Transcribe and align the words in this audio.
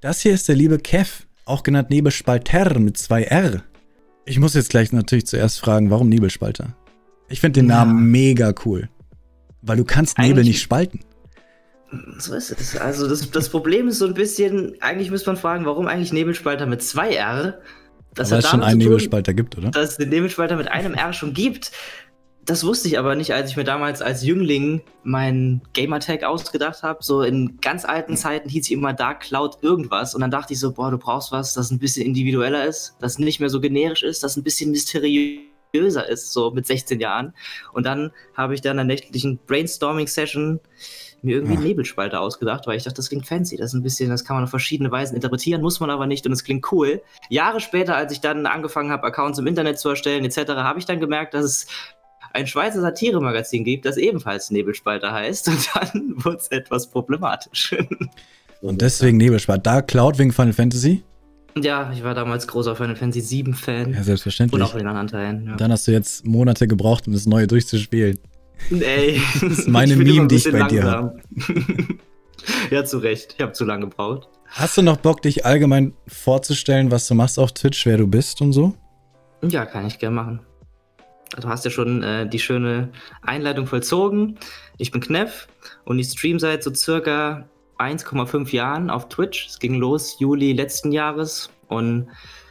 Das 0.00 0.20
hier 0.20 0.32
ist 0.34 0.48
der 0.48 0.56
liebe 0.56 0.78
Kev, 0.78 1.24
auch 1.44 1.62
genannt 1.62 1.90
Nebelspalter 1.90 2.78
mit 2.78 2.96
zwei 2.96 3.24
R. 3.24 3.62
Ich 4.24 4.38
muss 4.38 4.54
jetzt 4.54 4.70
gleich 4.70 4.92
natürlich 4.92 5.26
zuerst 5.26 5.60
fragen, 5.60 5.90
warum 5.90 6.08
Nebelspalter? 6.08 6.74
Ich 7.28 7.40
finde 7.40 7.60
den 7.60 7.68
Ja. 7.68 7.84
Namen 7.84 8.10
mega 8.10 8.54
cool. 8.64 8.88
Weil 9.62 9.76
du 9.76 9.84
kannst 9.84 10.18
Nebel 10.18 10.38
Eigentlich- 10.38 10.48
nicht 10.48 10.62
spalten. 10.62 11.00
So 12.18 12.34
ist 12.34 12.52
es. 12.52 12.76
Also 12.76 13.08
das, 13.08 13.30
das 13.32 13.48
Problem 13.48 13.88
ist 13.88 13.98
so 13.98 14.06
ein 14.06 14.14
bisschen, 14.14 14.76
eigentlich 14.80 15.10
müsste 15.10 15.28
man 15.30 15.36
fragen, 15.36 15.64
warum 15.64 15.88
eigentlich 15.88 16.12
Nebelspalter 16.12 16.66
mit 16.66 16.82
zwei 16.82 17.14
R? 17.14 17.58
Das 18.14 18.30
weil 18.30 18.38
hat 18.38 18.44
es 18.44 18.50
schon 18.50 18.62
einen 18.62 18.78
tun, 18.78 18.88
Nebelspalter 18.90 19.34
gibt, 19.34 19.58
oder? 19.58 19.70
dass 19.72 19.90
es 19.90 19.96
den 19.96 20.08
Nebelspalter 20.08 20.56
mit 20.56 20.68
einem 20.68 20.94
R 20.94 21.12
schon 21.12 21.34
gibt. 21.34 21.72
Das 22.50 22.64
wusste 22.64 22.88
ich 22.88 22.98
aber 22.98 23.14
nicht, 23.14 23.32
als 23.32 23.48
ich 23.48 23.56
mir 23.56 23.62
damals 23.62 24.02
als 24.02 24.24
Jüngling 24.24 24.82
meinen 25.04 25.62
Gamertag 25.72 26.24
ausgedacht 26.24 26.82
habe. 26.82 26.98
So 27.00 27.22
in 27.22 27.60
ganz 27.60 27.84
alten 27.84 28.16
Zeiten 28.16 28.48
hieß 28.48 28.66
ich 28.66 28.72
immer 28.72 28.92
Dark 28.92 29.20
Cloud 29.20 29.58
irgendwas. 29.62 30.16
Und 30.16 30.20
dann 30.20 30.32
dachte 30.32 30.54
ich 30.54 30.58
so, 30.58 30.72
boah, 30.72 30.90
du 30.90 30.98
brauchst 30.98 31.30
was, 31.30 31.54
das 31.54 31.70
ein 31.70 31.78
bisschen 31.78 32.04
individueller 32.04 32.64
ist, 32.66 32.96
das 32.98 33.20
nicht 33.20 33.38
mehr 33.38 33.50
so 33.50 33.60
generisch 33.60 34.02
ist, 34.02 34.24
das 34.24 34.36
ein 34.36 34.42
bisschen 34.42 34.72
mysteriöser 34.72 36.08
ist, 36.08 36.32
so 36.32 36.50
mit 36.50 36.66
16 36.66 36.98
Jahren. 36.98 37.34
Und 37.72 37.86
dann 37.86 38.10
habe 38.34 38.54
ich 38.54 38.60
dann 38.60 38.72
in 38.72 38.80
einer 38.80 38.86
nächtlichen 38.88 39.38
Brainstorming-Session 39.46 40.58
mir 41.22 41.36
irgendwie 41.36 41.52
einen 41.52 41.62
Ja. 41.62 41.68
Nebelspalter 41.68 42.20
ausgedacht, 42.20 42.66
weil 42.66 42.76
ich 42.76 42.82
dachte, 42.82 42.96
das 42.96 43.10
klingt 43.10 43.28
fancy. 43.28 43.58
Das 43.58 43.66
ist 43.66 43.74
ein 43.74 43.84
bisschen, 43.84 44.10
das 44.10 44.24
kann 44.24 44.34
man 44.34 44.42
auf 44.42 44.50
verschiedene 44.50 44.90
Weisen 44.90 45.14
interpretieren, 45.14 45.62
muss 45.62 45.78
man 45.78 45.90
aber 45.90 46.08
nicht 46.08 46.26
und 46.26 46.32
es 46.32 46.42
klingt 46.42 46.72
cool. 46.72 47.00
Jahre 47.28 47.60
später, 47.60 47.94
als 47.94 48.12
ich 48.12 48.20
dann 48.20 48.46
angefangen 48.46 48.90
habe, 48.90 49.06
Accounts 49.06 49.38
im 49.38 49.46
Internet 49.46 49.78
zu 49.78 49.90
erstellen, 49.90 50.24
etc., 50.24 50.48
habe 50.48 50.80
ich 50.80 50.86
dann 50.86 50.98
gemerkt, 50.98 51.34
dass 51.34 51.44
es 51.44 51.66
ein 52.32 52.46
Schweizer 52.46 52.80
Satire-Magazin 52.80 53.64
gibt, 53.64 53.84
das 53.84 53.96
ebenfalls 53.96 54.50
Nebelspalter 54.50 55.12
heißt. 55.12 55.48
Und 55.48 55.68
dann 55.74 56.24
wurde 56.24 56.36
es 56.36 56.48
etwas 56.48 56.90
problematisch. 56.90 57.74
Und 58.60 58.82
deswegen 58.82 59.16
Nebelspalter. 59.16 59.62
Da 59.62 59.82
Cloud 59.82 60.18
wegen 60.18 60.32
Final 60.32 60.52
Fantasy? 60.52 61.02
ja, 61.56 61.90
ich 61.92 62.04
war 62.04 62.14
damals 62.14 62.46
großer 62.46 62.76
Final 62.76 62.96
Fantasy 62.96 63.44
VII-Fan. 63.44 63.92
Ja, 63.92 63.98
und 63.98 64.04
selbstverständlich. 64.04 64.62
auch 64.62 64.70
von 64.70 64.78
den 64.78 64.86
anderen 64.86 65.08
Teilen. 65.08 65.46
Ja. 65.46 65.56
Dann 65.56 65.72
hast 65.72 65.86
du 65.88 65.92
jetzt 65.92 66.26
Monate 66.26 66.68
gebraucht, 66.68 67.06
um 67.06 67.12
das 67.12 67.26
Neue 67.26 67.46
durchzuspielen. 67.46 68.18
Ey, 68.70 69.20
das 69.40 69.58
ist 69.58 69.68
meine 69.68 69.96
Meme, 69.96 70.28
die 70.28 70.36
ich 70.36 70.50
bei 70.50 70.62
dir 70.68 71.14
ja, 72.70 72.84
zu 72.84 72.98
Recht. 72.98 73.34
Ich 73.36 73.42
habe 73.42 73.52
zu 73.52 73.64
lange 73.64 73.88
gebraucht. 73.88 74.28
Hast 74.46 74.76
du 74.76 74.82
noch 74.82 74.96
Bock, 74.96 75.22
dich 75.22 75.44
allgemein 75.44 75.92
vorzustellen, 76.08 76.90
was 76.90 77.06
du 77.06 77.14
machst 77.14 77.38
auf 77.38 77.52
Twitch, 77.52 77.86
wer 77.86 77.98
du 77.98 78.06
bist 78.06 78.40
und 78.40 78.52
so? 78.52 78.74
Ja, 79.42 79.64
kann 79.64 79.86
ich 79.86 79.98
gerne 79.98 80.16
machen. 80.16 80.40
Du 81.38 81.48
hast 81.48 81.64
ja 81.64 81.70
schon 81.70 82.02
äh, 82.02 82.28
die 82.28 82.38
schöne 82.38 82.88
Einleitung 83.22 83.66
vollzogen. 83.66 84.38
Ich 84.78 84.90
bin 84.90 85.00
Kneff 85.00 85.46
und 85.84 85.98
ich 85.98 86.08
stream 86.08 86.38
seit 86.38 86.62
so 86.62 86.74
circa 86.74 87.48
1,5 87.78 88.50
Jahren 88.52 88.90
auf 88.90 89.08
Twitch. 89.08 89.46
Es 89.46 89.58
ging 89.58 89.74
los 89.74 90.18
Juli 90.18 90.52
letzten 90.52 90.92
Jahres 90.92 91.50
und 91.68 92.08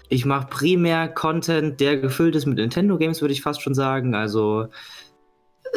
ich 0.07 0.25
mache 0.25 0.47
primär 0.47 1.07
Content, 1.07 1.79
der 1.79 1.97
gefüllt 1.97 2.35
ist 2.35 2.47
mit 2.47 2.57
Nintendo 2.57 2.97
Games, 2.97 3.21
würde 3.21 3.33
ich 3.33 3.43
fast 3.43 3.61
schon 3.61 3.75
sagen. 3.75 4.15
Also 4.15 4.69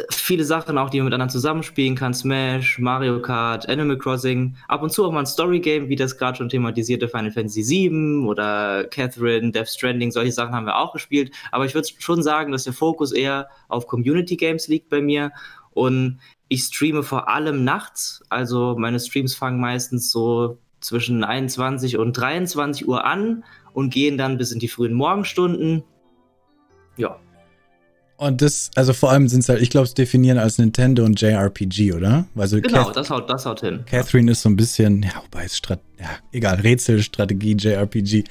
viele 0.09 0.43
Sachen 0.43 0.77
auch, 0.77 0.89
die 0.89 0.97
man 0.97 1.05
mit 1.05 1.13
anderen 1.13 1.29
zusammenspielen 1.29 1.95
kann. 1.95 2.13
Smash, 2.13 2.79
Mario 2.79 3.21
Kart, 3.21 3.67
Animal 3.69 3.97
Crossing. 3.97 4.55
Ab 4.67 4.81
und 4.81 4.91
zu 4.91 5.05
auch 5.05 5.11
mal 5.11 5.19
ein 5.19 5.25
Story-Game, 5.25 5.89
wie 5.89 5.95
das 5.95 6.17
gerade 6.17 6.37
schon 6.37 6.49
thematisierte 6.49 7.07
Final 7.07 7.31
Fantasy 7.31 7.63
VII 7.67 8.25
oder 8.25 8.85
Catherine, 8.85 9.51
Death 9.51 9.69
Stranding. 9.69 10.11
Solche 10.11 10.31
Sachen 10.31 10.53
haben 10.53 10.65
wir 10.65 10.77
auch 10.77 10.93
gespielt. 10.93 11.33
Aber 11.51 11.65
ich 11.65 11.75
würde 11.75 11.87
schon 11.99 12.23
sagen, 12.23 12.51
dass 12.51 12.63
der 12.63 12.73
Fokus 12.73 13.11
eher 13.11 13.49
auf 13.67 13.87
Community 13.87 14.35
Games 14.35 14.67
liegt 14.67 14.89
bei 14.89 15.01
mir. 15.01 15.31
Und 15.71 16.19
ich 16.47 16.63
streame 16.63 17.03
vor 17.03 17.29
allem 17.29 17.63
nachts. 17.63 18.23
Also 18.29 18.75
meine 18.77 18.99
Streams 18.99 19.35
fangen 19.35 19.59
meistens 19.59 20.11
so 20.11 20.57
zwischen 20.79 21.23
21 21.23 21.97
und 21.97 22.13
23 22.13 22.87
Uhr 22.87 23.05
an 23.05 23.43
und 23.73 23.93
gehen 23.93 24.17
dann 24.17 24.37
bis 24.37 24.51
in 24.51 24.59
die 24.59 24.67
frühen 24.67 24.93
Morgenstunden. 24.93 25.83
Ja. 26.97 27.19
Und 28.23 28.41
das, 28.41 28.71
also 28.75 28.93
vor 28.93 29.11
allem 29.11 29.27
sind 29.27 29.41
es 29.41 29.49
halt, 29.49 29.61
ich 29.61 29.69
glaube, 29.69 29.83
es 29.83 29.93
definieren 29.95 30.37
als 30.37 30.57
Nintendo 30.57 31.03
und 31.03 31.19
JRPG, 31.19 31.91
oder? 31.91 32.25
Also 32.37 32.61
Genau, 32.61 32.83
Cath- 32.83 32.93
das 32.95 33.09
haut, 33.09 33.29
das 33.29 33.45
haut 33.45 33.59
hin. 33.59 33.83
Catherine 33.85 34.31
ist 34.31 34.43
so 34.43 34.49
ein 34.49 34.55
bisschen, 34.55 35.03
ja, 35.03 35.21
wobei 35.25 35.43
es 35.43 35.57
Strat 35.57 35.81
ja, 35.99 36.07
egal, 36.31 36.55
Rätsel, 36.61 37.03
Strategie, 37.03 37.57
JRPG. 37.59 38.23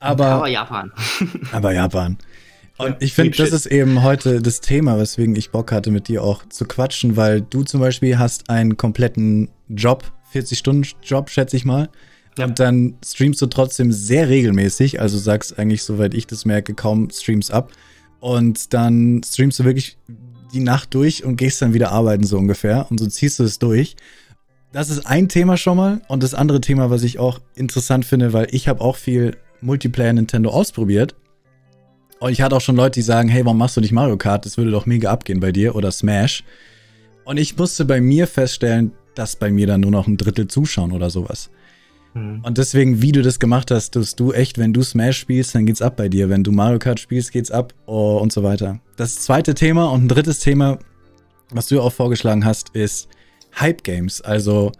Aber, 0.00 0.26
Aber 0.26 0.48
Japan. 0.48 0.90
aber 1.52 1.72
Japan. 1.72 2.18
Und 2.78 2.88
Ja, 2.88 2.96
ich 2.98 3.12
finde, 3.14 3.36
das 3.36 3.52
ist 3.52 3.66
eben 3.66 4.02
heute 4.02 4.42
das 4.42 4.60
Thema, 4.60 4.98
weswegen 4.98 5.36
ich 5.36 5.50
Bock 5.50 5.70
hatte, 5.70 5.92
mit 5.92 6.08
dir 6.08 6.24
auch 6.24 6.44
zu 6.48 6.64
quatschen, 6.64 7.16
weil 7.16 7.40
du 7.40 7.62
zum 7.62 7.78
Beispiel 7.80 8.18
hast 8.18 8.50
einen 8.50 8.76
kompletten 8.76 9.48
Job, 9.68 10.10
40-Stunden-Job, 10.34 11.30
schätze 11.30 11.56
ich 11.56 11.64
mal. 11.64 11.88
Ja. 12.36 12.46
Und 12.46 12.58
dann 12.58 12.94
streamst 13.04 13.40
du 13.40 13.46
trotzdem 13.46 13.92
sehr 13.92 14.28
regelmäßig, 14.28 15.00
also 15.00 15.18
sagst 15.18 15.56
eigentlich, 15.56 15.84
soweit 15.84 16.14
ich 16.14 16.26
das 16.26 16.44
merke, 16.44 16.74
kaum 16.74 17.10
Streams 17.10 17.52
ab. 17.52 17.70
Und 18.26 18.74
dann 18.74 19.22
streamst 19.24 19.60
du 19.60 19.64
wirklich 19.64 19.98
die 20.52 20.58
Nacht 20.58 20.92
durch 20.94 21.22
und 21.22 21.36
gehst 21.36 21.62
dann 21.62 21.74
wieder 21.74 21.92
arbeiten, 21.92 22.24
so 22.24 22.36
ungefähr. 22.36 22.88
Und 22.90 22.98
so 22.98 23.06
ziehst 23.06 23.38
du 23.38 23.44
es 23.44 23.60
durch. 23.60 23.94
Das 24.72 24.90
ist 24.90 25.06
ein 25.06 25.28
Thema 25.28 25.56
schon 25.56 25.76
mal. 25.76 26.00
Und 26.08 26.24
das 26.24 26.34
andere 26.34 26.60
Thema, 26.60 26.90
was 26.90 27.04
ich 27.04 27.20
auch 27.20 27.38
interessant 27.54 28.04
finde, 28.04 28.32
weil 28.32 28.48
ich 28.50 28.66
habe 28.66 28.80
auch 28.80 28.96
viel 28.96 29.36
Multiplayer 29.60 30.12
Nintendo 30.12 30.50
ausprobiert. 30.50 31.14
Und 32.18 32.32
ich 32.32 32.42
hatte 32.42 32.56
auch 32.56 32.60
schon 32.60 32.74
Leute, 32.74 32.98
die 32.98 33.02
sagen, 33.02 33.28
hey, 33.28 33.44
warum 33.44 33.58
machst 33.58 33.76
du 33.76 33.80
nicht 33.80 33.92
Mario 33.92 34.16
Kart? 34.16 34.44
Das 34.44 34.56
würde 34.56 34.72
doch 34.72 34.86
mega 34.86 35.08
abgehen 35.12 35.38
bei 35.38 35.52
dir 35.52 35.76
oder 35.76 35.92
Smash. 35.92 36.42
Und 37.24 37.36
ich 37.36 37.56
musste 37.56 37.84
bei 37.84 38.00
mir 38.00 38.26
feststellen, 38.26 38.90
dass 39.14 39.36
bei 39.36 39.52
mir 39.52 39.68
dann 39.68 39.82
nur 39.82 39.92
noch 39.92 40.08
ein 40.08 40.16
Drittel 40.16 40.48
zuschauen 40.48 40.90
oder 40.90 41.10
sowas. 41.10 41.48
Hm. 42.16 42.40
Und 42.42 42.56
deswegen, 42.56 43.02
wie 43.02 43.12
du 43.12 43.20
das 43.20 43.38
gemacht 43.38 43.70
hast, 43.70 43.94
dass 43.94 44.16
du 44.16 44.32
echt, 44.32 44.56
wenn 44.56 44.72
du 44.72 44.82
Smash 44.82 45.18
spielst, 45.18 45.54
dann 45.54 45.66
geht's 45.66 45.82
ab 45.82 45.96
bei 45.96 46.08
dir. 46.08 46.30
Wenn 46.30 46.42
du 46.42 46.50
Mario 46.50 46.78
Kart 46.78 46.98
spielst, 46.98 47.30
geht's 47.30 47.50
ab 47.50 47.74
oh, 47.84 48.16
und 48.16 48.32
so 48.32 48.42
weiter. 48.42 48.80
Das 48.96 49.16
zweite 49.16 49.54
Thema 49.54 49.90
und 49.92 50.04
ein 50.04 50.08
drittes 50.08 50.38
Thema, 50.38 50.78
was 51.50 51.66
du 51.66 51.80
auch 51.80 51.92
vorgeschlagen 51.92 52.46
hast, 52.46 52.70
ist 52.70 53.08
Hype 53.60 53.84
Games. 53.84 54.22
Also, 54.22 54.72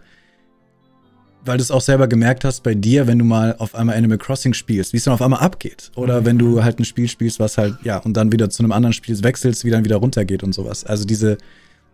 weil 1.45 1.57
du 1.57 1.61
es 1.61 1.69
auch 1.69 1.81
selber 1.81 2.07
gemerkt 2.07 2.43
hast 2.43 2.63
bei 2.63 2.73
dir, 2.73 3.05
wenn 3.05 3.19
du 3.19 3.25
mal 3.25 3.55
auf 3.59 3.75
einmal 3.75 3.95
Animal 3.95 4.17
Crossing 4.17 4.53
spielst, 4.53 4.93
wie 4.93 4.97
es 4.97 5.03
dann 5.03 5.13
auf 5.13 5.21
einmal 5.21 5.41
abgeht. 5.41 5.91
Oder 5.95 6.25
wenn 6.25 6.39
du 6.39 6.63
halt 6.63 6.79
ein 6.79 6.85
Spiel 6.85 7.07
spielst, 7.07 7.39
was 7.39 7.59
halt, 7.59 7.75
ja, 7.83 7.97
und 7.97 8.17
dann 8.17 8.31
wieder 8.31 8.49
zu 8.49 8.63
einem 8.63 8.71
anderen 8.71 8.93
Spiel 8.93 9.21
wechselst, 9.23 9.63
wie 9.63 9.69
dann 9.69 9.85
wieder 9.85 9.97
runtergeht 9.97 10.41
und 10.41 10.53
sowas. 10.53 10.85
Also 10.85 11.05
diese, 11.05 11.37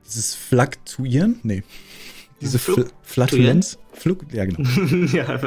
dieses 0.06 0.36
Fluktuieren? 0.36 1.42
Nee. 1.44 1.64
Diese 2.44 2.59
Fl 2.59 2.74
Fluk- 2.74 2.92
Flatulenz? 3.02 3.78
Fluk 3.94 4.26
ja, 4.31 4.46
genau. 4.46 4.68
ja. 5.14 5.40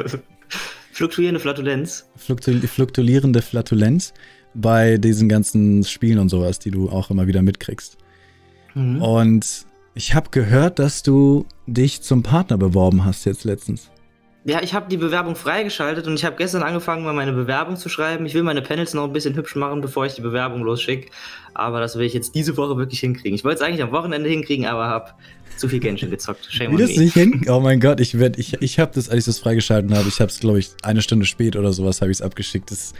Fluktuierende 0.91 1.39
Flatulenz. 1.39 2.05
Fluktu 2.15 2.53
fluktuierende 2.67 3.41
Flatulenz 3.41 4.13
bei 4.53 4.97
diesen 4.97 5.29
ganzen 5.29 5.83
Spielen 5.83 6.19
und 6.19 6.29
sowas, 6.29 6.59
die 6.59 6.71
du 6.71 6.89
auch 6.89 7.11
immer 7.11 7.27
wieder 7.27 7.41
mitkriegst. 7.41 7.97
Mhm. 8.73 9.01
Und 9.01 9.65
ich 9.93 10.13
habe 10.15 10.29
gehört, 10.31 10.79
dass 10.79 11.03
du 11.03 11.45
dich 11.65 12.01
zum 12.01 12.23
Partner 12.23 12.57
beworben 12.57 13.05
hast 13.05 13.25
jetzt 13.25 13.43
letztens. 13.43 13.89
Ja, 14.49 14.63
ich 14.63 14.73
habe 14.73 14.87
die 14.89 14.95
Bewerbung 14.95 15.35
freigeschaltet 15.35 16.07
und 16.07 16.13
ich 16.13 16.23
habe 16.23 16.37
gestern 16.37 16.63
angefangen, 16.63 17.03
mal 17.03 17.11
meine 17.11 17.33
Bewerbung 17.33 17.75
zu 17.75 17.89
schreiben. 17.89 18.25
Ich 18.25 18.33
will 18.33 18.43
meine 18.43 18.61
Panels 18.61 18.93
noch 18.93 19.03
ein 19.03 19.11
bisschen 19.11 19.35
hübsch 19.35 19.57
machen, 19.57 19.81
bevor 19.81 20.05
ich 20.05 20.13
die 20.13 20.21
Bewerbung 20.21 20.61
losschicke. 20.63 21.11
Aber 21.53 21.81
das 21.81 21.97
will 21.97 22.05
ich 22.05 22.13
jetzt 22.13 22.33
diese 22.33 22.55
Woche 22.55 22.77
wirklich 22.77 23.01
hinkriegen. 23.01 23.35
Ich 23.35 23.43
wollte 23.43 23.57
es 23.57 23.61
eigentlich 23.61 23.83
am 23.83 23.91
Wochenende 23.91 24.29
hinkriegen, 24.29 24.65
aber 24.65 24.87
habe 24.87 25.11
zu 25.57 25.67
viel 25.67 25.81
Genshin 25.81 26.11
gezockt. 26.11 26.45
Shame 26.49 26.71
Wie 26.71 26.75
on 26.75 26.79
das 26.87 26.95
nicht 26.95 27.13
hin? 27.13 27.45
Oh 27.49 27.59
mein 27.59 27.81
Gott, 27.81 27.99
ich 27.99 28.17
werd, 28.19 28.39
ich, 28.39 28.53
ich 28.61 28.79
habe 28.79 28.93
das, 28.95 29.09
als 29.09 29.19
ich 29.19 29.25
das 29.25 29.39
freigeschalten 29.39 29.93
habe, 29.93 30.07
ich 30.07 30.21
habe 30.21 30.31
es, 30.31 30.39
glaube 30.39 30.59
ich, 30.59 30.69
eine 30.81 31.01
Stunde 31.01 31.25
spät 31.25 31.57
oder 31.57 31.73
sowas 31.73 31.99
habe 31.99 32.11
ich 32.11 32.19
es 32.19 32.21
abgeschickt. 32.21 32.71
Das 32.71 32.93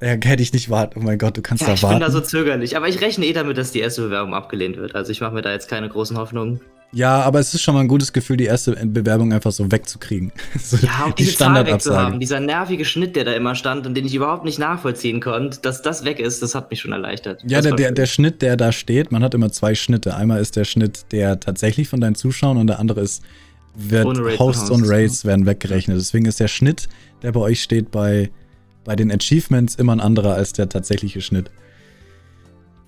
äh, 0.00 0.18
hätte 0.24 0.42
ich 0.42 0.54
nicht 0.54 0.70
warten. 0.70 1.00
Oh 1.00 1.02
mein 1.04 1.18
Gott, 1.18 1.36
du 1.36 1.42
kannst 1.42 1.60
Ja, 1.60 1.66
da 1.68 1.74
ich 1.74 1.82
warten. 1.82 1.96
bin 1.96 2.06
da 2.06 2.10
so 2.10 2.22
zögerlich. 2.22 2.78
Aber 2.78 2.88
ich 2.88 3.02
rechne 3.02 3.26
eh 3.26 3.34
damit, 3.34 3.58
dass 3.58 3.72
die 3.72 3.80
erste 3.80 4.00
Bewerbung 4.00 4.32
abgelehnt 4.32 4.78
wird. 4.78 4.94
Also 4.94 5.12
ich 5.12 5.20
mache 5.20 5.34
mir 5.34 5.42
da 5.42 5.52
jetzt 5.52 5.68
keine 5.68 5.90
großen 5.90 6.16
Hoffnungen. 6.16 6.62
Ja, 6.94 7.22
aber 7.22 7.40
es 7.40 7.52
ist 7.52 7.62
schon 7.62 7.74
mal 7.74 7.80
ein 7.80 7.88
gutes 7.88 8.12
Gefühl, 8.12 8.36
die 8.36 8.44
erste 8.44 8.72
Bewerbung 8.86 9.32
einfach 9.32 9.50
so 9.50 9.70
wegzukriegen. 9.70 10.30
so 10.62 10.76
Ja, 10.76 11.06
und 11.06 11.18
die 11.18 11.26
Zahl 11.26 11.66
wegzuhaben. 11.66 12.20
Dieser 12.20 12.38
nervige 12.38 12.84
Schnitt, 12.84 13.16
der 13.16 13.24
da 13.24 13.32
immer 13.32 13.56
stand 13.56 13.86
und 13.86 13.94
den 13.94 14.06
ich 14.06 14.14
überhaupt 14.14 14.44
nicht 14.44 14.60
nachvollziehen 14.60 15.20
konnte, 15.20 15.58
dass 15.60 15.82
das 15.82 16.04
weg 16.04 16.20
ist, 16.20 16.40
das 16.42 16.54
hat 16.54 16.70
mich 16.70 16.80
schon 16.80 16.92
erleichtert. 16.92 17.42
Ja, 17.44 17.60
der, 17.60 17.74
der, 17.74 17.90
der 17.90 18.06
Schnitt, 18.06 18.42
der 18.42 18.56
da 18.56 18.70
steht, 18.70 19.10
man 19.10 19.24
hat 19.24 19.34
immer 19.34 19.50
zwei 19.50 19.74
Schnitte. 19.74 20.14
Einmal 20.14 20.40
ist 20.40 20.54
der 20.54 20.64
Schnitt, 20.64 21.06
der 21.10 21.40
tatsächlich 21.40 21.88
von 21.88 22.00
deinen 22.00 22.14
Zuschauern 22.14 22.58
und 22.58 22.68
der 22.68 22.78
andere 22.78 23.00
ist, 23.00 23.22
wird 23.74 24.06
Rates 24.06 24.38
Hosts 24.38 24.70
und 24.70 24.82
Hosts, 24.82 24.92
Rates 24.92 25.24
werden 25.24 25.46
weggerechnet. 25.46 25.98
Deswegen 25.98 26.26
ist 26.26 26.38
der 26.38 26.48
Schnitt, 26.48 26.88
der 27.22 27.32
bei 27.32 27.40
euch 27.40 27.60
steht, 27.60 27.90
bei, 27.90 28.30
bei 28.84 28.94
den 28.94 29.10
Achievements 29.10 29.74
immer 29.74 29.96
ein 29.96 30.00
anderer 30.00 30.34
als 30.34 30.52
der 30.52 30.68
tatsächliche 30.68 31.20
Schnitt. 31.20 31.50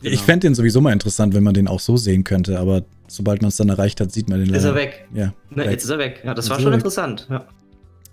Ich 0.02 0.10
Genau. 0.12 0.22
fände 0.22 0.46
den 0.46 0.54
sowieso 0.54 0.80
mal 0.80 0.92
interessant, 0.92 1.34
wenn 1.34 1.42
man 1.42 1.54
den 1.54 1.68
auch 1.68 1.80
so 1.80 1.96
sehen 1.96 2.22
könnte, 2.24 2.58
aber 2.58 2.84
sobald 3.08 3.40
man 3.42 3.48
es 3.48 3.56
dann 3.56 3.68
erreicht 3.68 4.00
hat, 4.00 4.12
sieht 4.12 4.28
man 4.28 4.38
den 4.40 4.54
Ist 4.54 4.62
leider. 4.64 4.68
er 4.68 4.74
weg? 4.74 5.08
Ja. 5.14 5.26
Ne, 5.50 5.56
weg. 5.64 5.70
jetzt 5.70 5.84
ist 5.84 5.90
er 5.90 5.98
weg. 5.98 6.20
Ja, 6.24 6.34
das 6.34 6.44
Jetzt 6.44 6.50
war 6.50 6.56
ist 6.58 6.62
schon 6.62 6.72
weg. 6.72 6.78
interessant. 6.78 7.26
Ja. 7.30 7.46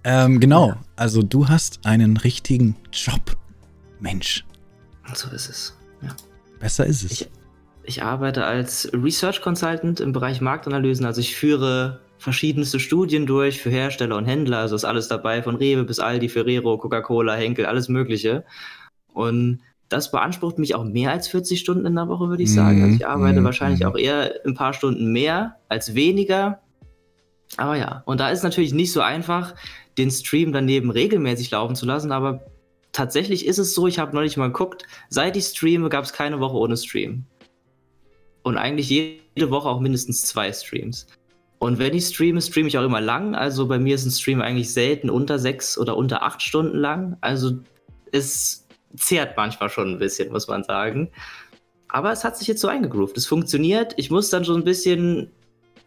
Ähm, 0.06 0.40
genau. 0.40 0.74
Also 0.96 1.22
du 1.24 1.48
hast 1.50 1.86
einen 1.86 2.18
richtigen 2.18 2.76
Job. 2.92 3.36
Mensch. 4.00 4.44
So 5.14 5.30
ist 5.30 5.50
es. 5.50 5.78
Ja. 6.02 6.10
Besser 6.60 6.86
ist 6.86 7.04
es. 7.04 7.12
Ich- 7.12 7.30
Ich 7.86 8.02
arbeite 8.02 8.46
als 8.46 8.90
Research 8.94 9.42
Consultant 9.42 10.00
im 10.00 10.14
Bereich 10.14 10.40
Marktanalysen. 10.40 11.06
Also 11.06 11.20
ich 11.20 11.36
führe 11.36 12.00
verschiedenste 12.18 12.80
Studien 12.80 13.26
durch 13.26 13.60
für 13.62 13.70
Hersteller 13.70 14.16
und 14.16 14.24
Händler. 14.26 14.60
Also 14.60 14.76
ist 14.78 14.86
alles 14.86 15.10
dabei, 15.10 15.44
von 15.44 15.58
Rewe 15.58 15.84
bis 15.84 16.00
Aldi, 16.00 16.30
Ferrero, 16.30 16.78
Coca-Cola, 16.78 17.36
Henkel, 17.36 17.66
alles 17.66 17.90
Mögliche. 17.90 18.46
Und 19.14 19.60
das 19.90 20.12
beansprucht 20.12 20.58
mich 20.58 20.76
auch 20.76 20.84
mehr 20.84 21.12
als 21.12 21.28
40 21.28 21.60
Stunden 21.60 21.86
in 21.86 21.96
der 21.96 22.08
Woche, 22.08 22.30
würde 22.30 22.44
ich 22.44 22.54
sagen. 22.54 22.82
Also 22.84 22.96
ich 22.96 23.08
arbeite 23.08 23.42
mm, 23.42 23.44
wahrscheinlich 23.44 23.82
mm. 23.82 23.86
auch 23.86 23.98
eher 23.98 24.34
ein 24.46 24.56
paar 24.56 24.74
Stunden 24.74 25.12
mehr 25.12 25.58
als 25.70 25.94
weniger. 25.94 26.60
Aber 27.58 27.76
ja, 27.76 28.02
und 28.06 28.20
da 28.20 28.30
ist 28.30 28.44
natürlich 28.44 28.74
nicht 28.74 28.92
so 28.92 29.02
einfach, 29.02 29.54
den 29.98 30.10
Stream 30.10 30.52
daneben 30.52 30.90
regelmäßig 30.90 31.52
laufen 31.52 31.76
zu 31.76 31.86
lassen, 31.86 32.12
aber 32.12 32.44
tatsächlich 32.92 33.46
ist 33.46 33.60
es 33.60 33.76
so, 33.76 33.88
ich 33.88 34.00
habe 34.00 34.16
neulich 34.16 34.38
mal 34.38 34.48
geguckt, 34.48 34.86
seit 35.10 35.38
ich 35.38 35.46
streame, 35.46 35.90
gab 35.90 36.04
es 36.04 36.14
keine 36.14 36.40
Woche 36.40 36.58
ohne 36.58 36.78
Stream. 36.78 37.26
Und 38.44 38.58
eigentlich 38.58 38.90
jede 38.90 39.52
Woche 39.52 39.70
auch 39.70 39.80
mindestens 39.80 40.24
zwei 40.24 40.52
Streams. 40.52 41.08
Und 41.60 41.80
wenn 41.80 41.94
ich 41.94 42.08
streame, 42.08 42.42
streame 42.42 42.68
ich 42.68 42.78
auch 42.78 42.84
immer 42.84 43.00
lang. 43.00 43.36
Also 43.36 43.68
bei 43.68 43.80
mir 43.80 43.96
ist 43.96 44.06
ein 44.06 44.12
Stream 44.12 44.42
eigentlich 44.42 44.74
selten 44.74 45.10
unter 45.10 45.40
sechs 45.40 45.78
oder 45.78 45.96
unter 45.96 46.24
acht 46.24 46.42
Stunden 46.42 46.78
lang. 46.78 47.18
Also 47.22 47.60
es 48.12 48.63
zehrt 48.96 49.38
manchmal 49.38 49.70
schon 49.70 49.92
ein 49.92 50.00
bisschen, 50.00 50.32
muss 50.32 50.48
man 50.48 50.64
sagen. 50.64 51.12
Aber 51.88 52.12
es 52.12 52.24
hat 52.24 52.38
sich 52.38 52.48
jetzt 52.48 52.62
so 52.62 52.68
eingegroovt. 52.68 53.18
Es 53.18 53.28
funktioniert. 53.28 53.94
Ich 53.98 54.10
muss 54.10 54.30
dann 54.30 54.46
schon 54.46 54.62
ein 54.62 54.64
bisschen 54.64 55.32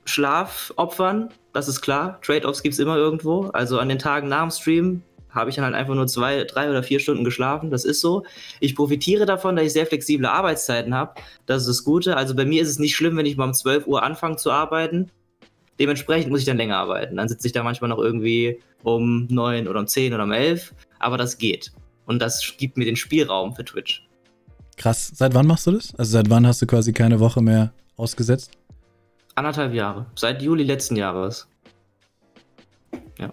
Schlaf 0.04 0.72
opfern. 0.76 1.30
Das 1.52 1.68
ist 1.68 1.80
klar. 1.80 2.20
Trade-offs 2.22 2.62
gibt 2.62 2.74
es 2.74 2.78
immer 2.78 2.96
irgendwo. 2.96 3.46
Also 3.48 3.78
an 3.80 3.88
den 3.88 3.98
Tagen 3.98 4.28
nach 4.28 4.42
dem 4.42 4.50
Stream 4.50 5.02
habe 5.30 5.50
ich 5.50 5.56
dann 5.56 5.64
halt 5.64 5.74
einfach 5.74 5.94
nur 5.94 6.06
zwei, 6.06 6.44
drei 6.44 6.70
oder 6.70 6.82
vier 6.82 7.00
Stunden 7.00 7.24
geschlafen. 7.24 7.70
Das 7.70 7.84
ist 7.84 8.00
so. 8.00 8.24
Ich 8.60 8.74
profitiere 8.74 9.26
davon, 9.26 9.56
dass 9.56 9.66
ich 9.66 9.72
sehr 9.72 9.86
flexible 9.86 10.26
Arbeitszeiten 10.26 10.94
habe. 10.94 11.20
Das 11.44 11.62
ist 11.62 11.68
das 11.68 11.84
Gute. 11.84 12.16
Also 12.16 12.34
bei 12.34 12.44
mir 12.44 12.62
ist 12.62 12.68
es 12.68 12.78
nicht 12.78 12.96
schlimm, 12.96 13.16
wenn 13.16 13.26
ich 13.26 13.36
mal 13.36 13.44
um 13.44 13.54
12 13.54 13.86
Uhr 13.86 14.02
anfange 14.02 14.36
zu 14.36 14.50
arbeiten. 14.50 15.10
Dementsprechend 15.78 16.30
muss 16.30 16.40
ich 16.40 16.46
dann 16.46 16.56
länger 16.56 16.78
arbeiten. 16.78 17.16
Dann 17.16 17.28
sitze 17.28 17.48
ich 17.48 17.52
da 17.52 17.62
manchmal 17.62 17.90
noch 17.90 17.98
irgendwie 17.98 18.60
um 18.82 19.26
neun 19.28 19.68
oder 19.68 19.80
um 19.80 19.86
zehn 19.86 20.14
oder 20.14 20.24
um 20.24 20.32
elf. 20.32 20.72
Aber 20.98 21.18
das 21.18 21.36
geht. 21.36 21.72
Und 22.06 22.20
das 22.20 22.54
gibt 22.56 22.76
mir 22.76 22.84
den 22.84 22.96
Spielraum 22.96 23.54
für 23.54 23.64
Twitch. 23.64 24.06
Krass. 24.76 25.12
Seit 25.14 25.34
wann 25.34 25.46
machst 25.46 25.66
du 25.66 25.72
das? 25.72 25.94
Also 25.96 26.12
seit 26.12 26.30
wann 26.30 26.46
hast 26.46 26.62
du 26.62 26.66
quasi 26.66 26.92
keine 26.92 27.20
Woche 27.20 27.42
mehr 27.42 27.72
ausgesetzt? 27.96 28.52
Anderthalb 29.34 29.74
Jahre. 29.74 30.06
Seit 30.14 30.40
Juli 30.42 30.64
letzten 30.64 30.96
Jahres. 30.96 31.46
Ja. 33.18 33.32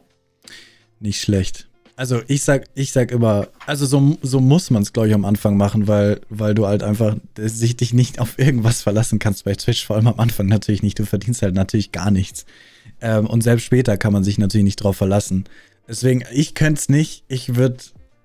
Nicht 1.00 1.22
schlecht. 1.22 1.68
Also 1.96 2.22
ich 2.28 2.44
sag, 2.44 2.66
ich 2.74 2.92
sag 2.92 3.12
immer, 3.12 3.50
also 3.68 3.86
so, 3.86 4.18
so 4.24 4.40
muss 4.40 4.72
man 4.72 4.81
es, 4.81 4.94
glaube 4.94 5.10
ich, 5.10 5.14
am 5.14 5.26
Anfang 5.26 5.58
machen, 5.58 5.88
weil, 5.88 6.22
weil 6.30 6.56
du 6.56 6.66
halt 6.66 6.81
einfach 6.81 7.16
sich 7.38 7.78
dich 7.78 7.94
nicht 7.94 8.19
auf 8.19 8.40
irgendwas 8.40 8.81
verlassen 8.81 9.19
kannst 9.19 9.46
bei 9.46 9.54
Twitch, 9.54 9.86
vor 9.86 9.96
allem 9.96 10.08
am 10.08 10.19
Anfang 10.19 10.48
natürlich 10.48 10.81
nicht. 10.81 10.98
Du 10.98 11.06
verdienst 11.06 11.44
halt 11.44 11.54
natürlich 11.54 11.92
gar 11.92 12.10
nichts. 12.10 12.46
Ähm, 13.00 13.28
und 13.28 13.42
selbst 13.42 13.66
später 13.66 13.98
kann 13.98 14.12
man 14.12 14.24
sich 14.24 14.40
natürlich 14.40 14.66
nicht 14.66 14.78
drauf 14.78 14.98
verlassen. 14.98 15.46
Deswegen, 15.88 16.24
ich 16.31 16.56
könnte 16.56 16.80
es 16.80 16.90
nicht. 16.90 17.26
Ich 17.28 17.56
würde 17.56 17.78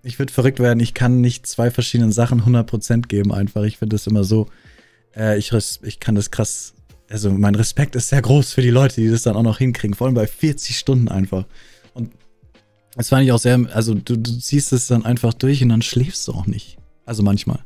ich 0.09 0.19
würd 0.19 0.31
verrückt 0.31 0.59
werden. 0.59 0.81
Ich 0.81 0.95
kann 0.95 1.21
nicht 1.21 1.47
zwei 1.47 1.71
verschiedenen 1.71 2.13
Sachen 2.13 2.43
100% 2.43 3.07
geben 3.07 3.33
einfach. 3.33 3.63
Ich 3.65 3.79
finde 3.79 3.95
das 3.95 4.07
immer 4.07 4.25
so, 4.25 4.47
äh, 5.17 5.39
ich, 5.39 5.53
ich 5.83 6.01
kann 6.01 6.15
das 6.15 6.31
krass, 6.31 6.75
also 7.11 7.31
mein 7.31 7.55
Respekt 7.55 7.95
ist 7.97 8.09
sehr 8.09 8.23
groß 8.23 8.53
für 8.53 8.63
die 8.63 8.71
Leute, 8.71 9.01
die 9.01 9.09
das 9.09 9.23
dann 9.23 9.37
auch 9.37 9.43
noch 9.43 9.59
hinkriegen. 9.59 9.95
Vor 9.95 10.07
allem 10.07 10.15
bei 10.15 10.27
40 10.27 10.79
Stunden 10.79 11.09
einfach. 11.09 11.45
Das 12.97 13.11
fand 13.11 13.25
ich 13.25 13.31
auch 13.31 13.39
sehr, 13.39 13.61
also 13.73 13.95
du, 13.95 14.17
du 14.17 14.39
ziehst 14.41 14.73
es 14.73 14.89
dann 14.89 15.05
einfach 15.05 15.33
durch 15.33 15.63
und 15.63 15.69
dann 15.69 15.83
schläfst 15.83 16.27
du 16.27 16.33
auch 16.33 16.47
nicht. 16.47 16.79
Also 17.07 17.23
manchmal. 17.23 17.61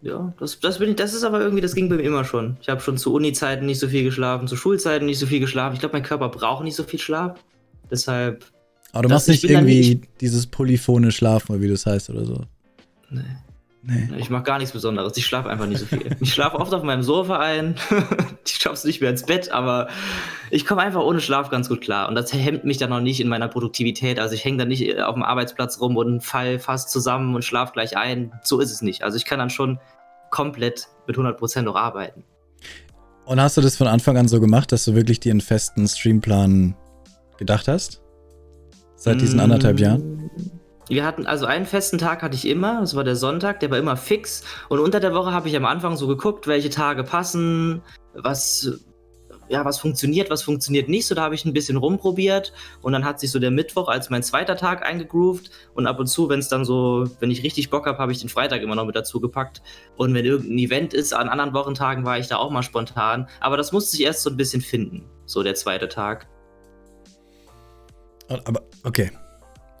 Ja, 0.00 0.32
das, 0.38 0.58
das, 0.60 0.78
bin 0.78 0.90
ich, 0.90 0.96
das 0.96 1.12
ist 1.12 1.24
aber 1.24 1.40
irgendwie, 1.40 1.60
das 1.60 1.74
ging 1.74 1.88
bei 1.88 1.96
mir 1.96 2.02
immer 2.02 2.24
schon. 2.24 2.56
Ich 2.60 2.68
habe 2.68 2.80
schon 2.80 2.96
zu 2.96 3.12
Uni-Zeiten 3.12 3.66
nicht 3.66 3.78
so 3.78 3.88
viel 3.88 4.04
geschlafen, 4.04 4.48
zu 4.48 4.56
Schulzeiten 4.56 5.06
nicht 5.06 5.18
so 5.18 5.26
viel 5.26 5.40
geschlafen. 5.40 5.74
Ich 5.74 5.80
glaube, 5.80 5.94
mein 5.94 6.02
Körper 6.02 6.28
braucht 6.28 6.64
nicht 6.64 6.76
so 6.76 6.84
viel 6.84 6.98
Schlaf. 6.98 7.38
Deshalb. 7.90 8.44
Aber 8.96 9.08
du 9.08 9.14
machst 9.14 9.28
nicht 9.28 9.44
irgendwie 9.44 9.96
nicht 9.96 10.20
dieses 10.20 10.46
polyphone 10.46 11.12
Schlafen, 11.12 11.60
wie 11.60 11.68
das 11.68 11.86
heißt 11.86 12.10
oder 12.10 12.24
so. 12.24 12.44
Nee. 13.10 13.20
Nee. 13.88 14.08
Ich 14.18 14.30
mache 14.30 14.42
gar 14.42 14.58
nichts 14.58 14.72
Besonderes. 14.72 15.16
Ich 15.16 15.24
schlafe 15.24 15.48
einfach 15.48 15.66
nicht 15.66 15.78
so 15.78 15.86
viel. 15.86 16.16
ich 16.20 16.34
schlafe 16.34 16.58
oft 16.58 16.74
auf 16.74 16.82
meinem 16.82 17.04
Sofa 17.04 17.38
ein. 17.38 17.76
ich 18.44 18.54
schaff's 18.54 18.82
nicht 18.82 19.00
mehr 19.00 19.10
ins 19.10 19.22
Bett, 19.24 19.52
aber 19.52 19.86
ich 20.50 20.66
komme 20.66 20.82
einfach 20.82 21.02
ohne 21.02 21.20
Schlaf 21.20 21.50
ganz 21.50 21.68
gut 21.68 21.82
klar. 21.82 22.08
Und 22.08 22.16
das 22.16 22.32
hemmt 22.32 22.64
mich 22.64 22.78
dann 22.78 22.90
noch 22.90 23.00
nicht 23.00 23.20
in 23.20 23.28
meiner 23.28 23.46
Produktivität. 23.46 24.18
Also 24.18 24.34
ich 24.34 24.44
hänge 24.44 24.56
dann 24.56 24.68
nicht 24.68 24.98
auf 24.98 25.14
dem 25.14 25.22
Arbeitsplatz 25.22 25.80
rum 25.80 25.96
und 25.96 26.20
fall 26.22 26.58
fast 26.58 26.90
zusammen 26.90 27.36
und 27.36 27.44
schlaf 27.44 27.72
gleich 27.72 27.96
ein. 27.96 28.32
So 28.42 28.58
ist 28.58 28.72
es 28.72 28.82
nicht. 28.82 29.04
Also 29.04 29.18
ich 29.18 29.24
kann 29.24 29.38
dann 29.38 29.50
schon 29.50 29.78
komplett 30.30 30.88
mit 31.06 31.16
100% 31.16 31.62
noch 31.62 31.76
arbeiten. 31.76 32.24
Und 33.24 33.40
hast 33.40 33.56
du 33.56 33.60
das 33.60 33.76
von 33.76 33.86
Anfang 33.86 34.16
an 34.16 34.26
so 34.26 34.40
gemacht, 34.40 34.72
dass 34.72 34.84
du 34.84 34.94
wirklich 34.94 35.20
dir 35.20 35.30
einen 35.30 35.40
festen 35.40 35.86
Streamplan 35.86 36.74
gedacht 37.38 37.68
hast? 37.68 38.02
Seit 39.06 39.20
diesen 39.20 39.38
anderthalb 39.38 39.78
Jahren? 39.78 40.28
Wir 40.88 41.04
hatten 41.04 41.28
also 41.28 41.46
einen 41.46 41.64
festen 41.64 41.96
Tag 41.96 42.24
hatte 42.24 42.34
ich 42.34 42.44
immer, 42.44 42.80
das 42.80 42.96
war 42.96 43.04
der 43.04 43.14
Sonntag, 43.14 43.60
der 43.60 43.70
war 43.70 43.78
immer 43.78 43.96
fix. 43.96 44.42
Und 44.68 44.80
unter 44.80 44.98
der 44.98 45.14
Woche 45.14 45.30
habe 45.30 45.48
ich 45.48 45.56
am 45.56 45.64
Anfang 45.64 45.96
so 45.96 46.08
geguckt, 46.08 46.48
welche 46.48 46.70
Tage 46.70 47.04
passen, 47.04 47.82
was 48.14 48.80
ja, 49.48 49.64
was 49.64 49.78
funktioniert, 49.78 50.28
was 50.28 50.42
funktioniert 50.42 50.88
nicht. 50.88 51.06
So, 51.06 51.14
da 51.14 51.22
habe 51.22 51.36
ich 51.36 51.44
ein 51.44 51.52
bisschen 51.52 51.76
rumprobiert 51.76 52.52
und 52.82 52.94
dann 52.94 53.04
hat 53.04 53.20
sich 53.20 53.30
so 53.30 53.38
der 53.38 53.52
Mittwoch 53.52 53.86
als 53.86 54.10
mein 54.10 54.24
zweiter 54.24 54.56
Tag 54.56 54.84
eingegroovt 54.84 55.52
und 55.74 55.86
ab 55.86 56.00
und 56.00 56.08
zu, 56.08 56.28
wenn 56.28 56.40
es 56.40 56.48
dann 56.48 56.64
so, 56.64 57.04
wenn 57.20 57.30
ich 57.30 57.44
richtig 57.44 57.70
Bock 57.70 57.86
habe, 57.86 57.98
habe 57.98 58.10
ich 58.10 58.18
den 58.18 58.28
Freitag 58.28 58.60
immer 58.60 58.74
noch 58.74 58.86
mit 58.86 58.96
dazu 58.96 59.20
gepackt. 59.20 59.62
Und 59.96 60.14
wenn 60.14 60.24
irgendein 60.24 60.58
Event 60.58 60.94
ist, 60.94 61.12
an 61.12 61.28
anderen 61.28 61.54
Wochentagen 61.54 62.04
war 62.04 62.18
ich 62.18 62.26
da 62.26 62.38
auch 62.38 62.50
mal 62.50 62.64
spontan. 62.64 63.28
Aber 63.38 63.56
das 63.56 63.70
musste 63.70 63.96
ich 63.96 64.02
erst 64.02 64.24
so 64.24 64.30
ein 64.30 64.36
bisschen 64.36 64.62
finden, 64.62 65.04
so 65.26 65.44
der 65.44 65.54
zweite 65.54 65.88
Tag. 65.88 66.26
Aber, 68.28 68.65
okay, 68.86 69.10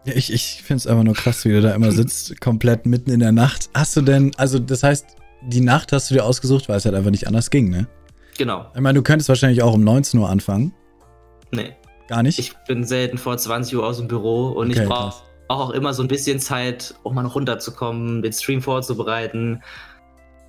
ja, 0.06 0.12
ich, 0.14 0.32
ich 0.32 0.62
finde 0.62 0.78
es 0.78 0.86
einfach 0.86 1.02
nur 1.02 1.14
krass, 1.14 1.44
wie 1.44 1.50
du 1.50 1.60
da 1.60 1.74
immer 1.74 1.90
sitzt, 1.90 2.40
komplett 2.40 2.86
mitten 2.86 3.10
in 3.10 3.20
der 3.20 3.32
Nacht. 3.32 3.70
Hast 3.74 3.96
du 3.96 4.02
denn, 4.02 4.32
also 4.36 4.58
das 4.58 4.82
heißt, 4.82 5.16
die 5.42 5.60
Nacht 5.60 5.92
hast 5.92 6.10
du 6.10 6.14
dir 6.14 6.24
ausgesucht, 6.24 6.68
weil 6.68 6.76
es 6.76 6.84
halt 6.84 6.94
einfach 6.94 7.10
nicht 7.10 7.26
anders 7.26 7.50
ging, 7.50 7.70
ne? 7.70 7.88
Genau. 8.38 8.66
Ich 8.74 8.80
meine, 8.80 8.98
du 8.98 9.02
könntest 9.02 9.28
wahrscheinlich 9.28 9.62
auch 9.62 9.74
um 9.74 9.82
19 9.82 10.20
Uhr 10.20 10.28
anfangen. 10.28 10.72
Nee. 11.50 11.74
Gar 12.08 12.22
nicht? 12.22 12.38
Ich 12.38 12.54
bin 12.68 12.84
selten 12.84 13.18
vor 13.18 13.36
20 13.36 13.76
Uhr 13.76 13.84
aus 13.84 13.98
dem 13.98 14.06
Büro 14.06 14.50
und 14.50 14.70
okay, 14.70 14.82
ich 14.82 14.88
brauche 14.88 15.24
auch 15.48 15.70
immer 15.70 15.92
so 15.92 16.02
ein 16.02 16.08
bisschen 16.08 16.38
Zeit, 16.38 16.94
um 17.02 17.14
mal 17.14 17.22
noch 17.22 17.34
runterzukommen, 17.34 18.22
den 18.22 18.32
Stream 18.32 18.62
vorzubereiten. 18.62 19.62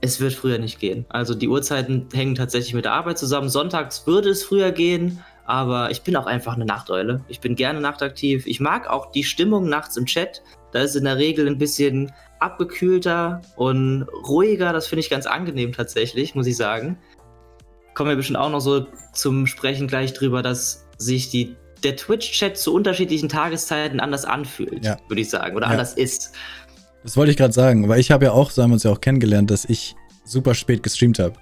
Es 0.01 0.19
wird 0.19 0.33
früher 0.33 0.59
nicht 0.59 0.79
gehen. 0.79 1.05
Also 1.09 1.33
die 1.33 1.47
Uhrzeiten 1.47 2.07
hängen 2.13 2.35
tatsächlich 2.35 2.75
mit 2.75 2.85
der 2.85 2.93
Arbeit 2.93 3.17
zusammen. 3.17 3.49
Sonntags 3.49 4.05
würde 4.05 4.29
es 4.29 4.43
früher 4.43 4.71
gehen, 4.71 5.23
aber 5.47 5.91
ich 5.91 6.01
bin 6.01 6.15
auch 6.17 6.25
einfach 6.25 6.55
eine 6.55 6.65
Nachteule. 6.65 7.21
Ich 7.29 7.39
bin 7.39 7.55
gerne 7.55 7.79
nachtaktiv. 7.79 8.45
Ich 8.45 8.59
mag 8.59 8.89
auch 8.89 9.11
die 9.11 9.23
Stimmung 9.23 9.69
nachts 9.69 9.95
im 9.95 10.05
Chat. 10.05 10.43
Da 10.73 10.81
ist 10.81 10.95
in 10.95 11.05
der 11.05 11.15
Regel 11.15 11.47
ein 11.47 11.57
bisschen 11.57 12.11
abgekühlter 12.39 13.41
und 13.55 14.05
ruhiger. 14.27 14.73
Das 14.73 14.87
finde 14.87 14.99
ich 14.99 15.09
ganz 15.09 15.25
angenehm 15.25 15.71
tatsächlich, 15.71 16.35
muss 16.35 16.47
ich 16.47 16.57
sagen. 16.57 16.97
Kommen 17.95 18.09
wir 18.09 18.17
bestimmt 18.17 18.37
auch 18.37 18.49
noch 18.49 18.59
so 18.59 18.87
zum 19.13 19.47
Sprechen 19.47 19.87
gleich 19.87 20.13
drüber, 20.13 20.43
dass 20.43 20.85
sich 20.97 21.29
die, 21.29 21.55
der 21.81 21.95
Twitch-Chat 21.95 22.57
zu 22.57 22.73
unterschiedlichen 22.73 23.29
Tageszeiten 23.29 24.01
anders 24.01 24.25
anfühlt, 24.25 24.83
ja. 24.83 24.97
würde 25.07 25.21
ich 25.21 25.29
sagen, 25.29 25.55
oder 25.55 25.67
ja. 25.67 25.71
anders 25.71 25.93
ist. 25.93 26.33
Das 27.03 27.15
wollte 27.15 27.31
ich 27.31 27.37
gerade 27.37 27.53
sagen, 27.53 27.87
weil 27.87 28.01
ich 28.01 28.11
habe 28.11 28.25
ja 28.25 28.31
auch, 28.33 28.51
so 28.51 28.61
haben 28.61 28.71
wir 28.71 28.73
uns 28.73 28.83
ja 28.83 28.91
auch 28.91 28.99
kennengelernt, 28.99 29.49
dass 29.49 29.63
ich 29.63 29.95
super 30.25 30.53
spät 30.53 30.83
gestreamt 30.83 31.19
habe. 31.19 31.35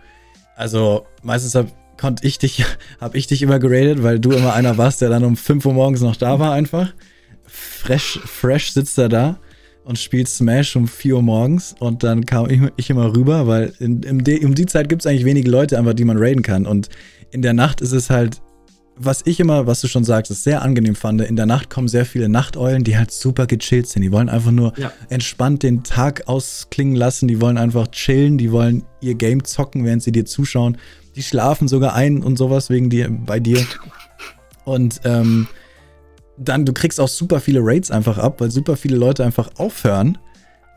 Also 0.56 1.08
meistens 1.24 1.56
habe 1.56 1.72
konnte 1.98 2.26
ich 2.26 2.40
dich, 2.40 2.66
habe 3.00 3.18
ich 3.18 3.28
dich 3.28 3.42
immer 3.42 3.60
geradet, 3.60 4.04
weil 4.04 4.20
du 4.20 4.32
immer 4.32 4.54
einer 4.54 4.78
warst, 4.78 5.02
der 5.02 5.10
dann 5.10 5.24
um 5.24 5.36
5 5.36 5.66
Uhr 5.66 5.74
morgens 5.74 6.02
noch 6.02 6.16
da 6.16 6.40
war 6.40 6.54
einfach. 6.54 6.94
Fresh, 7.46 8.20
fresh 8.26 8.72
sitzt 8.72 8.98
er 8.98 9.10
da 9.10 9.40
und 9.84 10.00
spielt 10.00 10.28
Smash 10.28 10.76
um 10.76 10.88
4 10.88 11.16
Uhr 11.16 11.22
morgens 11.22 11.76
und 11.80 12.04
dann 12.04 12.26
kam 12.26 12.50
ich, 12.50 12.60
ich 12.76 12.90
immer 12.90 13.16
rüber, 13.16 13.48
weil 13.48 13.74
in, 13.80 14.02
in 14.04 14.46
um 14.46 14.56
die 14.56 14.66
Zeit 14.66 14.90
gibt 14.90 15.04
es 15.04 15.06
eigentlich 15.06 15.26
wenige 15.26 15.50
Leute 15.50 15.78
einfach, 15.78 15.94
die 15.94 16.06
man 16.06 16.18
raiden 16.18 16.42
kann 16.42 16.66
und 16.66 16.90
in 17.32 17.42
der 17.42 17.54
Nacht 17.54 17.82
ist 17.82 17.92
es 17.92 18.10
halt 18.10 18.42
was 18.98 19.22
ich 19.26 19.40
immer, 19.40 19.68
was 19.68 19.82
du 19.82 19.88
schon 19.88 20.04
sagst, 20.04 20.32
ist 20.32 20.44
sehr 20.44 20.62
angenehm 20.62 20.96
fand, 20.96 21.22
in 21.22 21.36
der 21.36 21.46
Nacht 21.46 21.70
kommen 21.70 21.88
sehr 21.88 22.06
viele 22.06 22.30
Nachteulen, 22.30 22.84
die 22.84 22.98
halt 22.98 23.12
super 23.12 23.46
gechillt 23.46 23.88
sind. 23.88 24.02
Die 24.02 24.12
wollen 24.12 24.30
einfach 24.30 24.52
nur 24.52 24.74
ja. 24.78 24.92
entspannt 25.10 25.64
den 25.64 25.84
Tag 25.84 26.28
ausklingen 26.28 26.96
lassen, 26.96 27.28
die 27.28 27.42
wollen 27.42 27.58
einfach 27.58 27.88
chillen, 27.88 28.38
die 28.38 28.52
wollen 28.52 28.84
ihr 29.02 29.16
Game 29.16 29.44
zocken, 29.44 29.84
während 29.84 30.02
sie 30.02 30.12
dir 30.12 30.26
zuschauen. 30.26 30.78
Die 31.16 31.24
schlafen 31.24 31.68
sogar 31.68 31.94
ein 31.94 32.24
und 32.24 32.38
sowas 32.38 32.70
wegen 32.70 32.90
dir, 32.90 33.10
bei 33.10 33.40
dir. 33.40 33.66
Und 34.66 35.02
ähm, 35.04 35.48
dann, 36.38 36.66
du 36.66 36.74
kriegst 36.74 37.00
auch 37.00 37.08
super 37.08 37.40
viele 37.40 37.60
Raids 37.62 37.92
einfach 37.92 38.18
ab, 38.18 38.42
weil 38.42 38.50
super 38.50 38.76
viele 38.76 38.98
Leute 38.98 39.24
einfach 39.24 39.52
aufhören. 39.58 40.18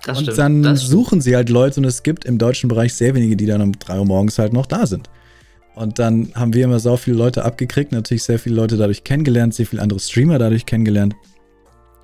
Das 0.04 0.18
und 0.18 0.25
stimmt, 0.25 0.38
dann 0.38 0.76
suchen 0.76 1.22
sie 1.22 1.34
halt 1.34 1.48
Leute 1.48 1.80
und 1.80 1.84
es 1.84 2.02
gibt 2.02 2.26
im 2.26 2.37
deutschen 2.37 2.68
Bereich 2.68 2.92
sehr 2.92 3.14
wenige, 3.14 3.34
die 3.34 3.46
dann 3.46 3.62
um 3.62 3.72
3 3.72 4.00
Uhr 4.00 4.04
morgens 4.04 4.38
halt 4.38 4.52
noch 4.52 4.66
da 4.66 4.87
sind. 4.87 5.08
Und 5.78 6.00
dann 6.00 6.32
haben 6.35 6.54
wir 6.54 6.64
immer 6.64 6.80
so 6.80 6.97
viele 6.97 7.16
Leute 7.16 7.44
abgekriegt, 7.44 7.92
natürlich 7.92 8.25
sehr 8.25 8.40
viele 8.40 8.56
Leute 8.56 8.76
dadurch 8.76 9.04
kennengelernt, 9.04 9.54
sehr 9.54 9.64
viele 9.64 9.80
andere 9.80 10.00
Streamer 10.00 10.37
dadurch 10.37 10.66
kennengelernt. 10.66 11.14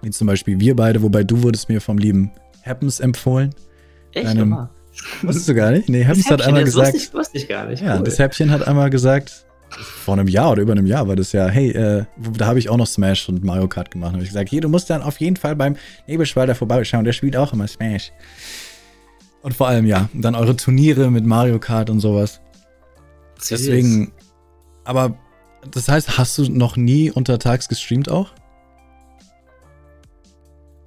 Wie 0.00 0.11
zum 0.11 0.28
Beispiel 0.28 0.61
wir 0.61 0.76
beide, 0.76 1.02
wobei 1.02 1.25
du 1.25 1.43
wurdest 1.43 1.69
mir 1.69 1.81
vom 1.81 1.99
lieben 1.99 2.31
Happens 2.64 3.00
empfohlen. 3.00 3.52
Echt 4.12 4.28
Deinem, 4.28 4.43
immer? 4.43 4.71
Wusstest 5.23 5.49
du 5.49 5.57
gar 5.57 5.73
nicht? 5.73 5.88
Nee, 5.88 6.04
Happens 6.04 6.31
hat 6.31 6.43
einmal 6.43 6.62
das 6.62 6.75
gesagt. 6.75 6.95
Wusste 6.95 7.09
ich, 7.09 7.14
wusste 7.14 7.38
ich 7.38 7.49
gar 7.49 7.66
nicht. 7.66 7.83
Ja, 7.83 7.97
cool. 7.97 8.04
das 8.04 8.21
Häppchen 8.21 8.52
hat 8.52 8.64
einmal 8.64 8.90
gesagt, 8.90 9.45
vor 9.71 10.14
einem 10.14 10.28
Jahr 10.28 10.52
oder 10.52 10.62
über 10.62 10.71
einem 10.71 10.87
Jahr 10.87 11.09
war 11.09 11.16
das 11.16 11.33
ja, 11.33 11.49
hey, 11.49 11.71
äh, 11.71 12.04
da 12.38 12.47
habe 12.47 12.61
ich 12.61 12.69
auch 12.69 12.76
noch 12.76 12.87
Smash 12.87 13.28
und 13.28 13.43
Mario 13.43 13.66
Kart 13.66 13.90
gemacht. 13.90 14.11
Da 14.11 14.14
habe 14.14 14.23
ich 14.23 14.31
gesagt, 14.31 14.50
hier, 14.50 14.61
du 14.61 14.69
musst 14.69 14.88
dann 14.88 15.02
auf 15.02 15.19
jeden 15.19 15.35
Fall 15.35 15.57
beim 15.57 15.75
Nebelschwalder 16.07 16.54
vorbeischauen, 16.54 17.04
der 17.04 17.12
spielt 17.12 17.37
auch 17.37 17.52
immer 17.52 17.66
Smash. 17.66 18.12
Und 19.43 19.52
vor 19.52 19.66
allem, 19.66 19.85
ja, 19.85 20.09
dann 20.12 20.37
eure 20.37 20.54
Turniere 20.54 21.11
mit 21.11 21.26
Mario 21.26 21.59
Kart 21.59 21.90
und 21.90 21.99
sowas. 21.99 22.40
Deswegen, 23.51 24.13
aber 24.85 25.17
das 25.71 25.89
heißt, 25.89 26.19
hast 26.19 26.39
du 26.39 26.51
noch 26.51 26.77
nie 26.77 27.11
untertags 27.11 27.69
gestreamt 27.69 28.11
auch? 28.11 28.31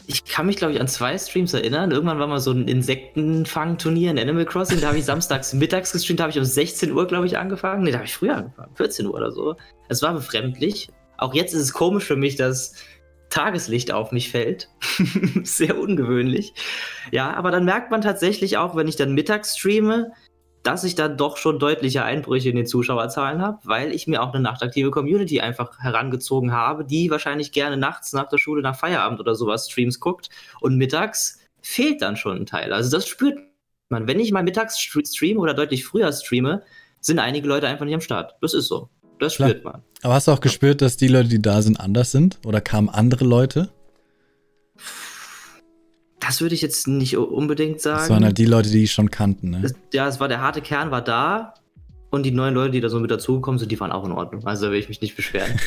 ich 0.10 0.24
kann 0.24 0.46
mich, 0.46 0.56
glaube 0.56 0.74
ich, 0.74 0.80
an 0.80 0.88
zwei 0.88 1.18
Streams 1.18 1.54
erinnern. 1.54 1.92
Irgendwann 1.92 2.18
war 2.18 2.28
mal 2.28 2.40
so 2.40 2.52
ein 2.52 2.68
Insektenfang-Turnier 2.68 4.12
in 4.12 4.18
Animal 4.18 4.46
Crossing. 4.46 4.80
Da 4.80 4.88
habe 4.88 4.98
ich 4.98 5.06
samstags 5.06 5.54
mittags 5.54 5.92
gestreamt, 5.92 6.22
da 6.22 6.24
habe 6.24 6.32
ich 6.32 6.40
um 6.40 6.46
16 6.46 6.94
Uhr, 6.94 7.06
glaube 7.08 7.28
ich, 7.28 7.38
angefangen. 7.38 7.84
Ne, 7.84 7.92
da 7.92 7.98
habe 7.98 8.08
ich 8.08 8.14
früher 8.14 8.38
angefangen, 8.38 8.74
14 8.76 9.06
Uhr 9.06 9.14
oder 9.14 9.32
so. 9.32 9.58
Es 9.90 10.02
war 10.02 10.14
befremdlich. 10.14 10.88
Auch 11.18 11.34
jetzt 11.34 11.54
ist 11.54 11.62
es 11.62 11.74
komisch 11.74 12.06
für 12.06 12.16
mich, 12.16 12.38
dass 12.38 12.74
Tageslicht 13.30 13.92
auf 13.92 14.14
mich 14.14 14.32
fällt. 14.32 14.70
Sehr 15.44 15.78
ungewöhnlich. 15.78 16.54
Ja, 17.12 17.34
aber 17.34 17.52
dann 17.52 17.66
merkt 17.66 17.92
man 17.92 18.02
tatsächlich 18.02 18.58
auch, 18.58 18.78
wenn 18.78 18.88
ich 18.88 18.96
dann 18.96 19.14
mittags 19.14 19.58
streame, 19.58 20.14
dass 20.68 20.84
ich 20.84 20.96
dann 20.96 21.16
doch 21.16 21.38
schon 21.38 21.60
deutliche 21.60 22.04
Einbrüche 22.04 22.50
in 22.50 22.58
den 22.58 22.68
Zuschauerzahlen 22.68 23.42
habe, 23.42 23.60
weil 23.64 23.94
ich 23.94 24.06
mir 24.06 24.22
auch 24.22 24.34
eine 24.34 24.44
nachtaktive 24.44 24.92
Community 24.92 25.40
einfach 25.40 25.80
herangezogen 25.80 26.52
habe, 26.52 26.84
die 26.84 27.10
wahrscheinlich 27.10 27.54
gerne 27.54 27.78
nachts 27.78 28.12
nach 28.12 28.28
der 28.28 28.38
Schule, 28.38 28.62
nach 28.62 28.78
Feierabend 28.78 29.22
oder 29.22 29.34
sowas 29.34 29.70
Streams 29.70 30.02
guckt 30.02 30.28
und 30.60 30.76
mittags 30.76 31.40
fehlt 31.62 32.02
dann 32.02 32.18
schon 32.18 32.36
ein 32.36 32.46
Teil. 32.46 32.74
Also 32.74 32.92
das 32.92 33.08
spürt 33.08 33.40
man. 33.88 34.08
Wenn 34.08 34.20
ich 34.20 34.34
mal 34.34 34.44
mittags 34.44 34.78
streame 34.78 35.40
oder 35.40 35.54
deutlich 35.54 35.86
früher 35.86 36.12
streame, 36.12 36.64
sind 37.00 37.20
einige 37.20 37.48
Leute 37.48 37.70
einfach 37.70 37.86
nicht 37.86 37.96
am 37.96 38.02
Start. 38.02 38.36
Das 38.42 38.54
ist 38.54 38.68
so. 38.68 38.90
Das 39.20 39.36
spürt 39.36 39.62
Klar. 39.62 39.74
man. 39.74 39.84
Aber 40.04 40.16
hast 40.16 40.28
du 40.28 40.34
auch 40.34 40.42
gespürt, 40.42 40.82
dass 40.82 40.98
die 40.98 41.08
Leute, 41.08 41.30
die 41.30 41.42
da 41.42 41.62
sind, 41.62 41.80
anders 41.80 42.12
sind? 42.12 42.40
Oder 42.46 42.60
kamen 42.60 42.90
andere 42.90 43.24
Leute? 43.24 43.70
Das 46.28 46.42
würde 46.42 46.56
ich 46.56 46.62
jetzt 46.62 46.88
nicht 46.88 47.18
unbedingt 47.18 47.82
sagen. 47.82 48.00
Das 48.00 48.10
waren 48.10 48.26
halt 48.26 48.38
die 48.38 48.46
Leute, 48.46 48.70
die 48.70 48.84
ich 48.84 48.92
schon 48.92 49.10
kannten, 49.10 49.50
ne? 49.50 49.62
Das, 49.62 49.74
ja, 49.94 50.08
es 50.08 50.20
war 50.20 50.28
der 50.28 50.42
harte 50.42 50.62
Kern 50.62 50.92
war 50.92 51.02
da 51.02 51.54
und 52.10 52.24
die 52.24 52.32
neuen 52.32 52.54
Leute, 52.54 52.72
die 52.72 52.82
da 52.82 52.90
so 52.90 53.00
mit 53.00 53.12
dazugekommen 53.12 53.60
sind, 53.60 53.72
die 53.72 53.80
waren 53.80 53.92
auch 53.92 54.06
in 54.06 54.12
Ordnung. 54.12 54.46
Also 54.46 54.66
da 54.66 54.72
will 54.72 54.80
ich 54.80 54.90
mich 54.90 55.02
nicht 55.02 55.16
beschweren. 55.16 55.60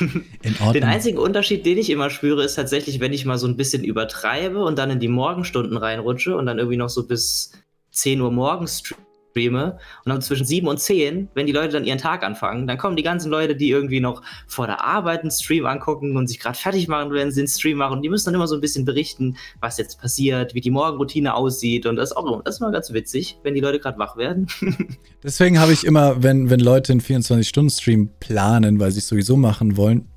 in 0.42 0.54
Ordnung. 0.54 0.72
Den 0.72 0.84
einzigen 0.84 1.18
Unterschied, 1.18 1.64
den 1.64 1.78
ich 1.78 1.90
immer 1.90 2.10
spüre, 2.10 2.44
ist 2.44 2.54
tatsächlich, 2.54 3.00
wenn 3.00 3.12
ich 3.12 3.24
mal 3.24 3.38
so 3.38 3.46
ein 3.46 3.56
bisschen 3.56 3.84
übertreibe 3.84 4.64
und 4.64 4.78
dann 4.78 4.90
in 4.90 5.00
die 5.00 5.08
Morgenstunden 5.08 5.76
reinrutsche 5.76 6.36
und 6.36 6.46
dann 6.46 6.58
irgendwie 6.58 6.76
noch 6.76 6.88
so 6.88 7.06
bis 7.06 7.52
10 7.92 8.20
Uhr 8.20 8.30
morgens 8.30 8.78
streame 8.80 9.07
und 9.38 9.78
dann 10.04 10.20
zwischen 10.20 10.44
7 10.44 10.66
und 10.66 10.80
10, 10.80 11.28
wenn 11.34 11.46
die 11.46 11.52
Leute 11.52 11.74
dann 11.74 11.84
ihren 11.84 11.98
Tag 11.98 12.24
anfangen, 12.24 12.66
dann 12.66 12.76
kommen 12.76 12.96
die 12.96 13.02
ganzen 13.02 13.30
Leute, 13.30 13.54
die 13.54 13.70
irgendwie 13.70 14.00
noch 14.00 14.22
vor 14.46 14.66
der 14.66 14.84
Arbeit 14.84 15.20
einen 15.20 15.30
Stream 15.30 15.66
angucken 15.66 16.16
und 16.16 16.26
sich 16.26 16.40
gerade 16.40 16.58
fertig 16.58 16.88
machen, 16.88 17.12
wenn 17.12 17.30
sie 17.30 17.42
einen 17.42 17.48
Stream 17.48 17.78
machen. 17.78 17.98
Und 17.98 18.02
die 18.02 18.08
müssen 18.08 18.26
dann 18.26 18.34
immer 18.34 18.48
so 18.48 18.56
ein 18.56 18.60
bisschen 18.60 18.84
berichten, 18.84 19.36
was 19.60 19.78
jetzt 19.78 20.00
passiert, 20.00 20.54
wie 20.54 20.60
die 20.60 20.70
Morgenroutine 20.70 21.34
aussieht. 21.34 21.86
Und 21.86 21.96
das 21.96 22.10
ist 22.10 22.16
auch 22.16 22.42
das 22.42 22.56
ist 22.56 22.60
mal 22.60 22.72
ganz 22.72 22.92
witzig, 22.92 23.38
wenn 23.42 23.54
die 23.54 23.60
Leute 23.60 23.78
gerade 23.78 23.98
wach 23.98 24.16
werden. 24.16 24.48
Deswegen 25.22 25.60
habe 25.60 25.72
ich 25.72 25.84
immer, 25.84 26.22
wenn, 26.22 26.50
wenn 26.50 26.60
Leute 26.60 26.92
einen 26.92 27.00
24-Stunden-Stream 27.00 28.10
planen, 28.18 28.80
weil 28.80 28.90
sie 28.90 28.98
es 28.98 29.08
sowieso 29.08 29.36
machen 29.36 29.76
wollen, 29.76 30.08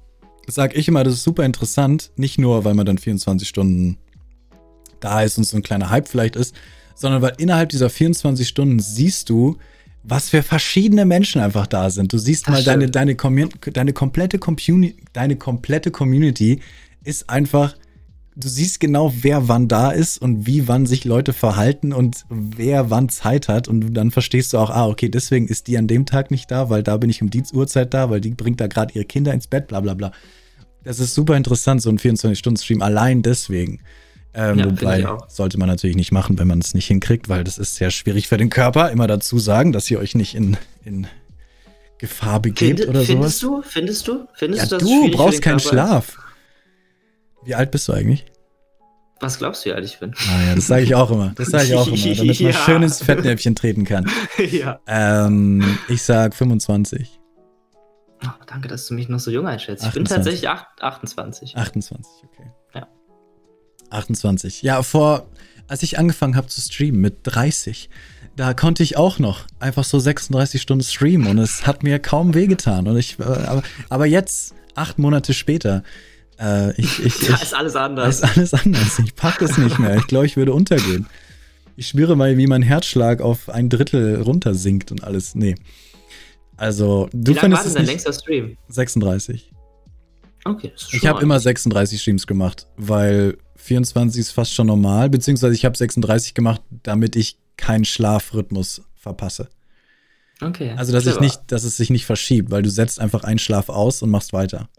sage 0.48 0.76
ich 0.76 0.88
immer, 0.88 1.04
das 1.04 1.14
ist 1.14 1.24
super 1.24 1.46
interessant. 1.46 2.12
Nicht 2.16 2.40
nur, 2.40 2.66
weil 2.66 2.74
man 2.74 2.86
dann 2.86 2.98
24 2.98 3.48
Stunden 3.48 3.98
da 5.00 5.22
ist 5.22 5.38
und 5.38 5.44
so 5.44 5.58
ein 5.58 5.64
kleiner 5.64 5.90
Hype 5.90 6.08
vielleicht 6.08 6.36
ist, 6.36 6.56
sondern 7.02 7.22
weil 7.22 7.34
innerhalb 7.40 7.70
dieser 7.70 7.90
24 7.90 8.48
Stunden 8.48 8.80
siehst 8.80 9.30
du, 9.30 9.58
was 10.04 10.30
für 10.30 10.44
verschiedene 10.44 11.06
Menschen 11.06 11.42
einfach 11.42 11.68
da 11.68 11.90
sind. 11.90 12.14
Du 12.14 12.18
siehst 12.18 12.48
das 12.48 12.54
mal 12.54 12.64
deine, 12.64 12.90
deine, 12.90 13.16
deine, 13.16 13.94
komplette 13.94 14.40
deine 15.14 15.36
komplette 15.36 15.92
Community 15.92 16.60
ist 17.04 17.30
einfach, 17.30 17.76
du 18.36 18.48
siehst 18.48 18.80
genau, 18.80 19.14
wer 19.22 19.48
wann 19.48 19.68
da 19.68 19.92
ist 19.92 20.22
und 20.22 20.46
wie 20.46 20.68
wann 20.68 20.86
sich 20.86 21.06
Leute 21.06 21.34
verhalten 21.34 21.92
und 21.92 22.26
wer 22.30 22.90
wann 22.90 23.10
Zeit 23.10 23.48
hat 23.48 23.68
und 23.68 23.94
dann 23.94 24.12
verstehst 24.12 24.54
du 24.54 24.60
auch, 24.60 24.70
ah, 24.70 24.88
okay, 24.88 25.10
deswegen 25.10 25.48
ist 25.48 25.68
die 25.68 25.78
an 25.78 25.88
dem 25.88 26.06
Tag 26.06 26.32
nicht 26.32 26.50
da, 26.52 26.70
weil 26.70 26.84
da 26.84 26.98
bin 26.98 27.10
ich 27.10 27.22
um 27.22 27.30
die 27.30 27.44
Uhrzeit 27.54 27.94
da, 27.94 28.10
weil 28.10 28.22
die 28.22 28.32
bringt 28.32 28.62
da 28.62 28.68
gerade 28.68 28.94
ihre 28.94 29.06
Kinder 29.06 29.34
ins 29.34 29.48
Bett, 29.48 29.68
bla 29.68 29.82
bla 29.82 29.96
bla. 29.96 30.12
Das 30.84 31.00
ist 31.00 31.14
super 31.14 31.36
interessant, 31.38 31.82
so 31.82 31.90
ein 31.90 32.00
24-Stunden-Stream, 32.00 32.82
allein 32.82 33.22
deswegen. 33.22 33.82
Ähm, 34.34 34.60
ja, 34.60 34.66
wobei 34.66 35.08
sollte 35.28 35.58
man 35.58 35.68
natürlich 35.68 35.96
nicht 35.96 36.12
machen, 36.12 36.40
wenn 36.40 36.48
man 36.48 36.60
es 36.60 36.74
nicht 36.74 36.88
hinkriegt, 36.88 37.28
weil 37.28 37.44
das 37.44 37.58
ist 37.58 37.76
sehr 37.76 37.92
schwierig 37.92 38.28
für 38.28 38.38
den 38.38 38.50
Körper. 38.50 38.90
Immer 38.90 39.08
dazu 39.08 39.40
sagen, 39.40 39.72
dass 39.74 39.92
ihr 39.92 40.00
euch 40.00 40.16
nicht 40.16 40.36
in, 40.36 40.58
in 40.86 41.08
Gefahr 41.98 42.40
begebt 42.40 42.80
Find, 42.80 42.90
oder 42.90 43.02
findest 43.02 43.40
sowas. 43.40 43.66
Findest 43.68 44.08
du? 44.08 44.28
Findest 44.34 44.72
ja, 44.72 44.78
du? 44.78 44.86
Findest 44.86 45.14
du? 45.14 45.18
brauchst 45.18 45.42
keinen 45.42 45.60
Schlaf. 45.60 46.18
Wie 47.44 47.56
alt 47.56 47.72
bist 47.72 47.88
du 47.88 47.94
eigentlich? 47.94 48.26
Was 49.20 49.38
glaubst 49.38 49.66
du, 49.66 49.70
wie 49.70 49.74
alt 49.74 49.86
ich 49.86 50.00
bin? 50.00 50.16
Ah 50.18 50.44
ja, 50.48 50.56
das 50.56 50.66
sage 50.66 50.84
ich 50.84 50.96
auch 50.96 51.12
immer. 51.12 51.34
Das 51.36 51.50
sage 51.50 51.66
ich 51.66 51.76
auch 51.76 51.88
immer, 51.88 51.98
damit 52.16 52.40
ja. 52.40 52.46
man 52.46 52.54
schön 52.54 52.84
ins 52.84 53.04
Fettnäpfchen 53.04 53.54
treten 53.54 53.84
kann. 53.86 54.10
ja. 54.52 54.80
Ähm, 54.88 55.78
ich 55.90 56.02
sag 56.02 56.34
25. 56.34 57.20
Oh, 58.24 58.30
danke, 58.48 58.68
dass 58.68 58.88
du 58.88 58.94
mich 58.94 59.10
noch 59.10 59.20
so 59.20 59.30
jung 59.30 59.48
einschätzt. 59.48 59.84
28. 59.84 59.88
Ich 59.88 59.94
bin 59.94 60.06
tatsächlich 60.06 60.50
28. 60.50 61.58
28, 61.58 62.12
okay. 62.24 62.52
28. 63.92 64.62
Ja, 64.62 64.82
vor, 64.84 65.28
als 65.68 65.84
ich 65.84 66.00
angefangen 66.00 66.36
habe 66.36 66.48
zu 66.48 66.62
streamen 66.62 67.00
mit 67.00 67.20
30, 67.24 67.90
da 68.36 68.54
konnte 68.54 68.84
ich 68.84 68.98
auch 68.98 69.20
noch 69.20 69.46
einfach 69.60 69.84
so 69.84 70.00
36 70.00 70.62
Stunden 70.62 70.84
streamen 70.84 71.28
und 71.28 71.38
es 71.38 71.68
hat 71.68 71.84
mir 71.84 72.00
kaum 72.00 72.34
wehgetan. 72.34 72.88
Und 72.88 72.98
ich, 72.98 73.20
äh, 73.20 73.24
aber, 73.24 73.64
aber 73.90 74.06
jetzt, 74.06 74.54
acht 74.76 75.00
Monate 75.00 75.34
später, 75.34 75.84
äh, 76.40 76.74
ich, 76.80 77.04
ich, 77.06 77.20
da 77.28 77.36
ist 77.36 77.54
alles 77.54 77.76
anders. 77.76 78.22
Ist 78.22 78.38
alles 78.38 78.54
anders. 78.54 79.00
Ich 79.00 79.16
pack 79.16 79.42
es 79.42 79.58
nicht 79.58 79.80
mehr. 79.80 79.98
Ich 79.98 80.08
glaube, 80.08 80.26
ich 80.26 80.38
würde 80.38 80.54
untergehen. 80.54 81.08
Ich 81.76 81.88
spüre 81.88 82.16
mal, 82.16 82.38
wie 82.38 82.48
mein 82.48 82.62
Herzschlag 82.62 83.22
auf 83.22 83.50
ein 83.50 83.70
Drittel 83.70 84.22
runtersinkt 84.22 84.92
und 84.92 85.04
alles. 85.04 85.36
Nee. 85.36 85.56
Also, 86.58 87.10
du 87.12 87.32
wie 87.32 87.38
lange 87.38 87.56
war 87.56 87.64
denn 87.64 87.74
dein 87.74 87.86
längster 87.86 88.14
Stream? 88.14 88.58
36. 88.68 89.52
Okay. 90.44 90.72
Ich 90.92 91.06
habe 91.06 91.22
immer 91.22 91.40
36 91.40 92.02
Streams 92.02 92.28
gemacht, 92.28 92.68
weil 92.76 93.38
24 93.62 94.20
ist 94.20 94.32
fast 94.32 94.54
schon 94.54 94.68
normal, 94.68 95.10
beziehungsweise 95.10 95.54
ich 95.54 95.66
habe 95.66 95.78
36 95.78 96.34
gemacht, 96.34 96.62
damit 96.84 97.16
ich 97.16 97.38
keinen 97.58 97.86
Schlafrhythmus 97.86 98.82
verpasse. 98.96 99.50
Okay. 100.42 100.74
Also, 100.76 100.92
dass, 100.92 101.06
ich 101.06 101.20
nicht, 101.20 101.40
dass 101.48 101.64
es 101.64 101.78
sich 101.78 101.90
nicht 101.92 102.06
verschiebt, 102.06 102.50
weil 102.50 102.64
du 102.64 102.70
setzt 102.70 103.00
einfach 103.00 103.24
einen 103.24 103.40
Schlaf 103.40 103.70
aus 103.70 104.02
und 104.02 104.10
machst 104.10 104.34
weiter. 104.34 104.70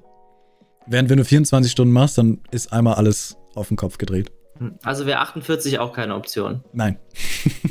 Während 0.87 1.09
wenn 1.09 1.19
du 1.19 1.25
24 1.25 1.71
Stunden 1.71 1.93
machst, 1.93 2.19
dann 2.19 2.41
ist 2.51 2.73
einmal 2.73 2.95
alles 2.95 3.37
auf 3.55 3.69
den 3.69 3.77
Kopf 3.77 3.99
gedreht. 3.99 4.33
Hm, 4.59 4.75
also 4.83 5.07
wäre 5.07 5.21
48 5.21 5.79
auch 5.79 5.93
keine 5.93 6.17
Option. 6.17 6.65
Nein. 6.73 6.99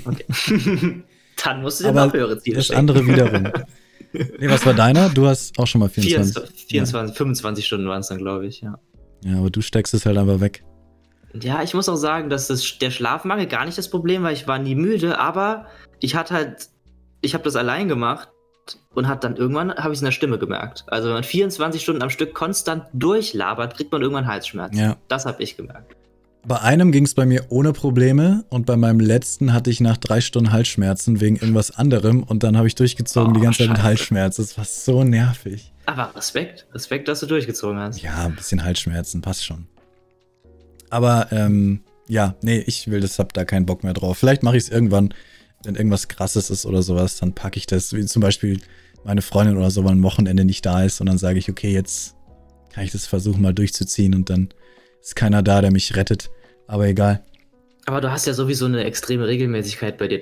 Okay. 0.06 0.26
dann 1.44 1.62
musst 1.62 1.82
du 1.82 1.86
dir 1.86 1.92
noch 1.92 2.14
höhere 2.14 2.40
Ziele 2.40 2.58
Das 2.58 2.66
stecken. 2.66 2.80
andere 2.80 3.06
wiederum. 3.06 3.52
Nee, 4.14 4.50
was 4.50 4.66
war 4.66 4.74
deiner? 4.74 5.08
Du 5.08 5.26
hast 5.26 5.58
auch 5.58 5.68
schon 5.68 5.80
mal 5.80 5.88
24. 5.88 6.34
24, 6.34 6.66
24 6.68 7.14
ja. 7.14 7.18
25 7.18 7.66
Stunden 7.66 7.88
waren 7.88 8.02
es 8.02 8.08
dann, 8.08 8.18
glaube 8.18 8.46
ich, 8.46 8.60
ja. 8.60 8.78
Ja, 9.24 9.38
aber 9.38 9.50
du 9.50 9.62
steckst 9.62 9.94
es 9.94 10.06
halt 10.06 10.18
einfach 10.18 10.42
weg. 10.42 10.66
Ja, 11.40 11.64
ich 11.64 11.74
muss 11.74 11.88
auch 11.90 11.96
sagen, 11.96 12.30
dass 12.30 12.48
das, 12.48 12.78
der 12.80 12.92
Schlafmangel 12.92 13.48
gar 13.48 13.66
nicht 13.66 13.78
das 13.78 13.90
Problem 13.90 14.24
war. 14.24 14.32
Ich 14.32 14.48
war 14.48 14.60
nie 14.60 14.76
müde, 14.76 15.20
aber 15.20 15.68
ich 16.00 16.16
hatte 16.16 16.34
halt, 16.34 16.70
ich 17.22 17.34
habe 17.34 17.44
das 17.44 17.56
allein 17.56 17.88
gemacht 17.88 18.30
und 18.94 19.08
hat 19.08 19.24
dann 19.24 19.38
irgendwann, 19.38 19.74
habe 19.74 19.90
ich 19.94 19.98
es 19.98 20.02
in 20.02 20.06
der 20.06 20.12
Stimme 20.12 20.38
gemerkt. 20.38 20.84
Also 20.88 21.08
wenn 21.08 21.16
man 21.16 21.24
24 21.24 21.82
Stunden 21.82 22.02
am 22.02 22.10
Stück 22.10 22.34
konstant 22.34 22.86
durchlabert, 22.94 23.76
kriegt 23.76 23.92
man 23.92 24.02
irgendwann 24.02 24.28
Halsschmerzen. 24.28 24.78
Ja. 24.78 24.98
Das 25.08 25.26
habe 25.26 25.42
ich 25.42 25.58
gemerkt. 25.58 25.96
Bei 26.44 26.60
einem 26.60 26.92
ging 26.92 27.06
es 27.06 27.14
bei 27.14 27.28
mir 27.28 27.46
ohne 27.50 27.72
Probleme 27.72 28.46
und 28.50 28.66
bei 28.66 28.76
meinem 28.76 29.00
letzten 29.00 29.54
hatte 29.54 29.70
ich 29.70 29.80
nach 29.80 29.98
drei 29.98 30.22
Stunden 30.22 30.52
Halsschmerzen 30.52 31.22
wegen 31.22 31.36
irgendwas 31.36 31.70
anderem 31.70 32.24
und 32.24 32.42
dann 32.42 32.58
habe 32.58 32.68
ich 32.68 32.74
durchgezogen 32.74 33.32
oh, 33.32 33.34
die 33.36 33.42
ganze 33.42 33.60
Zeit 33.60 33.70
mit 33.70 33.84
Halsschmerzen. 33.84 34.42
Das 34.42 34.58
war 34.58 34.66
so 34.66 35.04
nervig. 35.04 35.72
Aber 35.86 36.16
Respekt, 36.16 36.66
Respekt, 36.74 37.08
dass 37.08 37.20
du 37.20 37.28
durchgezogen 37.28 37.80
hast. 37.80 38.02
Ja, 38.02 38.26
ein 38.26 38.36
bisschen 38.36 38.64
Halsschmerzen, 38.64 39.22
passt 39.22 39.46
schon. 39.46 39.68
Aber 40.92 41.28
ähm, 41.32 41.82
ja, 42.08 42.36
nee, 42.42 42.60
ich 42.68 42.92
will 42.92 43.00
das, 43.00 43.18
hab 43.18 43.34
da 43.34 43.46
keinen 43.46 43.66
Bock 43.66 43.84
mehr 43.84 43.94
drauf. 43.94 44.18
Vielleicht 44.18 44.44
mache 44.44 44.58
ich 44.58 44.64
es 44.64 44.70
irgendwann, 44.70 45.14
wenn 45.64 45.76
irgendwas 45.76 46.08
krasses 46.08 46.50
ist 46.50 46.66
oder 46.66 46.84
sowas, 46.84 47.18
dann 47.18 47.34
packe 47.34 47.58
ich 47.58 47.66
das, 47.66 47.94
wie 47.94 48.06
zum 48.06 48.22
Beispiel 48.22 48.60
meine 49.04 49.22
Freundin 49.22 49.58
oder 49.58 49.72
so, 49.72 49.84
weil 49.84 49.94
ein 49.94 50.04
Wochenende 50.04 50.46
nicht 50.46 50.66
da 50.66 50.84
ist 50.84 51.00
und 51.00 51.08
dann 51.08 51.18
sage 51.18 51.40
ich, 51.40 51.50
okay, 51.50 51.72
jetzt 51.72 52.16
kann 52.74 52.84
ich 52.84 52.92
das 52.92 53.08
versuchen 53.08 53.42
mal 53.42 53.54
durchzuziehen 53.54 54.14
und 54.14 54.30
dann 54.30 54.50
ist 55.02 55.16
keiner 55.16 55.42
da, 55.42 55.62
der 55.62 55.72
mich 55.72 55.96
rettet. 55.96 56.30
Aber 56.68 56.88
egal. 56.88 57.24
Aber 57.86 58.02
du 58.02 58.12
hast 58.12 58.28
ja 58.28 58.34
sowieso 58.34 58.66
eine 58.66 58.84
extreme 58.84 59.28
Regelmäßigkeit 59.28 59.98
bei 59.98 60.08
dir 60.08 60.20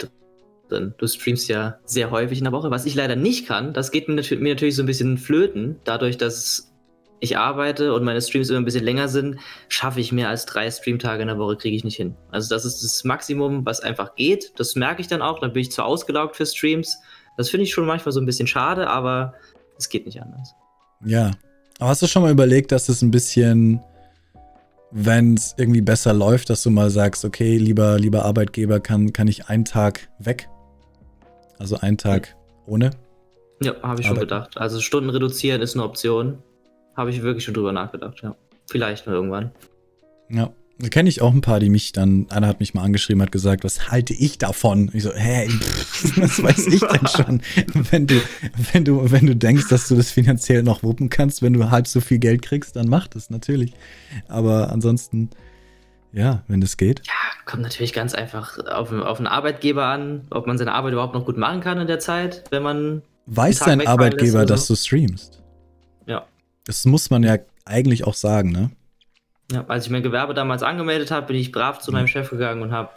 drin. 0.69 0.93
Du 0.97 1.07
streamst 1.07 1.49
ja 1.49 1.79
sehr 1.85 2.11
häufig 2.11 2.37
in 2.37 2.45
der 2.45 2.53
Woche. 2.53 2.71
Was 2.71 2.85
ich 2.85 2.95
leider 2.95 3.15
nicht 3.15 3.47
kann, 3.47 3.73
das 3.73 3.91
geht 3.91 4.07
mir 4.07 4.15
natürlich 4.15 4.75
so 4.75 4.83
ein 4.83 4.87
bisschen 4.87 5.17
flöten, 5.17 5.77
dadurch, 5.83 6.17
dass 6.17 6.68
ich 7.19 7.37
arbeite 7.37 7.93
und 7.93 8.03
meine 8.03 8.21
Streams 8.21 8.49
immer 8.49 8.59
ein 8.59 8.65
bisschen 8.65 8.83
länger 8.83 9.07
sind, 9.07 9.37
schaffe 9.67 9.99
ich 9.99 10.11
mehr 10.11 10.29
als 10.29 10.45
drei 10.45 10.69
Streamtage 10.71 11.21
in 11.21 11.27
der 11.27 11.37
Woche, 11.37 11.57
kriege 11.57 11.75
ich 11.75 11.83
nicht 11.83 11.97
hin. 11.97 12.15
Also 12.31 12.53
das 12.53 12.65
ist 12.65 12.83
das 12.83 13.03
Maximum, 13.03 13.65
was 13.65 13.81
einfach 13.81 14.15
geht. 14.15 14.53
Das 14.57 14.75
merke 14.75 15.01
ich 15.01 15.07
dann 15.07 15.21
auch. 15.21 15.39
Dann 15.39 15.53
bin 15.53 15.61
ich 15.61 15.71
zu 15.71 15.83
ausgelaugt 15.83 16.35
für 16.35 16.45
Streams. 16.45 16.97
Das 17.37 17.49
finde 17.49 17.63
ich 17.63 17.73
schon 17.73 17.85
manchmal 17.85 18.11
so 18.11 18.19
ein 18.19 18.25
bisschen 18.25 18.47
schade, 18.47 18.87
aber 18.89 19.33
es 19.77 19.89
geht 19.89 20.05
nicht 20.05 20.21
anders. 20.21 20.53
Ja. 21.05 21.31
Aber 21.79 21.89
hast 21.89 22.01
du 22.01 22.07
schon 22.07 22.23
mal 22.23 22.31
überlegt, 22.31 22.71
dass 22.71 22.89
es 22.89 23.01
ein 23.01 23.11
bisschen, 23.11 23.81
wenn 24.91 25.35
es 25.35 25.55
irgendwie 25.57 25.81
besser 25.81 26.13
läuft, 26.13 26.49
dass 26.49 26.63
du 26.63 26.69
mal 26.69 26.89
sagst, 26.89 27.23
okay, 27.23 27.57
lieber, 27.57 27.97
lieber 27.97 28.25
Arbeitgeber, 28.25 28.79
kann, 28.79 29.13
kann 29.13 29.27
ich 29.27 29.47
einen 29.47 29.65
Tag 29.65 30.09
weg? 30.19 30.49
Also 31.57 31.77
einen 31.77 31.97
Tag 31.97 32.35
ohne? 32.65 32.91
Ja, 33.61 33.81
habe 33.81 34.01
ich 34.01 34.07
schon 34.07 34.19
gedacht. 34.19 34.57
Also 34.57 34.79
Stunden 34.79 35.09
reduzieren 35.09 35.61
ist 35.61 35.75
eine 35.75 35.83
Option. 35.83 36.41
Habe 36.99 37.11
ich 37.11 37.21
wirklich 37.21 37.45
schon 37.45 37.53
drüber 37.53 37.71
nachgedacht, 37.71 38.21
ja. 38.21 38.35
Vielleicht 38.69 39.07
mal 39.07 39.13
irgendwann. 39.13 39.51
Ja. 40.27 40.51
Da 40.81 40.89
kenne 40.89 41.07
ich 41.07 41.21
auch 41.21 41.33
ein 41.33 41.39
paar, 41.39 41.61
die 41.61 41.69
mich 41.69 41.93
dann, 41.93 42.27
einer 42.29 42.47
hat 42.47 42.59
mich 42.59 42.73
mal 42.73 42.83
angeschrieben, 42.83 43.21
hat 43.21 43.31
gesagt, 43.31 43.63
was 43.63 43.89
halte 43.89 44.13
ich 44.13 44.37
davon? 44.37 44.91
Ich 44.93 45.03
so, 45.03 45.13
hä, 45.13 45.47
was 46.17 46.43
weiß 46.43 46.67
ich 46.67 46.81
denn 46.81 47.07
schon? 47.07 47.41
Wenn 47.89 48.05
du, 48.05 48.21
wenn 48.73 48.83
du, 48.83 49.09
wenn 49.09 49.27
du 49.27 49.35
denkst, 49.35 49.69
dass 49.69 49.87
du 49.87 49.95
das 49.95 50.11
finanziell 50.11 50.61
noch 50.61 50.83
wuppen 50.83 51.09
kannst, 51.09 51.41
wenn 51.41 51.53
du 51.53 51.71
halb 51.71 51.87
so 51.87 52.01
viel 52.01 52.19
Geld 52.19 52.41
kriegst, 52.41 52.75
dann 52.75 52.89
mach 52.89 53.07
das 53.07 53.29
natürlich. 53.29 53.71
Aber 54.27 54.69
ansonsten, 54.73 55.29
ja, 56.11 56.43
wenn 56.49 56.59
das 56.59 56.75
geht. 56.75 57.01
Ja, 57.07 57.13
kommt 57.45 57.63
natürlich 57.63 57.93
ganz 57.93 58.13
einfach 58.13 58.57
auf, 58.67 58.91
auf 58.91 59.19
einen 59.19 59.27
Arbeitgeber 59.27 59.85
an, 59.85 60.27
ob 60.31 60.47
man 60.47 60.57
seine 60.57 60.73
Arbeit 60.73 60.91
überhaupt 60.91 61.13
noch 61.13 61.25
gut 61.25 61.37
machen 61.37 61.61
kann 61.61 61.79
in 61.79 61.87
der 61.87 61.99
Zeit, 61.99 62.43
wenn 62.49 62.63
man. 62.63 63.03
Weiß 63.25 63.59
dein 63.59 63.87
Arbeitgeber, 63.87 64.45
dass 64.45 64.67
du 64.67 64.75
streamst? 64.75 65.38
Das 66.69 66.85
muss 66.85 67.09
man 67.09 67.23
ja 67.23 67.39
eigentlich 67.65 68.03
auch 68.03 68.13
sagen, 68.13 68.51
ne? 68.51 68.69
Ja, 69.51 69.65
als 69.69 69.85
ich 69.85 69.89
mein 69.89 70.03
Gewerbe 70.03 70.35
damals 70.35 70.61
angemeldet 70.61 71.09
habe, 71.09 71.25
bin 71.25 71.35
ich 71.35 71.51
brav 71.51 71.79
zu 71.79 71.91
meinem 71.91 72.05
Chef 72.05 72.29
gegangen 72.29 72.61
und 72.61 72.71
habe 72.71 72.91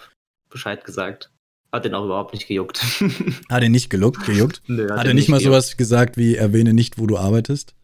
Bescheid 0.51 0.85
gesagt. 0.85 1.31
Hat 1.73 1.87
den 1.87 1.95
auch 1.95 2.05
überhaupt 2.05 2.35
nicht 2.35 2.47
gejuckt. 2.47 2.83
Hat 3.51 3.63
er 3.63 3.71
nicht 3.71 3.89
geluckt, 3.89 4.27
gejuckt? 4.27 4.61
Nö, 4.67 4.91
hat, 4.91 4.99
hat 4.99 5.07
er 5.07 5.15
nicht 5.15 5.31
mal 5.31 5.39
gejuckt. 5.39 5.55
sowas 5.55 5.77
gesagt 5.79 6.19
wie 6.19 6.37
erwähne 6.37 6.75
nicht, 6.75 6.99
wo 6.99 7.07
du 7.07 7.17
arbeitest? 7.17 7.75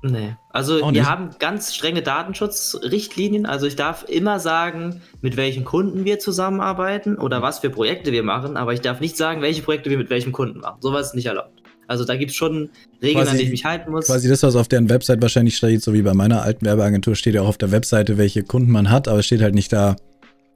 Nee. 0.00 0.34
Also 0.48 0.76
auch 0.76 0.94
wir 0.94 1.02
nicht. 1.02 1.10
haben 1.10 1.36
ganz 1.38 1.74
strenge 1.74 2.00
Datenschutzrichtlinien. 2.00 3.44
Also 3.44 3.66
ich 3.66 3.76
darf 3.76 4.06
immer 4.08 4.40
sagen, 4.40 5.02
mit 5.20 5.36
welchen 5.36 5.66
Kunden 5.66 6.06
wir 6.06 6.20
zusammenarbeiten 6.20 7.18
oder 7.18 7.42
was 7.42 7.58
für 7.58 7.68
Projekte 7.68 8.12
wir 8.12 8.22
machen, 8.22 8.56
aber 8.56 8.72
ich 8.72 8.80
darf 8.80 9.00
nicht 9.00 9.18
sagen, 9.18 9.42
welche 9.42 9.60
Projekte 9.60 9.90
wir 9.90 9.98
mit 9.98 10.08
welchem 10.08 10.32
Kunden 10.32 10.60
machen. 10.60 10.80
Sowas 10.80 11.08
ist 11.08 11.14
nicht 11.16 11.26
erlaubt. 11.26 11.53
Also 11.86 12.04
da 12.04 12.16
gibt 12.16 12.30
es 12.30 12.36
schon 12.36 12.70
Regeln, 13.02 13.24
quasi, 13.24 13.30
an 13.30 13.38
die 13.38 13.44
ich 13.44 13.50
mich 13.50 13.64
halten 13.64 13.90
muss. 13.90 14.06
Quasi 14.06 14.28
das, 14.28 14.42
was 14.42 14.56
auf 14.56 14.68
deren 14.68 14.88
Website 14.88 15.20
wahrscheinlich 15.20 15.56
steht, 15.56 15.82
so 15.82 15.92
wie 15.92 16.02
bei 16.02 16.14
meiner 16.14 16.42
alten 16.42 16.64
Werbeagentur, 16.64 17.14
steht 17.14 17.34
ja 17.34 17.42
auch 17.42 17.48
auf 17.48 17.58
der 17.58 17.70
Webseite, 17.70 18.16
welche 18.18 18.42
Kunden 18.42 18.70
man 18.70 18.90
hat, 18.90 19.08
aber 19.08 19.18
es 19.18 19.26
steht 19.26 19.42
halt 19.42 19.54
nicht 19.54 19.72
da, 19.72 19.96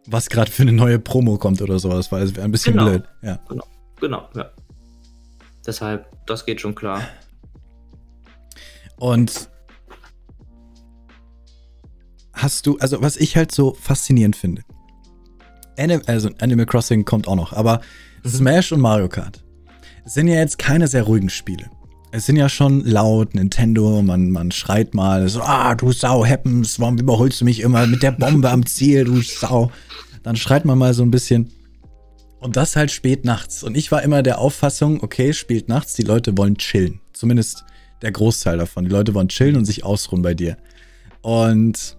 was 0.06 0.28
gerade 0.28 0.50
für 0.50 0.62
eine 0.62 0.72
neue 0.72 0.98
Promo 0.98 1.36
kommt 1.36 1.60
oder 1.60 1.78
sowas, 1.78 2.10
weil 2.12 2.22
es 2.22 2.34
wäre 2.34 2.44
ein 2.44 2.52
bisschen 2.52 2.74
genau. 2.74 2.86
blöd. 2.86 3.04
Ja. 3.22 3.38
Genau, 3.48 3.64
genau, 4.00 4.28
ja. 4.34 4.50
Deshalb, 5.66 6.06
das 6.26 6.46
geht 6.46 6.60
schon 6.60 6.74
klar. 6.74 7.02
Und 8.96 9.50
hast 12.32 12.66
du, 12.66 12.78
also 12.78 13.02
was 13.02 13.16
ich 13.16 13.36
halt 13.36 13.52
so 13.52 13.74
faszinierend 13.74 14.34
finde, 14.34 14.62
Anim 15.78 16.02
also 16.06 16.30
Animal 16.40 16.66
Crossing 16.66 17.04
kommt 17.04 17.28
auch 17.28 17.36
noch, 17.36 17.52
aber 17.52 17.80
mhm. 18.24 18.28
Smash 18.28 18.72
und 18.72 18.80
Mario 18.80 19.08
Kart 19.08 19.44
es 20.08 20.14
sind 20.14 20.26
ja 20.26 20.36
jetzt 20.36 20.58
keine 20.58 20.88
sehr 20.88 21.02
ruhigen 21.02 21.28
Spiele. 21.28 21.68
Es 22.12 22.24
sind 22.24 22.36
ja 22.36 22.48
schon 22.48 22.82
laut, 22.82 23.34
Nintendo, 23.34 24.00
man, 24.00 24.30
man 24.30 24.50
schreit 24.50 24.94
mal 24.94 25.28
so, 25.28 25.42
ah, 25.42 25.74
du 25.74 25.92
Sau, 25.92 26.24
Happens, 26.24 26.80
warum 26.80 26.96
überholst 26.96 27.42
du 27.42 27.44
mich 27.44 27.60
immer 27.60 27.86
mit 27.86 28.02
der 28.02 28.12
Bombe 28.12 28.48
am 28.48 28.64
Ziel, 28.64 29.04
du 29.04 29.20
Sau. 29.20 29.70
Dann 30.22 30.34
schreit 30.34 30.64
man 30.64 30.78
mal 30.78 30.94
so 30.94 31.02
ein 31.02 31.10
bisschen. 31.10 31.52
Und 32.40 32.56
das 32.56 32.74
halt 32.74 32.90
spät 32.90 33.26
nachts. 33.26 33.62
Und 33.62 33.76
ich 33.76 33.92
war 33.92 34.02
immer 34.02 34.22
der 34.22 34.38
Auffassung, 34.38 35.02
okay, 35.02 35.34
spät 35.34 35.68
nachts, 35.68 35.92
die 35.92 36.04
Leute 36.04 36.38
wollen 36.38 36.56
chillen. 36.56 37.00
Zumindest 37.12 37.66
der 38.00 38.10
Großteil 38.10 38.56
davon. 38.56 38.84
Die 38.84 38.90
Leute 38.90 39.12
wollen 39.12 39.28
chillen 39.28 39.56
und 39.56 39.66
sich 39.66 39.84
ausruhen 39.84 40.22
bei 40.22 40.32
dir. 40.32 40.56
Und 41.20 41.98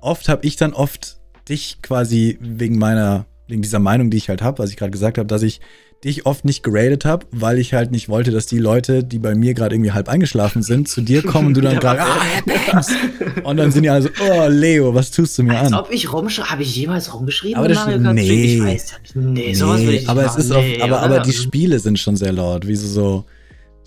oft 0.00 0.28
habe 0.28 0.44
ich 0.44 0.56
dann 0.56 0.72
oft 0.72 1.20
dich 1.48 1.80
quasi 1.80 2.38
wegen 2.40 2.76
meiner, 2.76 3.26
wegen 3.46 3.62
dieser 3.62 3.78
Meinung, 3.78 4.10
die 4.10 4.16
ich 4.16 4.28
halt 4.28 4.42
habe, 4.42 4.58
was 4.58 4.70
ich 4.70 4.76
gerade 4.76 4.90
gesagt 4.90 5.16
habe, 5.16 5.28
dass 5.28 5.42
ich 5.42 5.60
die 6.04 6.10
ich 6.10 6.26
oft 6.26 6.44
nicht 6.44 6.62
geradet 6.62 7.04
habe, 7.04 7.26
weil 7.30 7.58
ich 7.58 7.74
halt 7.74 7.90
nicht 7.90 8.08
wollte, 8.08 8.30
dass 8.30 8.46
die 8.46 8.58
Leute, 8.58 9.02
die 9.02 9.18
bei 9.18 9.34
mir 9.34 9.54
gerade 9.54 9.74
irgendwie 9.74 9.92
halb 9.92 10.08
eingeschlafen 10.08 10.62
sind, 10.62 10.88
zu 10.88 11.00
dir 11.00 11.22
kommen 11.26 11.48
und 11.48 11.54
du 11.54 11.60
dann 11.60 11.78
gerade, 11.78 12.02
ah, 12.02 12.82
und 13.44 13.56
dann 13.56 13.72
sind 13.72 13.82
die 13.82 13.90
alle 13.90 14.02
so, 14.02 14.08
oh 14.22 14.46
Leo, 14.48 14.94
was 14.94 15.10
tust 15.10 15.38
du 15.38 15.42
mir 15.42 15.58
Als 15.58 15.72
an? 15.72 15.78
ob 15.78 15.90
ich 15.90 16.12
rumschreibe, 16.12 16.50
habe 16.50 16.62
ich 16.62 16.76
jemals 16.76 17.12
rumgeschrieben? 17.12 17.58
Aber 17.58 17.68
das, 17.68 17.86
nee, 17.86 18.56
ich 18.56 18.62
weiß, 18.62 18.92
nee, 19.14 19.54
sowas 19.54 19.80
nee, 19.80 19.86
will 19.86 19.94
ich 19.94 20.08
aber 20.08 20.22
nicht 20.22 20.38
es 20.38 20.44
ist 20.44 20.50
nee, 20.50 20.80
auch, 20.80 20.84
aber, 20.84 21.02
aber 21.02 21.20
die 21.20 21.32
Spiele 21.32 21.78
sind 21.78 21.98
schon 21.98 22.16
sehr 22.16 22.32
laut, 22.32 22.66
wie 22.66 22.76
so, 22.76 22.86
so 22.86 23.24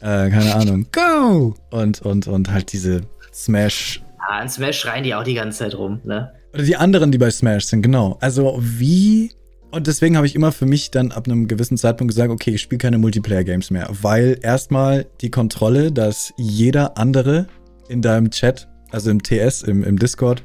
äh, 0.02 0.30
keine 0.30 0.56
Ahnung, 0.56 0.88
go! 0.92 1.54
Und, 1.72 2.02
und, 2.02 2.28
und 2.28 2.52
halt 2.52 2.72
diese 2.74 3.02
Smash. 3.34 4.02
Ja, 4.28 4.42
in 4.42 4.50
Smash 4.50 4.80
schreien 4.80 5.04
die 5.04 5.14
auch 5.14 5.24
die 5.24 5.34
ganze 5.36 5.60
Zeit 5.60 5.76
rum, 5.76 6.00
ne? 6.04 6.32
Oder 6.54 6.64
die 6.64 6.76
anderen, 6.76 7.12
die 7.12 7.18
bei 7.18 7.30
Smash 7.30 7.66
sind, 7.66 7.82
genau. 7.82 8.18
Also 8.22 8.58
wie 8.60 9.32
und 9.72 9.88
deswegen 9.88 10.18
habe 10.18 10.26
ich 10.26 10.36
immer 10.36 10.52
für 10.52 10.66
mich 10.66 10.90
dann 10.90 11.12
ab 11.12 11.28
einem 11.28 11.48
gewissen 11.48 11.78
Zeitpunkt 11.78 12.14
gesagt, 12.14 12.32
okay, 12.32 12.52
ich 12.52 12.62
spiele 12.62 12.80
keine 12.80 12.98
Multiplayer-Games 12.98 13.70
mehr, 13.70 13.88
weil 14.02 14.40
erstmal 14.42 15.06
die 15.22 15.30
Kontrolle, 15.30 15.92
dass 15.92 16.34
jeder 16.38 16.98
andere 16.98 17.48
in 17.88 18.02
deinem 18.02 18.32
Chat, 18.32 18.68
also 18.90 19.12
im 19.12 19.22
TS, 19.22 19.62
im, 19.64 19.84
im 19.84 20.00
Discord, 20.00 20.44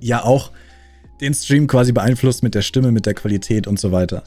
ja 0.00 0.24
auch 0.24 0.52
den 1.20 1.34
Stream 1.34 1.66
quasi 1.66 1.92
beeinflusst 1.92 2.42
mit 2.42 2.54
der 2.54 2.62
Stimme, 2.62 2.92
mit 2.92 3.06
der 3.06 3.14
Qualität 3.14 3.66
und 3.66 3.78
so 3.78 3.92
weiter. 3.92 4.24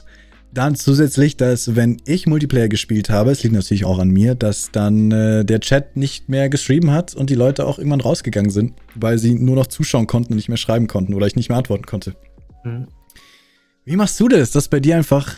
Dann 0.54 0.76
zusätzlich, 0.76 1.36
dass 1.36 1.76
wenn 1.76 2.00
ich 2.06 2.26
Multiplayer 2.26 2.68
gespielt 2.68 3.10
habe, 3.10 3.32
es 3.32 3.42
liegt 3.42 3.54
natürlich 3.54 3.84
auch 3.84 3.98
an 3.98 4.08
mir, 4.08 4.34
dass 4.34 4.70
dann 4.70 5.10
äh, 5.10 5.44
der 5.44 5.60
Chat 5.60 5.96
nicht 5.96 6.28
mehr 6.28 6.48
geschrieben 6.48 6.90
hat 6.90 7.14
und 7.14 7.30
die 7.30 7.34
Leute 7.34 7.66
auch 7.66 7.78
irgendwann 7.78 8.00
rausgegangen 8.00 8.50
sind, 8.50 8.74
weil 8.94 9.18
sie 9.18 9.34
nur 9.34 9.56
noch 9.56 9.66
zuschauen 9.66 10.06
konnten 10.06 10.32
und 10.32 10.36
nicht 10.36 10.48
mehr 10.48 10.56
schreiben 10.56 10.86
konnten 10.86 11.12
oder 11.14 11.26
ich 11.26 11.36
nicht 11.36 11.50
mehr 11.50 11.58
antworten 11.58 11.84
konnte. 11.84 12.14
Mhm. 12.64 12.86
Wie 13.88 13.96
machst 13.96 14.20
du 14.20 14.28
das, 14.28 14.50
dass 14.50 14.68
bei 14.68 14.80
dir 14.80 14.96
einfach, 14.96 15.36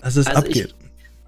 dass 0.00 0.16
es 0.16 0.26
also 0.26 0.38
abgeht? 0.38 0.74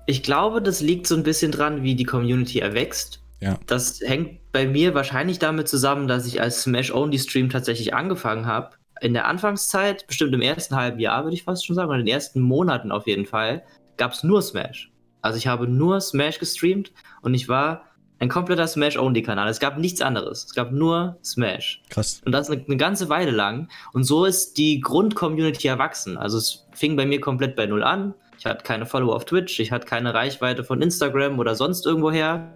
Ich, 0.07 0.17
ich 0.17 0.23
glaube, 0.23 0.63
das 0.63 0.81
liegt 0.81 1.07
so 1.07 1.15
ein 1.15 1.23
bisschen 1.23 1.53
dran, 1.53 1.83
wie 1.83 1.95
die 1.95 2.05
Community 2.05 2.61
erwächst. 2.61 3.21
Ja. 3.41 3.59
Das 3.67 4.01
hängt 4.01 4.51
bei 4.53 4.67
mir 4.67 4.95
wahrscheinlich 4.95 5.39
damit 5.39 5.69
zusammen, 5.69 6.09
dass 6.09 6.27
ich 6.27 6.41
als 6.41 6.63
Smash-Only-Stream 6.63 7.51
tatsächlich 7.51 7.93
angefangen 7.93 8.47
habe. 8.47 8.71
In 9.03 9.13
der 9.13 9.27
Anfangszeit, 9.27 10.07
bestimmt 10.07 10.33
im 10.33 10.41
ersten 10.41 10.75
halben 10.75 10.99
Jahr, 10.99 11.25
würde 11.25 11.35
ich 11.35 11.43
fast 11.43 11.67
schon 11.67 11.77
sagen, 11.77 11.91
oder 11.91 11.99
in 11.99 12.07
den 12.07 12.15
ersten 12.15 12.41
Monaten 12.41 12.91
auf 12.91 13.07
jeden 13.07 13.27
Fall, 13.27 13.65
gab 13.99 14.13
es 14.13 14.23
nur 14.23 14.41
Smash. 14.41 14.91
Also 15.21 15.37
ich 15.37 15.47
habe 15.47 15.69
nur 15.69 16.01
Smash 16.01 16.39
gestreamt 16.39 16.93
und 17.21 17.35
ich 17.35 17.51
war 17.51 17.85
ein 18.19 18.29
kompletter 18.29 18.67
Smash-Only-Kanal. 18.67 19.49
Es 19.49 19.61
gab 19.61 19.79
nichts 19.79 20.01
anderes. 20.01 20.45
Es 20.45 20.55
gab 20.55 20.73
nur 20.73 21.19
Smash. 21.23 21.83
Krass. 21.91 22.23
Und 22.25 22.33
das 22.33 22.51
eine, 22.51 22.65
eine 22.65 22.77
ganze 22.77 23.09
Weile 23.09 23.31
lang. 23.31 23.69
Und 23.93 24.05
so 24.05 24.25
ist 24.25 24.57
die 24.59 24.81
Grund-Community 24.81 25.69
erwachsen. 25.69 26.17
Also 26.17 26.39
es 26.39 26.67
fing 26.73 26.97
bei 26.97 27.07
mir 27.07 27.21
komplett 27.21 27.57
bei 27.57 27.67
Null 27.67 27.83
an. 27.83 28.15
Ich 28.39 28.47
hatte 28.47 28.65
keine 28.65 28.87
Follower 28.87 29.15
auf 29.15 29.25
Twitch, 29.25 29.59
ich 29.61 29.73
hatte 29.73 29.87
keine 29.87 30.13
Reichweite 30.13 30.63
von 30.63 30.83
Instagram 30.83 31.39
oder 31.39 31.55
sonst 31.55 31.87
irgendwoher. 31.87 32.53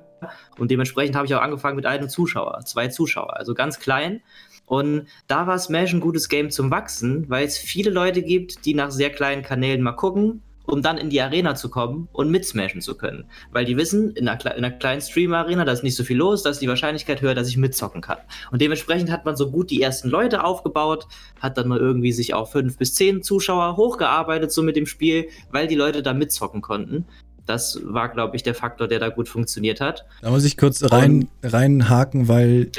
Und 0.59 0.71
dementsprechend 0.71 1.17
habe 1.17 1.27
ich 1.27 1.35
auch 1.35 1.41
angefangen 1.41 1.77
mit 1.77 1.87
einem 1.87 2.11
Zuschauer, 2.11 2.61
zwei 2.67 2.89
Zuschauer, 2.89 3.37
also 3.37 3.55
ganz 3.55 3.81
klein. 3.81 4.21
Und 4.67 5.07
da 5.27 5.47
war 5.47 5.59
Smash 5.59 5.95
ein 5.95 6.01
gutes 6.01 6.29
Game 6.29 6.51
zum 6.51 6.71
Wachsen, 6.71 7.29
weil 7.31 7.47
es 7.47 7.57
viele 7.57 7.91
Leute 7.91 8.23
gibt, 8.23 8.67
die 8.67 8.75
nach 8.75 8.91
sehr 8.91 9.11
kleinen 9.11 9.43
Kanälen 9.43 9.83
mal 9.83 9.93
gucken 9.93 10.43
um 10.71 10.83
dann 10.83 10.99
in 10.99 11.11
die 11.11 11.21
Arena 11.21 11.55
zu 11.55 11.69
kommen 11.69 12.09
und 12.13 12.31
mitsmashen 12.31 12.81
zu 12.81 12.97
können. 12.97 13.25
Weil 13.51 13.65
die 13.65 13.77
wissen, 13.77 14.13
in 14.13 14.29
einer, 14.29 14.57
in 14.57 14.65
einer 14.65 14.71
kleinen 14.71 15.01
Streamer-Arena, 15.01 15.65
da 15.65 15.73
ist 15.73 15.83
nicht 15.83 15.97
so 15.97 16.05
viel 16.05 16.17
los, 16.17 16.43
da 16.43 16.51
ist 16.51 16.63
die 16.63 16.69
Wahrscheinlichkeit 16.69 17.21
höher, 17.21 17.35
dass 17.35 17.49
ich 17.49 17.57
mitzocken 17.57 18.01
kann. 18.01 18.19
Und 18.51 18.63
dementsprechend 18.63 19.11
hat 19.11 19.25
man 19.25 19.37
so 19.37 19.51
gut 19.51 19.71
die 19.71 19.83
ersten 19.83 20.09
Leute 20.09 20.45
aufgebaut, 20.45 21.07
hat 21.41 21.59
dann 21.59 21.69
mal 21.69 21.79
irgendwie 21.79 22.13
sich 22.13 22.35
auf 22.35 22.53
fünf 22.53 22.79
bis 22.79 22.95
zehn 22.95 23.23
Zuschauer 23.23 23.77
hochgearbeitet, 23.77 24.53
so 24.53 24.63
mit 24.63 24.77
dem 24.77 24.87
Spiel, 24.87 25.29
weil 25.51 25.67
die 25.67 25.75
Leute 25.75 26.03
da 26.03 26.15
mitzocken 26.15 26.61
konnten. 26.61 27.07
Das 27.47 27.81
war, 27.85 28.09
glaube 28.09 28.37
ich, 28.37 28.43
der 28.43 28.55
Faktor, 28.55 28.87
der 28.89 28.99
da 28.99 29.09
gut 29.09 29.29
funktioniert 29.29 29.81
hat. 29.81 30.05
Da 30.23 30.31
muss 30.31 30.45
ich 30.45 30.57
kurz 30.57 30.83
rein, 30.91 31.29
reinhaken, 31.43 32.29
weil 32.29 32.71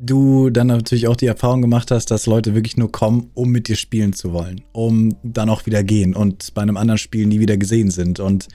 du 0.00 0.50
dann 0.50 0.68
natürlich 0.68 1.08
auch 1.08 1.16
die 1.16 1.26
Erfahrung 1.26 1.62
gemacht 1.62 1.90
hast, 1.90 2.10
dass 2.10 2.26
Leute 2.26 2.54
wirklich 2.54 2.76
nur 2.76 2.90
kommen, 2.90 3.30
um 3.34 3.50
mit 3.50 3.68
dir 3.68 3.76
spielen 3.76 4.12
zu 4.12 4.32
wollen, 4.32 4.62
um 4.72 5.16
dann 5.22 5.50
auch 5.50 5.66
wieder 5.66 5.82
gehen 5.82 6.14
und 6.14 6.54
bei 6.54 6.62
einem 6.62 6.76
anderen 6.76 6.98
Spiel 6.98 7.26
nie 7.26 7.40
wieder 7.40 7.56
gesehen 7.56 7.90
sind. 7.90 8.20
Und 8.20 8.48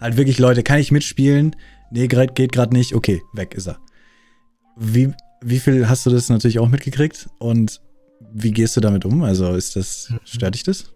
halt 0.00 0.16
wirklich 0.16 0.38
Leute, 0.38 0.62
kann 0.62 0.78
ich 0.78 0.92
mitspielen? 0.92 1.56
Nee, 1.90 2.08
geht 2.08 2.52
gerade 2.52 2.74
nicht. 2.74 2.94
Okay, 2.94 3.22
weg 3.32 3.54
ist 3.54 3.68
er. 3.68 3.78
Wie, 4.76 5.12
wie 5.40 5.58
viel 5.58 5.88
hast 5.88 6.04
du 6.04 6.10
das 6.10 6.28
natürlich 6.28 6.58
auch 6.58 6.68
mitgekriegt? 6.68 7.28
Und 7.38 7.80
wie 8.32 8.50
gehst 8.50 8.76
du 8.76 8.80
damit 8.80 9.04
um? 9.04 9.22
Also 9.22 9.54
ist 9.54 9.76
das, 9.76 10.12
stört 10.24 10.54
dich 10.54 10.62
das? 10.62 10.95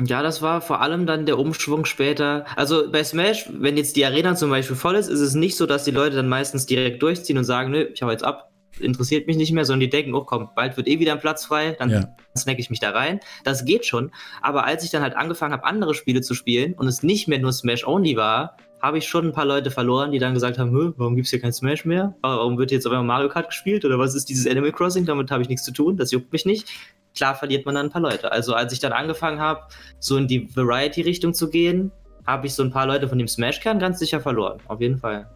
Ja, 0.00 0.22
das 0.22 0.42
war 0.42 0.60
vor 0.60 0.80
allem 0.80 1.06
dann 1.06 1.26
der 1.26 1.38
Umschwung 1.38 1.84
später. 1.84 2.44
Also 2.56 2.90
bei 2.90 3.04
Smash, 3.04 3.48
wenn 3.52 3.76
jetzt 3.76 3.96
die 3.96 4.04
Arena 4.04 4.34
zum 4.34 4.50
Beispiel 4.50 4.76
voll 4.76 4.96
ist, 4.96 5.08
ist 5.08 5.20
es 5.20 5.34
nicht 5.34 5.56
so, 5.56 5.66
dass 5.66 5.84
die 5.84 5.90
Leute 5.90 6.16
dann 6.16 6.28
meistens 6.28 6.66
direkt 6.66 7.02
durchziehen 7.02 7.38
und 7.38 7.44
sagen, 7.44 7.70
nö, 7.70 7.88
ich 7.92 8.02
hau 8.02 8.10
jetzt 8.10 8.24
ab. 8.24 8.50
interessiert 8.80 9.26
mich 9.26 9.36
nicht 9.36 9.52
mehr, 9.52 9.64
sondern 9.64 9.80
die 9.80 9.90
denken, 9.90 10.14
oh 10.14 10.24
komm, 10.24 10.48
bald 10.56 10.76
wird 10.76 10.88
eh 10.88 10.98
wieder 10.98 11.12
ein 11.12 11.20
Platz 11.20 11.44
frei, 11.44 11.76
dann 11.78 11.90
ja. 11.90 12.08
snack 12.36 12.58
ich 12.58 12.70
mich 12.70 12.80
da 12.80 12.90
rein. 12.90 13.20
Das 13.44 13.64
geht 13.64 13.84
schon. 13.84 14.10
Aber 14.40 14.64
als 14.64 14.82
ich 14.82 14.90
dann 14.90 15.02
halt 15.02 15.14
angefangen 15.14 15.52
habe, 15.52 15.64
andere 15.64 15.94
Spiele 15.94 16.22
zu 16.22 16.34
spielen 16.34 16.74
und 16.74 16.86
es 16.88 17.02
nicht 17.02 17.28
mehr 17.28 17.38
nur 17.38 17.52
Smash-Only 17.52 18.16
war, 18.16 18.56
habe 18.80 18.98
ich 18.98 19.06
schon 19.06 19.26
ein 19.26 19.32
paar 19.32 19.44
Leute 19.44 19.70
verloren, 19.70 20.10
die 20.10 20.18
dann 20.18 20.34
gesagt 20.34 20.58
haben, 20.58 20.94
warum 20.96 21.14
gibt 21.14 21.26
es 21.26 21.30
hier 21.30 21.40
kein 21.40 21.52
Smash 21.52 21.84
mehr? 21.84 22.16
Warum 22.20 22.58
wird 22.58 22.72
jetzt 22.72 22.84
auf 22.84 22.92
einmal 22.92 23.18
Mario 23.18 23.28
Kart 23.28 23.48
gespielt? 23.50 23.84
Oder 23.84 23.98
was 23.98 24.16
ist 24.16 24.28
dieses 24.28 24.46
Animal 24.46 24.72
Crossing? 24.72 25.06
Damit 25.06 25.30
habe 25.30 25.42
ich 25.42 25.48
nichts 25.48 25.64
zu 25.64 25.72
tun, 25.72 25.96
das 25.96 26.10
juckt 26.10 26.32
mich 26.32 26.44
nicht. 26.44 26.68
Klar 27.14 27.34
verliert 27.34 27.66
man 27.66 27.74
dann 27.74 27.86
ein 27.86 27.90
paar 27.90 28.02
Leute. 28.02 28.32
Also 28.32 28.54
als 28.54 28.72
ich 28.72 28.78
dann 28.78 28.92
angefangen 28.92 29.40
habe, 29.40 29.62
so 29.98 30.16
in 30.16 30.28
die 30.28 30.48
Variety-Richtung 30.54 31.34
zu 31.34 31.50
gehen, 31.50 31.92
habe 32.26 32.46
ich 32.46 32.54
so 32.54 32.62
ein 32.62 32.70
paar 32.70 32.86
Leute 32.86 33.08
von 33.08 33.18
dem 33.18 33.28
Smash-Kern 33.28 33.78
ganz 33.78 33.98
sicher 33.98 34.20
verloren. 34.20 34.60
Auf 34.68 34.80
jeden 34.80 34.98
Fall. 34.98 35.28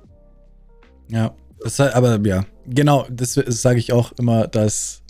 Ja, 1.09 1.35
das, 1.61 1.81
aber 1.81 2.19
ja, 2.25 2.45
genau, 2.67 3.07
das, 3.11 3.35
das 3.35 3.63
sage 3.63 3.79
ich 3.79 3.93
auch 3.93 4.13
immer, 4.19 4.47
dass 4.47 5.03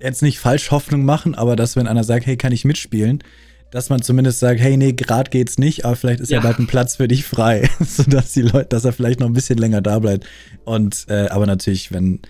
jetzt 0.00 0.22
nicht 0.22 0.38
falsch 0.38 0.70
Hoffnung 0.70 1.04
machen, 1.04 1.34
aber 1.34 1.56
dass 1.56 1.76
wenn 1.76 1.88
einer 1.88 2.04
sagt, 2.04 2.26
hey, 2.26 2.36
kann 2.36 2.52
ich 2.52 2.64
mitspielen, 2.64 3.22
dass 3.70 3.90
man 3.90 4.00
zumindest 4.00 4.40
sagt, 4.40 4.60
hey, 4.60 4.76
nee, 4.76 4.92
gerade 4.92 5.30
geht's 5.30 5.58
nicht, 5.58 5.84
aber 5.84 5.96
vielleicht 5.96 6.20
ist 6.20 6.30
ja, 6.30 6.38
ja 6.38 6.42
bald 6.42 6.58
ein 6.58 6.66
Platz 6.66 6.96
für 6.96 7.08
dich 7.08 7.24
frei, 7.24 7.68
sodass 7.80 8.32
die 8.32 8.42
Leute, 8.42 8.66
dass 8.66 8.84
er 8.84 8.92
vielleicht 8.92 9.20
noch 9.20 9.26
ein 9.26 9.34
bisschen 9.34 9.58
länger 9.58 9.80
da 9.80 9.98
bleibt. 9.98 10.26
Und 10.64 11.06
äh, 11.08 11.28
aber 11.28 11.46
natürlich, 11.46 11.92
wenn 11.92 12.20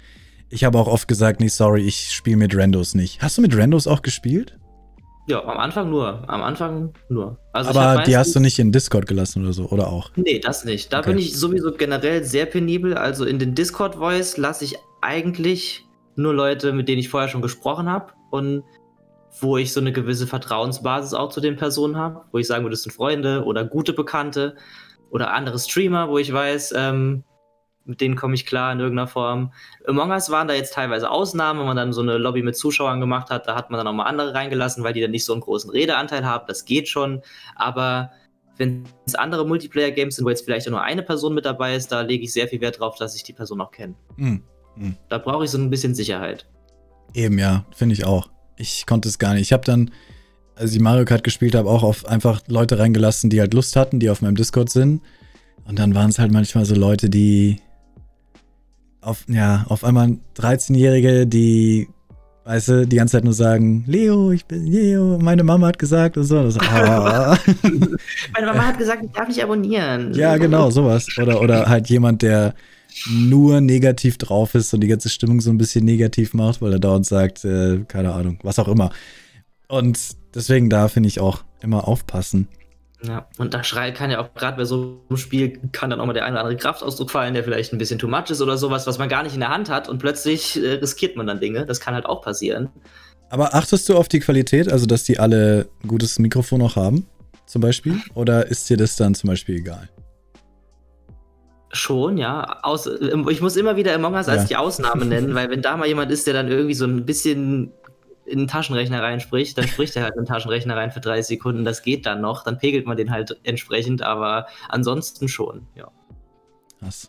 ich 0.51 0.65
habe 0.65 0.79
auch 0.79 0.87
oft 0.87 1.09
gesagt, 1.09 1.41
nee, 1.41 1.49
sorry, 1.49 1.83
ich 1.83 2.13
spiele 2.13 2.37
mit 2.37 2.57
Randos 2.57 2.95
nicht. 2.95 3.21
Hast 3.23 3.39
du 3.39 3.43
mit 3.43 3.57
Randos 3.57 3.87
auch 3.87 4.03
gespielt? 4.03 4.59
Ja, 5.29 5.45
am 5.45 5.59
Anfang 5.59 5.91
nur. 5.91 6.25
Am 6.27 6.43
Anfang 6.43 6.95
nur. 7.11 7.39
Also 7.53 7.71
Aber 7.71 8.03
die 8.05 8.17
hast 8.17 8.35
du 8.35 8.41
nicht 8.41 8.59
in 8.59 8.73
Discord 8.73 9.07
gelassen 9.07 9.45
oder 9.45 9.53
so, 9.53 9.67
oder 9.67 9.89
auch? 9.89 10.11
Nee, 10.17 10.39
das 10.39 10.65
nicht. 10.65 10.91
Da 10.91 11.01
okay. 11.01 11.11
bin 11.11 11.19
ich 11.19 11.37
sowieso 11.37 11.73
generell 11.73 12.25
sehr 12.25 12.47
penibel. 12.47 12.97
Also 12.97 13.27
in 13.27 13.39
den 13.39 13.55
Discord-Voice 13.55 14.39
lasse 14.39 14.65
ich 14.65 14.77
eigentlich 15.03 15.85
nur 16.17 16.33
Leute, 16.33 16.73
mit 16.73 16.89
denen 16.89 16.99
ich 16.99 17.11
vorher 17.11 17.29
schon 17.29 17.43
gesprochen 17.43 17.91
habe 17.91 18.15
und 18.31 18.63
wo 19.41 19.59
ich 19.59 19.75
so 19.75 19.81
eine 19.81 19.93
gewisse 19.93 20.27
Vertrauensbasis 20.27 21.13
auch 21.13 21.29
zu 21.29 21.43
den 21.43 21.57
Personen 21.57 21.97
habe, 21.97 22.23
wo 22.33 22.39
ich 22.39 22.47
sagen 22.47 22.65
würde, 22.65 22.73
das 22.73 22.83
sind 22.85 22.93
Freunde 22.93 23.45
oder 23.45 23.65
gute 23.65 23.93
Bekannte 23.93 24.57
oder 25.11 25.33
andere 25.33 25.59
Streamer, 25.59 26.09
wo 26.09 26.17
ich 26.17 26.33
weiß, 26.33 26.73
ähm, 26.75 27.23
mit 27.89 28.01
denen 28.01 28.17
komme 28.17 28.35
ich 28.35 28.45
klar 28.45 28.71
in 28.73 28.81
irgendeiner 28.81 29.09
Form. 29.09 29.53
Among 29.87 30.11
Us 30.11 30.31
waren 30.31 30.47
da 30.47 30.55
jetzt 30.55 30.75
teilweise 30.75 31.11
Ausnahmen, 31.11 31.61
wenn 31.61 31.67
man 31.67 31.77
dann 31.77 31.93
so 31.93 32.03
eine 32.03 32.19
Lobby 32.19 32.43
mit 32.43 32.57
Zuschauern 32.57 33.01
gemacht 33.01 33.31
hat, 33.31 33.49
da 33.49 33.55
hat 33.57 33.71
man 33.71 33.79
dann 33.79 33.87
auch 33.87 33.95
mal 33.95 34.05
andere 34.05 34.35
reingelassen, 34.35 34.85
weil 34.85 34.93
die 34.93 35.01
dann 35.01 35.11
nicht 35.11 35.25
so 35.25 35.33
einen 35.33 35.41
großen 35.41 35.71
Redeanteil 35.71 36.25
haben, 36.25 36.45
das 36.47 36.67
geht 36.67 36.89
schon, 36.89 37.23
aber 37.57 38.11
wenn 38.59 38.85
es 39.07 39.15
andere 39.15 39.47
Multiplayer-Games 39.47 40.17
sind, 40.17 40.25
wo 40.25 40.29
jetzt 40.29 40.45
vielleicht 40.45 40.69
nur 40.69 40.83
eine 40.83 41.03
Person 41.03 41.35
mit 41.35 41.47
dabei 41.47 41.77
ist, 41.77 41.91
da 41.91 42.03
lege 42.03 42.25
ich 42.25 42.33
sehr 42.33 42.49
viel 42.49 42.61
Wert 42.61 42.81
drauf, 42.81 42.97
dass 42.97 43.15
ich 43.17 43.23
die 43.23 43.33
Person 43.33 43.61
auch 43.61 43.71
kenne. 43.71 43.95
Mhm. 44.17 44.43
Mhm. 44.77 44.97
Da 45.09 45.19
brauche 45.19 45.45
ich 45.45 45.51
so 45.51 45.59
ein 45.59 45.71
bisschen 45.71 45.95
Sicherheit. 45.95 46.47
Eben, 47.15 47.39
ja, 47.39 47.65
finde 47.75 47.95
ich 47.95 48.05
auch. 48.05 48.29
Ich 48.57 48.85
konnte 48.85 49.09
es 49.09 49.19
gar 49.19 49.35
nicht. 49.35 49.43
Ich 49.43 49.53
habe 49.53 49.65
dann, 49.65 49.93
als 50.57 50.75
ich 50.75 50.81
Mario 50.81 51.05
Kart 51.05 51.25
gespielt 51.25 51.55
habe, 51.55 51.71
auch 51.71 51.85
auf 51.85 52.05
einfach 52.07 52.43
Leute 52.49 52.79
reingelassen, 52.81 53.31
die 53.31 53.41
halt 53.41 53.55
Lust 53.55 53.77
hatten, 53.77 54.01
die 54.01 54.11
auf 54.11 54.21
meinem 54.21 54.35
Discord 54.35 54.71
sind. 54.71 55.03
Und 55.65 55.79
dann 55.79 55.95
waren 55.95 56.11
es 56.11 56.19
halt 56.19 56.33
manchmal 56.33 56.65
so 56.65 56.75
Leute, 56.75 57.09
die 57.09 57.61
auf, 59.09 59.25
ja, 59.29 59.65
auf 59.69 59.85
einmal 59.85 60.19
13-Jährige, 60.37 61.27
die, 61.27 61.89
weißt 62.45 62.69
du, 62.69 62.87
die 62.87 62.97
ganze 62.97 63.13
Zeit 63.13 63.25
nur 63.25 63.33
sagen, 63.33 63.85
Leo, 63.87 64.31
ich 64.33 64.45
bin 64.45 64.67
Leo, 64.67 65.19
meine 65.19 65.43
Mama 65.43 65.69
hat 65.69 65.79
gesagt 65.79 66.17
und 66.19 66.25
so. 66.25 66.39
Und 66.41 66.51
so 66.51 66.61
ah. 66.61 67.37
meine 68.35 68.47
Mama 68.47 68.67
hat 68.67 68.79
gesagt, 68.79 69.03
ich 69.03 69.11
darf 69.13 69.29
nicht 69.29 69.43
abonnieren. 69.43 70.13
Ja, 70.13 70.37
genau, 70.37 70.71
sowas. 70.71 71.07
Oder, 71.21 71.41
oder 71.41 71.69
halt 71.69 71.89
jemand, 71.89 72.23
der 72.23 72.55
nur 73.11 73.61
negativ 73.61 74.19
drauf 74.19 74.55
ist 74.55 74.75
und 74.75 74.81
die 74.81 74.89
ganze 74.89 75.09
Stimmung 75.09 75.41
so 75.41 75.51
ein 75.51 75.59
bisschen 75.59 75.85
negativ 75.85 76.35
macht, 76.35 76.61
weil 76.61 76.73
er 76.73 76.79
dauernd 76.79 77.07
sagt, 77.07 77.45
äh, 77.45 77.85
keine 77.89 78.13
Ahnung, 78.13 78.39
was 78.43 78.59
auch 78.59 78.69
immer. 78.69 78.91
Und 79.69 79.99
deswegen 80.35 80.69
da 80.69 80.89
finde 80.89 81.09
ich 81.09 81.21
auch 81.21 81.45
immer 81.61 81.89
aufpassen. 81.89 82.49
Ja, 83.03 83.29
und 83.39 83.55
da 83.55 83.63
schreit 83.63 83.95
kann 83.95 84.11
ja 84.11 84.19
auch 84.19 84.35
gerade 84.35 84.57
bei 84.57 84.65
so 84.65 85.01
einem 85.09 85.17
Spiel 85.17 85.61
kann 85.71 85.91
dann 85.91 86.01
auch 86.01 86.07
mal 86.07 86.15
der 86.15 86.25
eine 86.25 86.35
oder 86.35 86.45
andere 86.45 86.57
Kraftausdruck 86.57 87.13
fallen, 87.13 87.35
der 87.35 87.45
vielleicht 87.45 87.73
ein 87.73 87.79
bisschen 87.79 87.99
too 87.99 88.09
much 88.09 88.31
ist 88.31 88.43
oder 88.43 88.59
sowas, 88.59 88.89
was 88.89 88.99
man 88.99 89.09
gar 89.09 89.23
nicht 89.23 89.35
in 89.35 89.41
der 89.41 89.51
Hand 89.51 89.71
hat 89.71 89.89
und 89.89 89.99
plötzlich 89.99 90.61
äh, 90.61 90.75
riskiert 90.75 91.15
man 91.17 91.27
dann 91.27 91.39
Dinge. 91.39 91.65
Das 91.65 91.79
kann 91.79 91.95
halt 91.95 92.07
auch 92.07 92.23
passieren. 92.23 92.71
Aber 93.31 93.55
achtest 93.55 93.89
du 93.89 93.97
auf 93.97 94.09
die 94.09 94.19
Qualität, 94.19 94.73
also 94.73 94.87
dass 94.87 95.05
die 95.05 95.21
alle 95.21 95.69
ein 95.85 95.89
gutes 95.89 96.19
Mikrofon 96.19 96.61
auch 96.63 96.75
haben, 96.75 97.07
zum 97.47 97.63
Beispiel? 97.63 98.01
Oder 98.15 98.47
ist 98.47 98.69
dir 98.69 98.77
das 98.77 98.97
dann 98.97 99.15
zum 99.15 99.29
Beispiel 99.29 99.57
egal? 99.57 99.89
Schon, 101.71 102.17
ja. 102.17 102.61
Aus, 102.63 102.87
ich 103.31 103.41
muss 103.41 103.57
immer 103.57 103.77
wieder 103.77 103.95
Among 103.95 104.15
Us 104.15 104.29
als 104.29 104.43
ja. 104.43 104.49
die 104.49 104.57
Ausnahme 104.57 105.05
nennen, 105.05 105.35
weil 105.37 105.51
wenn 105.51 105.63
da 105.63 105.77
mal 105.77 105.87
jemand 105.87 106.11
ist, 106.11 106.27
der 106.27 106.35
dann 106.35 106.49
irgendwie 106.49 106.75
so 106.75 106.87
ein 106.87 107.05
bisschen 107.05 107.73
in 108.29 108.39
den 108.39 108.49
Taschenrechner 108.49 109.03
reinspricht, 109.03 109.57
dann 109.59 109.67
spricht 109.69 109.97
er 109.97 110.03
halt 110.03 110.15
in 110.15 110.23
den 110.23 110.27
Taschenrechner 110.27 110.77
rein 110.77 110.91
für 110.91 111.01
30 111.01 111.27
Sekunden. 111.27 111.65
Das 111.65 111.83
geht 111.83 112.07
dann 112.07 112.21
noch. 112.21 112.45
Dann 112.45 112.59
pegelt 112.59 112.87
man 112.87 112.97
den 112.97 113.11
halt 113.11 113.39
entsprechend, 113.45 114.03
aber 114.03 114.47
ansonsten 114.69 115.29
schon, 115.29 115.67
ja. 115.75 115.91
Was? 116.81 117.09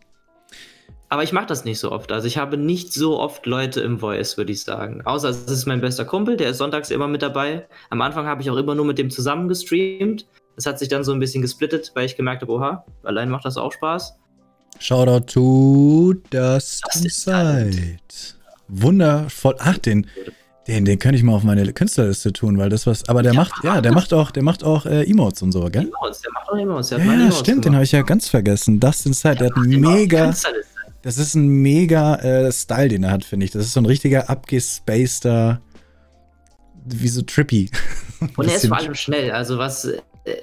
Aber 1.10 1.24
ich 1.24 1.34
mache 1.34 1.48
das 1.48 1.66
nicht 1.66 1.80
so 1.80 1.92
oft. 1.92 2.12
Also 2.12 2.28
ich 2.28 2.38
habe 2.38 2.56
nicht 2.56 2.94
so 2.94 3.20
oft 3.20 3.46
Leute 3.48 3.82
im 3.82 4.00
Voice, 4.00 4.38
würde 4.38 4.52
ich 4.52 4.64
sagen. 4.64 5.02
Außer 5.06 5.30
es 5.30 5.46
ist 5.46 5.66
mein 5.66 5.82
bester 5.82 6.06
Kumpel, 6.06 6.38
der 6.38 6.52
ist 6.52 6.60
sonntags 6.60 6.92
immer 6.92 7.08
mit 7.08 7.24
dabei. 7.24 7.68
Am 7.90 8.02
Anfang 8.02 8.28
habe 8.28 8.44
ich 8.44 8.50
auch 8.52 8.58
immer 8.58 8.76
nur 8.76 8.86
mit 8.86 9.00
dem 9.00 9.10
zusammen 9.10 9.48
gestreamt. 9.48 10.28
Das 10.56 10.68
hat 10.68 10.78
sich 10.78 10.88
dann 10.88 11.04
so 11.04 11.12
ein 11.12 11.20
bisschen 11.20 11.42
gesplittet, 11.42 11.92
weil 11.96 12.06
ich 12.06 12.16
gemerkt 12.16 12.44
habe, 12.44 12.52
oha, 12.52 12.86
allein 13.04 13.30
macht 13.30 13.46
das 13.46 13.58
auch 13.58 13.72
Spaß. 13.72 14.20
Shoutout 14.78 15.26
to 15.26 16.14
das 16.30 16.80
Zeit. 17.10 18.36
Wundervoll. 18.68 19.56
Ach, 19.58 19.80
den, 19.80 20.06
den, 20.70 20.86
den 20.86 21.00
könnte 21.00 21.18
ich 21.18 21.24
mal 21.24 21.34
auf 21.34 21.44
meine 21.44 21.72
Künstlerliste 21.74 22.32
tun, 22.32 22.58
weil 22.58 22.70
das 22.70 22.86
was. 22.86 23.10
Aber 23.10 23.24
der 23.24 23.34
ja, 23.34 23.40
macht, 23.40 23.64
ja, 23.64 23.82
der 23.82 23.92
macht 23.92 24.14
auch, 24.14 24.30
der 24.30 24.44
macht 24.44 24.64
auch 24.64 24.86
äh, 24.86 25.04
Emotes 25.04 25.42
und 25.42 25.52
so, 25.52 25.64
gell? 25.66 25.88
Emotes, 25.88 26.22
der 26.22 26.32
macht 26.32 26.50
auch 26.50 26.58
Emotes. 26.58 26.90
Der 26.90 27.00
ja, 27.00 27.06
ja 27.06 27.32
stimmt, 27.32 27.46
gemacht. 27.46 27.66
den 27.66 27.74
habe 27.74 27.84
ich 27.84 27.92
ja 27.92 28.02
ganz 28.04 28.30
vergessen. 28.30 28.80
Dustin 28.80 29.14
Side, 29.14 29.36
der, 29.36 29.50
der 29.50 29.56
hat 29.56 29.58
einen 29.58 29.80
mega. 29.82 30.34
Das 31.02 31.18
ist 31.18 31.34
ein 31.34 31.48
mega 31.48 32.16
äh, 32.16 32.52
Style, 32.52 32.90
den 32.90 33.04
er 33.04 33.12
hat, 33.12 33.24
finde 33.24 33.46
ich. 33.46 33.52
Das 33.52 33.66
ist 33.66 33.74
so 33.74 33.80
ein 33.80 33.86
richtiger 33.86 34.30
abgespaceder, 34.30 35.62
wie 36.86 37.08
so 37.08 37.22
trippy. 37.22 37.72
Und 38.36 38.48
er 38.48 38.56
ist 38.56 38.68
vor 38.68 38.78
allem 38.78 38.96
schnell. 38.96 39.32
Also 39.32 39.58
was, 39.58 39.86
äh, 39.86 40.02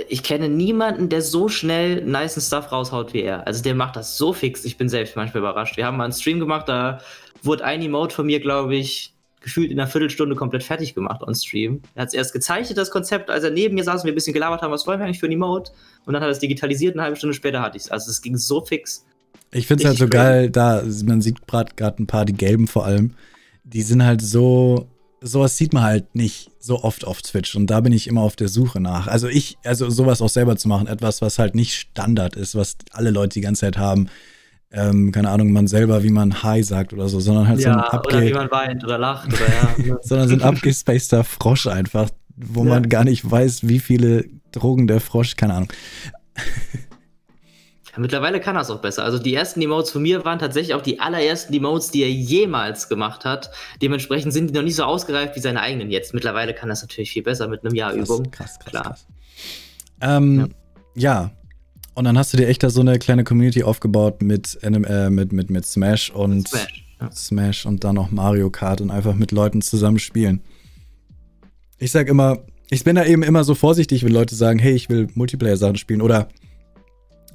ich 0.08 0.22
kenne 0.22 0.48
niemanden, 0.48 1.08
der 1.08 1.22
so 1.22 1.48
schnell 1.48 2.04
nice 2.04 2.44
Stuff 2.44 2.72
raushaut 2.72 3.12
wie 3.12 3.22
er. 3.22 3.46
Also 3.46 3.62
der 3.62 3.74
macht 3.74 3.96
das 3.96 4.16
so 4.16 4.32
fix. 4.32 4.64
Ich 4.64 4.76
bin 4.76 4.88
selbst 4.88 5.14
manchmal 5.14 5.42
überrascht. 5.42 5.76
Wir 5.76 5.86
haben 5.86 5.98
mal 5.98 6.04
einen 6.04 6.14
Stream 6.14 6.40
gemacht, 6.40 6.68
da 6.68 7.00
wurde 7.42 7.64
ein 7.64 7.82
Emote 7.82 8.14
von 8.14 8.26
mir, 8.26 8.40
glaube 8.40 8.76
ich, 8.76 9.15
gefühlt 9.46 9.70
in 9.70 9.78
einer 9.78 9.88
Viertelstunde 9.88 10.34
komplett 10.34 10.64
fertig 10.64 10.96
gemacht 10.96 11.22
on 11.22 11.32
Stream. 11.32 11.80
Er 11.94 12.02
hat 12.02 12.08
es 12.08 12.14
erst 12.14 12.32
gezeichnet, 12.32 12.76
das 12.76 12.90
Konzept, 12.90 13.30
als 13.30 13.44
er 13.44 13.50
neben 13.50 13.76
mir 13.76 13.84
saß 13.84 14.00
und 14.00 14.06
wir 14.06 14.12
ein 14.12 14.16
bisschen 14.16 14.34
gelabert 14.34 14.60
haben, 14.60 14.72
was 14.72 14.88
wollen 14.88 14.98
wir 14.98 15.06
eigentlich 15.06 15.20
für 15.20 15.26
ein 15.26 15.32
Emote? 15.32 15.70
Und 16.04 16.14
dann 16.14 16.20
hat 16.20 16.28
er 16.28 16.32
es 16.32 16.40
digitalisiert, 16.40 16.96
eine 16.96 17.04
halbe 17.04 17.16
Stunde 17.16 17.32
später 17.32 17.62
hatte 17.62 17.76
ich 17.76 17.84
es. 17.84 17.90
Also 17.92 18.10
es 18.10 18.20
ging 18.20 18.36
so 18.36 18.60
fix. 18.60 19.06
Ich 19.52 19.68
finde 19.68 19.84
es 19.84 19.88
halt 19.88 19.98
so 19.98 20.08
geil, 20.08 20.50
da, 20.50 20.82
man 21.04 21.22
sieht 21.22 21.46
gerade 21.46 22.02
ein 22.02 22.08
paar, 22.08 22.24
die 22.24 22.32
gelben 22.32 22.66
vor 22.66 22.86
allem, 22.86 23.14
die 23.62 23.82
sind 23.82 24.04
halt 24.04 24.20
so, 24.20 24.88
sowas 25.20 25.56
sieht 25.56 25.72
man 25.72 25.84
halt 25.84 26.16
nicht 26.16 26.50
so 26.58 26.82
oft 26.82 27.04
auf 27.04 27.22
Twitch 27.22 27.54
und 27.54 27.68
da 27.68 27.80
bin 27.80 27.92
ich 27.92 28.08
immer 28.08 28.22
auf 28.22 28.34
der 28.34 28.48
Suche 28.48 28.80
nach. 28.80 29.06
Also 29.06 29.28
ich, 29.28 29.58
also 29.62 29.88
sowas 29.90 30.20
auch 30.22 30.28
selber 30.28 30.56
zu 30.56 30.66
machen, 30.66 30.88
etwas, 30.88 31.22
was 31.22 31.38
halt 31.38 31.54
nicht 31.54 31.74
Standard 31.76 32.34
ist, 32.34 32.56
was 32.56 32.78
alle 32.90 33.10
Leute 33.10 33.34
die 33.34 33.42
ganze 33.42 33.60
Zeit 33.60 33.78
haben 33.78 34.08
ähm, 34.72 35.12
keine 35.12 35.30
Ahnung, 35.30 35.52
man 35.52 35.66
selber, 35.66 36.02
wie 36.02 36.10
man 36.10 36.42
Hi 36.42 36.62
sagt 36.62 36.92
oder 36.92 37.08
so, 37.08 37.20
sondern 37.20 37.48
halt 37.48 37.60
ja, 37.60 37.72
so 37.72 37.78
ein 37.78 37.84
abge 37.84 38.16
oder 38.16 38.26
wie 38.26 38.32
man 38.32 38.50
weint 38.50 38.84
oder 38.84 38.98
lacht 38.98 39.28
oder 39.28 39.86
ja. 39.86 39.96
sondern 40.02 40.28
so 40.28 40.34
ein 40.34 40.42
abgespaceder 40.42 41.24
Frosch 41.24 41.66
einfach, 41.66 42.10
wo 42.36 42.64
ja. 42.64 42.70
man 42.70 42.88
gar 42.88 43.04
nicht 43.04 43.28
weiß, 43.28 43.68
wie 43.68 43.78
viele 43.78 44.24
Drogen 44.52 44.86
der 44.86 45.00
Frosch, 45.00 45.36
keine 45.36 45.54
Ahnung. 45.54 45.72
Mittlerweile 47.98 48.40
kann 48.40 48.56
er 48.56 48.62
es 48.62 48.70
auch 48.70 48.80
besser. 48.80 49.04
Also 49.04 49.18
die 49.18 49.34
ersten 49.34 49.62
Emotes 49.62 49.90
von 49.90 50.02
mir 50.02 50.24
waren 50.24 50.38
tatsächlich 50.38 50.74
auch 50.74 50.82
die 50.82 51.00
allerersten 51.00 51.54
Emotes, 51.54 51.90
die 51.90 52.02
er 52.02 52.10
jemals 52.10 52.88
gemacht 52.88 53.24
hat. 53.24 53.50
Dementsprechend 53.80 54.32
sind 54.32 54.50
die 54.50 54.54
noch 54.54 54.62
nicht 54.62 54.76
so 54.76 54.84
ausgereift 54.84 55.34
wie 55.34 55.40
seine 55.40 55.60
eigenen 55.60 55.90
jetzt. 55.90 56.12
Mittlerweile 56.12 56.52
kann 56.52 56.68
das 56.68 56.82
natürlich 56.82 57.10
viel 57.10 57.22
besser 57.22 57.48
mit 57.48 57.64
einem 57.64 57.74
Jahr 57.74 57.92
krass, 57.94 58.08
Übung. 58.08 58.30
Krass, 58.30 58.58
krass, 58.58 58.70
Klar. 58.70 58.82
krass. 58.84 59.06
Ähm, 60.02 60.52
ja. 60.94 61.22
ja. 61.22 61.30
Und 61.96 62.04
dann 62.04 62.18
hast 62.18 62.34
du 62.34 62.36
dir 62.36 62.46
echt 62.46 62.62
da 62.62 62.68
so 62.68 62.82
eine 62.82 62.98
kleine 62.98 63.24
Community 63.24 63.62
aufgebaut 63.62 64.20
mit, 64.20 64.58
äh, 64.62 65.08
mit, 65.08 65.32
mit, 65.32 65.48
mit 65.48 65.64
Smash 65.64 66.10
und 66.10 66.46
Smash, 66.46 66.84
ja. 67.00 67.10
Smash 67.10 67.64
und 67.64 67.84
dann 67.84 67.94
noch 67.94 68.10
Mario 68.10 68.50
Kart 68.50 68.82
und 68.82 68.90
einfach 68.90 69.14
mit 69.14 69.32
Leuten 69.32 69.62
zusammen 69.62 69.98
spielen. 69.98 70.42
Ich 71.78 71.92
sag 71.92 72.08
immer, 72.08 72.44
ich 72.68 72.84
bin 72.84 72.96
da 72.96 73.06
eben 73.06 73.22
immer 73.22 73.44
so 73.44 73.54
vorsichtig, 73.54 74.04
wenn 74.04 74.12
Leute 74.12 74.34
sagen, 74.34 74.58
hey, 74.58 74.74
ich 74.74 74.90
will 74.90 75.08
Multiplayer-Sachen 75.14 75.76
spielen 75.76 76.02
oder, 76.02 76.28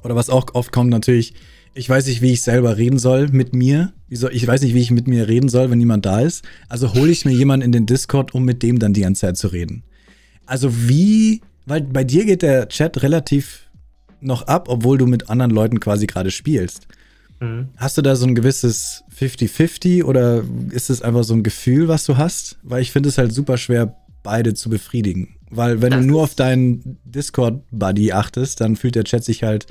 oder 0.04 0.16
was 0.16 0.30
auch 0.30 0.46
oft 0.54 0.72
kommt 0.72 0.92
natürlich, 0.92 1.34
ich 1.74 1.90
weiß 1.90 2.06
nicht, 2.06 2.22
wie 2.22 2.34
ich 2.34 2.44
selber 2.44 2.78
reden 2.78 3.00
soll 3.00 3.30
mit 3.30 3.56
mir. 3.56 3.94
Ich 4.10 4.22
weiß 4.22 4.62
nicht, 4.62 4.76
wie 4.76 4.82
ich 4.82 4.92
mit 4.92 5.08
mir 5.08 5.28
reden 5.28 5.50
soll, 5.50 5.72
wenn 5.72 5.80
niemand 5.80 6.06
da 6.06 6.20
ist. 6.20 6.46
Also 6.70 6.94
hole 6.94 7.10
ich 7.10 7.26
mir 7.26 7.32
jemanden 7.32 7.66
in 7.66 7.72
den 7.72 7.88
Discord, 7.88 8.36
um 8.36 8.46
mit 8.46 8.62
dem 8.62 8.78
dann 8.78 8.94
die 8.94 9.02
ganze 9.02 9.22
Zeit 9.22 9.38
zu 9.38 9.48
reden. 9.48 9.82
Also 10.46 10.88
wie, 10.88 11.42
weil 11.66 11.82
bei 11.82 12.04
dir 12.04 12.26
geht 12.26 12.44
der 12.44 12.68
Chat 12.68 13.02
relativ 13.02 13.71
noch 14.22 14.44
ab, 14.44 14.68
obwohl 14.70 14.98
du 14.98 15.06
mit 15.06 15.30
anderen 15.30 15.52
Leuten 15.52 15.80
quasi 15.80 16.08
gerade 16.08 16.32
spielst. 16.32 16.88
Mhm. 17.40 17.70
Hast 17.76 17.98
du 17.98 18.02
da 18.02 18.16
so 18.16 18.26
ein 18.26 18.36
gewisses 18.36 19.04
50-50 19.20 20.04
oder 20.04 20.44
ist 20.70 20.90
es 20.90 21.02
einfach 21.02 21.24
so 21.24 21.34
ein 21.34 21.44
Gefühl, 21.44 21.88
was 21.88 22.06
du 22.06 22.18
hast? 22.18 22.58
Weil 22.64 22.82
ich 22.82 22.92
finde 22.92 23.10
es 23.10 23.18
halt 23.18 23.34
super 23.34 23.58
schwer, 23.58 23.96
beide 24.24 24.54
zu 24.54 24.70
befriedigen. 24.70 25.36
Weil 25.50 25.82
wenn 25.82 25.92
das 25.92 26.02
du 26.02 26.08
nur 26.08 26.24
auf 26.24 26.36
deinen 26.36 27.00
Discord-Buddy 27.04 28.14
achtest, 28.14 28.62
dann 28.62 28.76
fühlt 28.76 28.96
der 28.96 29.04
Chat 29.04 29.24
sich 29.24 29.44
halt 29.44 29.68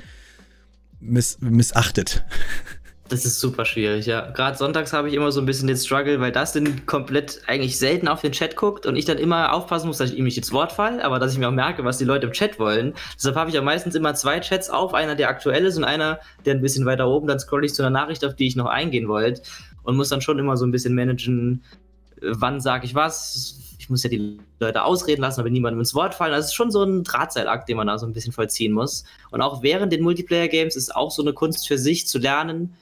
miss 0.99 1.39
missachtet. 1.39 2.23
Das 3.11 3.25
ist 3.25 3.41
super 3.41 3.65
schwierig, 3.65 4.05
ja. 4.05 4.29
Gerade 4.31 4.57
sonntags 4.57 4.93
habe 4.93 5.09
ich 5.09 5.15
immer 5.15 5.33
so 5.33 5.41
ein 5.41 5.45
bisschen 5.45 5.67
den 5.67 5.75
Struggle, 5.75 6.21
weil 6.21 6.31
das 6.31 6.53
dann 6.53 6.85
komplett 6.85 7.41
eigentlich 7.45 7.77
selten 7.77 8.07
auf 8.07 8.21
den 8.21 8.31
Chat 8.31 8.55
guckt 8.55 8.85
und 8.85 8.95
ich 8.95 9.03
dann 9.03 9.17
immer 9.17 9.51
aufpassen 9.51 9.87
muss, 9.87 9.97
dass 9.97 10.11
ich 10.11 10.17
ihm 10.17 10.23
nicht 10.23 10.37
ins 10.37 10.53
Wort 10.53 10.71
falle, 10.71 11.03
aber 11.03 11.19
dass 11.19 11.33
ich 11.33 11.37
mir 11.37 11.49
auch 11.49 11.53
merke, 11.53 11.83
was 11.83 11.97
die 11.97 12.05
Leute 12.05 12.27
im 12.27 12.31
Chat 12.31 12.57
wollen. 12.57 12.93
Deshalb 13.17 13.35
habe 13.35 13.49
ich 13.49 13.55
ja 13.55 13.61
meistens 13.61 13.95
immer 13.95 14.15
zwei 14.15 14.39
Chats 14.39 14.69
auf, 14.69 14.93
einer, 14.93 15.15
der 15.15 15.27
aktuell 15.27 15.65
ist 15.65 15.75
und 15.75 15.83
einer, 15.83 16.21
der 16.45 16.55
ein 16.55 16.61
bisschen 16.61 16.85
weiter 16.85 17.05
oben, 17.05 17.27
dann 17.27 17.37
scroll 17.37 17.65
ich 17.65 17.73
zu 17.73 17.81
einer 17.81 17.89
Nachricht, 17.89 18.23
auf 18.23 18.33
die 18.33 18.47
ich 18.47 18.55
noch 18.55 18.67
eingehen 18.67 19.09
wollte 19.09 19.41
und 19.83 19.97
muss 19.97 20.07
dann 20.07 20.21
schon 20.21 20.39
immer 20.39 20.55
so 20.55 20.65
ein 20.65 20.71
bisschen 20.71 20.95
managen, 20.95 21.65
äh, 22.21 22.27
wann 22.29 22.61
sage 22.61 22.85
ich 22.85 22.95
was, 22.95 23.75
ich 23.77 23.89
muss 23.89 24.03
ja 24.03 24.09
die 24.09 24.39
Leute 24.61 24.85
ausreden 24.85 25.21
lassen, 25.21 25.41
aber 25.41 25.49
niemandem 25.49 25.81
ins 25.81 25.93
Wort 25.93 26.15
fallen. 26.15 26.31
Also 26.31 26.45
es 26.45 26.51
ist 26.51 26.55
schon 26.55 26.71
so 26.71 26.81
ein 26.81 27.03
Drahtseilakt, 27.03 27.67
den 27.67 27.75
man 27.75 27.87
da 27.87 27.97
so 27.97 28.05
ein 28.05 28.13
bisschen 28.13 28.31
vollziehen 28.31 28.71
muss. 28.71 29.03
Und 29.31 29.41
auch 29.41 29.63
während 29.63 29.91
den 29.91 30.01
Multiplayer-Games 30.01 30.77
ist 30.77 30.95
auch 30.95 31.11
so 31.11 31.21
eine 31.21 31.33
Kunst 31.33 31.67
für 31.67 31.77
sich 31.77 32.07
zu 32.07 32.17
lernen, 32.17 32.77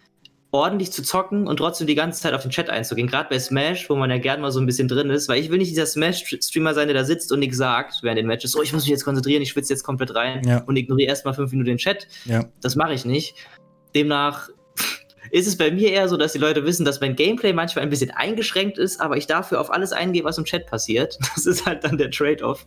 ordentlich 0.52 0.92
zu 0.92 1.04
zocken 1.04 1.48
und 1.48 1.58
trotzdem 1.58 1.86
die 1.86 1.96
ganze 1.96 2.22
Zeit 2.22 2.34
auf 2.34 2.42
den 2.42 2.52
Chat 2.52 2.70
einzugehen. 2.70 3.08
Gerade 3.08 3.30
bei 3.30 3.40
Smash, 3.40 3.90
wo 3.90 3.96
man 3.96 4.10
ja 4.10 4.18
gern 4.18 4.42
mal 4.42 4.52
so 4.52 4.60
ein 4.60 4.66
bisschen 4.66 4.88
drin 4.88 5.10
ist, 5.10 5.30
weil 5.30 5.40
ich 5.40 5.50
will 5.50 5.60
nicht 5.60 5.70
dieser 5.70 5.86
Smash-Streamer 5.86 6.74
sein, 6.74 6.88
der 6.88 6.96
da 6.96 7.06
sitzt 7.06 7.32
und 7.32 7.40
nichts 7.40 7.58
sagt 7.58 8.00
während 8.02 8.18
den 8.18 8.26
Matches. 8.26 8.56
Oh, 8.56 8.62
ich 8.62 8.74
muss 8.74 8.84
mich 8.84 8.90
jetzt 8.90 9.06
konzentrieren, 9.06 9.42
ich 9.42 9.50
schwitze 9.50 9.74
jetzt 9.74 9.84
komplett 9.84 10.16
rein 10.16 10.42
ja. 10.48 10.64
und 10.64 10.76
ignoriere 10.76 11.10
erstmal 11.10 11.36
fünf 11.36 11.52
Minuten 11.52 11.70
den 11.70 11.78
Chat. 11.78 12.08
Ja. 12.26 12.46
Das 12.62 12.76
mache 12.76 12.94
ich 12.94 13.06
nicht. 13.06 13.36
Demnach 13.94 14.50
ist 15.32 15.48
es 15.48 15.56
bei 15.56 15.70
mir 15.70 15.92
eher 15.92 16.10
so, 16.10 16.18
dass 16.18 16.34
die 16.34 16.40
Leute 16.40 16.66
wissen, 16.66 16.84
dass 16.84 17.00
mein 17.00 17.16
Gameplay 17.16 17.54
manchmal 17.54 17.84
ein 17.84 17.92
bisschen 17.92 18.12
eingeschränkt 18.12 18.80
ist, 18.80 19.00
aber 19.02 19.18
ich 19.18 19.28
dafür 19.28 19.62
auf 19.62 19.72
alles 19.72 19.92
eingehe, 19.92 20.24
was 20.24 20.40
im 20.40 20.46
Chat 20.46 20.66
passiert. 20.66 21.18
Das 21.36 21.46
ist 21.46 21.66
halt 21.66 21.84
dann 21.84 21.98
der 21.98 22.10
Trade-off. 22.10 22.66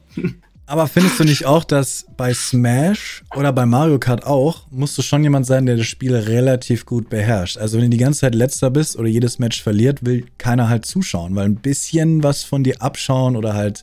Aber 0.73 0.87
findest 0.87 1.21
du 1.21 1.25
nicht 1.25 1.45
auch, 1.45 1.65
dass 1.65 2.07
bei 2.17 2.33
Smash 2.33 3.25
oder 3.37 3.53
bei 3.53 3.67
Mario 3.67 3.99
Kart 3.99 4.25
auch, 4.25 4.63
musst 4.71 4.97
du 4.97 5.03
schon 5.03 5.23
jemand 5.23 5.45
sein, 5.45 5.67
der 5.67 5.77
das 5.77 5.85
Spiel 5.85 6.17
relativ 6.17 6.87
gut 6.87 7.11
beherrscht. 7.11 7.59
Also 7.59 7.77
wenn 7.77 7.85
du 7.85 7.91
die 7.91 8.03
ganze 8.03 8.21
Zeit 8.21 8.35
letzter 8.35 8.71
bist 8.71 8.97
oder 8.99 9.07
jedes 9.07 9.39
Match 9.39 9.63
verliert, 9.63 10.03
will 10.07 10.25
keiner 10.39 10.71
halt 10.71 10.87
zuschauen, 10.87 11.37
weil 11.37 11.45
ein 11.45 11.57
bisschen 11.57 12.23
was 12.23 12.43
von 12.43 12.65
dir 12.65 12.81
abschauen 12.81 13.37
oder 13.37 13.53
halt. 13.53 13.83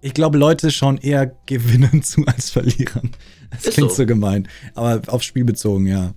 Ich 0.00 0.14
glaube, 0.14 0.36
Leute 0.36 0.72
schauen 0.72 0.98
eher 0.98 1.30
gewinnen 1.46 2.02
zu 2.02 2.24
als 2.26 2.50
verlieren. 2.50 3.12
Das 3.52 3.66
ist 3.66 3.74
klingt 3.74 3.90
so. 3.90 3.98
so 3.98 4.06
gemein. 4.06 4.48
Aber 4.74 5.02
aufs 5.06 5.26
Spiel 5.26 5.44
bezogen, 5.44 5.86
ja. 5.86 6.12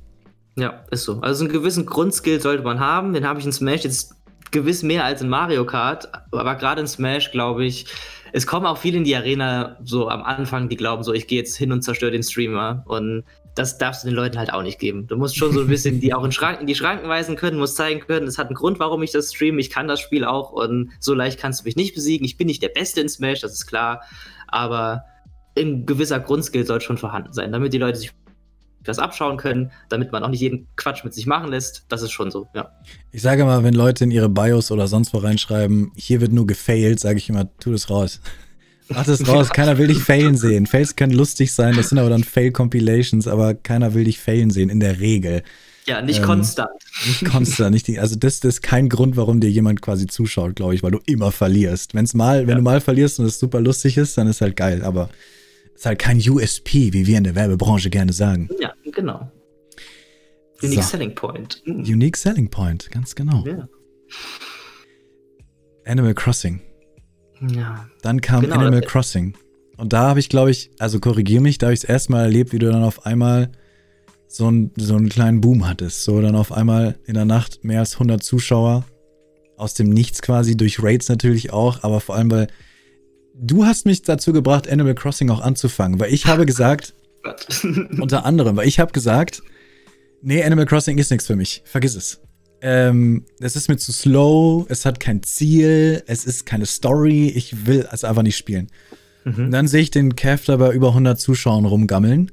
Ja, 0.56 0.86
ist 0.90 1.04
so. 1.04 1.22
Also 1.22 1.44
einen 1.44 1.54
gewissen 1.54 1.86
Grundskill 1.86 2.42
sollte 2.42 2.64
man 2.64 2.80
haben. 2.80 3.14
Den 3.14 3.28
habe 3.28 3.40
ich 3.40 3.46
in 3.46 3.52
Smash 3.52 3.84
jetzt 3.84 4.16
gewiss 4.50 4.82
mehr 4.82 5.06
als 5.06 5.22
in 5.22 5.30
Mario 5.30 5.68
Kart. 5.68 6.10
Aber 6.32 6.56
gerade 6.56 6.82
in 6.82 6.88
Smash, 6.88 7.30
glaube 7.30 7.64
ich, 7.66 7.86
es 8.34 8.48
kommen 8.48 8.66
auch 8.66 8.78
viele 8.78 8.98
in 8.98 9.04
die 9.04 9.16
Arena 9.16 9.78
so 9.84 10.10
am 10.10 10.24
Anfang, 10.24 10.70
die 10.70 10.76
glauben 10.76 11.04
so, 11.04 11.14
ich 11.14 11.28
gehe 11.28 11.40
jetzt 11.40 11.56
hin 11.56 11.72
und 11.72 11.82
zerstöre 11.82 12.12
den 12.12 12.24
Streamer. 12.24 12.84
Und 12.88 13.24
das 13.56 13.78
darfst 13.78 14.04
du 14.04 14.08
den 14.08 14.16
Leuten 14.16 14.38
halt 14.38 14.54
auch 14.54 14.64
nicht 14.64 14.80
geben. 14.80 15.08
Du 15.08 15.18
musst 15.18 15.36
schon 15.36 15.52
so 15.52 15.62
ein 15.62 15.68
bisschen 15.68 16.00
die 16.00 16.14
auch 16.14 16.24
in, 16.24 16.32
Schranken, 16.32 16.62
in 16.62 16.68
die 16.68 16.76
Schranken 16.76 17.10
weisen 17.10 17.36
können, 17.36 17.58
musst 17.58 17.76
zeigen 17.76 18.00
können, 18.02 18.28
es 18.28 18.38
hat 18.38 18.48
einen 18.48 18.56
Grund, 18.56 18.80
warum 18.80 19.04
ich 19.04 19.12
das 19.12 19.34
streame, 19.34 19.60
ich 19.60 19.70
kann 19.70 19.88
das 19.88 20.00
Spiel 20.00 20.24
auch 20.24 20.52
und 20.52 20.92
so 21.00 21.14
leicht 21.14 21.40
kannst 21.40 21.62
du 21.62 21.66
mich 21.66 21.76
nicht 21.76 21.96
besiegen. 21.96 22.26
Ich 22.26 22.38
bin 22.38 22.48
nicht 22.48 22.64
der 22.64 22.70
Beste 22.70 23.02
in 23.02 23.10
Smash, 23.10 23.42
das 23.42 23.54
ist 23.54 23.68
klar, 23.68 24.02
aber 24.48 25.04
ein 25.58 25.86
gewisser 25.86 26.20
Grundskill 26.20 26.66
soll 26.66 26.80
schon 26.82 26.98
vorhanden 26.98 27.34
sein, 27.34 27.52
damit 27.52 27.74
die 27.74 27.80
Leute 27.80 27.98
sich 27.98 28.12
das 28.90 29.00
abschauen 29.00 29.38
können, 29.38 29.72
damit 29.88 30.12
man 30.12 30.24
auch 30.24 30.30
nicht 30.30 30.42
jeden 30.42 30.68
Quatsch 30.76 31.04
mit 31.04 31.14
sich 31.14 31.26
machen 31.26 31.50
lässt. 31.50 31.86
Das 31.88 32.02
ist 32.02 32.12
schon 32.12 32.32
so, 32.32 32.48
ja. 32.54 32.72
Ich 33.12 33.22
sage 33.22 33.46
mal, 33.46 33.64
wenn 33.64 33.74
Leute 33.74 34.04
in 34.04 34.12
ihre 34.12 34.30
Bios 34.30 34.72
oder 34.72 34.88
sonst 34.88 35.14
wo 35.14 35.20
reinschreiben, 35.20 35.92
hier 35.96 36.20
wird 36.22 36.34
nur 36.34 36.48
gefailt, 36.48 37.00
sage 37.00 37.18
ich 37.18 37.30
immer, 37.30 37.48
tu 37.60 37.72
das 37.72 37.90
raus. 37.90 38.20
Mach 38.90 39.06
das 39.06 39.28
raus, 39.28 39.50
keiner 39.52 39.78
will 39.78 39.88
dich 39.88 40.00
failen 40.00 40.36
sehen. 40.36 40.66
Fails 40.66 40.96
können 40.96 41.14
lustig 41.14 41.54
sein, 41.54 41.76
das 41.76 41.90
sind 41.90 42.00
aber 42.00 42.10
dann 42.10 42.24
Fail-Compilations, 42.24 43.28
aber 43.28 43.54
keiner 43.54 43.94
will 43.94 44.06
dich 44.06 44.20
failen 44.20 44.50
sehen, 44.50 44.70
in 44.70 44.80
der 44.80 45.00
Regel. 45.00 45.44
Ja, 45.86 46.02
nicht 46.02 46.20
ähm, 46.20 46.26
konstant. 46.26 46.70
Nicht 47.06 47.26
konstant, 47.26 47.72
nicht 47.72 47.88
die, 47.88 48.00
also 48.00 48.16
das, 48.16 48.40
das 48.40 48.56
ist 48.56 48.62
kein 48.62 48.90
Grund, 48.90 49.16
warum 49.16 49.40
dir 49.40 49.50
jemand 49.50 49.82
quasi 49.82 50.08
zuschaut, 50.08 50.56
glaube 50.56 50.74
ich, 50.74 50.82
weil 50.82 50.92
du 50.92 51.00
immer 51.06 51.32
verlierst. 51.32 51.94
Wenn's 51.94 52.16
mal, 52.16 52.42
ja. 52.42 52.48
wenn 52.48 52.58
du 52.58 52.62
mal 52.64 52.82
verlierst 52.82 53.20
und 53.20 53.26
es 53.26 53.40
super 53.40 53.62
lustig 53.62 53.98
ist, 53.98 54.18
dann 54.18 54.28
ist 54.28 54.42
halt 54.42 54.56
geil, 54.56 54.84
aber 54.84 55.10
ist 55.80 55.86
halt 55.86 56.00
kein 56.00 56.18
USP, 56.18 56.92
wie 56.92 57.08
wir 57.08 57.18
in 57.18 57.24
der 57.24 57.36
Werbebranche 57.36 57.90
gerne 57.90 58.12
sagen. 58.12 58.50
Ja, 58.60 58.74
genau. 58.92 59.32
Unique 60.62 60.84
so. 60.84 60.90
Selling 60.90 61.16
Point. 61.16 61.62
Mhm. 61.66 61.84
Unique 61.84 62.18
Selling 62.18 62.50
Point, 62.50 62.92
ganz 62.92 63.16
genau. 63.16 63.46
Ja. 63.48 63.70
Animal 65.86 66.14
Crossing. 66.14 66.60
Ja. 67.50 67.88
Dann 68.02 68.20
kam 68.20 68.42
genau, 68.42 68.56
Animal 68.56 68.82
Crossing. 68.82 69.38
Und 69.78 69.94
da 69.94 70.10
habe 70.10 70.20
ich, 70.20 70.28
glaube 70.28 70.52
ich, 70.52 70.70
also 70.80 71.00
korrigiere 71.00 71.42
mich, 71.42 71.60
da 71.60 71.68
habe 71.68 71.74
ich 71.74 71.84
es 71.84 71.90
erstmal 71.90 72.26
erlebt, 72.26 72.52
wie 72.52 72.60
du 72.60 72.70
dann 72.70 72.84
auf 72.84 73.06
einmal 73.06 73.50
so, 74.28 74.52
ein, 74.52 74.74
so 74.76 74.98
einen 74.98 75.08
kleinen 75.08 75.40
Boom 75.40 75.66
hattest. 75.66 76.04
So 76.04 76.22
dann 76.22 76.36
auf 76.36 76.52
einmal 76.52 77.00
in 77.06 77.14
der 77.14 77.24
Nacht 77.24 77.64
mehr 77.64 77.80
als 77.80 77.94
100 77.94 78.22
Zuschauer. 78.22 78.84
Aus 79.56 79.76
dem 79.76 79.90
Nichts 79.90 80.22
quasi, 80.22 80.58
durch 80.58 80.84
Raids 80.84 81.08
natürlich 81.08 81.54
auch, 81.54 81.84
aber 81.84 82.02
vor 82.02 82.16
allem, 82.16 82.32
weil 82.32 82.48
du 83.40 83.66
hast 83.66 83.86
mich 83.86 84.02
dazu 84.04 84.34
gebracht, 84.34 84.70
Animal 84.70 84.96
Crossing 84.96 85.30
auch 85.30 85.42
anzufangen, 85.42 86.00
weil 86.00 86.14
ich 86.14 86.26
habe 86.26 86.46
gesagt, 86.46 86.94
unter 88.00 88.26
anderem, 88.26 88.56
weil 88.58 88.68
ich 88.68 88.80
habe 88.80 88.92
gesagt, 88.92 89.42
nee, 90.22 90.44
Animal 90.44 90.66
Crossing 90.66 90.98
ist 90.98 91.12
nichts 91.12 91.28
für 91.28 91.36
mich. 91.36 91.62
Vergiss 91.66 91.96
es. 91.96 92.22
Ähm, 92.62 93.26
es 93.40 93.56
ist 93.56 93.70
mir 93.70 93.78
zu 93.78 93.94
slow, 93.94 94.66
es 94.68 94.86
hat 94.86 95.00
kein 95.00 95.24
Ziel, 95.24 96.04
es 96.08 96.26
ist 96.26 96.46
keine 96.46 96.66
Story, 96.66 97.30
ich 97.30 97.66
will 97.66 97.88
es 97.92 98.04
einfach 98.04 98.24
nicht 98.24 98.38
spielen. 98.38 98.68
Mhm. 99.26 99.52
dann 99.52 99.68
sehe 99.68 99.82
ich 99.82 99.92
den 99.92 100.16
Kev 100.16 100.46
da 100.46 100.56
bei 100.56 100.72
über 100.72 100.90
100 100.90 101.20
Zuschauern 101.20 101.66
rumgammeln. 101.66 102.32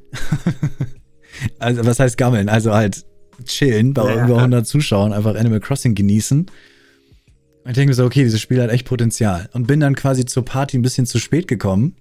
also, 1.58 1.84
was 1.84 1.98
heißt 1.98 2.16
gammeln? 2.16 2.48
Also 2.48 2.72
halt 2.72 3.04
chillen 3.44 3.92
bei 3.92 4.14
ja, 4.14 4.24
über 4.24 4.36
100 4.36 4.66
Zuschauern, 4.66 5.12
einfach 5.12 5.34
Animal 5.34 5.60
Crossing 5.60 5.94
genießen. 5.94 6.46
Ich 7.68 7.74
denke 7.74 7.88
mir 7.88 7.94
so, 7.94 8.04
okay, 8.04 8.22
dieses 8.22 8.40
Spiel 8.40 8.62
hat 8.62 8.70
echt 8.70 8.86
Potenzial. 8.86 9.48
Und 9.52 9.66
bin 9.66 9.80
dann 9.80 9.94
quasi 9.96 10.24
zur 10.24 10.44
Party 10.44 10.78
ein 10.78 10.82
bisschen 10.82 11.06
zu 11.06 11.18
spät 11.18 11.48
gekommen. 11.48 11.96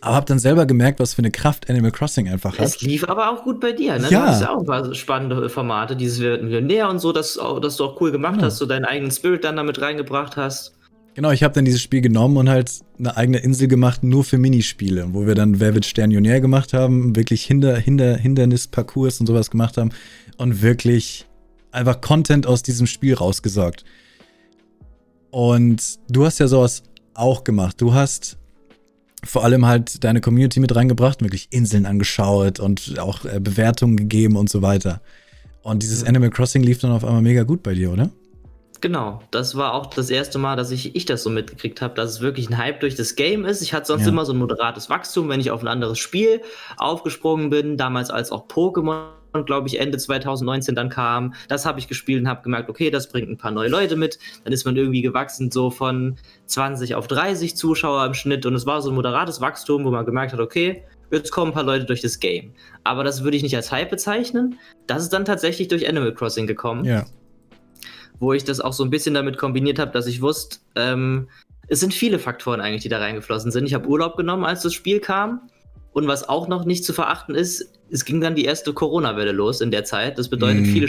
Aber 0.00 0.14
hab 0.14 0.26
dann 0.26 0.38
selber 0.38 0.64
gemerkt, 0.64 1.00
was 1.00 1.14
für 1.14 1.22
eine 1.22 1.32
Kraft 1.32 1.68
Animal 1.68 1.90
Crossing 1.90 2.28
einfach 2.28 2.56
hat. 2.56 2.64
Es 2.64 2.80
lief 2.82 3.02
aber 3.08 3.30
auch 3.32 3.42
gut 3.42 3.58
bei 3.58 3.72
dir, 3.72 3.98
ne? 3.98 4.08
Ja. 4.10 4.26
Das 4.26 4.36
ist 4.36 4.42
ja 4.42 4.50
auch 4.50 4.60
ein 4.60 4.66
paar 4.66 4.94
spannende 4.94 5.48
Formate, 5.48 5.96
dieses 5.96 6.20
Millionär 6.20 6.88
und 6.88 7.00
so, 7.00 7.12
dass, 7.12 7.38
dass 7.62 7.76
du 7.76 7.84
auch 7.84 8.00
cool 8.00 8.12
gemacht 8.12 8.36
ja. 8.36 8.46
hast, 8.46 8.58
so 8.58 8.66
deinen 8.66 8.84
eigenen 8.84 9.10
Spirit 9.10 9.42
dann 9.42 9.56
damit 9.56 9.80
reingebracht 9.80 10.36
hast. 10.36 10.74
Genau, 11.14 11.32
ich 11.32 11.42
habe 11.42 11.52
dann 11.52 11.64
dieses 11.64 11.82
Spiel 11.82 12.00
genommen 12.00 12.36
und 12.36 12.48
halt 12.48 12.70
eine 12.96 13.16
eigene 13.16 13.38
Insel 13.38 13.66
gemacht, 13.66 14.04
nur 14.04 14.22
für 14.22 14.38
Minispiele, 14.38 15.08
wo 15.10 15.26
wir 15.26 15.34
dann 15.34 15.58
Wer 15.58 15.74
wird 15.74 15.84
Sternionär 15.84 16.40
gemacht 16.40 16.74
haben, 16.74 17.16
wirklich 17.16 17.44
Hinder, 17.44 17.76
Hinder, 17.76 18.16
Hindernisparcours 18.16 19.18
und 19.18 19.26
sowas 19.26 19.50
gemacht 19.50 19.78
haben 19.78 19.90
und 20.36 20.62
wirklich 20.62 21.26
einfach 21.72 22.00
Content 22.00 22.46
aus 22.46 22.62
diesem 22.62 22.86
Spiel 22.86 23.14
rausgesorgt. 23.14 23.84
Und 25.30 25.98
du 26.08 26.24
hast 26.24 26.38
ja 26.38 26.48
sowas 26.48 26.82
auch 27.14 27.44
gemacht. 27.44 27.80
Du 27.80 27.94
hast 27.94 28.38
vor 29.24 29.44
allem 29.44 29.66
halt 29.66 30.04
deine 30.04 30.20
Community 30.20 30.60
mit 30.60 30.74
reingebracht, 30.74 31.22
wirklich 31.22 31.48
Inseln 31.50 31.86
angeschaut 31.86 32.60
und 32.60 32.98
auch 32.98 33.24
äh, 33.24 33.40
Bewertungen 33.40 33.96
gegeben 33.96 34.36
und 34.36 34.48
so 34.48 34.62
weiter. 34.62 35.00
Und 35.62 35.82
dieses 35.82 36.04
Animal 36.04 36.30
Crossing 36.30 36.62
lief 36.62 36.78
dann 36.78 36.92
auf 36.92 37.04
einmal 37.04 37.22
mega 37.22 37.42
gut 37.42 37.62
bei 37.62 37.74
dir, 37.74 37.92
oder? 37.92 38.10
Genau, 38.80 39.20
das 39.32 39.56
war 39.56 39.74
auch 39.74 39.86
das 39.86 40.08
erste 40.08 40.38
Mal, 40.38 40.54
dass 40.54 40.70
ich, 40.70 40.94
ich 40.94 41.04
das 41.04 41.24
so 41.24 41.30
mitgekriegt 41.30 41.82
habe, 41.82 41.94
dass 41.94 42.10
es 42.10 42.20
wirklich 42.20 42.48
ein 42.48 42.58
Hype 42.58 42.78
durch 42.78 42.94
das 42.94 43.16
Game 43.16 43.44
ist. 43.44 43.60
Ich 43.60 43.74
hatte 43.74 43.86
sonst 43.86 44.02
ja. 44.02 44.08
immer 44.08 44.24
so 44.24 44.32
ein 44.32 44.38
moderates 44.38 44.88
Wachstum, 44.88 45.28
wenn 45.28 45.40
ich 45.40 45.50
auf 45.50 45.62
ein 45.62 45.68
anderes 45.68 45.98
Spiel 45.98 46.42
aufgesprungen 46.76 47.50
bin, 47.50 47.76
damals 47.76 48.10
als 48.10 48.30
auch 48.30 48.46
Pokémon 48.46 49.08
glaube 49.44 49.68
ich, 49.68 49.78
Ende 49.78 49.98
2019 49.98 50.74
dann 50.74 50.88
kam. 50.88 51.34
Das 51.48 51.66
habe 51.66 51.78
ich 51.78 51.88
gespielt 51.88 52.22
und 52.22 52.28
habe 52.28 52.42
gemerkt, 52.42 52.68
okay, 52.68 52.90
das 52.90 53.08
bringt 53.08 53.28
ein 53.28 53.36
paar 53.36 53.50
neue 53.50 53.68
Leute 53.68 53.96
mit. 53.96 54.18
Dann 54.44 54.52
ist 54.52 54.64
man 54.64 54.76
irgendwie 54.76 55.02
gewachsen, 55.02 55.50
so 55.50 55.70
von 55.70 56.16
20 56.46 56.94
auf 56.94 57.06
30 57.06 57.56
Zuschauer 57.56 58.04
im 58.06 58.14
Schnitt. 58.14 58.46
Und 58.46 58.54
es 58.54 58.66
war 58.66 58.82
so 58.82 58.90
ein 58.90 58.94
moderates 58.94 59.40
Wachstum, 59.40 59.84
wo 59.84 59.90
man 59.90 60.04
gemerkt 60.04 60.32
hat, 60.32 60.40
okay, 60.40 60.82
jetzt 61.10 61.30
kommen 61.30 61.52
ein 61.52 61.54
paar 61.54 61.64
Leute 61.64 61.84
durch 61.84 62.00
das 62.00 62.20
Game. 62.20 62.52
Aber 62.84 63.04
das 63.04 63.22
würde 63.22 63.36
ich 63.36 63.42
nicht 63.42 63.56
als 63.56 63.70
Hype 63.72 63.90
bezeichnen. 63.90 64.58
Das 64.86 65.02
ist 65.02 65.12
dann 65.12 65.24
tatsächlich 65.24 65.68
durch 65.68 65.88
Animal 65.88 66.14
Crossing 66.14 66.46
gekommen. 66.46 66.84
Ja. 66.84 67.04
Wo 68.18 68.32
ich 68.32 68.44
das 68.44 68.60
auch 68.60 68.72
so 68.72 68.82
ein 68.82 68.90
bisschen 68.90 69.14
damit 69.14 69.38
kombiniert 69.38 69.78
habe, 69.78 69.92
dass 69.92 70.06
ich 70.06 70.20
wusste, 70.22 70.58
ähm, 70.74 71.28
es 71.68 71.80
sind 71.80 71.94
viele 71.94 72.18
Faktoren 72.18 72.60
eigentlich, 72.60 72.82
die 72.82 72.88
da 72.88 72.98
reingeflossen 72.98 73.50
sind. 73.50 73.66
Ich 73.66 73.74
habe 73.74 73.86
Urlaub 73.88 74.16
genommen, 74.16 74.44
als 74.44 74.62
das 74.62 74.72
Spiel 74.72 75.00
kam. 75.00 75.50
Und 75.92 76.06
was 76.06 76.28
auch 76.28 76.48
noch 76.48 76.64
nicht 76.64 76.84
zu 76.84 76.92
verachten 76.92 77.34
ist, 77.34 77.77
es 77.90 78.04
ging 78.04 78.20
dann 78.20 78.34
die 78.34 78.44
erste 78.44 78.72
Corona-Welle 78.72 79.32
los 79.32 79.60
in 79.60 79.70
der 79.70 79.84
Zeit. 79.84 80.18
Das 80.18 80.28
bedeutet, 80.28 80.62
mm. 80.62 80.66
viele 80.66 80.88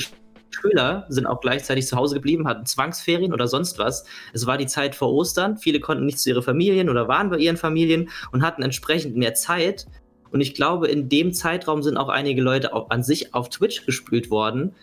Schüler 0.50 1.06
sind 1.10 1.26
auch 1.26 1.42
gleichzeitig 1.42 1.88
zu 1.88 1.96
Hause 1.96 2.16
geblieben, 2.16 2.48
hatten 2.48 2.66
Zwangsferien 2.66 3.34
oder 3.34 3.48
sonst 3.48 3.80
was. 3.80 4.06
Es 4.34 4.46
war 4.46 4.58
die 4.58 4.68
Zeit 4.68 4.96
vor 4.96 5.14
Ostern. 5.14 5.58
Viele 5.58 5.80
konnten 5.80 6.06
nicht 6.06 6.20
zu 6.20 6.30
ihren 6.30 6.44
Familien 6.44 6.90
oder 6.90 7.08
waren 7.08 7.30
bei 7.30 7.38
ihren 7.38 7.58
Familien 7.58 8.10
und 8.32 8.42
hatten 8.42 8.64
entsprechend 8.64 9.16
mehr 9.16 9.34
Zeit. 9.34 9.88
Und 10.32 10.42
ich 10.42 10.54
glaube, 10.54 10.88
in 10.88 11.10
dem 11.10 11.34
Zeitraum 11.34 11.82
sind 11.82 11.98
auch 11.98 12.10
einige 12.10 12.42
Leute 12.42 12.74
an 12.90 13.04
sich 13.04 13.34
auf 13.34 13.50
Twitch 13.50 13.86
gespült 13.86 14.30
worden, 14.30 14.74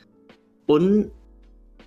Und 0.66 1.12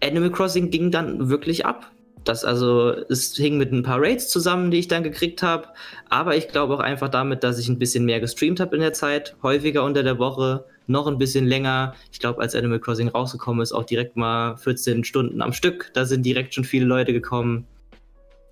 Animal 0.02 0.32
Crossing 0.32 0.70
ging 0.70 0.92
dann 0.92 1.30
wirklich 1.30 1.66
ab. 1.66 1.92
Das 2.24 2.44
also, 2.44 2.92
es 3.10 3.36
hing 3.36 3.58
mit 3.58 3.72
ein 3.72 3.84
paar 3.84 4.02
Raids 4.02 4.30
zusammen, 4.30 4.72
die 4.72 4.80
ich 4.80 4.88
dann 4.88 5.04
gekriegt 5.04 5.42
habe. 5.42 5.70
Aber 6.10 6.36
ich 6.36 6.50
glaube 6.50 6.76
auch 6.76 6.80
einfach 6.80 7.10
damit, 7.10 7.44
dass 7.44 7.60
ich 7.60 7.70
ein 7.70 7.80
bisschen 7.80 8.06
mehr 8.06 8.20
gestreamt 8.20 8.60
habe 8.60 8.76
in 8.76 8.82
der 8.82 8.94
Zeit, 8.94 9.36
häufiger 9.42 9.84
unter 9.84 10.04
der 10.04 10.20
Woche, 10.20 10.66
noch 10.88 11.08
ein 11.08 11.18
bisschen 11.18 11.48
länger. 11.48 11.96
Ich 12.12 12.20
glaube, 12.20 12.42
als 12.42 12.56
Animal 12.56 12.80
Crossing 12.80 13.10
rausgekommen 13.10 13.62
ist, 13.62 13.72
auch 13.72 13.84
direkt 13.84 14.18
mal 14.18 14.58
14 14.58 15.04
Stunden 15.04 15.42
am 15.42 15.54
Stück. 15.54 15.92
Da 15.94 16.06
sind 16.06 16.26
direkt 16.26 16.54
schon 16.54 16.66
viele 16.66 16.86
Leute 16.86 17.14
gekommen. 17.14 17.66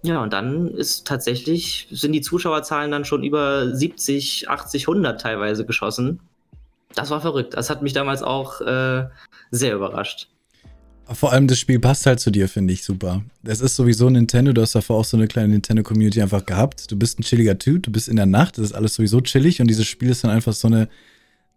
Ja, 0.03 0.21
und 0.21 0.32
dann 0.32 0.67
ist 0.69 1.08
tatsächlich, 1.08 1.88
sind 1.91 2.13
die 2.13 2.21
Zuschauerzahlen 2.21 2.91
dann 2.91 3.03
schon 3.03 3.23
über 3.23 3.75
70, 3.75 4.49
80, 4.49 4.88
100 4.88 5.19
teilweise 5.19 5.65
geschossen. 5.65 6.19
Das 6.95 7.10
war 7.10 7.19
verrückt. 7.19 7.56
Das 7.56 7.69
hat 7.69 7.82
mich 7.82 7.93
damals 7.93 8.23
auch 8.23 8.62
äh, 8.62 9.08
sehr 9.51 9.75
überrascht. 9.75 10.30
Vor 11.13 11.32
allem 11.32 11.48
das 11.48 11.60
Spiel 11.60 11.80
passt 11.80 12.06
halt 12.06 12.20
zu 12.20 12.32
dir, 12.32 12.50
finde 12.50 12.74
ich 12.74 12.84
super. 12.84 13.24
Es 13.43 13.62
ist 13.62 13.76
sowieso 13.76 14.10
Nintendo, 14.10 14.52
du 14.52 14.62
hast 14.62 14.76
davor 14.76 14.98
auch 14.98 15.06
so 15.06 15.15
eine 15.15 15.28
kleine 15.28 15.50
Nintendo-Community 15.50 16.22
einfach 16.22 16.46
gehabt. 16.46 16.91
Du 16.91 16.98
bist 16.98 17.17
ein 17.17 17.24
chilliger 17.24 17.58
Typ, 17.58 17.84
du 17.84 17.91
bist 17.91 18.10
in 18.10 18.17
der 18.17 18.26
Nacht, 18.26 18.58
das 18.58 18.65
ist 18.65 18.74
alles 18.74 18.96
sowieso 18.96 19.22
chillig 19.22 19.62
und 19.62 19.67
dieses 19.67 19.88
Spiel 19.88 20.10
ist 20.10 20.24
dann 20.24 20.32
einfach 20.32 20.54
so 20.54 20.67
eine 20.67 20.89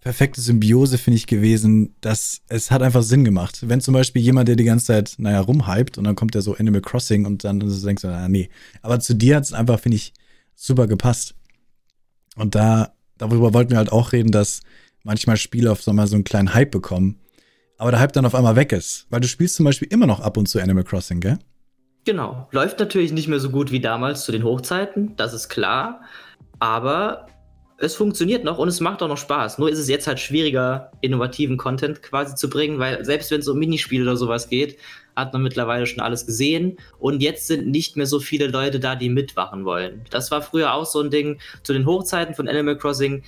perfekte 0.01 0.41
Symbiose, 0.41 0.99
finde 0.99 1.17
ich, 1.17 1.27
gewesen, 1.27 1.95
dass 2.01 2.43
es 2.49 2.71
hat 2.71 2.83
einfach 2.83 3.03
Sinn 3.03 3.25
gemacht. 3.25 3.69
Wenn 3.69 3.81
zum 3.81 3.93
Beispiel 3.93 4.23
jemand, 4.23 4.49
der 4.49 4.57
die 4.57 4.65
ganze 4.65 4.87
Zeit, 4.87 5.15
naja, 5.19 5.41
rumhypt 5.41 5.99
und 5.99 6.05
dann 6.05 6.17
kommt 6.17 6.35
der 6.35 6.43
so 6.43 6.55
Animal 6.57 6.81
Crossing 6.81 7.27
und 7.27 7.45
dann 7.45 7.61
denkst 7.61 8.03
du, 8.03 8.09
naja, 8.09 8.29
nee. 8.29 8.49
Aber 8.83 9.01
zu 9.01 9.15
dir 9.15 9.37
hat 9.37 9.45
es 9.45 9.53
einfach, 9.53 9.81
finde 9.81 9.97
ich, 9.97 10.15
super 10.55 10.87
gepasst. 10.87 11.35
Und 12.37 12.55
da, 12.55 12.95
darüber 13.19 13.53
wollten 13.53 13.71
wir 13.71 13.79
halt 13.79 13.93
auch 13.93 14.13
reden, 14.13 14.31
dass 14.31 14.61
manchmal 15.03 15.37
Spiele 15.37 15.71
auf 15.71 15.83
so 15.83 15.93
mal 15.93 16.07
so 16.07 16.15
einen 16.15 16.25
kleinen 16.25 16.55
Hype 16.55 16.71
bekommen 16.71 17.17
aber 17.81 17.91
der 17.93 18.01
Hype 18.01 18.13
dann 18.13 18.27
auf 18.27 18.35
einmal 18.35 18.57
weg 18.57 18.73
ist. 18.73 19.07
Weil 19.09 19.21
du 19.21 19.29
spielst 19.29 19.57
zum 19.57 19.65
Beispiel 19.65 19.89
immer 19.91 20.07
noch 20.07 20.21
ab 20.21 20.37
und 20.37 20.47
zu 20.47 20.61
Animal 20.61 20.85
Crossing, 20.85 21.21
gell? 21.21 21.39
Genau. 22.05 22.47
Läuft 22.53 22.79
natürlich 22.79 23.13
nicht 23.13 23.27
mehr 23.27 23.41
so 23.41 23.51
gut 23.51 23.73
wie 23.73 23.81
damals 23.81 24.25
zu 24.25 24.33
den 24.33 24.45
Hochzeiten, 24.45 25.17
das 25.17 25.33
ist 25.33 25.49
klar. 25.49 26.03
Aber 26.59 27.27
es 27.79 27.95
funktioniert 27.95 28.45
noch 28.45 28.59
und 28.59 28.69
es 28.69 28.81
macht 28.81 29.03
auch 29.03 29.09
noch 29.09 29.17
Spaß. 29.17 29.59
Nur 29.59 29.71
ist 29.71 29.79
es 29.79 29.89
jetzt 29.89 30.07
halt 30.07 30.21
schwieriger, 30.21 30.93
innovativen 31.01 31.57
Content 31.57 32.03
quasi 32.03 32.35
zu 32.35 32.51
bringen, 32.51 32.79
weil 32.79 33.03
selbst 33.05 33.31
wenn 33.31 33.41
es 33.41 33.49
um 33.49 33.59
Minispiele 33.59 34.03
oder 34.03 34.17
sowas 34.17 34.51
geht, 34.51 34.77
hat 35.17 35.33
man 35.33 35.43
mittlerweile 35.43 35.87
schon 35.87 36.01
alles 36.01 36.27
gesehen 36.27 36.77
und 36.99 37.23
jetzt 37.23 37.47
sind 37.47 37.67
nicht 37.67 37.97
mehr 37.97 38.07
so 38.07 38.21
viele 38.21 38.49
Leute 38.49 38.79
da, 38.79 38.95
die 38.95 39.09
mitwachen 39.09 39.65
wollen. 39.65 40.03
Das 40.11 40.31
war 40.31 40.43
früher 40.43 40.75
auch 40.75 40.85
so 40.85 41.01
ein 41.01 41.11
Ding 41.11 41.41
zu 41.63 41.73
den 41.73 41.87
Hochzeiten 41.87 42.35
von 42.35 42.47
Animal 42.47 42.77
Crossing. 42.77 43.23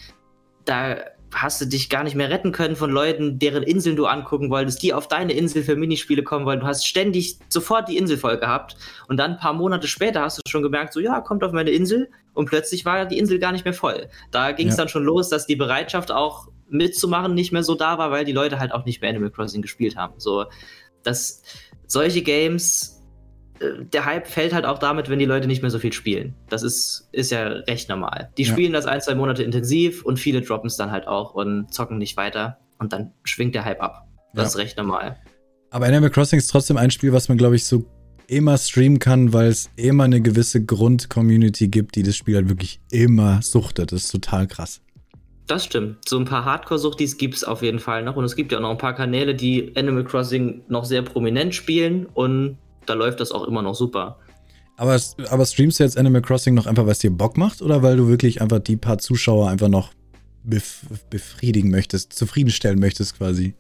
Da 0.67 0.99
hast 1.35 1.61
du 1.61 1.67
dich 1.67 1.89
gar 1.89 2.05
nicht 2.05 2.15
mehr 2.15 2.31
retten 2.31 2.53
können 2.53 2.77
von 2.77 2.91
Leuten, 2.91 3.39
deren 3.39 3.63
Inseln 3.63 3.97
du 3.97 4.07
angucken 4.07 4.51
wolltest, 4.51 4.83
die 4.83 4.93
auf 4.93 5.09
deine 5.09 5.33
Insel 5.33 5.63
für 5.63 5.77
Minispiele 5.77 6.23
kommen 6.23 6.47
wollen. 6.47 6.61
Du 6.61 6.67
hast 6.67 6.87
ständig 6.87 7.39
sofort 7.49 7.89
die 7.89 7.97
Insel 7.97 8.19
voll 8.19 8.39
gehabt 8.39 8.77
und 9.09 9.17
dann 9.17 9.33
ein 9.33 9.39
paar 9.39 9.53
Monate 9.53 9.89
später 9.89 10.23
hast 10.23 10.39
du 10.39 10.43
schon 10.49 10.63
gemerkt, 10.63 10.93
so 10.93 11.01
ja, 11.01 11.21
kommt 11.21 11.45
auf 11.45 11.53
meine 11.53 11.71
Insel 11.71 12.11
und 12.35 12.47
plötzlich 12.47 12.85
war 12.85 13.07
die 13.07 13.19
Insel 13.19 13.39
gar 13.39 13.53
nicht 13.53 13.65
mehr 13.65 13.75
voll. 13.75 14.09
Da 14.31 14.53
ging 14.53 14.69
es 14.69 14.75
ja. 14.75 14.83
dann 14.83 14.89
schon 14.89 15.05
los, 15.05 15.29
dass 15.29 15.47
die 15.47 15.57
Bereitschaft 15.57 16.11
auch 16.11 16.49
mitzumachen 16.69 17.35
nicht 17.35 17.53
mehr 17.53 17.63
so 17.63 17.75
da 17.75 17.99
war, 17.99 18.11
weil 18.11 18.25
die 18.25 18.33
Leute 18.33 18.59
halt 18.59 18.73
auch 18.73 18.85
nicht 18.85 19.01
mehr 19.01 19.11
Animal 19.11 19.31
Crossing 19.31 19.63
gespielt 19.63 19.97
haben. 19.97 20.15
So, 20.19 20.47
dass 21.03 21.43
solche 21.87 22.23
Games 22.23 23.02
der 23.93 24.05
Hype 24.05 24.27
fällt 24.27 24.53
halt 24.53 24.65
auch 24.65 24.79
damit, 24.79 25.09
wenn 25.09 25.19
die 25.19 25.25
Leute 25.25 25.47
nicht 25.47 25.63
mehr 25.63 25.71
so 25.71 25.79
viel 25.79 25.93
spielen. 25.93 26.35
Das 26.49 26.63
ist, 26.63 27.09
ist 27.13 27.31
ja 27.31 27.47
recht 27.47 27.89
normal. 27.89 28.31
Die 28.39 28.43
ja. 28.45 28.53
spielen 28.53 28.73
das 28.73 28.87
ein, 28.87 29.01
zwei 29.01 29.15
Monate 29.15 29.43
intensiv 29.43 30.05
und 30.05 30.19
viele 30.19 30.43
droppen 30.43 30.69
es 30.69 30.77
dann 30.77 30.91
halt 30.91 31.07
auch 31.07 31.35
und 31.35 31.73
zocken 31.73 31.99
nicht 31.99 32.17
weiter 32.17 32.59
und 32.79 32.93
dann 32.93 33.13
schwingt 33.25 33.55
der 33.55 33.65
Hype 33.65 33.81
ab. 33.81 34.07
Das 34.35 34.45
ja. 34.45 34.49
ist 34.49 34.57
recht 34.59 34.77
normal. 34.77 35.17
Aber 35.71 35.87
Animal 35.87 36.11
Crossing 36.11 36.39
ist 36.39 36.49
trotzdem 36.49 36.77
ein 36.77 36.91
Spiel, 36.91 37.13
was 37.13 37.29
man, 37.29 37.39
glaube 37.39 37.57
ich, 37.57 37.65
so 37.65 37.85
immer 38.27 38.57
streamen 38.59 38.99
kann, 38.99 39.33
weil 39.33 39.49
es 39.49 39.71
immer 39.77 40.05
eine 40.05 40.21
gewisse 40.21 40.65
Grund-Community 40.65 41.69
gibt, 41.69 41.97
die 41.97 42.03
das 42.03 42.17
Spiel 42.17 42.37
halt 42.37 42.49
wirklich 42.49 42.81
immer 42.91 43.43
suchtet. 43.43 43.93
Das 43.93 44.05
ist 44.05 44.11
total 44.11 44.47
krass. 44.47 44.81
Das 45.47 45.65
stimmt. 45.65 46.09
So 46.09 46.19
ein 46.19 46.25
paar 46.25 46.45
Hardcore-Suchtis 46.45 47.19
gibt 47.19 47.35
es 47.35 47.45
auf 47.45 47.63
jeden 47.63 47.79
Fall 47.79 48.05
noch. 48.05 48.17
Und 48.17 48.25
es 48.25 48.37
gibt 48.37 48.53
ja 48.53 48.59
auch 48.59 48.63
noch 48.63 48.71
ein 48.71 48.79
paar 48.79 48.95
Kanäle, 48.95 49.35
die 49.35 49.73
Animal 49.77 50.05
Crossing 50.05 50.63
noch 50.69 50.85
sehr 50.85 51.03
prominent 51.03 51.55
spielen 51.55 52.07
und 52.07 52.59
da 52.87 52.95
läuft 52.95 53.21
das 53.21 53.33
auch 53.33 53.45
immer 53.45 53.63
noch 53.63 53.75
super. 53.75 54.19
Aber, 54.77 54.99
aber 55.31 55.47
streamst 55.47 55.79
du 55.79 55.85
jetzt 55.85 55.99
Animal 55.99 56.23
Crossing 56.23 56.55
noch 56.55 56.67
einfach, 56.67 56.85
weil 56.85 56.93
es 56.93 56.99
dir 56.99 57.11
Bock 57.11 57.37
macht 57.37 57.63
oder 57.63 57.83
weil 57.83 57.97
du 57.97 58.09
wirklich 58.09 58.41
einfach 58.41 58.59
die 58.59 58.77
paar 58.77 58.99
Zuschauer 58.99 59.49
einfach 59.49 59.69
noch 59.69 59.93
bef 60.45 60.81
befriedigen 61.09 61.71
möchtest, 61.71 62.13
zufriedenstellen 62.15 62.81
möchtest 62.81 63.17
quasi? 63.17 63.55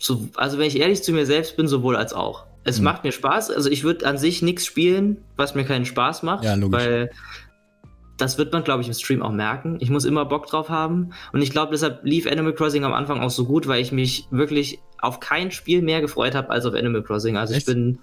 So, 0.00 0.28
also 0.36 0.58
wenn 0.58 0.66
ich 0.66 0.78
ehrlich 0.78 1.02
zu 1.02 1.12
mir 1.12 1.26
selbst 1.26 1.56
bin, 1.56 1.68
sowohl 1.68 1.96
als 1.96 2.12
auch. 2.12 2.46
Es 2.64 2.78
mhm. 2.78 2.84
macht 2.84 3.04
mir 3.04 3.12
Spaß. 3.12 3.50
Also 3.50 3.70
ich 3.70 3.84
würde 3.84 4.06
an 4.06 4.18
sich 4.18 4.42
nichts 4.42 4.64
spielen, 4.64 5.18
was 5.36 5.54
mir 5.54 5.64
keinen 5.64 5.84
Spaß 5.84 6.22
macht, 6.22 6.44
ja, 6.44 6.54
logisch. 6.54 6.80
weil 6.80 7.10
das 8.16 8.36
wird 8.36 8.52
man, 8.52 8.64
glaube 8.64 8.82
ich, 8.82 8.88
im 8.88 8.94
Stream 8.94 9.22
auch 9.22 9.32
merken. 9.32 9.78
Ich 9.80 9.90
muss 9.90 10.04
immer 10.04 10.24
Bock 10.24 10.46
drauf 10.46 10.68
haben. 10.68 11.10
Und 11.32 11.40
ich 11.40 11.50
glaube, 11.50 11.72
deshalb 11.72 12.04
lief 12.04 12.26
Animal 12.26 12.52
Crossing 12.52 12.84
am 12.84 12.92
Anfang 12.92 13.20
auch 13.20 13.30
so 13.30 13.44
gut, 13.44 13.68
weil 13.68 13.80
ich 13.80 13.92
mich 13.92 14.26
wirklich 14.30 14.80
auf 15.00 15.20
kein 15.20 15.50
Spiel 15.50 15.82
mehr 15.82 16.00
gefreut 16.00 16.34
habe 16.34 16.50
als 16.50 16.66
auf 16.66 16.74
Animal 16.74 17.02
Crossing. 17.02 17.36
Also 17.36 17.54
Echt? 17.54 17.68
ich 17.68 17.74
bin 17.74 17.98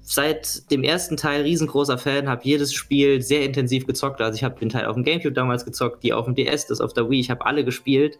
seit 0.00 0.70
dem 0.70 0.84
ersten 0.84 1.16
Teil 1.16 1.42
riesengroßer 1.42 1.98
Fan, 1.98 2.28
habe 2.28 2.42
jedes 2.44 2.72
Spiel 2.72 3.20
sehr 3.22 3.44
intensiv 3.44 3.86
gezockt. 3.86 4.20
Also 4.20 4.36
ich 4.36 4.44
habe 4.44 4.58
den 4.58 4.68
Teil 4.68 4.86
auf 4.86 4.94
dem 4.94 5.04
GameCube 5.04 5.34
damals 5.34 5.64
gezockt, 5.64 6.02
die 6.02 6.12
auf 6.12 6.26
dem 6.26 6.34
DS, 6.34 6.66
das 6.66 6.80
auf 6.80 6.92
der 6.92 7.10
Wii. 7.10 7.20
Ich 7.20 7.30
habe 7.30 7.44
alle 7.44 7.64
gespielt 7.64 8.18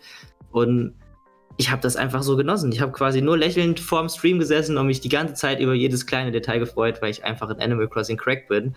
und 0.51 0.95
ich 1.59 1.71
habe 1.71 1.81
das 1.81 1.97
einfach 1.97 2.23
so 2.23 2.37
genossen. 2.37 2.73
Ich 2.73 2.81
habe 2.81 2.93
quasi 2.93 3.23
nur 3.23 3.39
lächelnd 3.39 3.81
vorm 3.81 4.09
Stream 4.09 4.39
gesessen 4.39 4.77
und 4.77 4.87
mich 4.87 5.01
die 5.01 5.09
ganze 5.09 5.35
Zeit 5.35 5.61
über 5.61 5.75
jedes 5.75 6.07
kleine 6.07 6.33
Detail 6.33 6.59
gefreut, 6.59 7.01
weil 7.01 7.11
ich 7.11 7.25
einfach 7.25 7.49
in 7.51 7.61
Animal 7.61 7.89
Crossing 7.89 8.17
crack 8.17 8.49
bin. 8.49 8.75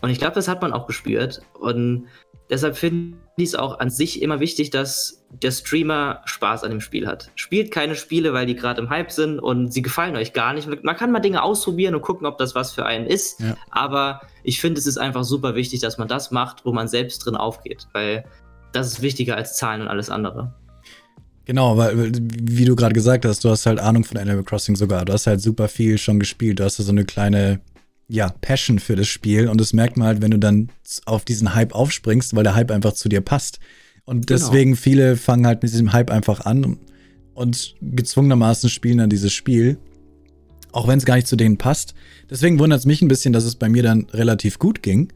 Und 0.00 0.10
ich 0.10 0.18
glaube, 0.18 0.34
das 0.34 0.48
hat 0.48 0.60
man 0.62 0.72
auch 0.72 0.86
gespürt. 0.86 1.40
Und 1.58 2.08
deshalb 2.50 2.76
finde 2.76 3.16
ich 3.36 3.50
es 3.50 3.54
auch 3.54 3.78
an 3.80 3.90
sich 3.90 4.22
immer 4.22 4.40
wichtig, 4.40 4.70
dass 4.70 5.24
der 5.42 5.50
Streamer 5.50 6.22
Spaß 6.24 6.64
an 6.64 6.70
dem 6.70 6.80
Spiel 6.80 7.06
hat. 7.06 7.30
Spielt 7.34 7.70
keine 7.70 7.94
Spiele, 7.94 8.32
weil 8.32 8.46
die 8.46 8.54
gerade 8.54 8.80
im 8.80 8.90
Hype 8.90 9.10
sind 9.10 9.38
und 9.38 9.72
sie 9.72 9.82
gefallen 9.82 10.16
euch 10.16 10.32
gar 10.32 10.54
nicht. 10.54 10.68
Man 10.82 10.96
kann 10.96 11.12
mal 11.12 11.20
Dinge 11.20 11.42
ausprobieren 11.42 11.94
und 11.94 12.02
gucken, 12.02 12.26
ob 12.26 12.38
das 12.38 12.54
was 12.54 12.72
für 12.72 12.86
einen 12.86 13.06
ist. 13.06 13.40
Ja. 13.40 13.56
Aber 13.70 14.20
ich 14.42 14.60
finde, 14.60 14.78
es 14.78 14.86
ist 14.86 14.98
einfach 14.98 15.24
super 15.24 15.54
wichtig, 15.54 15.80
dass 15.80 15.98
man 15.98 16.08
das 16.08 16.30
macht, 16.30 16.64
wo 16.64 16.72
man 16.72 16.88
selbst 16.88 17.18
drin 17.18 17.36
aufgeht. 17.36 17.88
Weil 17.92 18.24
das 18.72 18.88
ist 18.88 19.02
wichtiger 19.02 19.36
als 19.36 19.56
Zahlen 19.56 19.82
und 19.82 19.88
alles 19.88 20.10
andere. 20.10 20.54
Genau, 21.44 21.76
weil, 21.76 22.12
wie 22.12 22.64
du 22.64 22.74
gerade 22.74 22.92
gesagt 22.92 23.24
hast, 23.24 23.44
du 23.44 23.50
hast 23.50 23.66
halt 23.66 23.78
Ahnung 23.78 24.04
von 24.04 24.16
Animal 24.16 24.42
Crossing 24.42 24.74
sogar. 24.74 25.04
Du 25.04 25.12
hast 25.12 25.26
halt 25.26 25.40
super 25.40 25.68
viel 25.68 25.96
schon 25.96 26.18
gespielt. 26.18 26.58
Du 26.58 26.64
hast 26.64 26.76
so 26.76 26.90
eine 26.90 27.04
kleine 27.04 27.60
ja, 28.08 28.28
Passion 28.40 28.78
für 28.78 28.96
das 28.96 29.08
Spiel 29.08 29.48
und 29.48 29.60
das 29.60 29.72
merkt 29.72 29.96
man 29.96 30.06
halt, 30.06 30.22
wenn 30.22 30.30
du 30.30 30.38
dann 30.38 30.70
auf 31.06 31.24
diesen 31.24 31.54
Hype 31.54 31.74
aufspringst, 31.74 32.36
weil 32.36 32.44
der 32.44 32.54
Hype 32.54 32.70
einfach 32.70 32.92
zu 32.92 33.08
dir 33.08 33.20
passt. 33.20 33.58
Und 34.04 34.26
genau. 34.26 34.38
deswegen 34.38 34.72
genau. 34.72 34.82
viele 34.82 35.16
fangen 35.16 35.46
halt 35.46 35.62
mit 35.62 35.72
diesem 35.72 35.92
Hype 35.92 36.10
einfach 36.10 36.40
an 36.40 36.78
und 37.34 37.74
gezwungenermaßen 37.82 38.70
spielen 38.70 38.98
dann 38.98 39.10
dieses 39.10 39.32
Spiel, 39.32 39.78
auch 40.72 40.86
wenn 40.86 40.98
es 40.98 41.04
gar 41.04 41.16
nicht 41.16 41.26
zu 41.26 41.36
denen 41.36 41.58
passt. 41.58 41.94
Deswegen 42.30 42.58
wundert 42.58 42.80
es 42.80 42.86
mich 42.86 43.02
ein 43.02 43.08
bisschen, 43.08 43.32
dass 43.32 43.44
es 43.44 43.56
bei 43.56 43.68
mir 43.68 43.82
dann 43.82 44.06
relativ 44.12 44.60
gut 44.60 44.82
ging, 44.82 45.12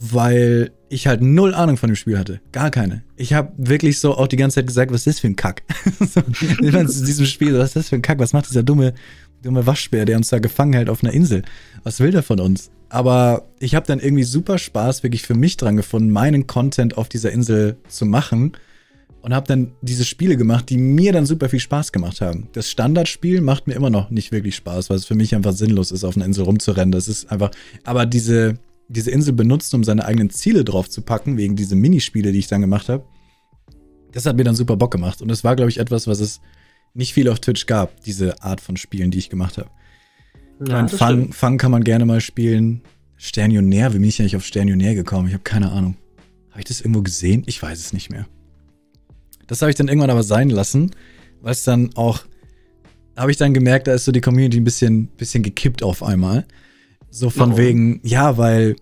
weil 0.00 0.72
ich 0.88 1.06
halt 1.06 1.22
null 1.22 1.54
Ahnung 1.54 1.76
von 1.76 1.90
dem 1.90 1.96
Spiel 1.96 2.18
hatte. 2.18 2.40
Gar 2.50 2.72
keine. 2.72 3.04
Ich 3.16 3.32
habe 3.32 3.52
wirklich 3.56 4.00
so 4.00 4.16
auch 4.16 4.26
die 4.26 4.36
ganze 4.36 4.56
Zeit 4.56 4.66
gesagt, 4.66 4.90
was 4.90 5.06
ist 5.06 5.06
das 5.06 5.20
für 5.20 5.28
ein 5.28 5.36
Kack? 5.36 5.62
so, 6.00 6.20
in 6.40 6.86
diesem 6.86 7.26
Spiel, 7.26 7.56
was 7.56 7.68
ist 7.68 7.76
das 7.76 7.88
für 7.90 7.96
ein 7.96 8.02
Kack? 8.02 8.18
Was 8.18 8.32
macht 8.32 8.48
dieser 8.48 8.64
dumme 8.64 8.94
dumme 9.42 9.66
Waschbär, 9.66 10.04
der 10.04 10.16
uns 10.16 10.28
da 10.28 10.38
gefangen 10.38 10.74
hält 10.74 10.88
auf 10.88 11.02
einer 11.02 11.12
Insel. 11.12 11.42
Was 11.82 12.00
will 12.00 12.10
der 12.10 12.22
von 12.22 12.40
uns? 12.40 12.70
Aber 12.88 13.48
ich 13.60 13.74
habe 13.74 13.86
dann 13.86 14.00
irgendwie 14.00 14.24
super 14.24 14.58
Spaß 14.58 15.02
wirklich 15.02 15.22
für 15.22 15.34
mich 15.34 15.56
dran 15.56 15.76
gefunden, 15.76 16.10
meinen 16.10 16.46
Content 16.46 16.98
auf 16.98 17.08
dieser 17.08 17.30
Insel 17.30 17.76
zu 17.88 18.04
machen 18.04 18.52
und 19.22 19.34
habe 19.34 19.46
dann 19.46 19.72
diese 19.80 20.04
Spiele 20.04 20.36
gemacht, 20.36 20.70
die 20.70 20.76
mir 20.76 21.12
dann 21.12 21.26
super 21.26 21.48
viel 21.48 21.60
Spaß 21.60 21.92
gemacht 21.92 22.20
haben. 22.20 22.48
Das 22.52 22.68
Standardspiel 22.70 23.40
macht 23.40 23.66
mir 23.66 23.74
immer 23.74 23.90
noch 23.90 24.10
nicht 24.10 24.32
wirklich 24.32 24.56
Spaß, 24.56 24.90
weil 24.90 24.96
es 24.96 25.04
für 25.04 25.14
mich 25.14 25.34
einfach 25.34 25.52
sinnlos 25.52 25.92
ist, 25.92 26.04
auf 26.04 26.16
einer 26.16 26.24
Insel 26.24 26.44
rumzurennen. 26.44 26.92
Das 26.92 27.06
ist 27.06 27.30
einfach, 27.30 27.50
aber 27.84 28.06
diese, 28.06 28.54
diese 28.88 29.10
Insel 29.10 29.34
benutzen, 29.34 29.76
um 29.76 29.84
seine 29.84 30.04
eigenen 30.04 30.30
Ziele 30.30 30.64
drauf 30.64 30.88
zu 30.88 31.02
packen, 31.02 31.36
wegen 31.36 31.54
diese 31.54 31.76
Minispiele, 31.76 32.32
die 32.32 32.38
ich 32.38 32.48
dann 32.48 32.60
gemacht 32.60 32.88
habe, 32.88 33.04
das 34.12 34.26
hat 34.26 34.36
mir 34.36 34.44
dann 34.44 34.56
super 34.56 34.76
Bock 34.76 34.90
gemacht. 34.90 35.22
Und 35.22 35.28
das 35.28 35.44
war, 35.44 35.54
glaube 35.54 35.70
ich, 35.70 35.78
etwas, 35.78 36.06
was 36.06 36.18
es 36.18 36.40
nicht 36.94 37.14
viel 37.14 37.28
auf 37.28 37.40
Twitch 37.40 37.66
gab, 37.66 38.02
diese 38.02 38.42
Art 38.42 38.60
von 38.60 38.76
Spielen, 38.76 39.10
die 39.10 39.18
ich 39.18 39.30
gemacht 39.30 39.58
habe. 39.58 39.70
Ja, 40.66 40.86
Fang, 40.88 41.32
Fang 41.32 41.58
kann 41.58 41.70
man 41.70 41.84
gerne 41.84 42.04
mal 42.04 42.20
spielen. 42.20 42.82
Sternionär, 43.16 43.92
wie 43.92 43.98
bin 43.98 44.08
ich 44.08 44.20
eigentlich 44.20 44.36
auf 44.36 44.44
Sternionär 44.44 44.94
gekommen? 44.94 45.28
Ich 45.28 45.34
habe 45.34 45.44
keine 45.44 45.72
Ahnung. 45.72 45.96
Habe 46.50 46.60
ich 46.60 46.66
das 46.66 46.80
irgendwo 46.80 47.02
gesehen? 47.02 47.42
Ich 47.46 47.62
weiß 47.62 47.78
es 47.78 47.92
nicht 47.92 48.10
mehr. 48.10 48.26
Das 49.46 49.62
habe 49.62 49.70
ich 49.70 49.76
dann 49.76 49.88
irgendwann 49.88 50.10
aber 50.10 50.22
sein 50.22 50.48
lassen, 50.50 50.90
weil 51.40 51.52
es 51.52 51.64
dann 51.64 51.90
auch, 51.96 52.24
habe 53.16 53.30
ich 53.30 53.36
dann 53.36 53.54
gemerkt, 53.54 53.86
da 53.86 53.94
ist 53.94 54.04
so 54.04 54.12
die 54.12 54.20
Community 54.20 54.58
ein 54.58 54.64
bisschen, 54.64 55.08
bisschen 55.08 55.42
gekippt 55.42 55.82
auf 55.82 56.02
einmal. 56.02 56.46
So 57.10 57.30
von 57.30 57.50
Warum? 57.50 57.58
wegen, 57.58 58.00
ja, 58.04 58.38
weil 58.38 58.76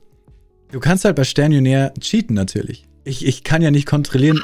du 0.71 0.81
kannst 0.81 1.05
halt 1.05 1.17
bei 1.17 1.25
Sternionär 1.25 1.95
cheaten 2.01 2.35
natürlich. 2.35 2.87
Ich, 3.05 3.25
ich 3.25 3.45
kann 3.45 3.63
ja 3.63 3.71
nicht 3.71 3.87
kontrollieren, 3.87 4.41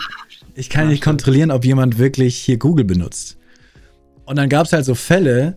ich 0.54 0.70
kann 0.70 0.84
ja 0.84 0.90
nicht 0.90 1.02
kontrollieren, 1.02 1.50
ob 1.50 1.64
jemand 1.64 1.98
wirklich 1.98 2.36
hier 2.36 2.56
Google 2.56 2.84
benutzt. 2.84 3.36
Und 4.26 4.36
dann 4.36 4.48
gab 4.48 4.66
es 4.66 4.72
halt 4.72 4.84
so 4.84 4.94
Fälle, 4.94 5.56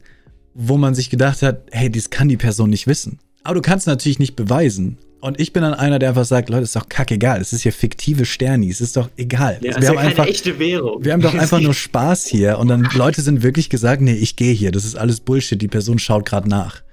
wo 0.54 0.78
man 0.78 0.96
sich 0.96 1.10
gedacht 1.10 1.42
hat, 1.42 1.62
hey, 1.72 1.90
das 1.90 2.10
kann 2.10 2.28
die 2.28 2.38
Person 2.38 2.70
nicht 2.70 2.88
wissen. 2.88 3.20
Aber 3.44 3.56
du 3.56 3.62
kannst 3.62 3.88
natürlich 3.88 4.20
nicht 4.20 4.36
beweisen. 4.36 4.98
Und 5.20 5.40
ich 5.40 5.52
bin 5.52 5.64
dann 5.64 5.74
einer, 5.74 6.00
der 6.00 6.10
einfach 6.10 6.26
sagt, 6.26 6.50
Leute, 6.50 6.64
ist 6.64 6.76
doch 6.76 6.90
kackegal. 6.90 7.42
Es 7.42 7.52
ist 7.52 7.62
hier 7.62 7.74
fiktive 7.74 8.26
Sterni. 8.26 8.70
Es 8.70 8.82
ist 8.82 8.98
doch 8.98 9.10
egal. 9.18 9.58
Ja, 9.62 9.62
wir 9.62 9.78
ist 9.78 9.88
haben 9.88 9.96
keine 9.96 10.10
einfach, 10.10 10.26
echte 10.28 10.60
Währung. 10.60 11.04
wir 11.04 11.14
haben 11.14 11.22
doch 11.22 11.34
einfach 11.38 11.60
nur 11.60 11.74
Spaß 11.74 12.26
hier. 12.26 12.60
Und 12.60 12.68
dann 12.68 12.88
Leute 12.94 13.22
sind 13.22 13.42
wirklich 13.42 13.70
gesagt, 13.70 14.02
nee, 14.02 14.14
ich 14.14 14.36
gehe 14.36 14.54
hier. 14.54 14.72
Das 14.72 14.86
ist 14.86 14.96
alles 14.96 15.20
Bullshit. 15.20 15.62
Die 15.62 15.68
Person 15.68 15.98
schaut 15.98 16.26
gerade 16.26 16.48
nach. 16.48 16.84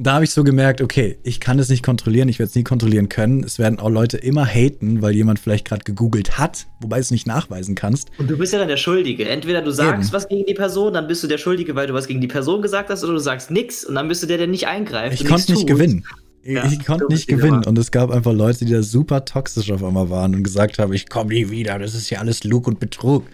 Da 0.00 0.14
habe 0.14 0.24
ich 0.24 0.30
so 0.30 0.44
gemerkt, 0.44 0.80
okay, 0.80 1.18
ich 1.24 1.40
kann 1.40 1.58
es 1.58 1.68
nicht 1.68 1.82
kontrollieren, 1.82 2.28
ich 2.28 2.38
werde 2.38 2.50
es 2.50 2.54
nie 2.54 2.62
kontrollieren 2.62 3.08
können. 3.08 3.42
Es 3.42 3.58
werden 3.58 3.80
auch 3.80 3.90
Leute 3.90 4.16
immer 4.16 4.46
haten, 4.46 5.02
weil 5.02 5.14
jemand 5.14 5.40
vielleicht 5.40 5.66
gerade 5.66 5.82
gegoogelt 5.82 6.38
hat, 6.38 6.68
wobei 6.80 7.00
es 7.00 7.10
nicht 7.10 7.26
nachweisen 7.26 7.74
kannst. 7.74 8.10
Und 8.18 8.30
du 8.30 8.38
bist 8.38 8.52
ja 8.52 8.60
dann 8.60 8.68
der 8.68 8.76
Schuldige. 8.76 9.28
Entweder 9.28 9.60
du 9.60 9.72
sagst 9.72 10.04
Eben. 10.04 10.12
was 10.12 10.28
gegen 10.28 10.46
die 10.46 10.54
Person, 10.54 10.92
dann 10.92 11.08
bist 11.08 11.24
du 11.24 11.26
der 11.26 11.38
Schuldige, 11.38 11.74
weil 11.74 11.88
du 11.88 11.94
was 11.94 12.06
gegen 12.06 12.20
die 12.20 12.28
Person 12.28 12.62
gesagt 12.62 12.90
hast, 12.90 13.02
oder 13.02 13.14
du 13.14 13.18
sagst 13.18 13.50
nix 13.50 13.84
und 13.84 13.96
dann 13.96 14.06
bist 14.06 14.22
du 14.22 14.28
der, 14.28 14.38
der 14.38 14.46
nicht 14.46 14.68
eingreift. 14.68 15.14
Ich 15.14 15.26
konnte 15.26 15.34
nichts 15.34 15.48
nicht 15.48 15.60
tut. 15.60 15.68
gewinnen. 15.68 16.04
Ja, 16.44 16.64
ich 16.64 16.84
konnte 16.84 17.06
nicht 17.08 17.26
gewinnen. 17.26 17.64
Und 17.64 17.76
es 17.76 17.90
gab 17.90 18.10
einfach 18.10 18.32
Leute, 18.32 18.64
die 18.64 18.72
da 18.72 18.82
super 18.82 19.24
toxisch 19.24 19.70
auf 19.72 19.82
einmal 19.82 20.10
waren 20.10 20.34
und 20.34 20.44
gesagt 20.44 20.78
haben, 20.78 20.92
ich 20.92 21.08
komme 21.08 21.34
nie 21.34 21.50
wieder, 21.50 21.78
das 21.78 21.94
ist 21.94 22.08
hier 22.08 22.20
alles 22.20 22.44
Lug 22.44 22.68
und 22.68 22.78
Betrug. 22.78 23.24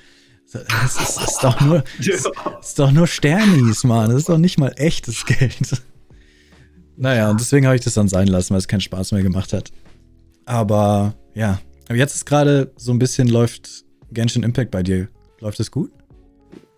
Das 0.50 0.62
ist, 0.62 1.18
das 1.18 1.28
ist 1.28 1.38
doch 1.42 1.60
nur, 1.60 1.84
das 1.98 2.26
ist 2.62 2.78
doch 2.78 2.90
nur 2.90 3.06
Sternis, 3.06 3.84
Mann. 3.84 4.08
Das 4.10 4.20
ist 4.20 4.28
doch 4.28 4.38
nicht 4.38 4.58
mal 4.58 4.72
echtes 4.76 5.26
Geld. 5.26 5.82
Naja, 6.96 7.30
und 7.30 7.40
deswegen 7.40 7.66
habe 7.66 7.76
ich 7.76 7.82
das 7.82 7.94
dann 7.94 8.08
sein 8.08 8.28
lassen, 8.28 8.50
weil 8.50 8.58
es 8.58 8.68
keinen 8.68 8.80
Spaß 8.80 9.12
mehr 9.12 9.22
gemacht 9.22 9.52
hat. 9.52 9.70
Aber 10.44 11.14
ja, 11.34 11.60
aber 11.88 11.96
jetzt 11.98 12.14
ist 12.14 12.26
gerade 12.26 12.72
so 12.76 12.92
ein 12.92 12.98
bisschen 12.98 13.28
läuft 13.28 13.84
Genshin 14.12 14.42
Impact 14.42 14.70
bei 14.70 14.82
dir. 14.82 15.08
Läuft 15.40 15.60
es 15.60 15.70
gut? 15.70 15.90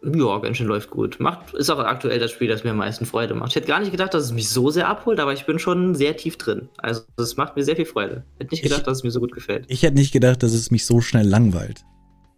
Ja, 0.04 0.38
Genshin 0.38 0.66
läuft 0.66 0.90
gut. 0.90 1.18
Macht, 1.18 1.52
ist 1.54 1.68
auch 1.68 1.78
aktuell 1.80 2.20
das 2.20 2.30
Spiel, 2.30 2.46
das 2.48 2.62
mir 2.62 2.70
am 2.70 2.76
meisten 2.76 3.06
Freude 3.06 3.34
macht. 3.34 3.50
Ich 3.50 3.56
hätte 3.56 3.66
gar 3.66 3.80
nicht 3.80 3.90
gedacht, 3.90 4.14
dass 4.14 4.24
es 4.24 4.32
mich 4.32 4.48
so 4.48 4.70
sehr 4.70 4.88
abholt, 4.88 5.18
aber 5.18 5.32
ich 5.32 5.46
bin 5.46 5.58
schon 5.58 5.94
sehr 5.96 6.16
tief 6.16 6.38
drin. 6.38 6.68
Also 6.78 7.02
es 7.18 7.36
macht 7.36 7.56
mir 7.56 7.64
sehr 7.64 7.74
viel 7.76 7.86
Freude. 7.86 8.24
Hätte 8.38 8.52
nicht 8.54 8.62
gedacht, 8.62 8.80
Ich- 8.80 8.84
dass 8.86 8.98
es 8.98 9.04
mir 9.04 9.10
so 9.10 9.20
gut 9.20 9.32
gefällt. 9.32 9.64
Ich 9.68 9.82
hätte 9.82 9.96
nicht 9.96 10.12
gedacht, 10.12 10.42
dass 10.42 10.52
es 10.52 10.70
mich 10.70 10.86
so 10.86 11.00
schnell 11.00 11.26
langweilt. 11.26 11.84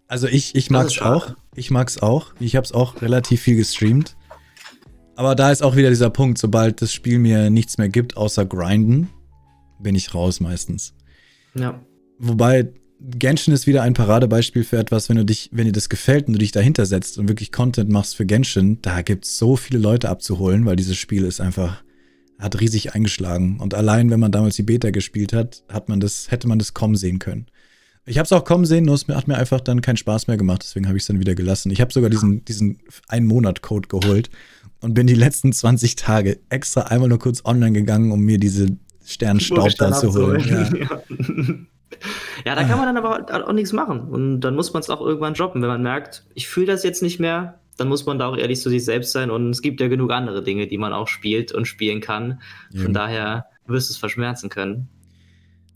Also 0.07 0.27
ich, 0.27 0.55
ich 0.55 0.71
mag 0.71 0.87
es 0.87 1.01
auch. 1.03 1.35
Ich 1.55 1.71
mag 1.71 1.89
es 1.89 2.01
auch. 2.03 2.33
Ich 2.41 2.57
habe 2.57 2.65
es 2.65 2.73
auch 2.73 3.03
relativ 3.03 3.43
viel 3.43 3.57
gestreamt. 3.57 4.17
Aber 5.19 5.35
da 5.35 5.51
ist 5.51 5.65
auch 5.65 5.75
wieder 5.75 5.89
dieser 5.89 6.11
Punkt, 6.11 6.39
sobald 6.39 6.81
das 6.81 6.93
Spiel 6.93 7.19
mir 7.19 7.51
nichts 7.51 7.77
mehr 7.77 7.89
gibt, 7.89 8.17
außer 8.17 8.47
grinden, 8.47 9.09
bin 9.81 9.97
ich 9.97 10.15
raus 10.15 10.39
meistens. 10.39 10.95
Ja. 11.57 11.83
Wobei 12.21 12.69
Genshin 13.01 13.53
ist 13.53 13.67
wieder 13.67 13.83
ein 13.83 13.95
Paradebeispiel 13.95 14.63
für 14.63 14.79
etwas, 14.79 15.09
wenn 15.09 15.17
du 15.17 15.25
dich, 15.25 15.51
wenn 15.51 15.65
dir 15.65 15.73
das 15.73 15.89
gefällt 15.89 16.29
und 16.29 16.35
du 16.35 16.39
dich 16.39 16.53
dahinter 16.53 16.87
setzt 16.87 17.19
und 17.19 17.27
wirklich 17.29 17.51
Content 17.51 17.91
machst 17.91 18.15
für 18.15 18.27
Genshin, 18.27 18.79
da 18.81 19.03
gibt's 19.03 19.37
so 19.37 19.57
viele 19.57 19.81
Leute 19.81 20.09
abzuholen, 20.09 20.67
weil 20.67 20.77
dieses 20.77 20.97
Spiel 20.97 21.25
ist 21.25 21.41
einfach, 21.41 21.83
hat 22.39 22.61
riesig 22.61 22.95
eingeschlagen. 22.95 23.59
Und 23.59 23.75
allein, 23.75 24.11
wenn 24.11 24.21
man 24.21 24.31
damals 24.31 24.55
die 24.55 24.63
Beta 24.63 24.91
gespielt 24.91 25.33
hat, 25.33 25.65
hat 25.69 25.89
man 25.89 25.99
das, 25.99 26.31
hätte 26.31 26.47
man 26.47 26.61
das 26.61 26.75
kommen 26.75 26.95
sehen 26.95 27.19
können. 27.19 27.47
Ich 28.07 28.19
habe 28.19 28.25
es 28.25 28.33
auch 28.33 28.45
kommen 28.45 28.67
sehen, 28.67 28.85
nur 28.85 28.95
es 28.95 29.09
hat 29.09 29.27
mir 29.27 29.37
einfach 29.37 29.61
dann 29.61 29.83
keinen 29.83 29.97
Spaß 29.97 30.29
mehr 30.29 30.37
gemacht, 30.37 30.63
deswegen 30.63 30.87
habe 30.87 30.97
ich 30.97 31.03
es 31.03 31.09
dann 31.09 31.19
wieder 31.19 31.35
gelassen. 31.35 31.73
Ich 31.73 31.81
habe 31.81 31.93
sogar 31.93 32.09
diesen, 32.09 32.45
diesen 32.45 32.79
Ein-Monat-Code 33.09 33.89
geholt 33.89 34.31
und 34.81 34.95
bin 34.95 35.07
die 35.07 35.15
letzten 35.15 35.53
20 35.53 35.97
Tage 35.97 36.39
extra 36.49 36.83
einmal 36.83 37.09
nur 37.09 37.19
kurz 37.19 37.45
online 37.45 37.73
gegangen, 37.73 38.13
um 38.13 38.21
mir 38.21 38.39
diese 38.39 38.77
Sternstaub 39.05 39.71
da 39.77 39.93
zu 39.93 40.15
holen. 40.15 40.79
Ja. 40.79 41.03
Ja. 42.45 42.55
da 42.55 42.63
kann 42.63 42.79
man 42.79 42.95
dann 42.95 43.05
aber 43.05 43.49
auch 43.49 43.53
nichts 43.53 43.73
machen. 43.73 44.03
Und 44.03 44.41
dann 44.41 44.55
muss 44.55 44.73
man 44.73 44.83
es 44.83 44.91
auch 44.91 45.01
irgendwann 45.01 45.35
droppen. 45.35 45.63
Wenn 45.63 45.69
man 45.69 45.83
merkt, 45.83 46.25
ich 46.35 46.47
fühle 46.47 46.67
das 46.67 46.85
jetzt 46.85 47.03
nicht 47.03 47.19
mehr, 47.19 47.59
dann 47.77 47.89
muss 47.89 48.07
man 48.07 48.19
da 48.19 48.29
auch 48.29 48.37
ehrlich 48.37 48.61
zu 48.61 48.69
sich 48.71 48.85
selbst 48.85 49.11
sein. 49.11 49.31
Und 49.31 49.51
es 49.51 49.63
gibt 49.63 49.81
ja 49.81 49.89
genug 49.89 50.13
andere 50.13 50.45
Dinge, 50.45 50.69
die 50.69 50.79
man 50.79 50.93
auch 50.93 51.09
spielt 51.09 51.51
und 51.51 51.67
spielen 51.67 52.01
kann. 52.01 52.41
Von 52.71 52.83
Eben. 52.83 52.93
daher 52.93 53.47
wirst 53.67 53.91
du 53.91 53.95
es 53.95 53.99
verschmerzen 53.99 54.49
können. 54.49 54.89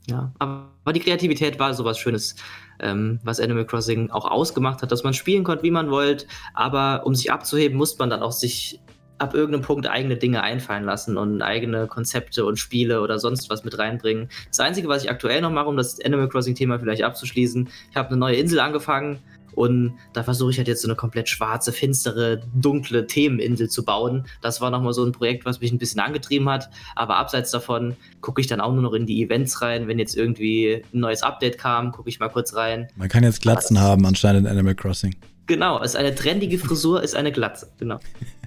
Ja, 0.07 0.33
aber, 0.39 0.71
aber 0.83 0.93
die 0.93 0.99
Kreativität 0.99 1.59
war 1.59 1.73
sowas 1.73 1.97
Schönes, 1.97 2.35
ähm, 2.79 3.19
was 3.23 3.39
Animal 3.39 3.65
Crossing 3.65 4.11
auch 4.11 4.29
ausgemacht 4.29 4.81
hat, 4.81 4.91
dass 4.91 5.03
man 5.03 5.13
spielen 5.13 5.43
konnte, 5.45 5.63
wie 5.63 5.71
man 5.71 5.89
wollte, 5.89 6.25
aber 6.53 7.05
um 7.05 7.15
sich 7.15 7.31
abzuheben, 7.31 7.77
muss 7.77 7.97
man 7.97 8.09
dann 8.09 8.21
auch 8.21 8.33
sich 8.33 8.81
ab 9.23 9.33
irgendeinem 9.33 9.63
Punkt 9.63 9.87
eigene 9.87 10.17
Dinge 10.17 10.43
einfallen 10.43 10.83
lassen 10.83 11.17
und 11.17 11.41
eigene 11.41 11.87
Konzepte 11.87 12.45
und 12.45 12.57
Spiele 12.57 13.01
oder 13.01 13.19
sonst 13.19 13.49
was 13.49 13.63
mit 13.63 13.77
reinbringen. 13.77 14.29
Das 14.49 14.59
Einzige, 14.59 14.87
was 14.87 15.03
ich 15.03 15.09
aktuell 15.09 15.41
noch 15.41 15.51
mache, 15.51 15.67
um 15.67 15.77
das 15.77 15.99
Animal 16.03 16.29
Crossing-Thema 16.29 16.79
vielleicht 16.79 17.03
abzuschließen, 17.03 17.69
ich 17.89 17.95
habe 17.95 18.09
eine 18.09 18.17
neue 18.17 18.35
Insel 18.35 18.59
angefangen 18.59 19.19
und 19.55 19.93
da 20.13 20.23
versuche 20.23 20.51
ich 20.51 20.57
halt 20.57 20.67
jetzt 20.67 20.81
so 20.81 20.87
eine 20.87 20.95
komplett 20.95 21.29
schwarze, 21.29 21.71
finstere, 21.71 22.41
dunkle 22.53 23.07
Themeninsel 23.07 23.69
zu 23.69 23.85
bauen. 23.85 24.25
Das 24.41 24.61
war 24.61 24.71
nochmal 24.71 24.93
so 24.93 25.05
ein 25.05 25.11
Projekt, 25.11 25.45
was 25.45 25.61
mich 25.61 25.71
ein 25.71 25.77
bisschen 25.77 25.99
angetrieben 25.99 26.49
hat. 26.49 26.69
Aber 26.95 27.17
abseits 27.17 27.51
davon 27.51 27.95
gucke 28.21 28.41
ich 28.41 28.47
dann 28.47 28.61
auch 28.61 28.73
nur 28.73 28.81
noch 28.81 28.93
in 28.93 29.05
die 29.05 29.21
Events 29.23 29.61
rein. 29.61 29.87
Wenn 29.87 29.99
jetzt 29.99 30.17
irgendwie 30.17 30.83
ein 30.93 30.99
neues 30.99 31.23
Update 31.23 31.57
kam, 31.57 31.91
gucke 31.91 32.09
ich 32.09 32.19
mal 32.19 32.29
kurz 32.29 32.55
rein. 32.55 32.87
Man 32.95 33.09
kann 33.09 33.23
jetzt 33.23 33.41
Glatzen 33.41 33.79
haben 33.79 34.05
anscheinend 34.05 34.45
in 34.45 34.51
Animal 34.51 34.75
Crossing. 34.75 35.15
Genau, 35.45 35.81
ist 35.81 35.95
eine 35.95 36.15
trendige 36.15 36.57
Frisur, 36.57 37.03
ist 37.03 37.15
eine 37.15 37.31
Glatze. 37.31 37.71
Genau. 37.77 37.99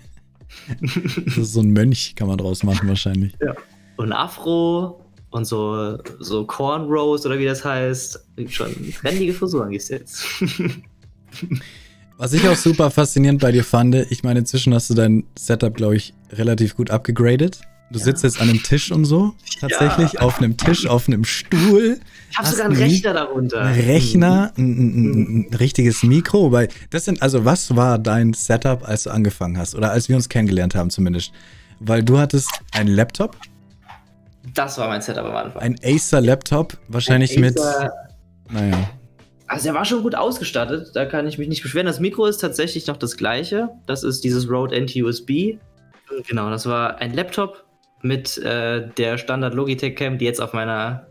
Das 1.24 1.36
ist 1.36 1.52
so 1.52 1.60
ein 1.60 1.70
Mönch, 1.72 2.14
kann 2.16 2.28
man 2.28 2.38
draus 2.38 2.62
machen 2.62 2.88
wahrscheinlich. 2.88 3.34
Und 3.96 4.12
Afro 4.12 5.00
und 5.30 5.44
so, 5.44 5.98
so 6.18 6.44
Cornrows 6.46 7.26
oder 7.26 7.38
wie 7.38 7.44
das 7.44 7.64
heißt. 7.64 8.26
Schon 8.48 8.74
trendige 9.00 9.32
Frisuren 9.32 9.70
gibt's 9.70 9.88
jetzt. 9.88 10.24
Was 12.18 12.32
ich 12.32 12.48
auch 12.48 12.56
super 12.56 12.90
faszinierend 12.90 13.42
bei 13.42 13.52
dir 13.52 13.64
fand, 13.64 13.94
ich 13.94 14.22
meine, 14.22 14.38
inzwischen 14.38 14.72
hast 14.72 14.88
du 14.88 14.94
dein 14.94 15.24
Setup, 15.38 15.74
glaube 15.74 15.96
ich, 15.96 16.14
relativ 16.30 16.74
gut 16.74 16.90
abgegradet. 16.90 17.60
Du 17.90 18.00
sitzt 18.00 18.24
jetzt 18.24 18.40
an 18.40 18.48
einem 18.48 18.62
Tisch 18.62 18.90
und 18.90 19.04
so, 19.04 19.34
tatsächlich, 19.60 20.20
auf 20.20 20.38
einem 20.38 20.56
Tisch, 20.56 20.86
auf 20.88 21.06
einem 21.06 21.22
Stuhl, 21.24 22.00
Ich 22.30 22.36
habe 22.36 22.48
sogar 22.48 22.66
einen 22.66 22.76
Rechner 22.76 23.14
darunter. 23.14 23.60
ein 23.62 23.74
Rechner, 23.80 24.52
ein, 24.58 24.64
ein, 24.64 25.10
ein, 25.12 25.46
ein 25.50 25.54
richtiges 25.54 26.02
Mikro. 26.02 26.42
Wobei, 26.42 26.68
das 26.90 27.04
sind, 27.04 27.22
also 27.22 27.44
was 27.44 27.76
war 27.76 27.98
dein 28.00 28.32
Setup, 28.32 28.86
als 28.88 29.04
du 29.04 29.10
angefangen 29.10 29.56
hast? 29.56 29.76
Oder 29.76 29.92
als 29.92 30.08
wir 30.08 30.16
uns 30.16 30.28
kennengelernt 30.28 30.74
haben 30.74 30.90
zumindest? 30.90 31.30
Weil 31.78 32.02
du 32.02 32.18
hattest 32.18 32.50
einen 32.72 32.88
Laptop, 32.88 33.36
Das 34.52 34.78
war 34.78 34.88
mein 34.88 35.00
Setup 35.02 35.24
am 35.24 35.36
Anfang. 35.36 35.62
ein 35.62 35.76
Acer-Laptop, 35.84 36.76
wahrscheinlich 36.88 37.36
Ein 37.36 37.40
mit, 37.42 37.56
Acer- 37.58 37.90
naja, 38.50 38.90
Also 39.46 39.68
er 39.68 39.74
war 39.74 39.84
schon 39.84 40.02
gut 40.02 40.16
ausgestattet, 40.16 40.90
da 40.94 41.04
kann 41.04 41.26
ich 41.28 41.38
mich 41.38 41.46
nicht 41.48 41.62
beschweren. 41.62 41.86
Das 41.86 42.00
Mikro 42.00 42.26
ist 42.26 42.38
tatsächlich 42.38 42.88
noch 42.88 42.96
das 42.96 43.16
gleiche. 43.16 43.68
Das 43.86 44.02
ist 44.02 44.24
dieses 44.24 44.50
Rode 44.50 44.74
NT-USB. 44.80 45.58
Genau, 46.26 46.50
das 46.50 46.66
war 46.66 46.98
ein 46.98 47.14
Laptop 47.14 47.64
mit 48.02 48.38
äh, 48.38 48.88
der 48.96 49.18
Standard 49.18 49.54
Logitech 49.54 49.96
Cam, 49.96 50.18
die 50.18 50.24
jetzt 50.24 50.40
auf 50.40 50.52
meiner 50.52 51.06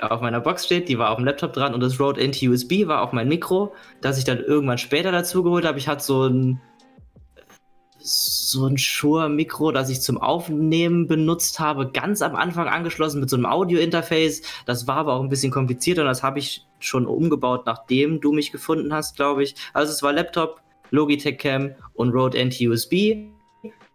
auf 0.00 0.20
meiner 0.20 0.40
Box 0.40 0.64
steht, 0.66 0.88
die 0.88 0.98
war 0.98 1.10
auf 1.10 1.16
dem 1.16 1.24
Laptop 1.24 1.52
dran 1.52 1.74
und 1.74 1.80
das 1.80 1.98
Rode 1.98 2.26
NT-USB 2.26 2.86
war 2.86 3.02
auch 3.02 3.12
mein 3.12 3.28
Mikro, 3.28 3.74
das 4.00 4.18
ich 4.18 4.24
dann 4.24 4.38
irgendwann 4.38 4.78
später 4.78 5.10
dazu 5.12 5.42
geholt 5.42 5.64
habe. 5.64 5.78
Ich 5.78 5.88
hatte 5.88 6.04
so 6.04 6.26
ein 6.26 6.60
so 8.02 8.66
ein 8.66 8.78
Shure-Mikro, 8.78 9.72
das 9.72 9.90
ich 9.90 10.00
zum 10.00 10.16
Aufnehmen 10.16 11.06
benutzt 11.06 11.60
habe, 11.60 11.90
ganz 11.90 12.22
am 12.22 12.34
Anfang 12.34 12.66
angeschlossen 12.66 13.20
mit 13.20 13.28
so 13.28 13.36
einem 13.36 13.44
Audio-Interface. 13.44 14.40
Das 14.64 14.86
war 14.86 14.96
aber 14.96 15.14
auch 15.14 15.22
ein 15.22 15.28
bisschen 15.28 15.52
komplizierter 15.52 16.02
und 16.02 16.08
das 16.08 16.22
habe 16.22 16.38
ich 16.38 16.66
schon 16.78 17.06
umgebaut, 17.06 17.66
nachdem 17.66 18.20
du 18.20 18.32
mich 18.32 18.52
gefunden 18.52 18.94
hast, 18.94 19.16
glaube 19.16 19.42
ich. 19.42 19.54
Also 19.74 19.92
es 19.92 20.02
war 20.02 20.14
Laptop, 20.14 20.62
Logitech 20.90 21.38
Cam 21.38 21.74
und 21.92 22.12
Rode 22.12 22.42
NT-USB 22.42 23.28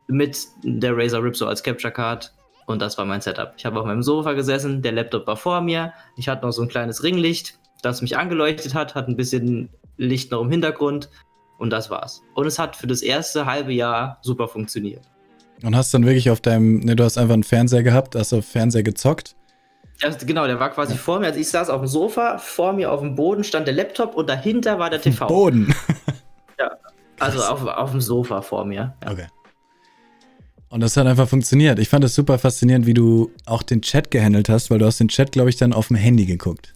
mit 0.07 0.37
der 0.63 0.95
Razer 0.95 1.23
Ripso 1.23 1.45
als 1.47 1.63
Capture 1.63 1.91
Card. 1.93 2.33
Und 2.67 2.81
das 2.81 2.97
war 2.97 3.05
mein 3.05 3.21
Setup. 3.21 3.53
Ich 3.57 3.65
habe 3.65 3.79
auf 3.79 3.85
meinem 3.85 4.03
Sofa 4.03 4.33
gesessen, 4.33 4.81
der 4.81 4.91
Laptop 4.91 5.27
war 5.27 5.37
vor 5.37 5.61
mir. 5.61 5.93
Ich 6.17 6.27
hatte 6.27 6.45
noch 6.45 6.51
so 6.51 6.63
ein 6.63 6.67
kleines 6.67 7.03
Ringlicht, 7.03 7.59
das 7.81 8.01
mich 8.01 8.17
angeleuchtet 8.17 8.73
hat, 8.73 8.95
hat 8.95 9.07
ein 9.07 9.15
bisschen 9.15 9.69
Licht 9.97 10.31
noch 10.31 10.41
im 10.41 10.51
Hintergrund. 10.51 11.09
Und 11.57 11.69
das 11.69 11.89
war's. 11.89 12.21
Und 12.33 12.47
es 12.47 12.59
hat 12.59 12.75
für 12.75 12.87
das 12.87 13.01
erste 13.01 13.45
halbe 13.45 13.71
Jahr 13.71 14.17
super 14.21 14.47
funktioniert. 14.47 15.03
Und 15.63 15.75
hast 15.75 15.93
dann 15.93 16.05
wirklich 16.05 16.29
auf 16.29 16.41
deinem, 16.41 16.79
ne, 16.79 16.95
du 16.95 17.03
hast 17.03 17.17
einfach 17.17 17.33
einen 17.33 17.43
Fernseher 17.43 17.83
gehabt, 17.83 18.15
hast 18.15 18.33
auf 18.33 18.45
Fernseher 18.45 18.83
gezockt. 18.83 19.35
Also 20.01 20.25
genau, 20.25 20.45
der 20.47 20.59
war 20.59 20.71
quasi 20.71 20.95
vor 20.95 21.19
mir. 21.19 21.27
Also 21.27 21.39
ich 21.39 21.49
saß 21.49 21.69
auf 21.69 21.81
dem 21.81 21.87
Sofa, 21.87 22.37
vor 22.39 22.73
mir 22.73 22.91
auf 22.91 22.99
dem 22.99 23.15
Boden 23.15 23.45
stand 23.45 23.67
der 23.67 23.73
Laptop 23.73 24.15
und 24.15 24.27
dahinter 24.27 24.79
war 24.79 24.89
der 24.89 25.01
TV. 25.01 25.27
Boden. 25.27 25.73
Also 27.19 27.41
auf, 27.43 27.65
auf 27.65 27.91
dem 27.91 28.01
Sofa 28.01 28.41
vor 28.41 28.65
mir. 28.65 28.93
Ja. 29.03 29.11
Okay. 29.11 29.27
Und 30.69 30.81
das 30.81 30.97
hat 30.97 31.07
einfach 31.07 31.29
funktioniert. 31.29 31.79
Ich 31.79 31.89
fand 31.89 32.03
es 32.03 32.15
super 32.15 32.37
faszinierend, 32.37 32.85
wie 32.85 32.93
du 32.93 33.31
auch 33.45 33.63
den 33.63 33.81
Chat 33.81 34.11
gehandelt 34.11 34.49
hast, 34.49 34.69
weil 34.69 34.79
du 34.79 34.85
hast 34.85 34.99
den 34.99 35.07
Chat, 35.07 35.31
glaube 35.31 35.49
ich, 35.49 35.55
dann 35.55 35.73
auf 35.73 35.87
dem 35.87 35.97
Handy 35.97 36.25
geguckt. 36.25 36.73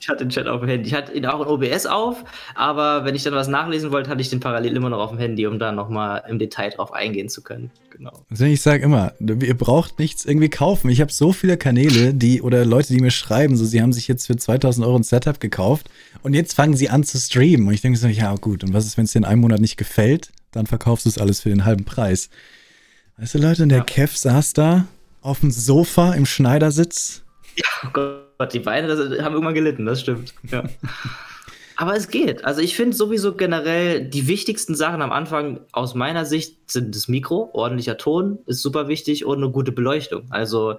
Ich 0.00 0.08
hatte 0.08 0.24
den 0.24 0.30
Chat 0.30 0.46
auf 0.46 0.60
dem 0.60 0.68
Handy. 0.68 0.88
Ich 0.88 0.94
hatte 0.94 1.12
ihn 1.12 1.26
auch 1.26 1.40
in 1.40 1.46
OBS 1.46 1.84
auf, 1.86 2.24
aber 2.54 3.04
wenn 3.04 3.14
ich 3.14 3.22
dann 3.22 3.34
was 3.34 3.48
nachlesen 3.48 3.92
wollte, 3.92 4.08
hatte 4.08 4.20
ich 4.22 4.30
den 4.30 4.40
parallel 4.40 4.76
immer 4.76 4.88
noch 4.88 4.98
auf 4.98 5.10
dem 5.10 5.18
Handy, 5.18 5.46
um 5.46 5.58
da 5.58 5.72
nochmal 5.72 6.22
im 6.28 6.38
Detail 6.38 6.70
drauf 6.70 6.92
eingehen 6.92 7.28
zu 7.28 7.42
können. 7.42 7.70
Genau. 7.90 8.24
Also 8.30 8.44
ich 8.46 8.62
sage 8.62 8.82
immer, 8.82 9.12
ihr 9.20 9.56
braucht 9.56 9.98
nichts 9.98 10.24
irgendwie 10.24 10.48
kaufen. 10.48 10.88
Ich 10.88 11.02
habe 11.02 11.12
so 11.12 11.32
viele 11.32 11.58
Kanäle, 11.58 12.14
die 12.14 12.40
oder 12.40 12.64
Leute, 12.64 12.94
die 12.94 13.00
mir 13.00 13.10
schreiben, 13.10 13.56
so 13.56 13.64
sie 13.66 13.82
haben 13.82 13.92
sich 13.92 14.08
jetzt 14.08 14.26
für 14.26 14.36
2000 14.36 14.86
Euro 14.86 14.96
ein 14.96 15.02
Setup 15.02 15.38
gekauft 15.38 15.90
und 16.22 16.32
jetzt 16.32 16.54
fangen 16.54 16.76
sie 16.76 16.88
an 16.88 17.04
zu 17.04 17.18
streamen. 17.18 17.68
Und 17.68 17.74
ich 17.74 17.82
denke 17.82 17.98
so, 17.98 18.06
ja 18.06 18.34
gut, 18.36 18.64
und 18.64 18.72
was 18.72 18.86
ist, 18.86 18.96
wenn 18.96 19.04
es 19.04 19.12
dir 19.12 19.18
in 19.18 19.24
einem 19.26 19.42
Monat 19.42 19.60
nicht 19.60 19.76
gefällt? 19.76 20.30
dann 20.52 20.66
verkaufst 20.66 21.04
du 21.04 21.08
es 21.08 21.18
alles 21.18 21.40
für 21.40 21.48
den 21.48 21.64
halben 21.64 21.84
Preis. 21.84 22.30
Weißt 23.20 23.34
du, 23.34 23.38
Leute, 23.38 23.64
und 23.64 23.68
der 23.68 23.78
ja. 23.78 23.84
Kev 23.84 24.16
saß 24.16 24.54
da 24.54 24.86
auf 25.20 25.40
dem 25.40 25.50
Sofa 25.50 26.14
im 26.14 26.24
Schneidersitz. 26.24 27.22
Ja, 27.54 27.66
oh 27.84 27.88
Gott, 27.92 28.54
die 28.54 28.60
Beine 28.60 28.88
das, 28.88 29.22
haben 29.22 29.34
irgendwann 29.34 29.52
gelitten, 29.52 29.84
das 29.84 30.00
stimmt. 30.00 30.32
Ja. 30.50 30.64
Aber 31.76 31.94
es 31.94 32.08
geht. 32.08 32.46
Also 32.46 32.62
ich 32.62 32.76
finde 32.76 32.96
sowieso 32.96 33.34
generell 33.34 34.08
die 34.08 34.26
wichtigsten 34.26 34.74
Sachen 34.74 35.02
am 35.02 35.12
Anfang 35.12 35.60
aus 35.72 35.94
meiner 35.94 36.24
Sicht 36.24 36.70
sind 36.70 36.94
das 36.94 37.08
Mikro, 37.08 37.50
ordentlicher 37.52 37.98
Ton 37.98 38.38
ist 38.46 38.62
super 38.62 38.88
wichtig 38.88 39.26
und 39.26 39.36
eine 39.36 39.50
gute 39.50 39.72
Beleuchtung. 39.72 40.24
Also 40.30 40.78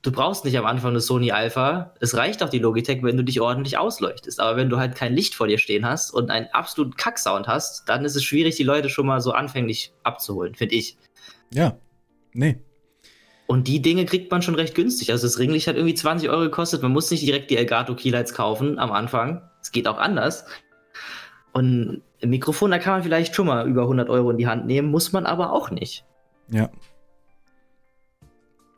du 0.00 0.12
brauchst 0.12 0.46
nicht 0.46 0.56
am 0.56 0.64
Anfang 0.64 0.94
das 0.94 1.04
Sony 1.04 1.30
Alpha. 1.30 1.94
Es 2.00 2.16
reicht 2.16 2.42
auch 2.42 2.48
die 2.48 2.58
Logitech, 2.58 3.02
wenn 3.02 3.18
du 3.18 3.24
dich 3.24 3.42
ordentlich 3.42 3.76
ausleuchtest. 3.76 4.40
Aber 4.40 4.56
wenn 4.56 4.70
du 4.70 4.78
halt 4.78 4.94
kein 4.94 5.14
Licht 5.14 5.34
vor 5.34 5.46
dir 5.46 5.58
stehen 5.58 5.84
hast 5.84 6.10
und 6.10 6.30
einen 6.30 6.46
absoluten 6.52 6.96
Kacksound 6.96 7.46
hast, 7.46 7.86
dann 7.86 8.06
ist 8.06 8.16
es 8.16 8.24
schwierig, 8.24 8.56
die 8.56 8.62
Leute 8.62 8.88
schon 8.88 9.06
mal 9.06 9.20
so 9.20 9.32
anfänglich 9.32 9.92
abzuholen, 10.04 10.54
finde 10.54 10.74
ich. 10.74 10.96
Ja, 11.52 11.78
nee. 12.32 12.58
Und 13.46 13.68
die 13.68 13.80
Dinge 13.80 14.04
kriegt 14.06 14.30
man 14.30 14.42
schon 14.42 14.56
recht 14.56 14.74
günstig. 14.74 15.12
Also 15.12 15.26
das 15.26 15.38
Ringlicht 15.38 15.68
hat 15.68 15.76
irgendwie 15.76 15.94
20 15.94 16.28
Euro 16.28 16.42
gekostet. 16.42 16.82
Man 16.82 16.92
muss 16.92 17.10
nicht 17.10 17.22
direkt 17.22 17.50
die 17.50 17.56
Elgato 17.56 17.94
Keylights 17.94 18.34
kaufen 18.34 18.78
am 18.78 18.90
Anfang. 18.90 19.42
Es 19.62 19.70
geht 19.70 19.86
auch 19.86 19.98
anders. 19.98 20.46
Und 21.52 22.02
ein 22.22 22.30
Mikrofon, 22.30 22.70
da 22.70 22.78
kann 22.78 22.94
man 22.94 23.02
vielleicht 23.02 23.34
schon 23.34 23.46
mal 23.46 23.68
über 23.68 23.82
100 23.82 24.08
Euro 24.10 24.30
in 24.30 24.38
die 24.38 24.48
Hand 24.48 24.66
nehmen, 24.66 24.90
muss 24.90 25.12
man 25.12 25.26
aber 25.26 25.52
auch 25.52 25.70
nicht. 25.70 26.04
Ja. 26.50 26.70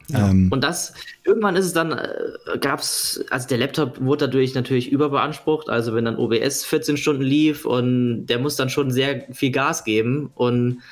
ja. 0.09 0.31
Ähm. 0.31 0.49
Und 0.53 0.62
das, 0.62 0.93
irgendwann 1.25 1.57
ist 1.57 1.64
es 1.64 1.73
dann, 1.73 1.93
äh, 1.93 2.59
gab 2.61 2.81
es, 2.81 3.25
also 3.31 3.49
der 3.49 3.59
Laptop 3.59 4.01
wurde 4.01 4.27
dadurch 4.27 4.55
natürlich 4.55 4.93
überbeansprucht. 4.93 5.71
Also 5.71 5.95
wenn 5.95 6.05
dann 6.05 6.19
OBS 6.19 6.64
14 6.66 6.99
Stunden 6.99 7.23
lief 7.23 7.64
und 7.64 8.27
der 8.27 8.39
muss 8.39 8.57
dann 8.57 8.69
schon 8.69 8.91
sehr 8.91 9.27
viel 9.33 9.51
Gas 9.51 9.83
geben 9.85 10.31
und 10.35 10.83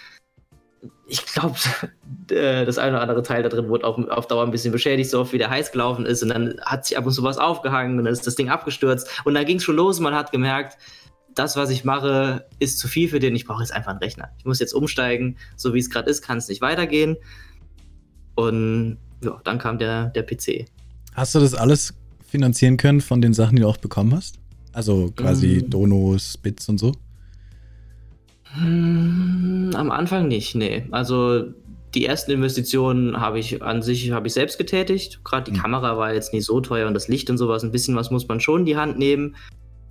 ich 1.07 1.25
glaube, 1.27 1.57
äh, 2.31 2.65
das 2.65 2.79
eine 2.79 2.93
oder 2.93 3.03
andere 3.03 3.23
Teil 3.23 3.43
da 3.43 3.49
drin 3.49 3.69
wurde 3.69 3.87
auf, 3.87 3.99
auf 4.09 4.27
Dauer 4.27 4.45
ein 4.45 4.51
bisschen 4.51 4.73
beschädigt, 4.73 5.11
so 5.11 5.21
oft 5.21 5.33
wie 5.33 5.39
der 5.39 5.51
heiß 5.51 5.73
gelaufen 5.73 6.07
ist. 6.07 6.23
Und 6.23 6.31
dann 6.31 6.61
hat 6.65 6.87
sich 6.87 6.99
ab 6.99 7.07
und 7.07 7.13
zu 7.13 7.23
was 7.23 7.39
aufgehangen 7.39 7.99
und 7.99 8.05
dann 8.05 8.13
ist 8.13 8.27
das 8.27 8.35
Ding 8.35 8.49
abgestürzt. 8.49 9.23
Und 9.25 9.35
dann 9.35 9.45
ging 9.45 9.59
es 9.59 9.65
schon 9.65 9.77
los. 9.77 10.01
Man 10.01 10.15
hat 10.15 10.33
gemerkt, 10.33 10.79
das, 11.35 11.57
was 11.57 11.71
ich 11.71 11.85
mache, 11.85 12.47
ist 12.59 12.79
zu 12.79 12.89
viel 12.89 13.09
für 13.09 13.21
den. 13.21 13.37
Ich 13.37 13.45
brauche 13.45 13.63
jetzt 13.63 13.73
einfach 13.73 13.91
einen 13.91 14.01
Rechner. 14.01 14.31
Ich 14.39 14.45
muss 14.45 14.59
jetzt 14.59 14.73
umsteigen. 14.73 15.37
So 15.57 15.75
wie 15.75 15.79
es 15.79 15.91
gerade 15.91 16.11
ist, 16.11 16.23
kann 16.23 16.39
es 16.39 16.49
nicht 16.49 16.63
weitergehen. 16.63 17.17
Und 18.35 18.99
ja, 19.23 19.41
dann 19.45 19.59
kam 19.59 19.79
der, 19.79 20.07
der 20.07 20.23
PC. 20.23 20.67
Hast 21.15 21.35
du 21.35 21.41
das 21.41 21.55
alles 21.55 21.95
finanzieren 22.27 22.77
können 22.77 23.01
von 23.01 23.21
den 23.21 23.33
Sachen, 23.33 23.57
die 23.57 23.63
du 23.63 23.69
auch 23.69 23.77
bekommen 23.77 24.15
hast? 24.15 24.39
Also 24.73 25.11
quasi 25.17 25.63
mm. 25.65 25.71
Donos, 25.71 26.37
Bits 26.37 26.69
und 26.69 26.79
so? 26.79 26.93
Hm, 28.59 29.73
am 29.75 29.91
Anfang 29.91 30.29
nicht, 30.29 30.55
nee. 30.55 30.87
Also 30.91 31.45
die 31.95 32.05
ersten 32.05 32.31
Investitionen 32.33 33.21
habe 33.21 33.39
ich 33.39 33.63
an 33.63 33.83
sich 33.83 34.11
habe 34.11 34.27
ich 34.27 34.35
selbst 34.35 34.59
getätigt. 34.59 35.25
Gerade 35.25 35.51
die 35.51 35.57
mhm. 35.57 35.63
Kamera 35.63 35.97
war 35.97 36.13
jetzt 36.13 36.33
nicht 36.33 36.45
so 36.45 36.61
teuer 36.61 36.87
und 36.87 36.95
das 36.95 37.09
Licht 37.09 37.31
und 37.31 37.39
sowas, 37.39 37.63
ein 37.63 37.73
bisschen 37.73 37.97
was 37.97 38.11
muss 38.11 38.29
man 38.29 38.41
schon 38.41 38.61
in 38.61 38.67
die 38.67 38.77
Hand 38.77 38.99
nehmen. 38.99 39.37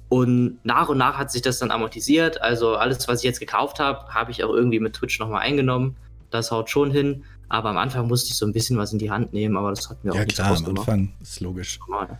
Und 0.07 0.59
nach 0.63 0.89
und 0.89 0.99
nach 0.99 1.17
hat 1.17 1.31
sich 1.31 1.41
das 1.41 1.59
dann 1.59 1.71
amortisiert. 1.71 2.41
Also 2.41 2.75
alles, 2.75 3.07
was 3.07 3.19
ich 3.19 3.23
jetzt 3.25 3.39
gekauft 3.39 3.79
habe, 3.79 4.07
habe 4.13 4.31
ich 4.31 4.43
auch 4.43 4.53
irgendwie 4.53 4.79
mit 4.79 4.93
Twitch 4.93 5.19
nochmal 5.19 5.41
eingenommen. 5.41 5.95
Das 6.29 6.51
haut 6.51 6.69
schon 6.69 6.91
hin. 6.91 7.23
Aber 7.49 7.69
am 7.69 7.77
Anfang 7.77 8.07
musste 8.07 8.29
ich 8.29 8.37
so 8.37 8.45
ein 8.45 8.53
bisschen 8.53 8.77
was 8.77 8.93
in 8.93 8.99
die 8.99 9.11
Hand 9.11 9.33
nehmen, 9.33 9.55
aber 9.57 9.69
das 9.69 9.89
hat 9.89 10.03
mir 10.03 10.13
ja, 10.13 10.21
auch 10.21 10.25
nicht 10.25 10.35
klar, 10.35 10.57
am 10.57 10.77
Anfang 10.77 11.13
ist 11.21 11.39
logisch. 11.39 11.79
Normal. 11.79 12.19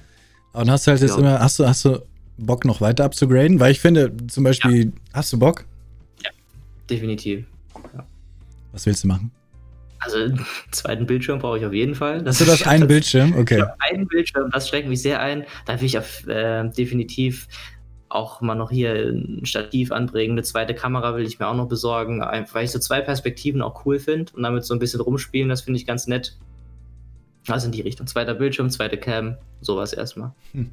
Und 0.53 0.71
hast 0.71 0.87
du 0.87 0.91
halt 0.91 1.01
jetzt 1.01 1.11
ja. 1.11 1.17
immer, 1.17 1.39
hast 1.39 1.59
du, 1.59 1.67
hast 1.67 1.85
du 1.85 2.01
Bock 2.37 2.65
noch 2.65 2.81
weiter 2.81 3.05
abzugraden? 3.05 3.59
Weil 3.59 3.71
ich 3.71 3.79
finde, 3.79 4.11
zum 4.27 4.43
Beispiel, 4.43 4.85
ja. 4.85 4.91
hast 5.13 5.33
du 5.33 5.39
Bock? 5.39 5.65
Definitiv. 6.89 7.45
Ja. 7.93 8.05
Was 8.71 8.86
willst 8.86 9.03
du 9.03 9.07
machen? 9.07 9.31
Also 9.99 10.17
einen 10.23 10.45
zweiten 10.71 11.05
Bildschirm 11.05 11.39
brauche 11.39 11.57
ich 11.57 11.65
auf 11.65 11.73
jeden 11.73 11.95
Fall. 11.95 12.21
Das 12.21 12.39
Hast 12.39 12.47
du 12.47 12.51
das 12.51 12.63
einen 12.67 12.88
Bildschirm? 12.88 13.36
Okay. 13.38 13.63
einen 13.79 14.07
Bildschirm, 14.07 14.49
das 14.51 14.69
schreckt 14.69 14.88
mich 14.88 15.01
sehr 15.01 15.19
ein. 15.19 15.45
Da 15.65 15.79
will 15.79 15.86
ich 15.86 15.97
auf, 15.97 16.27
äh, 16.27 16.67
definitiv 16.69 17.47
auch 18.09 18.41
mal 18.41 18.55
noch 18.55 18.71
hier 18.71 18.93
ein 18.93 19.45
Stativ 19.45 19.91
anbringen. 19.91 20.33
Eine 20.33 20.43
zweite 20.43 20.73
Kamera 20.73 21.15
will 21.15 21.25
ich 21.25 21.39
mir 21.39 21.47
auch 21.47 21.55
noch 21.55 21.67
besorgen, 21.67 22.21
weil 22.21 22.65
ich 22.65 22.71
so 22.71 22.79
zwei 22.79 23.01
Perspektiven 23.01 23.61
auch 23.61 23.86
cool 23.86 23.99
finde 23.99 24.31
und 24.33 24.43
damit 24.43 24.63
so 24.63 24.73
ein 24.73 24.79
bisschen 24.79 25.01
rumspielen, 25.01 25.49
das 25.49 25.61
finde 25.61 25.79
ich 25.79 25.86
ganz 25.86 26.07
nett. 26.07 26.38
Also 27.47 27.67
in 27.67 27.71
die 27.71 27.81
Richtung. 27.81 28.07
Zweiter 28.07 28.33
Bildschirm, 28.33 28.69
zweite 28.69 28.97
Cam, 28.97 29.38
sowas 29.61 29.93
erstmal. 29.93 30.31
Hm. 30.53 30.71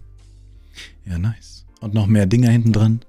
Ja, 1.05 1.19
nice. 1.19 1.67
Und 1.81 1.95
noch 1.95 2.07
mehr 2.07 2.27
Dinger 2.27 2.49
hinten 2.49 2.73
dran? 2.73 3.01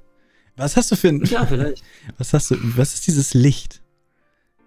Was 0.56 0.78
hast 0.78 0.91
du 0.91 0.95
für 0.95 1.10
ein. 1.10 1.24
Ja, 1.26 1.45
vielleicht. 1.45 1.84
Was 2.18 2.34
hast 2.34 2.51
du. 2.51 2.58
Was 2.78 2.93
ist 2.93 3.08
dieses 3.08 3.34
Licht? 3.34 3.82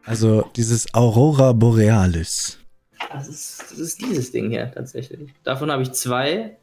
Also 0.05 0.49
dieses 0.57 0.93
Aurora 0.95 1.53
Borealis. 1.53 2.59
Das 3.13 3.29
ist, 3.29 3.61
das 3.71 3.79
ist 3.79 4.01
dieses 4.01 4.33
Ding 4.33 4.51
hier 4.51 4.71
tatsächlich. 4.73 5.33
Davon 5.43 5.71
habe 5.71 5.83
ich 5.83 5.93
zwei. 5.93 6.57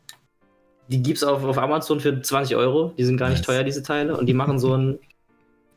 Die 0.90 1.02
gibt 1.02 1.18
es 1.18 1.24
auf, 1.24 1.44
auf 1.44 1.58
Amazon 1.58 2.00
für 2.00 2.22
20 2.22 2.56
Euro. 2.56 2.94
Die 2.98 3.06
sind 3.06 3.18
gar 3.18 3.30
nicht 3.30 3.40
nice. 3.40 3.46
teuer, 3.46 3.64
diese 3.64 3.84
Teile. 3.84 4.18
Und 4.18 4.26
die 4.26 4.34
machen 4.34 4.60
so 4.60 4.76
ein, 4.76 5.00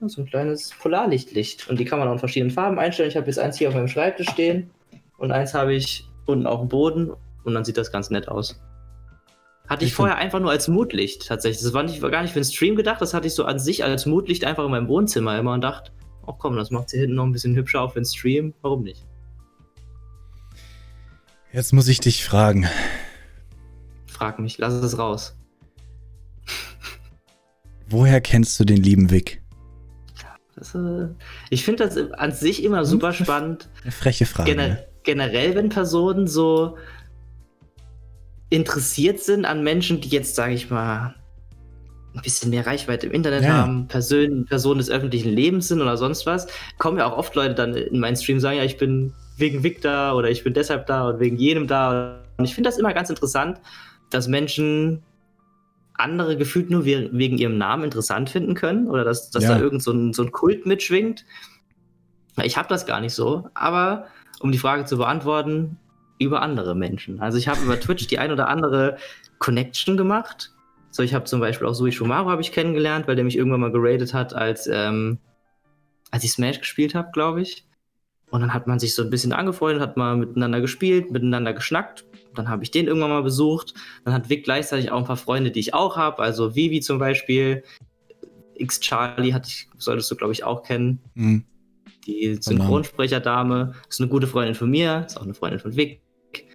so 0.00 0.22
ein 0.22 0.26
kleines 0.26 0.70
Polarlichtlicht. 0.80 1.68
Und 1.68 1.78
die 1.78 1.84
kann 1.84 1.98
man 1.98 2.08
auch 2.08 2.12
in 2.12 2.18
verschiedenen 2.18 2.50
Farben 2.50 2.78
einstellen. 2.78 3.08
Ich 3.08 3.16
habe 3.16 3.26
jetzt 3.26 3.38
eins 3.38 3.56
hier 3.56 3.68
auf 3.68 3.74
meinem 3.74 3.88
Schreibtisch 3.88 4.28
stehen. 4.30 4.70
Und 5.18 5.30
eins 5.30 5.54
habe 5.54 5.74
ich 5.74 6.08
unten 6.26 6.46
auf 6.46 6.60
dem 6.60 6.68
Boden. 6.68 7.12
Und 7.44 7.54
dann 7.54 7.64
sieht 7.64 7.76
das 7.76 7.92
ganz 7.92 8.10
nett 8.10 8.28
aus. 8.28 8.60
Hatte 9.68 9.84
ich, 9.84 9.90
ich 9.90 9.94
vorher 9.94 10.16
einfach 10.16 10.40
nur 10.40 10.50
als 10.50 10.68
Mutlicht 10.68 11.26
tatsächlich. 11.26 11.62
Das 11.62 11.72
war, 11.72 11.82
nicht, 11.82 12.00
war 12.02 12.10
gar 12.10 12.22
nicht 12.22 12.32
für 12.32 12.40
den 12.40 12.44
Stream 12.44 12.76
gedacht, 12.76 13.00
das 13.00 13.14
hatte 13.14 13.26
ich 13.26 13.34
so 13.34 13.44
an 13.44 13.58
sich 13.58 13.84
als 13.84 14.06
Mutlicht 14.06 14.44
einfach 14.44 14.64
in 14.64 14.70
meinem 14.70 14.88
Wohnzimmer 14.88 15.38
immer 15.38 15.54
und 15.54 15.62
dachte, 15.62 15.92
oh 16.26 16.32
komm, 16.32 16.56
das 16.56 16.70
macht 16.70 16.90
sie 16.90 16.98
hinten 16.98 17.16
noch 17.16 17.24
ein 17.24 17.32
bisschen 17.32 17.56
hübscher 17.56 17.80
auf 17.80 17.94
den 17.94 18.04
Stream. 18.04 18.54
Warum 18.62 18.82
nicht? 18.82 19.04
Jetzt 21.52 21.72
muss 21.72 21.88
ich 21.88 22.00
dich 22.00 22.24
fragen. 22.24 22.66
Frag 24.06 24.38
mich, 24.38 24.58
lass 24.58 24.74
es 24.74 24.98
raus. 24.98 25.36
Woher 27.88 28.20
kennst 28.20 28.58
du 28.60 28.64
den 28.64 28.78
lieben 28.78 29.10
Vic? 29.10 29.42
Das, 30.54 30.74
äh, 30.74 31.08
ich 31.50 31.64
finde 31.64 31.86
das 31.86 31.96
an 32.12 32.32
sich 32.32 32.64
immer 32.64 32.84
super 32.84 33.12
spannend. 33.12 33.68
Eine 33.82 33.92
freche 33.92 34.26
Frage. 34.26 34.50
Gener 34.50 34.78
generell, 35.06 35.54
wenn 35.54 35.70
Personen 35.70 36.26
so 36.26 36.76
interessiert 38.50 39.20
sind 39.20 39.44
an 39.44 39.62
Menschen, 39.62 40.00
die 40.00 40.08
jetzt, 40.08 40.34
sage 40.34 40.54
ich 40.54 40.70
mal, 40.70 41.14
ein 42.14 42.22
bisschen 42.22 42.50
mehr 42.50 42.66
Reichweite 42.66 43.06
im 43.06 43.12
Internet 43.12 43.44
ja. 43.44 43.50
haben, 43.50 43.88
Person, 43.88 44.46
Personen 44.46 44.78
des 44.78 44.90
öffentlichen 44.90 45.30
Lebens 45.30 45.68
sind 45.68 45.82
oder 45.82 45.96
sonst 45.96 46.24
was, 46.26 46.46
kommen 46.78 46.98
ja 46.98 47.06
auch 47.06 47.16
oft 47.16 47.34
Leute 47.34 47.54
dann 47.54 47.74
in 47.74 48.00
meinen 48.00 48.16
Stream 48.16 48.40
sagen, 48.40 48.56
ja, 48.56 48.64
ich 48.64 48.78
bin 48.78 49.12
wegen 49.36 49.62
Vic 49.62 49.82
da 49.82 50.14
oder 50.14 50.30
ich 50.30 50.42
bin 50.42 50.54
deshalb 50.54 50.86
da 50.86 51.08
und 51.10 51.20
wegen 51.20 51.36
jenem 51.36 51.66
da. 51.66 52.22
Und 52.38 52.44
ich 52.44 52.54
finde 52.54 52.68
das 52.68 52.78
immer 52.78 52.94
ganz 52.94 53.10
interessant, 53.10 53.60
dass 54.10 54.28
Menschen 54.28 55.02
andere 55.94 56.36
gefühlt 56.36 56.70
nur 56.70 56.84
wegen 56.84 57.38
ihrem 57.38 57.58
Namen 57.58 57.84
interessant 57.84 58.30
finden 58.30 58.54
können 58.54 58.88
oder 58.88 59.04
dass, 59.04 59.30
dass 59.30 59.44
ja. 59.44 59.54
da 59.54 59.60
irgend 59.60 59.82
so 59.82 59.92
ein, 59.92 60.12
so 60.12 60.22
ein 60.22 60.32
Kult 60.32 60.66
mitschwingt. 60.66 61.24
Ich 62.42 62.56
habe 62.56 62.68
das 62.68 62.86
gar 62.86 63.00
nicht 63.00 63.14
so, 63.14 63.48
aber 63.54 64.06
um 64.40 64.52
die 64.52 64.58
Frage 64.58 64.84
zu 64.84 64.98
beantworten, 64.98 65.78
über 66.18 66.42
andere 66.42 66.74
Menschen. 66.74 67.20
Also 67.20 67.38
ich 67.38 67.48
habe 67.48 67.62
über 67.62 67.78
Twitch 67.78 68.06
die 68.06 68.18
ein 68.18 68.32
oder 68.32 68.48
andere 68.48 68.96
Connection 69.38 69.96
gemacht. 69.96 70.52
So, 70.90 71.02
ich 71.02 71.14
habe 71.14 71.24
zum 71.24 71.40
Beispiel 71.40 71.66
auch 71.66 71.74
Sui 71.74 71.92
Shumaro 71.92 72.30
habe 72.30 72.42
ich 72.42 72.52
kennengelernt, 72.52 73.06
weil 73.06 73.16
der 73.16 73.24
mich 73.24 73.36
irgendwann 73.36 73.60
mal 73.60 73.72
geradet 73.72 74.14
hat, 74.14 74.34
als, 74.34 74.66
ähm, 74.66 75.18
als 76.10 76.24
ich 76.24 76.32
Smash 76.32 76.60
gespielt 76.60 76.94
habe, 76.94 77.10
glaube 77.12 77.42
ich. 77.42 77.66
Und 78.30 78.40
dann 78.40 78.54
hat 78.54 78.66
man 78.66 78.78
sich 78.78 78.94
so 78.94 79.02
ein 79.02 79.10
bisschen 79.10 79.32
angefreundet, 79.32 79.82
hat 79.82 79.96
mal 79.96 80.16
miteinander 80.16 80.60
gespielt, 80.60 81.10
miteinander 81.10 81.52
geschnackt. 81.52 82.04
Dann 82.34 82.48
habe 82.48 82.64
ich 82.64 82.70
den 82.70 82.86
irgendwann 82.86 83.10
mal 83.10 83.22
besucht. 83.22 83.74
Dann 84.04 84.14
hat 84.14 84.28
Vic 84.28 84.44
gleichzeitig 84.44 84.90
auch 84.90 84.98
ein 84.98 85.04
paar 85.04 85.16
Freunde, 85.16 85.50
die 85.50 85.60
ich 85.60 85.74
auch 85.74 85.96
habe. 85.96 86.22
Also 86.22 86.54
Vivi 86.54 86.80
zum 86.80 86.98
Beispiel. 86.98 87.62
X 88.54 88.80
Charlie 88.80 89.34
hatte 89.34 89.48
ich, 89.48 89.68
solltest 89.76 90.10
du, 90.10 90.16
glaube 90.16 90.32
ich, 90.32 90.44
auch 90.44 90.62
kennen. 90.62 91.00
Mhm. 91.14 91.44
Die 92.06 92.38
Synchronsprecherdame 92.40 93.74
ist 93.88 94.00
eine 94.00 94.08
gute 94.08 94.26
Freundin 94.26 94.54
von 94.54 94.70
mir, 94.70 95.04
ist 95.06 95.18
auch 95.18 95.24
eine 95.24 95.34
Freundin 95.34 95.60
von 95.60 95.76
Vic. 95.76 96.00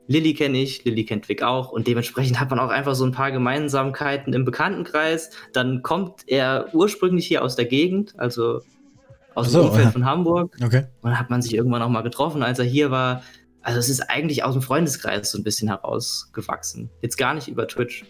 Lilly 0.08 0.34
kenne 0.34 0.58
ich, 0.58 0.84
Lilly 0.84 1.06
kennt 1.06 1.30
Vic 1.30 1.44
auch 1.44 1.72
und 1.72 1.88
dementsprechend 1.88 2.40
hat 2.40 2.50
man 2.50 2.60
auch 2.60 2.70
einfach 2.70 2.96
so 2.96 3.06
ein 3.06 3.12
paar 3.12 3.32
Gemeinsamkeiten 3.32 4.34
im 4.34 4.46
Bekanntenkreis. 4.46 5.30
Dann 5.54 5.84
kommt 5.84 6.24
er 6.28 6.68
ursprünglich 6.74 7.28
hier 7.28 7.44
aus 7.44 7.56
der 7.56 7.66
Gegend, 7.66 8.14
also 8.20 8.62
aus 9.36 9.52
so, 9.52 9.62
dem 9.62 9.70
Umfeld 9.70 9.86
ja. 9.86 9.92
von 9.92 10.06
Hamburg. 10.06 10.58
Okay. 10.64 10.86
Und 11.02 11.12
dann 11.12 11.20
hat 11.20 11.30
man 11.30 11.42
sich 11.42 11.54
irgendwann 11.54 11.82
auch 11.82 11.90
mal 11.90 12.02
getroffen, 12.02 12.44
als 12.44 12.60
er 12.60 12.66
hier 12.66 12.92
war. 12.92 13.24
Also 13.62 13.80
es 13.80 13.90
ist 13.90 14.02
eigentlich 14.10 14.44
aus 14.44 14.54
dem 14.54 14.62
Freundeskreis 14.62 15.32
so 15.32 15.38
ein 15.38 15.44
bisschen 15.44 15.68
herausgewachsen. 15.70 16.90
Jetzt 17.02 17.18
gar 17.18 17.34
nicht 17.34 17.48
über 17.48 17.68
Twitch. 17.68 18.04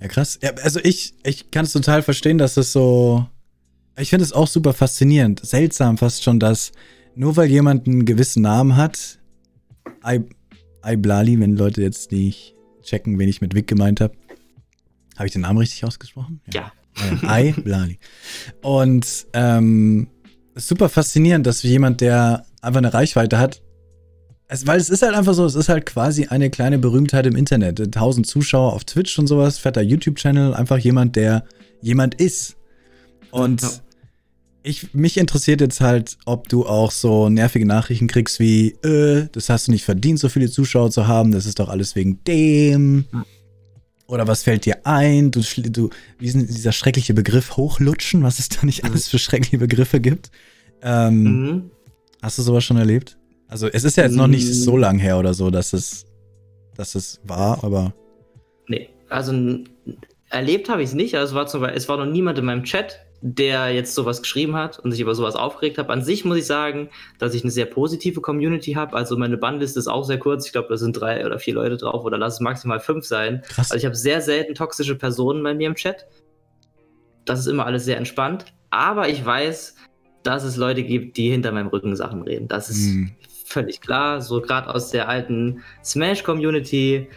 Ja, 0.00 0.08
krass. 0.08 0.38
Ja, 0.42 0.50
also 0.62 0.80
ich, 0.82 1.14
ich 1.24 1.50
kann 1.50 1.64
es 1.64 1.72
total 1.72 2.02
verstehen, 2.02 2.38
dass 2.38 2.56
es 2.56 2.72
so. 2.72 3.26
Ich 3.98 4.10
finde 4.10 4.24
es 4.24 4.32
auch 4.32 4.46
super 4.46 4.74
faszinierend. 4.74 5.44
Seltsam 5.44 5.96
fast 5.96 6.22
schon, 6.22 6.38
dass 6.38 6.72
nur 7.14 7.36
weil 7.36 7.48
jemand 7.48 7.86
einen 7.86 8.04
gewissen 8.04 8.42
Namen 8.42 8.76
hat, 8.76 9.18
Iblali, 10.86 11.38
wenn 11.40 11.56
Leute 11.56 11.82
jetzt 11.82 12.12
nicht 12.12 12.54
checken, 12.82 13.18
wen 13.18 13.28
ich 13.28 13.40
mit 13.40 13.54
Vic 13.54 13.66
gemeint 13.66 14.00
habe. 14.00 14.14
Habe 15.16 15.26
ich 15.26 15.32
den 15.32 15.42
Namen 15.42 15.58
richtig 15.58 15.84
ausgesprochen? 15.84 16.40
Ja. 16.52 16.72
ja. 17.22 17.38
Iblali. 17.38 17.98
Und 18.62 19.26
ähm, 19.32 20.08
super 20.54 20.88
faszinierend, 20.88 21.46
dass 21.46 21.62
jemand, 21.62 22.00
der 22.00 22.46
einfach 22.60 22.78
eine 22.78 22.94
Reichweite 22.94 23.38
hat, 23.38 23.62
es, 24.48 24.66
weil 24.66 24.78
es 24.78 24.90
ist 24.90 25.02
halt 25.02 25.14
einfach 25.14 25.34
so, 25.34 25.44
es 25.44 25.56
ist 25.56 25.68
halt 25.68 25.86
quasi 25.86 26.26
eine 26.26 26.50
kleine 26.50 26.78
Berühmtheit 26.78 27.26
im 27.26 27.34
Internet. 27.34 27.80
1000 27.80 28.26
Zuschauer 28.26 28.72
auf 28.72 28.84
Twitch 28.84 29.18
und 29.18 29.26
sowas, 29.26 29.58
fetter 29.58 29.82
YouTube-Channel, 29.82 30.54
einfach 30.54 30.78
jemand, 30.78 31.16
der 31.16 31.44
jemand 31.80 32.14
ist. 32.14 32.56
Und 33.30 33.62
ja. 33.62 33.70
Ich, 34.66 34.92
mich 34.94 35.16
interessiert 35.16 35.60
jetzt 35.60 35.80
halt, 35.80 36.18
ob 36.24 36.48
du 36.48 36.66
auch 36.66 36.90
so 36.90 37.28
nervige 37.28 37.64
Nachrichten 37.64 38.08
kriegst 38.08 38.40
wie, 38.40 38.70
äh, 38.82 39.28
das 39.30 39.48
hast 39.48 39.68
du 39.68 39.72
nicht 39.72 39.84
verdient, 39.84 40.18
so 40.18 40.28
viele 40.28 40.50
Zuschauer 40.50 40.90
zu 40.90 41.06
haben, 41.06 41.30
das 41.30 41.46
ist 41.46 41.60
doch 41.60 41.68
alles 41.68 41.94
wegen 41.94 42.22
dem. 42.24 43.06
Oder 44.08 44.26
was 44.26 44.42
fällt 44.42 44.66
dir 44.66 44.84
ein? 44.84 45.30
Du, 45.30 45.40
du, 45.40 45.90
wie 46.18 46.26
ist 46.26 46.34
denn 46.34 46.46
dieser 46.46 46.72
schreckliche 46.72 47.14
Begriff 47.14 47.56
hochlutschen, 47.56 48.22
was 48.22 48.38
es 48.38 48.48
da 48.48 48.66
nicht 48.66 48.84
alles 48.84 49.08
für 49.08 49.18
schreckliche 49.18 49.58
Begriffe 49.58 50.00
gibt? 50.00 50.30
Ähm, 50.82 51.22
mhm. 51.22 51.70
Hast 52.20 52.38
du 52.38 52.42
sowas 52.42 52.64
schon 52.64 52.76
erlebt? 52.76 53.18
Also 53.48 53.68
es 53.68 53.84
ist 53.84 53.96
ja 53.96 54.04
jetzt 54.04 54.16
noch 54.16 54.26
nicht 54.26 54.46
so 54.52 54.76
mm. 54.76 54.80
lang 54.80 54.98
her 54.98 55.18
oder 55.18 55.32
so, 55.32 55.50
dass 55.50 55.72
es, 55.72 56.06
dass 56.76 56.96
es 56.96 57.20
war, 57.22 57.62
aber. 57.62 57.94
Nee, 58.66 58.88
also 59.08 59.32
erlebt 60.30 60.68
habe 60.68 60.82
ich 60.82 60.88
es 60.88 60.94
nicht. 60.94 61.14
Also 61.14 61.30
es 61.30 61.34
war, 61.36 61.46
zum 61.46 61.60
Beispiel, 61.60 61.78
es 61.78 61.88
war 61.88 61.96
noch 61.96 62.10
niemand 62.10 62.38
in 62.38 62.44
meinem 62.44 62.64
Chat, 62.64 63.05
der 63.34 63.72
jetzt 63.72 63.94
sowas 63.94 64.22
geschrieben 64.22 64.54
hat 64.54 64.78
und 64.78 64.92
sich 64.92 65.00
über 65.00 65.14
sowas 65.14 65.34
aufgeregt 65.34 65.78
hat. 65.78 65.90
An 65.90 66.02
sich 66.02 66.24
muss 66.24 66.36
ich 66.36 66.46
sagen, 66.46 66.90
dass 67.18 67.34
ich 67.34 67.42
eine 67.42 67.50
sehr 67.50 67.66
positive 67.66 68.20
Community 68.20 68.72
habe. 68.72 68.96
Also 68.96 69.16
meine 69.16 69.36
Bandliste 69.36 69.78
ist 69.78 69.88
auch 69.88 70.04
sehr 70.04 70.18
kurz. 70.18 70.46
Ich 70.46 70.52
glaube, 70.52 70.68
da 70.68 70.76
sind 70.76 70.92
drei 70.92 71.26
oder 71.26 71.38
vier 71.38 71.54
Leute 71.54 71.76
drauf 71.76 72.04
oder 72.04 72.18
lass 72.18 72.34
es 72.34 72.40
maximal 72.40 72.80
fünf 72.80 73.04
sein. 73.04 73.42
Krass. 73.48 73.70
Also 73.70 73.78
ich 73.78 73.84
habe 73.84 73.96
sehr 73.96 74.20
selten 74.20 74.54
toxische 74.54 74.96
Personen 74.96 75.42
bei 75.42 75.54
mir 75.54 75.66
im 75.66 75.74
Chat. 75.74 76.06
Das 77.24 77.40
ist 77.40 77.46
immer 77.46 77.66
alles 77.66 77.84
sehr 77.84 77.96
entspannt. 77.96 78.44
Aber 78.70 79.08
ich 79.08 79.24
weiß, 79.24 79.74
dass 80.22 80.44
es 80.44 80.56
Leute 80.56 80.82
gibt, 80.82 81.16
die 81.16 81.30
hinter 81.30 81.52
meinem 81.52 81.68
Rücken 81.68 81.96
Sachen 81.96 82.22
reden. 82.22 82.48
Das 82.48 82.70
ist 82.70 82.94
mm 82.94 83.06
völlig 83.46 83.80
klar. 83.80 84.20
So 84.20 84.40
gerade 84.40 84.74
aus 84.74 84.90
der 84.90 85.08
alten 85.08 85.62
Smash-Community, 85.84 87.08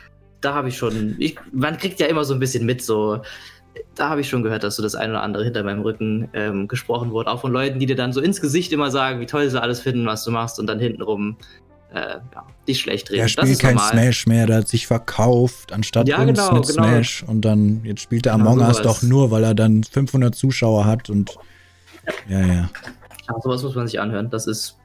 da 0.41 0.53
habe 0.53 0.69
ich 0.69 0.77
schon, 0.77 1.15
ich, 1.19 1.37
man 1.51 1.77
kriegt 1.77 1.99
ja 1.99 2.07
immer 2.07 2.23
so 2.23 2.33
ein 2.33 2.39
bisschen 2.39 2.65
mit, 2.65 2.81
so, 2.81 3.21
da 3.95 4.09
habe 4.09 4.21
ich 4.21 4.29
schon 4.29 4.43
gehört, 4.43 4.63
dass 4.63 4.75
so 4.75 4.83
das 4.83 4.95
eine 4.95 5.13
oder 5.13 5.23
andere 5.23 5.43
hinter 5.43 5.63
meinem 5.63 5.81
Rücken 5.81 6.29
ähm, 6.33 6.67
gesprochen 6.67 7.11
wurde. 7.11 7.29
Auch 7.29 7.41
von 7.41 7.51
Leuten, 7.51 7.79
die 7.79 7.85
dir 7.85 7.95
dann 7.95 8.13
so 8.13 8.21
ins 8.21 8.41
Gesicht 8.41 8.71
immer 8.71 8.91
sagen, 8.91 9.19
wie 9.19 9.25
toll 9.25 9.49
sie 9.49 9.61
alles 9.61 9.81
finden, 9.81 10.05
was 10.05 10.23
du 10.23 10.31
machst 10.31 10.59
und 10.59 10.67
dann 10.67 10.79
hintenrum 10.79 11.37
äh, 11.93 12.17
ja, 12.33 12.45
dich 12.67 12.79
schlecht 12.81 13.09
reden. 13.09 13.21
Er 13.21 13.27
spielt 13.29 13.59
kein 13.59 13.75
normal. 13.75 13.91
Smash 13.91 14.27
mehr, 14.27 14.45
der 14.45 14.57
hat 14.57 14.67
sich 14.67 14.87
verkauft, 14.87 15.73
anstatt 15.73 16.07
ja, 16.07 16.17
uns 16.17 16.27
genau, 16.27 16.53
mit 16.53 16.67
genau. 16.67 16.83
Smash. 16.83 17.23
Und 17.23 17.41
dann, 17.41 17.81
jetzt 17.83 18.01
spielt 18.01 18.25
er 18.25 18.33
Among 18.33 18.57
genau, 18.57 18.69
Us 18.69 18.81
doch 18.81 19.01
nur, 19.01 19.31
weil 19.31 19.43
er 19.43 19.55
dann 19.55 19.83
500 19.83 20.35
Zuschauer 20.35 20.85
hat 20.85 21.09
und 21.09 21.35
ja, 22.27 22.39
ja. 22.39 22.69
Ja, 23.27 23.41
sowas 23.43 23.61
muss 23.61 23.75
man 23.75 23.87
sich 23.87 23.99
anhören. 23.99 24.29
Das 24.29 24.47
ist 24.47 24.78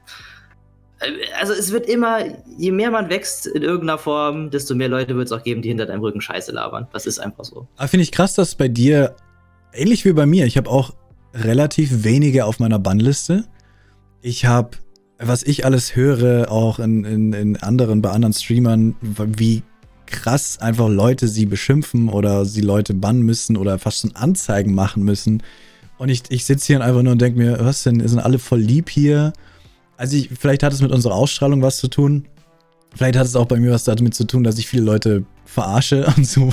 also 1.39 1.53
es 1.53 1.71
wird 1.71 1.87
immer, 1.87 2.19
je 2.57 2.71
mehr 2.71 2.89
man 2.91 3.09
wächst 3.09 3.47
in 3.47 3.63
irgendeiner 3.63 3.97
Form, 3.97 4.49
desto 4.49 4.75
mehr 4.75 4.87
Leute 4.87 5.15
wird 5.15 5.27
es 5.27 5.31
auch 5.31 5.43
geben, 5.43 5.61
die 5.61 5.69
hinter 5.69 5.85
deinem 5.85 6.01
Rücken 6.01 6.21
Scheiße 6.21 6.51
labern. 6.51 6.87
Das 6.93 7.05
ist 7.05 7.19
einfach 7.19 7.43
so. 7.43 7.67
Aber 7.75 7.87
finde 7.87 8.03
ich 8.03 8.11
krass, 8.11 8.35
dass 8.35 8.55
bei 8.55 8.67
dir, 8.67 9.15
ähnlich 9.73 10.05
wie 10.05 10.13
bei 10.13 10.25
mir, 10.25 10.45
ich 10.45 10.57
habe 10.57 10.69
auch 10.69 10.93
relativ 11.33 12.03
wenige 12.03 12.45
auf 12.45 12.59
meiner 12.59 12.79
Bannliste. 12.79 13.45
Ich 14.21 14.45
habe, 14.45 14.71
was 15.19 15.43
ich 15.43 15.65
alles 15.65 15.95
höre, 15.95 16.49
auch 16.49 16.79
in, 16.79 17.03
in, 17.03 17.33
in 17.33 17.57
anderen, 17.57 18.01
bei 18.01 18.11
anderen 18.11 18.33
Streamern, 18.33 18.95
wie 19.01 19.63
krass 20.05 20.59
einfach 20.59 20.87
Leute 20.87 21.27
sie 21.27 21.45
beschimpfen 21.45 22.09
oder 22.09 22.45
sie 22.45 22.61
Leute 22.61 22.93
bannen 22.93 23.23
müssen 23.23 23.57
oder 23.57 23.79
fast 23.79 24.01
schon 24.01 24.15
Anzeigen 24.15 24.73
machen 24.73 25.03
müssen. 25.03 25.43
Und 25.97 26.09
ich, 26.09 26.23
ich 26.29 26.45
sitze 26.45 26.67
hier 26.67 26.81
einfach 26.81 27.01
nur 27.01 27.13
und 27.13 27.21
denke 27.21 27.39
mir, 27.39 27.57
was 27.59 27.83
denn, 27.83 28.05
sind 28.07 28.19
alle 28.19 28.39
voll 28.39 28.59
lieb 28.59 28.89
hier? 28.89 29.33
Also 29.97 30.17
ich, 30.17 30.29
vielleicht 30.29 30.63
hat 30.63 30.73
es 30.73 30.81
mit 30.81 30.91
unserer 30.91 31.15
Ausstrahlung 31.15 31.61
was 31.61 31.77
zu 31.77 31.87
tun. 31.87 32.27
Vielleicht 32.95 33.17
hat 33.17 33.25
es 33.25 33.35
auch 33.35 33.45
bei 33.45 33.57
mir 33.57 33.71
was 33.71 33.83
damit 33.83 34.15
zu 34.15 34.25
tun, 34.25 34.43
dass 34.43 34.57
ich 34.57 34.67
viele 34.67 34.83
Leute 34.83 35.25
verarsche 35.45 36.05
und 36.17 36.25
so. 36.25 36.49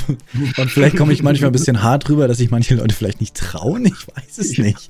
Und 0.56 0.70
vielleicht 0.70 0.96
komme 0.96 1.12
ich 1.12 1.22
manchmal 1.22 1.50
ein 1.50 1.52
bisschen 1.52 1.82
hart 1.82 2.08
rüber, 2.08 2.28
dass 2.28 2.38
sich 2.38 2.50
manche 2.50 2.74
Leute 2.74 2.94
vielleicht 2.94 3.20
nicht 3.20 3.36
trauen. 3.36 3.86
Ich 3.86 4.06
weiß 4.16 4.38
es 4.38 4.58
nicht. 4.58 4.88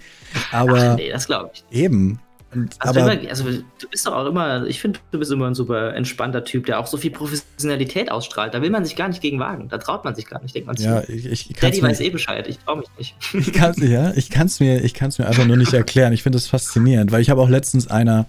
Aber 0.50 0.92
Ach, 0.92 0.96
nee, 0.96 1.10
das 1.10 1.26
glaube 1.26 1.50
ich. 1.54 1.64
Eben. 1.76 2.18
Und, 2.54 2.76
also, 2.80 3.00
aber, 3.00 3.14
immer, 3.14 3.30
also, 3.30 3.44
du 3.44 3.88
bist 3.90 4.06
doch 4.06 4.12
auch 4.12 4.26
immer, 4.26 4.66
ich 4.66 4.78
finde, 4.78 5.00
du 5.10 5.18
bist 5.18 5.32
immer 5.32 5.46
ein 5.46 5.54
super 5.54 5.94
entspannter 5.94 6.44
Typ, 6.44 6.66
der 6.66 6.78
auch 6.78 6.86
so 6.86 6.98
viel 6.98 7.10
Professionalität 7.10 8.10
ausstrahlt. 8.10 8.52
Da 8.52 8.60
will 8.60 8.68
man 8.68 8.84
sich 8.84 8.94
gar 8.94 9.08
nicht 9.08 9.22
gegen 9.22 9.38
wagen. 9.38 9.68
Da 9.70 9.78
traut 9.78 10.04
man 10.04 10.14
sich 10.14 10.26
gar 10.26 10.42
nicht, 10.42 10.54
denkt 10.54 10.66
man 10.66 10.76
sich. 10.76 10.86
Ja, 10.86 11.02
ich, 11.08 11.26
ich 11.26 11.48
Daddy 11.48 11.80
mir, 11.80 11.88
weiß 11.88 12.00
eh 12.00 12.10
Bescheid, 12.10 12.46
ich 12.46 12.58
traue 12.58 12.78
mich 12.78 12.88
nicht. 12.98 13.14
Ich 13.32 13.52
kann 13.54 13.70
es 13.70 13.78
ja, 13.78 14.12
ich 14.14 14.28
kann's 14.28 14.60
mir, 14.60 14.84
ich 14.84 14.92
kann's 14.92 15.18
mir 15.18 15.26
einfach 15.26 15.46
nur 15.46 15.56
nicht 15.56 15.72
erklären. 15.72 16.12
Ich 16.12 16.22
finde 16.22 16.36
das 16.36 16.46
faszinierend, 16.46 17.10
weil 17.10 17.22
ich 17.22 17.30
habe 17.30 17.40
auch 17.40 17.48
letztens 17.48 17.88
einer, 17.88 18.26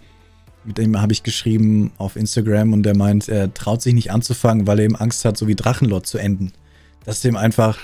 mit 0.65 0.77
dem 0.77 1.01
habe 1.01 1.13
ich 1.13 1.23
geschrieben 1.23 1.91
auf 1.97 2.15
Instagram 2.15 2.73
und 2.73 2.83
der 2.83 2.95
meint, 2.95 3.27
er 3.29 3.53
traut 3.53 3.81
sich 3.81 3.93
nicht 3.93 4.11
anzufangen, 4.11 4.67
weil 4.67 4.79
er 4.79 4.85
eben 4.85 4.95
Angst 4.95 5.25
hat, 5.25 5.37
so 5.37 5.47
wie 5.47 5.55
Drachenlord 5.55 6.05
zu 6.05 6.17
enden. 6.17 6.53
Dass 7.05 7.21
dem 7.21 7.35
einfach 7.35 7.77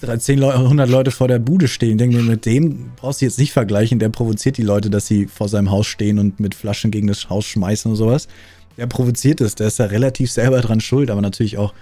10, 0.00 0.42
100 0.42 0.88
Leute 0.90 1.10
vor 1.10 1.26
der 1.26 1.38
Bude 1.38 1.68
stehen. 1.68 1.96
Denke 1.96 2.18
mir, 2.18 2.22
mit 2.22 2.44
dem 2.44 2.90
brauchst 2.96 3.20
du 3.20 3.24
jetzt 3.24 3.38
nicht 3.38 3.52
vergleichen. 3.52 3.98
Der 3.98 4.10
provoziert 4.10 4.58
die 4.58 4.62
Leute, 4.62 4.90
dass 4.90 5.06
sie 5.06 5.26
vor 5.26 5.48
seinem 5.48 5.70
Haus 5.70 5.86
stehen 5.86 6.18
und 6.18 6.38
mit 6.38 6.54
Flaschen 6.54 6.90
gegen 6.90 7.06
das 7.06 7.30
Haus 7.30 7.46
schmeißen 7.46 7.90
und 7.90 7.96
sowas. 7.96 8.28
Der 8.76 8.86
provoziert 8.86 9.40
es. 9.40 9.54
Der 9.54 9.68
ist 9.68 9.80
da 9.80 9.86
relativ 9.86 10.30
selber 10.30 10.60
dran 10.60 10.80
schuld, 10.80 11.10
aber 11.10 11.22
natürlich 11.22 11.56
auch 11.56 11.72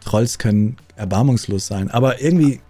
Trolls 0.00 0.38
können 0.38 0.76
erbarmungslos 0.96 1.66
sein. 1.66 1.90
Aber 1.90 2.22
irgendwie. 2.22 2.60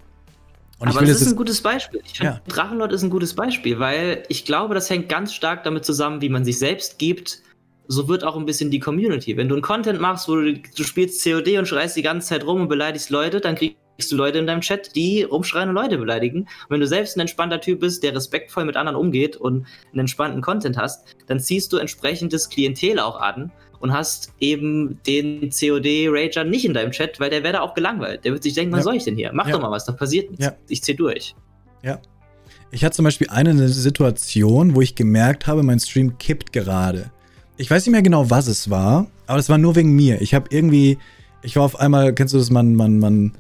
Aber 0.81 1.01
das 1.03 1.21
ist 1.21 1.29
ein 1.29 1.37
gutes 1.37 1.61
Beispiel. 1.61 2.01
Ich 2.05 2.19
finde, 2.19 2.35
ja. 2.35 2.41
Drachenlord 2.47 2.93
ist 2.93 3.03
ein 3.03 3.11
gutes 3.11 3.35
Beispiel, 3.35 3.79
weil 3.79 4.23
ich 4.29 4.45
glaube, 4.45 4.75
das 4.75 4.89
hängt 4.89 5.09
ganz 5.09 5.35
stark 5.35 5.65
damit 5.65 5.85
zusammen, 5.85 6.21
wie 6.21 6.29
man 6.29 6.45
sich 6.45 6.59
selbst 6.59 6.99
gibt. 6.99 7.43
So 7.89 8.09
wird 8.09 8.23
auch 8.23 8.37
ein 8.37 8.47
bisschen 8.47 8.71
die 8.71 8.79
Community. 8.79 9.37
Wenn 9.37 9.49
du 9.49 9.55
einen 9.55 9.63
Content 9.63 10.01
machst, 10.01 10.29
wo 10.29 10.37
du, 10.37 10.55
du 10.55 10.85
spielst 10.85 11.25
COD 11.25 11.59
und 11.59 11.67
schreist 11.67 11.97
die 11.97 12.03
ganze 12.03 12.29
Zeit 12.29 12.47
rum 12.47 12.63
und 12.63 12.69
beleidigst 12.69 13.11
Leute, 13.11 13.41
dann 13.41 13.57
kriegst 13.57 13.77
du 14.11 14.17
Leute 14.17 14.39
in 14.39 14.47
deinem 14.47 14.61
Chat, 14.61 14.95
die 14.95 15.23
rumschreien 15.25 15.71
und 15.71 15.75
Leute 15.75 15.99
beleidigen. 15.99 16.43
Und 16.43 16.71
wenn 16.71 16.81
du 16.81 16.87
selbst 16.87 17.17
ein 17.17 17.21
entspannter 17.21 17.61
Typ 17.61 17.81
bist, 17.81 18.03
der 18.03 18.15
respektvoll 18.15 18.65
mit 18.65 18.77
anderen 18.77 18.97
umgeht 18.97 19.37
und 19.37 19.67
einen 19.91 20.01
entspannten 20.01 20.43
Content 20.43 20.77
hast, 20.77 21.17
dann 21.27 21.41
ziehst 21.41 21.73
du 21.73 21.79
entsprechendes 21.79 22.51
Klientel 22.51 23.01
auch 23.01 23.19
an 23.21 23.51
und 23.81 23.93
hast 23.93 24.33
eben 24.41 25.01
den 25.07 25.51
COD-Rager 25.51 26.45
nicht 26.45 26.65
in 26.65 26.75
deinem 26.75 26.91
Chat, 26.91 27.21
weil 27.21 27.31
der 27.31 27.43
wäre 27.43 27.55
da 27.55 27.61
auch 27.61 27.75
gelangweilt. 27.75 28.25
Der 28.25 28.33
wird 28.33 28.43
sich 28.43 28.55
denken, 28.55 28.73
was 28.73 28.81
ja. 28.81 28.85
soll 28.85 28.97
ich 28.97 29.05
denn 29.05 29.17
hier? 29.17 29.31
Mach 29.33 29.47
ja. 29.47 29.53
doch 29.53 29.61
mal 29.61 29.71
was, 29.71 29.85
da 29.85 29.93
passiert 29.93 30.31
nichts. 30.31 30.47
Ja. 30.47 30.53
Ich 30.69 30.83
zieh 30.83 30.95
durch. 30.95 31.35
Ja. 31.83 32.01
Ich 32.71 32.85
hatte 32.85 32.97
zum 32.97 33.05
Beispiel 33.05 33.29
eine 33.31 33.69
Situation, 33.69 34.75
wo 34.75 34.81
ich 34.81 34.95
gemerkt 34.95 35.47
habe, 35.47 35.63
mein 35.63 35.79
Stream 35.81 36.19
kippt 36.19 36.53
gerade. 36.53 37.11
Ich 37.57 37.71
weiß 37.71 37.87
nicht 37.87 37.93
mehr 37.93 38.03
genau, 38.03 38.31
was 38.31 38.47
es 38.47 38.69
war, 38.69 39.07
aber 39.27 39.37
das 39.37 39.49
war 39.49 39.59
nur 39.59 39.75
wegen 39.75 39.93
mir. 39.93 40.21
Ich 40.21 40.35
habe 40.35 40.49
irgendwie, 40.51 40.99
ich 41.43 41.57
war 41.57 41.63
auf 41.63 41.81
einmal, 41.81 42.13
kennst 42.15 42.35
du 42.35 42.39
das, 42.39 42.51
man, 42.51 42.75
man, 42.75 42.99
man 42.99 43.33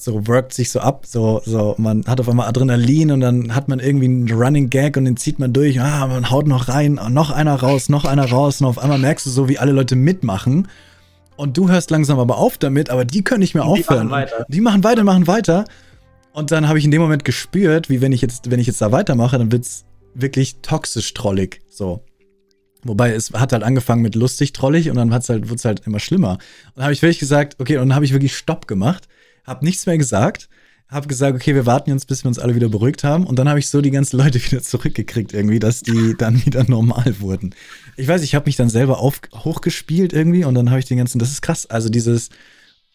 so 0.00 0.26
workt 0.26 0.54
sich 0.54 0.70
so 0.70 0.80
ab, 0.80 1.04
so, 1.06 1.42
so, 1.44 1.74
man 1.76 2.04
hat 2.06 2.20
auf 2.20 2.28
einmal 2.28 2.48
Adrenalin 2.48 3.10
und 3.12 3.20
dann 3.20 3.54
hat 3.54 3.68
man 3.68 3.80
irgendwie 3.80 4.06
einen 4.06 4.32
Running 4.32 4.70
Gag 4.70 4.96
und 4.96 5.04
den 5.04 5.18
zieht 5.18 5.38
man 5.38 5.52
durch, 5.52 5.78
ah, 5.78 6.06
man 6.06 6.30
haut 6.30 6.46
noch 6.46 6.68
rein, 6.68 6.98
noch 7.10 7.30
einer 7.30 7.54
raus, 7.56 7.90
noch 7.90 8.06
einer 8.06 8.24
raus 8.30 8.62
und 8.62 8.66
auf 8.66 8.78
einmal 8.78 8.98
merkst 8.98 9.26
du 9.26 9.30
so, 9.30 9.48
wie 9.48 9.58
alle 9.58 9.72
Leute 9.72 9.96
mitmachen 9.96 10.68
und 11.36 11.58
du 11.58 11.68
hörst 11.68 11.90
langsam 11.90 12.18
aber 12.18 12.38
auf 12.38 12.56
damit, 12.56 12.88
aber 12.88 13.04
die 13.04 13.22
können 13.22 13.40
nicht 13.40 13.54
mehr 13.54 13.66
aufhören. 13.66 14.08
Die 14.08 14.10
machen 14.10 14.10
weiter. 14.10 14.46
Die 14.48 14.60
machen 14.60 14.84
weiter, 14.84 15.04
machen 15.04 15.26
weiter 15.26 15.64
und 16.32 16.50
dann 16.50 16.66
habe 16.66 16.78
ich 16.78 16.86
in 16.86 16.90
dem 16.90 17.02
Moment 17.02 17.26
gespürt, 17.26 17.90
wie 17.90 18.00
wenn 18.00 18.12
ich 18.12 18.22
jetzt, 18.22 18.50
wenn 18.50 18.58
ich 18.58 18.66
jetzt 18.66 18.80
da 18.80 18.92
weitermache, 18.92 19.36
dann 19.36 19.52
wird's 19.52 19.84
wirklich 20.14 20.56
toxisch 20.62 21.12
trollig, 21.12 21.60
so. 21.68 22.02
Wobei 22.84 23.12
es 23.12 23.32
hat 23.32 23.52
halt 23.52 23.62
angefangen 23.62 24.00
mit 24.00 24.14
lustig 24.14 24.54
trollig 24.54 24.88
und 24.88 24.96
dann 24.96 25.12
hat's 25.12 25.28
halt, 25.28 25.50
wird's 25.50 25.66
halt 25.66 25.82
immer 25.86 25.98
schlimmer. 25.98 26.32
Und 26.32 26.76
dann 26.76 26.84
habe 26.84 26.94
ich 26.94 27.02
wirklich 27.02 27.18
gesagt, 27.18 27.56
okay, 27.60 27.76
und 27.76 27.90
dann 27.90 27.94
habe 27.94 28.06
ich 28.06 28.14
wirklich 28.14 28.34
Stopp 28.34 28.66
gemacht 28.66 29.06
habe 29.44 29.64
nichts 29.64 29.86
mehr 29.86 29.98
gesagt, 29.98 30.48
habe 30.90 31.06
gesagt, 31.06 31.36
okay, 31.36 31.54
wir 31.54 31.66
warten 31.66 31.90
jetzt, 31.90 32.08
bis 32.08 32.24
wir 32.24 32.28
uns 32.28 32.38
alle 32.38 32.54
wieder 32.54 32.68
beruhigt 32.68 33.04
haben. 33.04 33.24
Und 33.24 33.38
dann 33.38 33.48
habe 33.48 33.58
ich 33.60 33.68
so 33.68 33.80
die 33.80 33.92
ganzen 33.92 34.16
Leute 34.22 34.44
wieder 34.44 34.62
zurückgekriegt 34.62 35.32
irgendwie, 35.32 35.58
dass 35.58 35.82
die 35.82 36.14
dann 36.18 36.44
wieder 36.44 36.64
normal 36.68 37.20
wurden. 37.20 37.54
Ich 37.96 38.08
weiß, 38.08 38.22
ich 38.22 38.34
habe 38.34 38.46
mich 38.46 38.56
dann 38.56 38.68
selber 38.68 38.98
auf, 38.98 39.20
hochgespielt 39.32 40.12
irgendwie 40.12 40.44
und 40.44 40.54
dann 40.54 40.70
habe 40.70 40.80
ich 40.80 40.86
den 40.86 40.98
ganzen, 40.98 41.18
das 41.18 41.30
ist 41.30 41.42
krass. 41.42 41.66
Also 41.66 41.88
dieses, 41.88 42.30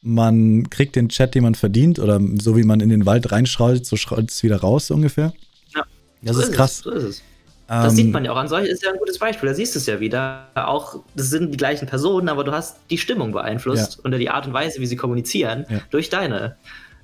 man 0.02 0.70
kriegt 0.70 0.96
den 0.96 1.10
Chat, 1.10 1.36
den 1.36 1.44
man 1.44 1.56
verdient 1.56 2.00
oder 2.00 2.20
so 2.40 2.58
wie 2.58 2.64
man 2.64 2.82
in 2.82 2.90
den 2.90 3.06
Wald 3.06 3.32
reinschraubt, 3.32 3.86
so 3.86 3.96
schraubt 3.96 4.30
es 4.30 4.44
wieder 4.44 4.58
raus 4.58 4.88
so 4.88 4.94
ungefähr. 4.94 5.34
Ja, 5.74 5.86
das 6.22 6.36
so 6.36 6.42
ist, 6.42 6.50
ist 6.50 6.56
krass. 6.56 6.72
Es, 6.72 6.84
so 6.84 6.92
ist 6.92 7.04
es. 7.04 7.22
Das 7.68 7.94
ähm, 7.94 7.98
sieht 7.98 8.12
man 8.12 8.24
ja 8.24 8.32
auch 8.32 8.38
an 8.38 8.48
solchen, 8.48 8.68
ist 8.68 8.84
ja 8.84 8.92
ein 8.92 9.00
gutes 9.00 9.18
Beispiel, 9.18 9.50
da 9.50 9.56
siehst 9.56 9.74
du 9.74 9.80
es 9.80 9.88
ja 9.88 10.00
wieder. 10.00 10.48
Auch, 10.54 11.00
das 11.16 11.30
sind 11.30 11.52
die 11.52 11.58
gleichen 11.58 11.88
Personen, 11.88 12.30
aber 12.30 12.44
du 12.44 12.52
hast 12.52 12.78
die 12.90 12.98
Stimmung 12.98 13.32
beeinflusst 13.32 13.96
ja. 13.96 14.04
und 14.04 14.12
die 14.20 14.30
Art 14.30 14.46
und 14.46 14.54
Weise, 14.54 14.80
wie 14.82 14.86
sie 14.86 14.96
kommunizieren, 14.96 15.66
ja. 15.70 15.80
durch 15.90 16.10
deine 16.10 16.58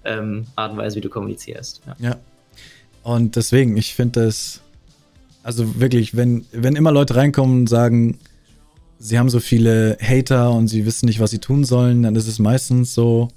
ähm, 0.05 0.45
Art 0.55 0.74
und 0.74 0.78
Weise, 0.78 0.97
wie 0.97 1.01
du 1.01 1.09
kommunizierst. 1.09 1.82
Ja. 1.88 1.95
ja. 2.09 2.16
Und 3.03 3.36
deswegen, 3.36 3.76
ich 3.78 3.95
finde 3.95 4.26
das, 4.26 4.62
also 5.41 5.80
wirklich, 5.80 6.16
wenn, 6.16 6.45
wenn 6.51 6.76
immer 6.76 6.91
Leute 6.91 7.16
reinkommen 7.16 7.62
und 7.62 7.68
sagen, 7.68 8.20
sie 8.99 9.18
haben 9.18 9.30
so 9.30 9.39
viele 9.39 9.97
Hater 9.99 10.51
und 10.51 10.68
sie 10.68 10.86
wissen 10.86 11.07
nicht, 11.07 11.20
was 11.20 11.32
sie 11.32 11.39
tun 11.39 11.64
sollen, 11.64 12.03
dann 12.03 12.16
ist 12.16 12.28
es 12.28 12.38
meistens 12.38 12.93
so, 12.93 13.30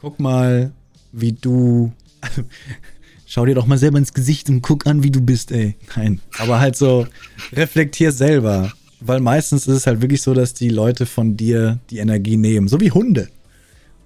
guck 0.00 0.20
mal, 0.20 0.72
wie 1.12 1.32
du 1.32 1.92
schau 3.28 3.44
dir 3.44 3.54
doch 3.54 3.66
mal 3.66 3.78
selber 3.78 3.98
ins 3.98 4.14
Gesicht 4.14 4.48
und 4.48 4.62
guck 4.62 4.86
an, 4.86 5.02
wie 5.02 5.10
du 5.10 5.20
bist, 5.20 5.52
ey. 5.52 5.76
Nein, 5.94 6.20
aber 6.38 6.60
halt 6.60 6.76
so, 6.76 7.06
reflektier 7.52 8.10
selber. 8.10 8.72
Weil 9.00 9.20
meistens 9.20 9.68
ist 9.68 9.76
es 9.76 9.86
halt 9.86 10.00
wirklich 10.02 10.22
so, 10.22 10.34
dass 10.34 10.54
die 10.54 10.70
Leute 10.70 11.06
von 11.06 11.36
dir 11.36 11.78
die 11.90 11.98
Energie 11.98 12.36
nehmen. 12.36 12.66
So 12.66 12.80
wie 12.80 12.90
Hunde. 12.90 13.28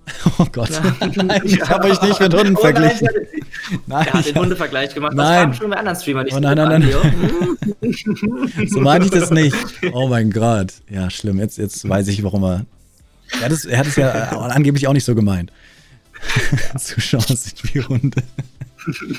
Oh 0.38 0.46
Gott. 0.50 0.68
Nein, 1.16 1.42
ich 1.44 1.60
habe 1.62 1.88
euch 1.88 2.02
nicht 2.02 2.18
mit 2.18 2.34
Hunden 2.34 2.56
oh, 2.56 2.60
verglichen. 2.60 3.08
Nein, 3.86 4.06
er 4.08 4.12
hat 4.12 4.26
den 4.26 4.34
Hundevergleich 4.34 4.92
gemacht. 4.92 5.14
Nein. 5.14 5.50
Das 5.50 5.58
schon 5.58 5.70
bei 5.70 5.76
anderen 5.76 5.96
Streamern 5.96 6.24
nicht. 6.24 6.36
Oh, 6.36 6.40
nein, 6.40 6.56
nein, 6.56 6.82
nein. 7.80 8.68
so 8.68 8.80
meine 8.80 9.04
ich 9.04 9.12
das 9.12 9.30
nicht. 9.30 9.56
Oh 9.92 10.08
mein 10.08 10.32
Gott. 10.32 10.72
Ja, 10.90 11.08
schlimm. 11.08 11.38
Jetzt, 11.38 11.56
jetzt 11.56 11.88
weiß 11.88 12.08
ich, 12.08 12.24
warum 12.24 12.42
er. 12.42 12.66
Er 13.32 13.44
hat 13.44 13.52
es, 13.52 13.64
er 13.64 13.78
hat 13.78 13.86
es 13.86 13.94
ja 13.94 14.10
angeblich 14.36 14.88
auch 14.88 14.92
nicht 14.92 15.04
so 15.04 15.14
gemeint. 15.14 15.52
Zuschauer 16.76 17.22
sind 17.22 17.62
wie 17.72 17.80
Hunde. 17.80 18.22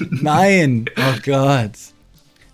Nein. 0.09 0.85
Oh 0.97 1.19
Gott. 1.23 1.71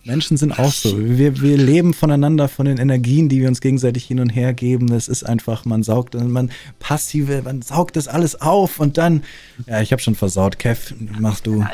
Menschen 0.06 0.38
sind 0.38 0.58
auch 0.58 0.72
so. 0.72 0.98
Wir, 0.98 1.42
wir 1.42 1.58
leben 1.58 1.94
voneinander, 1.94 2.48
von 2.48 2.66
den 2.66 2.78
Energien, 2.78 3.30
die 3.30 3.42
wir 3.42 3.48
uns 3.48 3.62
gegenseitig 3.62 4.06
hin 4.06 4.20
und 4.20 4.30
her 4.30 4.54
geben. 4.54 4.88
Das 4.88 5.08
ist 5.08 5.24
einfach, 5.24 5.66
man 5.66 5.84
saugt, 5.84 6.16
man 6.16 6.52
passive, 6.80 7.42
man 7.44 7.62
saugt 7.62 7.96
das 7.96 8.08
alles 8.08 8.42
auf 8.42 8.80
und 8.80 8.98
dann, 8.98 9.24
ja, 9.68 9.82
ich 9.82 9.92
habe 9.92 10.02
schon 10.02 10.16
versaut. 10.16 10.58
Kev, 10.58 10.96
machst 11.20 11.46
du. 11.46 11.64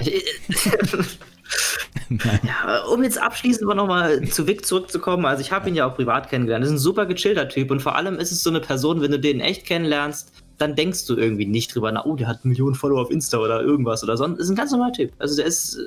ja, 2.09 2.83
um 2.91 3.03
jetzt 3.03 3.21
abschließend 3.21 3.63
aber 3.63 3.75
nochmal 3.75 4.27
zu 4.27 4.47
Vic 4.47 4.65
zurückzukommen, 4.65 5.25
also 5.25 5.41
ich 5.41 5.51
habe 5.51 5.69
ihn 5.69 5.75
ja 5.75 5.87
auch 5.87 5.95
privat 5.95 6.29
kennengelernt. 6.29 6.63
Das 6.63 6.69
ist 6.69 6.75
ein 6.75 6.79
super 6.79 7.05
gechillter 7.05 7.47
Typ 7.47 7.71
und 7.71 7.81
vor 7.81 7.95
allem 7.95 8.17
ist 8.17 8.31
es 8.31 8.43
so 8.43 8.49
eine 8.49 8.59
Person, 8.59 9.01
wenn 9.01 9.11
du 9.11 9.19
den 9.19 9.39
echt 9.39 9.65
kennenlernst, 9.65 10.31
dann 10.57 10.75
denkst 10.75 11.05
du 11.05 11.15
irgendwie 11.15 11.45
nicht 11.45 11.73
drüber 11.73 11.91
nach, 11.91 12.05
oh, 12.05 12.15
der 12.15 12.27
hat 12.27 12.45
Millionen 12.45 12.75
Follower 12.75 13.01
auf 13.01 13.11
Insta 13.11 13.37
oder 13.37 13.61
irgendwas 13.61 14.03
oder 14.03 14.17
sonst. 14.17 14.37
Das 14.37 14.45
ist 14.45 14.51
ein 14.51 14.55
ganz 14.55 14.71
normaler 14.71 14.93
Typ. 14.93 15.11
Also 15.19 15.35
der 15.35 15.45
ist 15.45 15.77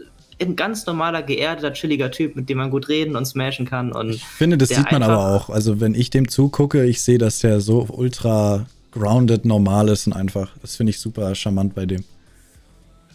ein 0.41 0.57
ganz 0.57 0.87
normaler, 0.87 1.23
geerdeter, 1.23 1.73
chilliger 1.73 2.11
Typ, 2.11 2.37
mit 2.37 2.49
dem 2.49 2.59
man 2.59 2.71
gut 2.71 2.89
reden 2.89 3.17
und 3.17 3.27
smashen 3.27 3.67
kann. 3.67 3.93
Und 3.93 4.11
ich 4.11 4.25
finde, 4.25 4.57
das 4.59 4.69
sieht 4.69 4.91
man 4.93 5.03
aber 5.03 5.35
auch. 5.35 5.51
Also, 5.51 5.81
wenn 5.81 5.95
ich 5.95 6.11
dem 6.11 6.29
zugucke, 6.29 6.85
ich 6.85 7.03
sehe, 7.03 7.19
dass 7.19 7.41
der 7.41 7.61
so 7.61 7.87
ultra 7.91 8.67
grounded, 8.93 9.45
normal 9.45 9.89
ist 9.89 10.07
und 10.07 10.13
einfach. 10.13 10.51
Das 10.63 10.77
finde 10.77 10.91
ich 10.91 11.01
super 11.01 11.35
charmant 11.35 11.75
bei 11.75 11.87
dem. 11.87 12.05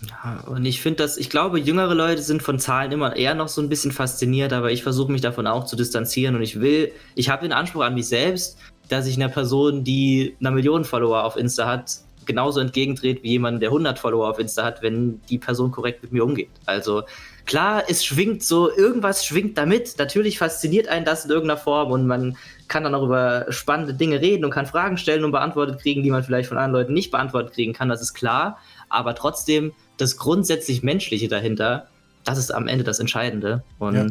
Ja, 0.07 0.43
und 0.47 0.65
ich 0.65 0.81
finde 0.81 0.97
das, 0.97 1.17
ich 1.17 1.29
glaube, 1.29 1.59
jüngere 1.59 1.95
Leute 1.95 2.21
sind 2.21 2.43
von 2.43 2.59
Zahlen 2.59 2.91
immer 2.91 3.15
eher 3.15 3.35
noch 3.35 3.47
so 3.47 3.61
ein 3.61 3.69
bisschen 3.69 3.93
fasziniert, 3.93 4.51
aber 4.51 4.71
ich 4.71 4.83
versuche 4.83 5.11
mich 5.11 5.21
davon 5.21 5.47
auch 5.47 5.65
zu 5.65 5.77
distanzieren 5.77 6.35
und 6.35 6.41
ich 6.41 6.59
will, 6.59 6.91
ich 7.15 7.29
habe 7.29 7.43
den 7.43 7.53
Anspruch 7.53 7.83
an 7.83 7.93
mich 7.93 8.07
selbst, 8.07 8.57
dass 8.89 9.07
ich 9.07 9.15
einer 9.15 9.29
Person, 9.29 9.83
die 9.83 10.35
eine 10.39 10.51
Million 10.51 10.85
Follower 10.85 11.23
auf 11.23 11.37
Insta 11.37 11.67
hat, 11.67 12.03
genauso 12.25 12.59
entgegentritt 12.59 13.23
wie 13.23 13.31
jemand, 13.31 13.61
der 13.61 13.69
100 13.69 13.99
Follower 13.99 14.29
auf 14.29 14.39
Insta 14.39 14.63
hat, 14.63 14.81
wenn 14.81 15.21
die 15.29 15.37
Person 15.37 15.71
korrekt 15.71 16.03
mit 16.03 16.11
mir 16.11 16.23
umgeht. 16.23 16.49
Also 16.65 17.03
klar, 17.45 17.83
es 17.87 18.05
schwingt 18.05 18.43
so, 18.43 18.71
irgendwas 18.75 19.25
schwingt 19.25 19.57
damit. 19.57 19.95
Natürlich 19.97 20.37
fasziniert 20.37 20.87
einen 20.87 21.05
das 21.05 21.25
in 21.25 21.31
irgendeiner 21.31 21.59
Form 21.59 21.91
und 21.91 22.07
man 22.07 22.37
kann 22.67 22.83
dann 22.83 22.95
auch 22.95 23.03
über 23.03 23.45
spannende 23.49 23.93
Dinge 23.93 24.21
reden 24.21 24.45
und 24.45 24.51
kann 24.51 24.65
Fragen 24.65 24.97
stellen 24.97 25.23
und 25.23 25.31
beantwortet 25.31 25.81
kriegen, 25.81 26.03
die 26.03 26.11
man 26.11 26.23
vielleicht 26.23 26.49
von 26.49 26.57
anderen 26.57 26.81
Leuten 26.81 26.93
nicht 26.93 27.11
beantwortet 27.11 27.53
kriegen 27.53 27.73
kann. 27.73 27.89
Das 27.89 28.01
ist 28.01 28.13
klar. 28.13 28.57
Aber 28.89 29.15
trotzdem, 29.15 29.73
das 29.97 30.17
grundsätzlich 30.17 30.83
Menschliche 30.83 31.27
dahinter, 31.27 31.87
das 32.23 32.37
ist 32.37 32.51
am 32.51 32.67
Ende 32.67 32.83
das 32.83 32.99
Entscheidende. 32.99 33.63
Und 33.79 33.95
ja. 33.95 34.07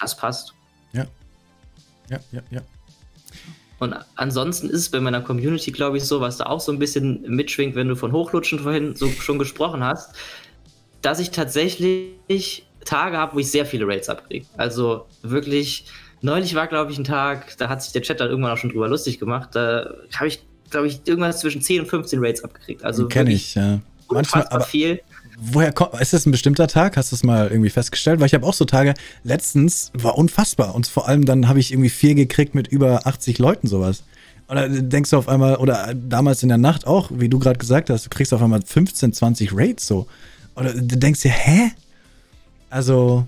das 0.00 0.16
passt. 0.16 0.54
Ja. 0.92 1.06
Ja, 2.10 2.18
ja, 2.32 2.40
ja. 2.50 2.60
Und 3.78 3.94
ansonsten 4.16 4.68
ist 4.68 4.80
es 4.80 4.88
bei 4.90 5.00
meiner 5.00 5.20
Community, 5.20 5.70
glaube 5.70 5.98
ich, 5.98 6.04
so, 6.04 6.20
was 6.20 6.38
da 6.38 6.46
auch 6.46 6.60
so 6.60 6.72
ein 6.72 6.78
bisschen 6.78 7.22
mitschwingt, 7.22 7.76
wenn 7.76 7.88
du 7.88 7.94
von 7.94 8.12
Hochlutschen 8.12 8.58
vorhin 8.58 8.96
so 8.96 9.08
schon 9.08 9.38
gesprochen 9.38 9.84
hast, 9.84 10.14
dass 11.00 11.20
ich 11.20 11.30
tatsächlich 11.30 12.66
Tage 12.84 13.16
habe, 13.16 13.34
wo 13.34 13.38
ich 13.38 13.50
sehr 13.50 13.66
viele 13.66 13.86
Raids 13.86 14.08
abkriege. 14.08 14.46
Also 14.56 15.06
wirklich, 15.22 15.84
neulich 16.22 16.54
war, 16.54 16.66
glaube 16.66 16.90
ich, 16.90 16.98
ein 16.98 17.04
Tag, 17.04 17.56
da 17.58 17.68
hat 17.68 17.82
sich 17.82 17.92
der 17.92 18.02
Chat 18.02 18.18
dann 18.20 18.30
irgendwann 18.30 18.52
auch 18.52 18.56
schon 18.56 18.70
drüber 18.70 18.88
lustig 18.88 19.20
gemacht. 19.20 19.50
Da 19.52 19.94
habe 20.16 20.26
ich, 20.26 20.42
glaube 20.70 20.88
ich, 20.88 21.00
irgendwas 21.04 21.40
zwischen 21.40 21.62
10 21.62 21.82
und 21.82 21.86
15 21.86 22.18
Raids 22.18 22.42
abgekriegt. 22.42 22.84
Also 22.84 23.06
kenne 23.06 23.32
ich, 23.32 23.54
ja. 23.54 23.80
Manchmal 24.10 24.46
aber 24.48 24.64
viel 24.64 25.00
woher 25.40 25.72
kommt, 25.72 26.00
ist 26.00 26.12
das 26.12 26.26
ein 26.26 26.30
bestimmter 26.30 26.68
Tag? 26.68 26.96
Hast 26.96 27.12
du 27.12 27.16
es 27.16 27.22
mal 27.22 27.48
irgendwie 27.48 27.70
festgestellt? 27.70 28.20
Weil 28.20 28.26
ich 28.26 28.34
habe 28.34 28.46
auch 28.46 28.54
so 28.54 28.64
Tage, 28.64 28.94
letztens 29.24 29.90
war 29.94 30.18
unfassbar 30.18 30.74
und 30.74 30.86
vor 30.86 31.08
allem 31.08 31.24
dann 31.24 31.48
habe 31.48 31.60
ich 31.60 31.72
irgendwie 31.72 31.90
vier 31.90 32.14
gekriegt 32.14 32.54
mit 32.54 32.68
über 32.68 33.06
80 33.06 33.38
Leuten 33.38 33.66
sowas. 33.68 34.02
Oder 34.48 34.68
denkst 34.68 35.10
du 35.10 35.18
auf 35.18 35.28
einmal, 35.28 35.56
oder 35.56 35.94
damals 35.94 36.42
in 36.42 36.48
der 36.48 36.58
Nacht 36.58 36.86
auch, 36.86 37.10
wie 37.12 37.28
du 37.28 37.38
gerade 37.38 37.58
gesagt 37.58 37.90
hast, 37.90 38.06
du 38.06 38.10
kriegst 38.10 38.32
auf 38.32 38.42
einmal 38.42 38.62
15, 38.62 39.12
20 39.12 39.50
Raids 39.52 39.86
so. 39.86 40.06
Oder 40.56 40.72
du 40.72 40.96
denkst 40.96 41.20
dir, 41.20 41.30
hä? 41.30 41.70
Also, 42.70 43.26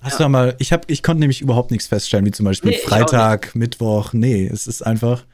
hast 0.00 0.18
ja. 0.18 0.26
du 0.26 0.30
mal, 0.30 0.54
ich, 0.58 0.72
hab, 0.72 0.90
ich 0.90 1.02
konnte 1.02 1.20
nämlich 1.20 1.42
überhaupt 1.42 1.70
nichts 1.70 1.86
feststellen, 1.86 2.24
wie 2.24 2.30
zum 2.30 2.44
Beispiel 2.44 2.70
nee, 2.70 2.78
Freitag, 2.78 3.54
Mittwoch. 3.54 4.14
Nee, 4.14 4.46
es 4.46 4.66
ist 4.66 4.84
einfach, 4.84 5.24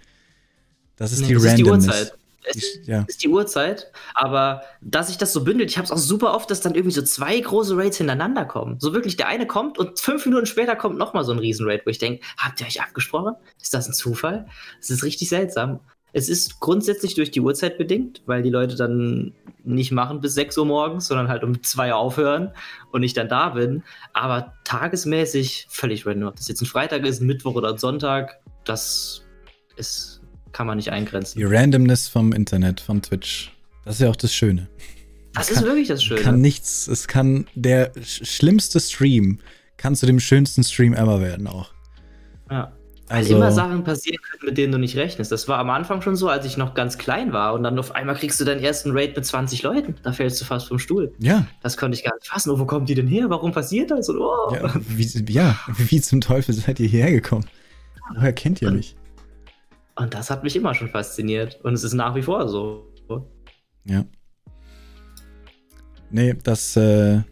das 0.97 1.13
ist 1.13 1.21
nee, 1.21 1.29
die 1.29 1.35
das 1.35 1.45
Randomness. 1.45 1.87
Ist 1.87 1.93
die 1.93 1.93
Uhrzeit. 1.93 2.19
Es 2.45 2.57
ist, 2.57 2.87
ja. 2.87 3.05
ist 3.07 3.23
die 3.23 3.29
Uhrzeit, 3.29 3.93
aber 4.15 4.63
dass 4.81 5.09
sich 5.09 5.19
das 5.19 5.33
so 5.33 5.45
bündelt, 5.45 5.71
ich 5.71 5.79
habe 5.79 5.85
es 5.85 5.93
auch 5.93 5.99
super 5.99 6.35
oft, 6.35 6.51
dass 6.51 6.61
dann 6.61 6.75
irgendwie 6.75 6.95
so 6.95 7.03
zwei 7.03 7.39
große 7.39 7.77
Raids 7.77 7.99
hintereinander 7.99 8.45
kommen. 8.45 8.81
So 8.81 8.93
wirklich, 8.93 9.17
der 9.17 9.29
eine 9.29 9.47
kommt 9.47 9.79
und 9.79 10.01
fünf 10.01 10.27
Minuten 10.27 10.47
später 10.47 10.75
kommt 10.75 10.99
nochmal 10.99 11.25
so 11.25 11.33
ein 11.33 11.39
Riesen-Raid, 11.39 11.87
wo 11.87 11.91
ich 11.91 11.99
denke, 11.99 12.25
habt 12.37 12.61
ihr 12.61 12.67
euch 12.67 12.83
abgesprochen? 12.83 13.35
Ist 13.61 13.75
das 13.75 13.89
ein 13.89 13.95
Zufall? 13.95 14.47
Es 14.81 14.91
ist 14.91 15.05
richtig 15.05 15.29
seltsam. 15.29 15.81
Es 16.13 16.29
ist 16.29 16.61
grundsätzlich 16.61 17.15
durch 17.15 17.31
die 17.31 17.41
Uhrzeit 17.41 17.79
bedingt, 17.79 18.23
weil 18.27 18.43
die 18.43 18.51
Leute 18.51 18.77
dann 18.77 19.33
nicht 19.65 19.93
machen 19.93 20.21
bis 20.21 20.35
6 20.35 20.59
Uhr 20.59 20.67
morgens, 20.67 21.07
sondern 21.07 21.29
halt 21.29 21.43
um 21.43 21.63
2 21.63 21.91
Uhr 21.91 21.97
aufhören 21.97 22.51
und 22.91 23.03
ich 23.03 23.15
dann 23.15 23.29
da 23.29 23.51
bin. 23.51 23.83
Aber 24.13 24.53
tagesmäßig 24.65 25.67
völlig 25.71 26.05
random. 26.07 26.29
Ob 26.29 26.37
das 26.37 26.49
jetzt 26.49 26.61
ein 26.61 26.67
Freitag 26.67 27.07
ist, 27.07 27.23
ein 27.23 27.27
Mittwoch 27.27 27.55
oder 27.55 27.71
ein 27.71 27.79
Sonntag, 27.79 28.41
das 28.65 29.23
ist 29.77 30.12
kann 30.53 30.67
man 30.67 30.77
nicht 30.77 30.91
eingrenzen. 30.91 31.39
Die 31.39 31.45
Randomness 31.45 32.09
vom 32.09 32.33
Internet, 32.33 32.81
von 32.81 33.03
Twitch. 33.03 33.53
Das 33.85 33.97
ist 33.97 34.01
ja 34.01 34.11
auch 34.11 34.17
das 34.17 34.35
Schöne. 34.35 34.69
Das 35.35 35.49
kann, 35.49 35.57
ist 35.57 35.65
wirklich 35.65 35.89
das 35.89 36.05
Schöne. 36.05 36.21
Kann 36.21 36.41
nichts, 36.41 36.87
es 36.87 37.09
kann 37.09 37.47
der 37.55 37.93
schlimmste 38.03 38.81
Stream 38.81 39.41
kann 39.83 39.97
zu 39.97 40.07
dem 40.07 40.21
schönsten 40.21 40.63
Stream 40.63 40.95
ever 40.95 41.21
werden 41.21 41.49
auch. 41.49 41.73
Ja. 42.51 42.73
Also, 43.09 43.31
Weil 43.31 43.37
immer 43.37 43.53
Sachen 43.53 43.85
passieren 43.85 44.23
können, 44.23 44.49
mit 44.49 44.57
denen 44.57 44.73
du 44.73 44.79
nicht 44.79 44.97
rechnest. 44.97 45.33
Das 45.33 45.47
war 45.49 45.59
am 45.59 45.69
Anfang 45.69 46.01
schon 46.01 46.17
so, 46.17 46.29
als 46.29 46.47
ich 46.47 46.57
noch 46.57 46.73
ganz 46.73 46.97
klein 46.97 47.33
war 47.33 47.53
und 47.53 47.63
dann 47.63 47.79
auf 47.79 47.95
einmal 47.95 48.15
kriegst 48.15 48.41
du 48.41 48.45
deinen 48.45 48.63
ersten 48.63 48.93
Raid 48.93 49.17
mit 49.17 49.27
20 49.27 49.63
Leuten. 49.65 49.97
Da 50.03 50.13
fällst 50.13 50.41
du 50.41 50.45
fast 50.47 50.69
vom 50.69 50.79
Stuhl. 50.79 51.13
Ja. 51.19 51.47
Das 51.63 51.77
konnte 51.77 51.99
ich 51.99 52.05
gar 52.05 52.15
nicht 52.15 52.29
fassen. 52.29 52.51
Oh, 52.51 52.59
wo 52.59 52.65
kommen 52.65 52.87
die 52.87 52.95
denn 52.95 53.09
her? 53.09 53.29
Warum 53.29 53.53
passiert 53.53 53.91
das? 53.91 54.09
Und, 54.09 54.19
oh. 54.19 54.55
ja, 54.55 54.73
wie, 54.89 55.33
ja, 55.33 55.59
wie 55.77 56.01
zum 56.01 56.21
Teufel 56.21 56.55
seid 56.55 56.81
ihr 56.81 56.89
hierher 56.89 57.11
gekommen? 57.11 57.45
Woher 58.15 58.33
kennt 58.33 58.63
ihr 58.63 58.71
mich? 58.71 58.95
Und 59.97 60.15
das 60.15 60.31
hat 60.31 60.43
mich 60.43 60.57
immer 60.57 60.75
schon 60.75 60.89
fasziniert. 60.89 61.61
Und 61.63 61.75
es 61.75 61.85
ist 61.85 61.93
nach 61.93 62.15
wie 62.15 62.23
vor 62.23 62.49
so. 62.49 62.89
Ja. 63.85 64.05
Nee, 66.11 66.35
das 66.43 66.77
äh, 66.77 67.23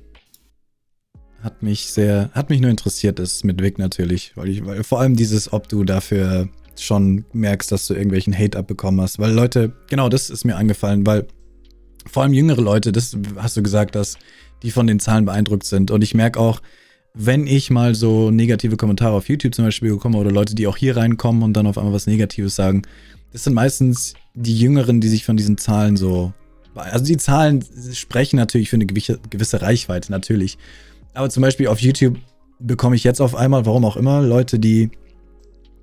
hat 1.43 1.63
mich 1.63 1.87
sehr, 1.87 2.31
hat 2.33 2.51
mich 2.51 2.61
nur 2.61 2.71
interessiert, 2.71 3.19
das 3.19 3.45
mit 3.45 3.63
Vic 3.63 3.79
natürlich. 3.79 4.37
Weil 4.37 4.49
ich, 4.49 4.65
weil 4.65 4.83
vor 4.85 5.01
allem 5.01 5.17
dieses, 5.17 5.53
ob 5.53 5.69
du 5.69 5.85
dafür 5.85 6.49
schon 6.77 7.25
merkst, 7.33 7.71
dass 7.73 7.87
du 7.87 7.95
irgendwelchen 7.95 8.37
Hate 8.37 8.59
abbekommen 8.59 9.01
hast. 9.01 9.19
Weil 9.19 9.33
Leute, 9.33 9.73
genau 9.89 10.09
das 10.09 10.31
ist 10.31 10.45
mir 10.45 10.57
angefallen, 10.57 11.07
weil 11.07 11.27
vor 12.07 12.23
allem 12.23 12.33
jüngere 12.33 12.61
Leute, 12.61 12.93
das 12.93 13.17
hast 13.37 13.57
du 13.57 13.63
gesagt, 13.63 13.95
dass 13.95 14.17
die 14.63 14.71
von 14.71 14.87
den 14.87 15.01
Zahlen 15.01 15.25
beeindruckt 15.25 15.65
sind. 15.65 15.91
Und 15.91 16.03
ich 16.03 16.15
merke 16.15 16.41
auch, 16.41 16.61
wenn 17.15 17.47
ich 17.47 17.71
mal 17.71 17.95
so 17.95 18.31
negative 18.31 18.77
Kommentare 18.77 19.15
auf 19.15 19.29
YouTube 19.29 19.55
zum 19.55 19.65
Beispiel 19.65 19.91
bekomme 19.91 20.19
oder 20.19 20.31
Leute, 20.31 20.55
die 20.55 20.67
auch 20.67 20.77
hier 20.77 20.97
reinkommen 20.97 21.43
und 21.43 21.55
dann 21.55 21.67
auf 21.67 21.77
einmal 21.77 21.93
was 21.93 22.07
Negatives 22.07 22.55
sagen, 22.55 22.83
das 23.33 23.45
sind 23.45 23.55
meistens 23.55 24.15
die 24.35 24.57
Jüngeren, 24.57 25.01
die 25.01 25.09
sich 25.09 25.25
von 25.25 25.37
diesen 25.37 25.59
Zahlen 25.59 25.97
so. 25.97 26.33
Also 26.75 27.05
die 27.05 27.17
Zahlen 27.17 27.65
sprechen 27.93 28.37
natürlich 28.37 28.71
für 28.71 28.77
eine 28.77 28.87
gewisse 28.87 29.63
Reichweite, 29.63 30.13
natürlich. 30.13 30.57
Aber 31.15 31.29
zum 31.31 31.43
Beispiel 31.43 31.67
auf 31.67 31.81
YouTube 31.81 32.17
bekomme 32.61 32.97
ich 32.97 33.05
jetzt 33.05 33.21
auf 33.21 33.35
einmal, 33.35 33.67
warum 33.67 33.85
auch 33.85 33.97
immer, 33.97 34.23
Leute, 34.23 34.59
die 34.59 34.91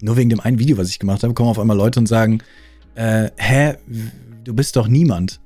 nur 0.01 0.15
wegen 0.15 0.29
dem 0.29 0.39
einen 0.39 0.59
Video, 0.59 0.77
was 0.77 0.89
ich 0.89 0.99
gemacht 0.99 1.23
habe, 1.23 1.33
kommen 1.33 1.49
auf 1.49 1.59
einmal 1.59 1.77
Leute 1.77 1.99
und 1.99 2.07
sagen, 2.07 2.39
äh, 2.95 3.29
hä, 3.35 3.75
du 4.43 4.53
bist 4.53 4.75
doch 4.75 4.87
niemand. 4.87 5.39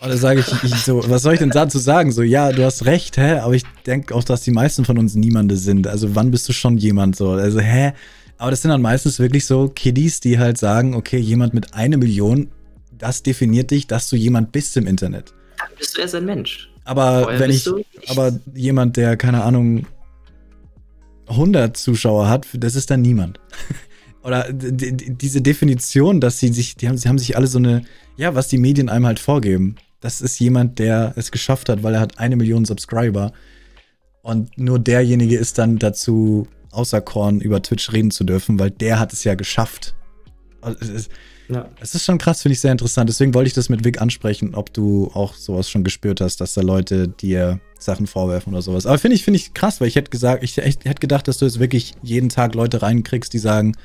Und 0.00 0.08
dann 0.08 0.18
sage 0.18 0.40
ich, 0.40 0.64
ich, 0.64 0.74
so, 0.82 1.08
was 1.08 1.22
soll 1.22 1.34
ich 1.34 1.38
denn 1.38 1.50
dazu 1.50 1.78
sagen? 1.78 2.12
So, 2.12 2.22
ja, 2.22 2.52
du 2.52 2.64
hast 2.64 2.84
recht, 2.84 3.16
hä? 3.16 3.38
Aber 3.38 3.54
ich 3.54 3.62
denke 3.86 4.14
auch, 4.14 4.24
dass 4.24 4.42
die 4.42 4.50
meisten 4.50 4.84
von 4.84 4.98
uns 4.98 5.14
niemande 5.14 5.56
sind. 5.56 5.86
Also, 5.86 6.14
wann 6.14 6.30
bist 6.30 6.48
du 6.48 6.52
schon 6.52 6.76
jemand 6.76 7.16
so? 7.16 7.30
Also, 7.30 7.60
hä? 7.60 7.92
Aber 8.36 8.50
das 8.50 8.62
sind 8.62 8.70
dann 8.70 8.82
meistens 8.82 9.18
wirklich 9.18 9.46
so 9.46 9.68
Kiddies, 9.68 10.20
die 10.20 10.38
halt 10.38 10.58
sagen, 10.58 10.94
okay, 10.94 11.18
jemand 11.18 11.54
mit 11.54 11.74
einer 11.74 11.96
Million, 11.96 12.48
das 12.98 13.22
definiert 13.22 13.70
dich, 13.70 13.86
dass 13.86 14.10
du 14.10 14.16
jemand 14.16 14.52
bist 14.52 14.76
im 14.76 14.86
Internet. 14.86 15.32
Dann 15.58 15.68
bist 15.78 15.96
du 15.96 16.02
erst 16.02 16.14
ein 16.14 16.24
Mensch. 16.24 16.70
Aber 16.84 17.22
Vorher 17.22 17.40
wenn 17.40 17.50
ich, 17.50 17.68
aber 18.08 18.32
jemand, 18.54 18.96
der, 18.96 19.16
keine 19.16 19.44
Ahnung, 19.44 19.86
100 21.28 21.76
Zuschauer 21.76 22.28
hat, 22.28 22.46
das 22.52 22.74
ist 22.74 22.90
dann 22.90 23.02
niemand. 23.02 23.40
Oder 24.22 24.52
diese 24.52 25.42
Definition, 25.42 26.20
dass 26.20 26.38
sie 26.38 26.52
sich, 26.52 26.76
die 26.76 26.88
haben, 26.88 26.96
sie 26.96 27.08
haben 27.08 27.18
sich 27.18 27.36
alle 27.36 27.48
so 27.48 27.58
eine, 27.58 27.84
ja, 28.16 28.34
was 28.34 28.48
die 28.48 28.58
Medien 28.58 28.88
einem 28.88 29.06
halt 29.06 29.18
vorgeben. 29.18 29.76
das 30.00 30.20
ist 30.20 30.38
jemand, 30.38 30.78
der 30.78 31.12
es 31.16 31.30
geschafft 31.30 31.68
hat, 31.68 31.82
weil 31.82 31.94
er 31.94 32.00
hat 32.00 32.18
eine 32.18 32.36
Million 32.36 32.64
Subscriber. 32.64 33.32
Und 34.22 34.56
nur 34.58 34.78
derjenige 34.78 35.36
ist 35.36 35.58
dann 35.58 35.78
dazu 35.78 36.46
auserkoren, 36.70 37.40
über 37.40 37.62
Twitch 37.62 37.92
reden 37.92 38.10
zu 38.10 38.24
dürfen, 38.24 38.58
weil 38.58 38.70
der 38.70 38.98
hat 38.98 39.12
es 39.12 39.24
ja 39.24 39.34
geschafft. 39.34 39.94
Also, 40.60 40.78
es 40.80 40.88
ist, 40.88 41.10
ja. 41.48 41.68
es 41.80 41.94
ist 41.94 42.04
schon 42.04 42.18
krass, 42.18 42.42
finde 42.42 42.54
ich 42.54 42.60
sehr 42.60 42.72
interessant. 42.72 43.08
Deswegen 43.08 43.34
wollte 43.34 43.48
ich 43.48 43.54
das 43.54 43.68
mit 43.68 43.84
Vic 43.84 44.00
ansprechen, 44.00 44.54
ob 44.54 44.72
du 44.72 45.10
auch 45.14 45.34
sowas 45.34 45.68
schon 45.68 45.84
gespürt 45.84 46.20
hast, 46.20 46.40
dass 46.40 46.54
da 46.54 46.62
Leute 46.62 47.08
dir 47.08 47.60
Sachen 47.78 48.06
vorwerfen 48.06 48.52
oder 48.52 48.62
sowas. 48.62 48.86
Aber 48.86 48.98
finde 48.98 49.16
ich, 49.16 49.24
finde 49.24 49.38
ich 49.38 49.54
krass, 49.54 49.80
weil 49.80 49.88
ich 49.88 49.96
hätte 49.96 50.10
gesagt, 50.10 50.42
ich 50.42 50.56
hätte 50.56 51.00
gedacht, 51.00 51.28
dass 51.28 51.38
du 51.38 51.44
jetzt 51.44 51.58
wirklich 51.58 51.94
jeden 52.02 52.28
Tag 52.28 52.54
Leute 52.54 52.82
reinkriegst, 52.82 53.32
die 53.32 53.38
sagen, 53.38 53.76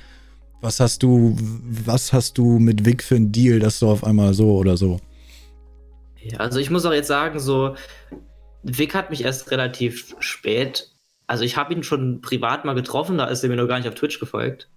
was 0.62 0.80
hast 0.80 1.04
du, 1.04 1.36
was 1.40 2.14
hast 2.14 2.38
du 2.38 2.60
mit 2.60 2.86
Vic 2.86 3.04
für 3.04 3.16
einen 3.16 3.32
Deal, 3.32 3.60
dass 3.60 3.80
du 3.80 3.90
auf 3.90 4.04
einmal 4.04 4.34
so 4.34 4.56
oder 4.56 4.78
so? 4.78 5.00
Ja, 6.22 6.40
also 6.40 6.60
ich 6.60 6.70
muss 6.70 6.86
auch 6.86 6.94
jetzt 6.94 7.08
sagen, 7.08 7.40
so, 7.40 7.76
Vic 8.64 8.94
hat 8.96 9.10
mich 9.10 9.24
erst 9.24 9.52
relativ 9.52 10.16
spät, 10.20 10.92
also 11.28 11.44
ich 11.44 11.58
habe 11.58 11.74
ihn 11.74 11.84
schon 11.84 12.22
privat 12.22 12.66
mal 12.66 12.74
getroffen, 12.74 13.18
da 13.18 13.26
ist 13.26 13.44
er 13.44 13.50
mir 13.50 13.56
noch 13.56 13.68
gar 13.68 13.78
nicht 13.78 13.88
auf 13.88 13.96
Twitch 13.96 14.20
gefolgt. 14.20 14.70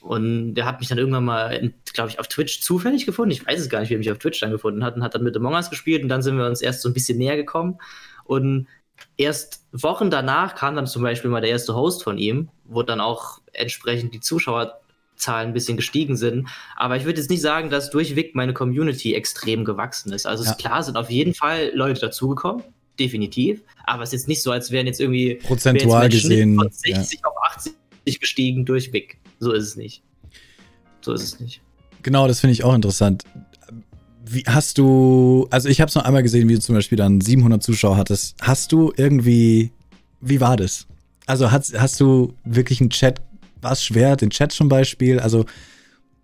Und 0.00 0.54
der 0.54 0.64
hat 0.64 0.78
mich 0.78 0.88
dann 0.88 0.98
irgendwann 0.98 1.24
mal, 1.24 1.72
glaube 1.92 2.10
ich, 2.10 2.20
auf 2.20 2.28
Twitch 2.28 2.60
zufällig 2.60 3.04
gefunden. 3.04 3.32
Ich 3.32 3.46
weiß 3.46 3.60
es 3.60 3.68
gar 3.68 3.80
nicht, 3.80 3.90
wie 3.90 3.94
er 3.94 3.98
mich 3.98 4.10
auf 4.12 4.18
Twitch 4.18 4.40
dann 4.40 4.52
gefunden 4.52 4.84
hat 4.84 4.96
und 4.96 5.02
hat 5.02 5.14
dann 5.14 5.24
mit 5.24 5.36
Among 5.36 5.54
Us 5.54 5.70
gespielt 5.70 6.02
und 6.02 6.08
dann 6.08 6.22
sind 6.22 6.36
wir 6.36 6.46
uns 6.46 6.60
erst 6.60 6.82
so 6.82 6.88
ein 6.88 6.94
bisschen 6.94 7.18
näher 7.18 7.36
gekommen. 7.36 7.78
Und 8.24 8.68
erst 9.16 9.64
Wochen 9.72 10.10
danach 10.10 10.54
kam 10.54 10.76
dann 10.76 10.86
zum 10.86 11.02
Beispiel 11.02 11.30
mal 11.30 11.40
der 11.40 11.50
erste 11.50 11.74
Host 11.74 12.04
von 12.04 12.18
ihm, 12.18 12.48
wo 12.64 12.82
dann 12.82 13.00
auch 13.00 13.40
entsprechend 13.52 14.14
die 14.14 14.20
Zuschauerzahlen 15.18 15.48
ein 15.48 15.52
bisschen 15.52 15.76
gestiegen 15.76 16.16
sind. 16.16 16.48
Aber 16.76 16.96
ich 16.96 17.04
würde 17.04 17.20
jetzt 17.20 17.30
nicht 17.30 17.42
sagen, 17.42 17.70
dass 17.70 17.90
durchweg 17.90 18.34
meine 18.34 18.54
Community 18.54 19.14
extrem 19.14 19.64
gewachsen 19.64 20.12
ist. 20.12 20.26
Also 20.26 20.44
ja. 20.44 20.50
ist 20.50 20.58
klar, 20.58 20.82
sind 20.82 20.96
auf 20.96 21.10
jeden 21.10 21.34
Fall 21.34 21.70
Leute 21.74 22.00
dazugekommen, 22.00 22.62
definitiv. 22.98 23.62
Aber 23.84 24.02
es 24.02 24.10
ist 24.10 24.20
jetzt 24.20 24.28
nicht 24.28 24.42
so, 24.42 24.50
als 24.50 24.70
wären 24.70 24.86
jetzt 24.86 25.00
irgendwie 25.00 25.34
prozentual 25.34 26.04
jetzt 26.04 26.22
gesehen 26.22 26.56
von 26.56 26.70
60 26.70 27.20
ja. 27.20 27.28
auf 27.28 27.36
80 27.56 28.20
gestiegen 28.20 28.64
durchweg. 28.64 29.18
So 29.40 29.52
ist 29.52 29.64
es 29.64 29.76
nicht. 29.76 30.02
So 31.00 31.12
ist 31.12 31.22
es 31.22 31.40
nicht. 31.40 31.60
Genau, 32.02 32.26
das 32.26 32.40
finde 32.40 32.52
ich 32.52 32.64
auch 32.64 32.74
interessant. 32.74 33.24
Wie 34.24 34.42
hast 34.46 34.78
du, 34.78 35.46
also 35.50 35.68
ich 35.68 35.80
habe 35.80 35.88
es 35.88 35.94
noch 35.94 36.04
einmal 36.04 36.22
gesehen, 36.22 36.48
wie 36.48 36.54
du 36.54 36.60
zum 36.60 36.74
Beispiel 36.74 36.98
dann 36.98 37.20
700 37.20 37.62
Zuschauer 37.62 37.96
hattest. 37.96 38.36
Hast 38.40 38.72
du 38.72 38.92
irgendwie, 38.96 39.72
wie 40.20 40.40
war 40.40 40.56
das? 40.56 40.86
Also 41.26 41.50
hast, 41.50 41.78
hast 41.78 42.00
du 42.00 42.34
wirklich 42.44 42.80
einen 42.80 42.90
Chat, 42.90 43.20
war 43.60 43.72
es 43.72 43.84
schwer, 43.84 44.16
den 44.16 44.30
Chat 44.30 44.52
zum 44.52 44.68
Beispiel? 44.68 45.18
Also 45.18 45.46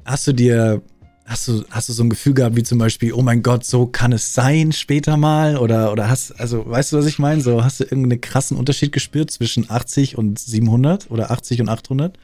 hast 0.05 0.26
du 0.26 0.32
dir, 0.32 0.82
hast 1.24 1.49
du, 1.49 1.64
hast 1.70 1.89
du 1.89 1.93
so 1.93 2.03
ein 2.03 2.11
Gefühl 2.11 2.35
gehabt, 2.35 2.57
wie 2.57 2.62
zum 2.62 2.78
Beispiel, 2.78 3.12
oh 3.12 3.22
mein 3.22 3.43
Gott, 3.43 3.64
so 3.64 3.87
kann 3.87 4.12
es 4.12 4.35
sein 4.35 4.72
später 4.72 5.16
mal? 5.16 5.57
Oder, 5.57 5.93
oder 5.93 6.09
hast, 6.09 6.32
also 6.41 6.68
weißt 6.68 6.93
du, 6.93 6.99
was 6.99 7.07
ich 7.07 7.18
meine? 7.18 7.41
So, 7.41 7.64
hast 7.64 7.80
du 7.80 7.85
irgendeinen 7.85 8.20
krassen 8.20 8.57
Unterschied 8.57 8.93
gespürt 8.93 9.30
zwischen 9.30 9.70
80 9.70 10.18
und 10.18 10.39
700 10.39 11.11
oder 11.11 11.30
80 11.30 11.62
und 11.62 11.68
800? 11.68 12.18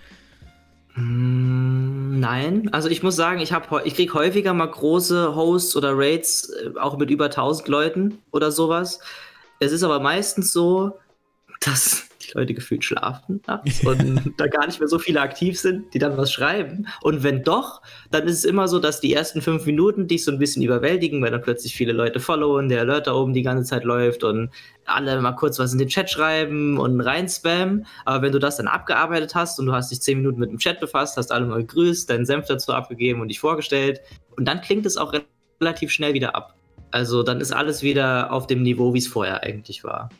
Mm, 0.96 2.18
nein, 2.20 2.68
also 2.72 2.88
ich 2.88 3.02
muss 3.02 3.16
sagen, 3.16 3.40
ich, 3.40 3.54
ich 3.84 3.94
kriege 3.94 4.14
häufiger 4.14 4.54
mal 4.54 4.66
große 4.66 5.34
Hosts 5.34 5.76
oder 5.76 5.96
Raids, 5.96 6.50
äh, 6.50 6.78
auch 6.78 6.98
mit 6.98 7.11
über 7.11 7.26
1000 7.26 7.68
Leuten 7.68 8.18
oder 8.32 8.50
sowas. 8.50 9.00
Es 9.61 9.72
ist 9.72 9.82
aber 9.82 10.00
meistens 10.00 10.52
so, 10.52 10.98
dass 11.61 12.04
Leute 12.35 12.55
gefühlt 12.55 12.85
schlafen 12.85 13.43
nachts 13.47 13.85
und 13.85 14.33
da 14.39 14.47
gar 14.47 14.66
nicht 14.66 14.81
mehr 14.81 14.89
so 14.89 14.99
viele 14.99 15.20
aktiv 15.20 15.59
sind, 15.59 15.93
die 15.95 15.99
dann 15.99 16.16
was 16.16 16.33
schreiben. 16.33 16.87
Und 17.03 17.22
wenn 17.22 17.43
doch, 17.43 17.83
dann 18.11 18.26
ist 18.26 18.39
es 18.39 18.45
immer 18.45 18.68
so, 18.68 18.78
dass 18.78 19.01
die 19.01 19.12
ersten 19.12 19.43
fünf 19.43 19.66
Minuten 19.66 20.07
dich 20.07 20.24
so 20.24 20.33
ein 20.33 20.39
bisschen 20.39 20.62
überwältigen, 20.62 21.22
weil 21.22 21.31
dann 21.31 21.43
plötzlich 21.43 21.74
viele 21.74 21.93
Leute 21.93 22.20
followen, 22.20 22.68
der 22.68 22.81
Alert 22.81 23.07
da 23.07 23.14
oben 23.14 23.33
die 23.33 23.43
ganze 23.43 23.64
Zeit 23.64 23.85
läuft 23.85 24.24
und 24.24 24.51
alle 24.85 25.20
mal 25.20 25.33
kurz 25.33 25.59
was 25.59 25.72
in 25.72 25.78
den 25.78 25.89
Chat 25.89 26.11
schreiben 26.11 26.78
und 26.78 27.01
rein 27.01 27.28
spammen. 27.28 27.87
Aber 28.05 28.22
wenn 28.22 28.33
du 28.33 28.39
das 28.39 28.57
dann 28.57 28.66
abgearbeitet 28.66 29.35
hast 29.35 29.59
und 29.59 29.66
du 29.66 29.72
hast 29.72 29.91
dich 29.91 30.03
zehn 30.03 30.18
Minuten 30.18 30.41
mit 30.41 30.51
dem 30.51 30.59
Chat 30.59 30.81
befasst, 30.81 31.16
hast 31.16 31.33
alle 31.33 31.47
mal 31.47 31.61
gegrüßt, 31.61 32.11
deinen 32.11 32.26
Senf 32.26 32.47
dazu 32.47 32.72
abgegeben 32.72 33.20
und 33.20 33.28
dich 33.28 33.41
vorgestellt 33.41 34.01
und 34.37 34.47
dann 34.47 34.61
klingt 34.61 34.87
es 34.87 34.97
auch 34.97 35.12
relativ 35.61 35.91
schnell 35.91 36.14
wieder 36.14 36.35
ab. 36.35 36.55
Also 36.91 37.22
dann 37.22 37.41
ist 37.41 37.53
alles 37.53 37.83
wieder 37.83 38.33
auf 38.33 38.47
dem 38.47 38.62
Niveau, 38.62 38.95
wie 38.95 38.99
es 38.99 39.07
vorher 39.07 39.43
eigentlich 39.43 39.85
war. 39.85 40.11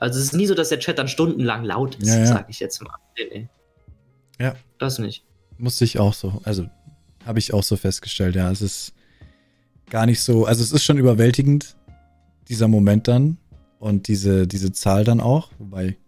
Also 0.00 0.18
es 0.18 0.24
ist 0.24 0.32
nie 0.32 0.46
so, 0.46 0.54
dass 0.54 0.70
der 0.70 0.80
Chat 0.80 0.98
dann 0.98 1.08
stundenlang 1.08 1.62
laut 1.62 1.96
ist, 1.96 2.08
ja, 2.08 2.20
ja. 2.20 2.26
sage 2.26 2.46
ich 2.48 2.58
jetzt 2.58 2.82
mal. 2.82 2.96
Nee, 3.18 3.28
nee. 3.32 3.48
Ja. 4.44 4.54
Das 4.78 4.98
nicht. 4.98 5.24
Musste 5.58 5.84
ich 5.84 5.98
auch 5.98 6.14
so, 6.14 6.40
also 6.44 6.66
habe 7.26 7.38
ich 7.38 7.52
auch 7.52 7.62
so 7.62 7.76
festgestellt, 7.76 8.34
ja. 8.34 8.50
Es 8.50 8.62
ist 8.62 8.94
gar 9.90 10.06
nicht 10.06 10.22
so, 10.22 10.46
also 10.46 10.62
es 10.62 10.72
ist 10.72 10.84
schon 10.84 10.96
überwältigend, 10.96 11.76
dieser 12.48 12.66
Moment 12.66 13.08
dann 13.08 13.36
und 13.78 14.08
diese, 14.08 14.46
diese 14.46 14.72
Zahl 14.72 15.04
dann 15.04 15.20
auch. 15.20 15.50
Wobei 15.58 15.98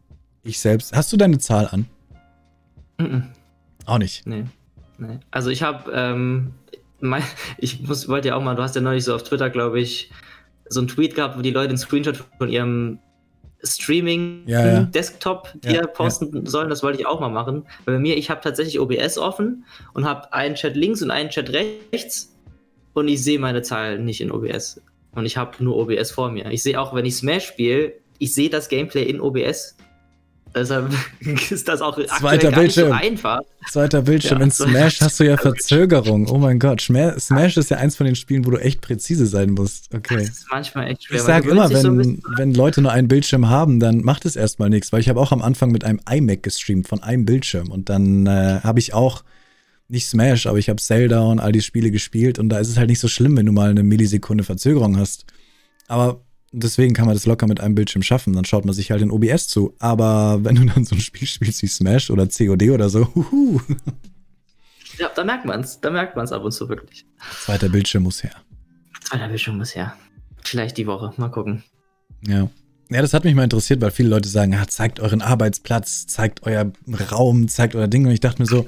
ich 0.43 0.59
selbst, 0.59 0.97
hast 0.97 1.13
du 1.13 1.19
deine 1.19 1.39
Zahl 1.39 1.69
an? 1.69 1.87
Mm, 2.97 3.03
-mm. 3.05 3.23
Auch 3.85 3.99
nicht. 3.99 4.27
Nee. 4.27 4.45
nee. 4.97 5.19
Also 5.31 5.51
ich 5.51 5.63
habe, 5.63 5.93
ähm, 5.93 6.55
ich 7.59 7.83
muss, 7.83 8.09
wollte 8.09 8.29
ja 8.29 8.37
auch 8.37 8.43
mal, 8.43 8.57
du 8.57 8.63
hast 8.63 8.75
ja 8.75 8.81
neulich 8.81 9.05
so 9.05 9.15
auf 9.15 9.23
Twitter, 9.23 9.51
glaube 9.51 9.81
ich, 9.81 10.11
so 10.71 10.81
einen 10.81 10.89
Tweet 10.89 11.15
gehabt, 11.15 11.37
wo 11.37 11.43
die 11.43 11.51
Leute 11.51 11.69
einen 11.69 11.79
Screenshot 11.79 12.25
von 12.39 12.49
ihrem 12.49 12.99
Streaming-Desktop 13.63 15.49
ja, 15.65 15.73
ja. 15.73 15.81
dir 15.81 15.87
posten 15.89 16.45
ja, 16.45 16.51
sollen. 16.51 16.69
Das 16.69 16.83
wollte 16.83 17.01
ich 17.01 17.07
auch 17.07 17.21
mal 17.21 17.29
machen. 17.29 17.65
Weil 17.85 17.95
bei 17.95 18.01
mir, 18.01 18.17
ich 18.17 18.31
habe 18.31 18.41
tatsächlich 18.41 18.81
OBS 18.81 19.19
offen 19.19 19.65
und 19.95 20.05
habe 20.05 20.33
einen 20.33 20.55
Chat 20.55 20.77
links 20.77 21.03
und 21.03 21.11
einen 21.11 21.31
Chat 21.31 21.51
rechts 21.51 22.35
und 22.95 23.09
ich 23.09 23.23
sehe 23.23 23.39
meine 23.39 23.63
Zahlen 23.63 24.05
nicht 24.05 24.21
in 24.21 24.31
OBS. 24.31 24.81
Und 25.15 25.27
ich 25.27 25.37
habe 25.37 25.63
nur 25.63 25.77
OBS 25.77 26.11
vor 26.11 26.31
mir. 26.31 26.51
Ich 26.51 26.63
sehe 26.63 26.81
auch, 26.81 26.95
wenn 26.95 27.05
ich 27.05 27.17
Smash 27.17 27.47
spiele, 27.47 27.93
ich 28.19 28.35
sehe 28.35 28.51
das 28.51 28.69
Gameplay 28.69 29.05
in 29.05 29.21
OBS. 29.21 29.77
Deshalb 30.55 30.93
ist 31.51 31.69
das 31.69 31.81
auch 31.81 31.99
Zweiter 32.19 32.51
Bildschirm. 32.51 32.89
So 32.89 32.95
einfach. 32.95 33.41
Zweiter 33.71 34.03
Bildschirm. 34.03 34.39
Ja, 34.39 34.45
in 34.45 34.51
Smash 34.51 35.01
hast 35.01 35.21
du 35.21 35.25
ja 35.25 35.37
Verzögerung. 35.39 36.29
Oh 36.29 36.39
mein 36.39 36.59
Gott. 36.59 36.81
Smash 36.81 37.57
ist 37.57 37.71
ja 37.71 37.79
eins 37.79 37.97
von 37.97 38.07
den 38.07 38.17
Spielen, 38.17 38.45
wo 38.45 38.51
du 38.51 38.59
echt 38.59 38.81
präzise 38.81 39.27
sein 39.27 39.51
musst. 39.51 39.95
Okay. 39.95 40.17
Das 40.17 40.29
ist 40.29 40.47
manchmal 40.51 40.89
echt 40.89 41.05
schwer. 41.05 41.17
Ich 41.17 41.23
sag 41.23 41.45
immer, 41.45 41.71
wenn, 41.71 41.83
so 41.83 42.23
wenn 42.37 42.55
Leute 42.55 42.83
nur 42.83 42.93
einen 42.93 43.09
Bildschirm 43.09 43.49
haben, 43.49 43.81
dann 43.81 44.03
macht 44.03 44.25
es 44.25 44.37
erstmal 44.37 44.71
nichts, 44.71 44.93
weil 44.93 45.01
ich 45.01 45.09
habe 45.09 45.21
auch 45.21 45.33
am 45.33 45.43
Anfang 45.43 45.71
mit 45.71 45.85
einem 45.85 46.01
iMac 46.11 46.43
gestreamt 46.43 46.89
von 46.89 47.03
einem 47.03 47.25
Bildschirm 47.25 47.71
und 47.71 47.89
dann 47.89 48.27
äh, 48.27 48.61
habe 48.63 48.79
ich 48.79 48.95
auch 48.95 49.25
nicht 49.89 50.07
Smash, 50.07 50.47
aber 50.47 50.59
ich 50.59 50.69
habe 50.69 50.81
Zelda 50.81 51.21
und 51.21 51.39
all 51.39 51.53
die 51.53 51.61
Spiele 51.61 51.91
gespielt 51.91 52.39
und 52.39 52.49
da 52.49 52.59
ist 52.59 52.69
es 52.69 52.79
halt 52.79 52.89
nicht 52.89 53.01
so 53.01 53.09
schlimm, 53.09 53.37
wenn 53.37 53.47
du 53.47 53.53
mal 53.53 53.71
eine 53.71 53.83
Millisekunde 53.83 54.43
Verzögerung 54.43 54.97
hast. 54.97 55.27
Aber 55.87 56.23
deswegen 56.53 56.95
kann 56.95 57.07
man 57.07 57.15
das 57.15 57.27
locker 57.27 57.47
mit 57.47 57.61
einem 57.61 57.75
Bildschirm 57.75 58.03
schaffen. 58.03 58.35
Dann 58.35 58.45
schaut 58.45 58.65
man 58.65 58.75
sich 58.75 58.91
halt 58.91 59.03
in 59.03 59.11
OBS 59.11 59.49
zu. 59.49 59.75
Aber 59.79 60.45
wenn 60.45 60.55
du 60.55 60.65
dann 60.65 60.85
so 60.85 60.95
ein 60.95 61.01
Spiel 61.01 61.27
spielst 61.27 61.63
wie 61.63 61.67
Smash 61.67 62.11
oder 62.11 62.27
COD 62.27 62.71
oder 62.71 62.89
so, 62.89 63.13
huhu. 63.15 63.61
Ja, 64.99 65.11
da 65.15 65.25
merkt 65.25 65.47
man's. 65.47 65.81
Da 65.81 65.91
merkt 65.91 66.17
man's 66.17 66.33
ab 66.33 66.45
und 66.45 66.53
zu 66.53 66.69
wirklich. 66.69 67.07
Zweiter 67.45 67.69
Bildschirm 67.69 68.03
muss 68.05 68.23
her. 68.23 68.35
Zweiter 69.03 69.29
Bildschirm 69.29 69.57
muss 69.57 69.75
her. 69.75 69.97
Vielleicht 70.45 70.77
die 70.77 70.87
Woche. 70.87 71.13
Mal 71.17 71.31
gucken. 71.31 71.65
Ja. 72.27 72.49
Ja, 72.91 73.01
das 73.01 73.15
hat 73.15 73.25
mich 73.25 73.35
mal 73.35 73.45
interessiert, 73.45 73.81
weil 73.81 73.91
viele 73.91 74.11
Leute 74.11 74.29
sagen, 74.29 74.53
ja, 74.53 74.69
zeigt 74.69 75.01
euren 75.01 75.23
Arbeitsplatz, 75.23 76.07
zeigt 76.07 76.43
euer 76.43 76.71
Raum, 77.11 77.49
zeigt 77.49 77.75
euer 77.75 77.89
Ding. 77.89 78.05
Und 78.05 78.13
ich 78.13 78.21
dachte 78.21 78.43
mir 78.43 78.47
so, 78.47 78.67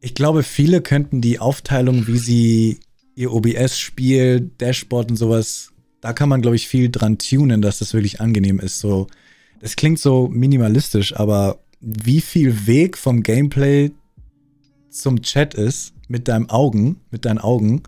ich 0.00 0.14
glaube, 0.14 0.44
viele 0.44 0.80
könnten 0.82 1.20
die 1.20 1.40
Aufteilung, 1.40 2.06
wie 2.06 2.18
sie 2.18 2.80
ihr 3.16 3.32
OBS-Spiel, 3.32 4.52
Dashboard 4.58 5.10
und 5.10 5.16
sowas 5.16 5.69
da 6.00 6.12
kann 6.12 6.28
man, 6.28 6.40
glaube 6.40 6.56
ich, 6.56 6.68
viel 6.68 6.90
dran 6.90 7.18
tunen, 7.18 7.62
dass 7.62 7.78
das 7.78 7.94
wirklich 7.94 8.20
angenehm 8.20 8.58
ist. 8.58 8.80
So, 8.80 9.06
das 9.60 9.76
klingt 9.76 9.98
so 9.98 10.28
minimalistisch, 10.28 11.14
aber 11.16 11.60
wie 11.80 12.20
viel 12.20 12.66
Weg 12.66 12.96
vom 12.96 13.22
Gameplay 13.22 13.90
zum 14.90 15.22
Chat 15.22 15.54
ist 15.54 15.94
mit 16.08 16.28
deinem 16.28 16.50
Augen, 16.50 17.00
mit 17.10 17.24
deinen 17.24 17.38
Augen, 17.38 17.82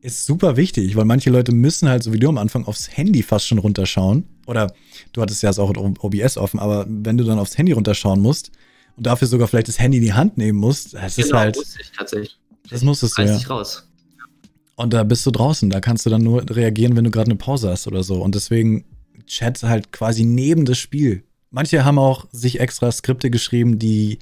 ist 0.00 0.26
super 0.26 0.56
wichtig, 0.56 0.94
weil 0.94 1.04
manche 1.04 1.30
Leute 1.30 1.52
müssen 1.52 1.88
halt, 1.88 2.02
so 2.02 2.12
wie 2.12 2.20
du 2.20 2.28
am 2.28 2.38
Anfang, 2.38 2.64
aufs 2.64 2.96
Handy 2.96 3.22
fast 3.22 3.46
schon 3.46 3.58
runterschauen. 3.58 4.24
Oder 4.46 4.72
du 5.12 5.22
hattest 5.22 5.42
ja 5.42 5.50
auch 5.50 5.72
OBS 5.76 6.36
offen, 6.36 6.60
aber 6.60 6.86
wenn 6.88 7.16
du 7.16 7.24
dann 7.24 7.38
aufs 7.38 7.58
Handy 7.58 7.72
runterschauen 7.72 8.20
musst 8.20 8.52
und 8.96 9.06
dafür 9.06 9.26
sogar 9.26 9.48
vielleicht 9.48 9.66
das 9.68 9.80
Handy 9.80 9.98
in 9.98 10.04
die 10.04 10.12
Hand 10.12 10.38
nehmen 10.38 10.58
musst, 10.58 10.94
das 10.94 11.16
genau, 11.16 11.26
ist 11.26 11.34
halt. 11.34 11.56
Muss 11.56 11.76
ich 11.80 11.90
tatsächlich. 11.90 12.38
Das 12.70 12.82
musstest 12.82 13.18
du 13.18 13.22
ja. 13.22 13.36
raus. 13.48 13.88
Und 14.76 14.92
da 14.92 15.02
bist 15.04 15.24
du 15.26 15.30
draußen, 15.30 15.70
da 15.70 15.80
kannst 15.80 16.06
du 16.06 16.10
dann 16.10 16.22
nur 16.22 16.48
reagieren, 16.48 16.96
wenn 16.96 17.04
du 17.04 17.10
gerade 17.10 17.30
eine 17.30 17.36
Pause 17.36 17.70
hast 17.70 17.86
oder 17.86 18.02
so. 18.02 18.22
Und 18.22 18.34
deswegen 18.34 18.84
Chat 19.26 19.62
halt 19.62 19.90
quasi 19.90 20.24
neben 20.24 20.66
das 20.66 20.78
Spiel. 20.78 21.24
Manche 21.50 21.84
haben 21.84 21.98
auch 21.98 22.26
sich 22.30 22.60
extra 22.60 22.92
Skripte 22.92 23.30
geschrieben, 23.30 23.78
die 23.78 24.18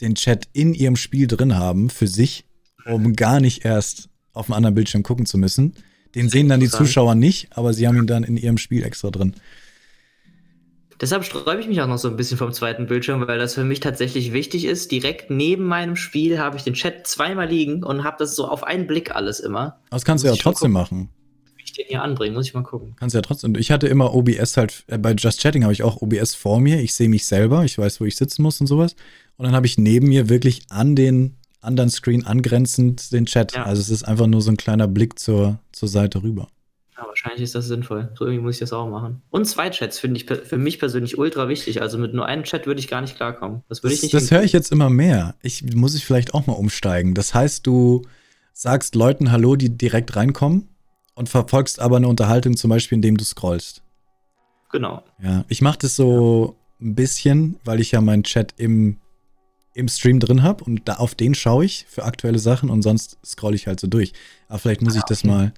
den 0.00 0.14
Chat 0.14 0.48
in 0.52 0.74
ihrem 0.74 0.96
Spiel 0.96 1.26
drin 1.26 1.56
haben, 1.56 1.90
für 1.90 2.06
sich, 2.06 2.44
um 2.86 3.14
gar 3.14 3.40
nicht 3.40 3.64
erst 3.64 4.08
auf 4.32 4.46
einem 4.46 4.56
anderen 4.56 4.74
Bildschirm 4.76 5.02
gucken 5.02 5.26
zu 5.26 5.36
müssen. 5.36 5.74
Den 6.14 6.28
sehen 6.28 6.48
dann 6.48 6.60
die 6.60 6.70
Zuschauer 6.70 7.16
nicht, 7.16 7.48
aber 7.56 7.74
sie 7.74 7.86
haben 7.86 7.98
ihn 7.98 8.06
dann 8.06 8.22
in 8.22 8.36
ihrem 8.36 8.58
Spiel 8.58 8.84
extra 8.84 9.10
drin. 9.10 9.34
Deshalb 11.00 11.24
sträube 11.24 11.60
ich 11.60 11.68
mich 11.68 11.80
auch 11.80 11.86
noch 11.86 11.98
so 11.98 12.08
ein 12.08 12.16
bisschen 12.16 12.38
vom 12.38 12.52
zweiten 12.52 12.86
Bildschirm, 12.86 13.24
weil 13.26 13.38
das 13.38 13.54
für 13.54 13.64
mich 13.64 13.80
tatsächlich 13.80 14.32
wichtig 14.32 14.64
ist. 14.64 14.90
Direkt 14.90 15.30
neben 15.30 15.64
meinem 15.64 15.94
Spiel 15.94 16.38
habe 16.38 16.56
ich 16.56 16.64
den 16.64 16.74
Chat 16.74 17.06
zweimal 17.06 17.48
liegen 17.48 17.84
und 17.84 18.02
habe 18.02 18.16
das 18.18 18.34
so 18.34 18.48
auf 18.48 18.64
einen 18.64 18.86
Blick 18.86 19.14
alles 19.14 19.38
immer. 19.38 19.78
Das 19.90 20.04
kannst 20.04 20.24
du 20.24 20.28
ja 20.28 20.34
trotzdem 20.34 20.72
machen. 20.72 21.10
den 21.78 21.86
hier 21.86 22.02
anbringen, 22.02 22.34
muss 22.34 22.46
ich 22.46 22.54
mal 22.54 22.64
gucken. 22.64 22.96
Kannst 22.98 23.14
ja 23.14 23.22
trotzdem. 23.22 23.54
Ich 23.54 23.70
hatte 23.70 23.86
immer 23.86 24.12
OBS 24.12 24.56
halt, 24.56 24.84
äh, 24.88 24.98
bei 24.98 25.12
Just 25.12 25.40
Chatting 25.40 25.62
habe 25.62 25.72
ich 25.72 25.84
auch 25.84 26.02
OBS 26.02 26.34
vor 26.34 26.58
mir. 26.60 26.80
Ich 26.80 26.94
sehe 26.94 27.08
mich 27.08 27.26
selber, 27.26 27.64
ich 27.64 27.78
weiß, 27.78 28.00
wo 28.00 28.04
ich 28.04 28.16
sitzen 28.16 28.42
muss 28.42 28.60
und 28.60 28.66
sowas. 28.66 28.96
Und 29.36 29.44
dann 29.44 29.54
habe 29.54 29.66
ich 29.66 29.78
neben 29.78 30.08
mir 30.08 30.28
wirklich 30.28 30.62
an 30.68 30.96
den 30.96 31.36
anderen 31.60 31.90
Screen 31.90 32.26
angrenzend 32.26 33.12
den 33.12 33.26
Chat. 33.26 33.54
Ja. 33.54 33.64
Also 33.64 33.80
es 33.80 33.90
ist 33.90 34.02
einfach 34.02 34.26
nur 34.26 34.42
so 34.42 34.50
ein 34.50 34.56
kleiner 34.56 34.88
Blick 34.88 35.18
zur, 35.18 35.60
zur 35.70 35.88
Seite 35.88 36.22
rüber. 36.22 36.48
Ja, 36.98 37.06
wahrscheinlich 37.06 37.42
ist 37.42 37.54
das 37.54 37.66
sinnvoll. 37.66 38.10
So 38.18 38.24
irgendwie 38.24 38.42
muss 38.42 38.56
ich 38.56 38.60
das 38.60 38.72
auch 38.72 38.88
machen. 38.88 39.22
Und 39.30 39.44
zwei 39.44 39.70
Chats 39.70 40.00
finde 40.00 40.18
ich 40.18 40.26
für 40.26 40.58
mich 40.58 40.80
persönlich 40.80 41.16
ultra 41.16 41.48
wichtig. 41.48 41.80
Also 41.80 41.96
mit 41.96 42.12
nur 42.12 42.26
einem 42.26 42.42
Chat 42.42 42.66
würde 42.66 42.80
ich 42.80 42.88
gar 42.88 43.00
nicht 43.00 43.14
klarkommen. 43.14 43.62
Das 43.68 43.84
würde 43.84 43.94
ich 43.94 44.02
nicht. 44.02 44.14
Das 44.14 44.32
höre 44.32 44.42
ich 44.42 44.52
jetzt 44.52 44.72
immer 44.72 44.90
mehr. 44.90 45.36
Ich 45.40 45.62
muss 45.74 45.94
ich 45.94 46.04
vielleicht 46.04 46.34
auch 46.34 46.48
mal 46.48 46.54
umsteigen. 46.54 47.14
Das 47.14 47.34
heißt, 47.34 47.64
du 47.66 48.02
sagst 48.52 48.96
Leuten 48.96 49.30
Hallo, 49.30 49.54
die 49.54 49.70
direkt 49.70 50.16
reinkommen 50.16 50.68
und 51.14 51.28
verfolgst 51.28 51.78
aber 51.78 51.98
eine 51.98 52.08
Unterhaltung 52.08 52.56
zum 52.56 52.70
Beispiel, 52.70 52.96
indem 52.96 53.16
du 53.16 53.24
scrollst. 53.24 53.82
Genau. 54.72 55.04
Ja, 55.22 55.44
ich 55.48 55.62
mache 55.62 55.78
das 55.78 55.94
so 55.94 56.56
ein 56.80 56.96
bisschen, 56.96 57.60
weil 57.64 57.80
ich 57.80 57.92
ja 57.92 58.00
meinen 58.00 58.24
Chat 58.24 58.54
im, 58.56 58.96
im 59.72 59.86
Stream 59.86 60.18
drin 60.18 60.42
habe 60.42 60.64
und 60.64 60.88
da 60.88 60.94
auf 60.94 61.14
den 61.14 61.34
schaue 61.34 61.64
ich 61.64 61.86
für 61.88 62.04
aktuelle 62.04 62.40
Sachen 62.40 62.70
und 62.70 62.82
sonst 62.82 63.18
scroll 63.24 63.54
ich 63.54 63.68
halt 63.68 63.78
so 63.78 63.86
durch. 63.86 64.12
Aber 64.48 64.58
vielleicht 64.58 64.82
muss 64.82 64.96
ich 64.96 65.02
das 65.02 65.22
mal 65.22 65.52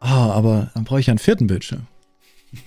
Ah, 0.00 0.30
aber 0.32 0.70
dann 0.74 0.84
brauche 0.84 1.00
ich 1.00 1.10
einen 1.10 1.18
vierten 1.18 1.46
Bildschirm. 1.46 1.86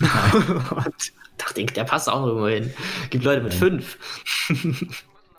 Dachte 1.36 1.66
der 1.66 1.84
passt 1.84 2.08
auch 2.08 2.26
irgendwo 2.26 2.46
hin. 2.46 2.70
Gibt 3.10 3.24
Leute 3.24 3.42
mit 3.42 3.52
ja. 3.52 3.58
fünf. 3.58 3.98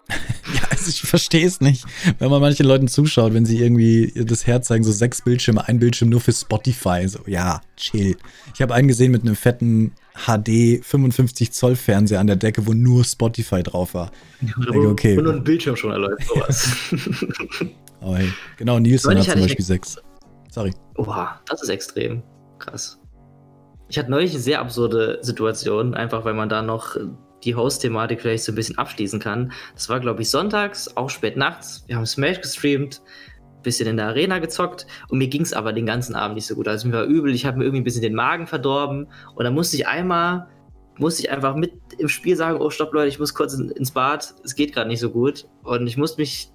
ja, 0.09 0.61
also 0.69 0.89
ich 0.89 1.01
verstehe 1.01 1.47
es 1.47 1.61
nicht, 1.61 1.85
wenn 2.19 2.29
man 2.29 2.41
manchen 2.41 2.65
Leuten 2.65 2.89
zuschaut, 2.89 3.33
wenn 3.33 3.45
sie 3.45 3.59
irgendwie 3.59 4.11
das 4.13 4.45
Herz 4.45 4.67
zeigen, 4.67 4.83
so 4.83 4.91
sechs 4.91 5.21
Bildschirme, 5.21 5.67
ein 5.67 5.79
Bildschirm 5.79 6.09
nur 6.09 6.19
für 6.19 6.33
Spotify. 6.33 7.07
So, 7.07 7.19
ja, 7.27 7.61
chill. 7.77 8.17
Ich 8.53 8.61
habe 8.61 8.73
einen 8.73 8.89
gesehen 8.89 9.11
mit 9.11 9.21
einem 9.21 9.37
fetten 9.37 9.93
HD 10.27 10.83
55 10.83 11.53
Zoll 11.53 11.75
Fernseher 11.77 12.19
an 12.19 12.27
der 12.27 12.35
Decke, 12.35 12.67
wo 12.67 12.73
nur 12.73 13.05
Spotify 13.05 13.63
drauf 13.63 13.93
war. 13.93 14.11
Ja, 14.41 14.71
denke, 14.71 14.89
okay. 14.89 15.17
Und 15.17 15.23
nur 15.23 15.33
ein 15.33 15.43
Bildschirm 15.43 15.77
schon 15.77 15.91
erläuft, 15.91 16.27
sowas. 16.27 16.69
oh, 18.01 18.15
hey. 18.15 18.31
Genau, 18.57 18.79
Nielsen 18.79 19.17
hat 19.17 19.23
zum 19.23 19.41
Beispiel 19.41 19.65
sechs. 19.65 19.97
Sorry. 20.55 20.71
Oha, 20.95 21.41
das 21.47 21.63
ist 21.63 21.67
extrem. 21.67 22.23
Krass. 22.59 22.97
Ich 23.89 23.99
hatte 23.99 24.09
neulich 24.09 24.31
eine 24.31 24.39
sehr 24.39 24.61
absurde 24.61 25.19
Situation, 25.21 25.93
einfach 25.93 26.23
weil 26.23 26.33
man 26.33 26.47
da 26.47 26.61
noch 26.61 26.95
die 27.43 27.55
Host-Thematik 27.55 28.21
vielleicht 28.21 28.45
so 28.45 28.53
ein 28.53 28.55
bisschen 28.55 28.77
abschließen 28.77 29.19
kann. 29.19 29.51
Das 29.73 29.89
war, 29.89 29.99
glaube 29.99 30.21
ich, 30.21 30.29
sonntags, 30.29 30.95
auch 30.95 31.09
spät 31.09 31.35
nachts. 31.35 31.83
Wir 31.87 31.97
haben 31.97 32.05
Smash 32.05 32.39
gestreamt, 32.39 33.01
bisschen 33.63 33.89
in 33.89 33.97
der 33.97 34.07
Arena 34.07 34.39
gezockt 34.39 34.87
und 35.09 35.17
mir 35.17 35.27
ging 35.27 35.41
es 35.41 35.51
aber 35.51 35.73
den 35.73 35.85
ganzen 35.85 36.15
Abend 36.15 36.35
nicht 36.35 36.47
so 36.47 36.55
gut. 36.55 36.69
Also 36.69 36.87
mir 36.87 36.93
war 36.93 37.03
übel, 37.03 37.35
ich 37.35 37.45
habe 37.45 37.57
mir 37.57 37.65
irgendwie 37.65 37.81
ein 37.81 37.83
bisschen 37.83 38.01
den 38.01 38.15
Magen 38.15 38.47
verdorben 38.47 39.09
und 39.35 39.43
dann 39.43 39.53
musste 39.53 39.75
ich 39.75 39.87
einmal, 39.87 40.47
musste 40.97 41.23
ich 41.23 41.31
einfach 41.31 41.55
mit 41.55 41.73
im 41.97 42.07
Spiel 42.07 42.37
sagen, 42.37 42.61
oh 42.61 42.69
stopp 42.69 42.93
Leute, 42.93 43.09
ich 43.09 43.19
muss 43.19 43.33
kurz 43.33 43.55
in, 43.55 43.71
ins 43.71 43.91
Bad, 43.91 44.33
es 44.45 44.55
geht 44.55 44.73
gerade 44.73 44.87
nicht 44.87 45.01
so 45.01 45.09
gut 45.09 45.49
und 45.63 45.85
ich 45.85 45.97
musste 45.97 46.21
mich 46.21 46.53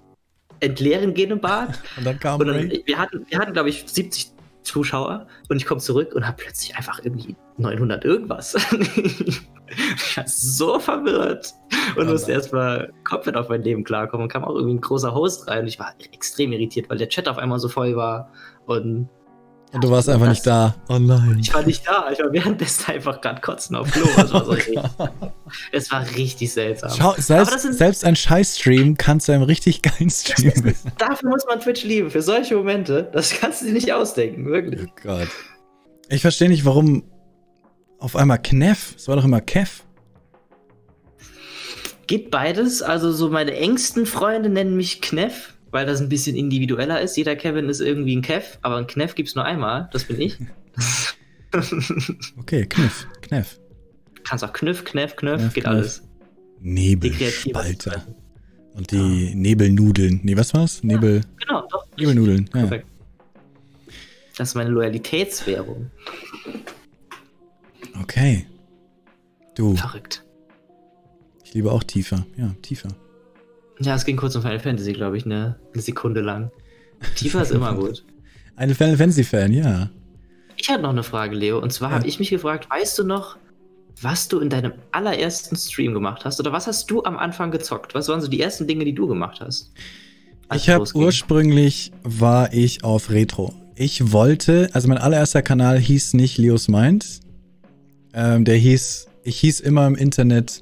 entleeren 0.61 1.13
gehen 1.13 1.31
im 1.31 1.41
Bad. 1.41 1.79
und 1.97 2.05
dann 2.05 2.19
kam 2.19 2.39
und 2.39 2.47
dann, 2.47 2.71
Wir 2.85 2.97
hatten, 2.97 3.25
wir 3.29 3.39
hatten 3.39 3.53
glaube 3.53 3.69
ich, 3.69 3.83
70 3.85 4.31
Zuschauer 4.63 5.27
und 5.49 5.57
ich 5.57 5.65
komme 5.65 5.81
zurück 5.81 6.13
und 6.13 6.25
habe 6.25 6.37
plötzlich 6.37 6.75
einfach 6.75 7.03
irgendwie 7.03 7.35
900 7.57 8.05
irgendwas. 8.05 8.55
ich 8.95 10.17
war 10.17 10.27
so 10.27 10.79
verwirrt 10.79 11.53
und 11.95 12.05
ja, 12.05 12.11
musste 12.11 12.31
erstmal 12.31 12.93
komplett 13.03 13.35
auf 13.35 13.49
mein 13.49 13.63
Leben 13.63 13.83
klarkommen. 13.83 14.23
Und 14.23 14.31
kam 14.31 14.43
auch 14.43 14.53
irgendwie 14.53 14.75
ein 14.75 14.81
großer 14.81 15.13
Host 15.13 15.47
rein 15.47 15.61
und 15.61 15.67
ich 15.67 15.79
war 15.79 15.93
extrem 16.13 16.51
irritiert, 16.51 16.89
weil 16.89 16.97
der 16.97 17.09
Chat 17.09 17.27
auf 17.27 17.37
einmal 17.37 17.59
so 17.59 17.69
voll 17.69 17.95
war 17.95 18.31
und 18.65 19.09
und 19.73 19.83
du 19.83 19.89
warst 19.89 20.09
einfach 20.09 20.27
das, 20.27 20.37
nicht 20.37 20.47
da. 20.47 20.75
Oh 20.89 20.99
nein. 20.99 21.37
Ich 21.39 21.53
war 21.53 21.63
nicht 21.63 21.87
da. 21.87 22.11
Ich 22.11 22.19
war 22.19 22.31
währenddessen 22.33 22.91
einfach 22.91 23.21
gerade 23.21 23.39
kotzen 23.39 23.75
auf 23.77 23.89
Klo. 23.89 24.05
Es 24.17 24.33
war, 24.33 24.45
so 24.45 24.51
oh 24.97 25.07
es 25.71 25.91
war 25.91 26.05
richtig 26.15 26.51
seltsam. 26.51 26.91
Schau, 26.97 27.13
selbst, 27.17 27.59
sind, 27.59 27.75
selbst 27.75 28.03
ein 28.03 28.17
Scheiß-Stream 28.17 28.97
kann 28.97 29.21
zu 29.21 29.31
einem 29.31 29.43
richtig 29.43 29.81
geilen 29.81 30.09
Stream 30.09 30.63
werden. 30.65 30.91
Dafür 30.97 31.29
muss 31.29 31.45
man 31.47 31.61
Twitch 31.61 31.83
lieben. 31.83 32.09
Für 32.11 32.21
solche 32.21 32.57
Momente. 32.57 33.09
Das 33.13 33.31
kannst 33.39 33.61
du 33.61 33.67
dir 33.67 33.73
nicht 33.73 33.93
ausdenken. 33.93 34.45
Wirklich. 34.45 34.81
Oh 34.83 34.93
Gott. 35.03 35.29
Ich 36.09 36.21
verstehe 36.21 36.49
nicht, 36.49 36.65
warum 36.65 37.03
auf 37.99 38.17
einmal 38.17 38.41
Kneff. 38.41 38.95
Es 38.97 39.07
war 39.07 39.15
doch 39.15 39.23
immer 39.23 39.39
Kev. 39.39 39.83
Geht 42.07 42.29
beides. 42.29 42.81
Also 42.81 43.13
so 43.13 43.29
meine 43.29 43.55
engsten 43.55 44.05
Freunde 44.05 44.49
nennen 44.49 44.75
mich 44.75 45.01
Kneff 45.01 45.53
weil 45.71 45.85
das 45.85 46.01
ein 46.01 46.09
bisschen 46.09 46.35
individueller 46.35 47.01
ist. 47.01 47.17
Jeder 47.17 47.35
Kevin 47.35 47.69
ist 47.69 47.79
irgendwie 47.79 48.15
ein 48.15 48.21
Kev, 48.21 48.57
aber 48.61 48.77
ein 48.77 48.87
Kneff 48.87 49.15
gibt 49.15 49.29
es 49.29 49.35
nur 49.35 49.45
einmal. 49.45 49.89
Das 49.91 50.03
bin 50.03 50.21
ich. 50.21 50.37
okay, 52.37 52.65
Kniff, 52.65 53.07
Kneff. 53.21 53.59
Kannst 54.23 54.43
auch 54.43 54.53
Kniff, 54.53 54.85
Kneff, 54.85 55.15
Kneff, 55.15 55.39
Kneff 55.39 55.53
geht 55.53 55.63
Kneff. 55.63 55.73
alles. 55.73 56.03
Nebelspalter. 56.59 58.05
Und 58.73 58.91
die 58.91 59.29
ja. 59.29 59.35
Nebelnudeln. 59.35 60.21
Nee, 60.23 60.37
was 60.37 60.53
war's? 60.53 60.83
Nebel. 60.83 61.17
Ja, 61.17 61.45
genau, 61.45 61.67
doch. 61.69 61.85
Nebelnudeln. 61.97 62.49
Ja. 62.53 62.59
Perfekt. 62.61 62.87
Das 64.37 64.49
ist 64.49 64.55
meine 64.55 64.69
Loyalitätswährung. 64.69 65.91
Okay. 68.01 68.45
Du. 69.55 69.75
Verrückt. 69.75 70.23
Ich 71.43 71.53
liebe 71.53 71.71
auch 71.71 71.83
tiefer. 71.83 72.25
Ja, 72.37 72.55
tiefer. 72.61 72.89
Ja, 73.81 73.95
es 73.95 74.05
ging 74.05 74.17
kurz 74.17 74.35
um 74.35 74.41
Final 74.41 74.59
Fantasy, 74.59 74.93
glaube 74.93 75.17
ich, 75.17 75.25
ne? 75.25 75.55
Eine 75.73 75.81
Sekunde 75.81 76.21
lang. 76.21 76.51
Tiefer 77.15 77.41
ist 77.41 77.51
immer 77.51 77.73
gut. 77.73 78.03
Eine 78.55 78.75
Final 78.75 78.97
Fantasy-Fan, 78.97 79.53
ja. 79.53 79.89
Ich 80.57 80.69
hatte 80.69 80.83
noch 80.83 80.91
eine 80.91 81.01
Frage, 81.01 81.35
Leo. 81.35 81.57
Und 81.57 81.73
zwar 81.73 81.89
ja. 81.89 81.95
habe 81.95 82.07
ich 82.07 82.19
mich 82.19 82.29
gefragt, 82.29 82.69
weißt 82.69 82.99
du 82.99 83.03
noch, 83.03 83.37
was 84.01 84.27
du 84.27 84.39
in 84.39 84.49
deinem 84.49 84.73
allerersten 84.91 85.55
Stream 85.55 85.93
gemacht 85.93 86.25
hast? 86.25 86.39
Oder 86.39 86.51
was 86.51 86.67
hast 86.67 86.91
du 86.91 87.03
am 87.03 87.17
Anfang 87.17 87.49
gezockt? 87.49 87.95
Was 87.95 88.07
waren 88.07 88.21
so 88.21 88.27
die 88.27 88.39
ersten 88.39 88.67
Dinge, 88.67 88.85
die 88.85 88.93
du 88.93 89.07
gemacht 89.07 89.39
hast? 89.41 89.71
Ich 90.53 90.69
habe 90.69 90.85
ursprünglich 90.93 91.91
war 92.03 92.53
ich 92.53 92.83
auf 92.83 93.09
Retro. 93.09 93.53
Ich 93.75 94.11
wollte, 94.11 94.69
also 94.73 94.87
mein 94.87 94.97
allererster 94.97 95.41
Kanal 95.41 95.79
hieß 95.79 96.13
nicht 96.13 96.37
Leos 96.37 96.67
Mind. 96.67 97.21
Ähm, 98.13 98.43
der 98.45 98.57
hieß, 98.57 99.07
ich 99.23 99.39
hieß 99.39 99.61
immer 99.61 99.87
im 99.87 99.95
Internet 99.95 100.61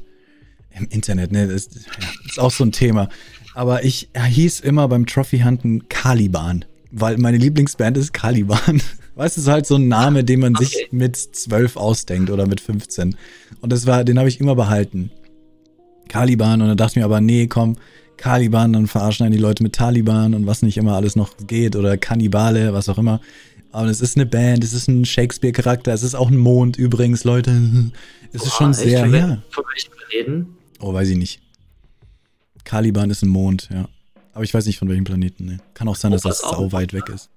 im 0.77 0.87
Internet, 0.89 1.31
ne, 1.31 1.47
das 1.47 1.67
ist 1.67 2.39
auch 2.39 2.51
so 2.51 2.63
ein 2.63 2.71
Thema. 2.71 3.09
Aber 3.53 3.83
ich 3.83 4.09
hieß 4.15 4.61
immer 4.61 4.87
beim 4.87 5.05
Trophy 5.05 5.39
Hunten 5.39 5.89
Caliban, 5.89 6.65
weil 6.91 7.17
meine 7.17 7.37
Lieblingsband 7.37 7.97
ist 7.97 8.13
Caliban. 8.13 8.81
Weißt 9.15 9.35
du, 9.35 9.41
ist 9.41 9.47
halt 9.47 9.65
so 9.65 9.75
ein 9.75 9.89
Name, 9.89 10.23
den 10.23 10.39
man 10.39 10.55
okay. 10.55 10.65
sich 10.65 10.87
mit 10.91 11.17
zwölf 11.17 11.75
ausdenkt 11.75 12.29
oder 12.29 12.47
mit 12.47 12.61
15. 12.61 13.17
Und 13.59 13.71
das 13.73 13.85
war, 13.85 14.05
den 14.05 14.17
habe 14.17 14.29
ich 14.29 14.39
immer 14.39 14.55
behalten. 14.55 15.11
Caliban. 16.07 16.61
Und 16.61 16.69
dann 16.69 16.77
dachte 16.77 16.91
ich 16.91 16.95
mir 16.97 17.05
aber, 17.05 17.19
nee, 17.19 17.47
komm, 17.47 17.75
Caliban, 18.15 18.73
dann 18.73 18.87
verarschen 18.87 19.25
einen 19.25 19.35
die 19.35 19.41
Leute 19.41 19.63
mit 19.63 19.73
Taliban 19.75 20.33
und 20.33 20.45
was 20.45 20.61
nicht 20.61 20.77
immer 20.77 20.95
alles 20.95 21.15
noch 21.15 21.31
geht 21.47 21.75
oder 21.75 21.97
Kannibale, 21.97 22.73
was 22.73 22.89
auch 22.89 22.97
immer. 22.97 23.21
Aber 23.71 23.87
es 23.87 24.01
ist 24.01 24.17
eine 24.17 24.25
Band, 24.25 24.63
es 24.63 24.73
ist 24.73 24.87
ein 24.87 25.05
Shakespeare-Charakter, 25.05 25.93
es 25.93 26.03
ist 26.03 26.15
auch 26.15 26.29
ein 26.29 26.37
Mond 26.37 26.77
übrigens, 26.77 27.23
Leute. 27.23 27.51
Es 28.31 28.41
Boah, 28.41 28.47
ist 28.47 28.53
schon 28.53 28.73
sehr, 28.75 29.07
ja. 29.07 29.41
Von 29.49 29.63
welchem 29.73 29.91
Planeten? 29.91 30.55
Oh, 30.79 30.93
weiß 30.93 31.09
ich 31.09 31.17
nicht. 31.17 31.41
Caliban 32.63 33.09
ist 33.09 33.23
ein 33.23 33.29
Mond, 33.29 33.69
ja. 33.71 33.87
Aber 34.33 34.43
ich 34.43 34.53
weiß 34.53 34.65
nicht 34.65 34.79
von 34.79 34.87
welchem 34.89 35.03
Planeten. 35.03 35.45
Ne. 35.45 35.57
Kann 35.73 35.87
auch 35.87 35.95
sein, 35.95 36.11
dass 36.11 36.21
das 36.21 36.39
sau 36.39 36.71
weit 36.71 36.93
weg 36.93 37.09
ist. 37.09 37.29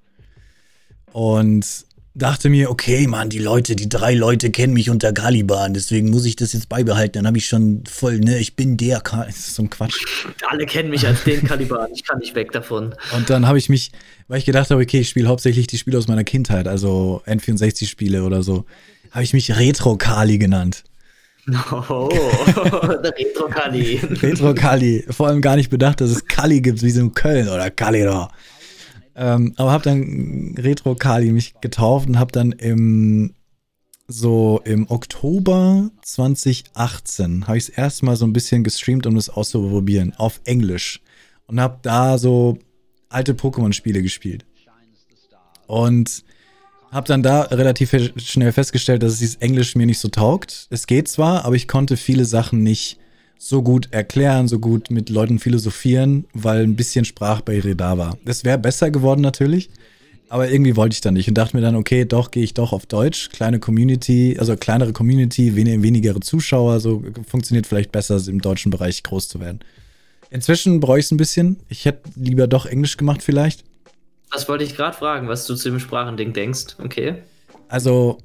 Und 1.12 1.66
dachte 2.14 2.50
mir, 2.50 2.70
okay, 2.70 3.06
Mann, 3.06 3.30
die 3.30 3.38
Leute, 3.38 3.74
die 3.74 3.88
drei 3.88 4.14
Leute 4.14 4.50
kennen 4.50 4.74
mich 4.74 4.90
unter 4.90 5.12
Caliban, 5.12 5.72
deswegen 5.72 6.10
muss 6.10 6.26
ich 6.26 6.36
das 6.36 6.52
jetzt 6.52 6.68
beibehalten. 6.68 7.14
Dann 7.14 7.26
habe 7.26 7.38
ich 7.38 7.46
schon 7.46 7.84
voll, 7.88 8.18
ne, 8.18 8.38
ich 8.38 8.54
bin 8.54 8.76
der 8.76 9.00
Kaliban. 9.00 9.22
Das 9.32 9.36
ist 9.36 9.54
so 9.54 9.62
ein 9.62 9.70
Quatsch. 9.70 10.04
Alle 10.48 10.66
kennen 10.66 10.90
mich 10.90 11.06
als 11.06 11.24
den 11.24 11.42
Caliban, 11.44 11.88
ich 11.94 12.04
kann 12.04 12.18
nicht 12.18 12.34
weg 12.34 12.52
davon. 12.52 12.94
Und 13.16 13.30
dann 13.30 13.46
habe 13.46 13.58
ich 13.58 13.68
mich, 13.68 13.92
weil 14.28 14.38
ich 14.38 14.44
gedacht 14.44 14.70
habe, 14.70 14.82
okay, 14.82 15.00
ich 15.00 15.08
spiele 15.08 15.28
hauptsächlich 15.28 15.66
die 15.66 15.78
Spiele 15.78 15.96
aus 15.96 16.08
meiner 16.08 16.24
Kindheit, 16.24 16.68
also 16.68 17.22
N64-Spiele 17.26 18.24
oder 18.24 18.42
so, 18.42 18.66
habe 19.10 19.24
ich 19.24 19.32
mich 19.32 19.56
Retro-Kali 19.56 20.38
genannt. 20.38 20.84
Oh, 21.88 22.08
der 23.02 23.14
Retro-Kali. 23.18 24.00
Retro-Kali. 24.22 25.06
Vor 25.10 25.28
allem 25.28 25.40
gar 25.40 25.56
nicht 25.56 25.70
bedacht, 25.70 26.00
dass 26.00 26.10
es 26.10 26.26
Kali 26.26 26.60
gibt, 26.60 26.82
wie 26.82 26.90
so 26.90 27.00
in 27.00 27.14
Köln 27.14 27.48
oder 27.48 27.70
Kali 27.70 28.04
da. 28.04 28.30
Ähm, 29.14 29.52
aber 29.56 29.72
habe 29.72 29.84
dann 29.84 30.54
Retro-Kali 30.56 31.32
mich 31.32 31.54
getauft 31.60 32.08
und 32.08 32.18
habe 32.18 32.32
dann 32.32 32.52
im 32.52 33.34
so 34.08 34.60
im 34.64 34.90
Oktober 34.90 35.90
2018 36.02 37.46
habe 37.46 37.56
ich 37.56 37.64
es 37.64 37.68
erstmal 37.70 38.16
so 38.16 38.26
ein 38.26 38.32
bisschen 38.32 38.62
gestreamt, 38.62 39.06
um 39.06 39.14
das 39.14 39.30
auszuprobieren, 39.30 40.12
auf 40.16 40.40
Englisch. 40.44 41.00
Und 41.46 41.60
habe 41.60 41.78
da 41.82 42.18
so 42.18 42.58
alte 43.08 43.32
Pokémon-Spiele 43.34 44.02
gespielt. 44.02 44.44
Und 45.66 46.24
hab 46.92 47.06
dann 47.06 47.22
da 47.22 47.42
relativ 47.42 47.96
schnell 48.18 48.52
festgestellt, 48.52 49.02
dass 49.02 49.14
es 49.14 49.18
dieses 49.18 49.36
Englisch 49.36 49.74
mir 49.74 49.86
nicht 49.86 49.98
so 49.98 50.08
taugt. 50.08 50.66
Es 50.70 50.86
geht 50.86 51.08
zwar, 51.08 51.44
aber 51.44 51.56
ich 51.56 51.66
konnte 51.66 51.96
viele 51.96 52.26
Sachen 52.26 52.62
nicht 52.62 52.98
so 53.38 53.62
gut 53.62 53.88
erklären, 53.90 54.46
so 54.46 54.60
gut 54.60 54.90
mit 54.90 55.08
Leuten 55.08 55.40
philosophieren, 55.40 56.26
weil 56.34 56.62
ein 56.62 56.76
bisschen 56.76 57.04
Sprachbarriere 57.04 57.74
da 57.74 57.98
war. 57.98 58.18
Das 58.24 58.44
wäre 58.44 58.58
besser 58.58 58.90
geworden 58.90 59.22
natürlich, 59.22 59.70
Aber 60.28 60.50
irgendwie 60.50 60.76
wollte 60.76 60.94
ich 60.94 61.02
dann 61.02 61.12
nicht 61.12 61.28
und 61.28 61.36
dachte 61.36 61.54
mir 61.54 61.60
dann, 61.60 61.76
okay, 61.76 62.06
doch, 62.06 62.30
gehe 62.30 62.42
ich 62.42 62.54
doch 62.54 62.72
auf 62.72 62.86
Deutsch. 62.86 63.28
Kleine 63.32 63.58
Community, 63.58 64.36
also 64.38 64.56
kleinere 64.56 64.94
Community, 64.94 65.56
wen 65.56 65.82
wenigere 65.82 66.20
Zuschauer, 66.20 66.80
so 66.80 67.04
funktioniert 67.28 67.66
vielleicht 67.66 67.92
besser, 67.92 68.18
im 68.26 68.40
deutschen 68.40 68.70
Bereich 68.70 69.02
groß 69.02 69.28
zu 69.28 69.40
werden. 69.40 69.60
Inzwischen 70.30 70.80
bereue 70.80 71.00
ich 71.00 71.04
es 71.04 71.10
ein 71.10 71.18
bisschen. 71.18 71.58
Ich 71.68 71.84
hätte 71.84 72.08
lieber 72.16 72.46
doch 72.46 72.64
Englisch 72.64 72.96
gemacht, 72.96 73.22
vielleicht. 73.22 73.64
Das 74.32 74.48
wollte 74.48 74.64
ich 74.64 74.74
gerade 74.74 74.96
fragen, 74.96 75.28
was 75.28 75.46
du 75.46 75.54
zu 75.54 75.70
dem 75.70 75.78
Sprachending 75.78 76.32
denkst. 76.32 76.76
Okay. 76.82 77.22
Also, 77.68 78.18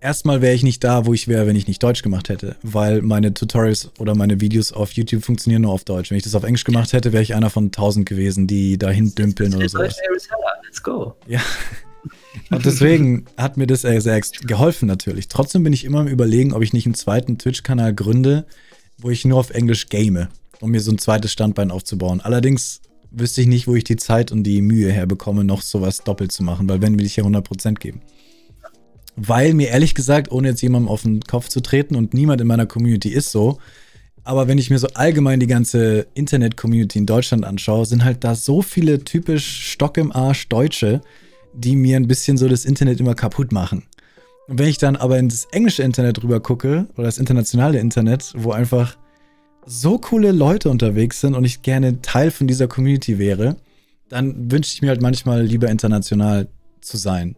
erstmal 0.00 0.42
wäre 0.42 0.54
ich 0.54 0.62
nicht 0.62 0.82
da, 0.84 1.06
wo 1.06 1.14
ich 1.14 1.28
wäre, 1.28 1.46
wenn 1.46 1.56
ich 1.56 1.66
nicht 1.66 1.82
Deutsch 1.82 2.02
gemacht 2.02 2.28
hätte, 2.28 2.56
weil 2.62 3.02
meine 3.02 3.32
Tutorials 3.32 3.90
oder 3.98 4.14
meine 4.14 4.40
Videos 4.40 4.72
auf 4.72 4.92
YouTube 4.92 5.24
funktionieren 5.24 5.62
nur 5.62 5.72
auf 5.72 5.84
Deutsch. 5.84 6.10
Wenn 6.10 6.18
ich 6.18 6.24
das 6.24 6.34
auf 6.34 6.44
Englisch 6.44 6.64
gemacht 6.64 6.92
hätte, 6.92 7.12
wäre 7.12 7.22
ich 7.22 7.34
einer 7.34 7.50
von 7.50 7.72
tausend 7.72 8.08
gewesen, 8.08 8.46
die 8.46 8.78
dahin 8.78 9.14
dümpeln 9.14 9.54
oder 9.54 9.68
so. 9.68 9.78
Let's 9.78 10.82
go. 10.82 11.14
Ja. 11.26 11.40
Und 12.50 12.64
deswegen 12.64 13.26
hat 13.36 13.56
mir 13.56 13.66
das 13.66 13.82
sehr 13.82 14.20
geholfen 14.42 14.86
natürlich. 14.86 15.28
Trotzdem 15.28 15.62
bin 15.62 15.72
ich 15.72 15.84
immer 15.84 16.00
im 16.00 16.08
Überlegen, 16.08 16.52
ob 16.52 16.62
ich 16.62 16.72
nicht 16.72 16.86
einen 16.86 16.94
zweiten 16.94 17.38
Twitch-Kanal 17.38 17.94
gründe, 17.94 18.44
wo 18.98 19.10
ich 19.10 19.24
nur 19.24 19.38
auf 19.38 19.50
Englisch 19.50 19.88
game, 19.88 20.26
um 20.60 20.70
mir 20.70 20.80
so 20.80 20.90
ein 20.90 20.98
zweites 20.98 21.32
Standbein 21.32 21.70
aufzubauen. 21.70 22.20
Allerdings 22.20 22.82
wüsste 23.14 23.40
ich 23.40 23.46
nicht, 23.46 23.66
wo 23.66 23.74
ich 23.74 23.84
die 23.84 23.96
Zeit 23.96 24.32
und 24.32 24.44
die 24.44 24.62
Mühe 24.62 24.90
herbekomme, 24.90 25.44
noch 25.44 25.62
sowas 25.62 25.98
doppelt 25.98 26.32
zu 26.32 26.42
machen, 26.42 26.68
weil 26.68 26.82
wenn 26.82 26.98
will 26.98 27.06
ich 27.06 27.16
ja 27.16 27.24
100% 27.24 27.74
geben. 27.74 28.00
Weil 29.16 29.54
mir 29.54 29.68
ehrlich 29.68 29.94
gesagt, 29.94 30.32
ohne 30.32 30.48
jetzt 30.48 30.62
jemandem 30.62 30.88
auf 30.88 31.02
den 31.02 31.20
Kopf 31.20 31.48
zu 31.48 31.60
treten 31.60 31.94
und 31.94 32.14
niemand 32.14 32.40
in 32.40 32.46
meiner 32.46 32.66
Community 32.66 33.10
ist 33.10 33.30
so, 33.30 33.58
aber 34.24 34.48
wenn 34.48 34.58
ich 34.58 34.70
mir 34.70 34.78
so 34.78 34.88
allgemein 34.94 35.38
die 35.38 35.46
ganze 35.46 36.06
Internet-Community 36.14 36.98
in 36.98 37.06
Deutschland 37.06 37.44
anschaue, 37.44 37.84
sind 37.84 38.04
halt 38.04 38.24
da 38.24 38.34
so 38.34 38.62
viele 38.62 39.04
typisch 39.04 39.72
Stock 39.72 39.98
im 39.98 40.12
Arsch 40.12 40.48
Deutsche, 40.48 41.02
die 41.52 41.76
mir 41.76 41.96
ein 41.96 42.08
bisschen 42.08 42.38
so 42.38 42.48
das 42.48 42.64
Internet 42.64 43.00
immer 43.00 43.14
kaputt 43.14 43.52
machen. 43.52 43.84
Und 44.48 44.58
wenn 44.58 44.68
ich 44.68 44.78
dann 44.78 44.96
aber 44.96 45.18
ins 45.18 45.44
englische 45.52 45.82
Internet 45.82 46.22
rüber 46.22 46.40
gucke, 46.40 46.88
oder 46.94 47.04
das 47.04 47.18
internationale 47.18 47.78
Internet, 47.78 48.32
wo 48.34 48.52
einfach 48.52 48.96
so 49.66 49.98
coole 49.98 50.32
Leute 50.32 50.70
unterwegs 50.70 51.20
sind 51.20 51.34
und 51.34 51.44
ich 51.44 51.62
gerne 51.62 52.02
Teil 52.02 52.30
von 52.30 52.46
dieser 52.46 52.68
Community 52.68 53.18
wäre, 53.18 53.56
dann 54.08 54.50
wünsche 54.50 54.72
ich 54.74 54.82
mir 54.82 54.88
halt 54.88 55.00
manchmal 55.00 55.42
lieber 55.42 55.68
international 55.68 56.48
zu 56.80 56.96
sein. 56.96 57.36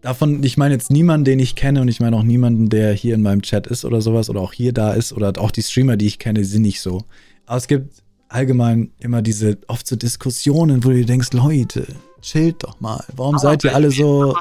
Davon, 0.00 0.42
ich 0.44 0.56
meine 0.56 0.74
jetzt 0.74 0.90
niemanden, 0.90 1.24
den 1.24 1.38
ich 1.40 1.56
kenne 1.56 1.80
und 1.80 1.88
ich 1.88 2.00
meine 2.00 2.16
auch 2.16 2.22
niemanden, 2.22 2.68
der 2.68 2.92
hier 2.92 3.14
in 3.14 3.22
meinem 3.22 3.42
Chat 3.42 3.66
ist 3.66 3.84
oder 3.84 4.00
sowas 4.00 4.30
oder 4.30 4.40
auch 4.40 4.52
hier 4.52 4.72
da 4.72 4.92
ist 4.92 5.12
oder 5.12 5.32
auch 5.38 5.50
die 5.50 5.62
Streamer, 5.62 5.96
die 5.96 6.06
ich 6.06 6.18
kenne, 6.18 6.44
sind 6.44 6.62
nicht 6.62 6.80
so. 6.80 7.02
Aber 7.46 7.56
es 7.56 7.66
gibt 7.66 8.02
allgemein 8.28 8.92
immer 9.00 9.22
diese 9.22 9.58
oft 9.66 9.86
so 9.86 9.96
Diskussionen, 9.96 10.84
wo 10.84 10.90
du 10.90 11.04
denkst, 11.04 11.32
Leute, 11.32 11.86
chillt 12.22 12.62
doch 12.62 12.80
mal. 12.80 13.04
Warum 13.16 13.34
Aber 13.34 13.42
seid 13.42 13.64
ihr 13.64 13.74
alle 13.74 13.90
so, 13.90 14.36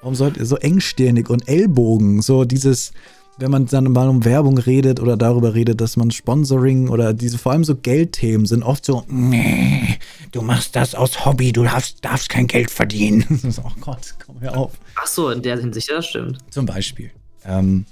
warum 0.00 0.14
seid 0.16 0.36
ihr 0.36 0.46
so 0.46 0.56
engstirnig 0.56 1.30
und 1.30 1.48
Ellbogen? 1.48 2.20
So 2.20 2.44
dieses, 2.44 2.92
wenn 3.38 3.50
man 3.50 3.66
dann 3.66 3.84
mal 3.84 4.08
um 4.08 4.24
Werbung 4.24 4.58
redet 4.58 5.00
oder 5.00 5.16
darüber 5.16 5.54
redet, 5.54 5.80
dass 5.80 5.96
man 5.96 6.10
Sponsoring 6.10 6.88
oder 6.88 7.14
diese 7.14 7.38
vor 7.38 7.52
allem 7.52 7.64
so 7.64 7.74
Geldthemen 7.74 8.46
sind 8.46 8.62
oft 8.62 8.84
so, 8.84 9.04
nee, 9.08 9.98
du 10.32 10.42
machst 10.42 10.76
das 10.76 10.94
aus 10.94 11.24
Hobby, 11.24 11.52
du 11.52 11.64
darfst, 11.64 12.04
darfst 12.04 12.28
kein 12.28 12.46
Geld 12.46 12.70
verdienen. 12.70 13.24
oh 13.64 13.72
Gott, 13.80 14.14
komm 14.24 14.40
her 14.40 14.56
auf. 14.56 14.72
Ach 14.96 15.06
so, 15.06 15.30
in 15.30 15.42
der 15.42 15.58
Hinsicht, 15.58 15.90
das 15.90 16.06
stimmt. 16.06 16.38
Zum 16.50 16.66
Beispiel. 16.66 17.10
Ähm, 17.44 17.86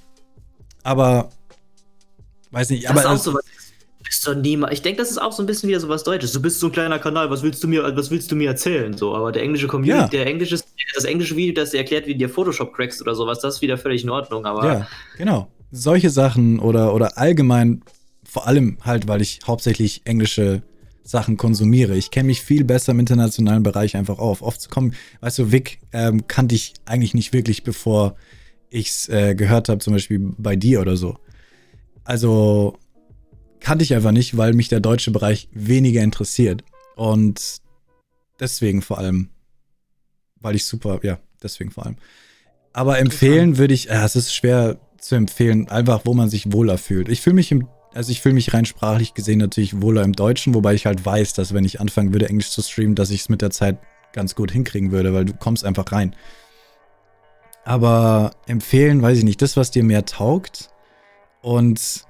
aber, 0.83 1.31
weiß 2.51 2.71
nicht, 2.71 2.85
das 2.85 2.91
aber. 2.91 3.01
Ist 3.01 3.07
auch 3.07 3.17
so 3.17 3.35
was, 3.35 3.45
bist 4.09 4.27
doch 4.27 4.35
niemand. 4.35 4.73
Ich 4.73 4.83
denke, 4.83 4.99
das 4.99 5.11
ist 5.11 5.19
auch 5.19 5.33
so 5.33 5.43
ein 5.43 5.47
bisschen 5.47 5.69
wieder 5.69 5.81
so 5.81 5.89
was 5.89 6.03
Deutsches. 6.03 6.33
Du 6.33 6.41
bist 6.41 6.59
so 6.61 6.67
ein 6.67 6.73
kleiner 6.73 6.99
Kanal, 6.99 7.31
was 7.31 7.43
willst 7.43 7.63
du 7.63 7.69
mir, 7.69 7.85
was 7.95 8.11
willst 8.11 8.31
du 8.33 8.37
mir 8.37 8.49
erzählen? 8.49 8.97
So, 8.97 9.15
aber 9.15 9.33
der 9.33 9.43
englische 9.43 9.67
Community, 9.67 10.01
ja. 10.17 10.25
der 10.25 10.27
englische, 10.27 10.59
das 10.95 11.05
englische 11.05 11.37
Video, 11.37 11.55
das 11.55 11.71
dir 11.71 11.79
erklärt, 11.79 12.07
wie 12.07 12.13
du 12.13 12.19
dir 12.19 12.29
Photoshop 12.29 12.73
crackst 12.73 13.03
oder 13.03 13.15
sowas, 13.15 13.41
das 13.41 13.57
ist 13.57 13.63
wieder 13.63 13.77
völlig 13.77 14.03
in 14.03 14.11
Ordnung. 14.11 14.47
Aber 14.47 14.67
ja, 14.67 14.89
genau. 15.17 15.49
Solche 15.71 16.09
Sachen 16.09 16.59
oder, 16.59 16.95
oder 16.95 17.19
allgemein, 17.19 17.83
vor 18.25 18.47
allem 18.47 18.79
halt, 18.83 19.07
weil 19.07 19.21
ich 19.21 19.41
hauptsächlich 19.47 20.03
englische 20.05 20.63
Sachen 21.03 21.37
konsumiere. 21.37 21.97
Ich 21.97 22.11
kenne 22.11 22.29
mich 22.29 22.41
viel 22.41 22.65
besser 22.65 22.93
im 22.93 23.01
internationalen 23.01 23.63
Bereich 23.63 23.97
einfach 23.97 24.19
auf. 24.19 24.41
Oft 24.41 24.71
kommen, 24.71 24.95
weißt 25.21 25.39
du, 25.39 25.53
Vic 25.53 25.81
ähm, 25.93 26.27
kannte 26.27 26.55
ich 26.55 26.75
eigentlich 26.87 27.15
nicht 27.15 27.33
wirklich, 27.33 27.63
bevor 27.63 28.17
ich 28.71 28.89
es 28.89 29.09
äh, 29.09 29.35
gehört 29.35 29.69
habe, 29.69 29.79
zum 29.79 29.93
Beispiel 29.95 30.35
bei 30.39 30.57
dir 30.57 30.81
oder 30.81 30.97
so. 30.97 31.17
Also 32.05 32.79
kannte 33.61 33.85
ich 33.85 33.95
einfach 33.95 34.13
nicht, 34.13 34.37
weil 34.37 34.53
mich 34.53 34.69
der 34.69 34.81
deutsche 34.81 35.11
Bereich 35.11 35.49
weniger 35.53 36.03
interessiert. 36.03 36.65
Und 36.97 37.61
deswegen 38.41 38.83
vor 38.83 38.99
allem, 38.99 39.31
weil 40.41 40.57
ich 40.57 40.67
super, 40.67 41.01
ja, 41.03 41.19
deswegen 41.43 41.71
vor 41.71 41.87
allem. 41.87 41.97
Aber 42.73 42.99
empfehlen 42.99 43.59
würde 43.59 43.75
ich, 43.75 43.87
ja, 43.87 44.05
es 44.05 44.17
ist 44.17 44.35
schwer 44.35 44.79
zu 44.99 45.15
empfehlen, 45.15 45.69
einfach 45.69 46.03
wo 46.05 46.15
man 46.15 46.29
sich 46.29 46.53
wohler 46.53 46.79
fühlt. 46.79 47.09
Ich 47.09 47.21
fühle 47.21 47.35
mich 47.35 47.51
im, 47.53 47.69
also 47.95 48.11
ich 48.11 48.21
fühle 48.21 48.35
mich 48.35 48.53
rein 48.53 48.65
sprachlich 48.65 49.15
gesehen 49.15 49.39
natürlich 49.39 49.81
wohler 49.81 50.03
im 50.03 50.13
Deutschen, 50.13 50.55
wobei 50.55 50.75
ich 50.75 50.87
halt 50.87 51.05
weiß, 51.05 51.33
dass 51.35 51.55
wenn 51.55 51.65
ich 51.65 51.81
anfangen 51.81 52.13
würde, 52.13 52.29
Englisch 52.29 52.51
zu 52.51 52.63
streamen, 52.63 52.95
dass 52.95 53.11
ich 53.11 53.23
es 53.23 53.29
mit 53.29 53.43
der 53.43 53.51
Zeit 53.51 53.79
ganz 54.13 54.35
gut 54.35 54.51
hinkriegen 54.51 54.91
würde, 54.91 55.15
weil 55.15 55.25
du 55.25 55.35
kommst 55.35 55.65
einfach 55.65 55.91
rein. 55.93 56.15
Aber 57.65 58.33
empfehlen, 58.47 59.03
weiß 59.03 59.19
ich 59.19 59.25
nicht, 59.25 59.43
das, 59.43 59.57
was 59.57 59.71
dir 59.71 59.85
mehr 59.85 60.05
taugt 60.07 60.71
und 61.43 62.05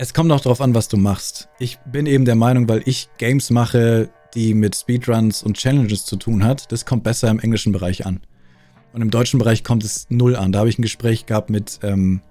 es 0.00 0.14
kommt 0.14 0.32
auch 0.32 0.40
darauf 0.40 0.62
an, 0.62 0.74
was 0.74 0.88
du 0.88 0.96
machst. 0.96 1.50
Ich 1.58 1.78
bin 1.80 2.06
eben 2.06 2.24
der 2.24 2.34
Meinung, 2.34 2.66
weil 2.70 2.80
ich 2.86 3.10
Games 3.18 3.50
mache, 3.50 4.08
die 4.34 4.54
mit 4.54 4.74
Speedruns 4.74 5.42
und 5.42 5.58
Challenges 5.58 6.06
zu 6.06 6.16
tun 6.16 6.42
hat, 6.42 6.72
das 6.72 6.86
kommt 6.86 7.04
besser 7.04 7.28
im 7.28 7.38
englischen 7.38 7.70
Bereich 7.70 8.06
an. 8.06 8.20
Und 8.94 9.02
im 9.02 9.10
deutschen 9.10 9.38
Bereich 9.38 9.62
kommt 9.62 9.84
es 9.84 10.06
null 10.08 10.36
an. 10.36 10.52
Da 10.52 10.60
habe 10.60 10.70
ich 10.70 10.78
ein 10.78 10.82
Gespräch 10.82 11.26
gehabt 11.26 11.50
mit 11.50 11.80
ähm, 11.82 12.22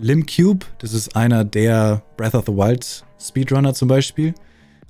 Limcube. 0.00 0.66
Das 0.78 0.92
ist 0.94 1.14
einer 1.14 1.44
der 1.44 2.02
Breath 2.16 2.34
of 2.34 2.46
the 2.46 2.52
Wild 2.52 3.04
Speedrunner 3.20 3.72
zum 3.72 3.86
Beispiel. 3.86 4.34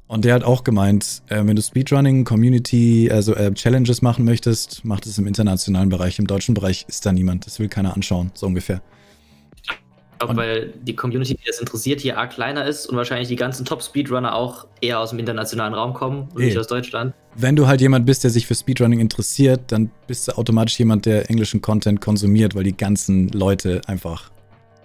Und 0.07 0.25
der 0.25 0.33
hat 0.33 0.43
auch 0.43 0.65
gemeint, 0.65 1.21
äh, 1.29 1.45
wenn 1.45 1.55
du 1.55 1.61
Speedrunning, 1.61 2.25
Community, 2.25 3.11
also 3.13 3.35
äh, 3.35 3.53
Challenges 3.53 4.01
machen 4.01 4.25
möchtest, 4.25 4.81
mach 4.85 5.01
das 5.01 5.19
im 5.19 5.27
internationalen 5.27 5.91
Bereich. 5.91 6.19
Im 6.19 6.27
deutschen 6.27 6.55
Bereich 6.55 6.87
ist 6.89 7.05
da 7.05 7.13
niemand. 7.13 7.45
Das 7.45 7.59
will 7.59 7.69
keiner 7.69 7.95
anschauen, 7.95 8.31
so 8.33 8.47
ungefähr. 8.47 8.81
Glaube, 10.19 10.37
weil 10.37 10.73
die 10.83 10.97
Community, 10.97 11.35
die 11.35 11.47
das 11.47 11.61
interessiert, 11.61 12.01
hier 12.01 12.19
arg 12.19 12.33
kleiner 12.33 12.65
ist 12.65 12.87
und 12.87 12.97
wahrscheinlich 12.97 13.29
die 13.29 13.37
ganzen 13.37 13.67
Top-Speedrunner 13.67 14.35
auch 14.35 14.67
eher 14.81 15.01
aus 15.01 15.11
dem 15.11 15.19
internationalen 15.19 15.75
Raum 15.75 15.93
kommen 15.93 16.29
und 16.31 16.39
nee. 16.39 16.47
nicht 16.47 16.59
aus 16.59 16.67
Deutschland. 16.67 17.15
Wenn 17.35 17.55
du 17.55 17.67
halt 17.67 17.81
jemand 17.83 18.07
bist, 18.07 18.25
der 18.25 18.31
sich 18.31 18.47
für 18.47 18.55
Speedrunning 18.55 19.01
interessiert, 19.01 19.61
dann 19.69 19.91
bist 20.07 20.29
du 20.29 20.33
automatisch 20.33 20.79
jemand, 20.79 21.05
der 21.05 21.29
englischen 21.29 21.61
Content 21.61 22.01
konsumiert, 22.01 22.55
weil 22.55 22.65
die 22.65 22.77
ganzen 22.77 23.29
Leute 23.29 23.83
einfach 23.87 24.31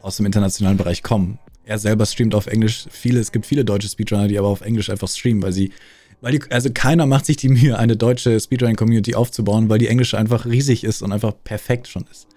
aus 0.01 0.17
dem 0.17 0.25
internationalen 0.25 0.77
Bereich 0.77 1.03
kommen. 1.03 1.39
Er 1.63 1.77
selber 1.77 2.05
streamt 2.05 2.35
auf 2.35 2.47
Englisch. 2.47 2.85
Viele, 2.89 3.19
es 3.19 3.31
gibt 3.31 3.45
viele 3.45 3.63
deutsche 3.63 3.87
Speedrunner, 3.87 4.27
die 4.27 4.37
aber 4.37 4.49
auf 4.49 4.61
Englisch 4.61 4.89
einfach 4.89 5.07
streamen, 5.07 5.41
weil 5.43 5.53
sie, 5.53 5.71
weil 6.19 6.33
die, 6.33 6.41
also 6.49 6.69
keiner 6.73 7.05
macht 7.05 7.25
sich 7.25 7.37
die 7.37 7.49
Mühe, 7.49 7.77
eine 7.77 7.95
deutsche 7.95 8.37
Speedrunning-Community 8.39 9.15
aufzubauen, 9.15 9.69
weil 9.69 9.79
die 9.79 9.87
englische 9.87 10.17
einfach 10.17 10.45
riesig 10.45 10.83
ist 10.83 11.01
und 11.01 11.13
einfach 11.13 11.33
perfekt 11.43 11.87
schon 11.87 12.05
ist. 12.11 12.27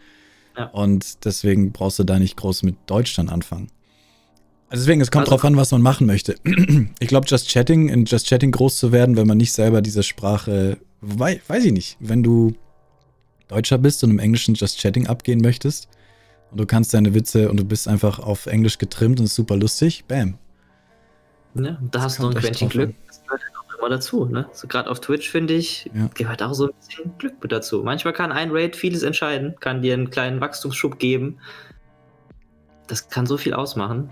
Und 0.73 1.25
deswegen 1.25 1.73
brauchst 1.73 1.99
du 1.99 2.05
da 2.05 2.19
nicht 2.19 2.37
groß 2.37 2.63
mit 2.63 2.77
Deutsch 2.87 3.15
dann 3.17 3.29
anfangen. 3.29 3.69
Also 4.69 4.85
deswegen, 4.85 5.01
es 5.01 5.11
kommt 5.11 5.27
also, 5.27 5.33
drauf 5.33 5.45
an, 5.45 5.57
was 5.57 5.71
man 5.71 5.83
machen 5.83 6.07
möchte. 6.07 6.37
Ich 6.99 7.09
glaube, 7.09 7.27
Just 7.29 7.49
Chatting, 7.49 7.89
in 7.89 8.05
Just 8.05 8.27
Chatting 8.27 8.51
groß 8.51 8.77
zu 8.77 8.93
werden, 8.93 9.17
wenn 9.17 9.27
man 9.27 9.39
nicht 9.39 9.53
selber 9.53 9.83
diese 9.83 10.03
Sprache, 10.03 10.79
wei 11.01 11.41
weiß 11.47 11.65
ich 11.65 11.73
nicht, 11.73 11.97
wenn 12.01 12.23
du 12.23 12.55
Deutscher 13.49 13.79
bist 13.79 14.03
und 14.05 14.11
im 14.11 14.19
Englischen 14.19 14.55
Just 14.55 14.81
Chatting 14.81 15.07
abgehen 15.07 15.41
möchtest 15.41 15.89
und 16.51 16.59
du 16.59 16.67
kannst 16.67 16.95
deine 16.95 17.15
Witze 17.15 17.51
und 17.51 17.59
du 17.59 17.65
bist 17.65 17.89
einfach 17.89 18.19
auf 18.19 18.47
Englisch 18.47 18.79
getrimmt 18.79 19.21
und 19.21 19.27
ist 19.27 19.35
super 19.35 19.57
lustig, 19.57 20.05
bam. 20.09 20.39
Ne, 21.55 21.79
da 21.93 22.03
hast 22.03 22.19
du 22.19 22.23
noch 22.23 22.35
ein 22.35 22.41
Quäntchen 22.41 22.69
Glück 22.69 22.95
mal 23.85 23.91
dazu. 23.91 24.25
Ne? 24.27 24.47
So 24.53 24.67
gerade 24.67 24.91
auf 24.91 25.01
Twitch, 25.01 25.31
finde 25.31 25.55
ich, 25.55 25.91
ja. 25.95 26.09
gehört 26.15 26.43
auch 26.43 26.55
so 26.55 26.67
ein 26.67 26.73
bisschen 26.79 27.17
Glück 27.19 27.35
mit 27.43 27.53
dazu. 27.53 27.83
Manchmal 27.85 28.13
kann 28.13 28.33
ein 28.33 28.51
Raid 28.51 28.77
vieles 28.77 29.03
entscheiden, 29.03 29.55
kann 29.61 29.83
dir 29.83 29.95
einen 29.95 30.11
kleinen 30.11 30.41
Wachstumsschub 30.41 30.99
geben. 30.99 31.39
Das 32.87 33.09
kann 33.09 33.27
so 33.27 33.37
viel 33.37 33.55
ausmachen. 33.55 34.11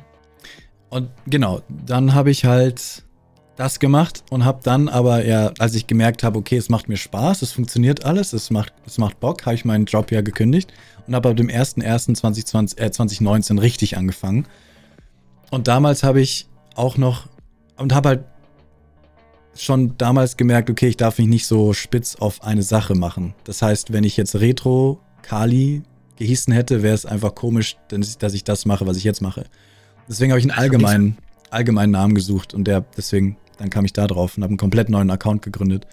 Und 0.88 1.10
genau, 1.26 1.62
dann 1.68 2.14
habe 2.14 2.30
ich 2.30 2.44
halt 2.44 3.02
das 3.56 3.78
gemacht 3.78 4.24
und 4.30 4.44
habe 4.44 4.60
dann 4.62 4.88
aber 4.88 5.24
ja, 5.24 5.52
als 5.58 5.74
ich 5.74 5.86
gemerkt 5.86 6.22
habe, 6.22 6.38
okay, 6.38 6.56
es 6.56 6.68
macht 6.68 6.88
mir 6.88 6.96
Spaß, 6.96 7.42
es 7.42 7.52
funktioniert 7.52 8.04
alles, 8.04 8.32
es 8.32 8.50
macht, 8.50 8.72
es 8.86 8.98
macht 8.98 9.20
Bock, 9.20 9.44
habe 9.44 9.54
ich 9.54 9.64
meinen 9.64 9.84
Job 9.84 10.10
ja 10.10 10.20
gekündigt 10.20 10.72
und 11.06 11.14
habe 11.14 11.30
ab 11.30 11.36
dem 11.36 11.48
1.1.2020, 11.48 12.78
äh, 12.78 12.90
2019 12.90 13.58
richtig 13.58 13.96
angefangen. 13.96 14.46
Und 15.50 15.68
damals 15.68 16.02
habe 16.02 16.20
ich 16.20 16.48
auch 16.74 16.96
noch 16.96 17.26
und 17.76 17.94
habe 17.94 18.08
halt 18.08 18.24
schon 19.54 19.96
damals 19.98 20.36
gemerkt, 20.36 20.70
okay, 20.70 20.88
ich 20.88 20.96
darf 20.96 21.18
mich 21.18 21.28
nicht 21.28 21.46
so 21.46 21.72
spitz 21.72 22.16
auf 22.16 22.42
eine 22.42 22.62
Sache 22.62 22.94
machen. 22.94 23.34
Das 23.44 23.62
heißt, 23.62 23.92
wenn 23.92 24.04
ich 24.04 24.16
jetzt 24.16 24.36
Retro 24.36 25.00
Kali 25.22 25.82
gehießen 26.16 26.52
hätte, 26.52 26.82
wäre 26.82 26.94
es 26.94 27.06
einfach 27.06 27.34
komisch, 27.34 27.76
dass 28.18 28.34
ich 28.34 28.44
das 28.44 28.64
mache, 28.64 28.86
was 28.86 28.96
ich 28.96 29.04
jetzt 29.04 29.20
mache. 29.20 29.44
Deswegen 30.08 30.32
habe 30.32 30.40
ich 30.40 30.44
einen 30.44 30.58
allgemeinen, 30.58 31.18
allgemeinen 31.50 31.92
Namen 31.92 32.14
gesucht 32.14 32.54
und 32.54 32.64
der, 32.64 32.84
deswegen, 32.96 33.36
dann 33.58 33.70
kam 33.70 33.84
ich 33.84 33.92
da 33.92 34.06
drauf 34.06 34.36
und 34.36 34.42
habe 34.42 34.50
einen 34.50 34.58
komplett 34.58 34.88
neuen 34.88 35.10
Account 35.10 35.42
gegründet. 35.42 35.86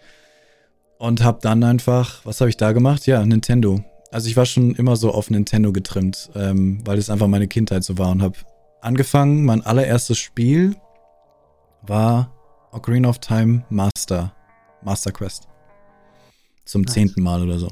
Und 0.97 1.23
hab 1.23 1.41
dann 1.41 1.63
einfach, 1.63 2.25
was 2.25 2.41
habe 2.41 2.49
ich 2.49 2.57
da 2.57 2.73
gemacht? 2.73 3.07
Ja, 3.07 3.25
Nintendo. 3.25 3.83
Also 4.11 4.27
ich 4.27 4.35
war 4.35 4.45
schon 4.45 4.75
immer 4.75 4.97
so 4.97 5.11
auf 5.11 5.29
Nintendo 5.29 5.71
getrimmt, 5.71 6.29
ähm, 6.35 6.81
weil 6.83 6.97
es 6.97 7.09
einfach 7.09 7.27
meine 7.27 7.47
Kindheit 7.47 7.83
so 7.83 7.97
war 7.97 8.09
und 8.09 8.21
habe 8.21 8.37
angefangen. 8.81 9.45
Mein 9.45 9.61
allererstes 9.65 10.17
Spiel 10.17 10.75
war 11.83 12.33
Ocarina 12.71 13.09
of 13.09 13.19
Time 13.19 13.63
Master, 13.69 14.33
Master 14.83 15.11
Quest. 15.11 15.47
Zum 16.65 16.83
nice. 16.83 16.93
zehnten 16.93 17.23
Mal 17.23 17.41
oder 17.41 17.59
so. 17.59 17.69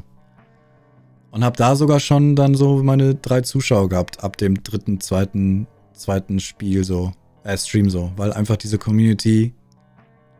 Und 1.31 1.43
habe 1.43 1.55
da 1.55 1.75
sogar 1.75 1.99
schon 1.99 2.35
dann 2.35 2.55
so 2.55 2.81
meine 2.81 3.15
drei 3.15 3.41
Zuschauer 3.41 3.89
gehabt, 3.89 4.23
ab 4.23 4.37
dem 4.37 4.63
dritten, 4.63 4.99
zweiten, 4.99 5.67
zweiten 5.93 6.39
Spiel 6.39 6.83
so, 6.83 7.11
äh, 7.43 7.57
Stream 7.57 7.89
so, 7.89 8.11
weil 8.15 8.33
einfach 8.33 8.57
diese 8.57 8.77
Community, 8.77 9.53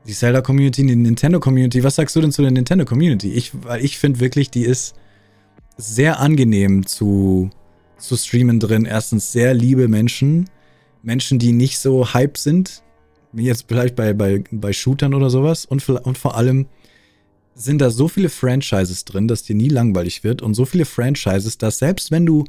die 0.07 0.13
Zelda-Community, 0.13 0.85
die 0.85 0.95
Nintendo-Community, 0.95 1.83
was 1.83 1.95
sagst 1.95 2.15
du 2.15 2.21
denn 2.21 2.31
zu 2.31 2.41
der 2.41 2.51
Nintendo-Community? 2.51 3.33
Ich, 3.33 3.51
weil 3.63 3.83
ich 3.83 3.97
finde 3.97 4.19
wirklich, 4.19 4.49
die 4.49 4.63
ist 4.63 4.95
sehr 5.75 6.19
angenehm 6.19 6.85
zu, 6.85 7.49
zu 7.97 8.15
streamen 8.15 8.59
drin. 8.59 8.85
Erstens 8.85 9.31
sehr 9.31 9.53
liebe 9.53 9.87
Menschen, 9.87 10.49
Menschen, 11.03 11.37
die 11.37 11.51
nicht 11.51 11.77
so 11.77 12.13
hype 12.13 12.37
sind, 12.37 12.81
jetzt 13.33 13.65
vielleicht 13.67 13.95
bei, 13.95 14.13
bei, 14.13 14.43
bei 14.51 14.73
Shootern 14.73 15.13
oder 15.13 15.29
sowas. 15.29 15.65
Und, 15.65 15.87
und 15.89 16.17
vor 16.17 16.35
allem 16.35 16.67
sind 17.55 17.79
da 17.79 17.89
so 17.89 18.07
viele 18.07 18.29
Franchises 18.29 19.05
drin, 19.05 19.27
dass 19.27 19.43
dir 19.43 19.55
nie 19.55 19.69
langweilig 19.69 20.23
wird 20.23 20.41
und 20.41 20.53
so 20.53 20.65
viele 20.65 20.85
Franchises, 20.85 21.57
dass 21.57 21.79
selbst 21.79 22.11
wenn 22.11 22.25
du 22.25 22.45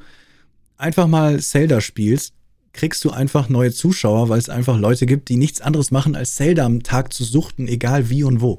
einfach 0.77 1.07
mal 1.07 1.41
Zelda 1.41 1.81
spielst, 1.81 2.35
kriegst 2.73 3.05
du 3.05 3.11
einfach 3.11 3.49
neue 3.49 3.73
Zuschauer, 3.73 4.29
weil 4.29 4.39
es 4.39 4.49
einfach 4.49 4.79
Leute 4.79 5.07
gibt, 5.07 5.31
die 5.31 5.37
nichts 5.37 5.61
anderes 5.61 5.91
machen, 5.91 6.15
als 6.15 6.35
Zelda 6.35 6.65
am 6.65 6.83
Tag 6.83 7.13
zu 7.13 7.25
suchten, 7.25 7.67
egal 7.67 8.11
wie 8.11 8.23
und 8.23 8.41
wo. 8.41 8.57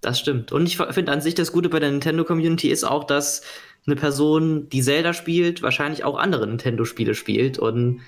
Das 0.00 0.18
stimmt. 0.18 0.52
Und 0.52 0.66
ich 0.66 0.78
finde 0.78 1.12
an 1.12 1.20
sich 1.20 1.34
das 1.34 1.52
Gute 1.52 1.68
bei 1.68 1.80
der 1.80 1.90
Nintendo-Community 1.90 2.68
ist 2.68 2.84
auch, 2.84 3.04
dass 3.04 3.42
eine 3.86 3.96
Person, 3.96 4.68
die 4.68 4.82
Zelda 4.82 5.12
spielt, 5.12 5.62
wahrscheinlich 5.62 6.04
auch 6.04 6.16
andere 6.16 6.46
Nintendo-Spiele 6.46 7.14
spielt. 7.14 7.58
Und 7.58 8.00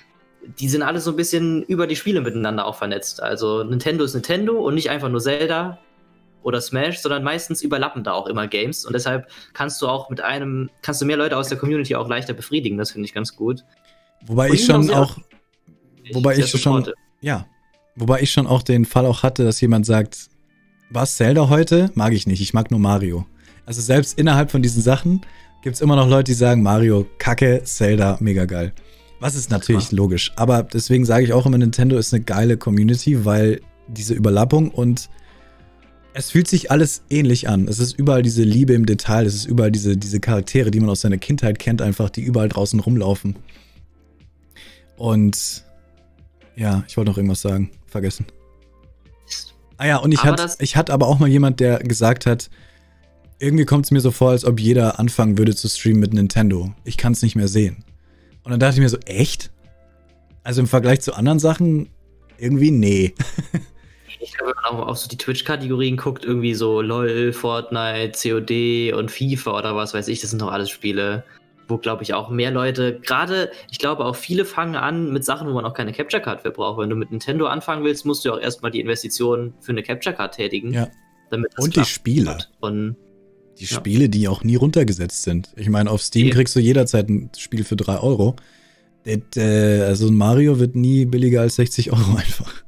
die 0.59 0.69
sind 0.69 0.83
alle 0.83 1.01
so 1.01 1.11
ein 1.11 1.17
bisschen 1.17 1.63
über 1.65 1.87
die 1.87 1.97
Spiele 1.97 2.21
miteinander 2.21 2.67
auch 2.67 2.77
vernetzt. 2.77 3.23
Also 3.23 3.65
Nintendo 3.65 4.05
ist 4.05 4.15
Nintendo 4.15 4.61
und 4.61 4.75
nicht 4.75 4.91
einfach 4.91 5.09
nur 5.09 5.21
Zelda 5.21 5.79
oder 6.43 6.61
Smash, 6.61 6.99
sondern 6.99 7.25
meistens 7.25 7.63
überlappen 7.63 8.05
da 8.05 8.13
auch 8.13 8.27
immer 8.27 8.47
Games. 8.47 8.85
Und 8.85 8.93
deshalb 8.93 9.29
kannst 9.55 9.81
du 9.81 9.89
auch 9.89 10.11
mit 10.11 10.21
einem, 10.21 10.71
kannst 10.83 11.01
du 11.01 11.07
mehr 11.07 11.17
Leute 11.17 11.37
aus 11.37 11.49
der 11.49 11.59
Community 11.59 11.95
auch 11.97 12.09
leichter 12.09 12.35
befriedigen. 12.35 12.79
Das 12.79 12.93
finde 12.93 13.07
ich 13.07 13.15
ganz 13.15 13.35
gut. 13.35 13.65
Wobei 14.27 14.49
und 14.49 14.55
ich 14.55 14.65
schon 14.65 14.91
auch, 14.91 15.19
wobei 16.13 16.37
ich 16.37 16.51
schon, 16.51 16.91
ja, 17.21 17.47
wobei 17.97 18.21
ich 18.21 18.31
schon 18.31 18.47
auch 18.47 18.63
den 18.63 18.85
Fall 18.85 19.07
auch 19.07 19.23
hatte, 19.23 19.45
dass 19.45 19.61
jemand 19.61 19.87
sagt, 19.87 20.29
was 20.91 21.17
Zelda 21.17 21.49
heute? 21.49 21.91
Mag 21.95 22.13
ich 22.13 22.27
nicht. 22.27 22.41
Ich 22.41 22.55
mag 22.55 22.71
nur 22.71 22.81
Mario. 22.81 23.27
Also 23.67 23.81
selbst 23.81 24.19
innerhalb 24.19 24.51
von 24.51 24.63
diesen 24.63 24.83
Sachen 24.83 25.23
gibt 25.63 25.77
es 25.77 25.81
immer 25.81 25.97
noch 25.97 26.09
Leute, 26.09 26.25
die 26.25 26.35
sagen, 26.35 26.63
Mario, 26.63 27.07
Kacke, 27.19 27.63
Zelda, 27.65 28.19
mega 28.21 28.45
geil. 28.45 28.73
Was 29.25 29.37
ist 29.37 29.51
natürlich 29.51 29.89
Klar. 29.89 30.03
logisch. 30.03 30.33
Aber 30.37 30.65
deswegen 30.65 31.07
sage 31.07 31.25
ich 31.25 31.33
auch 31.33 31.47
immer, 31.47 31.57
Nintendo 31.57 31.97
ist 31.97 32.13
eine 32.13 32.23
geile 32.23 32.59
Community, 32.59 33.25
weil 33.25 33.63
diese 33.89 34.13
Überlappung 34.13 34.71
und 34.71 35.09
es 36.13 36.31
fühlt 36.31 36.47
sich 36.47 36.71
alles 36.71 37.05
ähnlich 37.09 37.49
an. 37.49 37.67
Es 37.67 37.79
ist 37.79 37.99
überall 37.99 38.21
diese 38.21 38.43
Liebe 38.43 38.75
im 38.75 38.85
Detail, 38.85 39.25
es 39.25 39.35
ist 39.35 39.47
überall 39.47 39.73
diese, 39.73 39.97
diese 39.97 40.21
Charaktere, 40.21 40.71
die 40.71 40.79
man 40.79 40.91
aus 40.91 41.01
seiner 41.01 41.17
Kindheit 41.17 41.59
kennt, 41.59 41.81
einfach, 41.81 42.11
die 42.11 42.21
überall 42.21 42.51
draußen 42.51 42.79
rumlaufen. 42.81 43.37
Und 44.99 45.65
ja, 46.55 46.85
ich 46.87 46.99
wollte 46.99 47.11
noch 47.11 47.17
irgendwas 47.17 47.41
sagen. 47.41 47.71
Vergessen. 47.87 48.27
Ah 49.79 49.87
ja, 49.87 49.97
und 49.97 50.13
ich 50.13 50.23
hatte 50.23 50.55
ich 50.59 50.77
hatte 50.77 50.93
aber 50.93 51.09
auch 51.09 51.19
mal 51.19 51.31
jemand, 51.31 51.61
der 51.61 51.79
gesagt 51.79 52.27
hat, 52.27 52.51
irgendwie 53.39 53.65
kommt 53.65 53.87
es 53.87 53.91
mir 53.91 54.01
so 54.01 54.11
vor, 54.11 54.33
als 54.33 54.45
ob 54.45 54.61
jeder 54.61 54.99
anfangen 54.99 55.39
würde 55.39 55.57
zu 55.57 55.67
streamen 55.67 56.01
mit 56.01 56.13
Nintendo. 56.13 56.75
Ich 56.85 56.99
kann 56.99 57.15
es 57.15 57.23
nicht 57.23 57.37
mehr 57.37 57.49
sehen. 57.49 57.85
Und 58.45 58.51
dann 58.51 58.61
dachte 58.61 58.75
ich 58.75 58.81
mir 58.81 58.89
so, 58.89 58.99
echt? 59.07 59.51
Also 60.43 60.61
im 60.61 60.67
Vergleich 60.67 61.01
zu 61.01 61.15
anderen 61.15 61.39
Sachen 61.39 61.89
irgendwie 62.39 62.71
nee. 62.71 63.15
Ich 64.21 64.39
habe 64.41 64.55
auch 64.65 64.89
auf 64.89 64.99
so 64.99 65.09
die 65.09 65.19
Twitch-Kategorien 65.19 65.97
guckt, 65.99 66.25
irgendwie 66.25 66.55
so 66.55 66.81
LOL, 66.81 67.33
Fortnite, 67.33 68.13
COD 68.13 68.95
und 68.95 69.11
FIFA 69.11 69.59
oder 69.59 69.77
was 69.77 69.93
weiß 69.93 70.09
ich, 70.09 70.21
das 70.23 70.31
sind 70.31 70.41
doch 70.41 70.51
alles 70.51 70.71
Spiele, 70.71 71.25
wo, 71.69 71.77
glaube 71.77 72.03
ich, 72.03 72.15
auch 72.15 72.31
mehr 72.31 72.51
Leute, 72.51 73.01
gerade, 73.01 73.51
ich 73.71 73.79
glaube 73.79 74.05
auch 74.05 74.17
viele 74.17 74.45
fangen 74.45 74.77
an 74.77 75.13
mit 75.13 75.25
Sachen, 75.25 75.49
wo 75.49 75.53
man 75.53 75.67
auch 75.67 75.75
keine 75.75 75.93
Capture 75.93 76.23
Card 76.23 76.41
für 76.41 76.51
braucht. 76.51 76.81
Wenn 76.81 76.91
du 76.91 76.97
mit 76.97 77.11
Nintendo 77.11 77.47
anfangen 77.47 77.85
willst, 77.85 78.07
musst 78.07 78.25
du 78.25 78.33
auch 78.33 78.41
erstmal 78.41 78.71
die 78.71 78.81
Investition 78.81 79.53
für 79.61 79.73
eine 79.73 79.83
Capture 79.83 80.15
Card 80.15 80.35
tätigen. 80.37 80.73
Ja. 80.73 80.89
und 81.59 81.77
die 81.77 81.85
Spiele. 81.85 82.39
Und 82.61 82.97
die 83.59 83.65
ja. 83.65 83.77
Spiele, 83.77 84.09
die 84.09 84.29
auch 84.29 84.43
nie 84.43 84.57
runtergesetzt 84.57 85.23
sind. 85.23 85.51
Ich 85.57 85.69
meine, 85.69 85.91
auf 85.91 86.03
Steam 86.03 86.29
ja. 86.29 86.35
kriegst 86.35 86.57
du 86.57 86.61
jederzeit 86.61 87.09
ein 87.09 87.31
Spiel 87.37 87.65
für 87.65 87.77
3 87.77 87.99
Euro. 87.99 88.37
Das, 89.05 89.19
äh, 89.37 89.83
also 89.83 90.09
ein 90.09 90.17
Mario 90.17 90.59
wird 90.59 90.75
nie 90.75 91.05
billiger 91.05 91.43
als 91.43 91.57
60 91.57 91.93
Euro 91.93 92.17
einfach. 92.17 92.65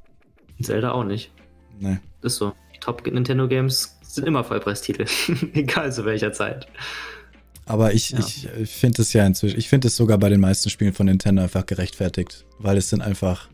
Zelda 0.62 0.92
auch 0.92 1.04
nicht. 1.04 1.32
Nee. 1.78 1.98
Das 2.20 2.34
ist 2.34 2.38
so. 2.38 2.52
Die 2.74 2.80
Top 2.80 3.06
Nintendo 3.06 3.48
Games 3.48 3.96
sind 4.02 4.26
immer 4.26 4.44
Vollpreistitel. 4.44 5.06
Egal 5.54 5.92
zu 5.92 6.04
welcher 6.04 6.32
Zeit. 6.32 6.66
Aber 7.66 7.92
ich, 7.92 8.10
ja. 8.10 8.20
ich, 8.20 8.48
ich 8.58 8.70
finde 8.70 9.02
es 9.02 9.12
ja 9.12 9.26
inzwischen, 9.26 9.58
ich 9.58 9.68
finde 9.68 9.88
es 9.88 9.96
sogar 9.96 10.18
bei 10.18 10.28
den 10.28 10.40
meisten 10.40 10.70
Spielen 10.70 10.92
von 10.92 11.06
Nintendo 11.06 11.42
einfach 11.42 11.66
gerechtfertigt. 11.66 12.44
Weil 12.58 12.76
es 12.76 12.90
sind 12.90 13.02
einfach. 13.02 13.48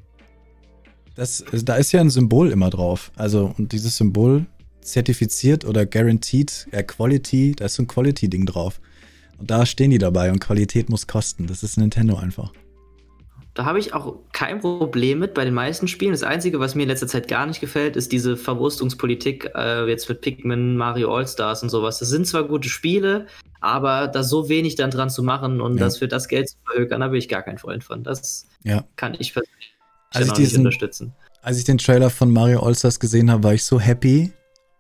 Das, 1.14 1.44
da 1.52 1.76
ist 1.76 1.92
ja 1.92 2.00
ein 2.00 2.10
Symbol 2.10 2.50
immer 2.50 2.70
drauf. 2.70 3.12
Also, 3.16 3.54
und 3.58 3.72
dieses 3.72 3.96
Symbol 3.96 4.46
zertifiziert 4.82 5.64
oder 5.64 5.86
guaranteed, 5.86 6.68
äh, 6.70 6.82
Quality, 6.82 7.54
da 7.56 7.66
ist 7.66 7.74
so 7.74 7.82
ein 7.82 7.86
Quality-Ding 7.86 8.46
drauf. 8.46 8.80
Und 9.38 9.50
da 9.50 9.66
stehen 9.66 9.90
die 9.90 9.98
dabei 9.98 10.30
und 10.30 10.38
Qualität 10.38 10.88
muss 10.88 11.06
kosten. 11.06 11.46
Das 11.46 11.62
ist 11.62 11.76
Nintendo 11.76 12.16
einfach. 12.16 12.52
Da 13.54 13.66
habe 13.66 13.78
ich 13.78 13.92
auch 13.92 14.16
kein 14.32 14.60
Problem 14.60 15.18
mit 15.18 15.34
bei 15.34 15.44
den 15.44 15.52
meisten 15.52 15.86
Spielen. 15.86 16.12
Das 16.12 16.22
Einzige, 16.22 16.58
was 16.58 16.74
mir 16.74 16.84
in 16.84 16.88
letzter 16.88 17.06
Zeit 17.06 17.28
gar 17.28 17.44
nicht 17.46 17.60
gefällt, 17.60 17.96
ist 17.96 18.10
diese 18.10 18.38
Verwurstungspolitik 18.38 19.50
äh, 19.54 19.86
jetzt 19.88 20.08
mit 20.08 20.22
Pikmin, 20.22 20.76
Mario 20.76 21.14
All-Stars 21.14 21.62
und 21.62 21.68
sowas. 21.68 21.98
Das 21.98 22.08
sind 22.08 22.26
zwar 22.26 22.44
gute 22.44 22.70
Spiele, 22.70 23.26
aber 23.60 24.08
da 24.08 24.22
so 24.22 24.48
wenig 24.48 24.76
dann 24.76 24.90
dran 24.90 25.10
zu 25.10 25.22
machen 25.22 25.60
und 25.60 25.76
ja. 25.76 25.84
das 25.84 25.98
für 25.98 26.08
das 26.08 26.28
Geld 26.28 26.48
zu 26.48 26.56
verhökern, 26.64 27.02
da 27.02 27.08
bin 27.08 27.18
ich 27.18 27.28
gar 27.28 27.42
kein 27.42 27.58
Freund 27.58 27.84
von. 27.84 28.02
Das 28.02 28.46
ja. 28.64 28.84
kann 28.96 29.14
ich 29.18 29.34
persönlich 29.34 29.74
als 30.10 30.28
ich 30.28 30.32
diesen, 30.32 30.58
unterstützen. 30.60 31.12
Als 31.42 31.58
ich 31.58 31.64
den 31.64 31.78
Trailer 31.78 32.08
von 32.08 32.30
Mario 32.30 32.60
All-Stars 32.60 33.00
gesehen 33.00 33.30
habe, 33.30 33.44
war 33.44 33.54
ich 33.54 33.64
so 33.64 33.78
happy. 33.78 34.32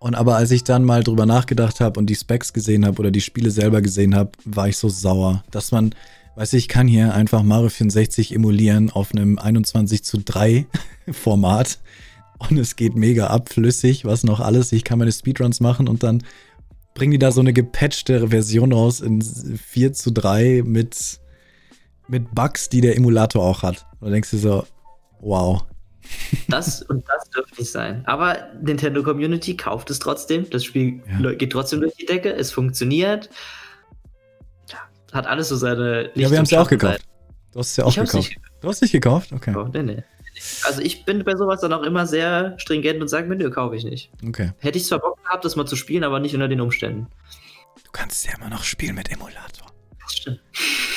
Und 0.02 0.16
aber 0.16 0.34
als 0.34 0.50
ich 0.50 0.64
dann 0.64 0.82
mal 0.82 1.04
drüber 1.04 1.26
nachgedacht 1.26 1.78
habe 1.80 2.00
und 2.00 2.06
die 2.06 2.16
Specs 2.16 2.52
gesehen 2.52 2.84
habe 2.84 2.98
oder 2.98 3.12
die 3.12 3.20
Spiele 3.20 3.52
selber 3.52 3.80
gesehen 3.82 4.16
habe, 4.16 4.32
war 4.44 4.66
ich 4.66 4.76
so 4.76 4.88
sauer, 4.88 5.44
dass 5.52 5.70
man 5.70 5.94
Weißt 6.34 6.54
du, 6.54 6.56
ich 6.56 6.66
kann 6.66 6.88
hier 6.88 7.14
einfach 7.14 7.42
Mario 7.42 7.68
64 7.68 8.34
emulieren 8.34 8.90
auf 8.90 9.12
einem 9.12 9.38
21 9.38 10.02
zu 10.02 10.18
3 10.18 10.66
Format 11.12 11.78
und 12.38 12.58
es 12.58 12.74
geht 12.74 12.96
mega 12.96 13.28
abflüssig, 13.28 14.04
was 14.06 14.24
noch 14.24 14.40
alles. 14.40 14.72
Ich 14.72 14.82
kann 14.82 14.98
meine 14.98 15.12
Speedruns 15.12 15.60
machen 15.60 15.88
und 15.88 16.02
dann 16.02 16.24
bringen 16.94 17.12
die 17.12 17.18
da 17.18 17.30
so 17.30 17.40
eine 17.40 17.52
gepatchte 17.52 18.28
Version 18.28 18.72
raus 18.72 19.00
in 19.00 19.22
4 19.22 19.92
zu 19.92 20.10
3 20.10 20.62
mit, 20.64 21.20
mit 22.08 22.34
Bugs, 22.34 22.70
die 22.70 22.80
der 22.80 22.96
Emulator 22.96 23.44
auch 23.44 23.62
hat. 23.62 23.86
Und 24.00 24.08
da 24.08 24.12
denkst 24.12 24.30
du 24.30 24.38
so, 24.38 24.64
wow. 25.20 25.64
Das 26.48 26.82
und 26.82 27.04
das 27.08 27.30
dürfte 27.30 27.60
nicht 27.60 27.70
sein. 27.70 28.02
Aber 28.06 28.36
Nintendo 28.60 29.02
Community 29.02 29.56
kauft 29.56 29.90
es 29.90 29.98
trotzdem. 29.98 30.48
Das 30.50 30.64
Spiel 30.64 31.02
ja. 31.20 31.32
geht 31.32 31.52
trotzdem 31.52 31.80
durch 31.80 31.94
die 31.94 32.06
Decke. 32.06 32.32
Es 32.34 32.50
funktioniert 32.50 33.30
hat 35.12 35.26
alles 35.26 35.48
so 35.48 35.56
seine 35.56 36.02
Licht 36.02 36.16
Ja, 36.16 36.30
wir 36.30 36.38
haben 36.38 36.44
es 36.44 36.50
ja 36.50 36.62
auch 36.62 36.68
gekauft. 36.68 37.02
Du 37.52 37.58
hast 37.58 37.70
es 37.70 37.76
ja 37.76 37.84
auch 37.84 37.94
gekauft. 37.94 38.14
Nicht, 38.14 38.36
du 38.60 38.68
hast 38.68 38.76
es 38.76 38.82
nicht 38.82 38.92
gekauft? 38.92 39.32
Okay. 39.32 39.54
Oh, 39.54 39.68
nee, 39.72 39.82
nee. 39.82 40.02
Also 40.64 40.80
ich 40.80 41.04
bin 41.04 41.22
bei 41.22 41.36
sowas 41.36 41.60
dann 41.60 41.72
auch 41.72 41.82
immer 41.82 42.06
sehr 42.06 42.54
stringent 42.58 43.00
und 43.00 43.08
sage 43.08 43.28
mir, 43.28 43.36
nö, 43.36 43.50
kaufe 43.50 43.76
ich 43.76 43.84
nicht. 43.84 44.10
Okay. 44.26 44.52
Hätte 44.58 44.78
ich 44.78 44.86
zwar 44.86 44.98
Bock 44.98 45.22
gehabt, 45.22 45.44
das 45.44 45.54
mal 45.54 45.66
zu 45.66 45.76
spielen, 45.76 46.02
aber 46.02 46.18
nicht 46.18 46.34
unter 46.34 46.48
den 46.48 46.60
Umständen. 46.60 47.06
Du 47.84 47.90
kannst 47.92 48.26
ja 48.26 48.34
immer 48.36 48.48
noch 48.48 48.64
spielen 48.64 48.94
mit 48.94 49.12
Emulator. 49.12 49.61
Das 50.02 50.16
stimmt. 50.16 50.40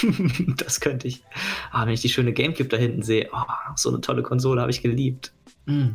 das 0.58 0.80
könnte 0.80 1.08
ich. 1.08 1.24
Ah, 1.72 1.86
wenn 1.86 1.94
ich 1.94 2.02
die 2.02 2.10
schöne 2.10 2.34
Gamecube 2.34 2.70
da 2.70 2.78
hinten 2.78 3.04
sehe, 3.04 3.30
oh, 3.34 3.42
so 3.76 3.90
eine 3.90 4.02
tolle 4.02 4.24
Konsole 4.24 4.62
habe 4.62 4.72
ich 4.72 4.82
geliebt. 4.82 5.32
Mm. 5.66 5.90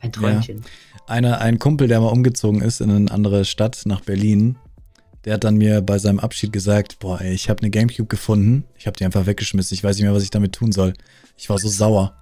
Ein 0.00 0.12
Träumchen. 0.12 0.58
Ja. 0.58 0.64
Eine, 1.06 1.40
ein 1.40 1.58
Kumpel, 1.58 1.88
der 1.88 2.00
mal 2.00 2.08
umgezogen 2.08 2.60
ist 2.60 2.80
in 2.80 2.90
eine 2.90 3.10
andere 3.10 3.44
Stadt 3.44 3.82
nach 3.84 4.00
Berlin, 4.00 4.56
der 5.24 5.34
hat 5.34 5.44
dann 5.44 5.56
mir 5.56 5.82
bei 5.82 5.98
seinem 5.98 6.18
Abschied 6.18 6.52
gesagt, 6.52 6.98
boah, 6.98 7.20
ey, 7.20 7.32
ich 7.32 7.48
habe 7.48 7.60
eine 7.60 7.70
Gamecube 7.70 8.08
gefunden. 8.08 8.64
Ich 8.76 8.86
habe 8.86 8.96
die 8.96 9.04
einfach 9.04 9.26
weggeschmissen. 9.26 9.74
Ich 9.74 9.84
weiß 9.84 9.96
nicht 9.96 10.04
mehr, 10.04 10.14
was 10.14 10.24
ich 10.24 10.30
damit 10.30 10.52
tun 10.52 10.72
soll. 10.72 10.94
Ich 11.36 11.48
war 11.48 11.58
so 11.58 11.68
sauer. 11.68 12.16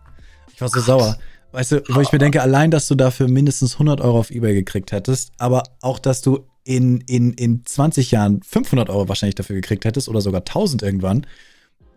Ich 0.52 0.60
war 0.60 0.68
so 0.68 0.80
sauer. 0.80 1.18
Weißt 1.52 1.72
du, 1.72 1.82
wo 1.88 2.00
ich 2.00 2.12
mir 2.12 2.18
denke, 2.18 2.42
allein, 2.42 2.70
dass 2.70 2.86
du 2.86 2.94
dafür 2.94 3.26
mindestens 3.26 3.74
100 3.74 4.00
Euro 4.00 4.18
auf 4.18 4.30
Ebay 4.30 4.54
gekriegt 4.54 4.92
hättest, 4.92 5.32
aber 5.38 5.64
auch, 5.80 5.98
dass 5.98 6.20
du 6.20 6.46
in, 6.70 7.00
in, 7.08 7.32
in 7.32 7.66
20 7.66 8.12
Jahren 8.12 8.42
500 8.44 8.90
Euro 8.90 9.08
wahrscheinlich 9.08 9.34
dafür 9.34 9.56
gekriegt 9.56 9.84
hättest 9.84 10.08
oder 10.08 10.20
sogar 10.20 10.42
1000 10.42 10.82
irgendwann, 10.82 11.26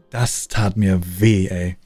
das 0.09 0.47
tat 0.47 0.77
mir 0.77 0.99
weh, 1.19 1.45
ey. 1.47 1.77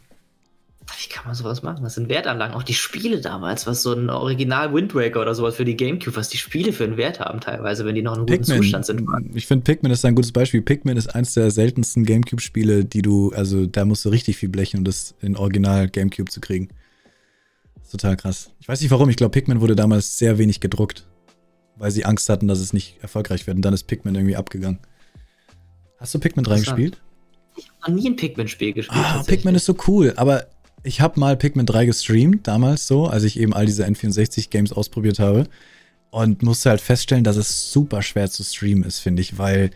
Wie 0.98 1.10
kann 1.10 1.26
man 1.26 1.36
sowas 1.36 1.64
machen? 1.64 1.84
Das 1.84 1.96
sind 1.96 2.08
Wertanlagen. 2.08 2.56
Auch 2.56 2.64
die 2.64 2.74
Spiele 2.74 3.20
damals, 3.20 3.68
was 3.68 3.84
so 3.84 3.92
ein 3.92 4.10
Original 4.10 4.74
Wind 4.74 4.96
Waker 4.96 5.20
oder 5.20 5.36
sowas 5.36 5.58
für 5.58 5.66
die 5.66 5.76
Gamecube, 5.76 6.16
was 6.16 6.30
die 6.30 6.38
Spiele 6.38 6.72
für 6.72 6.86
einen 6.86 6.96
Wert 6.96 7.20
haben 7.20 7.42
teilweise, 7.42 7.84
wenn 7.86 7.94
die 7.94 8.02
noch 8.02 8.14
in 8.14 8.20
einem 8.20 8.28
guten 8.28 8.46
Zustand 8.46 8.86
sind. 8.86 9.06
Ich 9.34 9.48
finde 9.48 9.66
Pikmin 9.66 9.92
ist 9.92 10.06
ein 10.06 10.16
gutes 10.16 10.32
Beispiel. 10.32 10.62
Pikmin 10.62 10.96
ist 10.96 11.14
eins 11.14 11.34
der 11.34 11.52
seltensten 11.52 12.06
Gamecube-Spiele, 12.06 12.86
die 12.86 13.02
du, 13.02 13.34
also 13.34 13.66
da 13.66 13.84
musst 13.84 14.06
du 14.06 14.10
richtig 14.10 14.38
viel 14.38 14.48
blechen, 14.48 14.78
um 14.78 14.84
das 14.86 15.14
in 15.20 15.36
Original 15.36 15.90
Gamecube 15.90 16.32
zu 16.32 16.40
kriegen. 16.40 16.70
Total 17.92 18.16
krass. 18.16 18.52
Ich 18.62 18.70
weiß 18.70 18.80
nicht 18.80 18.92
warum, 18.92 19.10
ich 19.10 19.18
glaube, 19.18 19.32
Pikmin 19.32 19.60
wurde 19.60 19.76
damals 19.76 20.18
sehr 20.18 20.38
wenig 20.38 20.62
gedruckt, 20.62 21.06
weil 21.78 21.91
sie 21.91 22.06
Angst 22.06 22.30
hatten, 22.30 22.48
dass 22.48 22.60
es 22.60 22.74
nicht 22.74 22.98
erfolgreich 23.02 23.48
wird. 23.48 23.58
Und 23.58 23.62
dann 23.62 23.74
ist 23.74 23.84
Pikmin 23.84 24.16
irgendwie 24.16 24.36
abgegangen. 24.36 24.80
Hast 25.99 26.14
du 26.14 26.20
Pikmin 26.20 26.44
3 26.44 26.60
gespielt? 26.60 27.02
Ich 27.56 27.70
habe 27.82 27.91
noch 27.91 28.02
nie 28.02 28.10
ein 28.10 28.16
Pikmin-Spiel 28.16 28.74
gespielt. 28.74 29.04
Ah, 29.04 29.24
Pikmin 29.26 29.56
ist 29.56 29.66
so 29.66 29.76
cool, 29.88 30.14
aber 30.16 30.48
ich 30.84 31.02
habe 31.02 31.20
mal 31.20 31.36
Pikmin 31.36 31.66
3 31.66 31.86
gestreamt, 31.86 32.48
damals 32.48 32.88
so, 32.88 33.08
als 33.08 33.24
ich 33.24 33.40
eben 33.40 33.54
all 33.54 33.66
diese 33.66 33.86
N64-Games 33.86 34.74
ausprobiert 34.74 35.20
habe. 35.20 35.45
Und 36.10 36.41
musste 36.41 36.70
halt 36.70 36.82
feststellen, 36.82 37.24
dass 37.24 37.36
es 37.36 37.72
super 37.72 38.02
schwer 38.02 38.30
zu 38.30 38.44
streamen 38.44 38.84
ist, 38.84 38.99
finde 38.99 39.22
ich, 39.22 39.38
weil 39.38 39.72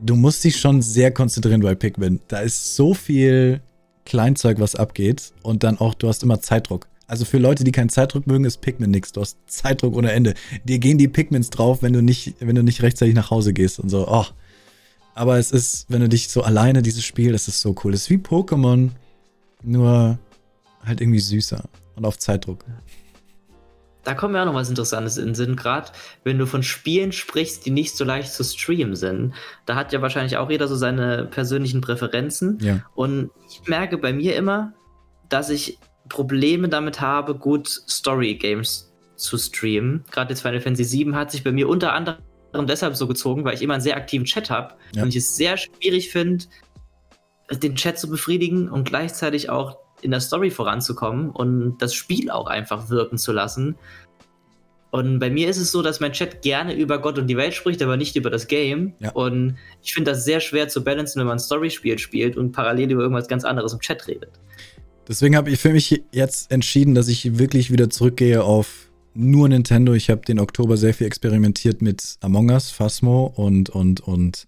du 0.00 0.14
musst 0.14 0.44
dich 0.44 0.58
schon 0.58 0.82
sehr 0.82 1.10
konzentrieren 1.10 1.62
bei 1.62 1.74
Pikmin. 1.74 2.20
Da 2.28 2.40
ist 2.40 2.76
so 2.76 2.94
viel 2.94 3.60
Kleinzeug, 4.04 4.60
was 4.60 4.76
abgeht. 4.76 5.32
Und 5.42 5.64
dann 5.64 5.78
auch, 5.78 5.94
du 5.94 6.08
hast 6.08 6.22
immer 6.22 6.40
Zeitdruck. 6.40 6.86
Also 7.08 7.24
für 7.24 7.38
Leute, 7.38 7.64
die 7.64 7.72
keinen 7.72 7.88
Zeitdruck 7.88 8.26
mögen, 8.26 8.44
ist 8.44 8.60
Pikmin 8.60 8.90
nix. 8.90 9.12
Du 9.12 9.22
hast 9.22 9.38
Zeitdruck 9.46 9.96
ohne 9.96 10.12
Ende. 10.12 10.34
Dir 10.64 10.78
gehen 10.78 10.98
die 10.98 11.08
Pikmins 11.08 11.48
drauf, 11.48 11.82
wenn 11.82 11.94
du 11.94 12.02
nicht, 12.02 12.34
wenn 12.40 12.54
du 12.54 12.62
nicht 12.62 12.82
rechtzeitig 12.82 13.14
nach 13.14 13.30
Hause 13.30 13.54
gehst 13.54 13.80
und 13.80 13.88
so. 13.88 14.06
Oh. 14.06 14.26
Aber 15.14 15.38
es 15.38 15.50
ist, 15.50 15.86
wenn 15.88 16.02
du 16.02 16.08
dich 16.08 16.28
so 16.28 16.42
alleine 16.42 16.82
dieses 16.82 17.04
Spiel, 17.04 17.32
das 17.32 17.48
ist 17.48 17.62
so 17.62 17.74
cool. 17.82 17.94
Es 17.94 18.02
ist 18.02 18.10
wie 18.10 18.18
Pokémon, 18.18 18.90
nur 19.62 20.18
halt 20.84 21.00
irgendwie 21.00 21.18
süßer 21.18 21.64
und 21.96 22.04
auf 22.04 22.18
Zeitdruck. 22.18 22.64
Da 24.04 24.14
kommt 24.14 24.34
mir 24.34 24.42
auch 24.42 24.46
noch 24.46 24.54
was 24.54 24.68
Interessantes 24.68 25.16
in 25.16 25.26
den 25.26 25.34
Sinn, 25.34 25.56
gerade 25.56 25.90
wenn 26.24 26.38
du 26.38 26.46
von 26.46 26.62
Spielen 26.62 27.12
sprichst, 27.12 27.66
die 27.66 27.70
nicht 27.70 27.96
so 27.96 28.04
leicht 28.04 28.32
zu 28.32 28.44
streamen 28.44 28.96
sind. 28.96 29.34
Da 29.66 29.76
hat 29.76 29.92
ja 29.92 30.02
wahrscheinlich 30.02 30.36
auch 30.36 30.50
jeder 30.50 30.68
so 30.68 30.76
seine 30.76 31.24
persönlichen 31.24 31.80
Präferenzen. 31.80 32.58
Ja. 32.60 32.80
Und 32.94 33.30
ich 33.48 33.66
merke 33.66 33.98
bei 33.98 34.12
mir 34.12 34.36
immer, 34.36 34.72
dass 35.28 35.50
ich 35.50 35.78
Probleme 36.08 36.68
damit 36.68 37.00
habe, 37.00 37.34
gut 37.34 37.68
Story-Games 37.68 38.92
zu 39.16 39.36
streamen. 39.36 40.04
Gerade 40.10 40.30
jetzt 40.30 40.42
Final 40.42 40.60
Fantasy 40.60 41.04
VII 41.04 41.14
hat 41.14 41.30
sich 41.30 41.44
bei 41.44 41.52
mir 41.52 41.68
unter 41.68 41.92
anderem 41.92 42.18
deshalb 42.66 42.96
so 42.96 43.06
gezogen, 43.06 43.44
weil 43.44 43.54
ich 43.54 43.62
immer 43.62 43.74
einen 43.74 43.82
sehr 43.82 43.96
aktiven 43.96 44.24
Chat 44.24 44.50
habe 44.50 44.74
Ja. 44.94 45.02
und 45.02 45.08
ich 45.10 45.16
es 45.16 45.36
sehr 45.36 45.56
schwierig 45.56 46.10
finde, 46.10 46.44
den 47.50 47.74
Chat 47.74 47.98
zu 47.98 48.08
befriedigen 48.08 48.68
und 48.68 48.84
gleichzeitig 48.84 49.50
auch 49.50 49.78
in 50.02 50.10
der 50.10 50.20
Story 50.20 50.50
voranzukommen 50.50 51.30
und 51.30 51.78
das 51.78 51.94
Spiel 51.94 52.30
auch 52.30 52.46
einfach 52.46 52.88
wirken 52.90 53.18
zu 53.18 53.32
lassen. 53.32 53.76
Und 54.90 55.18
bei 55.18 55.28
mir 55.28 55.48
ist 55.50 55.58
es 55.58 55.70
so, 55.70 55.82
dass 55.82 56.00
mein 56.00 56.12
Chat 56.12 56.40
gerne 56.40 56.74
über 56.74 56.98
Gott 56.98 57.18
und 57.18 57.26
die 57.26 57.36
Welt 57.36 57.52
spricht, 57.52 57.82
aber 57.82 57.96
nicht 57.96 58.16
über 58.16 58.30
das 58.30 58.46
Game. 58.46 58.94
Ja. 59.00 59.10
Und 59.12 59.56
ich 59.82 59.92
finde 59.92 60.12
das 60.12 60.24
sehr 60.24 60.40
schwer 60.40 60.68
zu 60.68 60.82
balancen, 60.82 61.20
wenn 61.20 61.26
man 61.26 61.36
ein 61.36 61.40
Story-Spiel 61.40 61.98
spielt 61.98 62.36
und 62.36 62.52
parallel 62.52 62.92
über 62.92 63.02
irgendwas 63.02 63.28
ganz 63.28 63.44
anderes 63.44 63.74
im 63.74 63.80
Chat 63.80 64.06
redet. 64.06 64.40
Deswegen 65.08 65.36
habe 65.36 65.50
ich 65.50 65.58
für 65.58 65.72
mich 65.72 66.02
jetzt 66.12 66.52
entschieden, 66.52 66.94
dass 66.94 67.08
ich 67.08 67.38
wirklich 67.38 67.72
wieder 67.72 67.88
zurückgehe 67.88 68.44
auf 68.44 68.90
nur 69.14 69.48
Nintendo. 69.48 69.94
Ich 69.94 70.10
habe 70.10 70.20
den 70.20 70.38
Oktober 70.38 70.76
sehr 70.76 70.92
viel 70.92 71.06
experimentiert 71.06 71.80
mit 71.80 72.18
Among 72.20 72.50
Us, 72.50 72.70
Phasmo 72.70 73.32
und, 73.34 73.70
und, 73.70 74.00
und 74.00 74.46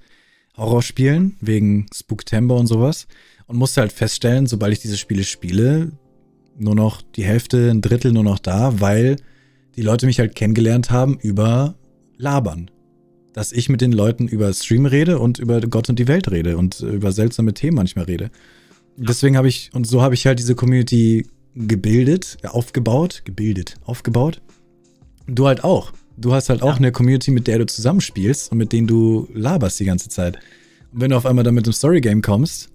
Horrorspielen 0.56 1.36
wegen 1.40 1.86
Spooktember 1.94 2.56
und 2.56 2.66
sowas. 2.66 3.06
Und 3.46 3.56
musste 3.56 3.80
halt 3.80 3.92
feststellen, 3.92 4.46
sobald 4.46 4.74
ich 4.74 4.80
diese 4.80 4.98
Spiele 4.98 5.24
spiele, 5.24 5.92
nur 6.58 6.74
noch 6.74 7.00
die 7.00 7.24
Hälfte, 7.24 7.70
ein 7.70 7.80
Drittel 7.80 8.12
nur 8.12 8.22
noch 8.22 8.38
da, 8.38 8.80
weil 8.80 9.16
die 9.76 9.82
Leute 9.82 10.04
mich 10.04 10.20
halt 10.20 10.34
kennengelernt 10.34 10.90
haben 10.90 11.18
über 11.20 11.74
Labern. 12.18 12.70
Dass 13.32 13.52
ich 13.52 13.70
mit 13.70 13.80
den 13.80 13.92
Leuten 13.92 14.28
über 14.28 14.52
Stream 14.52 14.84
rede 14.84 15.18
und 15.20 15.38
über 15.38 15.60
Gott 15.62 15.88
und 15.88 15.98
die 15.98 16.08
Welt 16.08 16.30
rede 16.30 16.58
und 16.58 16.80
über 16.80 17.12
seltsame 17.12 17.54
Themen 17.54 17.76
manchmal 17.76 18.04
rede. 18.04 18.30
Deswegen 18.96 19.36
habe 19.36 19.48
ich, 19.48 19.70
und 19.72 19.86
so 19.86 20.02
habe 20.02 20.14
ich 20.14 20.26
halt 20.26 20.38
diese 20.38 20.54
Community 20.54 21.26
gebildet, 21.54 22.36
aufgebaut, 22.44 23.22
gebildet, 23.24 23.76
aufgebaut. 23.84 24.40
Du 25.26 25.46
halt 25.46 25.64
auch. 25.64 25.92
Du 26.16 26.32
hast 26.34 26.48
halt 26.50 26.62
auch 26.62 26.72
Ja. 26.72 26.76
eine 26.76 26.92
Community, 26.92 27.30
mit 27.30 27.46
der 27.46 27.58
du 27.58 27.66
zusammenspielst 27.66 28.52
und 28.52 28.58
mit 28.58 28.72
denen 28.72 28.86
du 28.86 29.28
laberst 29.32 29.80
die 29.80 29.84
ganze 29.84 30.08
Zeit. 30.08 30.38
Und 30.92 31.00
wenn 31.00 31.10
du 31.10 31.16
auf 31.16 31.24
einmal 31.26 31.44
dann 31.44 31.54
mit 31.54 31.64
einem 31.64 31.72
Storygame 31.72 32.20
kommst, 32.20 32.68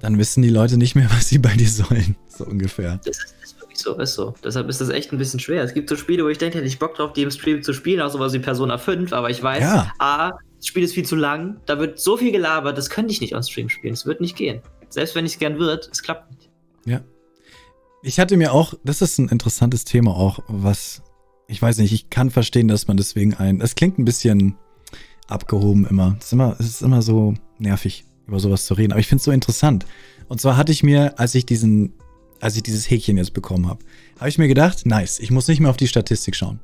dann 0.00 0.18
wissen 0.18 0.42
die 0.42 0.48
Leute 0.50 0.76
nicht 0.78 0.94
mehr, 0.94 1.08
was 1.10 1.28
sie 1.28 1.38
bei 1.38 1.54
dir 1.54 1.68
sollen. 1.68 2.16
So 2.28 2.44
ungefähr. 2.46 2.98
Das 3.04 3.18
ist, 3.18 3.34
das 3.40 3.50
ist 3.52 3.60
wirklich 3.60 3.78
so, 3.78 3.94
ist 3.98 4.14
so. 4.14 4.34
Deshalb 4.42 4.68
ist 4.68 4.80
das 4.80 4.88
echt 4.88 5.12
ein 5.12 5.18
bisschen 5.18 5.38
schwer. 5.40 5.62
Es 5.62 5.74
gibt 5.74 5.88
so 5.88 5.96
Spiele, 5.96 6.24
wo 6.24 6.28
ich 6.28 6.38
denke, 6.38 6.58
hätte 6.58 6.66
ich 6.66 6.78
Bock 6.78 6.94
drauf, 6.96 7.12
die 7.12 7.22
im 7.22 7.30
Stream 7.30 7.62
zu 7.62 7.72
spielen, 7.72 8.00
auch 8.00 8.10
sowas 8.10 8.32
wie 8.32 8.38
Persona 8.40 8.78
5, 8.78 9.12
aber 9.12 9.30
ich 9.30 9.42
weiß, 9.42 9.60
Ja. 9.62 9.92
A, 9.98 10.30
das 10.56 10.66
Spiel 10.66 10.82
ist 10.82 10.92
viel 10.94 11.04
zu 11.06 11.16
lang, 11.16 11.60
da 11.66 11.78
wird 11.78 11.98
so 12.00 12.16
viel 12.16 12.32
gelabert, 12.32 12.76
das 12.76 12.90
könnte 12.90 13.12
ich 13.12 13.20
nicht 13.20 13.34
on 13.34 13.42
Stream 13.42 13.68
spielen. 13.68 13.94
Es 13.94 14.04
wird 14.06 14.20
nicht 14.20 14.36
gehen. 14.36 14.60
Selbst 14.90 15.14
wenn 15.14 15.24
ich 15.24 15.32
es 15.32 15.38
gern 15.38 15.58
würde, 15.58 15.88
es 15.90 16.02
klappt 16.02 16.30
nicht. 16.30 16.50
Ich 18.02 18.18
hatte 18.18 18.36
mir 18.36 18.52
auch, 18.52 18.74
das 18.82 19.02
ist 19.02 19.18
ein 19.18 19.28
interessantes 19.28 19.84
Thema 19.84 20.16
auch, 20.16 20.40
was, 20.48 21.02
ich 21.48 21.60
weiß 21.60 21.78
nicht, 21.78 21.92
ich 21.92 22.08
kann 22.08 22.30
verstehen, 22.30 22.66
dass 22.66 22.88
man 22.88 22.96
deswegen 22.96 23.34
ein, 23.34 23.60
es 23.60 23.74
klingt 23.74 23.98
ein 23.98 24.04
bisschen 24.04 24.56
abgehoben 25.26 25.86
immer. 25.86 26.16
Es 26.18 26.26
ist 26.26 26.32
immer, 26.32 26.56
es 26.58 26.66
ist 26.66 26.82
immer 26.82 27.02
so 27.02 27.34
nervig, 27.58 28.04
über 28.26 28.40
sowas 28.40 28.64
zu 28.64 28.74
reden, 28.74 28.92
aber 28.92 29.00
ich 29.00 29.06
finde 29.06 29.20
es 29.20 29.24
so 29.24 29.32
interessant. 29.32 29.84
Und 30.28 30.40
zwar 30.40 30.56
hatte 30.56 30.72
ich 30.72 30.82
mir, 30.82 31.18
als 31.18 31.34
ich 31.34 31.44
diesen, 31.44 31.92
als 32.40 32.56
ich 32.56 32.62
dieses 32.62 32.88
Häkchen 32.88 33.18
jetzt 33.18 33.34
bekommen 33.34 33.68
habe, 33.68 33.84
habe 34.18 34.30
ich 34.30 34.38
mir 34.38 34.48
gedacht, 34.48 34.86
nice, 34.86 35.18
ich 35.18 35.30
muss 35.30 35.46
nicht 35.46 35.60
mehr 35.60 35.70
auf 35.70 35.76
die 35.76 35.88
Statistik 35.88 36.36
schauen. 36.36 36.58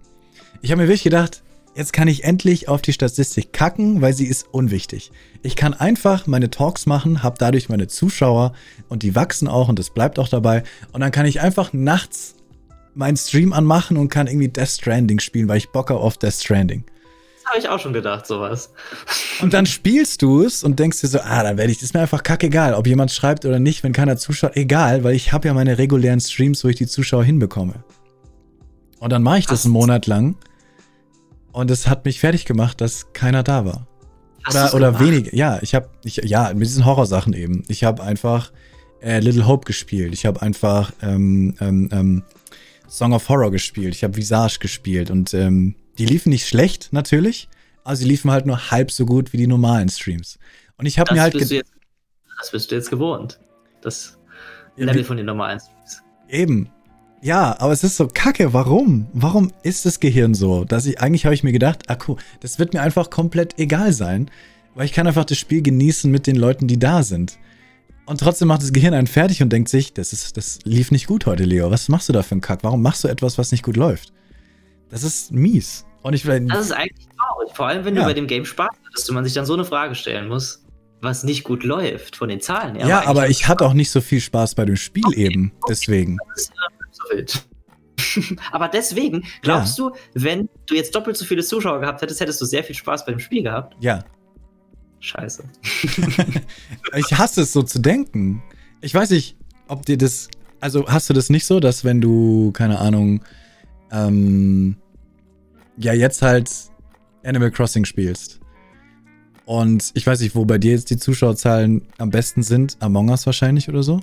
Ich 0.62 0.70
habe 0.70 0.80
mir 0.80 0.88
wirklich 0.88 1.02
gedacht, 1.02 1.42
jetzt 1.76 1.92
kann 1.92 2.08
ich 2.08 2.24
endlich 2.24 2.68
auf 2.68 2.82
die 2.82 2.92
Statistik 2.92 3.52
kacken, 3.52 4.00
weil 4.00 4.14
sie 4.14 4.26
ist 4.26 4.46
unwichtig. 4.50 5.12
Ich 5.42 5.56
kann 5.56 5.74
einfach 5.74 6.26
meine 6.26 6.50
Talks 6.50 6.86
machen, 6.86 7.22
habe 7.22 7.36
dadurch 7.38 7.68
meine 7.68 7.86
Zuschauer 7.86 8.52
und 8.88 9.02
die 9.02 9.14
wachsen 9.14 9.46
auch 9.46 9.68
und 9.68 9.78
es 9.78 9.90
bleibt 9.90 10.18
auch 10.18 10.28
dabei. 10.28 10.62
Und 10.92 11.02
dann 11.02 11.10
kann 11.10 11.26
ich 11.26 11.40
einfach 11.40 11.72
nachts 11.72 12.34
meinen 12.94 13.16
Stream 13.16 13.52
anmachen 13.52 13.98
und 13.98 14.08
kann 14.08 14.26
irgendwie 14.26 14.48
Death 14.48 14.68
Stranding 14.68 15.20
spielen, 15.20 15.48
weil 15.48 15.58
ich 15.58 15.68
Bock 15.68 15.90
habe 15.90 16.00
auf 16.00 16.16
Death 16.16 16.34
Stranding. 16.34 16.84
Das 17.42 17.52
habe 17.52 17.58
ich 17.60 17.68
auch 17.68 17.78
schon 17.78 17.92
gedacht, 17.92 18.26
sowas. 18.26 18.70
Und 19.40 19.54
dann 19.54 19.66
spielst 19.66 20.20
du 20.22 20.42
es 20.42 20.64
und 20.64 20.80
denkst 20.80 21.00
dir 21.02 21.06
so, 21.06 21.20
ah, 21.20 21.44
dann 21.44 21.58
werde 21.58 21.70
ich, 21.70 21.78
das 21.78 21.84
ist 21.84 21.94
mir 21.94 22.00
einfach 22.00 22.24
kackegal, 22.24 22.74
ob 22.74 22.88
jemand 22.88 23.12
schreibt 23.12 23.44
oder 23.44 23.60
nicht, 23.60 23.84
wenn 23.84 23.92
keiner 23.92 24.16
zuschaut, 24.16 24.56
egal, 24.56 25.04
weil 25.04 25.14
ich 25.14 25.32
habe 25.32 25.46
ja 25.46 25.54
meine 25.54 25.78
regulären 25.78 26.18
Streams, 26.18 26.64
wo 26.64 26.68
ich 26.68 26.76
die 26.76 26.88
Zuschauer 26.88 27.22
hinbekomme. 27.22 27.84
Und 28.98 29.12
dann 29.12 29.22
mache 29.22 29.38
ich 29.38 29.46
das 29.46 29.64
einen 29.64 29.74
Monat 29.74 30.06
lang 30.06 30.36
und 31.56 31.70
es 31.70 31.86
hat 31.88 32.04
mich 32.04 32.20
fertig 32.20 32.44
gemacht, 32.44 32.80
dass 32.80 33.12
keiner 33.12 33.42
da 33.42 33.64
war. 33.64 33.86
Hast 34.44 34.74
Oder, 34.74 34.92
oder 34.92 35.00
wenig. 35.00 35.32
Ja, 35.32 35.58
ich 35.62 35.74
habe, 35.74 35.88
ich, 36.04 36.16
ja, 36.16 36.52
mit 36.54 36.62
diesen 36.68 36.84
Horrorsachen 36.84 37.32
eben. 37.32 37.64
Ich 37.68 37.82
habe 37.82 38.02
einfach 38.02 38.52
äh, 39.00 39.18
Little 39.20 39.46
Hope 39.46 39.64
gespielt. 39.64 40.12
Ich 40.14 40.24
habe 40.26 40.40
einfach 40.42 40.92
ähm, 41.02 41.54
ähm, 41.60 41.88
ähm, 41.92 42.22
Song 42.88 43.12
of 43.12 43.28
Horror 43.28 43.50
gespielt. 43.50 43.94
Ich 43.94 44.04
habe 44.04 44.16
Visage 44.16 44.58
gespielt 44.60 45.10
und 45.10 45.34
ähm, 45.34 45.74
die 45.98 46.06
liefen 46.06 46.30
nicht 46.30 46.46
schlecht 46.46 46.92
natürlich, 46.92 47.48
aber 47.82 47.96
sie 47.96 48.04
liefen 48.04 48.30
halt 48.30 48.46
nur 48.46 48.70
halb 48.70 48.90
so 48.92 49.04
gut 49.06 49.32
wie 49.32 49.38
die 49.38 49.46
normalen 49.48 49.88
Streams. 49.88 50.38
Und 50.78 50.86
ich 50.86 50.98
habe 50.98 51.12
mir 51.14 51.22
halt 51.22 51.32
bist 51.32 51.50
jetzt, 51.50 51.72
das 52.38 52.50
bist 52.52 52.70
du 52.70 52.74
jetzt 52.76 52.90
gewohnt. 52.90 53.40
Das 53.80 54.18
Ja, 54.76 54.84
Level 54.86 55.00
wie- 55.00 55.04
von 55.04 55.16
den 55.16 55.26
normalen 55.26 55.58
Streams. 55.58 56.02
Eben. 56.28 56.68
Ja, 57.22 57.56
aber 57.58 57.72
es 57.72 57.82
ist 57.82 57.96
so 57.96 58.08
kacke. 58.08 58.52
Warum? 58.52 59.06
Warum 59.12 59.50
ist 59.62 59.84
das 59.86 60.00
Gehirn 60.00 60.34
so? 60.34 60.64
Dass 60.64 60.86
ich, 60.86 61.00
eigentlich 61.00 61.24
habe 61.24 61.34
ich 61.34 61.42
mir 61.42 61.52
gedacht, 61.52 61.84
ah 61.88 61.96
cool, 62.06 62.16
das 62.40 62.58
wird 62.58 62.74
mir 62.74 62.82
einfach 62.82 63.10
komplett 63.10 63.58
egal 63.58 63.92
sein, 63.92 64.30
weil 64.74 64.84
ich 64.86 64.92
kann 64.92 65.06
einfach 65.06 65.24
das 65.24 65.38
Spiel 65.38 65.62
genießen 65.62 66.10
mit 66.10 66.26
den 66.26 66.36
Leuten, 66.36 66.66
die 66.68 66.78
da 66.78 67.02
sind. 67.02 67.38
Und 68.04 68.20
trotzdem 68.20 68.48
macht 68.48 68.62
das 68.62 68.72
Gehirn 68.72 68.94
einen 68.94 69.08
fertig 69.08 69.42
und 69.42 69.52
denkt 69.52 69.68
sich, 69.68 69.92
das 69.92 70.12
ist, 70.12 70.36
das 70.36 70.60
lief 70.64 70.92
nicht 70.92 71.08
gut 71.08 71.26
heute, 71.26 71.44
Leo. 71.44 71.70
Was 71.70 71.88
machst 71.88 72.08
du 72.08 72.12
da 72.12 72.22
für 72.22 72.32
einen 72.32 72.40
Kack? 72.40 72.60
Warum 72.62 72.80
machst 72.82 73.02
du 73.02 73.08
etwas, 73.08 73.38
was 73.38 73.50
nicht 73.50 73.64
gut 73.64 73.76
läuft? 73.76 74.12
Das 74.90 75.02
ist 75.02 75.32
mies. 75.32 75.84
Und 76.02 76.12
ich 76.14 76.24
will, 76.26 76.46
Das 76.46 76.66
ist 76.66 76.72
eigentlich 76.72 77.08
traurig. 77.16 77.56
Vor 77.56 77.66
allem, 77.66 77.84
wenn 77.84 77.96
Ja. 77.96 78.02
du 78.02 78.06
bei 78.06 78.14
dem 78.14 78.28
Game 78.28 78.44
Spaß 78.44 78.68
hattest 78.86 79.08
und 79.08 79.16
man 79.16 79.24
sich 79.24 79.32
dann 79.32 79.46
so 79.46 79.54
eine 79.54 79.64
Frage 79.64 79.96
stellen 79.96 80.28
muss, 80.28 80.62
was 81.00 81.24
nicht 81.24 81.42
gut 81.42 81.64
läuft 81.64 82.14
von 82.14 82.28
den 82.28 82.40
Zahlen 82.40 82.76
her. 82.76 82.86
ja, 82.86 82.98
eigentlich 82.98 83.08
aber 83.08 83.28
ich 83.28 83.48
hatte 83.48 83.64
auch 83.66 83.72
nicht 83.72 83.90
so 83.90 84.00
viel 84.00 84.20
Spaß 84.20 84.54
bei 84.54 84.64
dem 84.64 84.76
Spiel 84.76 85.02
eben. 85.14 85.52
Deswegen. 85.68 86.16
ist 86.36 86.50
ja 86.54 86.75
wild. 87.10 87.46
aber 88.52 88.68
deswegen, 88.68 89.24
glaubst 89.42 89.78
du, 89.78 89.92
wenn 90.14 90.48
du 90.66 90.74
jetzt 90.74 90.94
doppelt 90.94 91.16
so 91.16 91.24
viele 91.24 91.42
Zuschauer 91.42 91.80
gehabt 91.80 92.02
hättest, 92.02 92.20
hättest 92.20 92.40
du 92.40 92.44
sehr 92.44 92.62
viel 92.64 92.74
Spaß 92.74 93.06
bei 93.06 93.12
dem 93.12 93.20
Spiel 93.20 93.42
gehabt? 93.42 93.76
Ja. 93.80 94.04
Scheiße. 95.00 95.44
Ich 96.96 97.12
hasse 97.12 97.42
es 97.42 97.52
so 97.52 97.62
zu 97.62 97.78
denken. 97.80 98.42
Ich 98.80 98.94
weiß 98.94 99.10
nicht, 99.10 99.36
ob 99.68 99.84
dir 99.84 99.98
das. 99.98 100.28
Also 100.60 100.86
hast 100.86 101.10
du 101.10 101.14
das 101.14 101.28
nicht 101.28 101.44
so, 101.44 101.60
dass 101.60 101.84
wenn 101.84 102.00
du, 102.00 102.52
keine 102.52 102.78
Ahnung, 102.78 103.22
ähm, 103.90 104.76
ja, 105.76 105.92
jetzt 105.92 106.22
halt 106.22 106.50
Animal 107.24 107.50
Crossing 107.50 107.84
spielst. 107.84 108.40
Und 109.44 109.90
ich 109.94 110.06
weiß 110.06 110.20
nicht, 110.20 110.34
wo 110.34 110.44
bei 110.44 110.58
dir 110.58 110.72
jetzt 110.72 110.90
die 110.90 110.96
Zuschauerzahlen 110.96 111.82
am 111.98 112.10
besten 112.10 112.42
sind. 112.42 112.76
Among 112.80 113.10
Us 113.10 113.26
wahrscheinlich 113.26 113.68
oder 113.68 113.82
so? 113.82 114.00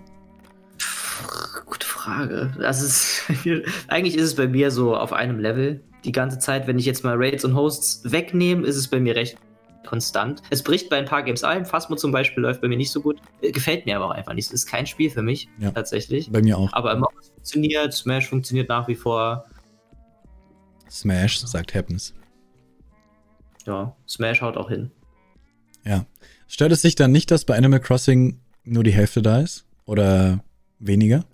Frage. 2.04 2.52
Das 2.60 2.82
ist, 2.82 3.24
eigentlich 3.88 4.16
ist 4.16 4.24
es 4.24 4.36
bei 4.36 4.48
mir 4.48 4.72
so 4.72 4.96
auf 4.96 5.14
einem 5.14 5.40
Level 5.40 5.82
die 6.04 6.12
ganze 6.12 6.38
Zeit. 6.38 6.68
Wenn 6.68 6.78
ich 6.78 6.86
jetzt 6.86 7.04
mal 7.04 7.16
Raids 7.18 7.46
und 7.46 7.56
Hosts 7.56 8.12
wegnehme, 8.12 8.68
ist 8.68 8.76
es 8.76 8.88
bei 8.88 9.00
mir 9.00 9.16
recht 9.16 9.38
konstant. 9.86 10.42
Es 10.50 10.64
bricht 10.64 10.90
bei 10.90 10.98
ein 10.98 11.06
paar 11.06 11.24
Games 11.24 11.44
ein. 11.44 11.66
Phasmo 11.66 11.96
zum 11.96 12.12
Beispiel 12.12 12.44
läuft 12.44 12.62
bei 12.62 12.68
mir 12.68 12.78
nicht 12.78 12.92
so 12.92 13.02
gut. 13.02 13.20
Äh, 13.42 13.52
gefällt 13.52 13.86
mir 13.86 13.96
aber 13.96 14.08
auch 14.08 14.12
einfach 14.12 14.34
nicht. 14.34 14.48
Es 14.48 14.54
ist 14.54 14.66
kein 14.66 14.86
Spiel 14.86 15.10
für 15.10 15.22
mich, 15.22 15.48
ja, 15.60 15.72
tatsächlich. 15.72 16.30
Bei 16.32 16.42
mir 16.42 16.58
auch. 16.58 16.72
Aber 16.74 16.92
immer 16.92 17.08
funktioniert. 17.12 17.94
Smash 17.94 18.30
funktioniert 18.30 18.70
nach 18.70 18.88
wie 18.88 18.96
vor. 18.96 19.46
Smash, 20.90 21.40
sagt 21.40 21.74
Happens. 21.74 22.14
Ja, 23.66 23.96
Smash 24.08 24.42
haut 24.42 24.58
auch 24.58 24.70
hin. 24.70 24.92
Ja. 25.86 26.06
Stört 26.48 26.72
es 26.72 26.82
sich 26.82 26.96
dann 26.96 27.12
nicht, 27.12 27.32
dass 27.32 27.46
bei 27.46 27.58
Animal 27.58 27.80
Crossing 27.80 28.40
nur 28.64 28.84
die 28.84 28.94
Hälfte 28.94 29.22
da 29.22 29.40
ist? 29.40 29.66
Oder 29.86 30.44
weniger? 30.80 31.26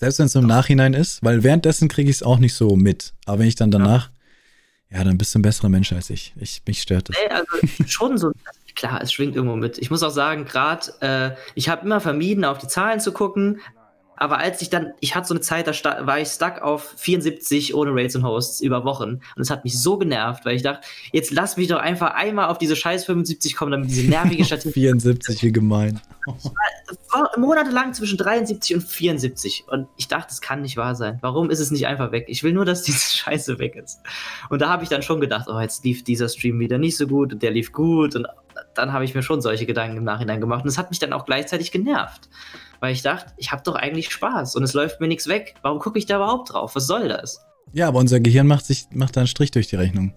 Selbst 0.00 0.20
wenn 0.20 0.26
es 0.26 0.34
im 0.36 0.46
Nachhinein 0.46 0.94
ist, 0.94 1.24
weil 1.24 1.42
währenddessen 1.42 1.88
kriege 1.88 2.08
ich 2.08 2.18
es 2.18 2.22
auch 2.22 2.38
nicht 2.38 2.54
so 2.54 2.76
mit. 2.76 3.14
Aber 3.26 3.40
wenn 3.40 3.48
ich 3.48 3.56
dann 3.56 3.72
danach, 3.72 4.10
ja, 4.90 5.02
dann 5.02 5.18
bist 5.18 5.34
du 5.34 5.40
ein 5.40 5.42
besserer 5.42 5.70
Mensch 5.70 5.92
als 5.92 6.08
ich. 6.08 6.34
ich 6.36 6.62
mich 6.68 6.80
stört 6.80 7.08
das. 7.08 7.16
Nee, 7.20 7.34
also 7.34 7.84
schon 7.88 8.16
so, 8.16 8.30
klar, 8.76 9.02
es 9.02 9.12
schwingt 9.12 9.34
irgendwo 9.34 9.56
mit. 9.56 9.76
Ich 9.78 9.90
muss 9.90 10.04
auch 10.04 10.10
sagen, 10.10 10.44
gerade, 10.44 10.92
äh, 11.00 11.30
ich 11.56 11.68
habe 11.68 11.84
immer 11.84 12.00
vermieden, 12.00 12.44
auf 12.44 12.58
die 12.58 12.68
Zahlen 12.68 13.00
zu 13.00 13.10
gucken, 13.10 13.60
aber 14.18 14.38
als 14.38 14.60
ich 14.62 14.68
dann, 14.68 14.94
ich 14.98 15.14
hatte 15.14 15.28
so 15.28 15.34
eine 15.34 15.40
Zeit, 15.40 15.68
da 15.68 16.06
war 16.06 16.18
ich 16.18 16.28
stuck 16.28 16.60
auf 16.60 16.94
74 16.96 17.74
ohne 17.74 17.94
Raids 17.94 18.16
und 18.16 18.24
Hosts 18.24 18.60
über 18.60 18.84
Wochen. 18.84 19.20
Und 19.36 19.42
es 19.42 19.48
hat 19.48 19.62
mich 19.62 19.80
so 19.80 19.96
genervt, 19.96 20.44
weil 20.44 20.56
ich 20.56 20.62
dachte, 20.62 20.86
jetzt 21.12 21.30
lass 21.30 21.56
mich 21.56 21.68
doch 21.68 21.78
einfach 21.78 22.14
einmal 22.14 22.48
auf 22.48 22.58
diese 22.58 22.74
scheiß 22.74 23.04
75 23.04 23.54
kommen, 23.54 23.70
damit 23.70 23.90
diese 23.90 24.08
nervige 24.08 24.44
Statistik. 24.44 24.74
74, 24.74 25.42
wie 25.44 25.52
gemein. 25.52 26.00
war 27.12 27.30
monatelang 27.38 27.94
zwischen 27.94 28.18
73 28.18 28.76
und 28.76 28.82
74. 28.82 29.64
Und 29.68 29.86
ich 29.96 30.08
dachte, 30.08 30.26
das 30.30 30.40
kann 30.40 30.62
nicht 30.62 30.76
wahr 30.76 30.96
sein. 30.96 31.18
Warum 31.20 31.48
ist 31.50 31.60
es 31.60 31.70
nicht 31.70 31.86
einfach 31.86 32.10
weg? 32.10 32.24
Ich 32.26 32.42
will 32.42 32.52
nur, 32.52 32.64
dass 32.64 32.82
diese 32.82 32.98
Scheiße 33.16 33.60
weg 33.60 33.76
ist. 33.76 34.00
Und 34.50 34.60
da 34.60 34.68
habe 34.68 34.82
ich 34.82 34.88
dann 34.88 35.02
schon 35.02 35.20
gedacht, 35.20 35.46
oh, 35.48 35.60
jetzt 35.60 35.84
lief 35.84 36.02
dieser 36.02 36.28
Stream 36.28 36.58
wieder 36.58 36.78
nicht 36.78 36.96
so 36.96 37.06
gut 37.06 37.32
und 37.32 37.42
der 37.42 37.52
lief 37.52 37.70
gut. 37.70 38.16
Und 38.16 38.26
dann 38.74 38.92
habe 38.92 39.04
ich 39.04 39.14
mir 39.14 39.22
schon 39.22 39.40
solche 39.40 39.64
Gedanken 39.64 39.96
im 39.96 40.04
Nachhinein 40.04 40.40
gemacht. 40.40 40.64
Und 40.64 40.70
es 40.70 40.78
hat 40.78 40.90
mich 40.90 40.98
dann 40.98 41.12
auch 41.12 41.24
gleichzeitig 41.24 41.70
genervt 41.70 42.28
weil 42.80 42.92
ich 42.92 43.02
dachte, 43.02 43.32
ich 43.36 43.52
habe 43.52 43.62
doch 43.64 43.74
eigentlich 43.74 44.10
Spaß 44.10 44.56
und 44.56 44.62
es 44.62 44.74
läuft 44.74 45.00
mir 45.00 45.08
nichts 45.08 45.28
weg. 45.28 45.54
Warum 45.62 45.78
gucke 45.78 45.98
ich 45.98 46.06
da 46.06 46.16
überhaupt 46.16 46.52
drauf? 46.52 46.74
Was 46.76 46.86
soll 46.86 47.08
das? 47.08 47.44
Ja, 47.72 47.88
aber 47.88 47.98
unser 47.98 48.20
Gehirn 48.20 48.46
macht, 48.46 48.66
sich, 48.66 48.86
macht 48.92 49.16
da 49.16 49.20
einen 49.20 49.28
Strich 49.28 49.50
durch 49.50 49.66
die 49.66 49.76
Rechnung. 49.76 50.14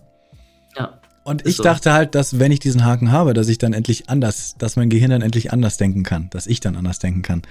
Ja. 0.77 0.99
Und 1.23 1.45
ich 1.45 1.57
so. 1.57 1.63
dachte 1.63 1.93
halt, 1.93 2.15
dass 2.15 2.39
wenn 2.39 2.51
ich 2.51 2.59
diesen 2.59 2.83
Haken 2.85 3.11
habe, 3.11 3.33
dass 3.33 3.47
ich 3.47 3.57
dann 3.57 3.73
endlich 3.73 4.09
anders, 4.09 4.55
dass 4.57 4.75
mein 4.75 4.89
Gehirn 4.89 5.11
dann 5.11 5.21
endlich 5.21 5.51
anders 5.51 5.77
denken 5.77 6.03
kann, 6.03 6.29
dass 6.31 6.47
ich 6.47 6.59
dann 6.59 6.75
anders 6.75 6.99
denken 6.99 7.21
kann. 7.21 7.43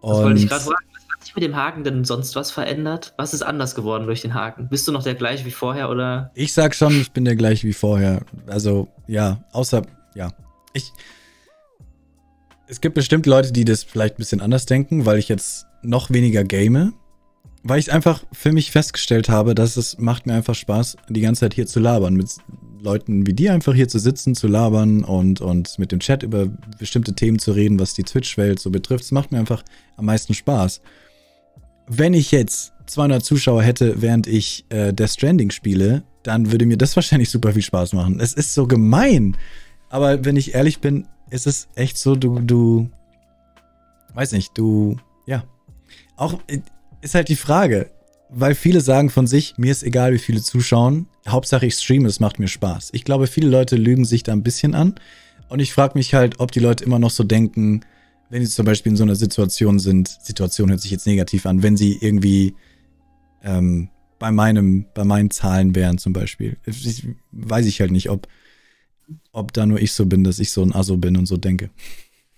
Und 0.00 0.12
das 0.12 0.22
wollte 0.24 0.40
ich 0.40 0.48
gerade 0.48 0.64
fragen. 0.64 0.86
Was 0.94 1.16
hat 1.16 1.24
sich 1.24 1.34
mit 1.34 1.44
dem 1.44 1.56
Haken 1.56 1.84
denn 1.84 2.04
sonst 2.04 2.36
was 2.36 2.50
verändert? 2.50 3.14
Was 3.16 3.32
ist 3.32 3.42
anders 3.42 3.74
geworden 3.74 4.06
durch 4.06 4.20
den 4.20 4.34
Haken? 4.34 4.68
Bist 4.68 4.86
du 4.88 4.92
noch 4.92 5.02
der 5.02 5.14
gleiche 5.14 5.44
wie 5.46 5.50
vorher 5.50 5.88
oder? 5.88 6.30
Ich 6.34 6.52
sag 6.52 6.74
schon, 6.74 7.00
ich 7.00 7.12
bin 7.12 7.24
der 7.24 7.36
gleiche 7.36 7.66
wie 7.66 7.72
vorher. 7.72 8.22
Also 8.46 8.88
ja, 9.06 9.42
außer 9.52 9.82
ja, 10.14 10.32
ich 10.74 10.92
es 12.66 12.80
gibt 12.80 12.94
bestimmt 12.94 13.26
Leute, 13.26 13.52
die 13.52 13.64
das 13.64 13.82
vielleicht 13.82 14.14
ein 14.14 14.18
bisschen 14.18 14.40
anders 14.40 14.66
denken, 14.66 15.04
weil 15.06 15.18
ich 15.18 15.28
jetzt 15.28 15.66
noch 15.82 16.10
weniger 16.10 16.44
game. 16.44 16.94
Weil 17.64 17.78
ich 17.78 17.92
einfach 17.92 18.24
für 18.32 18.50
mich 18.50 18.72
festgestellt 18.72 19.28
habe, 19.28 19.54
dass 19.54 19.76
es 19.76 19.98
macht 19.98 20.26
mir 20.26 20.34
einfach 20.34 20.54
Spaß, 20.54 20.96
die 21.08 21.20
ganze 21.20 21.40
Zeit 21.40 21.54
hier 21.54 21.66
zu 21.66 21.78
labern. 21.78 22.14
Mit 22.14 22.28
Leuten 22.80 23.26
wie 23.26 23.34
dir 23.34 23.52
einfach 23.52 23.74
hier 23.74 23.86
zu 23.86 24.00
sitzen, 24.00 24.34
zu 24.34 24.48
labern 24.48 25.04
und, 25.04 25.40
und 25.40 25.78
mit 25.78 25.92
dem 25.92 26.00
Chat 26.00 26.24
über 26.24 26.46
bestimmte 26.78 27.14
Themen 27.14 27.38
zu 27.38 27.52
reden, 27.52 27.78
was 27.78 27.94
die 27.94 28.02
Twitch-Welt 28.02 28.58
so 28.58 28.70
betrifft. 28.70 29.04
Es 29.04 29.12
macht 29.12 29.30
mir 29.30 29.38
einfach 29.38 29.62
am 29.96 30.06
meisten 30.06 30.34
Spaß. 30.34 30.80
Wenn 31.86 32.14
ich 32.14 32.32
jetzt 32.32 32.72
200 32.86 33.24
Zuschauer 33.24 33.62
hätte, 33.62 34.02
während 34.02 34.26
ich 34.26 34.64
äh, 34.70 34.92
Death 34.92 35.10
Stranding 35.10 35.50
spiele, 35.50 36.02
dann 36.24 36.50
würde 36.50 36.66
mir 36.66 36.76
das 36.76 36.96
wahrscheinlich 36.96 37.30
super 37.30 37.52
viel 37.52 37.62
Spaß 37.62 37.92
machen. 37.92 38.18
Es 38.20 38.34
ist 38.34 38.54
so 38.54 38.66
gemein. 38.66 39.36
Aber 39.88 40.24
wenn 40.24 40.36
ich 40.36 40.54
ehrlich 40.54 40.80
bin, 40.80 41.06
ist 41.32 41.46
es 41.46 41.68
echt 41.74 41.96
so, 41.96 42.14
du, 42.14 42.40
du, 42.40 42.90
weiß 44.14 44.32
nicht, 44.32 44.56
du, 44.56 44.96
ja. 45.26 45.44
Auch 46.16 46.38
äh, 46.46 46.58
ist 47.00 47.14
halt 47.14 47.28
die 47.28 47.36
Frage, 47.36 47.90
weil 48.28 48.54
viele 48.54 48.80
sagen 48.80 49.08
von 49.08 49.26
sich, 49.26 49.54
mir 49.56 49.72
ist 49.72 49.82
egal, 49.82 50.12
wie 50.12 50.18
viele 50.18 50.42
zuschauen. 50.42 51.06
Hauptsache 51.26 51.66
ich 51.66 51.74
streame, 51.74 52.06
es 52.06 52.20
macht 52.20 52.38
mir 52.38 52.48
Spaß. 52.48 52.90
Ich 52.92 53.04
glaube, 53.04 53.26
viele 53.26 53.48
Leute 53.48 53.76
lügen 53.76 54.04
sich 54.04 54.22
da 54.22 54.32
ein 54.32 54.42
bisschen 54.42 54.74
an. 54.74 54.94
Und 55.48 55.60
ich 55.60 55.72
frage 55.72 55.94
mich 55.94 56.14
halt, 56.14 56.38
ob 56.38 56.52
die 56.52 56.60
Leute 56.60 56.84
immer 56.84 56.98
noch 56.98 57.10
so 57.10 57.24
denken, 57.24 57.80
wenn 58.28 58.44
sie 58.44 58.50
zum 58.50 58.66
Beispiel 58.66 58.92
in 58.92 58.96
so 58.96 59.04
einer 59.04 59.16
Situation 59.16 59.78
sind, 59.78 60.08
Situation 60.08 60.70
hört 60.70 60.80
sich 60.80 60.90
jetzt 60.90 61.06
negativ 61.06 61.46
an, 61.46 61.62
wenn 61.62 61.76
sie 61.76 61.98
irgendwie 62.00 62.54
ähm, 63.42 63.88
bei 64.18 64.30
meinem, 64.30 64.86
bei 64.94 65.04
meinen 65.04 65.30
Zahlen 65.30 65.74
wären 65.74 65.98
zum 65.98 66.12
Beispiel. 66.12 66.56
Ich, 66.64 67.06
weiß 67.32 67.66
ich 67.66 67.80
halt 67.80 67.90
nicht, 67.90 68.08
ob 68.10 68.28
ob 69.32 69.52
da 69.52 69.66
nur 69.66 69.80
ich 69.80 69.92
so 69.92 70.06
bin, 70.06 70.24
dass 70.24 70.38
ich 70.38 70.52
so 70.52 70.62
ein 70.62 70.74
Asso 70.74 70.96
bin 70.96 71.16
und 71.16 71.26
so 71.26 71.36
denke. 71.36 71.70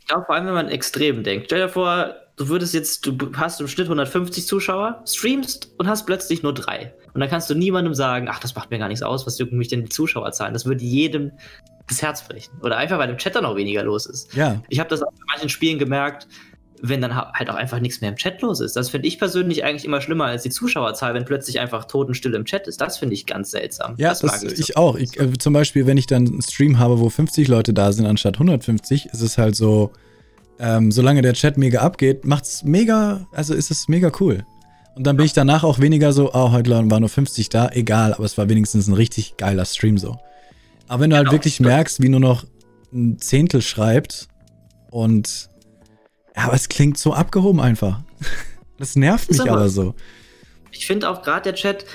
Ich 0.01 0.07
glaube, 0.07 0.25
vor 0.27 0.35
allem, 0.35 0.47
wenn 0.47 0.55
man 0.55 0.69
extrem 0.69 1.23
denkt. 1.23 1.47
Stell 1.47 1.61
dir 1.61 1.69
vor, 1.69 2.15
du 2.37 2.49
würdest 2.49 2.75
jetzt, 2.75 3.07
du 3.07 3.17
hast 3.37 3.61
im 3.61 3.69
Schnitt 3.69 3.87
150 3.87 4.47
Zuschauer, 4.47 5.03
streamst 5.07 5.73
und 5.79 5.89
hast 5.89 6.05
plötzlich 6.07 6.43
nur 6.43 6.53
drei. 6.53 6.93
Und 7.15 7.21
dann 7.21 7.31
kannst 7.31 7.49
du 7.49 7.55
niemandem 7.55 7.95
sagen, 7.95 8.29
ach, 8.29 8.41
das 8.41 8.55
macht 8.55 8.71
mir 8.71 8.79
gar 8.79 8.89
nichts 8.89 9.03
aus, 9.03 9.27
was 9.27 9.39
jucken 9.39 9.57
mich 9.57 9.69
denn 9.69 9.85
die 9.85 9.89
Zuschauerzahlen? 9.89 10.53
Das 10.53 10.67
würde 10.67 10.85
jedem 10.85 11.33
das 11.89 12.03
Herz 12.03 12.27
brechen. 12.27 12.53
Oder 12.63 12.77
einfach, 12.77 12.99
weil 12.99 13.11
im 13.11 13.19
Chat 13.19 13.35
dann 13.35 13.45
auch 13.45 13.57
weniger 13.57 13.83
los 13.83 14.07
ist. 14.07 14.35
Ja. 14.35 14.63
Ich 14.69 14.81
habe 14.81 14.91
das 14.91 15.03
auch 15.03 15.13
in 15.13 15.27
manchen 15.29 15.49
Spielen 15.49 15.79
gemerkt, 15.79 16.27
wenn 16.89 17.01
dann 17.01 17.16
halt 17.16 17.48
auch 17.48 17.55
einfach 17.55 17.81
nichts 17.81 18.02
mehr 18.02 18.11
im 18.11 18.16
Chat 18.16 18.43
los 18.43 18.61
ist. 18.61 18.77
Das 18.77 18.90
finde 18.90 19.09
ich 19.09 19.19
persönlich 19.19 19.65
eigentlich 19.65 19.86
immer 19.86 20.02
schlimmer 20.02 20.27
als 20.27 20.43
die 20.43 20.51
Zuschauerzahl, 20.51 21.15
wenn 21.15 21.24
plötzlich 21.24 21.59
einfach 21.59 21.86
Totenstille 21.86 22.36
im 22.36 22.44
Chat 22.44 22.66
ist. 22.66 22.78
Das 22.78 22.98
finde 22.98 23.15
ich 23.15 23.24
ganz 23.24 23.52
seltsam. 23.52 23.94
Ja, 23.97 24.11
das, 24.11 24.20
das 24.20 24.43
mag 24.43 24.52
ich, 24.52 24.59
ich 24.59 24.77
auch. 24.77 24.97
Ich, 24.97 25.19
äh, 25.19 25.32
zum 25.39 25.55
Beispiel, 25.55 25.86
wenn 25.86 25.97
ich 25.97 26.06
dann 26.06 26.27
einen 26.27 26.43
Stream 26.43 26.78
habe, 26.78 27.01
wo 27.01 27.09
50 27.09 27.48
Leute 27.48 27.73
da 27.73 27.90
sind 27.90 28.05
anstatt 28.05 28.35
150, 28.35 29.06
ist 29.06 29.23
es 29.23 29.39
halt 29.39 29.56
so, 29.56 29.93
ähm, 30.59 30.93
solange 30.93 31.23
der 31.23 31.32
Chat 31.32 31.56
mega 31.56 31.81
abgeht, 31.81 32.27
macht's 32.27 32.65
mega, 32.65 33.27
also 33.32 33.55
ist 33.55 33.70
es 33.70 33.89
mega 33.89 34.12
cool. 34.20 34.44
Und 34.94 35.06
dann 35.06 35.16
bin 35.16 35.24
ich 35.24 35.32
danach 35.32 35.65
auch 35.65 35.78
weniger 35.78 36.12
so, 36.12 36.35
oh, 36.35 36.52
heute 36.52 36.70
waren 36.70 37.01
nur 37.01 37.09
50 37.09 37.48
da, 37.48 37.70
egal, 37.70 38.12
aber 38.12 38.24
es 38.24 38.36
war 38.36 38.48
wenigstens 38.51 38.89
ein 38.89 38.94
richtig 38.94 39.39
geiler 39.39 39.65
Stream 39.65 39.97
so. 39.97 40.19
Aber 40.86 41.02
wenn 41.02 41.11
du 41.11 41.16
halt 41.16 41.24
genau. 41.24 41.32
halt 41.32 41.32
wirklich 41.32 41.61
merkst, 41.61 42.02
wie 42.02 42.11
nur 42.11 42.20
noch 42.20 42.44
ein 42.93 43.19
Zehntel 43.19 43.62
schreibt 43.62 44.28
und 44.90 45.48
ja, 46.36 46.44
aber 46.44 46.55
es 46.55 46.69
klingt 46.69 46.98
so 46.98 47.12
abgehoben 47.12 47.61
einfach. 47.61 48.01
Das 48.77 48.97
nervt 48.97 49.31
mich 49.31 49.40
aber, 49.40 49.52
aber 49.52 49.69
so. 49.69 49.94
Ich 50.73 50.89
finde 50.89 51.09
auch 51.09 51.23
gerade 51.23 51.44
der 51.44 51.55
Chat, 51.55 51.86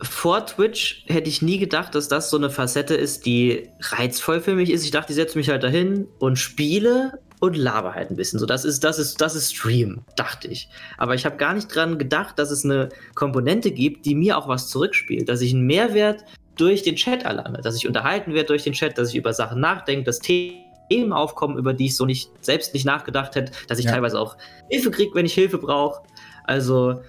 vor 0.00 0.46
Twitch 0.46 1.04
hätte 1.06 1.28
ich 1.28 1.42
nie 1.42 1.58
gedacht, 1.58 1.94
dass 1.94 2.08
das 2.08 2.30
so 2.30 2.36
eine 2.36 2.50
Facette 2.50 2.94
ist, 2.94 3.26
die 3.26 3.68
reizvoll 3.80 4.40
für 4.40 4.54
mich 4.54 4.70
ist. 4.70 4.84
Ich 4.84 4.90
dachte, 4.90 5.12
ich 5.12 5.16
setze 5.16 5.36
mich 5.38 5.48
halt 5.48 5.64
dahin 5.64 6.06
und 6.18 6.38
spiele 6.38 7.18
und 7.40 7.56
laber 7.56 7.94
halt 7.94 8.10
ein 8.10 8.16
bisschen. 8.16 8.38
So, 8.38 8.46
das 8.46 8.64
ist, 8.64 8.84
das 8.84 8.98
ist, 8.98 9.20
das 9.20 9.34
ist 9.34 9.54
Stream, 9.54 10.02
dachte 10.16 10.48
ich. 10.48 10.68
Aber 10.98 11.14
ich 11.14 11.26
habe 11.26 11.36
gar 11.36 11.54
nicht 11.54 11.74
dran 11.74 11.98
gedacht, 11.98 12.38
dass 12.38 12.50
es 12.50 12.64
eine 12.64 12.88
Komponente 13.14 13.70
gibt, 13.70 14.06
die 14.06 14.14
mir 14.14 14.38
auch 14.38 14.48
was 14.48 14.68
zurückspielt, 14.68 15.28
dass 15.28 15.40
ich 15.40 15.52
einen 15.52 15.66
Mehrwert 15.66 16.24
durch 16.56 16.82
den 16.82 16.96
Chat 16.96 17.24
erlange, 17.24 17.60
dass 17.60 17.76
ich 17.76 17.86
unterhalten 17.86 18.32
werde 18.34 18.46
durch 18.46 18.62
den 18.62 18.72
Chat, 18.72 18.96
dass 18.96 19.10
ich 19.10 19.16
über 19.16 19.32
Sachen 19.32 19.60
nachdenke, 19.60 20.04
dass 20.04 20.20
Themen 20.20 20.63
Themen 20.90 21.12
aufkommen, 21.12 21.58
über 21.58 21.72
die 21.72 21.86
ich 21.86 21.96
so 21.96 22.06
nicht 22.06 22.30
selbst 22.40 22.74
nicht 22.74 22.84
nachgedacht 22.84 23.34
hätte, 23.34 23.52
dass 23.68 23.78
ich 23.78 23.86
ja. 23.86 23.92
teilweise 23.92 24.18
auch 24.18 24.36
Hilfe 24.70 24.90
kriege, 24.90 25.14
wenn 25.14 25.26
ich 25.26 25.34
Hilfe 25.34 25.58
brauche. 25.58 26.02
Also, 26.44 27.00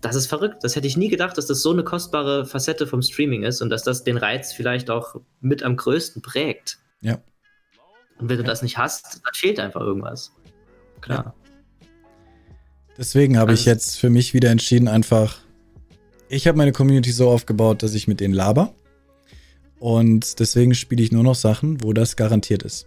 das 0.00 0.16
ist 0.16 0.26
verrückt. 0.26 0.64
Das 0.64 0.76
hätte 0.76 0.86
ich 0.86 0.96
nie 0.96 1.08
gedacht, 1.08 1.38
dass 1.38 1.46
das 1.46 1.62
so 1.62 1.70
eine 1.70 1.84
kostbare 1.84 2.44
Facette 2.44 2.86
vom 2.86 3.02
Streaming 3.02 3.44
ist 3.44 3.62
und 3.62 3.70
dass 3.70 3.82
das 3.82 4.04
den 4.04 4.16
Reiz 4.16 4.52
vielleicht 4.52 4.90
auch 4.90 5.16
mit 5.40 5.62
am 5.62 5.76
größten 5.76 6.22
prägt. 6.22 6.78
Ja. 7.00 7.18
Und 8.18 8.28
wenn 8.28 8.36
du 8.36 8.42
ja. 8.42 8.48
das 8.48 8.62
nicht 8.62 8.78
hast, 8.78 9.20
dann 9.24 9.34
fehlt 9.34 9.58
einfach 9.60 9.80
irgendwas. 9.80 10.32
Klar. 11.00 11.24
Ja. 11.24 11.86
Deswegen 12.98 13.38
habe 13.38 13.52
also, 13.52 13.60
ich 13.60 13.66
jetzt 13.66 13.98
für 13.98 14.10
mich 14.10 14.34
wieder 14.34 14.50
entschieden, 14.50 14.88
einfach, 14.88 15.38
ich 16.28 16.46
habe 16.46 16.58
meine 16.58 16.72
Community 16.72 17.10
so 17.10 17.30
aufgebaut, 17.30 17.82
dass 17.82 17.94
ich 17.94 18.06
mit 18.06 18.20
denen 18.20 18.34
laber. 18.34 18.74
Und 19.78 20.38
deswegen 20.38 20.74
spiele 20.74 21.02
ich 21.02 21.10
nur 21.10 21.24
noch 21.24 21.34
Sachen, 21.34 21.82
wo 21.82 21.92
das 21.92 22.16
garantiert 22.16 22.62
ist. 22.62 22.86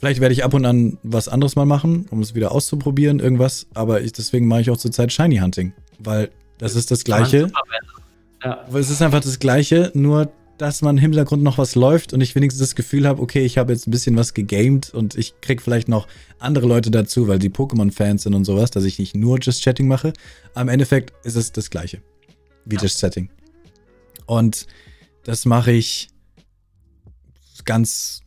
Vielleicht 0.00 0.20
werde 0.22 0.32
ich 0.32 0.44
ab 0.44 0.54
und 0.54 0.64
an 0.64 0.96
was 1.02 1.28
anderes 1.28 1.56
mal 1.56 1.66
machen, 1.66 2.06
um 2.10 2.22
es 2.22 2.34
wieder 2.34 2.52
auszuprobieren, 2.52 3.20
irgendwas. 3.20 3.66
Aber 3.74 4.00
ich, 4.00 4.12
deswegen 4.12 4.48
mache 4.48 4.62
ich 4.62 4.70
auch 4.70 4.78
zurzeit 4.78 5.12
Shiny 5.12 5.36
Hunting. 5.36 5.74
Weil 5.98 6.30
das 6.56 6.74
ist 6.74 6.90
das 6.90 7.04
Gleiche. 7.04 7.52
Ja. 8.42 8.66
Es 8.72 8.88
ist 8.88 9.02
einfach 9.02 9.20
das 9.20 9.38
Gleiche, 9.38 9.92
nur 9.92 10.32
dass 10.56 10.80
man 10.80 10.96
im 10.96 11.02
Hintergrund 11.02 11.42
noch 11.42 11.58
was 11.58 11.74
läuft 11.74 12.14
und 12.14 12.22
ich 12.22 12.34
wenigstens 12.34 12.60
das 12.60 12.74
Gefühl 12.74 13.06
habe, 13.06 13.20
okay, 13.20 13.44
ich 13.44 13.58
habe 13.58 13.74
jetzt 13.74 13.86
ein 13.86 13.90
bisschen 13.90 14.16
was 14.16 14.32
gegamed 14.32 14.92
und 14.94 15.16
ich 15.16 15.38
krieg 15.42 15.60
vielleicht 15.60 15.88
noch 15.88 16.08
andere 16.38 16.66
Leute 16.66 16.90
dazu, 16.90 17.28
weil 17.28 17.38
die 17.38 17.50
Pokémon-Fans 17.50 18.22
sind 18.22 18.34
und 18.34 18.46
sowas, 18.46 18.70
dass 18.70 18.84
ich 18.84 18.98
nicht 18.98 19.14
nur 19.14 19.38
Just 19.38 19.62
Chatting 19.62 19.86
mache. 19.86 20.14
Am 20.54 20.68
Endeffekt 20.68 21.12
ist 21.26 21.36
es 21.36 21.52
das 21.52 21.68
Gleiche 21.68 22.02
wie 22.64 22.76
ja. 22.76 22.82
Just 22.82 23.00
Chatting. 23.00 23.28
Und 24.24 24.66
das 25.24 25.44
mache 25.44 25.72
ich 25.72 26.08
ganz 27.66 28.22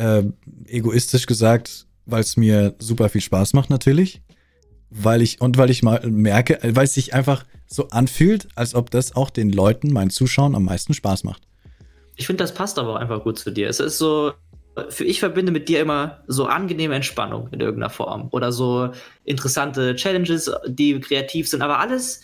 äh, 0.00 0.24
egoistisch 0.66 1.26
gesagt, 1.26 1.86
weil 2.06 2.22
es 2.22 2.36
mir 2.36 2.74
super 2.78 3.08
viel 3.08 3.20
Spaß 3.20 3.52
macht 3.52 3.70
natürlich. 3.70 4.22
weil 4.90 5.22
ich, 5.22 5.40
und 5.40 5.56
weil 5.56 5.70
ich 5.70 5.82
mal 5.82 6.00
merke, 6.04 6.58
weil 6.62 6.84
es 6.84 6.94
sich 6.94 7.14
einfach 7.14 7.44
so 7.66 7.88
anfühlt, 7.88 8.48
als 8.56 8.74
ob 8.74 8.90
das 8.90 9.14
auch 9.14 9.30
den 9.30 9.52
Leuten, 9.52 9.92
meinen 9.92 10.10
Zuschauern, 10.10 10.54
am 10.54 10.64
meisten 10.64 10.94
Spaß 10.94 11.24
macht. 11.24 11.42
Ich 12.16 12.26
finde, 12.26 12.42
das 12.42 12.52
passt 12.52 12.78
aber 12.78 12.90
auch 12.90 12.96
einfach 12.96 13.22
gut 13.22 13.38
zu 13.38 13.50
dir. 13.50 13.68
Es 13.68 13.80
ist 13.80 13.98
so, 13.98 14.32
für 14.88 15.04
ich 15.04 15.20
verbinde 15.20 15.52
mit 15.52 15.68
dir 15.68 15.80
immer 15.80 16.22
so 16.26 16.46
angenehme 16.46 16.96
Entspannung 16.96 17.48
in 17.52 17.60
irgendeiner 17.60 17.90
Form 17.90 18.28
oder 18.32 18.52
so 18.52 18.90
interessante 19.24 19.94
Challenges, 19.94 20.50
die 20.66 20.98
kreativ 21.00 21.48
sind, 21.48 21.62
aber 21.62 21.78
alles 21.78 22.22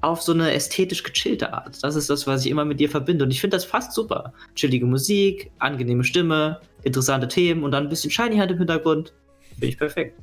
auf 0.00 0.22
so 0.22 0.32
eine 0.32 0.52
ästhetisch 0.52 1.02
gechillte 1.02 1.52
Art. 1.52 1.82
Das 1.82 1.96
ist 1.96 2.10
das, 2.10 2.26
was 2.26 2.44
ich 2.44 2.50
immer 2.50 2.64
mit 2.64 2.80
dir 2.80 2.88
verbinde 2.88 3.24
und 3.24 3.30
ich 3.30 3.40
finde 3.40 3.56
das 3.56 3.64
fast 3.64 3.92
super. 3.92 4.32
Chillige 4.54 4.86
Musik, 4.86 5.50
angenehme 5.58 6.04
Stimme, 6.04 6.60
interessante 6.82 7.28
Themen 7.28 7.62
und 7.64 7.72
dann 7.72 7.84
ein 7.84 7.88
bisschen 7.88 8.10
Shiny 8.10 8.36
halt 8.36 8.50
im 8.50 8.58
Hintergrund. 8.58 9.12
Finde 9.50 9.66
ich 9.66 9.78
perfekt. 9.78 10.18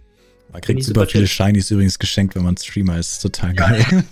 Man 0.52 0.62
kriegt 0.62 0.84
super, 0.84 1.02
super 1.02 1.12
viele 1.12 1.28
Shinies 1.28 1.72
übrigens 1.72 1.98
geschenkt, 1.98 2.36
wenn 2.36 2.44
man 2.44 2.56
Streamer 2.56 3.00
ist. 3.00 3.20
Total 3.20 3.54
geil. 3.54 3.86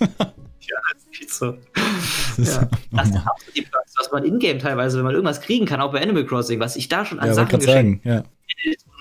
Ja, 0.71 0.77
das 0.93 1.19
ist 1.19 1.39
so. 1.39 1.57
Das 1.73 2.37
ist 2.37 2.55
ja. 2.55 2.69
Das 2.91 3.09
ist 3.09 3.57
die 3.57 3.61
Perks, 3.63 3.93
was 3.97 4.11
man 4.11 4.23
in-game 4.23 4.59
teilweise, 4.59 4.97
wenn 4.97 5.05
man 5.05 5.13
irgendwas 5.13 5.41
kriegen 5.41 5.65
kann, 5.65 5.81
auch 5.81 5.91
bei 5.91 6.01
Animal 6.01 6.25
Crossing, 6.25 6.59
was 6.59 6.75
ich 6.75 6.87
da 6.87 7.03
schon 7.03 7.19
an 7.19 7.27
ja, 7.27 7.33
Sachen 7.33 7.59
geschenkt 7.59 8.03
sagen, 8.05 8.23
ja. 8.23 8.23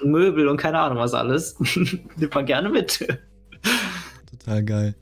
Möbel 0.03 0.49
und 0.49 0.57
keine 0.57 0.81
Ahnung 0.81 0.99
was 0.99 1.15
alles, 1.15 1.57
nimmt 2.17 2.35
man 2.35 2.47
gerne 2.47 2.71
mit. 2.71 3.07
Total 4.31 4.65
geil. 4.65 4.95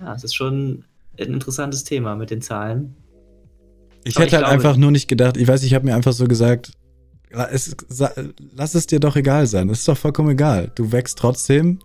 Ja, 0.00 0.14
es 0.14 0.24
ist 0.24 0.34
schon 0.34 0.84
ein 1.18 1.34
interessantes 1.34 1.84
Thema 1.84 2.16
mit 2.16 2.30
den 2.30 2.40
Zahlen. 2.40 2.96
Ich 4.04 4.16
Aber 4.16 4.24
hätte 4.24 4.36
ich 4.36 4.42
halt 4.42 4.46
glaube, 4.46 4.54
einfach 4.54 4.76
nur 4.76 4.90
nicht 4.90 5.08
gedacht, 5.08 5.36
ich 5.36 5.46
weiß, 5.46 5.62
ich 5.62 5.74
habe 5.74 5.84
mir 5.84 5.94
einfach 5.94 6.12
so 6.12 6.26
gesagt, 6.26 6.72
es, 7.30 7.76
lass 8.56 8.74
es 8.74 8.86
dir 8.86 8.98
doch 8.98 9.16
egal 9.16 9.46
sein. 9.46 9.68
Das 9.68 9.80
ist 9.80 9.88
doch 9.88 9.96
vollkommen 9.96 10.30
egal. 10.30 10.72
Du 10.74 10.90
wächst 10.90 11.18
trotzdem. 11.18 11.78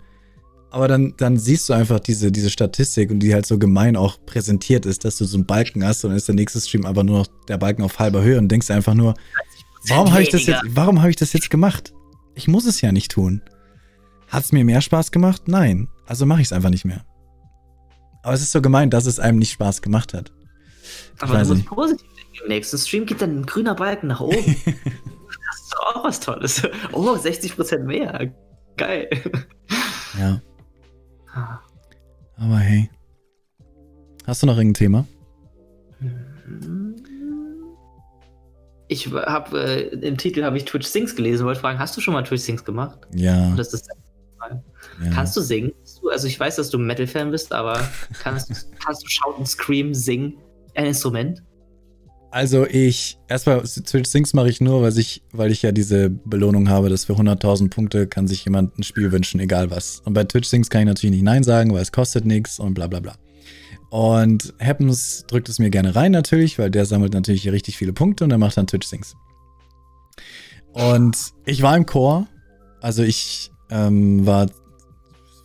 Aber 0.72 0.88
dann, 0.88 1.14
dann 1.18 1.38
siehst 1.38 1.70
du 1.70 1.74
einfach 1.74 2.00
diese, 2.00 2.32
diese 2.32 2.50
Statistik 2.50 3.12
und 3.12 3.20
die 3.20 3.34
halt 3.34 3.46
so 3.46 3.58
gemein 3.58 3.96
auch 3.96 4.18
präsentiert 4.26 4.86
ist, 4.86 5.06
dass 5.06 5.18
du 5.18 5.26
so 5.26 5.38
einen 5.38 5.46
Balken 5.46 5.86
hast 5.86 6.04
und 6.04 6.10
dann 6.10 6.18
ist 6.18 6.28
der 6.28 6.36
nächste 6.36 6.60
Stream 6.60 6.86
aber 6.86 7.04
nur 7.04 7.20
noch 7.20 7.28
der 7.48 7.58
Balken 7.58 7.84
auf 7.84 8.00
halber 8.00 8.24
Höhe 8.24 8.38
und 8.38 8.50
denkst 8.50 8.70
einfach 8.72 8.94
nur, 8.94 9.14
warum 9.88 10.12
habe 10.12 10.24
ich 10.24 10.30
das 10.30 10.46
jetzt, 10.46 10.64
warum 10.68 11.00
habe 11.00 11.12
ich 11.12 11.16
das 11.16 11.32
jetzt 11.32 11.50
gemacht? 11.50 11.94
Ich 12.34 12.50
muss 12.50 12.66
es 12.66 12.82
ja 12.82 12.92
nicht 12.92 13.12
tun. 13.12 13.42
Hat 14.28 14.44
es 14.44 14.52
mir 14.52 14.66
mehr 14.66 14.82
Spaß 14.82 15.12
gemacht? 15.12 15.44
Nein. 15.48 15.88
Also 16.08 16.26
mache 16.26 16.42
ich 16.42 16.48
es 16.48 16.52
einfach 16.52 16.72
nicht 16.72 16.84
mehr. 16.84 17.06
Aber 18.26 18.34
es 18.34 18.42
ist 18.42 18.52
so 18.52 18.60
gemein, 18.60 18.90
dass 18.90 19.06
es 19.06 19.20
einem 19.20 19.38
nicht 19.38 19.52
Spaß 19.52 19.84
gemacht 19.84 20.16
hat. 20.16 20.32
Ich 21.16 21.22
aber 21.22 21.44
du 21.44 21.50
musst 21.50 21.66
positiv 21.68 22.08
denken. 22.08 22.40
Im 22.42 22.48
nächsten 22.48 22.78
Stream 22.80 23.06
geht 23.06 23.22
dann 23.22 23.42
ein 23.42 23.46
grüner 23.46 23.76
Balken 23.76 24.08
nach 24.08 24.20
oben. 24.20 24.56
auch 25.86 26.04
was 26.04 26.20
Tolles. 26.20 26.64
Oh, 26.92 27.04
60% 27.12 27.84
mehr. 27.84 28.34
Geil. 28.78 29.10
Ja. 30.18 30.42
Aber 32.38 32.58
hey. 32.58 32.90
Hast 34.26 34.42
du 34.42 34.48
noch 34.48 34.58
irgendein 34.58 34.74
Thema? 34.74 35.08
Ich 38.88 39.06
habe 39.12 39.60
äh, 39.60 40.08
im 40.08 40.18
Titel 40.18 40.44
habe 40.44 40.58
ich 40.58 40.66
Twitch 40.66 40.88
Sings 40.88 41.16
gelesen, 41.16 41.46
wollte 41.46 41.60
fragen, 41.60 41.78
hast 41.78 41.96
du 41.96 42.02
schon 42.02 42.16
mal 42.16 42.24
Twitch 42.24 42.42
Sings 42.42 42.66
gemacht? 42.66 42.98
Ja. 43.14 43.54
Das 43.56 43.72
ist 43.72 43.88
ja. 44.40 45.10
Kannst 45.14 45.36
du 45.36 45.42
singen? 45.42 45.72
Also 46.12 46.28
ich 46.28 46.40
weiß, 46.40 46.56
dass 46.56 46.70
du 46.70 46.78
Metal-Fan 46.78 47.32
bist, 47.32 47.52
aber 47.52 47.80
kannst, 48.22 48.50
kannst 48.86 49.04
du 49.04 49.08
Shout 49.08 49.36
und 49.38 49.48
Scream 49.48 49.94
singen? 49.94 50.38
Ein 50.76 50.88
Instrument? 50.88 51.42
Also 52.32 52.68
ich, 52.68 53.18
erstmal 53.30 53.62
Twitch 53.62 54.10
Sings 54.10 54.34
mache 54.34 54.50
ich 54.50 54.60
nur, 54.60 54.82
weil 54.82 54.98
ich, 54.98 55.24
weil 55.32 55.52
ich 55.52 55.62
ja 55.62 55.72
diese 55.72 56.10
Belohnung 56.10 56.68
habe, 56.68 56.90
dass 56.90 57.06
für 57.06 57.14
100.000 57.14 57.70
Punkte 57.70 58.08
kann 58.08 58.28
sich 58.28 58.44
jemand 58.44 58.78
ein 58.78 58.84
Spiel 58.84 59.14
wünschen, 59.14 59.40
egal 59.40 59.72
was. 59.72 60.02
Und 60.04 60.14
bei 60.14 60.26
Twitch 60.26 60.50
Sings 60.50 60.70
kann 60.70 60.82
ich 60.82 60.88
natürlich 60.88 61.16
nicht 61.16 61.24
Nein 61.24 61.44
sagen, 61.44 61.74
weil 61.74 61.82
es 61.82 61.94
kostet 61.94 62.26
nichts 62.26 62.60
und 62.60 62.74
bla 62.74 62.88
bla 62.88 63.00
bla. 63.00 63.16
Und 63.90 64.54
Happens 64.60 65.24
drückt 65.28 65.48
es 65.48 65.60
mir 65.60 65.70
gerne 65.70 65.96
rein 65.96 66.12
natürlich, 66.12 66.60
weil 66.60 66.70
der 66.70 66.86
sammelt 66.86 67.14
natürlich 67.14 67.44
hier 67.44 67.54
richtig 67.54 67.78
viele 67.78 67.94
Punkte 67.94 68.26
und 68.26 68.32
er 68.32 68.38
macht 68.38 68.58
dann 68.58 68.68
Twitch 68.68 68.88
Sings. 68.88 69.16
Und 70.74 71.16
ich 71.46 71.62
war 71.62 71.78
im 71.78 71.86
Chor, 71.86 72.28
also 72.82 73.02
ich 73.02 73.50
ähm, 73.70 74.26
war, 74.26 74.48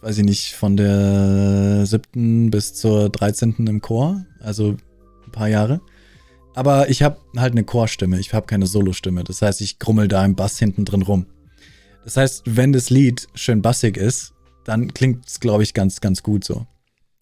weiß 0.03 0.19
ich 0.19 0.25
nicht, 0.25 0.55
von 0.55 0.77
der 0.77 1.87
siebten 1.87 2.51
bis 2.51 2.75
zur 2.75 3.09
13. 3.09 3.67
im 3.67 3.81
Chor, 3.81 4.25
also 4.41 4.77
ein 5.27 5.33
paar 5.33 5.49
Jahre. 5.49 5.81
Aber 6.55 6.91
ich 6.91 7.03
habe 7.03 7.19
halt 7.37 7.53
eine 7.53 7.65
Chorstimme, 7.65 8.19
ich 8.19 8.35
habe 8.35 8.47
keine 8.47 8.67
Solostimme. 8.67 9.25
Das 9.25 9.41
heißt, 9.41 9.61
ich 9.61 9.79
grummel 9.79 10.09
da 10.09 10.25
im 10.25 10.35
Bass 10.35 10.59
hinten 10.59 10.85
drin 10.85 11.03
rum. 11.03 11.27
Das 12.05 12.17
heißt, 12.17 12.43
wenn 12.47 12.73
das 12.73 12.91
Lied 12.91 13.29
schön 13.35 13.63
bassig 13.63 13.97
ist, 13.97 14.35
dann 14.65 14.93
klingt 14.93 15.27
es, 15.27 15.41
glaube 15.41 15.63
ich, 15.63 15.75
ganz, 15.75 16.01
ganz 16.01 16.23
gut 16.23 16.45
so. 16.45 16.67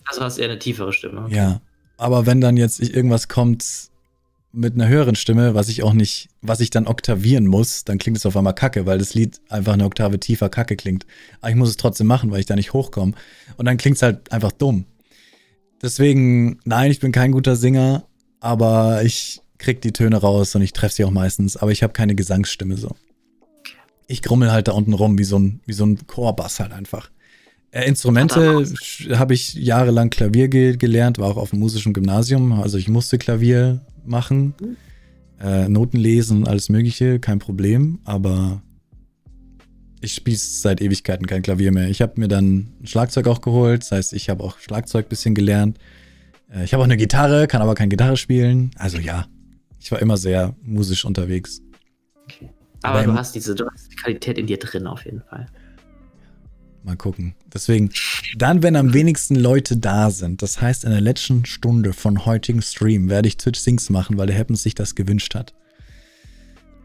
Also 0.04 0.22
hast 0.22 0.38
du 0.38 0.42
eher 0.42 0.50
eine 0.50 0.58
tiefere 0.58 0.92
Stimme. 0.92 1.24
Okay. 1.24 1.36
Ja. 1.36 1.60
Aber 1.98 2.26
wenn 2.26 2.40
dann 2.40 2.56
jetzt 2.56 2.80
irgendwas 2.80 3.28
kommt 3.28 3.90
mit 4.52 4.74
einer 4.74 4.88
höheren 4.88 5.14
Stimme, 5.14 5.54
was 5.54 5.68
ich 5.68 5.82
auch 5.82 5.92
nicht, 5.92 6.28
was 6.40 6.60
ich 6.60 6.70
dann 6.70 6.86
oktavieren 6.86 7.46
muss, 7.46 7.84
dann 7.84 7.98
klingt 7.98 8.16
es 8.16 8.26
auf 8.26 8.36
einmal 8.36 8.54
kacke, 8.54 8.86
weil 8.86 8.98
das 8.98 9.14
Lied 9.14 9.40
einfach 9.48 9.74
eine 9.74 9.84
Oktave 9.84 10.18
tiefer 10.18 10.48
kacke 10.48 10.76
klingt. 10.76 11.06
Aber 11.40 11.50
ich 11.50 11.56
muss 11.56 11.68
es 11.68 11.76
trotzdem 11.76 12.06
machen, 12.06 12.30
weil 12.30 12.40
ich 12.40 12.46
da 12.46 12.56
nicht 12.56 12.72
hochkomme. 12.72 13.12
Und 13.56 13.66
dann 13.66 13.76
klingt 13.76 13.96
es 13.96 14.02
halt 14.02 14.32
einfach 14.32 14.52
dumm. 14.52 14.86
Deswegen, 15.82 16.58
nein, 16.64 16.90
ich 16.90 16.98
bin 16.98 17.12
kein 17.12 17.32
guter 17.32 17.56
Singer, 17.56 18.06
aber 18.40 19.02
ich 19.04 19.40
krieg 19.58 19.80
die 19.80 19.92
Töne 19.92 20.16
raus 20.16 20.54
und 20.54 20.62
ich 20.62 20.72
treffe 20.72 20.94
sie 20.94 21.04
auch 21.04 21.10
meistens, 21.10 21.56
aber 21.56 21.70
ich 21.70 21.82
habe 21.82 21.92
keine 21.92 22.14
Gesangsstimme 22.14 22.76
so. 22.76 22.94
Ich 24.06 24.22
grummel 24.22 24.50
halt 24.50 24.68
da 24.68 24.72
unten 24.72 24.94
rum 24.94 25.18
wie 25.18 25.24
so 25.24 25.38
ein, 25.38 25.60
wie 25.66 25.72
so 25.72 25.84
ein 25.84 26.06
Chorbass 26.06 26.60
halt 26.60 26.72
einfach. 26.72 27.10
Äh, 27.70 27.86
Instrumente 27.86 28.64
habe 29.10 29.34
ich 29.34 29.54
jahrelang 29.54 30.10
Klavier 30.10 30.48
ge 30.48 30.76
gelernt, 30.76 31.18
war 31.18 31.28
auch 31.28 31.36
auf 31.36 31.50
dem 31.50 31.58
musischen 31.58 31.92
Gymnasium, 31.92 32.52
also 32.52 32.78
ich 32.78 32.88
musste 32.88 33.18
Klavier 33.18 33.84
machen, 34.04 34.54
äh, 35.40 35.68
Noten 35.68 35.96
lesen, 35.96 36.46
alles 36.46 36.68
mögliche, 36.68 37.18
kein 37.20 37.38
Problem, 37.38 38.00
aber 38.04 38.62
ich 40.00 40.14
spiele 40.14 40.36
seit 40.36 40.80
Ewigkeiten 40.80 41.26
kein 41.26 41.42
Klavier 41.42 41.72
mehr. 41.72 41.88
Ich 41.88 42.02
habe 42.02 42.20
mir 42.20 42.28
dann 42.28 42.68
ein 42.80 42.86
Schlagzeug 42.86 43.26
auch 43.26 43.40
geholt, 43.40 43.82
das 43.82 43.92
heißt, 43.92 44.12
ich 44.12 44.30
habe 44.30 44.44
auch 44.44 44.58
Schlagzeug 44.58 45.06
ein 45.06 45.08
bisschen 45.08 45.34
gelernt 45.34 45.78
äh, 46.52 46.64
ich 46.64 46.72
habe 46.72 46.82
auch 46.82 46.86
eine 46.86 46.96
Gitarre, 46.96 47.46
kann 47.46 47.62
aber 47.62 47.74
keine 47.74 47.88
Gitarre 47.88 48.16
spielen. 48.16 48.70
Also 48.76 48.98
ja, 48.98 49.26
ich 49.80 49.90
war 49.92 50.00
immer 50.00 50.16
sehr 50.16 50.54
musisch 50.62 51.04
unterwegs. 51.04 51.60
Okay. 52.24 52.50
Aber, 52.82 53.00
aber 53.00 53.12
du 53.12 53.14
hast 53.14 53.34
diese 53.34 53.54
du 53.54 53.68
hast 53.70 53.90
die 53.90 53.96
Qualität 53.96 54.38
in 54.38 54.46
dir 54.46 54.58
drin 54.58 54.86
auf 54.86 55.04
jeden 55.04 55.22
Fall. 55.22 55.46
Mal 56.88 56.96
gucken. 56.96 57.34
Deswegen, 57.52 57.90
dann, 58.38 58.62
wenn 58.62 58.74
am 58.74 58.94
wenigsten 58.94 59.34
Leute 59.34 59.76
da 59.76 60.10
sind, 60.10 60.40
das 60.40 60.62
heißt, 60.62 60.84
in 60.84 60.90
der 60.90 61.02
letzten 61.02 61.44
Stunde 61.44 61.92
von 61.92 62.24
heutigen 62.24 62.62
Stream 62.62 63.10
werde 63.10 63.28
ich 63.28 63.36
Twitch 63.36 63.60
Sings 63.60 63.90
machen, 63.90 64.16
weil 64.16 64.26
der 64.26 64.38
Happens 64.38 64.62
sich 64.62 64.74
das 64.74 64.94
gewünscht 64.94 65.34
hat. 65.34 65.52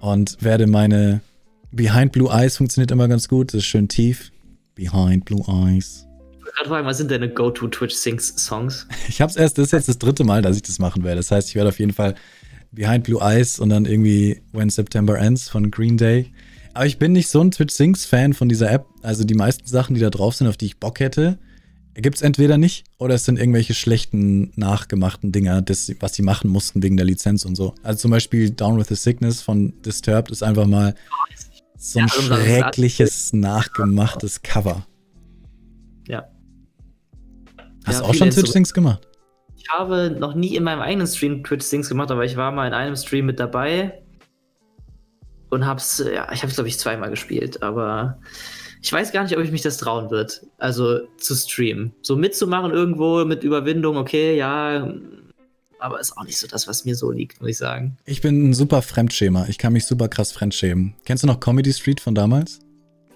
Und 0.02 0.38
werde 0.42 0.68
meine 0.68 1.22
Behind 1.72 2.12
Blue 2.12 2.30
Eyes 2.30 2.58
funktioniert 2.58 2.92
immer 2.92 3.08
ganz 3.08 3.30
gut, 3.30 3.54
das 3.54 3.60
ist 3.60 3.66
schön 3.66 3.88
tief. 3.88 4.34
Behind 4.76 5.24
Blue 5.24 5.46
Eyes 5.48 6.06
gerade 6.54 6.70
fragen, 6.70 6.86
was 6.86 6.98
sind 6.98 7.10
deine 7.10 7.30
Go-To 7.30 7.70
Twitch 7.70 7.96
Sings 7.96 8.34
Songs? 8.38 8.86
Ich 9.08 9.22
hab's 9.22 9.38
erst, 9.38 9.58
das 9.58 9.68
ist 9.68 9.72
jetzt 9.72 9.88
das 9.88 10.00
dritte 10.00 10.26
Mal, 10.26 10.42
dass 10.42 10.58
ich 10.58 10.64
das 10.64 10.80
machen 10.80 11.06
werde. 11.06 11.18
Das 11.18 11.32
heißt, 11.32 11.48
ich 11.48 11.56
werde 11.56 11.70
auf 11.70 11.80
jeden 11.80 11.94
Fall 11.94 12.16
Behind 12.74 13.06
Blue 13.06 13.22
Eyes 13.22 13.58
und 13.58 13.70
dann 13.70 13.86
irgendwie 13.86 14.42
When 14.52 14.70
September 14.70 15.18
Ends 15.18 15.48
von 15.48 15.72
Green 15.72 15.96
Day. 15.96 16.34
Aber 16.74 16.86
ich 16.86 16.98
bin 16.98 17.12
nicht 17.12 17.30
so 17.30 17.42
ein 17.42 17.52
Twitch 17.52 17.74
Sings 17.74 18.06
Fan 18.06 18.34
von 18.34 18.50
dieser 18.50 18.72
App. 18.72 18.88
Also 19.02 19.24
die 19.24 19.36
meisten 19.36 19.68
Sachen, 19.68 19.94
die 19.94 20.02
da 20.02 20.10
drauf 20.10 20.36
sind, 20.36 20.48
auf 20.48 20.58
die 20.58 20.66
ich 20.66 20.78
Bock 20.80 21.00
hätte, 21.00 21.38
gibt 21.94 22.16
es 22.16 22.22
entweder 22.24 22.58
nicht 22.58 22.86
oder 22.98 23.14
es 23.14 23.26
sind 23.26 23.38
irgendwelche 23.38 23.76
schlechten, 23.76 24.52
nachgemachten 24.56 25.32
Dinger, 25.32 25.62
das, 25.62 25.92
was 26.00 26.16
sie 26.16 26.24
machen 26.24 26.50
mussten 26.50 26.82
wegen 26.82 26.98
der 26.98 27.06
Lizenz 27.06 27.46
und 27.46 27.56
so. 27.56 27.76
Also 27.84 28.00
zum 28.00 28.12
Beispiel 28.12 28.50
Down 28.50 28.80
with 28.80 28.88
the 28.88 28.96
Sickness 28.96 29.42
von 29.42 29.80
Disturbed 29.84 30.32
ist 30.32 30.42
einfach 30.42 30.66
mal 30.66 30.96
so 31.78 32.00
ein 32.00 32.08
ja, 32.08 32.22
schreckliches, 32.22 33.34
nachgemachtes 33.34 34.42
Cover. 34.42 34.88
Ja. 36.08 36.24
Hast 37.86 38.00
ja, 38.00 38.02
du 38.02 38.06
auch 38.08 38.14
schon 38.16 38.32
Twitch-Things 38.32 38.74
gemacht? 38.74 39.08
Ich 39.58 39.70
habe 39.70 40.16
noch 40.18 40.34
nie 40.34 40.56
in 40.56 40.64
meinem 40.64 40.82
eigenen 40.82 41.06
Stream 41.06 41.44
Twitch-Things 41.44 41.90
gemacht, 41.90 42.10
aber 42.10 42.26
ich 42.26 42.36
war 42.36 42.52
mal 42.52 42.66
in 42.66 42.74
einem 42.74 42.96
Stream 42.96 43.28
mit 43.28 43.40
dabei 43.40 44.03
und 45.54 45.66
hab's, 45.66 46.04
ja, 46.14 46.32
ich 46.32 46.44
hab's, 46.44 46.56
glaube 46.56 46.68
ich, 46.68 46.78
zweimal 46.78 47.10
gespielt, 47.10 47.64
aber 47.64 48.20
ich 48.82 48.92
weiß 48.92 49.12
gar 49.12 49.24
nicht, 49.24 49.38
ob 49.38 49.44
ich 49.44 49.52
mich 49.52 49.62
das 49.62 49.78
trauen 49.78 50.12
wird. 50.12 50.46
Also 50.58 51.08
zu 51.18 51.36
streamen. 51.36 51.94
So 52.02 52.16
mitzumachen 52.16 52.72
irgendwo 52.72 53.24
mit 53.26 53.44
Überwindung, 53.44 53.98
okay, 53.98 54.36
ja, 54.36 54.94
aber 55.80 56.00
ist 56.00 56.18
auch 56.18 56.26
nicht 56.26 56.38
so 56.38 56.48
das, 56.48 56.68
was 56.68 56.86
mir 56.86 56.96
so 56.96 57.12
liegt, 57.12 57.42
muss 57.42 57.52
ich 57.52 57.58
sagen. 57.58 57.98
Ich 58.06 58.22
bin 58.22 58.50
ein 58.50 58.54
super 58.54 58.82
Fremdschämer. 58.82 59.48
Ich 59.50 59.58
kann 59.58 59.74
mich 59.74 59.86
super 59.86 60.08
krass 60.08 60.32
fremdschämen. 60.32 60.96
Kennst 61.06 61.24
du 61.24 61.28
noch 61.28 61.40
Comedy 61.40 61.74
Street 61.74 62.00
von 62.00 62.16
damals? 62.16 62.60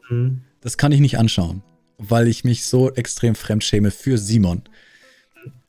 Mhm. 0.10 0.42
Das 0.62 0.78
kann 0.78 0.92
ich 0.92 1.00
nicht 1.00 1.18
anschauen 1.18 1.64
weil 1.98 2.28
ich 2.28 2.44
mich 2.44 2.66
so 2.66 2.92
extrem 2.92 3.36
fremdschäme 3.36 3.92
für 3.92 4.18
Simon. 4.18 4.64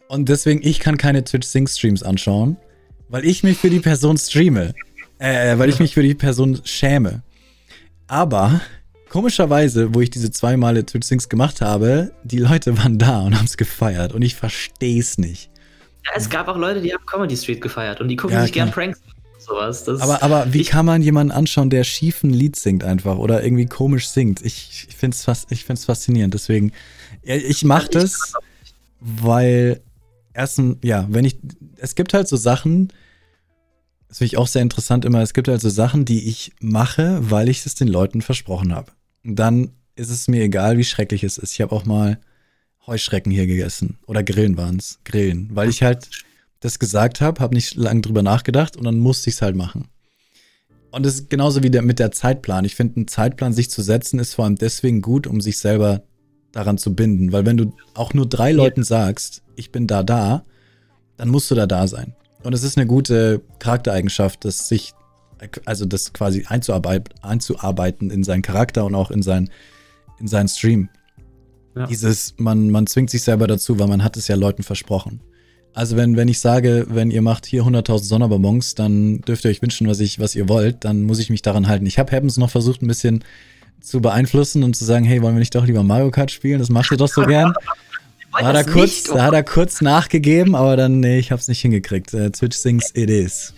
Und 0.09 0.29
deswegen, 0.29 0.61
ich 0.63 0.81
kann 0.81 0.97
keine 0.97 1.25
Twitch-Sing-Streams 1.25 2.03
anschauen, 2.03 2.57
weil 3.09 3.25
ich 3.25 3.43
mich 3.43 3.59
für 3.59 3.71
die 3.71 3.81
Person 3.81 4.17
streame. 4.17 4.75
Äh, 5.19 5.59
weil 5.59 5.69
ich 5.69 5.81
mich 5.81 5.95
für 5.95 6.03
die 6.03 6.15
Person 6.15 6.61
schäme. 6.65 7.23
Aber 8.07 8.61
komischerweise, 9.09 9.95
wo 9.95 10.01
ich 10.01 10.11
diese 10.11 10.31
zwei 10.31 10.57
Male 10.57 10.85
Twitch 10.87 11.07
Sings 11.07 11.29
gemacht 11.29 11.61
habe, 11.61 12.13
die 12.25 12.39
Leute 12.39 12.79
waren 12.79 12.99
da 12.99 13.23
und 13.23 13.37
haben 13.37 13.47
es 13.47 13.57
gefeiert 13.57 14.13
und 14.13 14.23
ich 14.23 14.35
verstehe 14.35 15.01
es 15.01 15.19
nicht. 15.19 15.51
Ja, 16.05 16.13
es 16.17 16.31
gab 16.31 16.49
auch 16.49 16.57
Leute, 16.57 16.81
die 16.81 16.93
haben 16.93 17.05
Comedy 17.07 17.37
Street 17.37 17.61
gefeiert 17.61 18.01
und 18.01 18.09
die 18.09 18.17
gucken 18.17 18.37
ja, 18.37 18.43
sich 18.43 18.53
gern 18.53 18.71
Pranks 18.71 19.01
sowas. 19.49 19.85
Das 19.85 20.01
aber, 20.01 20.23
aber 20.23 20.53
wie 20.53 20.61
ich, 20.61 20.69
kann 20.69 20.87
man 20.87 21.03
jemanden 21.03 21.33
anschauen, 21.33 21.71
der 21.71 21.85
schief 21.85 22.23
ein 22.23 22.31
Lied 22.31 22.57
singt 22.57 22.85
einfach 22.85 23.17
oder 23.17 23.43
irgendwie 23.43 23.67
komisch 23.67 24.09
singt? 24.09 24.45
Ich, 24.45 24.87
ich 24.89 24.97
finde 24.97 25.17
es 25.17 25.85
faszinierend. 25.85 26.35
Deswegen, 26.35 26.73
ich 27.23 27.65
mache 27.65 27.89
das, 27.89 28.35
weil 29.01 29.81
erstens, 30.35 30.77
ja, 30.83 31.07
wenn 31.09 31.25
ich, 31.25 31.39
es 31.77 31.95
gibt 31.95 32.15
halt 32.15 32.29
so 32.29 32.37
Sachen, 32.37 32.93
das 34.09 34.19
finde 34.19 34.29
ich 34.29 34.37
auch 34.39 34.47
sehr 34.47 34.63
interessant 34.63 35.05
immer, 35.05 35.23
es 35.23 35.35
gibt 35.35 35.49
halt 35.49 35.61
so 35.61 35.69
Sachen, 35.69 36.05
die 36.05 36.29
ich 36.29 36.53
mache, 36.61 37.19
weil 37.21 37.49
ich 37.49 37.65
es 37.65 37.75
den 37.75 37.89
Leuten 37.89 38.23
versprochen 38.23 38.75
habe. 38.75 38.93
Dann 39.23 39.71
ist 39.97 40.11
es 40.11 40.29
mir 40.29 40.43
egal, 40.43 40.79
wie 40.79 40.85
schrecklich 40.85 41.25
es 41.25 41.39
ist. 41.39 41.53
Ich 41.53 41.61
habe 41.61 41.75
auch 41.75 41.85
mal 41.85 42.19
Heuschrecken 42.87 43.31
hier 43.31 43.47
gegessen. 43.47 43.99
Oder 44.07 44.23
Grillen 44.23 44.57
waren 44.57 44.77
es. 44.77 44.99
Grillen. 45.05 45.51
Weil 45.53 45.69
ich 45.69 45.83
halt 45.83 46.09
das 46.61 46.79
gesagt 46.79 47.21
habe, 47.21 47.41
habe 47.41 47.55
nicht 47.55 47.75
lange 47.75 48.01
drüber 48.01 48.23
nachgedacht 48.23 48.77
und 48.77 48.85
dann 48.85 48.99
musste 48.99 49.29
ich 49.29 49.37
es 49.37 49.43
halt 49.43 49.57
machen. 49.57 49.89
Und 50.91 51.05
es 51.05 51.17
ist 51.17 51.31
genauso 51.31 51.63
wie 51.63 51.71
der, 51.71 51.83
mit 51.83 51.99
der 51.99 52.11
Zeitplan. 52.11 52.65
Ich 52.65 52.75
finde, 52.75 52.97
einen 52.97 53.09
Zeitplan 53.09 53.53
sich 53.53 53.71
zu 53.71 53.83
setzen, 53.83 54.19
ist 54.19 54.35
vor 54.35 54.47
allem 54.47 54.57
deswegen 54.57 55.03
gut, 55.03 55.27
um 55.27 55.43
sich 55.43 55.59
selber 55.59 56.03
daran 56.53 56.79
zu 56.79 56.95
binden. 56.95 57.31
Weil 57.31 57.45
wenn 57.45 57.59
du 57.59 57.75
auch 57.93 58.15
nur 58.15 58.27
drei 58.27 58.53
Leuten 58.53 58.83
sagst, 58.83 59.43
ich 59.55 59.71
bin 59.71 59.87
da, 59.87 60.03
da, 60.03 60.45
dann 61.19 61.29
musst 61.29 61.51
du 61.51 61.55
da 61.55 61.67
da 61.67 61.87
sein. 61.87 62.15
Und 62.43 62.53
es 62.53 62.63
ist 62.63 62.77
eine 62.77 62.87
gute 62.87 63.43
Charaktereigenschaft, 63.59 64.45
das 64.45 64.69
sich, 64.69 64.93
also 65.65 65.85
das 65.87 66.13
quasi 66.13 66.45
einzuarbeiten, 66.49 67.15
einzuarbeiten 67.23 68.11
in 68.11 68.25
seinen 68.25 68.43
Charakter 68.43 68.85
und 68.85 68.95
auch 68.95 69.11
in, 69.11 69.23
sein, 69.23 69.51
in 70.21 70.29
seinen 70.29 70.49
Stream. 70.49 70.89
Ja. 71.77 71.87
Dieses, 71.87 72.35
man, 72.39 72.71
man 72.71 72.87
zwingt 72.87 73.11
sich 73.11 73.23
selber 73.23 73.47
dazu, 73.47 73.79
weil 73.79 73.89
man 73.89 74.03
hat 74.03 74.17
es 74.17 74.29
ja 74.29 74.37
Leuten 74.37 74.63
versprochen. 74.63 75.21
Also 75.75 75.97
wenn, 75.97 76.17
wenn 76.17 76.29
ich 76.29 76.41
sage, 76.41 76.87
wenn 76.89 77.11
ihr 77.11 77.23
macht 77.23 77.47
hier 77.47 77.63
100.000 77.63 78.03
Sonderbonbons, 78.03 78.75
dann 78.75 79.21
dürft 79.21 79.45
ihr 79.45 79.51
euch 79.51 79.63
wünschen, 79.63 79.87
was, 79.87 80.01
ich, 80.01 80.19
was 80.19 80.35
ihr 80.35 80.49
wollt, 80.49 80.85
dann 80.85 81.03
muss 81.03 81.19
ich 81.19 81.31
mich 81.31 81.43
daran 81.43 81.69
halten. 81.69 81.87
Ich 81.87 81.99
habe 81.99 82.11
Happens 82.11 82.37
noch 82.37 82.51
versucht, 82.51 82.83
ein 82.83 82.89
bisschen 82.89 83.25
zu 83.81 84.01
beeinflussen 84.01 84.65
und 84.65 84.75
zu 84.75 84.85
sagen, 84.85 85.05
hey, 85.05 85.23
wollen 85.23 85.35
wir 85.35 85.41
nicht 85.41 85.55
doch 85.55 85.67
lieber 85.67 85.85
Mario 85.85 86.11
Kart 86.11 86.31
spielen? 86.31 86.59
Das 86.59 86.69
macht 86.69 86.91
ihr 86.91 86.97
doch 86.97 87.09
so 87.09 87.23
gern. 87.23 87.53
Hat 88.33 88.55
er, 88.55 88.65
kurz, 88.65 89.05
nicht, 89.05 89.11
oh. 89.11 89.21
hat 89.21 89.33
er 89.33 89.43
kurz 89.43 89.81
nachgegeben, 89.81 90.55
aber 90.55 90.77
dann, 90.77 91.01
nee, 91.01 91.19
ich 91.19 91.33
hab's 91.33 91.49
nicht 91.49 91.61
hingekriegt. 91.61 92.13
Uh, 92.15 92.29
Twitch 92.29 92.57
sings 92.57 92.91
it 92.95 93.11
is. 93.11 93.55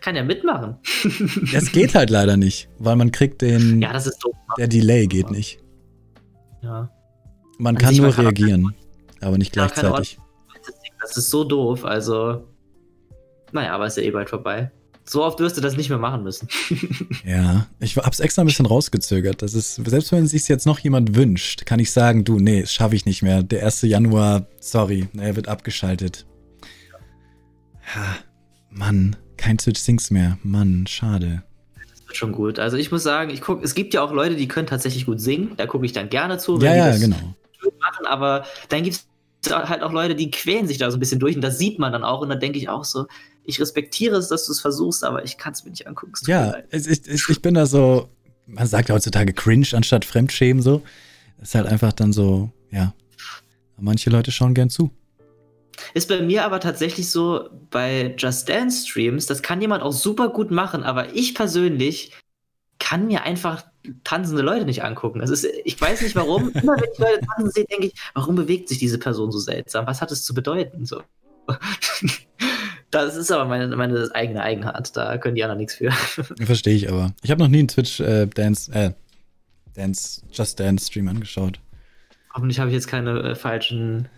Kann 0.00 0.14
ja 0.14 0.22
mitmachen. 0.22 0.76
Das 1.52 1.72
geht 1.72 1.94
halt 1.94 2.10
leider 2.10 2.36
nicht, 2.36 2.68
weil 2.78 2.94
man 2.94 3.10
kriegt 3.10 3.42
den. 3.42 3.82
Ja, 3.82 3.92
das 3.92 4.06
ist 4.06 4.18
doof. 4.18 4.34
Der 4.56 4.68
Delay 4.68 5.06
geht 5.06 5.30
nicht. 5.30 5.58
Ja. 6.62 6.90
Man 7.58 7.76
An 7.76 7.82
kann 7.82 7.96
nur 7.96 8.16
reagieren, 8.16 8.74
aber 9.20 9.38
nicht 9.38 9.52
gleichzeitig. 9.52 10.18
Das 11.00 11.16
ist 11.16 11.30
so 11.30 11.42
doof, 11.42 11.84
also. 11.84 12.46
Naja, 13.52 13.72
aber 13.74 13.86
ist 13.86 13.96
ja 13.96 14.04
eh 14.04 14.10
bald 14.10 14.30
vorbei. 14.30 14.70
So 15.08 15.24
oft 15.24 15.38
wirst 15.38 15.56
du 15.56 15.60
das 15.60 15.76
nicht 15.76 15.88
mehr 15.88 15.98
machen 15.98 16.24
müssen. 16.24 16.48
ja, 17.24 17.66
ich 17.78 17.96
hab's 17.96 18.18
extra 18.18 18.42
ein 18.42 18.46
bisschen 18.46 18.66
rausgezögert. 18.66 19.40
Das 19.40 19.54
ist, 19.54 19.76
selbst 19.76 20.10
wenn 20.10 20.26
sich 20.26 20.48
jetzt 20.48 20.66
noch 20.66 20.80
jemand 20.80 21.14
wünscht, 21.14 21.64
kann 21.64 21.78
ich 21.78 21.92
sagen, 21.92 22.24
du, 22.24 22.40
nee, 22.40 22.62
das 22.62 22.72
schaffe 22.72 22.96
ich 22.96 23.06
nicht 23.06 23.22
mehr. 23.22 23.44
Der 23.44 23.64
1. 23.64 23.82
Januar, 23.82 24.46
sorry, 24.60 25.08
er 25.16 25.36
wird 25.36 25.46
abgeschaltet. 25.46 26.26
Ja, 27.94 28.16
Mann, 28.70 29.14
kein 29.36 29.58
Twitch 29.58 29.80
Sings 29.80 30.10
mehr. 30.10 30.38
Mann, 30.42 30.88
schade. 30.88 31.44
Das 31.74 32.04
wird 32.06 32.16
schon 32.16 32.32
gut. 32.32 32.58
Also 32.58 32.76
ich 32.76 32.90
muss 32.90 33.04
sagen, 33.04 33.30
ich 33.30 33.40
guck, 33.40 33.62
es 33.62 33.74
gibt 33.74 33.94
ja 33.94 34.02
auch 34.02 34.12
Leute, 34.12 34.34
die 34.34 34.48
können 34.48 34.66
tatsächlich 34.66 35.06
gut 35.06 35.20
singen. 35.20 35.52
Da 35.56 35.66
gucke 35.66 35.86
ich 35.86 35.92
dann 35.92 36.08
gerne 36.08 36.38
zu, 36.38 36.60
wenn 36.60 36.66
ja, 36.66 36.72
die 36.72 36.78
ja, 36.78 36.90
das 36.90 37.00
genau. 37.00 37.34
machen. 37.78 38.06
Aber 38.06 38.44
dann 38.70 38.82
gibt 38.82 38.96
es 38.96 39.06
halt 39.48 39.82
auch 39.82 39.92
Leute, 39.92 40.14
die 40.14 40.30
quälen 40.30 40.66
sich 40.66 40.78
da 40.78 40.90
so 40.90 40.96
ein 40.96 41.00
bisschen 41.00 41.20
durch 41.20 41.36
und 41.36 41.42
das 41.42 41.58
sieht 41.58 41.78
man 41.78 41.92
dann 41.92 42.04
auch. 42.04 42.20
Und 42.20 42.28
dann 42.28 42.40
denke 42.40 42.58
ich 42.58 42.68
auch 42.68 42.84
so, 42.84 43.06
ich 43.44 43.60
respektiere 43.60 44.16
es, 44.16 44.28
dass 44.28 44.46
du 44.46 44.52
es 44.52 44.60
versuchst, 44.60 45.04
aber 45.04 45.24
ich 45.24 45.38
kann 45.38 45.52
es 45.52 45.64
mir 45.64 45.70
nicht 45.70 45.86
angucken. 45.86 46.14
Ja, 46.26 46.56
ich, 46.70 46.86
ich, 46.86 47.28
ich 47.28 47.42
bin 47.42 47.54
da 47.54 47.66
so, 47.66 48.08
man 48.46 48.66
sagt 48.66 48.88
ja 48.88 48.94
heutzutage 48.94 49.32
cringe 49.32 49.68
anstatt 49.72 50.04
Fremdschämen 50.04 50.62
so. 50.62 50.82
Das 51.38 51.48
ist 51.48 51.54
halt 51.54 51.66
einfach 51.66 51.92
dann 51.92 52.12
so, 52.12 52.50
ja. 52.70 52.94
Manche 53.78 54.08
Leute 54.08 54.32
schauen 54.32 54.54
gern 54.54 54.70
zu. 54.70 54.90
Ist 55.92 56.08
bei 56.08 56.22
mir 56.22 56.44
aber 56.44 56.60
tatsächlich 56.60 57.10
so 57.10 57.50
bei 57.70 58.14
Just 58.16 58.48
Dance 58.48 58.86
Streams, 58.86 59.26
das 59.26 59.42
kann 59.42 59.60
jemand 59.60 59.82
auch 59.82 59.92
super 59.92 60.30
gut 60.30 60.50
machen, 60.50 60.82
aber 60.82 61.14
ich 61.14 61.34
persönlich 61.34 62.12
kann 62.78 63.06
mir 63.06 63.22
einfach 63.22 63.64
tanzende 64.04 64.42
Leute 64.42 64.64
nicht 64.64 64.82
angucken. 64.84 65.20
Das 65.20 65.30
ist, 65.30 65.46
ich 65.64 65.80
weiß 65.80 66.02
nicht 66.02 66.16
warum. 66.16 66.50
Immer 66.50 66.76
wenn 66.76 66.90
ich 66.92 66.98
Leute 66.98 67.20
tanzen 67.26 67.50
sehe, 67.50 67.64
denke 67.64 67.86
ich, 67.86 67.94
warum 68.14 68.34
bewegt 68.34 68.68
sich 68.68 68.78
diese 68.78 68.98
Person 68.98 69.32
so 69.32 69.38
seltsam? 69.38 69.86
Was 69.86 70.00
hat 70.00 70.12
es 70.12 70.24
zu 70.24 70.34
bedeuten? 70.34 70.86
So. 70.86 71.02
Das 72.92 73.16
ist 73.16 73.32
aber 73.32 73.46
meine, 73.46 73.74
meine 73.76 74.08
eigene 74.14 74.42
Eigenart. 74.42 74.96
Da 74.96 75.18
können 75.18 75.34
die 75.34 75.42
anderen 75.42 75.58
nichts 75.58 75.74
für. 75.74 75.90
Verstehe 75.90 76.74
ich 76.74 76.90
aber. 76.90 77.12
Ich 77.22 77.30
habe 77.30 77.42
noch 77.42 77.48
nie 77.48 77.58
einen 77.58 77.68
Twitch 77.68 78.00
äh, 78.00 78.26
Dance, 78.26 78.72
äh, 78.72 78.92
Dance, 79.74 80.22
Just 80.32 80.58
Dance 80.60 80.86
Stream 80.86 81.08
angeschaut. 81.08 81.60
Hoffentlich 82.32 82.58
habe 82.58 82.70
ich 82.70 82.74
jetzt 82.74 82.86
keine 82.86 83.18
äh, 83.20 83.34
falschen 83.34 84.08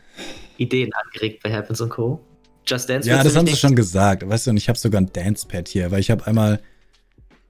Ideen 0.59 0.91
angeregt 0.93 1.43
bei 1.43 1.53
Happens 1.53 1.81
und 1.81 1.89
Co. 1.89 2.21
Just 2.67 2.89
Dance. 2.89 3.09
Ja, 3.09 3.23
das 3.23 3.35
haben 3.37 3.47
sie 3.47 3.57
schon 3.57 3.75
gesagt. 3.75 4.29
Weißt 4.29 4.47
du, 4.47 4.51
und 4.51 4.59
ich 4.59 4.69
habe 4.69 4.79
sogar 4.79 5.01
ein 5.01 5.11
Dance-Pad 5.13 5.69
hier, 5.69 5.91
weil 5.91 6.01
ich 6.01 6.11
habe 6.11 6.27
einmal, 6.27 6.61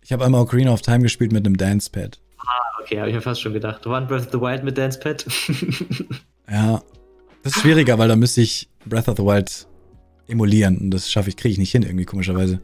ich 0.09 0.12
habe 0.14 0.24
einmal 0.24 0.40
Ocarina 0.40 0.72
of 0.72 0.80
Time 0.80 1.01
gespielt 1.01 1.32
mit 1.32 1.44
einem 1.44 1.59
Dance-Pad. 1.59 2.18
Ah, 2.39 2.80
okay, 2.80 2.98
habe 2.98 3.10
ich 3.10 3.14
mir 3.14 3.20
fast 3.20 3.43
schon 3.43 3.52
gedacht. 3.52 3.86
One 3.86 4.06
Breath 4.06 4.24
of 4.24 4.32
the 4.32 4.40
Wild 4.40 4.64
mit 4.64 4.78
Dance-Pad. 4.78 5.26
ja, 6.51 6.82
das 7.43 7.55
ist 7.55 7.60
schwieriger, 7.60 7.98
weil 7.98 8.09
da 8.09 8.16
müsste 8.16 8.40
ich 8.40 8.70
Breath 8.86 9.06
of 9.09 9.18
the 9.18 9.22
Wild 9.22 9.68
emulieren. 10.26 10.78
Und 10.78 10.93
das 10.93 11.10
schaffe 11.10 11.28
ich, 11.28 11.36
kriege 11.36 11.52
ich 11.52 11.59
nicht 11.59 11.72
hin, 11.72 11.82
irgendwie 11.82 12.06
komischerweise. 12.06 12.62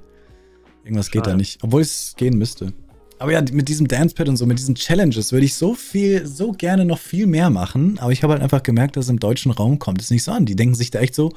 Irgendwas 0.85 1.11
geht 1.11 1.27
da 1.27 1.37
nicht. 1.37 1.63
Obwohl 1.63 1.83
es 1.83 2.15
gehen 2.17 2.39
müsste. 2.39 2.73
Aber 3.19 3.33
ja, 3.33 3.43
mit 3.53 3.69
diesem 3.69 3.89
Dancepad 3.89 4.31
und 4.31 4.39
so, 4.39 4.47
mit 4.47 4.59
diesen 4.59 4.75
Challenges 4.75 5.31
würde 5.31 5.45
ich 5.45 5.55
so 5.55 5.75
viel, 5.75 6.27
so 6.27 6.53
gerne 6.53 6.87
noch 6.87 6.99
viel 6.99 7.27
mehr 7.27 7.51
machen. 7.51 7.99
Aber 7.99 8.13
ich 8.13 8.23
habe 8.23 8.33
halt 8.33 8.43
einfach 8.43 8.63
gemerkt, 8.63 8.97
dass 8.97 9.05
es 9.05 9.11
im 9.11 9.21
deutschen 9.21 9.53
Raum 9.53 9.79
kommt. 9.79 9.99
Das 9.99 10.07
ist 10.07 10.13
nicht 10.13 10.25
so 10.25 10.33
an. 10.33 10.47
Die 10.47 10.57
denken 10.57 10.77
sich 10.77 10.91
da 10.91 11.01
echt 11.01 11.15
so, 11.15 11.31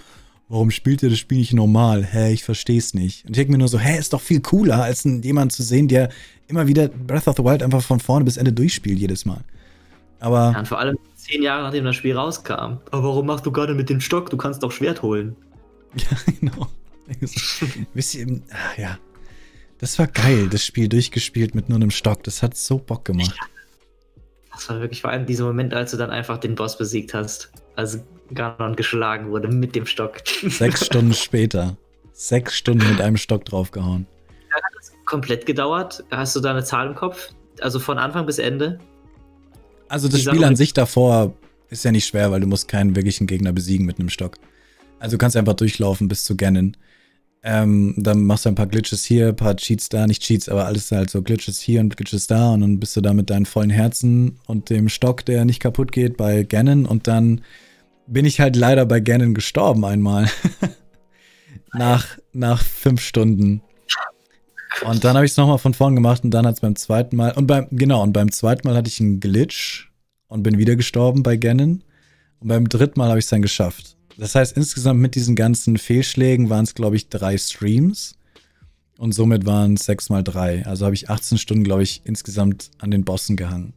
warum 0.49 0.72
spielt 0.72 1.03
ihr 1.03 1.10
das 1.10 1.19
Spiel 1.19 1.40
nicht 1.40 1.53
normal? 1.53 2.03
Hä, 2.03 2.32
ich 2.32 2.44
verstehe 2.44 2.78
es 2.78 2.94
nicht. 2.94 3.26
Und 3.26 3.32
ich 3.32 3.38
denke 3.38 3.52
mir 3.52 3.57
nur 3.57 3.68
so, 3.68 3.80
hä, 3.80 3.98
ist 3.98 4.14
doch 4.14 4.22
viel 4.22 4.41
cooler, 4.41 4.84
als 4.84 5.03
jemand 5.03 5.52
zu 5.52 5.64
sehen, 5.64 5.88
der 5.88 6.10
immer 6.48 6.68
wieder 6.68 6.88
Breath 6.88 7.28
of 7.28 7.36
the 7.38 7.44
Wild 7.44 7.64
einfach 7.64 7.82
von 7.82 7.99
vorne 7.99 8.26
bis 8.26 8.38
Ende 8.38 8.53
durchspielt, 8.53 8.99
jedes 8.99 9.26
Mal. 9.26 9.44
Aber. 10.19 10.52
Ja, 10.53 10.60
und 10.60 10.68
vor 10.68 10.80
allem 10.80 10.98
zehn 11.15 11.44
Jahre 11.44 11.64
nachdem 11.64 11.86
das 11.86 11.95
Spiel 11.95 12.15
rauskam. 12.15 12.80
Aber 12.91 13.03
warum 13.03 13.26
machst 13.26 13.45
du 13.45 13.52
gerade 13.52 13.74
mit 13.76 13.90
dem 13.90 13.99
Stock? 13.99 14.30
Du 14.30 14.38
kannst 14.38 14.64
doch 14.64 14.72
Schwert 14.72 15.02
holen. 15.02 15.36
Ja, 15.98 16.34
genau. 16.40 16.68
Wisst 17.94 18.15
ihr, 18.15 18.41
ach, 18.52 18.78
ja. 18.78 18.99
Das 19.80 19.98
war 19.98 20.07
geil, 20.07 20.49
das 20.49 20.65
Spiel 20.65 20.90
durchgespielt 20.90 21.56
mit 21.56 21.69
nur 21.69 21.78
einem 21.78 21.91
Stock. 21.91 22.24
Das 22.24 22.44
hat 22.44 22.56
so 22.57 22.78
Bock 22.78 23.06
gemacht. 23.06 23.36
Das 24.52 24.69
war 24.69 24.80
wirklich 24.82 25.02
vor 25.02 25.11
allem 25.11 25.26
dieser 25.26 25.45
Moment, 25.45 25.74
als 25.74 25.91
du 25.91 25.98
dann 25.98 26.10
einfach 26.10 26.38
den 26.40 26.56
Boss 26.56 26.78
besiegt 26.78 27.14
hast. 27.14 27.52
Also 27.76 27.99
Ganon 28.34 28.76
geschlagen 28.76 29.30
wurde 29.30 29.48
mit 29.48 29.76
dem 29.76 29.86
Stock. 29.86 30.18
Sechs 30.48 30.86
Stunden 30.86 31.14
später. 31.14 31.78
Sechs 32.14 32.56
Stunden 32.56 32.90
mit 32.90 33.02
einem 33.02 33.18
Stock 33.18 33.45
draufgehauen. 33.45 34.08
Hat 34.49 34.64
das 34.76 34.91
komplett 35.06 35.45
gedauert? 35.45 36.04
Hast 36.12 36.36
du 36.36 36.40
da 36.40 36.52
eine 36.52 36.64
Zahl 36.64 36.88
im 36.88 36.95
Kopf? 36.95 37.30
Also 37.62 37.80
von 37.80 37.98
Anfang 37.98 38.26
bis 38.26 38.40
Ende? 38.40 38.80
Also 39.90 40.08
das 40.08 40.22
Spiel 40.22 40.44
an 40.44 40.56
sich 40.56 40.74
davor 40.74 41.34
ist 41.70 41.86
ja 41.86 41.91
nicht 41.91 42.08
schwer, 42.08 42.32
weil 42.32 42.41
du 42.41 42.48
musst 42.48 42.68
keinen 42.68 42.95
wirklichen 42.95 43.28
Gegner 43.28 43.52
besiegen 43.52 43.86
mit 43.86 43.99
einem 43.99 44.10
Stock. 44.10 44.38
Also 44.99 45.16
du 45.16 45.18
kannst 45.20 45.38
einfach 45.38 45.54
durchlaufen 45.54 46.08
bis 46.08 46.24
zu 46.24 46.36
Ganon. 46.36 46.76
Ähm, 47.44 47.94
dann 47.98 48.24
machst 48.24 48.45
du 48.45 48.49
ein 48.49 48.56
paar 48.56 48.68
Glitches 48.68 49.06
hier, 49.06 49.30
ein 49.30 49.36
paar 49.36 49.56
Cheats 49.56 49.90
da, 49.90 50.08
nicht 50.08 50.24
Cheats, 50.24 50.49
aber 50.49 50.66
alles 50.66 50.91
halt 50.91 51.10
so 51.10 51.22
Glitches 51.22 51.60
hier 51.60 51.80
und 51.82 51.95
Glitches 51.95 52.28
da 52.28 52.54
und 52.54 52.62
dann 52.62 52.80
bist 52.80 52.98
du 52.98 53.02
da 53.02 53.14
mit 53.14 53.30
deinen 53.30 53.45
vollen 53.45 53.70
Herzen 53.70 54.40
und 54.48 54.70
dem 54.70 54.90
Stock, 54.90 55.24
der 55.24 55.45
nicht 55.45 55.60
kaputt 55.60 55.91
geht, 55.91 56.18
bei 56.18 56.44
Ganon 56.44 56.86
und 56.86 57.08
dann 57.08 57.41
bin 58.07 58.25
ich 58.25 58.39
halt 58.39 58.55
leider 58.55 58.85
bei 58.85 58.99
Ganon 58.99 59.34
gestorben 59.34 59.85
einmal. 59.85 60.29
nach, 61.73 62.17
nach 62.34 62.63
fünf 62.63 63.01
Stunden. 63.01 63.61
Und 64.85 65.03
dann 65.03 65.15
habe 65.15 65.25
ich 65.25 65.31
es 65.31 65.38
nochmal 65.38 65.57
von 65.57 65.73
vorn 65.73 65.95
gemacht 65.95 66.23
und 66.23 66.31
dann 66.31 66.45
hat 66.45 66.55
es 66.55 66.61
beim 66.61 66.75
zweiten 66.75 67.15
Mal, 67.15 67.31
und 67.34 67.47
beim, 67.47 67.67
genau, 67.71 68.03
und 68.03 68.13
beim 68.13 68.31
zweiten 68.31 68.67
Mal 68.67 68.75
hatte 68.75 68.89
ich 68.89 68.99
einen 68.99 69.19
Glitch 69.19 69.91
und 70.27 70.43
bin 70.43 70.57
wieder 70.57 70.75
gestorben 70.75 71.23
bei 71.23 71.35
Ganon. 71.38 71.84
Und 72.39 72.47
beim 72.47 72.69
dritten 72.69 72.99
Mal 72.99 73.09
habe 73.09 73.19
ich 73.19 73.25
es 73.25 73.29
dann 73.29 73.41
geschafft. 73.41 73.97
Das 74.17 74.35
heißt, 74.35 74.55
insgesamt 74.57 74.99
mit 74.99 75.15
diesen 75.15 75.35
ganzen 75.35 75.77
Fehlschlägen 75.77 76.49
waren 76.49 76.63
es, 76.63 76.75
glaube 76.75 76.95
ich, 76.95 77.09
drei 77.09 77.38
Streams. 77.38 78.15
Und 78.97 79.13
somit 79.13 79.45
waren 79.45 79.75
es 79.75 79.85
sechs 79.85 80.09
mal 80.09 80.23
drei. 80.23 80.65
Also 80.65 80.85
habe 80.85 80.95
ich 80.95 81.09
18 81.09 81.38
Stunden, 81.38 81.63
glaube 81.63 81.84
ich, 81.84 82.01
insgesamt 82.03 82.71
an 82.79 82.89
den 82.89 83.03
Bossen 83.03 83.35
gehangen. 83.35 83.73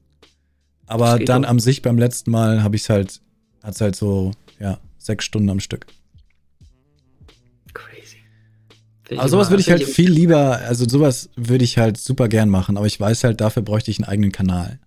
Aber 0.87 1.19
dann 1.19 1.45
am 1.45 1.61
sich 1.61 1.83
beim 1.83 1.99
letzten 1.99 2.31
Mal 2.31 2.63
habe 2.63 2.77
ich 2.77 2.83
es 2.83 2.89
halt, 2.89 3.21
hat 3.63 3.75
es 3.75 3.81
halt 3.81 3.97
so, 3.97 4.33
ja, 4.59 4.79
sechs 4.99 5.25
Stunden 5.25 5.51
am 5.51 5.61
Stück. 5.61 5.87
Crazy. 7.73 8.17
Aber 9.17 9.29
sowas 9.29 9.51
würde 9.51 9.61
ich 9.61 9.71
halt 9.71 9.83
viel 9.85 10.11
lieber, 10.11 10.59
also 10.59 10.89
sowas 10.89 11.31
würde 11.37 11.65
ich 11.65 11.79
halt 11.79 11.97
super 11.97 12.29
gern 12.29 12.49
machen, 12.49 12.77
aber 12.77 12.87
ich 12.87 12.99
weiß 12.99 13.25
halt, 13.25 13.41
dafür 13.41 13.63
bräuchte 13.63 13.91
ich 13.91 13.99
einen 13.99 14.09
eigenen 14.09 14.33
Kanal. 14.33 14.79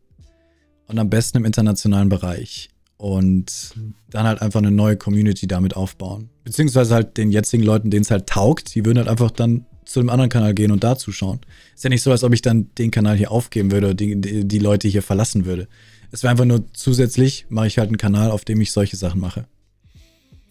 Und 0.88 1.00
am 1.00 1.10
besten 1.10 1.38
im 1.38 1.46
internationalen 1.46 2.10
Bereich. 2.10 2.70
Und 2.98 3.74
dann 4.10 4.26
halt 4.26 4.42
einfach 4.42 4.60
eine 4.60 4.72
neue 4.72 4.96
Community 4.96 5.48
damit 5.48 5.76
aufbauen. 5.76 6.30
Beziehungsweise 6.44 6.94
halt 6.94 7.18
den 7.18 7.32
jetzigen 7.32 7.64
Leuten, 7.64 7.90
denen 7.90 8.04
es 8.04 8.12
halt 8.12 8.28
taugt, 8.28 8.76
die 8.76 8.86
würden 8.86 8.98
halt 8.98 9.10
einfach 9.10 9.32
dann 9.32 9.66
zu 9.86 10.00
einem 10.00 10.10
anderen 10.10 10.30
Kanal 10.30 10.54
gehen 10.54 10.72
und 10.72 10.84
da 10.84 10.98
zuschauen. 10.98 11.42
Ist 11.76 11.84
ja 11.84 11.90
nicht 11.90 12.02
so, 12.02 12.12
als 12.12 12.24
ob 12.24 12.34
ich 12.34 12.42
dann 12.42 12.70
den 12.78 12.92
Kanal 12.92 13.18
hier 13.18 13.32
aufgeben 13.32 13.72
würde 13.72 13.88
oder 13.88 13.96
die, 13.96 14.20
die, 14.20 14.48
die 14.48 14.60
Leute 14.60 14.88
hier 14.88 15.04
verlassen 15.04 15.46
würde. 15.46 15.68
Es 16.14 16.22
wäre 16.22 16.30
einfach 16.30 16.46
nur 16.46 16.72
zusätzlich, 16.74 17.48
mache 17.50 17.66
ich 17.66 17.80
halt 17.80 17.88
einen 17.88 17.98
Kanal, 17.98 18.30
auf 18.30 18.46
dem 18.46 18.62
ich 18.62 18.72
solche 18.72 18.96
Sachen 18.96 19.20
mache. 19.20 19.48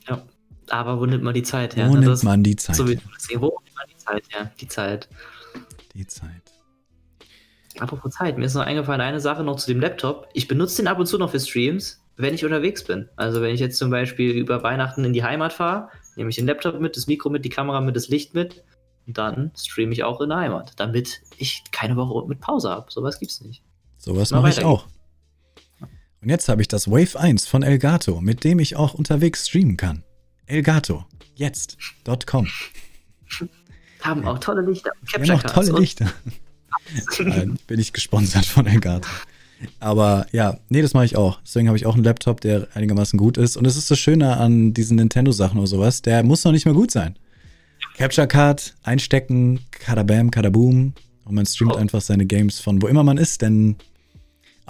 Ja, 0.08 0.20
aber 0.70 0.98
wo 0.98 1.06
nimmt 1.06 1.22
man 1.22 1.34
die 1.34 1.44
Zeit 1.44 1.76
her? 1.76 1.88
Wo 1.88 1.94
nimmt 1.94 2.08
das 2.08 2.24
man 2.24 2.42
die 2.42 2.56
Zeit 2.56 2.74
so, 2.74 2.84
her? 2.84 2.98
Wo 3.36 3.60
nimmt 3.64 3.76
man 3.76 3.86
die 3.88 3.96
Zeit 3.96 4.24
her? 4.30 4.50
Die 4.60 4.66
Zeit. 4.66 5.08
Die 5.94 6.04
Zeit. 6.04 6.42
Apropos 7.78 8.12
Zeit, 8.12 8.38
mir 8.38 8.46
ist 8.46 8.54
noch 8.54 8.66
eingefallen, 8.66 9.00
eine 9.00 9.20
Sache 9.20 9.44
noch 9.44 9.54
zu 9.54 9.68
dem 9.68 9.78
Laptop. 9.78 10.28
Ich 10.34 10.48
benutze 10.48 10.78
den 10.78 10.88
ab 10.88 10.98
und 10.98 11.06
zu 11.06 11.16
noch 11.16 11.30
für 11.30 11.38
Streams, 11.38 12.02
wenn 12.16 12.34
ich 12.34 12.44
unterwegs 12.44 12.82
bin. 12.82 13.08
Also 13.14 13.40
wenn 13.40 13.54
ich 13.54 13.60
jetzt 13.60 13.78
zum 13.78 13.88
Beispiel 13.88 14.32
über 14.32 14.64
Weihnachten 14.64 15.04
in 15.04 15.12
die 15.12 15.22
Heimat 15.22 15.52
fahre, 15.52 15.90
nehme 16.16 16.30
ich 16.30 16.36
den 16.36 16.46
Laptop 16.48 16.80
mit, 16.80 16.96
das 16.96 17.06
Mikro 17.06 17.30
mit, 17.30 17.44
die 17.44 17.50
Kamera 17.50 17.80
mit, 17.80 17.94
das 17.94 18.08
Licht 18.08 18.34
mit 18.34 18.64
und 19.06 19.16
dann 19.16 19.52
streame 19.56 19.92
ich 19.92 20.02
auch 20.02 20.20
in 20.22 20.30
der 20.30 20.38
Heimat, 20.38 20.72
damit 20.78 21.20
ich 21.36 21.62
keine 21.70 21.94
Woche 21.94 22.26
mit 22.26 22.40
Pause 22.40 22.68
habe. 22.68 22.90
Sowas 22.90 23.20
gibt's 23.20 23.40
nicht. 23.42 23.62
Sowas 23.96 24.32
mache 24.32 24.48
ich 24.48 24.64
auch. 24.64 24.88
Und 26.22 26.28
jetzt 26.28 26.48
habe 26.48 26.62
ich 26.62 26.68
das 26.68 26.88
Wave 26.88 27.18
1 27.18 27.46
von 27.48 27.64
Elgato, 27.64 28.20
mit 28.20 28.44
dem 28.44 28.60
ich 28.60 28.76
auch 28.76 28.94
unterwegs 28.94 29.48
streamen 29.48 29.76
kann. 29.76 30.04
Elgato, 30.46 31.04
jetzt.com. 31.34 32.46
Haben 34.00 34.24
auch 34.24 34.38
tolle 34.38 34.62
Lichter. 34.62 34.92
Capture 35.10 35.38
Haben 35.38 35.44
auch 35.44 35.50
tolle 35.50 35.80
Lichter. 35.80 36.12
bin 37.66 37.80
ich 37.80 37.92
gesponsert 37.92 38.46
von 38.46 38.66
Elgato. 38.66 39.08
Aber 39.80 40.26
ja, 40.30 40.58
nee, 40.68 40.80
das 40.80 40.94
mache 40.94 41.06
ich 41.06 41.16
auch. 41.16 41.40
Deswegen 41.40 41.66
habe 41.66 41.76
ich 41.76 41.86
auch 41.86 41.94
einen 41.94 42.04
Laptop, 42.04 42.40
der 42.40 42.68
einigermaßen 42.74 43.18
gut 43.18 43.36
ist. 43.36 43.56
Und 43.56 43.66
es 43.66 43.76
ist 43.76 43.90
das 43.90 43.98
Schöne 43.98 44.36
an 44.36 44.74
diesen 44.74 44.96
Nintendo-Sachen 44.96 45.58
oder 45.58 45.66
sowas, 45.66 46.02
der 46.02 46.22
muss 46.22 46.44
noch 46.44 46.52
nicht 46.52 46.66
mehr 46.66 46.74
gut 46.74 46.92
sein. 46.92 47.16
Capture 47.96 48.28
Card, 48.28 48.74
einstecken, 48.84 49.60
kadabam, 49.72 50.30
kadaboom. 50.30 50.94
Und 51.24 51.34
man 51.34 51.46
streamt 51.46 51.74
oh. 51.74 51.78
einfach 51.78 52.00
seine 52.00 52.26
Games 52.26 52.60
von 52.60 52.80
wo 52.80 52.86
immer 52.86 53.02
man 53.02 53.18
ist, 53.18 53.42
denn 53.42 53.76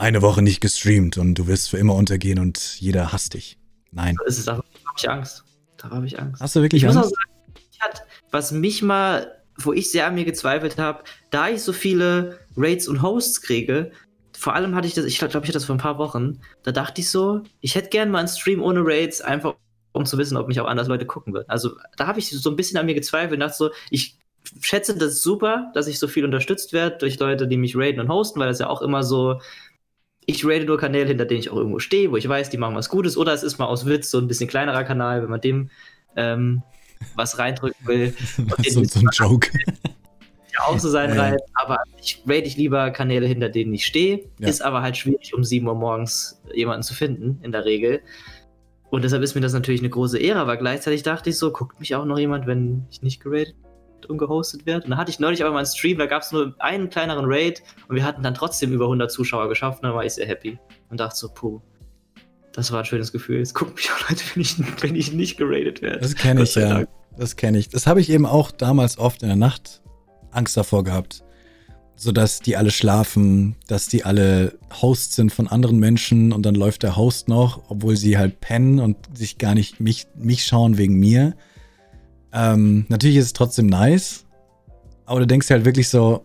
eine 0.02 0.20
Woche 0.20 0.42
nicht 0.42 0.60
gestreamt 0.60 1.16
und 1.16 1.34
du 1.34 1.46
wirst 1.46 1.70
für 1.70 1.78
immer 1.78 1.94
untergehen 1.94 2.40
und 2.40 2.80
jeder 2.80 3.12
hasst 3.12 3.34
dich. 3.34 3.56
Nein. 3.92 4.16
Das 4.26 4.38
ist, 4.38 4.48
da 4.48 4.56
habe 4.56 4.64
ich 4.98 5.08
Angst. 5.08 5.44
Da 5.76 5.90
habe 5.90 6.06
ich 6.06 6.18
Angst. 6.18 6.42
Hast 6.42 6.56
du 6.56 6.60
wirklich 6.60 6.82
ich 6.82 6.88
Angst? 6.88 6.98
Muss 6.98 7.06
auch 7.06 7.10
sagen, 7.10 7.32
hat, 7.80 8.04
was 8.30 8.52
mich 8.52 8.82
mal, 8.82 9.38
wo 9.58 9.72
ich 9.72 9.90
sehr 9.90 10.06
an 10.06 10.14
mir 10.14 10.24
gezweifelt 10.24 10.78
habe, 10.78 11.04
da 11.30 11.48
ich 11.48 11.62
so 11.62 11.72
viele 11.72 12.40
Raids 12.56 12.88
und 12.88 13.00
Hosts 13.00 13.42
kriege, 13.42 13.92
vor 14.36 14.54
allem 14.54 14.74
hatte 14.74 14.88
ich 14.88 14.94
das, 14.94 15.04
ich 15.04 15.18
glaube, 15.18 15.30
ich 15.30 15.36
hatte 15.36 15.52
das 15.52 15.66
vor 15.66 15.76
ein 15.76 15.78
paar 15.80 15.98
Wochen, 15.98 16.40
da 16.64 16.72
dachte 16.72 17.00
ich 17.00 17.08
so, 17.08 17.42
ich 17.60 17.76
hätte 17.76 17.90
gern 17.90 18.10
mal 18.10 18.18
einen 18.18 18.28
Stream 18.28 18.60
ohne 18.60 18.80
Raids, 18.82 19.20
einfach 19.20 19.54
um 19.92 20.04
zu 20.04 20.18
wissen, 20.18 20.36
ob 20.36 20.48
mich 20.48 20.58
auch 20.58 20.66
anders 20.66 20.88
Leute 20.88 21.06
gucken 21.06 21.32
würden. 21.32 21.48
Also 21.48 21.76
da 21.96 22.06
habe 22.06 22.18
ich 22.18 22.30
so 22.30 22.50
ein 22.50 22.56
bisschen 22.56 22.78
an 22.78 22.86
mir 22.86 22.94
gezweifelt 22.94 23.34
und 23.34 23.40
dachte 23.40 23.56
so, 23.56 23.70
ich 23.90 24.18
schätze 24.60 24.96
das 24.96 25.22
super, 25.22 25.70
dass 25.74 25.86
ich 25.86 25.98
so 25.98 26.08
viel 26.08 26.24
unterstützt 26.24 26.72
werde 26.72 26.96
durch 26.98 27.18
Leute, 27.18 27.46
die 27.46 27.56
mich 27.56 27.76
raiden 27.76 28.00
und 28.00 28.08
hosten, 28.08 28.40
weil 28.40 28.48
das 28.48 28.58
ja 28.58 28.68
auch 28.68 28.82
immer 28.82 29.02
so, 29.02 29.40
ich 30.26 30.44
rate 30.44 30.64
nur 30.64 30.78
Kanäle, 30.78 31.08
hinter 31.08 31.24
denen 31.24 31.40
ich 31.40 31.50
auch 31.50 31.56
irgendwo 31.56 31.78
stehe, 31.78 32.10
wo 32.10 32.16
ich 32.16 32.28
weiß, 32.28 32.50
die 32.50 32.58
machen 32.58 32.76
was 32.76 32.88
Gutes, 32.88 33.16
oder 33.16 33.32
es 33.32 33.42
ist 33.42 33.58
mal 33.58 33.66
aus 33.66 33.86
Witz 33.86 34.10
so 34.10 34.18
ein 34.18 34.28
bisschen 34.28 34.48
kleinerer 34.48 34.84
Kanal, 34.84 35.22
wenn 35.22 35.30
man 35.30 35.40
dem 35.40 35.70
ähm, 36.16 36.62
was 37.16 37.38
reindrücken 37.38 37.86
will. 37.86 38.14
so, 38.68 38.84
so 38.84 39.00
ein 39.00 39.08
Joke 39.12 39.50
ja 40.52 40.66
auch 40.66 40.78
so 40.78 40.88
sein 40.88 41.14
ja. 41.14 41.22
Reiz, 41.22 41.40
aber 41.54 41.78
ich 42.00 42.22
rate 42.26 42.46
ich 42.46 42.56
lieber 42.56 42.90
Kanäle, 42.90 43.26
hinter 43.26 43.48
denen 43.48 43.72
ich 43.74 43.86
stehe. 43.86 44.24
Ja. 44.38 44.48
Ist 44.48 44.62
aber 44.62 44.82
halt 44.82 44.96
schwierig, 44.96 45.34
um 45.34 45.44
7 45.44 45.66
Uhr 45.66 45.74
morgens 45.74 46.42
jemanden 46.54 46.82
zu 46.82 46.94
finden, 46.94 47.38
in 47.42 47.52
der 47.52 47.64
Regel. 47.64 48.00
Und 48.90 49.04
deshalb 49.04 49.22
ist 49.22 49.34
mir 49.34 49.40
das 49.40 49.54
natürlich 49.54 49.80
eine 49.80 49.90
große 49.90 50.18
Ehre, 50.18 50.40
aber 50.40 50.56
gleichzeitig 50.56 51.02
dachte 51.02 51.30
ich 51.30 51.38
so, 51.38 51.50
guckt 51.50 51.80
mich 51.80 51.94
auch 51.94 52.04
noch 52.04 52.18
jemand, 52.18 52.46
wenn 52.46 52.86
ich 52.90 53.02
nicht 53.02 53.22
geratet 53.22 53.54
und 54.06 54.18
gehostet 54.18 54.66
werde. 54.66 54.84
Und 54.84 54.90
da 54.90 54.96
hatte 54.96 55.10
ich 55.10 55.20
neulich 55.20 55.42
aber 55.42 55.52
mal 55.52 55.58
einen 55.58 55.66
Stream, 55.66 55.98
da 55.98 56.06
gab 56.06 56.22
es 56.22 56.32
nur 56.32 56.54
einen 56.58 56.90
kleineren 56.90 57.24
Raid 57.26 57.62
und 57.88 57.96
wir 57.96 58.04
hatten 58.04 58.22
dann 58.22 58.34
trotzdem 58.34 58.72
über 58.72 58.84
100 58.84 59.10
Zuschauer 59.10 59.48
geschafft 59.48 59.82
und 59.82 59.88
dann 59.88 59.94
war 59.94 60.04
ich 60.04 60.14
sehr 60.14 60.26
happy 60.26 60.58
und 60.90 61.00
dachte 61.00 61.16
so, 61.16 61.28
puh, 61.28 61.60
das 62.52 62.70
war 62.72 62.80
ein 62.80 62.84
schönes 62.84 63.12
Gefühl. 63.12 63.38
Jetzt 63.38 63.54
guckt 63.54 63.76
mich 63.76 63.90
auch 63.90 64.08
Leute, 64.08 64.22
wenn 64.34 64.42
ich, 64.42 64.82
wenn 64.82 64.94
ich 64.94 65.12
nicht 65.12 65.36
geratet 65.36 65.82
werde. 65.82 66.00
Das 66.00 66.14
kenne 66.14 66.42
ich 66.42 66.54
ja. 66.54 66.84
Das 67.16 67.36
kenne 67.36 67.58
ich. 67.58 67.68
Das 67.68 67.86
habe 67.86 68.00
ich 68.00 68.08
eben 68.10 68.26
auch 68.26 68.50
damals 68.50 68.98
oft 68.98 69.22
in 69.22 69.28
der 69.28 69.36
Nacht 69.36 69.82
Angst 70.30 70.56
davor 70.56 70.84
gehabt. 70.84 71.22
Sodass 71.94 72.40
die 72.40 72.56
alle 72.56 72.70
schlafen, 72.70 73.56
dass 73.68 73.86
die 73.86 74.04
alle 74.04 74.58
Hosts 74.80 75.14
sind 75.14 75.30
von 75.30 75.46
anderen 75.46 75.78
Menschen 75.78 76.32
und 76.32 76.44
dann 76.44 76.54
läuft 76.54 76.82
der 76.82 76.96
Host 76.96 77.28
noch, 77.28 77.62
obwohl 77.68 77.96
sie 77.96 78.18
halt 78.18 78.40
pennen 78.40 78.80
und 78.80 78.96
sich 79.16 79.38
gar 79.38 79.54
nicht 79.54 79.78
mich, 79.78 80.06
mich 80.16 80.44
schauen 80.44 80.78
wegen 80.78 80.94
mir. 80.98 81.34
Ähm, 82.32 82.86
natürlich 82.88 83.16
ist 83.16 83.26
es 83.26 83.32
trotzdem 83.32 83.66
nice, 83.66 84.24
aber 85.04 85.20
du 85.20 85.26
denkst 85.26 85.50
halt 85.50 85.64
wirklich 85.64 85.88
so, 85.88 86.24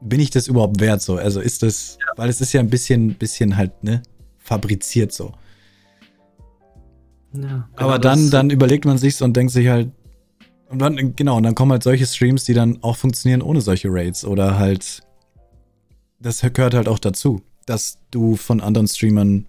bin 0.00 0.20
ich 0.20 0.30
das 0.30 0.48
überhaupt 0.48 0.80
wert 0.80 1.02
so? 1.02 1.16
Also 1.16 1.40
ist 1.40 1.62
das, 1.62 1.98
ja. 2.00 2.12
weil 2.16 2.28
es 2.28 2.40
ist 2.40 2.52
ja 2.52 2.60
ein 2.60 2.70
bisschen, 2.70 3.14
bisschen 3.14 3.56
halt, 3.56 3.82
ne, 3.82 4.02
fabriziert 4.38 5.12
so. 5.12 5.32
Ja, 7.32 7.68
aber 7.76 7.98
dann, 7.98 8.30
dann 8.30 8.50
überlegt 8.50 8.84
man 8.84 8.96
sich 8.96 9.20
und 9.20 9.36
denkt 9.36 9.52
sich 9.52 9.68
halt, 9.68 9.90
und 10.68 10.78
dann, 10.78 11.14
genau, 11.16 11.36
und 11.36 11.42
dann 11.42 11.54
kommen 11.54 11.72
halt 11.72 11.82
solche 11.82 12.06
Streams, 12.06 12.44
die 12.44 12.54
dann 12.54 12.82
auch 12.82 12.96
funktionieren 12.96 13.42
ohne 13.42 13.60
solche 13.60 13.88
Raids. 13.90 14.24
Oder 14.24 14.58
halt, 14.58 15.02
das 16.20 16.40
gehört 16.40 16.74
halt 16.74 16.88
auch 16.88 16.98
dazu, 16.98 17.42
dass 17.66 17.98
du 18.10 18.36
von 18.36 18.60
anderen 18.60 18.88
Streamern 18.88 19.46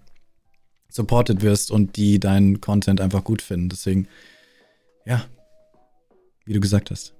supported 0.88 1.42
wirst 1.42 1.70
und 1.70 1.96
die 1.96 2.20
deinen 2.20 2.60
Content 2.60 3.00
einfach 3.00 3.24
gut 3.24 3.42
finden. 3.42 3.68
Deswegen, 3.68 4.08
ja, 5.04 5.24
wie 6.46 6.54
du 6.54 6.60
gesagt 6.60 6.90
hast. 6.90 7.14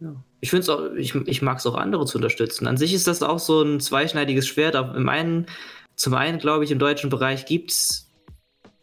Ja. 0.00 0.22
Ich 0.40 0.50
finde 0.50 0.62
es 0.62 0.68
auch, 0.68 0.92
ich, 0.94 1.14
ich 1.14 1.42
mag 1.42 1.58
es 1.58 1.66
auch 1.66 1.74
andere 1.74 2.06
zu 2.06 2.18
unterstützen. 2.18 2.66
An 2.66 2.76
sich 2.76 2.94
ist 2.94 3.06
das 3.06 3.22
auch 3.22 3.38
so 3.38 3.62
ein 3.62 3.80
zweischneidiges 3.80 4.46
Schwert. 4.46 4.74
Im 4.74 5.08
einen, 5.08 5.46
zum 5.96 6.14
einen, 6.14 6.38
glaube 6.38 6.64
ich, 6.64 6.70
im 6.70 6.78
deutschen 6.78 7.10
Bereich 7.10 7.44
gibt 7.46 7.70
es 7.70 8.10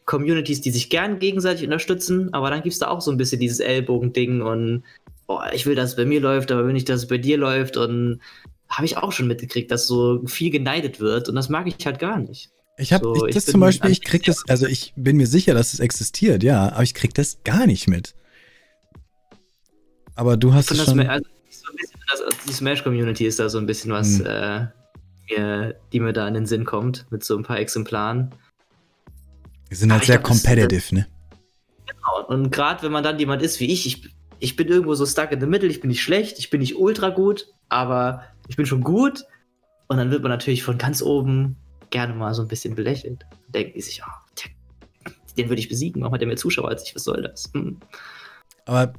Communities, 0.05 0.61
die 0.61 0.71
sich 0.71 0.89
gern 0.89 1.19
gegenseitig 1.19 1.65
unterstützen, 1.65 2.33
aber 2.33 2.49
dann 2.49 2.61
gibt 2.61 2.73
es 2.73 2.79
da 2.79 2.87
auch 2.87 3.01
so 3.01 3.11
ein 3.11 3.17
bisschen 3.17 3.39
dieses 3.39 3.59
Ellbogending 3.59 4.41
und 4.41 4.83
oh, 5.27 5.39
ich 5.53 5.65
will, 5.65 5.75
dass 5.75 5.91
es 5.91 5.95
bei 5.95 6.05
mir 6.05 6.21
läuft, 6.21 6.51
aber 6.51 6.65
will 6.65 6.73
nicht, 6.73 6.87
dass 6.87 7.01
es 7.01 7.07
bei 7.07 7.17
dir 7.17 7.37
läuft 7.37 7.75
und 7.75 8.21
habe 8.69 8.85
ich 8.85 8.97
auch 8.97 9.11
schon 9.11 9.27
mitgekriegt, 9.27 9.69
dass 9.69 9.85
so 9.85 10.21
viel 10.25 10.49
geneidet 10.49 10.99
wird 10.99 11.27
und 11.27 11.35
das 11.35 11.49
mag 11.49 11.67
ich 11.67 11.85
halt 11.85 11.99
gar 11.99 12.19
nicht. 12.19 12.51
Ich 12.77 12.93
habe 12.93 13.05
so, 13.05 13.25
das 13.25 13.45
zum 13.45 13.59
Beispiel, 13.59 13.91
ich 13.91 14.01
krieg 14.01 14.23
das, 14.23 14.43
also 14.47 14.67
ich 14.67 14.93
bin 14.95 15.17
mir 15.17 15.27
sicher, 15.27 15.53
dass 15.53 15.73
es 15.73 15.79
existiert, 15.79 16.43
ja, 16.43 16.71
aber 16.71 16.83
ich 16.83 16.93
krieg 16.93 17.13
das 17.13 17.39
gar 17.43 17.65
nicht 17.65 17.87
mit. 17.87 18.13
Aber 20.17 20.35
du 20.35 20.53
hast 20.53 20.71
es 20.71 20.83
schon. 20.83 20.99
Also, 20.99 21.29
so 21.49 21.67
das, 22.11 22.37
die 22.47 22.53
Smash-Community 22.53 23.25
ist 23.25 23.39
da 23.39 23.49
so 23.49 23.59
ein 23.59 23.67
bisschen 23.67 23.91
was, 23.91 24.19
hm. 24.19 24.25
äh, 24.25 25.73
die 25.93 25.99
mir 25.99 26.11
da 26.11 26.27
in 26.27 26.33
den 26.33 26.45
Sinn 26.45 26.65
kommt, 26.65 27.05
mit 27.11 27.23
so 27.23 27.37
ein 27.37 27.43
paar 27.43 27.59
Exemplaren. 27.59 28.31
Wir 29.69 29.77
sind 29.77 29.93
halt 29.93 30.05
sehr 30.05 30.17
glaub, 30.17 30.29
competitive, 30.29 30.95
ne? 30.95 31.07
Genau. 31.85 32.27
Und 32.27 32.51
gerade 32.51 32.83
wenn 32.83 32.91
man 32.91 33.03
dann 33.03 33.19
jemand 33.19 33.41
ist 33.41 33.59
wie 33.59 33.71
ich, 33.71 33.85
ich, 33.85 34.09
ich 34.39 34.55
bin 34.55 34.67
irgendwo 34.67 34.95
so 34.95 35.05
stuck 35.05 35.31
in 35.31 35.39
the 35.39 35.45
middle, 35.45 35.69
ich 35.69 35.81
bin 35.81 35.89
nicht 35.89 36.01
schlecht, 36.01 36.39
ich 36.39 36.49
bin 36.49 36.61
nicht 36.61 36.77
ultra 36.77 37.09
gut, 37.09 37.47
aber 37.69 38.23
ich 38.47 38.55
bin 38.55 38.65
schon 38.65 38.81
gut. 38.81 39.23
Und 39.87 39.97
dann 39.97 40.09
wird 40.09 40.23
man 40.23 40.31
natürlich 40.31 40.63
von 40.63 40.77
ganz 40.77 41.01
oben 41.01 41.57
gerne 41.91 42.13
mal 42.13 42.33
so 42.33 42.41
ein 42.41 42.47
bisschen 42.47 42.75
belächelt. 42.75 43.25
Denken 43.49 43.73
die 43.75 43.81
sich, 43.81 44.01
oh, 44.03 45.11
den 45.37 45.49
würde 45.49 45.59
ich 45.59 45.69
besiegen, 45.69 46.01
warum 46.01 46.13
hat 46.13 46.21
der 46.21 46.27
mehr 46.27 46.37
Zuschauer 46.37 46.69
als 46.69 46.83
ich, 46.83 46.95
was 46.95 47.03
soll 47.03 47.21
das? 47.21 47.51
Hm. 47.53 47.77
Aber 48.65 48.93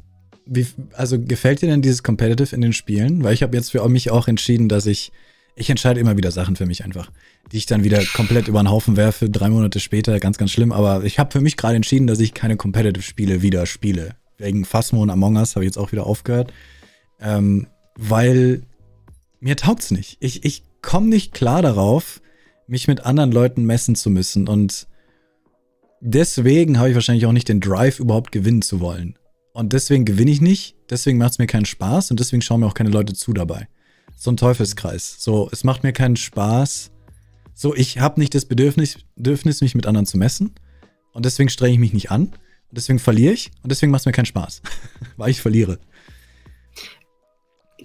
wie, 0.49 0.67
also 0.95 1.21
gefällt 1.21 1.63
dir 1.63 1.69
denn 1.69 1.83
dieses 1.83 2.03
Competitive 2.03 2.55
in 2.55 2.63
den 2.63 2.73
Spielen? 2.73 3.23
Weil 3.23 3.35
ich 3.35 3.43
habe 3.43 3.57
jetzt 3.57 3.71
für 3.71 3.87
mich 3.89 4.11
auch 4.11 4.29
entschieden, 4.29 4.69
dass 4.69 4.87
ich 4.87 5.13
ich 5.59 5.71
entscheide 5.71 5.99
immer 5.99 6.17
wieder 6.17 6.31
Sachen 6.31 6.55
für 6.55 6.67
mich 6.67 6.85
einfach, 6.85 7.11
die 7.51 7.57
ich 7.57 7.67
dann 7.67 7.83
wieder 7.83 8.01
komplett 8.15 8.47
über 8.47 8.63
den 8.63 8.71
Haufen 8.71 8.97
werfe, 8.97 9.29
drei 9.29 9.49
Monate 9.49 9.81
später, 9.81 10.21
ganz, 10.21 10.39
ganz 10.39 10.53
schlimm. 10.53 10.71
Aber 10.71 11.03
ich 11.03 11.19
habe 11.19 11.33
für 11.33 11.41
mich 11.41 11.57
gerade 11.57 11.75
entschieden, 11.75 12.07
dass 12.07 12.21
ich 12.21 12.33
keine 12.33 12.57
Competitive-Spiele 12.57 13.43
wieder 13.43 13.67
spiele. 13.67 14.15
Wegen 14.39 14.65
Phasmo 14.65 15.03
und 15.03 15.11
Among 15.11 15.37
Us 15.37 15.57
habe 15.57 15.65
ich 15.65 15.71
jetzt 15.71 15.79
auch 15.79 15.91
wieder 15.91 16.07
aufgehört. 16.07 16.53
Ähm, 17.21 17.67
weil 17.97 18.63
mir 19.41 19.57
taugt's 19.57 19.91
nicht. 19.91 20.19
Ich, 20.21 20.45
ich 20.45 20.63
komme 20.81 21.09
nicht 21.09 21.35
klar 21.35 21.61
darauf, 21.61 22.21
mich 22.69 22.87
mit 22.87 23.05
anderen 23.05 23.33
Leuten 23.33 23.65
messen 23.65 23.97
zu 23.97 24.11
müssen. 24.11 24.47
Und 24.47 24.87
deswegen 26.01 26.79
habe 26.79 26.91
ich 26.91 26.95
wahrscheinlich 26.95 27.27
auch 27.27 27.33
nicht 27.33 27.49
den 27.49 27.61
Drive, 27.61 27.99
überhaupt 27.99 28.31
gewinnen 28.31 28.63
zu 28.63 28.79
wollen. 28.79 29.19
Und 29.59 29.73
deswegen 29.73 30.05
gewinne 30.05 30.31
ich 30.31 30.41
nicht, 30.41 30.77
deswegen 30.89 31.19
macht 31.19 31.33
es 31.33 31.39
mir 31.39 31.49
keinen 31.49 31.65
Spaß 31.65 32.13
und 32.13 32.21
deswegen 32.21 32.43
schauen 32.43 32.61
mir 32.61 32.67
auch 32.67 32.75
keine 32.75 32.91
Leute 32.91 33.13
zu 33.15 33.33
dabei 33.33 33.67
so 34.19 34.33
ein 34.33 34.37
Teufelskreis. 34.37 35.17
So, 35.19 35.49
es 35.53 35.65
macht 35.65 35.85
mir 35.85 35.93
keinen 35.93 36.17
Spaß. 36.17 36.91
So, 37.55 37.75
ich 37.75 37.99
habe 37.99 38.21
nicht 38.21 38.35
das 38.35 38.45
Bedürfnis, 38.45 38.99
Bedürfnis, 39.17 39.61
mich 39.61 39.75
mit 39.75 39.87
anderen 39.87 40.07
zu 40.07 40.19
messen. 40.19 40.55
Und 41.13 41.25
deswegen 41.25 41.49
strenge 41.49 41.75
ich 41.75 41.79
mich 41.79 41.93
nicht 41.93 42.11
an. 42.11 42.25
Und 42.25 42.77
deswegen 42.77 42.99
verliere 42.99 43.33
ich. 43.33 43.51
Und 43.63 43.71
deswegen 43.71 43.93
macht 43.93 44.01
es 44.01 44.07
mir 44.07 44.13
keinen 44.13 44.27
Spaß. 44.27 44.63
Weil 45.17 45.31
ich 45.31 45.41
verliere. 45.41 45.79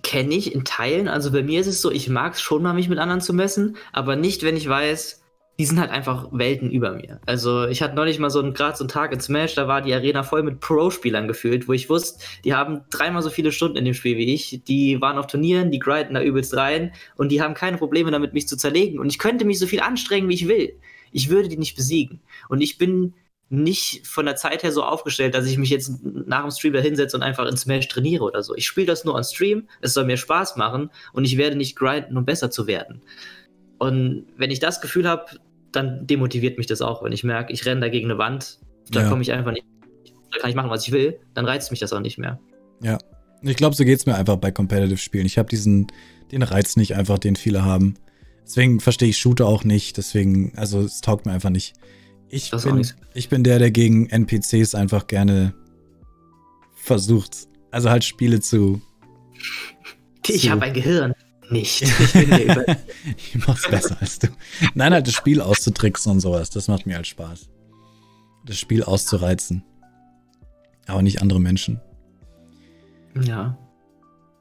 kenne 0.02 0.34
ich 0.34 0.54
in 0.54 0.66
Teilen. 0.66 1.08
Also 1.08 1.32
bei 1.32 1.44
mir 1.44 1.62
ist 1.62 1.68
es 1.68 1.82
so, 1.82 1.92
ich 1.92 2.10
mag 2.10 2.34
es 2.34 2.42
schon 2.42 2.64
mal, 2.64 2.74
mich 2.74 2.90
mit 2.90 3.00
anderen 3.00 3.22
zu 3.22 3.34
messen, 3.34 3.78
aber 3.94 4.16
nicht, 4.16 4.44
wenn 4.44 4.58
ich 4.58 4.68
weiß, 4.68 5.23
die 5.60 5.66
sind 5.66 5.80
halt 5.80 5.92
einfach 5.92 6.30
Welten 6.32 6.72
über 6.72 6.94
mir. 6.94 7.20
Also 7.26 7.68
ich 7.68 7.84
hatte 7.84 7.96
neulich 7.96 8.18
mal 8.18 8.32
so 8.32 8.40
einen 8.40 8.54
gerade 8.54 8.76
so 8.76 8.84
einen 8.84 8.90
Tag 8.90 9.14
in 9.14 9.20
Smash, 9.20 9.54
da 9.54 9.68
war 9.68 9.82
die 9.82 9.94
Arena 9.94 10.24
voll 10.24 10.42
mit 10.42 10.60
Pro-Spielern 10.60 11.28
gefüllt, 11.28 11.68
wo 11.68 11.74
ich 11.74 11.90
wusste, 11.90 12.24
die 12.44 12.56
haben 12.56 12.82
dreimal 12.90 13.22
so 13.22 13.30
viele 13.30 13.52
Stunden 13.52 13.78
in 13.78 13.86
dem 13.86 13.94
Spiel 13.94 14.18
wie 14.18 14.34
ich. 14.34 14.64
Die 14.68 15.00
waren 15.00 15.18
auf 15.18 15.28
Turnieren, 15.28 15.70
die 15.70 15.80
grinden 15.80 16.16
da 16.16 16.24
übelst 16.24 16.56
rein 16.56 16.92
und 17.16 17.30
die 17.32 17.42
haben 17.42 17.54
keine 17.54 17.78
Probleme 17.78 18.10
damit, 18.10 18.34
mich 18.34 18.48
zu 18.48 18.58
zerlegen. 18.58 19.00
Und 19.00 19.10
ich 19.10 19.20
könnte 19.20 19.46
mich 19.46 19.60
so 19.60 19.68
viel 19.68 19.82
anstrengen, 19.82 20.28
wie 20.28 20.34
ich 20.34 20.48
will. 20.48 20.74
Ich 21.12 21.30
würde 21.30 21.50
die 21.50 21.58
nicht 21.58 21.76
besiegen. 21.76 22.22
Und 22.50 22.62
ich 22.62 22.80
bin 22.80 23.14
nicht 23.50 24.08
von 24.08 24.26
der 24.26 24.36
Zeit 24.36 24.64
her 24.64 24.72
so 24.72 24.84
aufgestellt, 24.84 25.36
dass 25.36 25.46
ich 25.46 25.60
mich 25.60 25.70
jetzt 25.70 25.92
nach 26.04 26.42
dem 26.42 26.50
Stream 26.50 26.74
da 26.74 26.80
hinsetze 26.80 27.16
und 27.16 27.22
einfach 27.22 27.46
in 27.46 27.56
Smash 27.56 27.88
trainiere 27.88 28.24
oder 28.24 28.42
so. 28.42 28.56
Ich 28.56 28.66
spiele 28.66 28.88
das 28.88 29.06
nur 29.06 29.14
on 29.14 29.24
Stream, 29.24 29.68
es 29.80 29.94
soll 29.94 30.06
mir 30.06 30.18
Spaß 30.18 30.56
machen 30.56 30.90
und 31.12 31.26
ich 31.26 31.38
werde 31.38 31.56
nicht 31.56 31.76
grinden, 31.76 32.18
um 32.18 32.26
besser 32.26 32.50
zu 32.50 32.66
werden. 32.66 33.04
Und 33.80 34.26
wenn 34.38 34.52
ich 34.52 34.60
das 34.60 34.82
Gefühl 34.82 35.08
habe, 35.08 35.26
dann 35.72 36.06
demotiviert 36.08 36.58
mich 36.58 36.68
das 36.68 36.82
auch, 36.82 37.04
wenn 37.04 37.12
ich 37.12 37.24
merke, 37.24 37.52
ich 37.52 37.66
renne 37.66 37.82
da 37.82 37.90
gegen 37.90 38.10
eine 38.10 38.18
Wand, 38.18 38.60
da 38.92 39.02
ja. 39.02 39.10
komme 39.10 39.22
ich 39.22 39.32
einfach 39.32 39.52
nicht, 39.52 39.66
da 40.32 40.40
kann 40.40 40.50
ich 40.50 40.56
machen, 40.56 40.70
was 40.70 40.86
ich 40.88 40.94
will, 40.94 41.20
dann 41.34 41.46
reizt 41.46 41.72
mich 41.72 41.80
das 41.80 41.94
auch 41.94 42.00
nicht 42.00 42.18
mehr. 42.18 42.40
Ja, 42.82 42.98
ich 43.42 43.58
glaube, 43.58 43.76
so 43.76 43.84
geht 43.84 44.00
es 44.00 44.06
mir 44.06 44.16
einfach 44.16 44.38
bei 44.38 44.52
Competitive-Spielen. 44.52 45.26
Ich 45.26 45.38
habe 45.38 45.50
diesen, 45.50 45.88
den 46.32 46.44
Reiz 46.44 46.76
nicht 46.76 46.96
einfach, 46.96 47.20
den 47.20 47.36
viele 47.36 47.66
haben. 47.66 47.96
Deswegen 48.46 48.80
verstehe 48.80 49.10
ich 49.10 49.18
Shooter 49.18 49.48
auch 49.48 49.64
nicht, 49.64 49.98
deswegen, 49.98 50.54
also 50.58 50.82
es 50.82 51.02
taugt 51.02 51.26
mir 51.26 51.32
einfach 51.32 51.50
nicht. 51.50 51.74
Ich 52.30 52.52
bin, 52.52 52.88
ich 53.14 53.30
bin 53.30 53.44
der, 53.44 53.60
der 53.60 53.72
gegen 53.72 54.10
NPCs 54.10 54.76
einfach 54.76 55.08
gerne 55.08 55.54
versucht, 56.76 57.48
also 57.72 57.90
halt 57.90 58.04
Spiele 58.04 58.40
zu. 58.40 58.82
Ich 60.26 60.50
habe 60.50 60.62
ein 60.62 60.74
Gehirn 60.74 61.14
nicht. 61.54 61.84
Ich, 61.84 62.16
ich 62.16 63.48
mach's 63.48 63.70
besser 63.70 63.98
als 64.00 64.20
du. 64.20 64.28
Nein, 64.74 64.94
halt 64.94 65.08
das 65.08 65.14
Spiel 65.14 65.40
auszutricksen 65.40 66.12
und 66.12 66.20
sowas. 66.20 66.50
Das 66.50 66.68
macht 66.68 66.86
mir 66.86 66.96
halt 66.96 67.08
Spaß. 67.08 67.50
Das 68.46 68.60
Spiel 68.60 68.84
auszureizen. 68.84 69.64
Aber 70.88 71.02
nicht 71.02 71.22
andere 71.22 71.40
Menschen. 71.40 71.80
Ja. 73.26 73.58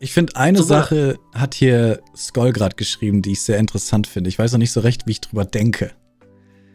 Ich 0.01 0.13
finde, 0.13 0.35
eine 0.35 0.59
so, 0.59 0.65
Sache 0.65 1.21
hat 1.33 1.55
hier 1.55 2.01
Skoll 2.17 2.53
gerade 2.53 2.75
geschrieben, 2.75 3.23
die 3.23 3.33
ich 3.33 3.43
sehr 3.43 3.59
interessant 3.59 4.09
finde. 4.09 4.29
Ich 4.29 4.39
weiß 4.39 4.51
noch 4.51 4.59
nicht 4.59 4.73
so 4.73 4.81
recht, 4.81 5.07
wie 5.07 5.13
ich 5.13 5.21
drüber 5.21 5.45
denke. 5.45 5.93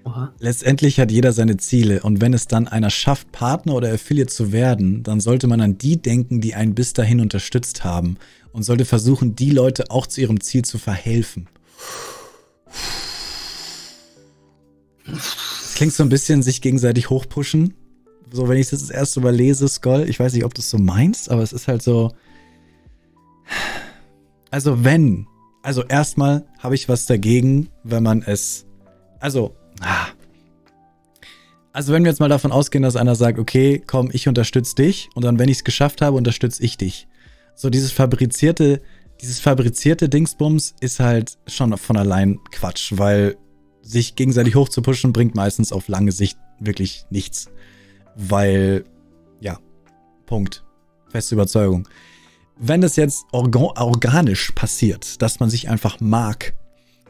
Oha. 0.06 0.34
Letztendlich 0.40 1.02
hat 1.02 1.12
jeder 1.12 1.34
seine 1.34 1.58
Ziele 1.58 2.02
und 2.02 2.22
wenn 2.22 2.34
es 2.34 2.48
dann 2.48 2.70
einer 2.70 2.90
schafft, 2.90 3.34
Partner 3.34 3.74
oder 3.74 3.92
Affiliate 3.92 4.32
zu 4.32 4.54
werden, 4.54 5.04
dann 5.04 5.20
sollte 5.20 5.48
man 5.48 5.60
an 5.60 5.78
die 5.78 6.02
denken, 6.02 6.40
die 6.40 6.56
einen 6.56 6.76
bis 6.76 6.94
dahin 6.94 7.20
unterstützt 7.20 7.84
haben 7.84 8.18
und 8.58 8.64
sollte 8.64 8.86
versuchen, 8.86 9.36
die 9.36 9.52
Leute 9.52 9.92
auch 9.92 10.08
zu 10.08 10.20
ihrem 10.20 10.42
Ziel 10.42 10.66
zu 10.66 10.80
verhelfen. 10.80 11.48
Das 15.06 15.76
klingt 15.76 15.94
so 15.94 16.02
ein 16.02 16.10
bisschen 16.10 16.42
sich 16.42 16.60
gegenseitig 16.62 17.12
hochpushen. 17.12 17.76
So, 18.32 18.50
wenn 18.50 18.58
ich 18.58 18.72
das, 18.72 18.80
das 18.80 18.90
erste 18.90 19.22
Mal 19.22 19.36
lese, 19.36 19.68
Skoll, 19.68 20.10
ich 20.10 20.20
weiß 20.20 20.34
nicht, 20.34 20.44
ob 20.44 20.56
du 20.56 20.62
es 20.62 20.72
so 20.72 20.80
meinst, 20.80 21.30
aber 21.30 21.44
es 21.44 21.54
ist 21.54 21.68
halt 21.68 21.84
so. 21.84 22.16
Also, 24.50 24.84
wenn. 24.84 25.28
Also, 25.62 25.84
erstmal 25.84 26.44
habe 26.58 26.74
ich 26.74 26.90
was 26.90 27.06
dagegen, 27.06 27.70
wenn 27.84 28.02
man 28.02 28.24
es. 28.24 28.66
Also, 29.20 29.56
ah. 29.82 30.08
Also, 31.74 31.94
wenn 31.94 32.04
wir 32.04 32.10
jetzt 32.10 32.20
mal 32.20 32.28
davon 32.28 32.52
ausgehen, 32.52 32.82
dass 32.82 32.96
einer 32.96 33.14
sagt, 33.14 33.38
okay, 33.38 33.84
komm, 33.86 34.10
ich 34.12 34.28
unterstütze 34.28 34.74
dich 34.74 35.10
und 35.14 35.24
dann, 35.24 35.38
wenn 35.38 35.48
ich 35.48 35.58
es 35.58 35.64
geschafft 35.64 36.02
habe, 36.02 36.18
unterstütze 36.18 36.64
ich 36.64 36.76
dich 36.76 37.08
so 37.58 37.72
dieses 37.72 37.92
fabrizierte, 37.92 38.82
dieses 39.20 39.40
fabrizierte 39.40 40.08
Dingsbums 40.08 40.76
ist 40.80 41.00
halt 41.00 41.40
schon 41.48 41.76
von 41.76 41.98
allein 41.98 42.40
Quatsch, 42.52 42.94
weil 42.96 43.36
sich 43.82 44.16
gegenseitig 44.16 44.56
hochzupushen 44.56 45.12
bringt 45.12 45.34
meistens 45.34 45.72
auf 45.72 45.88
lange 45.88 46.12
Sicht 46.12 46.38
wirklich 46.60 47.06
nichts. 47.10 47.50
Weil, 48.16 48.84
ja, 49.42 49.60
Punkt. 50.28 50.64
Feste 51.10 51.36
Überzeugung. 51.36 51.88
Wenn 52.60 52.82
das 52.82 52.96
jetzt 52.96 53.26
organisch 53.32 54.52
passiert, 54.52 55.22
dass 55.22 55.40
man 55.40 55.50
sich 55.50 55.70
einfach 55.70 56.00
mag 56.00 56.54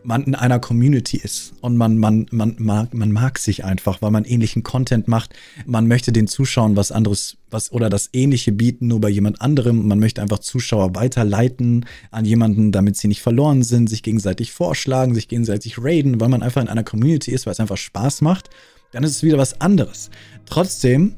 man 0.08 0.24
in 0.24 0.36
einer 0.36 0.60
Community 0.60 1.18
ist 1.18 1.54
und 1.60 1.76
man, 1.76 1.98
man, 1.98 2.28
man, 2.32 2.56
mag, 2.60 2.94
man 2.94 3.12
mag 3.12 3.38
sich 3.38 3.66
einfach, 3.66 4.02
weil 4.02 4.10
man 4.10 4.24
ähnlichen 4.24 4.64
Content 4.64 5.10
macht. 5.10 5.34
Man 5.66 5.90
möchte 5.90 6.14
den 6.14 6.28
Zuschauern 6.28 6.78
was 6.78 6.94
anderes, 6.94 7.36
was 7.50 7.74
oder 7.74 7.90
das 7.90 8.12
Ähnliche 8.14 8.54
bieten, 8.54 8.88
nur 8.88 9.02
bei 9.02 9.10
jemand 9.10 9.42
anderem. 9.42 9.86
Man 9.86 10.00
möchte 10.00 10.22
einfach 10.22 10.40
Zuschauer 10.40 10.96
weiterleiten 10.96 11.86
an 12.10 12.24
jemanden, 12.24 12.72
damit 12.72 12.96
sie 12.96 13.10
nicht 13.10 13.22
verloren 13.22 13.64
sind, 13.64 13.90
sich 13.90 14.02
gegenseitig 14.02 14.54
vorschlagen, 14.54 15.14
sich 15.14 15.28
gegenseitig 15.28 15.76
raiden, 15.78 16.22
weil 16.22 16.30
man 16.30 16.42
einfach 16.42 16.62
in 16.62 16.70
einer 16.70 16.86
Community 16.86 17.32
ist, 17.32 17.46
weil 17.46 17.52
es 17.52 17.60
einfach 17.60 17.76
Spaß 17.76 18.22
macht. 18.22 18.50
Dann 18.94 19.04
ist 19.04 19.12
es 19.12 19.24
wieder 19.24 19.38
was 19.38 19.60
anderes. 19.60 20.10
Trotzdem, 20.46 21.16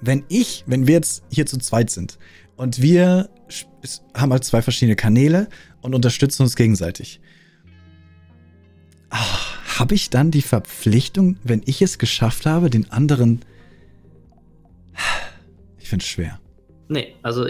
wenn 0.00 0.24
ich, 0.30 0.64
wenn 0.66 0.86
wir 0.86 0.94
jetzt 0.94 1.22
hier 1.30 1.44
zu 1.44 1.58
zweit 1.58 1.90
sind 1.90 2.16
und 2.56 2.80
wir 2.80 3.28
haben 4.14 4.32
halt 4.32 4.44
zwei 4.44 4.62
verschiedene 4.62 4.96
Kanäle 4.96 5.50
und 5.82 5.94
unterstützen 5.94 6.44
uns 6.44 6.56
gegenseitig 6.56 7.20
habe 9.10 9.94
ich 9.94 10.10
dann 10.10 10.30
die 10.30 10.42
Verpflichtung, 10.42 11.36
wenn 11.44 11.62
ich 11.66 11.82
es 11.82 11.98
geschafft 11.98 12.46
habe, 12.46 12.70
den 12.70 12.90
anderen. 12.90 13.42
Ich 15.78 15.88
finde 15.88 16.02
es 16.02 16.08
schwer. 16.08 16.40
Nee, 16.88 17.14
also 17.22 17.46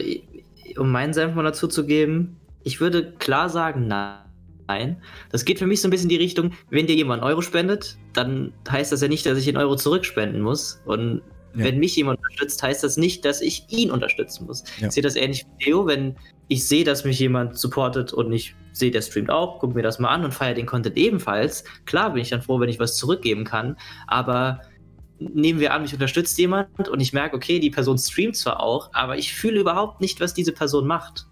um 0.76 0.90
meinen 0.90 1.14
Senf 1.14 1.34
mal 1.34 1.42
dazu 1.42 1.68
zu 1.68 1.86
geben, 1.86 2.36
ich 2.64 2.80
würde 2.80 3.12
klar 3.18 3.48
sagen, 3.48 3.86
nein. 3.86 4.96
Das 5.30 5.44
geht 5.44 5.58
für 5.58 5.66
mich 5.66 5.80
so 5.80 5.88
ein 5.88 5.90
bisschen 5.90 6.10
in 6.10 6.16
die 6.16 6.22
Richtung, 6.22 6.52
wenn 6.70 6.86
dir 6.86 6.96
jemand 6.96 7.22
einen 7.22 7.30
Euro 7.30 7.40
spendet, 7.40 7.96
dann 8.12 8.52
heißt 8.68 8.90
das 8.92 9.00
ja 9.00 9.08
nicht, 9.08 9.24
dass 9.24 9.38
ich 9.38 9.44
den 9.44 9.56
Euro 9.56 9.76
zurückspenden 9.76 10.42
muss. 10.42 10.82
Und 10.84 11.22
ja. 11.56 11.64
wenn 11.64 11.78
mich 11.78 11.96
jemand 11.96 12.18
unterstützt, 12.18 12.62
heißt 12.62 12.84
das 12.84 12.96
nicht, 12.96 13.24
dass 13.24 13.40
ich 13.40 13.64
ihn 13.68 13.90
unterstützen 13.90 14.46
muss. 14.46 14.64
Ja. 14.80 14.88
Ich 14.88 14.94
sehe 14.94 15.02
das 15.02 15.16
ähnlich 15.16 15.46
wie 15.58 15.64
Theo, 15.64 15.86
wenn 15.86 16.16
ich 16.48 16.68
sehe, 16.68 16.84
dass 16.84 17.04
mich 17.04 17.18
jemand 17.18 17.58
supportet 17.58 18.12
und 18.12 18.32
ich 18.32 18.54
sehe, 18.72 18.90
der 18.90 19.02
streamt 19.02 19.30
auch, 19.30 19.58
gucke 19.58 19.74
mir 19.74 19.82
das 19.82 19.98
mal 19.98 20.10
an 20.10 20.24
und 20.24 20.32
feiere 20.32 20.54
den 20.54 20.66
Content 20.66 20.96
ebenfalls. 20.96 21.64
Klar 21.86 22.12
bin 22.12 22.22
ich 22.22 22.30
dann 22.30 22.42
froh, 22.42 22.60
wenn 22.60 22.68
ich 22.68 22.78
was 22.78 22.96
zurückgeben 22.96 23.44
kann, 23.44 23.76
aber 24.06 24.60
nehmen 25.18 25.60
wir 25.60 25.72
an, 25.72 25.82
mich 25.82 25.92
unterstützt 25.92 26.38
jemand 26.38 26.88
und 26.88 27.00
ich 27.00 27.12
merke, 27.12 27.36
okay, 27.36 27.58
die 27.58 27.70
Person 27.70 27.98
streamt 27.98 28.36
zwar 28.36 28.60
auch, 28.60 28.90
aber 28.92 29.16
ich 29.16 29.34
fühle 29.34 29.60
überhaupt 29.60 30.00
nicht, 30.00 30.20
was 30.20 30.34
diese 30.34 30.52
Person 30.52 30.86
macht. 30.86 31.26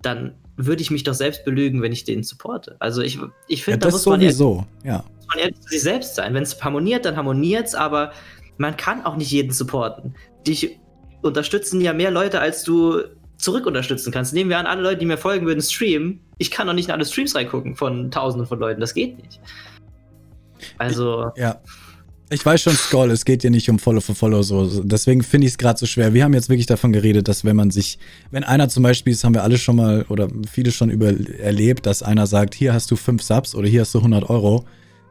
Dann 0.00 0.34
würde 0.56 0.82
ich 0.82 0.90
mich 0.90 1.02
doch 1.02 1.14
selbst 1.14 1.44
belügen, 1.44 1.82
wenn 1.82 1.92
ich 1.92 2.04
den 2.04 2.22
supporte. 2.22 2.76
Also 2.78 3.02
ich, 3.02 3.18
ich 3.48 3.64
finde, 3.64 3.86
ja, 3.86 3.90
da 3.90 3.90
muss 3.90 4.06
man, 4.06 4.20
sowieso. 4.20 4.66
Ja. 4.84 5.04
muss 5.16 5.26
man 5.28 5.38
ehrlich 5.38 5.60
zu 5.60 5.68
sich 5.68 5.82
selbst 5.82 6.14
sein. 6.14 6.34
Wenn 6.34 6.42
es 6.42 6.62
harmoniert, 6.62 7.04
dann 7.04 7.16
harmoniert 7.16 7.68
es, 7.68 7.74
aber 7.74 8.12
man 8.58 8.76
kann 8.76 9.04
auch 9.04 9.16
nicht 9.16 9.30
jeden 9.30 9.52
supporten. 9.52 10.14
Dich 10.46 10.78
unterstützen 11.22 11.80
ja 11.80 11.92
mehr 11.92 12.10
Leute, 12.10 12.40
als 12.40 12.64
du 12.64 13.02
zurück 13.36 13.66
unterstützen 13.66 14.12
kannst. 14.12 14.32
Nehmen 14.32 14.50
wir 14.50 14.58
an, 14.58 14.66
alle 14.66 14.82
Leute, 14.82 14.98
die 14.98 15.06
mir 15.06 15.18
folgen 15.18 15.46
würden, 15.46 15.60
streamen. 15.60 16.20
Ich 16.38 16.50
kann 16.50 16.66
doch 16.66 16.74
nicht 16.74 16.88
in 16.88 16.94
alle 16.94 17.04
Streams 17.04 17.34
reingucken 17.34 17.74
von 17.76 18.10
tausenden 18.10 18.46
von 18.46 18.58
Leuten. 18.58 18.80
Das 18.80 18.94
geht 18.94 19.18
nicht. 19.18 19.40
Also. 20.78 21.30
Ich, 21.34 21.42
ja. 21.42 21.60
Ich 22.30 22.46
weiß 22.46 22.62
schon, 22.62 22.72
Skull, 22.72 23.10
es 23.10 23.26
geht 23.26 23.42
hier 23.42 23.50
nicht 23.50 23.68
um 23.68 23.78
Follow 23.78 24.00
for 24.00 24.14
Follow 24.14 24.42
so. 24.42 24.82
Deswegen 24.84 25.22
finde 25.22 25.46
ich 25.46 25.52
es 25.52 25.58
gerade 25.58 25.78
so 25.78 25.84
schwer. 25.84 26.14
Wir 26.14 26.24
haben 26.24 26.32
jetzt 26.32 26.48
wirklich 26.48 26.64
davon 26.64 26.90
geredet, 26.90 27.28
dass 27.28 27.44
wenn 27.44 27.56
man 27.56 27.70
sich, 27.70 27.98
wenn 28.30 28.42
einer 28.42 28.70
zum 28.70 28.82
Beispiel, 28.82 29.12
das 29.12 29.22
haben 29.22 29.34
wir 29.34 29.42
alle 29.42 29.58
schon 29.58 29.76
mal 29.76 30.06
oder 30.08 30.28
viele 30.50 30.72
schon 30.72 30.88
über 30.88 31.08
erlebt, 31.08 31.84
dass 31.84 32.02
einer 32.02 32.26
sagt, 32.26 32.54
hier 32.54 32.72
hast 32.72 32.90
du 32.90 32.96
fünf 32.96 33.22
Subs 33.22 33.54
oder 33.54 33.68
hier 33.68 33.82
hast 33.82 33.92
du 33.92 33.98
100 33.98 34.30
Euro. 34.30 34.64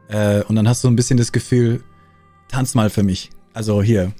Äh, 0.08 0.42
und 0.44 0.56
dann 0.56 0.68
hast 0.68 0.82
du 0.82 0.88
ein 0.88 0.96
bisschen 0.96 1.16
das 1.16 1.30
Gefühl, 1.30 1.84
tanz 2.52 2.74
mal 2.74 2.90
für 2.90 3.02
mich. 3.02 3.30
Also 3.54 3.82
hier, 3.82 4.12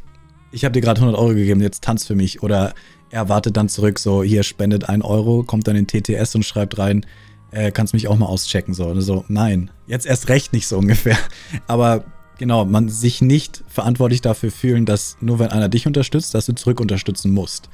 ich 0.51 0.65
habe 0.65 0.73
dir 0.73 0.81
gerade 0.81 1.01
100 1.01 1.19
Euro 1.19 1.35
gegeben, 1.35 1.61
jetzt 1.61 1.85
tanz 1.85 2.07
für 2.07 2.15
mich. 2.15 2.43
Oder 2.43 2.75
er 3.11 3.29
wartet 3.29 3.57
dann 3.57 3.69
zurück, 3.69 3.99
so, 3.99 4.23
hier 4.23 4.43
spendet 4.43 4.89
ein 4.89 5.03
Euro, 5.03 5.45
kommt 5.45 5.69
dann 5.69 5.77
in 5.77 5.87
TTS 5.87 6.35
und 6.35 6.45
schreibt 6.45 6.79
rein, 6.79 7.07
äh, 7.51 7.71
kannst 7.71 7.93
mich 7.93 8.09
auch 8.09 8.17
mal 8.17 8.27
auschecken, 8.27 8.75
so. 8.75 8.87
Und 8.87 9.01
so, 9.03 9.25
nein, 9.29 9.71
jetzt 9.87 10.07
erst 10.07 10.29
recht 10.29 10.53
nicht 10.53 10.67
so 10.67 10.79
ungefähr. 10.79 11.19
Aber 11.67 12.05
genau, 12.39 12.65
man 12.65 12.89
sich 12.89 13.21
nicht 13.21 13.63
verantwortlich 13.69 14.23
dafür 14.23 14.51
fühlen, 14.51 14.87
dass 14.87 15.17
nur 15.21 15.39
wenn 15.39 15.49
einer 15.49 15.69
dich 15.69 15.87
unterstützt, 15.87 16.35
dass 16.35 16.47
du 16.47 16.55
zurück 16.55 16.81
unterstützen 16.81 17.33
musst. 17.33 17.69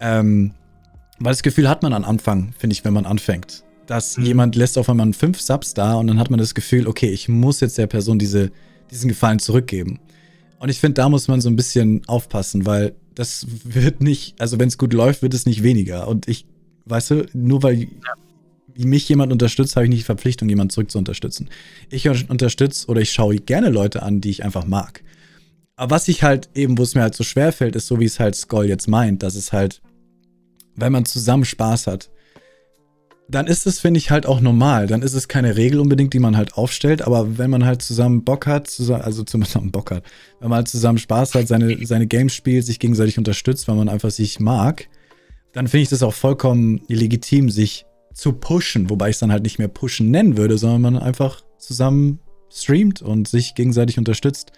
Ähm, 0.00 0.52
weil 1.18 1.32
das 1.32 1.42
Gefühl 1.42 1.68
hat 1.68 1.82
man 1.82 1.94
am 1.94 2.04
Anfang, 2.04 2.52
finde 2.58 2.74
ich, 2.74 2.84
wenn 2.84 2.92
man 2.92 3.06
anfängt. 3.06 3.62
Dass 3.86 4.18
mhm. 4.18 4.24
jemand 4.24 4.56
lässt 4.56 4.76
auf 4.76 4.90
einmal 4.90 5.12
fünf 5.12 5.40
Subs 5.40 5.72
da 5.74 5.94
und 5.94 6.08
dann 6.08 6.18
hat 6.18 6.28
man 6.28 6.38
das 6.38 6.54
Gefühl, 6.54 6.88
okay, 6.88 7.08
ich 7.08 7.28
muss 7.28 7.60
jetzt 7.60 7.78
der 7.78 7.86
Person 7.86 8.18
diese, 8.18 8.50
diesen 8.90 9.08
Gefallen 9.08 9.38
zurückgeben. 9.38 10.00
Und 10.58 10.68
ich 10.68 10.80
finde, 10.80 10.94
da 10.94 11.08
muss 11.08 11.28
man 11.28 11.40
so 11.40 11.48
ein 11.48 11.56
bisschen 11.56 12.02
aufpassen, 12.06 12.66
weil 12.66 12.94
das 13.14 13.46
wird 13.64 14.02
nicht, 14.02 14.40
also 14.40 14.58
wenn 14.58 14.68
es 14.68 14.78
gut 14.78 14.92
läuft, 14.92 15.22
wird 15.22 15.34
es 15.34 15.46
nicht 15.46 15.62
weniger. 15.62 16.08
Und 16.08 16.28
ich, 16.28 16.46
weißt 16.86 17.10
du, 17.10 17.26
nur 17.32 17.62
weil 17.62 17.88
mich 18.76 19.08
jemand 19.08 19.32
unterstützt, 19.32 19.76
habe 19.76 19.86
ich 19.86 19.90
nicht 19.90 20.00
die 20.00 20.04
Verpflichtung, 20.04 20.48
jemanden 20.48 20.70
zurück 20.70 20.90
zu 20.90 20.98
unterstützen. 20.98 21.48
Ich 21.90 22.08
unterstütze 22.08 22.86
oder 22.88 23.00
ich 23.00 23.12
schaue 23.12 23.36
gerne 23.36 23.70
Leute 23.70 24.02
an, 24.02 24.20
die 24.20 24.30
ich 24.30 24.44
einfach 24.44 24.66
mag. 24.66 25.02
Aber 25.76 25.94
was 25.94 26.08
ich 26.08 26.22
halt 26.22 26.48
eben, 26.54 26.78
wo 26.78 26.82
es 26.82 26.94
mir 26.94 27.02
halt 27.02 27.14
so 27.14 27.24
schwer 27.24 27.52
fällt, 27.52 27.76
ist 27.76 27.86
so, 27.86 28.00
wie 28.00 28.06
es 28.06 28.20
halt 28.20 28.34
Skoll 28.34 28.66
jetzt 28.66 28.88
meint, 28.88 29.22
dass 29.22 29.34
es 29.34 29.52
halt, 29.52 29.82
wenn 30.74 30.92
man 30.92 31.04
zusammen 31.04 31.44
Spaß 31.44 31.86
hat, 31.86 32.10
dann 33.28 33.46
ist 33.46 33.66
es, 33.66 33.80
finde 33.80 33.98
ich, 33.98 34.10
halt 34.10 34.26
auch 34.26 34.40
normal. 34.40 34.86
Dann 34.86 35.02
ist 35.02 35.14
es 35.14 35.28
keine 35.28 35.56
Regel 35.56 35.80
unbedingt, 35.80 36.14
die 36.14 36.18
man 36.18 36.36
halt 36.36 36.54
aufstellt, 36.54 37.02
aber 37.02 37.38
wenn 37.38 37.50
man 37.50 37.64
halt 37.64 37.82
zusammen 37.82 38.24
Bock 38.24 38.46
hat, 38.46 38.68
zusammen, 38.68 39.02
also 39.02 39.24
zusammen 39.24 39.70
Bock 39.72 39.90
hat, 39.90 40.04
wenn 40.40 40.48
man 40.48 40.58
halt 40.58 40.68
zusammen 40.68 40.98
Spaß 40.98 41.34
hat, 41.34 41.48
seine, 41.48 41.84
seine 41.86 42.06
Games 42.06 42.34
spielt, 42.34 42.64
sich 42.64 42.78
gegenseitig 42.78 43.18
unterstützt, 43.18 43.66
weil 43.68 43.76
man 43.76 43.88
einfach 43.88 44.10
sich 44.10 44.38
mag, 44.38 44.88
dann 45.52 45.66
finde 45.68 45.82
ich 45.82 45.88
das 45.88 46.02
auch 46.02 46.14
vollkommen 46.14 46.82
legitim, 46.88 47.50
sich 47.50 47.86
zu 48.14 48.32
pushen, 48.32 48.88
wobei 48.90 49.08
ich 49.08 49.16
es 49.16 49.20
dann 49.20 49.32
halt 49.32 49.42
nicht 49.42 49.58
mehr 49.58 49.68
pushen 49.68 50.10
nennen 50.10 50.36
würde, 50.36 50.56
sondern 50.56 50.80
man 50.80 50.96
einfach 50.96 51.42
zusammen 51.58 52.20
streamt 52.50 53.02
und 53.02 53.28
sich 53.28 53.54
gegenseitig 53.54 53.98
unterstützt. 53.98 54.52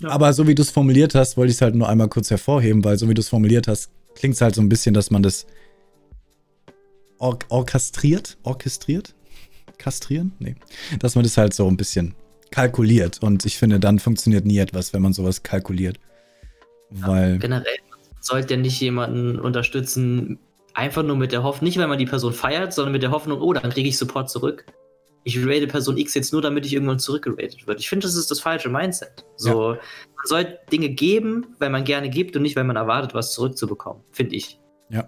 Ja. 0.00 0.10
Aber 0.10 0.32
so 0.32 0.46
wie 0.46 0.54
du 0.54 0.62
es 0.62 0.70
formuliert 0.70 1.14
hast, 1.14 1.36
wollte 1.36 1.50
ich 1.50 1.56
es 1.56 1.62
halt 1.62 1.74
nur 1.74 1.88
einmal 1.88 2.08
kurz 2.08 2.30
hervorheben, 2.30 2.84
weil 2.84 2.98
so 2.98 3.08
wie 3.08 3.14
du 3.14 3.20
es 3.20 3.28
formuliert 3.28 3.66
hast, 3.66 3.90
klingt 4.14 4.34
es 4.34 4.40
halt 4.40 4.54
so 4.54 4.60
ein 4.60 4.68
bisschen, 4.68 4.94
dass 4.94 5.10
man 5.10 5.22
das 5.22 5.46
or 7.18 7.38
orchestriert, 7.48 8.38
orchestriert, 8.42 9.14
kastrieren? 9.78 10.32
Nee. 10.38 10.56
Dass 10.98 11.14
man 11.14 11.24
das 11.24 11.36
halt 11.36 11.54
so 11.54 11.66
ein 11.68 11.76
bisschen 11.76 12.14
kalkuliert. 12.50 13.22
Und 13.22 13.44
ich 13.44 13.58
finde, 13.58 13.80
dann 13.80 13.98
funktioniert 13.98 14.44
nie 14.44 14.58
etwas, 14.58 14.92
wenn 14.92 15.02
man 15.02 15.12
sowas 15.12 15.42
kalkuliert. 15.42 15.98
Weil. 16.90 17.32
Ja, 17.32 17.38
generell 17.38 17.76
sollte 18.20 18.54
ja 18.54 18.60
nicht 18.60 18.80
jemanden 18.80 19.38
unterstützen, 19.38 20.38
einfach 20.74 21.02
nur 21.02 21.16
mit 21.16 21.32
der 21.32 21.42
Hoffnung, 21.42 21.66
nicht 21.68 21.78
weil 21.78 21.88
man 21.88 21.98
die 21.98 22.06
Person 22.06 22.32
feiert, 22.32 22.72
sondern 22.72 22.92
mit 22.92 23.02
der 23.02 23.10
Hoffnung, 23.10 23.40
oh, 23.40 23.52
dann 23.52 23.70
kriege 23.70 23.88
ich 23.88 23.98
Support 23.98 24.30
zurück. 24.30 24.64
Ich 25.24 25.44
rate 25.44 25.66
Person 25.66 25.98
X 25.98 26.14
jetzt 26.14 26.32
nur, 26.32 26.40
damit 26.40 26.64
ich 26.64 26.72
irgendwann 26.72 26.98
zurückgeratet 26.98 27.66
wird. 27.66 27.80
Ich 27.80 27.88
finde, 27.88 28.06
das 28.06 28.14
ist 28.14 28.30
das 28.30 28.40
falsche 28.40 28.68
Mindset. 28.68 29.24
So, 29.36 29.72
ja. 29.72 29.78
man 30.16 30.26
soll 30.26 30.58
Dinge 30.72 30.88
geben, 30.88 31.54
weil 31.58 31.70
man 31.70 31.84
gerne 31.84 32.08
gibt 32.08 32.36
und 32.36 32.42
nicht, 32.42 32.56
weil 32.56 32.64
man 32.64 32.76
erwartet, 32.76 33.14
was 33.14 33.32
zurückzubekommen, 33.32 34.02
finde 34.12 34.36
ich. 34.36 34.58
Ja. 34.88 35.06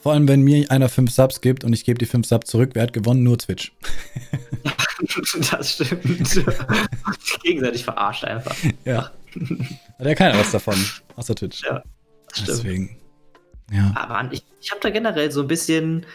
Vor 0.00 0.12
allem, 0.12 0.28
wenn 0.28 0.40
mir 0.40 0.70
einer 0.70 0.88
5 0.88 1.10
Subs 1.10 1.40
gibt 1.40 1.62
und 1.62 1.74
ich 1.74 1.84
gebe 1.84 1.98
die 1.98 2.06
5 2.06 2.26
Subs 2.26 2.50
zurück, 2.50 2.70
wer 2.72 2.84
hat 2.84 2.92
gewonnen? 2.92 3.22
Nur 3.22 3.38
Twitch. 3.38 3.72
das 5.50 5.74
stimmt. 5.74 6.44
Gegenseitig 7.42 7.84
verarscht 7.84 8.24
einfach. 8.24 8.56
Ja. 8.84 9.10
Hat 9.98 10.06
ja 10.06 10.14
keiner 10.14 10.38
was 10.38 10.50
davon, 10.50 10.76
außer 11.16 11.34
Twitch. 11.34 11.62
Ja, 11.62 11.82
das 12.28 12.38
stimmt. 12.38 12.48
Deswegen. 12.48 12.96
Ja. 13.70 13.92
Aber 13.94 14.32
ich, 14.32 14.42
ich 14.60 14.70
habe 14.70 14.80
da 14.80 14.90
generell 14.90 15.30
so 15.30 15.42
ein 15.42 15.48
bisschen 15.48 16.06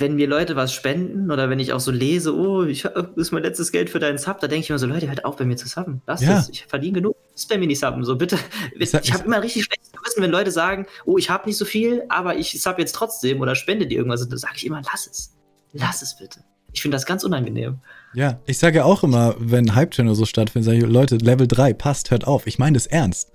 wenn 0.00 0.14
mir 0.14 0.26
Leute 0.26 0.56
was 0.56 0.72
spenden 0.72 1.30
oder 1.30 1.50
wenn 1.50 1.58
ich 1.58 1.72
auch 1.72 1.80
so 1.80 1.90
lese, 1.90 2.34
oh, 2.34 2.64
ich, 2.64 2.82
das 2.82 3.06
ist 3.16 3.32
mein 3.32 3.42
letztes 3.42 3.72
Geld 3.72 3.90
für 3.90 3.98
deinen 3.98 4.18
Sub, 4.18 4.40
da 4.40 4.48
denke 4.48 4.64
ich 4.64 4.70
mir 4.70 4.78
so, 4.78 4.86
Leute, 4.86 5.08
hört 5.08 5.24
auf 5.24 5.36
bei 5.36 5.44
mir 5.44 5.56
zu 5.56 5.68
subben. 5.68 6.02
Lass 6.06 6.22
ja. 6.22 6.34
das, 6.34 6.48
ich 6.48 6.64
verdiene 6.66 6.94
genug. 6.94 7.16
Bei 7.48 7.58
mir 7.58 7.66
nicht 7.66 7.80
subben, 7.80 8.04
so 8.04 8.16
bitte. 8.16 8.38
Ich, 8.78 8.94
ich 8.94 9.12
habe 9.12 9.24
immer 9.24 9.42
richtig 9.42 9.64
schlechtes 9.64 9.92
Gewissen, 9.92 10.22
wenn 10.22 10.30
Leute 10.30 10.50
sagen, 10.50 10.86
oh, 11.04 11.18
ich 11.18 11.30
habe 11.30 11.46
nicht 11.46 11.56
so 11.56 11.64
viel, 11.64 12.02
aber 12.08 12.36
ich 12.36 12.60
sub 12.60 12.78
jetzt 12.78 12.94
trotzdem 12.94 13.40
oder 13.40 13.54
spende 13.54 13.86
dir 13.86 13.98
irgendwas. 13.98 14.28
Da 14.28 14.36
sage 14.36 14.54
ich 14.56 14.66
immer, 14.66 14.80
lass 14.92 15.06
es. 15.06 15.34
Lass 15.72 16.02
es 16.02 16.16
bitte. 16.16 16.40
Ich 16.74 16.82
finde 16.82 16.96
das 16.96 17.06
ganz 17.06 17.22
unangenehm. 17.22 17.78
Ja, 18.14 18.40
ich 18.46 18.58
sage 18.58 18.78
ja 18.78 18.84
auch 18.84 19.04
immer, 19.04 19.36
wenn 19.38 19.74
Hype-Channel 19.74 20.14
so 20.14 20.24
stattfindet, 20.24 20.66
sage 20.66 20.78
ich, 20.78 20.84
Leute, 20.84 21.16
Level 21.16 21.46
3, 21.46 21.72
passt, 21.72 22.10
hört 22.10 22.26
auf. 22.26 22.46
Ich 22.46 22.58
meine 22.58 22.74
das 22.74 22.86
ernst. 22.86 23.30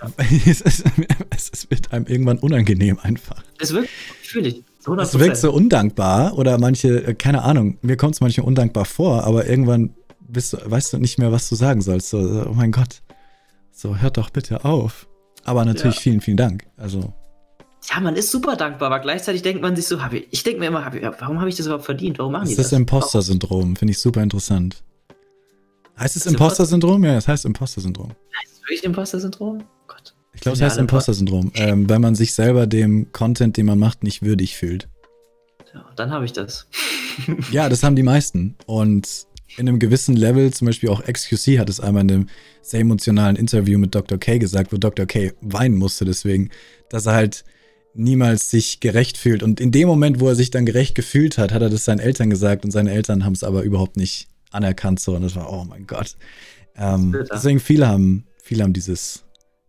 Ja. 0.00 0.10
es, 0.46 0.60
ist, 0.60 0.84
es, 1.30 1.70
wird 1.70 1.92
einem 1.92 2.06
irgendwann 2.06 2.38
unangenehm 2.38 2.98
einfach. 3.00 3.42
Es 3.58 3.72
wird, 3.72 3.88
fühle 4.22 4.48
ich. 4.48 4.64
Es 4.80 5.18
wirkt 5.18 5.36
so 5.36 5.52
undankbar 5.52 6.38
oder 6.38 6.58
manche, 6.58 7.04
äh, 7.04 7.14
keine 7.14 7.42
Ahnung, 7.42 7.78
mir 7.82 7.96
kommt 7.96 8.14
es 8.14 8.20
manchmal 8.20 8.46
undankbar 8.46 8.86
vor, 8.86 9.24
aber 9.24 9.46
irgendwann 9.46 9.94
bist 10.20 10.54
du, 10.54 10.58
weißt 10.64 10.94
du 10.94 10.98
nicht 10.98 11.18
mehr, 11.18 11.32
was 11.32 11.48
du 11.48 11.54
sagen 11.54 11.82
sollst. 11.82 12.10
So, 12.10 12.18
oh 12.18 12.54
mein 12.54 12.72
Gott, 12.72 13.02
so 13.72 13.96
hört 13.96 14.16
doch 14.16 14.30
bitte 14.30 14.64
auf. 14.64 15.06
Aber 15.44 15.64
natürlich 15.64 15.96
ja. 15.96 16.02
vielen, 16.02 16.20
vielen 16.20 16.36
Dank. 16.36 16.66
Also. 16.76 17.12
Ja, 17.90 18.00
man 18.00 18.14
ist 18.14 18.30
super 18.30 18.56
dankbar, 18.56 18.86
aber 18.86 19.00
gleichzeitig 19.00 19.42
denkt 19.42 19.62
man 19.62 19.74
sich 19.74 19.86
so, 19.86 20.02
hab 20.02 20.12
ich, 20.12 20.28
ich 20.30 20.42
denke 20.42 20.60
mir 20.60 20.66
immer, 20.66 20.84
hab 20.84 20.94
ich, 20.94 21.02
warum 21.02 21.40
habe 21.40 21.48
ich 21.48 21.56
das 21.56 21.66
überhaupt 21.66 21.84
verdient? 21.84 22.18
Warum 22.18 22.32
machen 22.32 22.42
das 22.42 22.50
die 22.50 22.56
das? 22.56 22.66
Das 22.70 22.72
ist 22.72 22.72
das 22.72 22.78
Imposter-Syndrom, 22.78 23.76
finde 23.76 23.92
ich 23.92 23.98
super 23.98 24.22
interessant. 24.22 24.82
Heißt 25.98 26.16
es 26.16 26.26
Imposter-Syndrom? 26.26 27.04
Ja, 27.04 27.16
es 27.16 27.28
heißt 27.28 27.44
Imposter-Syndrom. 27.44 28.08
Heißt 28.08 28.52
es 28.54 28.60
wirklich 28.62 28.84
Imposter-Syndrom? 28.84 29.62
Ich 30.40 30.44
glaube, 30.44 30.56
es 30.56 30.62
heißt 30.62 30.78
Imposter-Syndrom, 30.78 31.52
ähm, 31.54 31.86
weil 31.90 31.98
man 31.98 32.14
sich 32.14 32.32
selber 32.32 32.66
dem 32.66 33.12
Content, 33.12 33.58
den 33.58 33.66
man 33.66 33.78
macht, 33.78 34.02
nicht 34.02 34.22
würdig 34.22 34.56
fühlt. 34.56 34.88
Ja, 35.74 35.84
dann 35.96 36.10
habe 36.10 36.24
ich 36.24 36.32
das. 36.32 36.66
ja, 37.52 37.68
das 37.68 37.82
haben 37.82 37.94
die 37.94 38.02
meisten. 38.02 38.56
Und 38.64 39.26
in 39.58 39.68
einem 39.68 39.78
gewissen 39.78 40.16
Level, 40.16 40.50
zum 40.50 40.64
Beispiel 40.64 40.88
auch 40.88 41.04
XQC 41.04 41.58
hat 41.58 41.68
es 41.68 41.78
einmal 41.78 42.04
in 42.04 42.10
einem 42.10 42.28
sehr 42.62 42.80
emotionalen 42.80 43.36
Interview 43.36 43.78
mit 43.78 43.94
Dr. 43.94 44.16
K 44.16 44.38
gesagt, 44.38 44.72
wo 44.72 44.78
Dr. 44.78 45.04
K 45.04 45.34
weinen 45.42 45.76
musste 45.76 46.06
deswegen, 46.06 46.48
dass 46.88 47.04
er 47.04 47.12
halt 47.12 47.44
niemals 47.92 48.48
sich 48.48 48.80
gerecht 48.80 49.18
fühlt. 49.18 49.42
Und 49.42 49.60
in 49.60 49.72
dem 49.72 49.88
Moment, 49.88 50.20
wo 50.20 50.28
er 50.28 50.36
sich 50.36 50.50
dann 50.50 50.64
gerecht 50.64 50.94
gefühlt 50.94 51.36
hat, 51.36 51.52
hat 51.52 51.60
er 51.60 51.68
das 51.68 51.84
seinen 51.84 52.00
Eltern 52.00 52.30
gesagt 52.30 52.64
und 52.64 52.70
seine 52.70 52.92
Eltern 52.92 53.26
haben 53.26 53.34
es 53.34 53.44
aber 53.44 53.60
überhaupt 53.62 53.98
nicht 53.98 54.28
anerkannt 54.52 55.00
so. 55.00 55.14
Und 55.16 55.20
das 55.20 55.36
war, 55.36 55.52
oh 55.52 55.66
mein 55.66 55.86
Gott. 55.86 56.16
Ähm, 56.78 57.14
deswegen 57.30 57.60
viele 57.60 57.88
haben, 57.88 58.24
viele 58.42 58.62
haben 58.62 58.72
dieses 58.72 59.24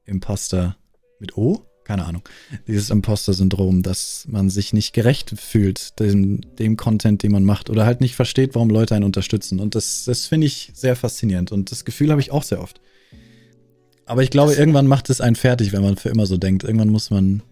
Imposter 0.06 0.78
mit 1.20 1.38
O? 1.38 1.66
Keine 1.84 2.06
Ahnung. 2.06 2.22
Dieses 2.68 2.90
Imposter-Syndrom, 2.90 3.82
dass 3.82 4.26
man 4.30 4.50
sich 4.50 4.72
nicht 4.72 4.94
gerecht 4.94 5.34
fühlt 5.38 6.00
dem, 6.00 6.42
dem 6.58 6.78
Content, 6.78 7.24
den 7.24 7.32
man 7.32 7.44
macht 7.44 7.70
oder 7.70 7.86
halt 7.86 8.02
nicht 8.02 8.16
versteht, 8.16 8.54
warum 8.56 8.70
Leute 8.70 8.96
einen 8.96 9.04
unterstützen. 9.04 9.60
Und 9.60 9.76
das, 9.76 10.06
das 10.06 10.26
finde 10.28 10.48
ich 10.48 10.72
sehr 10.74 10.96
faszinierend 10.96 11.52
und 11.52 11.72
das 11.72 11.84
Gefühl 11.84 12.12
habe 12.12 12.22
ich 12.22 12.32
auch 12.32 12.44
sehr 12.44 12.62
oft. 12.62 12.80
Aber 14.06 14.24
ich 14.24 14.30
glaube, 14.30 14.54
irgendwann 14.54 14.88
macht 14.88 15.10
es 15.10 15.22
einen 15.22 15.36
fertig, 15.36 15.74
wenn 15.74 15.82
man 15.82 15.98
für 15.98 16.10
immer 16.10 16.26
so 16.26 16.38
denkt. 16.38 16.64
Irgendwann 16.64 16.90
muss 16.90 17.10
man. 17.10 17.44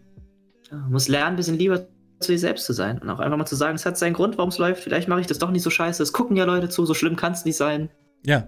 Ja, 0.72 0.78
muss 0.90 1.08
lernen, 1.08 1.32
ein 1.32 1.36
bisschen 1.38 1.58
lieber 1.58 1.88
zu 2.20 2.32
sich 2.32 2.42
selbst 2.42 2.66
zu 2.66 2.74
sein 2.74 3.00
und 3.00 3.10
auch 3.10 3.20
einfach 3.20 3.38
mal 3.38 3.46
zu 3.46 3.56
sagen, 3.56 3.76
es 3.76 3.86
hat 3.86 3.98
seinen 3.98 4.14
Grund, 4.14 4.38
warum 4.38 4.50
es 4.50 4.58
läuft. 4.58 4.84
Vielleicht 4.84 5.08
mache 5.08 5.22
ich 5.22 5.28
das 5.28 5.40
doch 5.40 5.52
nicht 5.52 5.64
so 5.64 5.70
scheiße. 5.70 6.04
Es 6.04 6.14
gucken 6.14 6.36
ja 6.36 6.44
Leute 6.44 6.70
zu, 6.70 6.86
so 6.86 6.94
schlimm 6.94 7.16
kann 7.16 7.34
es 7.34 7.46
nicht 7.46 7.56
sein. 7.56 7.90
Ja. 8.26 8.48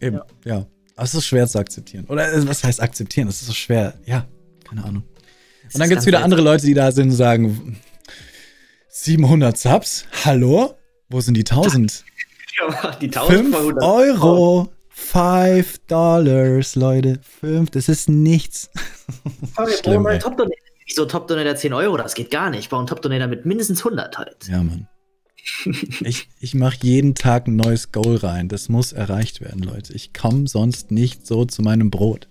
Eben, 0.00 0.16
ja. 0.16 0.24
ja. 0.44 0.66
Aber 0.96 1.04
es 1.04 1.14
ist 1.14 1.26
schwer 1.26 1.46
zu 1.46 1.58
akzeptieren. 1.58 2.06
Oder 2.06 2.32
äh, 2.32 2.48
was 2.48 2.64
heißt 2.64 2.80
akzeptieren? 2.80 3.28
Es 3.28 3.42
ist 3.42 3.48
so 3.48 3.52
schwer. 3.52 3.94
Ja, 4.06 4.26
keine 4.66 4.82
Ahnung. 4.82 5.04
Und 5.72 5.78
dann 5.78 5.88
gibt 5.88 6.00
es 6.00 6.06
wieder 6.06 6.24
andere 6.24 6.40
Leute, 6.40 6.64
die 6.64 6.74
da 6.74 6.90
sind 6.90 7.10
und 7.10 7.16
sagen, 7.16 7.78
700 8.88 9.58
Subs? 9.58 10.06
Hallo? 10.24 10.78
Wo 11.10 11.20
sind 11.20 11.34
die 11.34 11.44
1000? 11.44 12.04
Ja, 12.58 12.90
die 13.00 13.06
1000 13.06 13.54
5 13.54 13.76
Euro. 13.82 14.72
5 14.88 15.78
Dollars, 15.86 16.74
Leute. 16.76 17.20
5, 17.40 17.70
das 17.70 17.90
ist 17.90 18.08
nichts. 18.08 18.70
Sorry, 19.54 19.72
Schlimm, 19.72 20.06
ey. 20.06 20.18
Top 20.18 20.40
Wieso 20.86 21.04
Top 21.04 21.26
Donator 21.26 21.56
10 21.56 21.74
Euro? 21.74 21.98
Das 21.98 22.14
geht 22.14 22.30
gar 22.30 22.48
nicht. 22.48 22.60
Ich 22.60 22.68
brauche 22.70 22.80
einen 22.80 22.86
Top 22.86 23.02
Donator 23.02 23.26
mit 23.26 23.44
mindestens 23.44 23.80
100 23.80 24.16
halt. 24.16 24.48
Ja, 24.48 24.62
Mann 24.62 24.88
ich 26.00 26.28
ich 26.40 26.54
mache 26.54 26.78
jeden 26.82 27.14
Tag 27.14 27.46
ein 27.46 27.56
neues 27.56 27.92
Goal 27.92 28.16
rein. 28.16 28.48
Das 28.48 28.68
muss 28.68 28.92
erreicht 28.92 29.40
werden, 29.40 29.62
Leute. 29.62 29.92
Ich 29.92 30.12
komme 30.12 30.46
sonst 30.46 30.90
nicht 30.90 31.26
so 31.26 31.44
zu 31.44 31.62
meinem 31.62 31.90
Brot. 31.90 32.28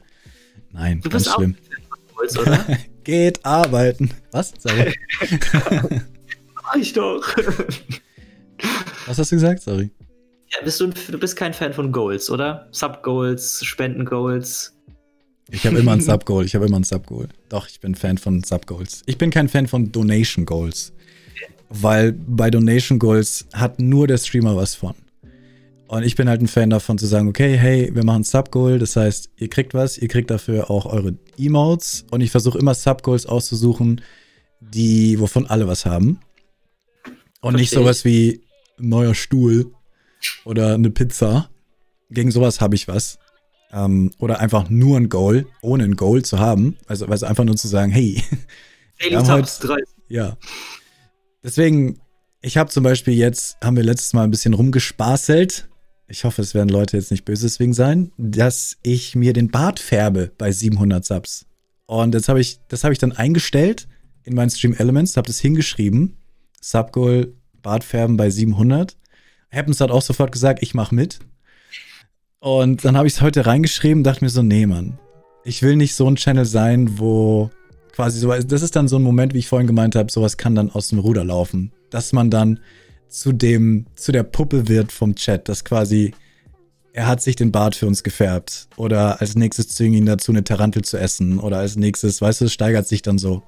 Nein, 0.71 1.01
du 1.01 1.09
ganz 1.09 1.31
schlimm. 1.31 1.55
Holz, 2.17 2.37
oder? 2.37 2.65
Geht 3.03 3.45
arbeiten. 3.45 4.09
Was? 4.31 4.53
Sorry. 4.57 4.93
ich 6.79 6.93
doch. 6.93 7.23
Was 9.05 9.17
hast 9.19 9.31
du 9.31 9.35
gesagt? 9.35 9.61
Sorry. 9.61 9.91
Ja, 10.51 10.63
bist 10.63 10.79
du, 10.79 10.87
du 10.87 11.17
bist 11.17 11.35
kein 11.35 11.53
Fan 11.53 11.73
von 11.73 11.91
Goals, 11.91 12.29
oder? 12.29 12.67
Sub-Goals, 12.71 13.63
Spenden-Goals. 13.63 14.75
Ich 15.51 15.65
habe 15.67 15.77
immer 15.77 15.93
ein 15.93 16.01
Sub-Goal. 16.01 16.45
Ich 16.45 16.55
habe 16.55 16.65
immer 16.65 16.79
ein 16.79 16.83
Sub-Goal. 16.83 17.29
Doch, 17.49 17.67
ich 17.67 17.79
bin 17.79 17.93
Fan 17.93 18.17
von 18.17 18.43
Sub-Goals. 18.43 19.03
Ich 19.05 19.17
bin 19.17 19.29
kein 19.29 19.49
Fan 19.49 19.67
von 19.67 19.91
Donation-Goals 19.91 20.94
weil 21.69 22.11
bei 22.11 22.49
Donation 22.49 22.99
Goals 22.99 23.47
hat 23.53 23.79
nur 23.79 24.07
der 24.07 24.17
Streamer 24.17 24.55
was 24.55 24.75
von. 24.75 24.95
Und 25.87 26.03
ich 26.03 26.15
bin 26.15 26.27
halt 26.27 26.41
ein 26.41 26.47
Fan 26.47 26.71
davon 26.71 26.97
zu 26.97 27.05
sagen, 27.05 27.27
okay, 27.27 27.55
hey, 27.57 27.91
wir 27.93 28.03
machen 28.03 28.23
Sub-Goal, 28.23 28.79
das 28.79 28.95
heißt, 28.95 29.29
ihr 29.37 29.49
kriegt 29.49 29.73
was, 29.73 29.97
ihr 29.97 30.07
kriegt 30.07 30.31
dafür 30.31 30.71
auch 30.71 30.87
eure 30.87 31.15
Emotes 31.37 32.05
und 32.09 32.21
ich 32.21 32.31
versuche 32.31 32.57
immer 32.57 32.73
Sub-Goals 32.73 33.27
auszusuchen, 33.27 34.01
die, 34.59 35.19
wovon 35.19 35.45
alle 35.45 35.67
was 35.67 35.85
haben. 35.85 36.19
Und 37.41 37.51
Versteh 37.51 37.57
nicht 37.57 37.69
sowas 37.69 37.99
ich. 37.99 38.05
wie 38.05 38.41
ein 38.79 38.89
neuer 38.89 39.13
Stuhl 39.13 39.71
oder 40.43 40.73
eine 40.73 40.89
Pizza. 40.89 41.49
Gegen 42.09 42.31
sowas 42.31 42.61
habe 42.61 42.75
ich 42.75 42.87
was. 42.87 43.19
Ähm, 43.71 44.11
oder 44.17 44.39
einfach 44.39 44.69
nur 44.69 44.97
ein 44.97 45.09
Goal, 45.09 45.45
ohne 45.61 45.83
ein 45.83 45.95
Goal 45.95 46.23
zu 46.23 46.39
haben. 46.39 46.77
Also, 46.87 47.05
also 47.05 47.25
einfach 47.27 47.43
nur 47.43 47.57
zu 47.57 47.67
sagen, 47.67 47.91
hey. 47.91 48.23
Daily 48.99 49.23
Subs 49.23 49.59
30. 49.59 49.85
Ja. 50.07 50.37
Deswegen, 51.45 51.99
ich 52.41 52.57
habe 52.57 52.72
zum 52.72 52.84
Beispiel 52.84 53.13
jetzt, 53.13 53.57
haben 53.63 53.77
wir 53.77 53.84
letztes 53.84 54.13
Mal 54.13 54.23
ein 54.23 54.31
bisschen 54.31 54.55
rumgespaßelt. 54.55 55.69
Ich 56.07 56.23
hoffe, 56.23 56.41
es 56.41 56.55
werden 56.55 56.69
Leute 56.69 56.97
jetzt 56.97 57.11
nicht 57.11 57.23
böse 57.23 57.45
deswegen 57.45 57.76
sein, 57.76 58.11
dass 58.17 58.77
ich 58.81 59.15
mir 59.15 59.31
den 59.31 59.51
Bart 59.51 59.80
färbe 59.80 60.31
bei 60.39 60.51
700 60.51 61.05
Subs. 61.05 61.45
Und 61.85 62.15
jetzt 62.15 62.30
habe 62.30 62.41
ich, 62.41 62.61
das 62.67 62.84
habe 62.84 62.93
ich 62.93 62.99
dann 62.99 63.11
eingestellt 63.11 63.88
in 64.23 64.34
meinen 64.34 64.49
Stream 64.49 64.73
Elements, 64.73 65.17
habe 65.17 65.27
das 65.27 65.39
hingeschrieben. 65.39 66.17
Subgoal, 66.59 67.31
Bartfärben 67.61 68.17
bei 68.17 68.31
700. 68.31 68.97
Happens 69.51 69.80
hat 69.81 69.91
auch 69.91 70.01
sofort 70.01 70.31
gesagt, 70.31 70.63
ich 70.63 70.73
mache 70.73 70.95
mit. 70.95 71.19
Und 72.39 72.85
dann 72.85 72.97
habe 72.97 73.07
ich 73.07 73.13
es 73.13 73.22
heute 73.22 73.45
reingeschrieben, 73.45 74.03
dachte 74.03 74.23
mir 74.23 74.30
so, 74.31 74.41
nee, 74.41 74.65
Mann. 74.65 74.97
Ich 75.43 75.61
will 75.61 75.76
nicht 75.76 75.93
so 75.93 76.07
ein 76.07 76.15
Channel 76.15 76.45
sein, 76.45 76.97
wo 76.97 77.51
quasi 77.95 78.19
so, 78.19 78.31
das 78.31 78.61
ist 78.61 78.76
dann 78.76 78.88
so 78.88 78.97
ein 78.97 79.03
Moment, 79.03 79.34
wie 79.34 79.39
ich 79.39 79.47
vorhin 79.47 79.67
gemeint 79.67 79.95
habe, 79.95 80.11
sowas 80.11 80.38
kann 80.38 80.55
dann 80.55 80.69
aus 80.69 80.89
dem 80.89 80.99
Ruder 80.99 81.23
laufen. 81.23 81.72
Dass 81.89 82.11
man 82.11 82.30
dann 82.30 82.59
zu 83.07 83.31
dem, 83.31 83.85
zu 83.95 84.11
der 84.11 84.23
Puppe 84.23 84.67
wird 84.67 84.91
vom 84.91 85.15
Chat, 85.15 85.47
dass 85.47 85.63
quasi 85.63 86.13
er 86.91 87.07
hat 87.07 87.22
sich 87.22 87.35
den 87.35 87.51
Bart 87.51 87.76
für 87.76 87.88
uns 87.88 88.03
gefärbt. 88.03 88.67
Oder 88.77 89.19
als 89.19 89.35
nächstes 89.35 89.67
zwingen 89.69 89.97
ihn 89.97 90.05
dazu, 90.05 90.31
eine 90.31 90.45
Tarantel 90.45 90.84
zu 90.84 90.97
essen. 90.97 91.39
Oder 91.39 91.57
als 91.57 91.76
nächstes, 91.76 92.22
weißt 92.22 92.41
du, 92.41 92.45
es 92.45 92.53
steigert 92.53 92.88
sich 92.88 93.01
dann 93.01 93.17
so. 93.17 93.43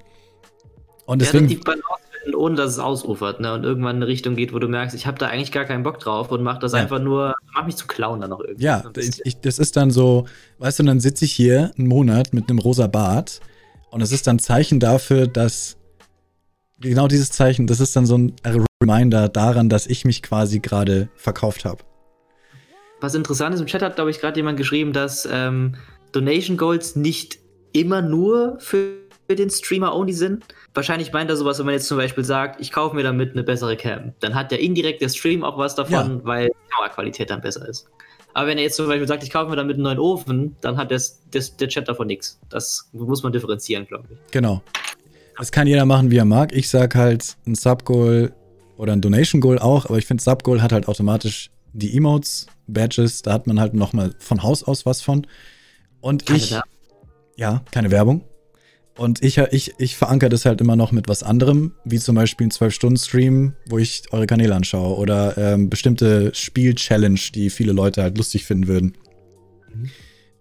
Und 1.06 1.22
deswegen. 1.22 1.48
Ja, 1.48 1.56
die 1.56 1.56
Balance 1.56 1.84
finden, 2.28 2.36
ohne 2.36 2.56
dass 2.56 2.72
es 2.72 2.78
ausufert, 2.78 3.40
ne? 3.40 3.54
Und 3.54 3.64
irgendwann 3.64 3.96
in 3.96 4.02
eine 4.02 4.06
Richtung 4.06 4.36
geht, 4.36 4.52
wo 4.52 4.58
du 4.58 4.68
merkst, 4.68 4.94
ich 4.94 5.06
habe 5.06 5.16
da 5.18 5.28
eigentlich 5.28 5.50
gar 5.50 5.64
keinen 5.64 5.82
Bock 5.82 5.98
drauf 5.98 6.30
und 6.30 6.42
mach 6.42 6.58
das 6.58 6.72
ja. 6.72 6.78
einfach 6.78 7.00
nur, 7.00 7.34
mach 7.54 7.64
mich 7.64 7.76
zu 7.76 7.86
klauen 7.86 8.20
dann 8.20 8.30
noch 8.30 8.40
irgendwie. 8.40 8.64
Ja, 8.64 8.84
ich, 8.96 9.24
ich, 9.24 9.40
das 9.40 9.58
ist 9.58 9.78
dann 9.78 9.90
so, 9.90 10.26
weißt 10.58 10.80
du, 10.80 10.82
dann 10.82 11.00
sitze 11.00 11.24
ich 11.24 11.32
hier 11.32 11.70
einen 11.78 11.88
Monat 11.88 12.34
mit 12.34 12.50
einem 12.50 12.58
rosa 12.58 12.86
Bart 12.86 13.40
und 13.90 14.00
es 14.00 14.12
ist 14.12 14.26
dann 14.26 14.38
Zeichen 14.38 14.80
dafür, 14.80 15.26
dass 15.26 15.76
genau 16.80 17.08
dieses 17.08 17.30
Zeichen, 17.30 17.66
das 17.66 17.80
ist 17.80 17.96
dann 17.96 18.06
so 18.06 18.16
ein 18.16 18.34
Reminder 18.82 19.28
daran, 19.28 19.68
dass 19.68 19.86
ich 19.86 20.04
mich 20.04 20.22
quasi 20.22 20.60
gerade 20.60 21.08
verkauft 21.14 21.64
habe. 21.64 21.82
Was 23.00 23.14
interessant 23.14 23.54
ist, 23.54 23.60
im 23.60 23.66
Chat 23.66 23.82
hat, 23.82 23.96
glaube 23.96 24.10
ich, 24.10 24.20
gerade 24.20 24.38
jemand 24.38 24.58
geschrieben, 24.58 24.92
dass 24.92 25.28
ähm, 25.30 25.76
Donation 26.12 26.56
Goals 26.56 26.96
nicht 26.96 27.38
immer 27.72 28.02
nur 28.02 28.58
für 28.60 28.94
den 29.30 29.50
Streamer 29.50 29.94
only 29.94 30.12
sind. 30.12 30.44
Wahrscheinlich 30.74 31.12
meint 31.12 31.30
er 31.30 31.36
sowas, 31.36 31.58
wenn 31.58 31.66
man 31.66 31.74
jetzt 31.74 31.86
zum 31.86 31.98
Beispiel 31.98 32.24
sagt, 32.24 32.60
ich 32.60 32.72
kaufe 32.72 32.96
mir 32.96 33.02
damit 33.02 33.32
eine 33.32 33.42
bessere 33.42 33.76
Cam. 33.76 34.14
Dann 34.20 34.34
hat 34.34 34.50
der 34.50 34.60
indirekt 34.60 35.02
der 35.02 35.10
Stream 35.10 35.44
auch 35.44 35.58
was 35.58 35.74
davon, 35.74 35.92
ja. 35.92 36.20
weil 36.24 36.48
die 36.48 36.70
Kameraqualität 36.70 37.30
dann 37.30 37.40
besser 37.40 37.68
ist. 37.68 37.88
Aber 38.38 38.46
wenn 38.46 38.58
er 38.58 38.62
jetzt 38.62 38.76
zum 38.76 38.86
Beispiel 38.86 39.08
sagt, 39.08 39.24
ich 39.24 39.30
kaufe 39.30 39.50
mir 39.50 39.56
damit 39.56 39.74
einen 39.74 39.82
neuen 39.82 39.98
Ofen, 39.98 40.54
dann 40.60 40.76
hat 40.76 40.92
das, 40.92 41.20
das, 41.32 41.56
der 41.56 41.66
Chat 41.66 41.88
davon 41.88 42.06
nichts. 42.06 42.38
Das 42.48 42.88
muss 42.92 43.24
man 43.24 43.32
differenzieren, 43.32 43.84
glaube 43.84 44.04
ich. 44.12 44.18
Genau. 44.30 44.62
Das 45.36 45.50
kann 45.50 45.66
jeder 45.66 45.84
machen, 45.86 46.12
wie 46.12 46.18
er 46.18 46.24
mag. 46.24 46.52
Ich 46.52 46.68
sag 46.68 46.94
halt 46.94 47.36
ein 47.48 47.56
Sub-Goal 47.56 48.32
oder 48.76 48.92
ein 48.92 49.00
Donation-Goal 49.00 49.58
auch, 49.58 49.86
aber 49.86 49.98
ich 49.98 50.06
finde, 50.06 50.22
Sub-Goal 50.22 50.62
hat 50.62 50.70
halt 50.70 50.86
automatisch 50.86 51.50
die 51.72 51.96
Emotes, 51.96 52.46
Badges, 52.68 53.22
da 53.22 53.32
hat 53.32 53.48
man 53.48 53.58
halt 53.58 53.74
nochmal 53.74 54.14
von 54.20 54.44
Haus 54.44 54.62
aus 54.62 54.86
was 54.86 55.02
von. 55.02 55.26
Und 56.00 56.24
keine 56.24 56.38
ich. 56.38 56.52
Werbung. 56.52 56.70
Ja, 57.34 57.64
keine 57.72 57.90
Werbung. 57.90 58.24
Und 58.98 59.22
ich, 59.22 59.38
ich, 59.38 59.74
ich 59.78 59.96
verankere 59.96 60.28
das 60.28 60.44
halt 60.44 60.60
immer 60.60 60.74
noch 60.74 60.90
mit 60.90 61.06
was 61.06 61.22
anderem, 61.22 61.70
wie 61.84 62.00
zum 62.00 62.16
Beispiel 62.16 62.48
ein 62.48 62.50
12-Stunden-Stream, 62.50 63.52
wo 63.68 63.78
ich 63.78 64.02
eure 64.10 64.26
Kanäle 64.26 64.56
anschaue 64.56 64.96
oder 64.96 65.38
ähm, 65.38 65.70
bestimmte 65.70 66.34
Spiel-Challenge, 66.34 67.20
die 67.32 67.48
viele 67.48 67.70
Leute 67.70 68.02
halt 68.02 68.18
lustig 68.18 68.44
finden 68.44 68.66
würden. 68.66 68.98
Mhm. 69.72 69.90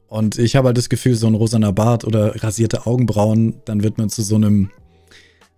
Und 0.08 0.40
ich 0.40 0.56
habe 0.56 0.70
halt 0.70 0.78
das 0.78 0.90
Gefühl, 0.90 1.14
so 1.14 1.28
ein 1.28 1.36
rosaner 1.36 1.72
Bart 1.72 2.04
oder 2.04 2.44
rasierte 2.44 2.88
Augenbrauen, 2.88 3.62
dann 3.66 3.84
wird 3.84 4.00
man 4.00 4.10
zu 4.10 4.24
so 4.24 4.36
einem, 4.36 4.72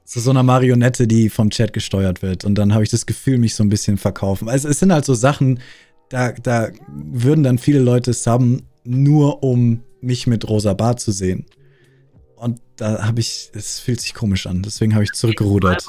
zu 0.03 0.19
so 0.19 0.31
einer 0.31 0.43
Marionette, 0.43 1.07
die 1.07 1.29
vom 1.29 1.51
Chat 1.51 1.71
gesteuert 1.71 2.21
wird. 2.21 2.43
Und 2.43 2.55
dann 2.55 2.73
habe 2.73 2.83
ich 2.83 2.89
das 2.89 3.05
Gefühl, 3.05 3.37
mich 3.37 3.55
so 3.55 3.63
ein 3.63 3.69
bisschen 3.69 3.95
verkaufen. 3.97 4.49
Also 4.49 4.67
es 4.67 4.79
sind 4.79 4.91
halt 4.91 5.05
so 5.05 5.13
Sachen, 5.13 5.59
da, 6.09 6.33
da 6.33 6.67
würden 6.89 7.45
dann 7.45 7.59
viele 7.59 7.79
Leute 7.79 8.11
subben, 8.11 8.63
nur 8.83 9.41
um 9.41 9.83
mich 10.01 10.27
mit 10.27 10.49
rosa 10.49 10.73
Bart 10.73 10.99
zu 10.99 11.13
sehen. 11.13 11.45
Und 12.39 12.61
da 12.77 13.05
habe 13.05 13.19
ich, 13.19 13.51
es 13.53 13.79
fühlt 13.79 13.99
sich 13.99 14.13
komisch 14.13 14.47
an, 14.47 14.63
deswegen 14.63 14.93
habe 14.93 15.03
ich 15.03 15.11
zurückgerudert. 15.11 15.85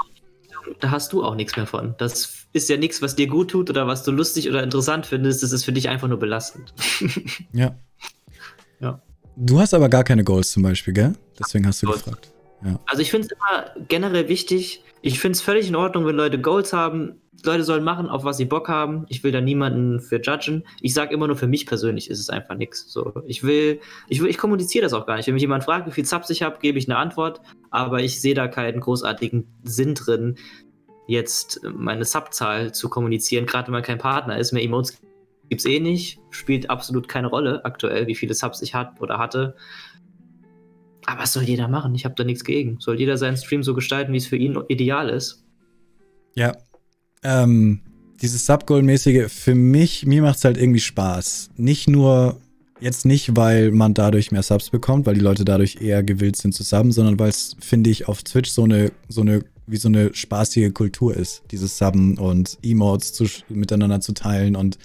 Da 0.81 0.91
hast 0.91 1.13
du 1.13 1.25
auch 1.25 1.35
nichts 1.35 1.57
mehr 1.57 1.67
von. 1.67 1.95
Das 1.99 2.47
ist 2.53 2.69
ja 2.69 2.77
nichts, 2.77 3.01
was 3.03 3.15
dir 3.17 3.29
gut 3.29 3.53
tut 3.53 3.71
oder 3.71 3.87
was 3.87 4.03
du 4.03 4.11
lustig 4.11 4.49
oder 4.49 4.63
interessant 4.63 5.07
findest. 5.07 5.43
Das 5.43 5.53
ist 5.53 5.65
für 5.65 5.73
dich 5.73 5.89
einfach 5.89 6.09
nur 6.09 6.19
belastend. 6.19 6.75
ja. 7.53 7.77
Ja. 8.81 9.01
Du 9.37 9.61
hast 9.61 9.75
aber 9.75 9.89
gar 9.89 10.05
keine 10.05 10.25
Goals 10.25 10.51
zum 10.51 10.63
Beispiel, 10.63 10.93
gell? 10.93 11.13
Deswegen 11.39 11.67
hast 11.67 11.83
du 11.83 11.87
Goals. 11.87 12.05
gefragt. 12.05 12.33
Ja. 12.65 12.79
Also 12.87 13.03
ich 13.03 13.11
finde 13.11 13.29
es 13.29 13.33
immer 13.33 13.87
generell 13.89 14.29
wichtig. 14.29 14.83
Ich 15.03 15.19
finde 15.19 15.37
es 15.37 15.41
völlig 15.41 15.69
in 15.69 15.77
Ordnung, 15.77 16.07
wenn 16.07 16.17
Leute 16.17 16.41
Goals 16.41 16.73
haben. 16.73 17.21
Leute 17.43 17.65
sollen 17.65 17.85
machen, 17.85 18.09
auf 18.09 18.25
was 18.25 18.37
sie 18.37 18.45
Bock 18.45 18.69
haben. 18.69 19.07
Ich 19.09 19.25
will 19.25 19.33
da 19.33 19.41
niemanden 19.41 20.01
für 20.01 20.21
judgen. 20.21 20.65
Ich 20.83 20.93
sage 20.93 21.15
immer 21.15 21.27
nur, 21.27 21.37
für 21.37 21.47
mich 21.47 21.65
persönlich 21.65 22.11
ist 22.11 22.19
es 22.19 22.29
einfach 22.29 22.55
nichts. 22.55 22.93
So, 22.93 23.15
ich 23.27 23.43
will, 23.43 23.81
ich 24.09 24.21
will, 24.21 24.29
ich 24.29 24.37
kommuniziere 24.37 24.83
das 24.83 24.93
auch 24.93 25.07
gar 25.07 25.17
nicht. 25.17 25.27
Wenn 25.27 25.35
mich 25.35 25.41
jemand 25.41 25.65
fragt, 25.65 25.87
wie 25.87 25.91
viel 25.91 26.05
Subs 26.05 26.29
ich 26.29 26.43
habe, 26.43 26.59
gebe 26.61 26.79
ich 26.79 26.87
eine 26.87 26.99
Antwort. 26.99 27.41
Aber 27.71 28.01
ich 28.03 28.21
sehe 28.21 28.35
da 28.35 28.47
keinen 28.47 28.81
großartigen 28.81 29.47
Sinn 29.63 29.95
drin, 29.95 30.37
jetzt 31.07 31.61
meine 31.75 32.05
Subzahl 32.05 32.73
zu 32.73 32.91
kommunizieren, 32.91 33.47
gerade 33.47 33.69
wenn 33.69 33.73
man 33.73 33.83
kein 33.83 33.99
Partner 33.99 34.39
ist. 34.39 34.53
Mehr 34.53 34.63
Emotes 34.63 35.01
gibt 35.49 35.61
es 35.61 35.67
eh 35.67 35.81
nicht. 35.81 36.21
Spielt 36.29 36.69
absolut 36.69 37.09
keine 37.09 37.29
Rolle 37.29 37.65
aktuell, 37.65 38.07
wie 38.07 38.15
viele 38.15 38.35
Subs 38.35 38.61
ich 38.61 38.75
hatte 38.75 39.01
oder 39.01 39.19
hatte. 39.19 39.57
Aber 41.11 41.23
was 41.23 41.33
soll 41.33 41.43
jeder 41.43 41.67
machen? 41.67 41.93
Ich 41.97 42.05
habe 42.05 42.15
da 42.15 42.23
nichts 42.23 42.45
gegen. 42.45 42.79
Soll 42.79 43.01
jeder 43.01 43.17
seinen 43.19 43.37
Stream 43.37 43.65
so 43.65 43.75
gestalten, 43.75 44.13
wie 44.13 44.19
es 44.19 44.29
für 44.29 44.37
ihn 44.37 44.57
ideal 44.69 45.09
ist. 45.09 45.45
Ja, 46.37 46.53
ähm, 47.25 47.81
dieses 48.23 48.47
Subgoal-mäßige, 48.47 49.29
für 49.29 49.57
mich, 49.57 50.07
mir 50.07 50.23
macht 50.23 50.37
es 50.37 50.45
halt 50.45 50.57
irgendwie 50.57 50.79
Spaß. 50.79 51.51
Nicht 51.57 51.89
nur, 51.89 52.41
jetzt 52.79 53.07
nicht, 53.07 53.37
weil 53.37 53.73
man 53.73 53.93
dadurch 53.93 54.31
mehr 54.31 54.45
Subs 54.45 54.71
bekommt, 54.71 55.05
weil 55.05 55.15
die 55.15 55.21
Leute 55.21 55.45
dadurch 55.45 55.81
eher 55.81 56.05
gewillt 56.05 56.37
sind 56.37 56.55
zu 56.55 56.63
subben, 56.63 56.93
sondern 56.93 57.19
weil 57.19 57.31
es, 57.31 57.57
finde 57.59 57.91
ich, 57.91 58.07
auf 58.07 58.23
Twitch 58.23 58.51
so 58.51 58.63
eine, 58.63 58.93
so 59.09 59.23
eine, 59.23 59.43
wie 59.67 59.79
so 59.79 59.89
eine 59.89 60.15
spaßige 60.15 60.73
Kultur 60.73 61.17
ist. 61.17 61.43
Dieses 61.51 61.77
Subben 61.77 62.19
und 62.19 62.57
Emotes 62.63 63.15
zu, 63.15 63.27
miteinander 63.49 64.01
zu 64.01 64.13
teilen 64.13 64.55
und 64.55 64.79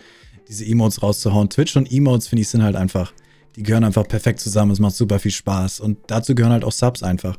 diese 0.49 0.65
Emotes 0.65 1.03
rauszuhauen. 1.03 1.51
Twitch 1.51 1.75
und 1.75 1.91
Emotes, 1.91 2.27
finde 2.27 2.41
ich, 2.41 2.49
sind 2.49 2.63
halt 2.63 2.75
einfach, 2.75 3.13
die 3.55 3.63
gehören 3.63 3.83
einfach 3.83 4.07
perfekt 4.07 4.39
zusammen. 4.39 4.71
Es 4.71 4.79
macht 4.79 4.95
super 4.95 5.19
viel 5.19 5.31
Spaß. 5.31 5.79
Und 5.79 5.97
dazu 6.07 6.35
gehören 6.35 6.51
halt 6.51 6.63
auch 6.63 6.71
Subs 6.71 7.03
einfach. 7.03 7.37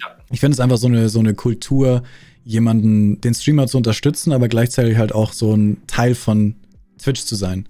Ja. 0.00 0.06
Ich 0.30 0.40
finde 0.40 0.54
es 0.54 0.60
einfach 0.60 0.78
so 0.78 0.86
eine, 0.86 1.08
so 1.08 1.18
eine 1.18 1.34
Kultur, 1.34 2.02
jemanden, 2.44 3.20
den 3.20 3.34
Streamer 3.34 3.66
zu 3.66 3.76
unterstützen, 3.76 4.32
aber 4.32 4.48
gleichzeitig 4.48 4.96
halt 4.96 5.14
auch 5.14 5.32
so 5.32 5.54
ein 5.54 5.82
Teil 5.86 6.14
von 6.14 6.56
Twitch 6.98 7.24
zu 7.24 7.34
sein. 7.34 7.68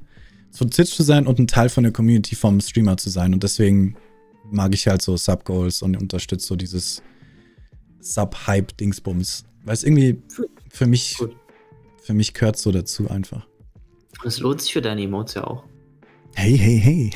Von 0.52 0.70
Twitch 0.70 0.94
zu 0.94 1.02
sein 1.02 1.26
und 1.26 1.38
ein 1.38 1.46
Teil 1.46 1.68
von 1.68 1.82
der 1.82 1.92
Community 1.92 2.36
vom 2.36 2.60
Streamer 2.60 2.96
zu 2.96 3.10
sein. 3.10 3.32
Und 3.32 3.42
deswegen 3.42 3.96
mag 4.50 4.74
ich 4.74 4.86
halt 4.86 5.02
so 5.02 5.16
Sub-Goals 5.16 5.82
und 5.82 6.00
unterstütze 6.00 6.46
so 6.46 6.56
dieses 6.56 7.02
Sub-Hype-Dingsbums. 8.00 9.44
Weil 9.64 9.74
es 9.74 9.84
irgendwie 9.84 10.22
für 10.70 10.86
mich, 10.86 11.16
für 12.02 12.14
mich 12.14 12.34
gehört 12.34 12.58
so 12.58 12.72
dazu 12.72 13.10
einfach. 13.10 13.46
Es 14.24 14.40
lohnt 14.40 14.60
sich 14.62 14.72
für 14.72 14.80
deine 14.80 15.02
Emotes 15.02 15.34
ja 15.34 15.44
auch. 15.44 15.64
Hey, 16.34 16.56
hey, 16.56 16.78
hey. 16.78 17.10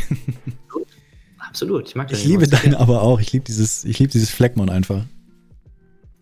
Absolut, 1.38 1.88
ich 1.88 1.94
mag 1.94 2.08
das. 2.08 2.20
Ich 2.20 2.24
liebe 2.24 2.46
deine 2.46 2.78
aber 2.78 3.02
auch. 3.02 3.20
Ich 3.20 3.32
liebe 3.32 3.44
dieses, 3.44 3.84
ich 3.84 3.98
liebe 3.98 4.10
dieses 4.10 4.30
Fleckmon 4.30 4.70
einfach. 4.70 5.04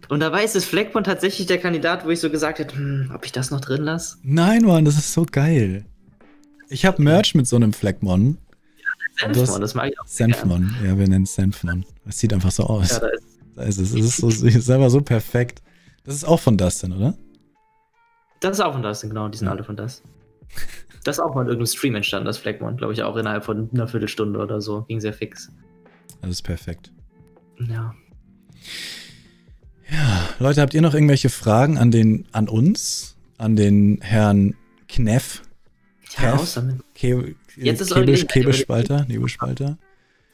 Und 0.09 0.21
dabei 0.21 0.43
ist 0.43 0.57
das 0.57 0.65
Fleckmon 0.65 1.05
tatsächlich 1.05 1.47
der 1.47 1.59
Kandidat, 1.59 2.05
wo 2.05 2.11
ich 2.11 2.19
so 2.19 2.31
gesagt 2.31 2.59
hätte, 2.59 2.75
hm, 2.75 3.13
ob 3.15 3.25
ich 3.25 3.31
das 3.31 3.53
noch 3.53 3.61
drin 3.61 3.83
lasse. 3.83 4.17
Nein, 4.25 4.65
Mann, 4.65 4.85
das 4.85 4.99
ist 4.99 5.13
so 5.13 5.25
geil. 5.25 5.85
Ich 6.69 6.85
habe 6.85 7.01
Merch 7.01 7.35
mit 7.37 7.47
so 7.47 7.57
einem 7.57 7.73
Fleckmon. 7.73 8.39
Ja, 9.21 9.33
Senfmon, 9.33 9.61
das 9.61 9.75
mag 9.75 9.91
ich 9.91 10.01
auch. 10.01 10.07
Senfmon, 10.07 10.75
ja, 10.85 10.99
wir 10.99 11.09
nennen 11.09 11.25
es 11.25 11.35
Senfmon. 11.37 11.85
Es 12.07 12.19
sieht 12.19 12.33
einfach 12.33 12.51
so 12.51 12.65
aus. 12.65 12.91
Ja, 12.91 12.99
da 12.99 13.09
ist, 13.09 13.25
da 13.55 13.63
ist 13.63 13.79
es. 13.79 13.95
Es 13.95 14.05
ist, 14.05 14.17
so, 14.17 14.29
ist 14.29 14.69
einfach 14.69 14.91
so 14.91 15.01
perfekt. 15.01 15.63
Das 16.03 16.17
ist 16.17 16.25
auch 16.25 16.41
von 16.41 16.59
Dustin, 16.59 16.93
oder? 16.93 17.17
Das 18.41 18.59
ist 18.59 18.61
auch 18.61 18.73
von 18.73 18.83
Dustin, 18.83 19.11
genau. 19.11 19.29
Die 19.29 19.39
sind 19.39 19.47
ja. 19.47 19.53
alle 19.53 19.63
von 19.63 19.77
Dustin. 19.77 20.11
Das 21.05 21.17
ist 21.17 21.21
auch 21.21 21.35
mal 21.35 21.43
in 21.43 21.49
irgendeinem 21.49 21.67
Stream 21.67 21.95
entstanden, 21.95 22.27
das 22.27 22.39
Fleckmon. 22.39 22.77
Glaube 22.77 22.93
ich 22.93 23.03
auch 23.03 23.17
innerhalb 23.17 23.45
von 23.45 23.71
einer 23.73 23.89
Viertelstunde 23.89 24.39
oder 24.39 24.61
so. 24.61 24.83
Ging 24.83 25.01
sehr 25.01 25.13
fix. 25.13 25.51
Das 26.21 26.31
ist 26.31 26.43
perfekt. 26.43 26.93
Ja. 27.59 27.95
Ja, 29.91 30.29
Leute, 30.39 30.61
habt 30.61 30.75
ihr 30.75 30.83
noch 30.83 30.95
irgendwelche 30.95 31.31
Fragen 31.31 31.79
an 31.79 31.91
den, 31.91 32.27
an 32.33 32.49
uns, 32.49 33.17
an 33.39 33.57
den 33.57 33.99
Herrn 34.03 34.55
Kneff? 34.89 35.43
Ja, 36.21 36.35
raus 36.35 36.55
damit. 36.55 36.77
Ke 36.95 37.35
Jetzt 37.57 37.81
ist 37.81 37.95
Kebisch, 37.95 38.27
Kebelspalter, 38.27 39.05
Nebelspalter. 39.07 39.79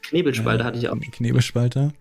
Knebelspalter 0.02 0.62
äh, 0.62 0.66
hatte 0.66 0.78
ich 0.78 0.88
auch. 0.88 0.96
Knebelspalter. 1.12 1.92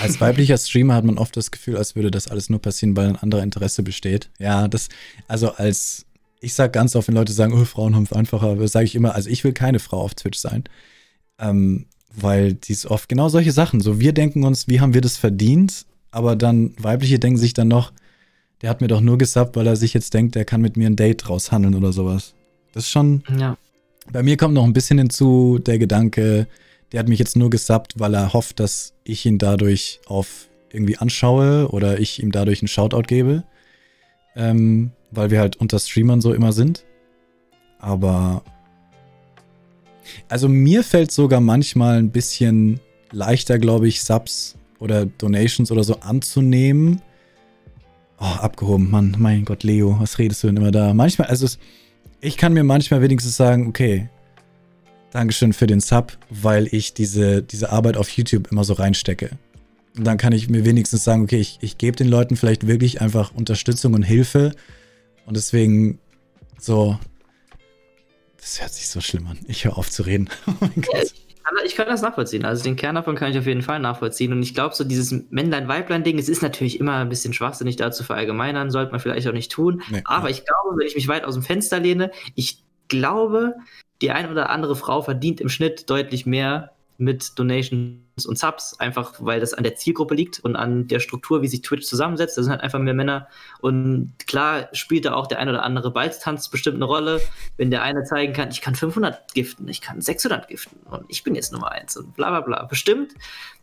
Als 0.00 0.20
weiblicher 0.20 0.56
Streamer 0.56 0.94
hat 0.94 1.04
man 1.04 1.18
oft 1.18 1.36
das 1.36 1.50
Gefühl, 1.50 1.76
als 1.76 1.94
würde 1.94 2.10
das 2.10 2.28
alles 2.28 2.48
nur 2.48 2.60
passieren, 2.60 2.96
weil 2.96 3.08
ein 3.08 3.16
anderer 3.16 3.42
Interesse 3.42 3.82
besteht. 3.82 4.30
Ja, 4.38 4.68
das, 4.68 4.88
also 5.28 5.52
als, 5.52 6.06
ich 6.40 6.54
sag 6.54 6.72
ganz 6.72 6.96
oft, 6.96 7.08
wenn 7.08 7.14
Leute 7.14 7.32
sagen, 7.32 7.52
oh, 7.52 7.64
Frauen 7.64 7.94
haben 7.94 8.04
es 8.04 8.12
einfacher, 8.12 8.66
sage 8.68 8.86
ich 8.86 8.94
immer, 8.94 9.14
also 9.14 9.28
ich 9.28 9.44
will 9.44 9.52
keine 9.52 9.78
Frau 9.78 10.00
auf 10.00 10.14
Twitch 10.14 10.38
sein. 10.38 10.64
Ähm, 11.38 11.86
weil 12.14 12.54
die 12.54 12.72
ist 12.72 12.86
oft 12.86 13.08
genau 13.08 13.28
solche 13.28 13.52
Sachen. 13.52 13.80
So, 13.80 14.00
wir 14.00 14.12
denken 14.12 14.42
uns, 14.44 14.66
wie 14.66 14.80
haben 14.80 14.94
wir 14.94 15.00
das 15.00 15.16
verdient? 15.16 15.86
aber 16.10 16.36
dann 16.36 16.72
weibliche 16.78 17.18
denken 17.18 17.38
sich 17.38 17.54
dann 17.54 17.68
noch, 17.68 17.92
der 18.62 18.70
hat 18.70 18.80
mir 18.80 18.88
doch 18.88 19.00
nur 19.00 19.18
gesubbt, 19.18 19.56
weil 19.56 19.66
er 19.66 19.76
sich 19.76 19.94
jetzt 19.94 20.12
denkt, 20.12 20.34
der 20.34 20.44
kann 20.44 20.60
mit 20.60 20.76
mir 20.76 20.88
ein 20.88 20.96
Date 20.96 21.28
raushandeln 21.28 21.74
oder 21.74 21.92
sowas. 21.92 22.34
Das 22.72 22.84
ist 22.84 22.90
schon. 22.90 23.22
Ja. 23.38 23.56
Bei 24.12 24.22
mir 24.22 24.36
kommt 24.36 24.54
noch 24.54 24.64
ein 24.64 24.72
bisschen 24.72 24.98
hinzu 24.98 25.58
der 25.58 25.78
Gedanke, 25.78 26.46
der 26.92 27.00
hat 27.00 27.08
mich 27.08 27.18
jetzt 27.18 27.36
nur 27.36 27.50
gesubbt, 27.50 27.94
weil 27.98 28.14
er 28.14 28.32
hofft, 28.32 28.60
dass 28.60 28.94
ich 29.04 29.24
ihn 29.24 29.38
dadurch 29.38 30.00
auf 30.06 30.48
irgendwie 30.72 30.98
anschaue 30.98 31.68
oder 31.68 31.98
ich 32.00 32.22
ihm 32.22 32.32
dadurch 32.32 32.60
einen 32.60 32.68
Shoutout 32.68 33.02
gebe. 33.02 33.44
Ähm, 34.40 34.90
weil 35.10 35.30
wir 35.30 35.40
halt 35.40 35.56
unter 35.56 35.78
Streamern 35.78 36.20
so 36.20 36.32
immer 36.32 36.52
sind. 36.52 36.84
Aber. 37.78 38.42
Also 40.28 40.48
mir 40.48 40.82
fällt 40.82 41.12
sogar 41.12 41.40
manchmal 41.40 41.98
ein 41.98 42.10
bisschen 42.10 42.80
leichter, 43.12 43.58
glaube 43.58 43.86
ich, 43.86 44.02
Subs 44.02 44.56
oder 44.78 45.06
Donations 45.06 45.70
oder 45.70 45.84
so 45.84 46.00
anzunehmen. 46.00 47.02
Oh, 48.18 48.24
abgehoben, 48.24 48.90
Mann, 48.90 49.16
mein 49.18 49.44
Gott, 49.44 49.62
Leo, 49.62 49.96
was 50.00 50.18
redest 50.18 50.42
du 50.42 50.48
denn 50.48 50.56
immer 50.56 50.72
da? 50.72 50.94
Manchmal, 50.94 51.28
also 51.28 51.46
ich 52.20 52.36
kann 52.36 52.52
mir 52.52 52.64
manchmal 52.64 53.02
wenigstens 53.02 53.36
sagen, 53.36 53.68
okay, 53.68 54.08
Dankeschön 55.10 55.52
für 55.52 55.66
den 55.66 55.80
Sub, 55.80 56.16
weil 56.28 56.68
ich 56.70 56.94
diese, 56.94 57.42
diese 57.42 57.72
Arbeit 57.72 57.96
auf 57.96 58.10
YouTube 58.10 58.50
immer 58.52 58.64
so 58.64 58.74
reinstecke. 58.74 59.30
Und 60.00 60.06
dann 60.06 60.16
kann 60.16 60.32
ich 60.32 60.48
mir 60.48 60.64
wenigstens 60.64 61.04
sagen, 61.04 61.24
okay, 61.24 61.36
ich, 61.36 61.58
ich 61.60 61.76
gebe 61.76 61.94
den 61.94 62.08
Leuten 62.08 62.34
vielleicht 62.34 62.66
wirklich 62.66 63.02
einfach 63.02 63.34
Unterstützung 63.34 63.92
und 63.92 64.02
Hilfe. 64.02 64.54
Und 65.26 65.36
deswegen 65.36 65.98
so, 66.58 66.98
das 68.38 68.62
hört 68.62 68.72
sich 68.72 68.88
so 68.88 69.02
schlimm 69.02 69.26
an. 69.26 69.38
Ich 69.46 69.66
höre 69.66 69.76
auf 69.76 69.90
zu 69.90 70.02
reden. 70.02 70.30
Oh 70.46 70.54
mein 70.58 70.72
Gott. 70.76 71.12
Ich 71.66 71.74
kann 71.76 71.86
das 71.86 72.00
nachvollziehen. 72.00 72.46
Also 72.46 72.64
den 72.64 72.76
Kern 72.76 72.94
davon 72.94 73.14
kann 73.14 73.30
ich 73.30 73.36
auf 73.36 73.44
jeden 73.44 73.60
Fall 73.60 73.78
nachvollziehen. 73.78 74.32
Und 74.32 74.42
ich 74.42 74.54
glaube, 74.54 74.74
so 74.74 74.84
dieses 74.84 75.12
Männlein-Weiblein-Ding, 75.28 76.18
es 76.18 76.30
ist 76.30 76.40
natürlich 76.40 76.80
immer 76.80 76.94
ein 76.94 77.10
bisschen 77.10 77.34
schwachsinnig 77.34 77.76
da 77.76 77.90
zu 77.90 78.02
verallgemeinern, 78.02 78.70
sollte 78.70 78.92
man 78.92 79.00
vielleicht 79.00 79.28
auch 79.28 79.34
nicht 79.34 79.52
tun. 79.52 79.82
Nee, 79.90 80.00
Aber 80.04 80.30
ja. 80.30 80.34
ich 80.34 80.46
glaube, 80.46 80.78
wenn 80.78 80.86
ich 80.86 80.94
mich 80.94 81.08
weit 81.08 81.26
aus 81.26 81.34
dem 81.34 81.42
Fenster 81.42 81.78
lehne, 81.78 82.10
ich 82.36 82.64
glaube, 82.88 83.56
die 84.00 84.12
ein 84.12 84.30
oder 84.30 84.48
andere 84.48 84.76
Frau 84.76 85.02
verdient 85.02 85.42
im 85.42 85.50
Schnitt 85.50 85.90
deutlich 85.90 86.24
mehr 86.24 86.72
mit 87.00 87.38
Donations 87.38 88.26
und 88.26 88.38
Subs, 88.38 88.78
einfach 88.78 89.14
weil 89.18 89.40
das 89.40 89.54
an 89.54 89.64
der 89.64 89.76
Zielgruppe 89.76 90.14
liegt 90.14 90.40
und 90.40 90.54
an 90.54 90.86
der 90.86 91.00
Struktur, 91.00 91.42
wie 91.42 91.48
sich 91.48 91.62
Twitch 91.62 91.86
zusammensetzt. 91.86 92.36
Da 92.36 92.42
sind 92.42 92.52
halt 92.52 92.62
einfach 92.62 92.78
mehr 92.78 92.94
Männer. 92.94 93.28
Und 93.60 94.12
klar 94.26 94.68
spielt 94.72 95.06
da 95.06 95.14
auch 95.14 95.26
der 95.26 95.38
ein 95.38 95.48
oder 95.48 95.62
andere 95.62 95.90
Balztanz 95.90 96.50
bestimmt 96.50 96.76
eine 96.76 96.84
Rolle, 96.84 97.20
wenn 97.56 97.70
der 97.70 97.82
eine 97.82 98.04
zeigen 98.04 98.32
kann, 98.32 98.50
ich 98.50 98.60
kann 98.60 98.74
500 98.74 99.32
giften, 99.32 99.66
ich 99.68 99.80
kann 99.80 100.00
600 100.00 100.48
giften 100.48 100.78
und 100.90 101.04
ich 101.08 101.24
bin 101.24 101.34
jetzt 101.34 101.52
Nummer 101.52 101.72
eins 101.72 101.96
und 101.96 102.14
bla 102.14 102.28
bla 102.30 102.40
bla. 102.40 102.64
Bestimmt. 102.64 103.14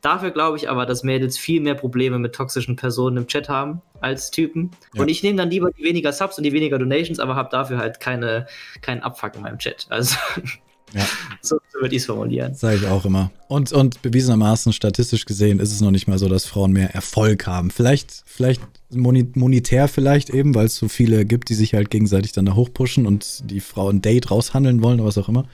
Dafür 0.01 0.31
glaube 0.31 0.57
ich 0.57 0.69
aber, 0.69 0.85
dass 0.85 1.03
Mädels 1.03 1.37
viel 1.37 1.61
mehr 1.61 1.75
Probleme 1.75 2.17
mit 2.17 2.33
toxischen 2.33 2.75
Personen 2.75 3.17
im 3.17 3.27
Chat 3.27 3.49
haben 3.49 3.81
als 4.01 4.31
Typen. 4.31 4.71
Ja. 4.93 5.01
Und 5.01 5.09
ich 5.09 5.21
nehme 5.23 5.37
dann 5.37 5.49
lieber 5.49 5.71
die 5.71 5.83
weniger 5.83 6.11
Subs 6.11 6.37
und 6.37 6.43
die 6.43 6.53
weniger 6.53 6.79
Donations, 6.79 7.19
aber 7.19 7.35
habe 7.35 7.49
dafür 7.51 7.77
halt 7.77 7.99
keine, 7.99 8.47
keinen 8.81 9.01
Abfuck 9.01 9.35
in 9.35 9.41
meinem 9.41 9.59
Chat. 9.59 9.85
Also 9.89 10.15
ja. 10.93 11.05
So, 11.41 11.59
so 11.71 11.81
würde 11.81 11.95
ich 11.95 12.01
es 12.01 12.05
formulieren. 12.05 12.53
Sage 12.53 12.77
ich 12.77 12.87
auch 12.87 13.05
immer. 13.05 13.31
Und, 13.47 13.71
und 13.71 14.01
bewiesenermaßen, 14.01 14.73
statistisch 14.73 15.25
gesehen, 15.25 15.59
ist 15.59 15.71
es 15.71 15.81
noch 15.81 15.91
nicht 15.91 16.07
mal 16.07 16.17
so, 16.17 16.29
dass 16.29 16.45
Frauen 16.45 16.71
mehr 16.71 16.93
Erfolg 16.93 17.45
haben. 17.45 17.71
Vielleicht, 17.71 18.23
vielleicht 18.25 18.61
monetär 18.89 19.87
vielleicht 19.87 20.29
eben, 20.29 20.55
weil 20.55 20.67
es 20.67 20.77
so 20.77 20.87
viele 20.87 21.25
gibt, 21.25 21.49
die 21.49 21.55
sich 21.55 21.73
halt 21.73 21.89
gegenseitig 21.89 22.31
dann 22.31 22.45
da 22.45 22.55
hochpushen 22.55 23.05
und 23.05 23.49
die 23.49 23.59
Frau 23.59 23.89
ein 23.89 24.01
Date 24.01 24.31
raushandeln 24.31 24.81
wollen 24.81 24.99
oder 24.99 25.09
was 25.09 25.17
auch 25.17 25.29
immer. 25.29 25.45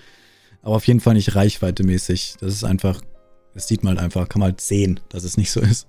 Aber 0.61 0.75
auf 0.75 0.87
jeden 0.87 0.99
Fall 0.99 1.15
nicht 1.15 1.35
reichweitemäßig. 1.35 2.35
Das 2.39 2.53
ist 2.53 2.63
einfach, 2.63 3.01
das 3.53 3.67
sieht 3.67 3.83
man 3.83 3.95
halt 3.95 4.05
einfach, 4.05 4.29
kann 4.29 4.39
man 4.39 4.51
halt 4.51 4.61
sehen, 4.61 4.99
dass 5.09 5.23
es 5.23 5.35
nicht 5.35 5.51
so 5.51 5.59
ist. 5.59 5.87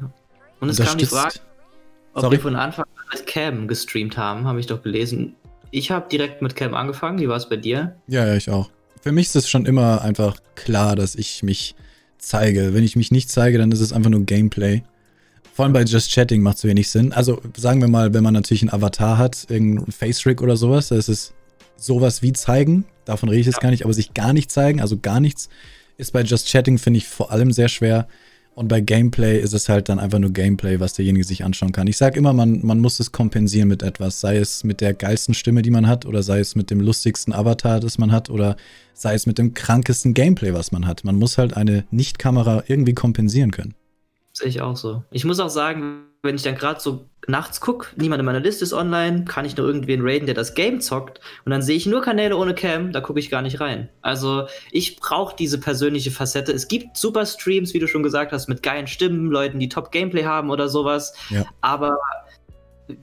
Ja. 0.00 0.12
Und 0.60 0.68
es 0.68 0.78
kam 0.78 0.98
die 0.98 1.06
Frage, 1.06 1.40
ob 2.14 2.22
Sorry? 2.22 2.36
wir 2.36 2.40
von 2.40 2.56
Anfang 2.56 2.84
an 2.84 3.04
als 3.10 3.24
Cam 3.24 3.66
gestreamt 3.66 4.16
haben, 4.16 4.44
habe 4.44 4.60
ich 4.60 4.66
doch 4.66 4.82
gelesen. 4.82 5.34
Ich 5.74 5.90
habe 5.90 6.06
direkt 6.08 6.42
mit 6.42 6.54
Cam 6.54 6.74
angefangen. 6.74 7.18
Wie 7.18 7.28
war 7.28 7.36
es 7.36 7.48
bei 7.48 7.56
dir? 7.56 7.96
Ja, 8.06 8.26
ja, 8.26 8.36
ich 8.36 8.50
auch. 8.50 8.70
Für 9.00 9.10
mich 9.10 9.28
ist 9.28 9.36
es 9.36 9.48
schon 9.48 9.64
immer 9.64 10.02
einfach 10.02 10.36
klar, 10.54 10.96
dass 10.96 11.14
ich 11.14 11.42
mich 11.42 11.74
zeige. 12.18 12.74
Wenn 12.74 12.84
ich 12.84 12.94
mich 12.94 13.10
nicht 13.10 13.30
zeige, 13.30 13.56
dann 13.56 13.72
ist 13.72 13.80
es 13.80 13.92
einfach 13.92 14.10
nur 14.10 14.24
Gameplay. 14.24 14.82
Vor 15.54 15.64
allem 15.64 15.72
bei 15.72 15.82
Just 15.82 16.12
Chatting 16.12 16.42
macht 16.42 16.58
es 16.58 16.64
wenig 16.64 16.90
Sinn. 16.90 17.14
Also 17.14 17.40
sagen 17.56 17.80
wir 17.80 17.88
mal, 17.88 18.12
wenn 18.12 18.22
man 18.22 18.34
natürlich 18.34 18.62
einen 18.62 18.70
Avatar 18.70 19.16
hat, 19.16 19.46
irgendeinen 19.48 19.92
Face-Rig 19.92 20.42
oder 20.42 20.58
sowas, 20.58 20.88
da 20.88 20.96
ist 20.96 21.08
es 21.08 21.32
sowas 21.76 22.20
wie 22.20 22.34
zeigen. 22.34 22.84
Davon 23.06 23.30
rede 23.30 23.40
ich 23.40 23.46
jetzt 23.46 23.56
ja. 23.56 23.62
gar 23.62 23.70
nicht, 23.70 23.84
aber 23.84 23.94
sich 23.94 24.12
gar 24.12 24.34
nicht 24.34 24.50
zeigen, 24.50 24.80
also 24.82 24.98
gar 24.98 25.20
nichts, 25.20 25.48
ist 25.96 26.12
bei 26.12 26.20
Just 26.22 26.48
Chatting, 26.48 26.76
finde 26.76 26.98
ich, 26.98 27.08
vor 27.08 27.32
allem 27.32 27.50
sehr 27.50 27.68
schwer. 27.68 28.08
Und 28.54 28.68
bei 28.68 28.82
Gameplay 28.82 29.40
ist 29.40 29.54
es 29.54 29.70
halt 29.70 29.88
dann 29.88 29.98
einfach 29.98 30.18
nur 30.18 30.30
Gameplay, 30.30 30.78
was 30.78 30.92
derjenige 30.92 31.24
sich 31.24 31.42
anschauen 31.42 31.72
kann. 31.72 31.86
Ich 31.86 31.96
sage 31.96 32.18
immer, 32.18 32.34
man, 32.34 32.60
man 32.62 32.80
muss 32.80 33.00
es 33.00 33.10
kompensieren 33.10 33.68
mit 33.68 33.82
etwas. 33.82 34.20
Sei 34.20 34.36
es 34.36 34.62
mit 34.62 34.82
der 34.82 34.92
geilsten 34.92 35.32
Stimme, 35.32 35.62
die 35.62 35.70
man 35.70 35.86
hat, 35.86 36.04
oder 36.04 36.22
sei 36.22 36.40
es 36.40 36.54
mit 36.54 36.70
dem 36.70 36.80
lustigsten 36.80 37.32
Avatar, 37.32 37.80
das 37.80 37.96
man 37.96 38.12
hat, 38.12 38.28
oder 38.28 38.56
sei 38.92 39.14
es 39.14 39.24
mit 39.24 39.38
dem 39.38 39.54
krankesten 39.54 40.12
Gameplay, 40.12 40.52
was 40.52 40.70
man 40.70 40.86
hat. 40.86 41.02
Man 41.02 41.16
muss 41.16 41.38
halt 41.38 41.56
eine 41.56 41.84
Nicht-Kamera 41.90 42.64
irgendwie 42.66 42.92
kompensieren 42.92 43.52
können. 43.52 43.74
Sehe 44.34 44.48
ich 44.48 44.60
auch 44.60 44.76
so. 44.76 45.02
Ich 45.10 45.24
muss 45.24 45.40
auch 45.40 45.50
sagen, 45.50 46.04
wenn 46.22 46.36
ich 46.36 46.42
dann 46.42 46.54
gerade 46.54 46.80
so 46.80 47.06
nachts 47.26 47.60
gucke, 47.60 47.88
niemand 47.96 48.20
in 48.20 48.26
meiner 48.26 48.40
Liste 48.40 48.64
ist 48.64 48.72
online, 48.72 49.24
kann 49.24 49.44
ich 49.44 49.56
nur 49.56 49.66
irgendwen 49.66 50.00
raiden, 50.02 50.26
der 50.26 50.34
das 50.34 50.54
Game 50.54 50.80
zockt 50.80 51.20
und 51.44 51.50
dann 51.50 51.62
sehe 51.62 51.76
ich 51.76 51.86
nur 51.86 52.00
Kanäle 52.00 52.36
ohne 52.36 52.54
Cam, 52.54 52.92
da 52.92 53.00
gucke 53.00 53.20
ich 53.20 53.30
gar 53.30 53.42
nicht 53.42 53.60
rein. 53.60 53.88
Also 54.02 54.46
ich 54.70 54.96
brauche 54.96 55.36
diese 55.36 55.58
persönliche 55.58 56.10
Facette. 56.10 56.52
Es 56.52 56.68
gibt 56.68 56.96
super 56.96 57.26
Streams, 57.26 57.74
wie 57.74 57.80
du 57.80 57.88
schon 57.88 58.02
gesagt 58.02 58.32
hast, 58.32 58.48
mit 58.48 58.62
geilen 58.62 58.86
Stimmen, 58.86 59.30
Leuten, 59.30 59.58
die 59.58 59.68
Top 59.68 59.90
Gameplay 59.90 60.24
haben 60.24 60.50
oder 60.50 60.68
sowas. 60.68 61.12
Ja. 61.30 61.44
Aber 61.60 61.98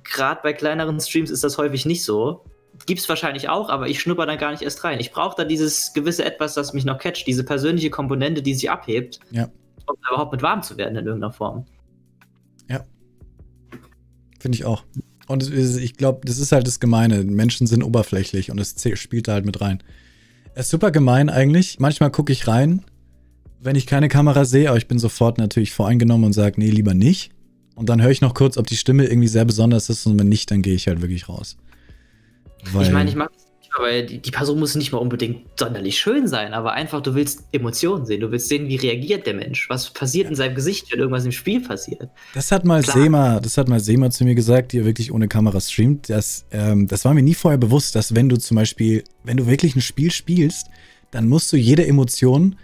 gerade 0.04 0.40
bei 0.42 0.54
kleineren 0.54 1.00
Streams 1.00 1.30
ist 1.30 1.44
das 1.44 1.58
häufig 1.58 1.86
nicht 1.86 2.04
so. 2.04 2.46
Gibt 2.86 3.02
es 3.02 3.10
wahrscheinlich 3.10 3.50
auch, 3.50 3.70
aber 3.70 3.88
ich 3.88 4.00
schnupper 4.00 4.26
dann 4.26 4.38
gar 4.38 4.52
nicht 4.52 4.64
erst 4.64 4.84
rein. 4.86 5.00
Ich 5.02 5.12
brauche 5.12 5.36
da 5.36 5.44
dieses 5.44 5.94
gewisse 5.94 6.24
Etwas, 6.24 6.54
das 6.54 6.74
mich 6.74 6.86
noch 6.86 6.98
catcht, 6.98 7.28
diese 7.28 7.44
persönliche 7.44 7.90
Komponente, 7.90 8.42
die 8.42 8.54
sich 8.54 8.70
abhebt, 8.70 9.20
ja. 9.32 9.50
um 9.86 9.96
überhaupt 10.10 10.32
mit 10.32 10.42
warm 10.42 10.62
zu 10.62 10.78
werden 10.78 10.96
in 10.96 11.06
irgendeiner 11.06 11.34
Form. 11.34 11.66
Finde 14.40 14.58
ich 14.58 14.66
auch. 14.66 14.84
Und 15.28 15.54
ich 15.54 15.96
glaube, 15.96 16.22
das 16.24 16.40
ist 16.40 16.52
halt 16.52 16.66
das 16.66 16.80
Gemeine. 16.80 17.24
Menschen 17.24 17.68
sind 17.68 17.84
oberflächlich 17.84 18.50
und 18.50 18.60
es 18.60 18.76
spielt 18.96 19.28
da 19.28 19.34
halt 19.34 19.46
mit 19.46 19.62
rein. 19.62 19.84
Es 20.56 20.66
ist 20.66 20.72
super 20.72 20.92
gemein 20.92 21.30
eigentlich. 21.30 21.80
Manchmal 21.80 22.12
gucke 22.12 22.32
ich 22.34 22.48
rein, 22.48 22.84
wenn 23.62 23.76
ich 23.76 23.86
keine 23.86 24.08
Kamera 24.08 24.46
sehe, 24.46 24.70
aber 24.70 24.78
ich 24.78 24.88
bin 24.88 24.98
sofort 24.98 25.38
natürlich 25.38 25.72
voreingenommen 25.72 26.26
und 26.26 26.34
sage, 26.34 26.60
nee, 26.60 26.72
lieber 26.72 26.94
nicht. 26.94 27.32
Und 27.76 27.90
dann 27.90 28.02
höre 28.02 28.10
ich 28.10 28.22
noch 28.22 28.34
kurz, 28.34 28.58
ob 28.58 28.68
die 28.68 28.76
Stimme 28.76 29.06
irgendwie 29.06 29.28
sehr 29.28 29.46
besonders 29.46 29.90
ist 29.90 30.06
und 30.06 30.18
wenn 30.20 30.30
nicht, 30.30 30.50
dann 30.52 30.62
gehe 30.62 30.74
ich 30.74 30.88
halt 30.88 31.02
wirklich 31.02 31.30
raus. 31.30 31.58
Weil 32.74 32.88
ich 32.88 32.92
meine, 32.92 33.10
ich 33.10 33.16
mache 33.16 33.32
weil 33.80 34.06
die, 34.06 34.20
die, 34.20 34.32
Person 34.32 34.60
muss 34.60 34.76
nicht 34.76 34.92
mal 34.92 34.98
unbedingt 34.98 35.42
sonderlich 35.58 35.98
schön 35.98 36.28
sein, 36.28 36.54
aber 36.54 36.74
einfach, 36.74 37.02
du 37.02 37.16
willst 37.16 37.44
Emotionen 37.52 38.06
sehen. 38.06 38.22
Du 38.22 38.32
willst 38.32 38.50
sehen, 38.50 38.68
wie 38.68 38.76
reagiert 38.76 39.26
der 39.26 39.34
Mensch. 39.34 39.70
Was 39.70 39.90
passiert 39.90 40.26
ja. 40.26 40.30
in 40.32 40.36
seinem 40.36 40.56
Gesicht, 40.56 40.92
wenn 40.92 41.00
irgendwas 41.00 41.26
im 41.26 41.32
Spiel 41.32 41.62
passiert. 41.62 42.10
Das 42.34 42.52
hat 42.52 42.66
mal 42.66 42.82
Klar. 42.84 42.98
Sema, 42.98 43.40
das 43.40 43.58
hat 43.58 43.68
mal 43.68 43.80
Sema 43.80 44.10
zu 44.12 44.24
mir 44.24 44.36
gesagt, 44.36 44.74
die 44.74 44.78
ja 44.78 44.86
wirklich 44.86 45.12
ohne 45.12 45.28
Kamera 45.28 45.60
streamt. 45.60 46.10
Das, 46.10 46.46
ähm, 46.52 46.88
das 46.88 47.06
war 47.06 47.14
mir 47.14 47.24
nie 47.24 47.34
vorher 47.36 47.58
bewusst, 47.58 47.96
dass 47.96 48.16
wenn 48.16 48.30
du 48.30 48.38
zum 48.38 48.56
Beispiel, 48.56 49.04
wenn 49.24 49.38
du 49.38 49.48
wirklich 49.48 49.76
ein 49.76 49.82
Spiel 49.82 50.12
spielst, 50.12 50.68
dann 51.12 51.28
musst 51.28 51.52
du 51.52 51.58
jede 51.58 51.86
Emotion 51.88 52.56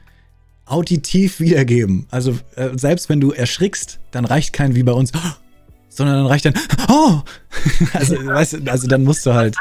auditiv 0.66 1.40
wiedergeben. 1.40 2.08
Also 2.10 2.38
äh, 2.56 2.70
selbst 2.76 3.10
wenn 3.10 3.22
du 3.22 3.32
erschrickst, 3.32 4.00
dann 4.12 4.26
reicht 4.26 4.54
kein 4.54 4.76
wie 4.76 4.84
bei 4.84 4.92
uns, 4.92 5.12
sondern 5.90 6.18
dann 6.18 6.28
reicht 6.28 6.46
dann, 6.46 6.56
oh! 6.90 7.22
also, 7.94 8.16
weißt 8.16 8.54
du, 8.54 8.72
also 8.72 8.88
dann 8.88 9.04
musst 9.04 9.26
du 9.26 9.34
halt. 9.34 9.56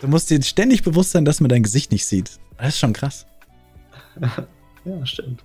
Du 0.00 0.08
musst 0.08 0.30
dir 0.30 0.42
ständig 0.42 0.82
bewusst 0.82 1.12
sein, 1.12 1.24
dass 1.24 1.40
man 1.40 1.48
dein 1.48 1.62
Gesicht 1.62 1.92
nicht 1.92 2.06
sieht. 2.06 2.38
Das 2.58 2.68
ist 2.68 2.78
schon 2.78 2.92
krass. 2.92 3.26
ja, 4.84 5.06
stimmt. 5.06 5.42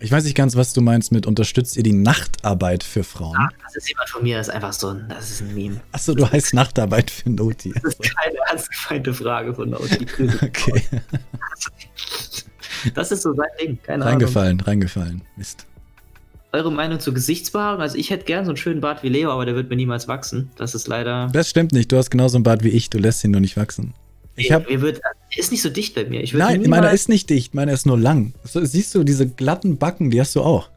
Ich 0.00 0.12
weiß 0.12 0.24
nicht 0.24 0.36
ganz, 0.36 0.54
was 0.54 0.72
du 0.72 0.80
meinst 0.80 1.10
mit 1.10 1.26
unterstützt 1.26 1.76
ihr 1.76 1.82
die 1.82 1.92
Nachtarbeit 1.92 2.84
für 2.84 3.02
Frauen? 3.02 3.36
Ach, 3.36 3.50
das 3.64 3.74
ist 3.76 3.88
jemand 3.88 4.08
von 4.08 4.22
mir, 4.22 4.36
das 4.36 4.46
ist 4.48 4.54
einfach 4.54 4.72
so 4.72 4.90
ein, 4.90 5.06
das 5.08 5.30
ist 5.30 5.40
ein 5.40 5.54
Meme. 5.54 5.80
Achso, 5.90 6.14
du 6.14 6.30
heißt 6.30 6.54
Nachtarbeit 6.54 7.10
für 7.10 7.30
Noti. 7.30 7.72
Das 7.72 7.94
ist 7.94 8.14
keine 8.14 8.38
ernst 8.48 8.68
gemeinte 8.70 9.12
Frage 9.12 9.54
von 9.54 9.70
Noti. 9.70 10.06
okay. 10.42 10.84
Das 12.94 13.10
ist 13.10 13.22
so 13.22 13.34
sein 13.34 13.48
Ding, 13.60 13.78
keine 13.82 14.04
reingefallen, 14.04 14.60
Ahnung. 14.60 14.66
Reingefallen, 14.66 15.20
reingefallen. 15.20 15.22
Mist 15.36 15.67
eure 16.52 16.72
Meinung 16.72 17.00
zur 17.00 17.14
Gesichtsbehaarung? 17.14 17.80
Also 17.80 17.96
ich 17.96 18.10
hätte 18.10 18.24
gern 18.24 18.44
so 18.44 18.50
einen 18.50 18.56
schönen 18.56 18.80
Bart 18.80 19.02
wie 19.02 19.08
Leo, 19.08 19.30
aber 19.30 19.44
der 19.46 19.54
wird 19.54 19.68
mir 19.68 19.76
niemals 19.76 20.08
wachsen. 20.08 20.50
Das 20.56 20.74
ist 20.74 20.88
leider. 20.88 21.28
Das 21.32 21.48
stimmt 21.48 21.72
nicht. 21.72 21.92
Du 21.92 21.96
hast 21.96 22.10
genauso 22.10 22.36
einen 22.36 22.44
Bart 22.44 22.64
wie 22.64 22.70
ich. 22.70 22.90
Du 22.90 22.98
lässt 22.98 23.22
ihn 23.24 23.30
nur 23.30 23.40
nicht 23.40 23.56
wachsen. 23.56 23.94
Ich 24.36 24.52
hab, 24.52 24.68
mir 24.68 24.80
wird, 24.80 25.00
ist 25.36 25.50
nicht 25.50 25.62
so 25.62 25.68
dicht 25.68 25.96
bei 25.96 26.04
mir. 26.04 26.24
Nein, 26.32 26.62
meiner 26.68 26.92
ist 26.92 27.08
nicht 27.08 27.28
dicht. 27.28 27.54
Meiner 27.54 27.72
ist 27.72 27.86
nur 27.86 27.98
lang. 27.98 28.34
So, 28.44 28.64
siehst 28.64 28.94
du, 28.94 29.02
diese 29.02 29.28
glatten 29.28 29.78
Backen, 29.78 30.10
die 30.10 30.20
hast 30.20 30.36
du 30.36 30.42
auch. 30.42 30.70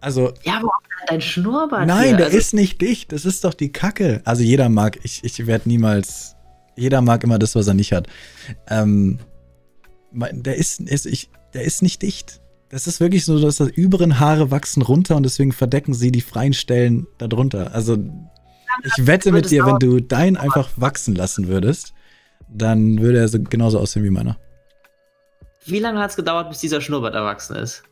Also. 0.00 0.32
Ja, 0.44 0.56
aber 0.56 0.68
auch 0.68 0.80
dein 1.06 1.20
Schnurrbart. 1.20 1.86
Nein, 1.86 2.08
hier. 2.08 2.16
der 2.16 2.26
also, 2.26 2.38
ist 2.38 2.54
nicht 2.54 2.80
dicht. 2.80 3.12
Das 3.12 3.26
ist 3.26 3.44
doch 3.44 3.54
die 3.54 3.70
Kacke. 3.70 4.22
Also 4.24 4.42
jeder 4.42 4.70
mag, 4.70 4.98
ich, 5.02 5.22
ich 5.24 5.46
werde 5.46 5.68
niemals. 5.68 6.34
Jeder 6.74 7.02
mag 7.02 7.22
immer 7.22 7.38
das, 7.38 7.54
was 7.54 7.66
er 7.66 7.74
nicht 7.74 7.92
hat. 7.92 8.06
Ähm, 8.68 9.18
der 10.12 10.56
ist, 10.56 10.80
ist 10.80 11.04
ich, 11.04 11.28
der 11.52 11.64
ist 11.64 11.82
nicht 11.82 12.00
dicht. 12.00 12.40
Das 12.72 12.86
ist 12.86 13.00
wirklich 13.00 13.26
so, 13.26 13.38
dass 13.38 13.58
die 13.58 13.70
überen 13.70 14.18
Haare 14.18 14.50
wachsen 14.50 14.80
runter 14.80 15.14
und 15.16 15.24
deswegen 15.24 15.52
verdecken 15.52 15.92
sie 15.92 16.10
die 16.10 16.22
freien 16.22 16.54
Stellen 16.54 17.06
darunter. 17.18 17.74
Also 17.74 17.98
ich 18.82 19.06
wette 19.06 19.30
mit 19.30 19.50
dir, 19.50 19.66
wenn 19.66 19.78
du 19.78 20.00
deinen 20.00 20.38
einfach 20.38 20.70
wachsen 20.76 21.14
lassen 21.14 21.48
würdest, 21.48 21.92
dann 22.48 22.98
würde 22.98 23.18
er 23.18 23.28
so 23.28 23.38
genauso 23.42 23.78
aussehen 23.78 24.04
wie 24.04 24.10
meiner. 24.10 24.38
Wie 25.66 25.80
lange 25.80 26.00
hat 26.00 26.10
es 26.12 26.16
gedauert, 26.16 26.48
bis 26.48 26.60
dieser 26.60 26.80
Schnurrbart 26.80 27.14
erwachsen 27.14 27.56
ist? 27.56 27.82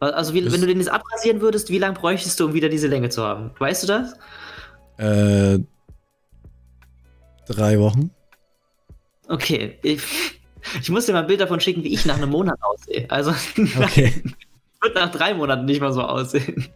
Also 0.00 0.34
wie, 0.34 0.52
wenn 0.52 0.60
du 0.60 0.66
den 0.66 0.80
jetzt 0.80 0.90
abrasieren 0.90 1.40
würdest, 1.40 1.70
wie 1.70 1.78
lange 1.78 1.94
bräuchtest 1.94 2.38
du, 2.38 2.44
um 2.44 2.52
wieder 2.52 2.68
diese 2.68 2.88
Länge 2.88 3.08
zu 3.08 3.22
haben? 3.22 3.52
Weißt 3.58 3.84
du 3.84 3.86
das? 3.86 4.16
Äh, 4.98 5.60
drei 7.46 7.78
Wochen. 7.78 8.10
Okay. 9.28 9.78
Ich, 9.82 10.39
ich 10.80 10.90
muss 10.90 11.06
dir 11.06 11.12
mal 11.12 11.20
ein 11.20 11.26
Bild 11.26 11.40
davon 11.40 11.60
schicken, 11.60 11.84
wie 11.84 11.92
ich 11.92 12.04
nach 12.04 12.16
einem 12.16 12.30
Monat 12.30 12.58
aussehe. 12.60 13.10
Also. 13.10 13.32
Okay. 13.80 14.12
wird 14.82 14.94
nach 14.94 15.10
drei 15.10 15.34
Monaten 15.34 15.64
nicht 15.64 15.80
mal 15.80 15.92
so 15.92 16.02
aussehen. 16.02 16.68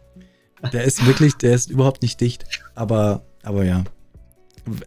Der 0.71 0.83
ist 0.83 1.05
wirklich, 1.05 1.35
der 1.35 1.53
ist 1.53 1.69
überhaupt 1.69 2.01
nicht 2.01 2.21
dicht. 2.21 2.45
Aber, 2.75 3.23
aber 3.43 3.63
ja. 3.65 3.83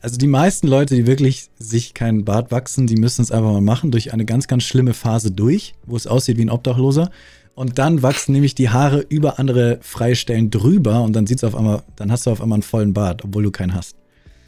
Also 0.02 0.16
die 0.16 0.26
meisten 0.26 0.66
Leute, 0.66 0.94
die 0.94 1.06
wirklich 1.06 1.50
sich 1.58 1.94
keinen 1.94 2.24
Bart 2.24 2.50
wachsen, 2.50 2.86
die 2.86 2.96
müssen 2.96 3.22
es 3.22 3.30
einfach 3.30 3.52
mal 3.52 3.60
machen 3.60 3.90
durch 3.90 4.12
eine 4.12 4.24
ganz, 4.24 4.48
ganz 4.48 4.64
schlimme 4.64 4.94
Phase 4.94 5.30
durch, 5.30 5.74
wo 5.86 5.96
es 5.96 6.06
aussieht 6.06 6.36
wie 6.36 6.44
ein 6.44 6.50
Obdachloser. 6.50 7.10
Und 7.54 7.78
dann 7.78 8.02
wachsen 8.02 8.32
nämlich 8.32 8.54
die 8.54 8.70
Haare 8.70 9.00
über 9.00 9.38
andere 9.38 9.78
freie 9.82 10.16
Stellen 10.16 10.50
drüber 10.50 11.02
und 11.02 11.14
dann 11.14 11.26
sieht's 11.26 11.44
auf 11.44 11.54
einmal, 11.54 11.82
dann 11.96 12.10
hast 12.10 12.26
du 12.26 12.30
auf 12.30 12.40
einmal 12.40 12.56
einen 12.56 12.62
vollen 12.62 12.92
Bart, 12.92 13.24
obwohl 13.24 13.42
du 13.42 13.50
keinen 13.50 13.74
hast. 13.74 13.96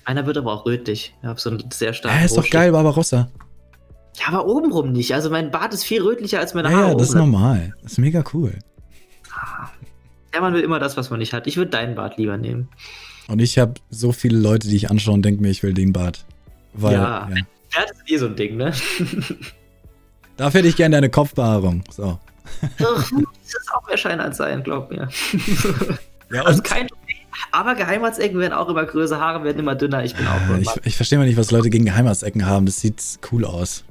Einer 0.05 0.27
wird 0.27 0.39
aber 0.39 0.53
auch 0.53 0.67
rötlich. 0.67 1.15
Ich 1.21 1.27
habe 1.27 1.41
so 1.41 1.51
einen 1.51 1.71
sehr 1.73 1.93
starken. 1.93 2.19
Ja, 2.19 2.25
ist 2.25 2.37
doch 2.37 2.49
geil, 2.49 2.73
Barbarossa. 2.73 3.29
Ja, 4.21 4.29
aber 4.29 4.47
obenrum 4.47 4.93
nicht. 4.93 5.15
Also 5.15 5.31
mein 5.31 5.51
Bart 5.51 5.73
ist 5.75 5.85
viel 5.85 6.03
rötlicher 6.03 6.41
als 6.41 6.55
meine 6.55 6.71
Ja, 6.71 6.77
Haare. 6.77 6.89
ja, 6.91 6.95
das 6.95 7.09
ist 7.11 7.15
normal. 7.15 7.75
Das 7.83 7.93
ist 7.93 7.99
mega 7.99 8.23
cool. 8.35 8.53
Ja, 10.35 10.41
man 10.41 10.55
will 10.55 10.61
immer 10.63 10.79
das, 10.79 10.97
was 10.97 11.11
man 11.11 11.19
nicht 11.19 11.33
hat. 11.33 11.47
Ich 11.47 11.57
würde 11.57 11.71
deinen 11.71 11.95
Bart 11.95 12.17
lieber 12.19 12.37
nehmen. 12.37 12.69
Und 13.29 13.41
ich 13.41 13.59
habe 13.59 13.75
so 13.91 14.13
viele 14.13 14.39
Leute, 14.39 14.69
die 14.69 14.77
ich 14.77 14.91
anschaue 14.91 15.15
und 15.15 15.23
denke 15.23 15.41
mir, 15.43 15.51
ich 15.51 15.63
will 15.63 15.73
den 15.75 15.93
Bart. 15.93 16.25
Weil, 16.75 16.95
Ja. 16.95 17.29
ja. 17.29 17.37
Das 17.75 17.91
ist 17.93 18.11
eh 18.11 18.17
so 18.17 18.27
ein 18.27 18.37
Ding, 18.37 18.57
ne? 18.57 18.73
Dafür 20.37 20.59
hätte 20.59 20.69
ich 20.69 20.77
gerne 20.77 20.97
eine 20.97 21.11
Kopfbehaarung. 21.11 21.85
So. 21.91 22.19
das 22.79 23.11
ist 23.13 23.73
auch 23.75 23.87
mehr 23.87 23.97
Schein 23.97 24.21
als 24.21 24.37
sein, 24.39 24.63
glaub 24.63 24.91
mir. 24.91 25.09
Ja, 26.33 26.43
Also 26.43 26.63
kein 26.63 26.87
aber 27.51 27.75
Geheimratsecken 27.75 28.39
werden 28.39 28.53
auch 28.53 28.69
immer 28.69 28.85
größer, 28.85 29.19
Haare 29.21 29.43
werden 29.43 29.59
immer 29.59 29.75
dünner. 29.75 30.05
Ich 30.05 30.15
bin 30.15 30.29
auch 30.29 30.41
ein 30.55 30.63
ich, 30.63 30.69
ich 30.85 30.95
verstehe 30.97 31.19
mal 31.19 31.27
nicht, 31.27 31.37
was 31.37 31.51
Leute 31.51 31.71
gegen 31.71 31.85
Geheimratsecken 31.87 32.47
haben. 32.47 32.67
Das 32.67 32.79
sieht 32.81 33.03
cool 33.33 33.45
aus. 33.45 33.83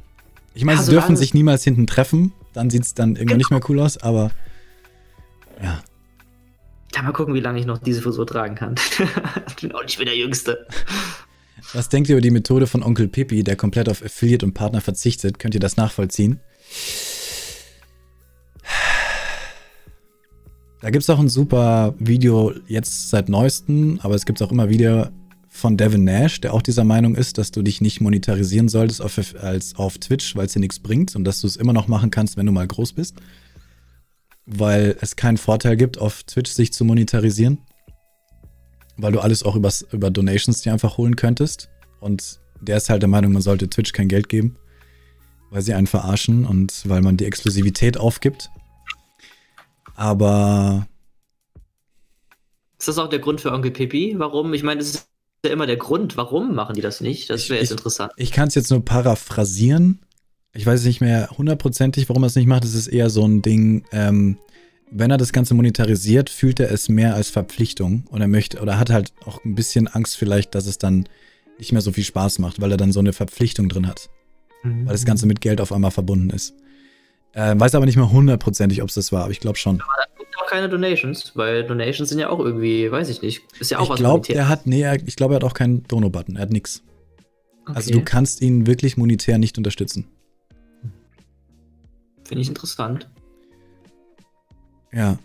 Ich 0.54 0.66
meine, 0.66 0.80
Ja, 0.80 0.84
sie 0.84 0.92
dürfen 0.92 1.16
sich 1.16 1.34
niemals 1.34 1.64
hinten 1.64 1.88
treffen. 1.88 2.34
Dann 2.54 2.70
sieht 2.70 2.84
es 2.84 2.94
dann 2.94 3.16
irgendwann 3.16 3.38
nicht 3.38 3.52
mehr 3.52 3.62
cool 3.70 3.80
aus, 3.80 3.98
aber 3.98 4.32
ja. 5.62 5.82
Ja, 6.96 7.02
mal 7.04 7.12
gucken, 7.12 7.34
wie 7.34 7.40
lange 7.40 7.60
ich 7.60 7.66
noch 7.66 7.78
diese 7.78 8.02
Frisur 8.02 8.26
tragen 8.26 8.56
kann. 8.56 8.76
ich 9.48 9.56
bin 9.58 9.72
auch 9.74 9.84
nicht 9.84 9.98
mehr 9.98 10.06
der 10.06 10.18
Jüngste. 10.18 10.66
Was 11.74 11.90
denkt 11.90 12.10
ihr 12.10 12.16
über 12.16 12.22
die 12.22 12.32
Methode 12.32 12.66
von 12.66 12.82
Onkel 12.82 13.08
Pippi, 13.08 13.44
der 13.44 13.56
komplett 13.56 13.90
auf 13.90 14.04
Affiliate 14.04 14.46
und 14.46 14.54
Partner 14.54 14.82
verzichtet? 14.82 15.38
Könnt 15.38 15.54
ihr 15.54 15.60
das 15.60 15.78
nachvollziehen? 15.78 16.40
Da 20.82 20.90
gibt 20.90 21.04
es 21.04 21.10
auch 21.10 21.20
ein 21.20 21.30
super 21.30 21.94
Video 22.00 22.54
jetzt 22.68 23.10
seit 23.10 23.28
neuestem, 23.30 24.00
aber 24.02 24.16
es 24.16 24.26
gibt 24.26 24.42
auch 24.42 24.52
immer 24.52 24.70
wieder 24.70 25.12
von 25.60 25.78
Devin 25.78 26.04
Nash, 26.04 26.42
der 26.42 26.54
auch 26.54 26.62
dieser 26.62 26.84
Meinung 26.84 27.16
ist, 27.16 27.38
dass 27.38 27.52
du 27.52 27.62
dich 27.62 27.82
nicht 27.82 28.02
monetarisieren 28.02 28.70
solltest 28.70 29.02
auf, 29.02 29.20
als 29.40 29.76
auf 29.76 29.98
Twitch, 29.98 30.36
weil 30.36 30.46
es 30.46 30.54
dir 30.54 30.60
nichts 30.60 30.80
bringt 30.80 31.16
und 31.16 31.24
dass 31.26 31.42
du 31.42 31.48
es 31.48 31.56
immer 31.56 31.74
noch 31.74 31.88
machen 31.88 32.10
kannst, 32.10 32.38
wenn 32.38 32.46
du 32.46 32.52
mal 32.52 32.66
groß 32.68 32.94
bist. 32.94 33.18
Weil 34.46 34.98
es 35.02 35.16
keinen 35.16 35.38
Vorteil 35.38 35.78
gibt, 35.78 36.00
auf 36.00 36.24
Twitch 36.24 36.52
sich 36.52 36.74
zu 36.74 36.86
monetarisieren. 36.86 37.60
Weil 38.98 39.12
du 39.12 39.20
alles 39.20 39.44
auch 39.44 39.56
übers, 39.56 39.86
über 39.92 40.10
Donations 40.10 40.62
dir 40.62 40.74
einfach 40.74 40.98
holen 40.98 41.16
könntest. 41.16 41.70
Und 42.00 42.40
der 42.62 42.78
ist 42.78 42.90
halt 42.90 43.04
der 43.04 43.10
Meinung, 43.10 43.34
man 43.34 43.42
sollte 43.42 43.70
Twitch 43.70 43.92
kein 43.94 44.08
Geld 44.08 44.30
geben, 44.30 44.58
weil 45.50 45.62
sie 45.62 45.74
einen 45.74 45.88
verarschen 45.88 46.46
und 46.46 46.88
weil 46.90 47.02
man 47.02 47.18
die 47.18 47.26
Exklusivität 47.26 47.98
aufgibt. 47.98 48.50
Aber 49.96 50.88
Ist 52.78 52.88
das 52.88 52.98
auch 52.98 53.10
der 53.10 53.20
Grund 53.20 53.42
für 53.42 53.52
Onkel 53.52 53.72
Pippi? 53.72 54.16
Warum? 54.18 54.54
Ich 54.54 54.64
meine, 54.64 54.80
das 54.80 54.90
ist 54.90 55.09
ja 55.46 55.52
immer 55.52 55.68
der 55.68 55.78
Grund. 55.78 56.18
Warum 56.18 56.54
machen 56.56 56.76
die 56.76 56.82
das 56.82 57.02
nicht? 57.02 57.30
Das 57.30 57.50
wäre 57.50 57.60
jetzt 57.60 57.70
Ich- 57.72 57.78
interessant. 57.78 58.12
ich 58.18 58.32
kann 58.32 58.48
es 58.50 58.56
jetzt 58.56 58.70
nur 58.72 58.84
paraphrasieren. 58.84 60.00
Ich 60.54 60.66
weiß 60.66 60.84
nicht 60.86 61.00
mehr 61.02 61.30
hundertprozentig, 61.38 62.10
warum 62.10 62.24
er 62.24 62.28
es 62.28 62.36
nicht 62.36 62.48
macht. 62.48 62.64
Es 62.66 62.74
ist 62.74 62.88
eher 62.88 63.10
so 63.10 63.26
ein 63.26 63.42
Ding, 63.42 63.86
ähm, 63.92 64.38
wenn 64.92 65.12
er 65.12 65.18
das 65.18 65.32
Ganze 65.32 65.54
monetarisiert, 65.54 66.30
fühlt 66.32 66.60
er 66.60 66.72
es 66.72 66.90
mehr 66.90 67.14
als 67.14 67.30
Verpflichtung 67.30 68.06
und 68.10 68.22
er 68.22 68.28
möchte 68.28 68.60
oder 68.60 68.80
hat 68.80 68.90
halt 68.90 69.14
auch 69.26 69.44
ein 69.46 69.54
bisschen 69.56 69.88
Angst 69.88 70.18
vielleicht, 70.18 70.56
dass 70.56 70.66
es 70.66 70.80
dann 70.80 71.08
nicht 71.60 71.72
mehr 71.72 71.82
so 71.82 71.92
viel 71.92 72.04
Spaß 72.04 72.40
macht, 72.40 72.60
weil 72.60 72.72
er 72.72 72.78
dann 72.78 72.92
so 72.92 73.00
eine 73.00 73.14
Verpflichtung 73.14 73.70
drin 73.70 73.88
hat. 73.88 74.10
weil 74.64 74.88
das 74.88 75.06
Ganze 75.06 75.26
mit 75.26 75.40
Geld 75.40 75.62
auf 75.62 75.72
einmal 75.72 75.92
verbunden 75.92 76.32
ist. 76.32 76.54
Äh, 77.32 77.54
weiß 77.58 77.76
aber 77.76 77.86
nicht 77.86 77.96
mehr 77.96 78.12
hundertprozentig, 78.12 78.82
ob 78.82 78.90
es 78.90 78.96
das 78.96 79.12
war, 79.14 79.22
aber 79.24 79.32
ich 79.32 79.40
glaube 79.40 79.58
schon. 79.58 79.82
Keine 80.50 80.68
Donations, 80.70 81.32
weil 81.36 81.64
Donations 81.66 82.10
sind 82.10 82.20
ja 82.20 82.30
auch 82.30 82.40
irgendwie, 82.40 82.92
weiß 82.92 83.10
ich 83.10 83.22
nicht, 83.22 83.44
ist 83.60 83.72
ja 83.72 83.80
auch 83.80 83.84
Ich 83.84 83.90
was 83.92 84.00
glaube, 84.00 84.14
Monetäres. 84.20 84.40
er 84.40 84.50
hat, 84.50 84.68
nee, 84.68 84.82
er, 84.82 84.96
ich 85.08 85.16
glaube, 85.16 85.34
er 85.34 85.38
hat 85.38 85.44
auch 85.44 85.54
keinen 85.54 85.84
Dono-Button, 85.88 86.36
er 86.36 86.42
hat 86.44 86.52
nichts. 86.52 86.84
Also 87.66 87.90
Okay. 87.92 88.00
du 88.00 88.06
kannst 88.06 88.42
ihn 88.42 88.66
wirklich 88.68 88.98
monetär 88.98 89.38
nicht 89.38 89.58
unterstützen. 89.58 90.08
Finde 92.24 92.42
ich 92.42 92.48
interessant. 92.50 93.08
Ja. 94.92 95.18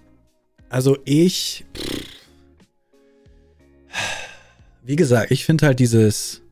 Also 0.68 0.98
ich. 1.05 1.64
Wie 4.84 4.96
gesagt, 4.96 5.30
ich 5.30 5.44
finde 5.46 5.66
halt 5.66 5.78
dieses, 5.80 6.42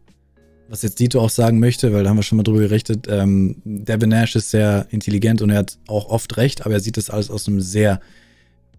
was 0.68 0.80
jetzt 0.82 0.98
Dito 0.98 1.20
auch 1.20 1.28
sagen 1.30 1.58
möchte, 1.58 1.92
weil 1.92 2.04
da 2.04 2.10
haben 2.10 2.16
wir 2.16 2.22
schon 2.22 2.36
mal 2.36 2.42
drüber 2.44 2.60
gerichtet, 2.60 3.06
ähm, 3.10 3.56
Devin 3.64 4.08
Nash 4.08 4.34
ist 4.36 4.50
sehr 4.50 4.86
intelligent 4.90 5.42
und 5.42 5.50
er 5.50 5.58
hat 5.58 5.78
auch 5.86 6.08
oft 6.08 6.36
recht, 6.38 6.64
aber 6.64 6.74
er 6.74 6.80
sieht 6.80 6.96
das 6.96 7.10
alles 7.10 7.30
aus 7.30 7.46
einem 7.46 7.60
sehr 7.60 8.00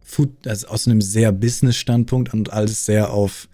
Food, 0.04 0.48
also 0.48 0.68
aus 0.68 0.88
einem 0.88 1.02
sehr 1.02 1.32
Business-Standpunkt 1.32 2.34
und 2.34 2.52
alles 2.52 2.86
sehr 2.86 3.12
auf, 3.12 3.48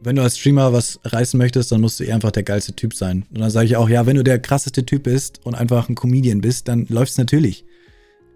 wenn 0.00 0.16
du 0.16 0.22
als 0.22 0.38
Streamer 0.38 0.72
was 0.72 1.00
reißen 1.04 1.38
möchtest, 1.38 1.72
dann 1.72 1.80
musst 1.80 1.98
du 1.98 2.04
eh 2.04 2.12
einfach 2.12 2.30
der 2.30 2.42
geilste 2.42 2.74
Typ 2.74 2.94
sein. 2.94 3.24
Und 3.30 3.40
dann 3.40 3.50
sage 3.50 3.66
ich 3.66 3.76
auch, 3.76 3.88
ja, 3.88 4.06
wenn 4.06 4.16
du 4.16 4.24
der 4.24 4.38
krasseste 4.38 4.84
Typ 4.84 5.04
bist 5.04 5.40
und 5.44 5.54
einfach 5.54 5.88
ein 5.88 5.94
Comedian 5.94 6.40
bist, 6.40 6.68
dann 6.68 6.86
läuft's 6.88 7.18
natürlich. 7.18 7.64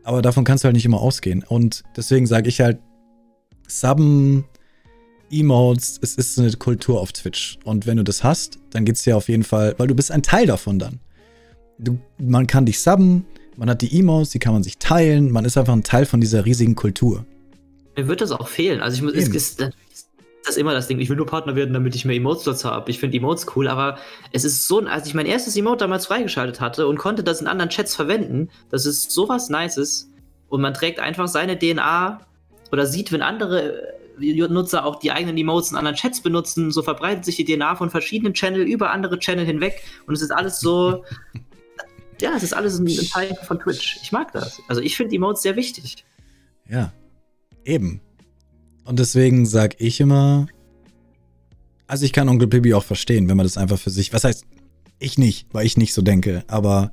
Aber 0.03 0.23
davon 0.23 0.45
kannst 0.45 0.65
du 0.65 0.67
halt 0.67 0.75
nicht 0.75 0.87
immer 0.87 1.01
ausgehen. 1.01 1.45
Und 1.47 1.85
deswegen 1.97 2.27
sage 2.27 2.49
ich 2.49 2.61
halt, 2.61 2.79
Subben, 3.69 4.45
Emotes, 5.31 5.99
es 6.03 6.17
ist 6.17 6.39
eine 6.39 6.51
Kultur 6.53 7.01
auf 7.01 7.13
Twitch. 7.13 7.59
Und 7.65 7.87
wenn 7.87 7.99
du 7.99 8.05
das 8.05 8.25
hast, 8.25 8.59
dann 8.71 8.85
geht's 8.85 9.03
dir 9.03 9.17
auf 9.17 9.29
jeden 9.29 9.45
Fall, 9.45 9.75
weil 9.79 9.87
du 9.87 9.95
bist 9.95 10.11
ein 10.11 10.23
Teil 10.23 10.47
davon 10.47 10.79
dann. 10.79 10.99
Du, 11.79 11.99
man 12.19 12.47
kann 12.47 12.67
dich 12.67 12.81
subben, 12.81 13.25
man 13.57 13.71
hat 13.71 13.83
die 13.83 13.99
Emotes, 13.99 14.31
die 14.31 14.39
kann 14.39 14.53
man 14.53 14.63
sich 14.63 14.79
teilen, 14.79 15.31
man 15.31 15.45
ist 15.45 15.57
einfach 15.57 15.73
ein 15.73 15.85
Teil 15.85 16.05
von 16.05 16.21
dieser 16.21 16.45
riesigen 16.45 16.75
Kultur. 16.75 17.25
Mir 18.01 18.09
wird 18.09 18.23
das 18.23 18.33
auch 18.33 18.49
fehlen. 18.49 18.81
Also 18.81 18.97
ich 18.97 19.03
muss, 19.03 19.13
es 19.13 19.27
Eben. 19.27 19.35
ist, 19.35 19.61
das 19.61 20.55
ist 20.55 20.57
immer 20.57 20.73
das 20.73 20.89
Ding. 20.89 20.99
Ich 21.01 21.11
will 21.11 21.19
nur 21.19 21.27
Partner 21.27 21.55
werden, 21.55 21.75
damit 21.75 21.95
ich 21.95 22.07
mehr 22.07 22.17
Emotes 22.17 22.45
dazu 22.45 22.71
habe. 22.71 22.91
Ich 22.91 22.99
finde 22.99 23.19
Emotes 23.19 23.47
cool, 23.55 23.69
aber 23.69 23.99
es 24.33 24.45
ist 24.45 24.67
so, 24.67 24.81
als 24.81 25.07
ich 25.07 25.13
mein 25.13 25.27
erstes 25.27 25.55
Emote 25.55 25.85
damals 25.85 26.07
freigeschaltet 26.07 26.63
hatte 26.63 26.87
und 26.87 26.97
konnte 26.97 27.23
das 27.23 27.43
in 27.43 27.47
anderen 27.47 27.69
Chats 27.69 27.95
verwenden, 27.95 28.49
das 28.71 28.87
ist 28.87 29.11
sowas 29.11 29.51
Nices 29.51 30.11
und 30.49 30.63
man 30.63 30.73
trägt 30.73 30.99
einfach 30.99 31.29
seine 31.29 31.59
DNA 31.59 32.21
oder 32.73 32.87
sieht, 32.87 33.13
wenn 33.13 33.21
andere 33.21 33.93
äh, 34.19 34.49
Nutzer 34.49 34.87
auch 34.87 34.97
die 34.97 35.13
eigenen 35.13 35.37
Emotes 35.37 35.73
in 35.73 35.77
anderen 35.77 35.97
Chats 35.97 36.23
benutzen, 36.23 36.71
so 36.71 36.83
verbreitet 36.83 37.27
sich 37.27 37.37
die 37.37 37.45
DNA 37.45 37.77
von 37.77 37.91
verschiedenen 37.91 38.33
Channel 38.33 38.63
über 38.63 38.93
andere 38.93 39.19
Channel 39.19 39.45
hinweg 39.45 39.83
und 40.07 40.15
es 40.15 40.23
ist 40.23 40.31
alles 40.31 40.59
so, 40.59 41.05
ja, 42.19 42.33
es 42.35 42.45
ist 42.45 42.55
alles 42.55 42.79
ein 42.79 42.87
ein 42.87 43.09
Teil 43.11 43.37
von 43.47 43.61
Twitch. 43.61 43.99
Ich 44.03 44.11
mag 44.11 44.33
das. 44.33 44.63
Also 44.69 44.81
ich 44.81 44.97
finde 44.97 45.15
Emotes 45.15 45.43
sehr 45.43 45.57
wichtig. 45.57 46.07
Ja, 46.67 46.95
eben. 47.65 48.01
Und 48.85 48.99
deswegen 48.99 49.47
sag 49.47 49.81
ich 49.81 50.01
immer, 50.01 50.47
also 51.87 52.05
ich 52.05 52.13
kann 52.13 52.29
Onkel 52.29 52.49
Pippi 52.49 52.75
auch 52.75 52.85
verstehen, 52.85 53.29
wenn 53.29 53.37
man 53.37 53.45
das 53.47 53.57
einfach 53.57 53.79
für 53.79 53.91
sich, 53.91 54.13
was 54.13 54.25
heißt, 54.25 54.45
ich 54.99 55.19
nicht, 55.19 55.47
weil 55.53 55.67
ich 55.67 55.77
nicht 55.77 55.95
so 55.95 56.03
denke, 56.03 56.45
aber 56.47 56.93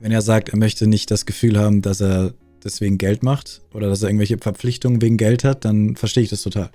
wenn 0.00 0.12
er 0.12 0.22
sagt, 0.22 0.48
er 0.48 0.58
möchte 0.58 0.86
nicht 0.86 1.10
das 1.10 1.24
Gefühl 1.24 1.58
haben, 1.58 1.82
dass 1.82 2.00
er 2.00 2.34
deswegen 2.62 2.98
Geld 2.98 3.22
macht 3.22 3.62
oder 3.72 3.88
dass 3.88 4.02
er 4.02 4.08
irgendwelche 4.08 4.38
Verpflichtungen 4.38 5.00
wegen 5.02 5.16
Geld 5.16 5.44
hat, 5.44 5.64
dann 5.64 5.96
verstehe 5.96 6.24
ich 6.24 6.30
das 6.30 6.42
total. 6.42 6.70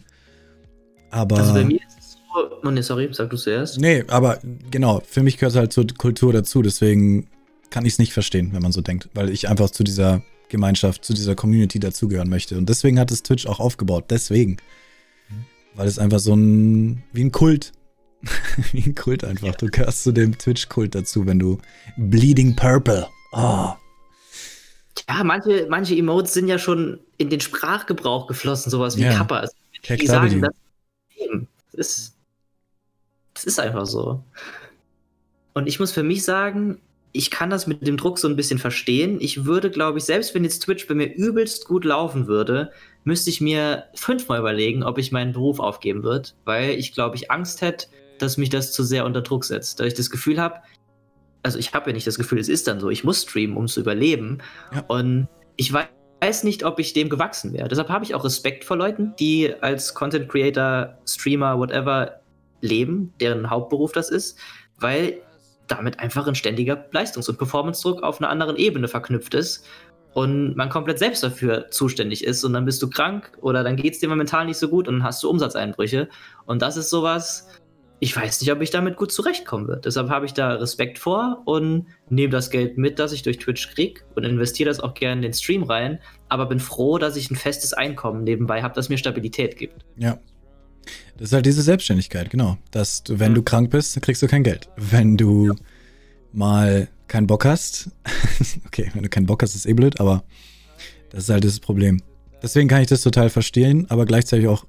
Aber 1.12 1.38
Also 1.38 1.54
bei 1.54 1.66
mir 1.66 1.80
ist 1.80 1.98
es 2.00 2.12
so. 2.14 2.20
Oh 2.64 2.70
ne, 2.70 2.84
sorry, 2.84 3.10
sag 3.12 3.30
du 3.30 3.38
zuerst. 3.38 3.80
nee, 3.80 4.04
aber 4.08 4.40
genau, 4.72 5.02
für 5.06 5.24
mich 5.24 5.38
gehört 5.38 5.54
es 5.54 5.58
halt 5.58 5.74
zur 5.74 5.88
Kultur 5.88 6.32
dazu, 6.32 6.62
deswegen 6.62 7.28
kann 7.70 7.86
ich 7.86 7.94
es 7.94 8.00
nicht 8.00 8.14
verstehen, 8.14 8.54
wenn 8.54 8.62
man 8.62 8.72
so 8.72 8.82
denkt, 8.82 9.10
weil 9.14 9.30
ich 9.30 9.50
einfach 9.50 9.70
zu 9.70 9.84
dieser 9.84 10.22
Gemeinschaft, 10.50 11.06
zu 11.06 11.14
dieser 11.14 11.36
Community 11.36 11.80
dazugehören 11.80 12.30
möchte. 12.30 12.58
Und 12.58 12.68
deswegen 12.68 13.00
hat 13.00 13.12
es 13.12 13.24
Twitch 13.24 13.46
auch 13.46 13.60
aufgebaut. 13.60 14.06
Deswegen. 14.10 14.58
Weil 15.76 15.88
es 15.88 16.00
einfach 16.00 16.20
so 16.20 16.36
ein, 16.36 17.04
wie 17.14 17.24
ein 17.24 17.32
Kult. 17.32 17.72
wie 18.72 18.90
ein 18.90 18.96
Kult 18.96 19.24
einfach. 19.24 19.56
Du 19.56 19.68
gehörst 19.68 20.04
zu 20.04 20.12
dem 20.12 20.38
Twitch-Kult 20.38 20.96
dazu, 20.96 21.26
wenn 21.26 21.40
du 21.40 21.60
Bleeding 21.98 22.56
Purple. 22.56 23.08
Oh. 23.32 23.74
Ja, 25.08 25.24
manche, 25.24 25.68
manche 25.70 25.96
Emotes 25.96 26.34
sind 26.34 26.48
ja 26.48 26.60
schon 26.60 27.00
in 27.18 27.30
den 27.30 27.40
Sprachgebrauch 27.40 28.28
geflossen, 28.28 28.70
sowas 28.70 28.98
wie 28.98 29.04
Ja. 29.04 29.14
Kappa. 29.14 29.40
Also, 29.40 29.54
die 29.88 30.06
sagen 30.06 30.42
das 30.42 30.54
eben. 31.16 31.48
Das 31.72 31.88
ist, 31.88 32.16
das 33.34 33.44
ist 33.46 33.60
einfach 33.60 33.86
so. 33.86 34.24
Und 35.54 35.68
ich 35.68 35.80
muss 35.80 35.92
für 35.92 36.04
mich 36.04 36.24
sagen, 36.24 36.80
ich 37.12 37.32
kann 37.32 37.50
das 37.50 37.68
mit 37.68 37.86
dem 37.88 37.98
Druck 37.98 38.20
so 38.20 38.28
ein 38.28 38.36
bisschen 38.36 38.60
verstehen. 38.60 39.18
Ich 39.20 39.46
würde, 39.46 39.72
glaube 39.72 39.98
ich, 39.98 40.04
selbst 40.04 40.36
wenn 40.36 40.44
jetzt 40.44 40.60
Twitch 40.60 40.88
bei 40.88 40.94
mir 40.94 41.14
übelst 41.14 41.66
gut 41.66 41.86
laufen 41.86 42.28
würde, 42.28 42.72
müsste 43.04 43.30
ich 43.30 43.42
mir 43.42 43.86
fünfmal 43.96 44.40
überlegen, 44.40 44.84
ob 44.84 44.98
ich 44.98 45.12
meinen 45.12 45.34
Beruf 45.34 45.60
aufgeben 45.60 46.04
würde, 46.04 46.30
weil 46.46 46.72
ich, 46.72 46.94
glaube 46.94 47.16
ich, 47.16 47.32
Angst 47.32 47.62
hätte, 47.62 47.88
dass 48.20 48.38
mich 48.38 48.50
das 48.50 48.72
zu 48.72 48.84
sehr 48.84 49.06
unter 49.06 49.22
Druck 49.22 49.46
setzt. 49.46 49.80
Da 49.80 49.86
ich 49.86 49.94
das 49.94 50.10
Gefühl 50.10 50.40
habe, 50.40 50.56
also 51.42 51.58
ich 51.58 51.74
habe 51.74 51.90
ja 51.90 51.94
nicht 51.94 52.06
das 52.06 52.18
Gefühl, 52.18 52.40
es 52.40 52.50
ist 52.50 52.68
dann 52.68 52.80
so, 52.80 52.90
ich 52.90 53.04
muss 53.04 53.24
streamen, 53.24 53.58
um 53.58 53.68
zu 53.68 53.80
überleben. 53.80 54.40
Ja. 54.74 54.84
Und 54.88 55.28
ich 55.56 55.74
weiß 55.74 55.88
weiß 56.22 56.44
nicht, 56.44 56.64
ob 56.64 56.80
ich 56.80 56.94
dem 56.94 57.10
gewachsen 57.10 57.54
wäre. 57.54 57.68
Deshalb 57.68 57.90
habe 57.90 58.04
ich 58.04 58.14
auch 58.16 58.24
Respekt 58.24 58.64
vor 58.64 58.78
Leuten, 58.78 59.14
die 59.20 59.54
als 59.62 59.94
Content 59.94 60.30
Creator, 60.30 60.98
Streamer, 61.08 61.58
whatever 61.58 62.20
leben, 62.62 63.14
deren 63.20 63.50
Hauptberuf 63.50 63.92
das 63.92 64.10
ist, 64.10 64.38
weil 64.78 65.22
damit 65.70 66.00
einfach 66.00 66.28
ein 66.28 66.36
ständiger 66.36 66.86
Leistungs- 66.92 67.30
und 67.30 67.38
Performance-Druck 67.38 68.04
auf 68.04 68.20
einer 68.20 68.30
anderen 68.30 68.58
Ebene 68.58 68.88
verknüpft 68.88 69.34
ist 69.34 69.66
und 70.14 70.56
man 70.56 70.70
komplett 70.70 71.00
selbst 71.00 71.24
dafür 71.24 71.70
zuständig 71.70 72.24
ist 72.24 72.44
und 72.44 72.54
dann 72.54 72.66
bist 72.66 72.82
du 72.82 72.90
krank 72.90 73.32
oder 73.42 73.64
dann 73.64 73.76
geht 73.76 73.94
es 73.94 74.00
dir 74.00 74.10
momentan 74.10 74.48
nicht 74.48 74.58
so 74.58 74.70
gut 74.70 74.88
und 74.88 74.96
dann 74.96 75.04
hast 75.04 75.24
du 75.24 75.30
Umsatzeinbrüche. 75.30 76.10
Und 76.46 76.62
das 76.62 76.78
ist 76.78 76.90
sowas, 76.90 77.48
ich 78.00 78.16
weiß 78.16 78.42
nicht, 78.42 78.52
ob 78.52 78.62
ich 78.62 78.72
damit 78.72 78.96
gut 78.96 79.12
zurechtkommen 79.12 79.68
würde. 79.68 79.82
Deshalb 79.82 80.10
habe 80.10 80.26
ich 80.26 80.34
da 80.34 80.54
Respekt 80.54 80.98
vor 80.98 81.42
und 81.46 81.88
nehme 82.10 82.32
das 82.32 82.50
Geld 82.50 82.78
mit, 82.78 82.98
das 82.98 83.12
ich 83.12 83.24
durch 83.24 83.38
Twitch 83.38 83.74
kriege 83.74 84.02
und 84.16 84.24
investiere 84.24 84.70
das 84.70 84.80
auch 84.80 84.94
gerne 84.94 85.18
in 85.18 85.22
den 85.22 85.34
Stream 85.34 85.64
rein, 85.64 86.00
aber 86.30 86.46
bin 86.46 86.60
froh, 86.60 86.98
dass 86.98 87.16
ich 87.16 87.30
ein 87.30 87.36
festes 87.36 87.74
Einkommen 87.74 88.24
nebenbei 88.24 88.64
habe, 88.64 88.74
das 88.74 88.90
mir 88.90 88.98
Stabilität 88.98 89.58
gibt. 89.58 89.86
Ja. 89.98 90.18
Das 91.18 91.30
ist 91.30 91.34
halt 91.34 91.46
diese 91.46 91.62
Selbstständigkeit, 91.62 92.30
genau. 92.30 92.58
Dass 92.72 93.04
du, 93.04 93.20
wenn 93.20 93.32
mhm. 93.32 93.36
du 93.36 93.44
krank 93.44 93.70
bist, 93.72 93.96
dann 93.96 94.02
kriegst 94.02 94.22
du 94.22 94.28
kein 94.28 94.44
Geld. 94.44 94.70
Wenn 94.78 95.18
du 95.18 95.48
ja. 95.48 95.56
mal 96.32 96.88
keinen 97.08 97.28
Bock 97.28 97.46
hast, 97.46 97.90
okay, 98.66 98.90
wenn 98.94 99.04
du 99.04 99.10
keinen 99.10 99.26
Bock 99.26 99.44
hast, 99.44 99.56
ist 99.56 99.66
eh 99.66 99.74
blöd, 99.74 100.00
aber 100.00 100.24
das 101.10 101.24
ist 101.24 101.30
halt 101.30 101.44
das 101.44 101.60
Problem. 101.60 102.02
Deswegen 102.42 102.70
kann 102.70 102.82
ich 102.82 102.88
das 102.88 103.02
total 103.02 103.30
verstehen, 103.30 103.86
aber 103.90 104.06
gleichzeitig 104.06 104.48
auch, 104.48 104.66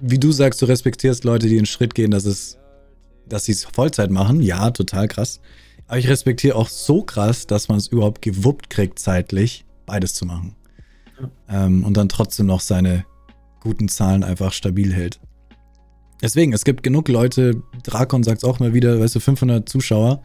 wie 0.00 0.18
du 0.18 0.32
sagst, 0.32 0.60
du 0.60 0.66
respektierst 0.66 1.24
Leute, 1.24 1.48
die 1.48 1.56
den 1.56 1.66
Schritt 1.66 1.94
gehen, 1.94 2.10
dass 2.10 2.24
es, 2.24 2.58
dass 3.28 3.44
sie 3.44 3.52
es 3.52 3.64
Vollzeit 3.64 4.10
machen. 4.10 4.42
Ja, 4.42 4.70
total 4.70 5.06
krass. 5.06 5.40
Aber 5.86 5.98
ich 5.98 6.08
respektiere 6.08 6.56
auch 6.56 6.68
so 6.68 7.02
krass, 7.02 7.46
dass 7.46 7.68
man 7.68 7.78
es 7.78 7.86
überhaupt 7.88 8.22
gewuppt 8.22 8.70
kriegt, 8.70 8.98
zeitlich, 8.98 9.64
beides 9.86 10.14
zu 10.14 10.26
machen. 10.26 10.56
Ähm, 11.48 11.84
und 11.84 11.96
dann 11.96 12.08
trotzdem 12.08 12.46
noch 12.46 12.60
seine 12.60 13.04
guten 13.64 13.88
Zahlen 13.88 14.22
einfach 14.22 14.52
stabil 14.52 14.92
hält. 14.92 15.18
Deswegen, 16.22 16.52
es 16.52 16.64
gibt 16.64 16.82
genug 16.82 17.08
Leute, 17.08 17.62
Drakon 17.82 18.22
sagt 18.22 18.38
es 18.38 18.44
auch 18.44 18.60
mal 18.60 18.72
wieder, 18.72 19.00
weißt 19.00 19.16
du, 19.16 19.20
500 19.20 19.68
Zuschauer, 19.68 20.22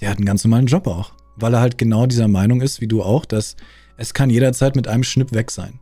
der 0.00 0.10
hat 0.10 0.16
einen 0.16 0.24
ganz 0.24 0.42
normalen 0.44 0.66
Job 0.66 0.86
auch. 0.86 1.12
Weil 1.36 1.52
er 1.52 1.60
halt 1.60 1.76
genau 1.76 2.06
dieser 2.06 2.28
Meinung 2.28 2.62
ist, 2.62 2.80
wie 2.80 2.88
du 2.88 3.02
auch, 3.02 3.26
dass 3.26 3.56
es 3.98 4.14
kann 4.14 4.30
jederzeit 4.30 4.76
mit 4.76 4.88
einem 4.88 5.04
Schnipp 5.04 5.32
weg 5.32 5.50
sein. 5.50 5.78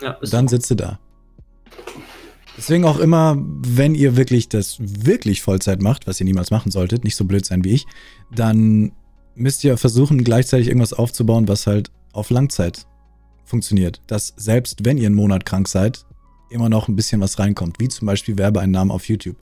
Ja, 0.00 0.18
dann 0.30 0.48
sitzt 0.48 0.70
du 0.70 0.74
da. 0.74 0.98
Deswegen 2.56 2.84
auch 2.84 2.98
immer, 2.98 3.36
wenn 3.38 3.94
ihr 3.94 4.16
wirklich 4.16 4.48
das 4.48 4.76
wirklich 4.80 5.42
Vollzeit 5.42 5.82
macht, 5.82 6.06
was 6.06 6.20
ihr 6.20 6.24
niemals 6.24 6.50
machen 6.50 6.70
solltet, 6.70 7.04
nicht 7.04 7.16
so 7.16 7.26
blöd 7.26 7.44
sein 7.44 7.64
wie 7.64 7.72
ich, 7.72 7.86
dann 8.34 8.92
müsst 9.34 9.62
ihr 9.62 9.76
versuchen, 9.76 10.24
gleichzeitig 10.24 10.68
irgendwas 10.68 10.94
aufzubauen, 10.94 11.48
was 11.48 11.66
halt 11.66 11.90
auf 12.12 12.30
Langzeit 12.30 12.86
funktioniert. 13.44 14.00
Dass 14.06 14.32
selbst 14.36 14.84
wenn 14.84 14.96
ihr 14.96 15.06
einen 15.06 15.14
Monat 15.14 15.44
krank 15.44 15.68
seid, 15.68 16.06
immer 16.50 16.68
noch 16.68 16.88
ein 16.88 16.96
bisschen 16.96 17.20
was 17.20 17.38
reinkommt, 17.38 17.78
wie 17.80 17.88
zum 17.88 18.06
Beispiel 18.06 18.36
Werbeeinnahmen 18.38 18.90
auf 18.92 19.08
YouTube. 19.08 19.36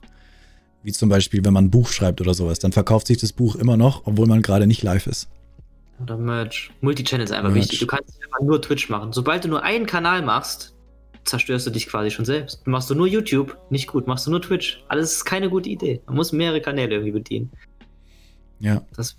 Wie 0.83 0.91
zum 0.91 1.09
Beispiel, 1.09 1.43
wenn 1.43 1.53
man 1.53 1.65
ein 1.65 1.71
Buch 1.71 1.89
schreibt 1.89 2.21
oder 2.21 2.33
sowas, 2.33 2.59
dann 2.59 2.71
verkauft 2.71 3.07
sich 3.07 3.17
das 3.17 3.33
Buch 3.33 3.55
immer 3.55 3.75
noch, 3.77 4.05
obwohl 4.05 4.27
man 4.27 4.41
gerade 4.41 4.67
nicht 4.67 4.83
live 4.83 5.07
ist. 5.07 5.29
Oder 6.01 6.17
Merch. 6.17 6.71
Multichannel 6.81 7.23
ist 7.25 7.31
einfach 7.31 7.49
Merch. 7.49 7.63
wichtig. 7.63 7.79
Du 7.79 7.87
kannst 7.87 8.19
einfach 8.23 8.41
nur 8.41 8.61
Twitch 8.61 8.89
machen. 8.89 9.11
Sobald 9.13 9.43
du 9.45 9.47
nur 9.47 9.63
einen 9.63 9.85
Kanal 9.87 10.21
machst, 10.21 10.75
zerstörst 11.23 11.65
du 11.65 11.71
dich 11.71 11.87
quasi 11.87 12.11
schon 12.11 12.25
selbst. 12.25 12.67
Machst 12.67 12.89
du 12.89 12.95
nur 12.95 13.07
YouTube, 13.07 13.57
nicht 13.71 13.87
gut. 13.87 14.05
Machst 14.05 14.27
du 14.27 14.31
nur 14.31 14.41
Twitch, 14.41 14.83
alles 14.89 15.13
ist 15.13 15.25
keine 15.25 15.49
gute 15.49 15.69
Idee. 15.69 16.01
Man 16.05 16.15
muss 16.17 16.31
mehrere 16.31 16.61
Kanäle 16.61 16.95
irgendwie 16.95 17.11
bedienen. 17.13 17.51
Ja. 18.59 18.81
Das 18.95 19.17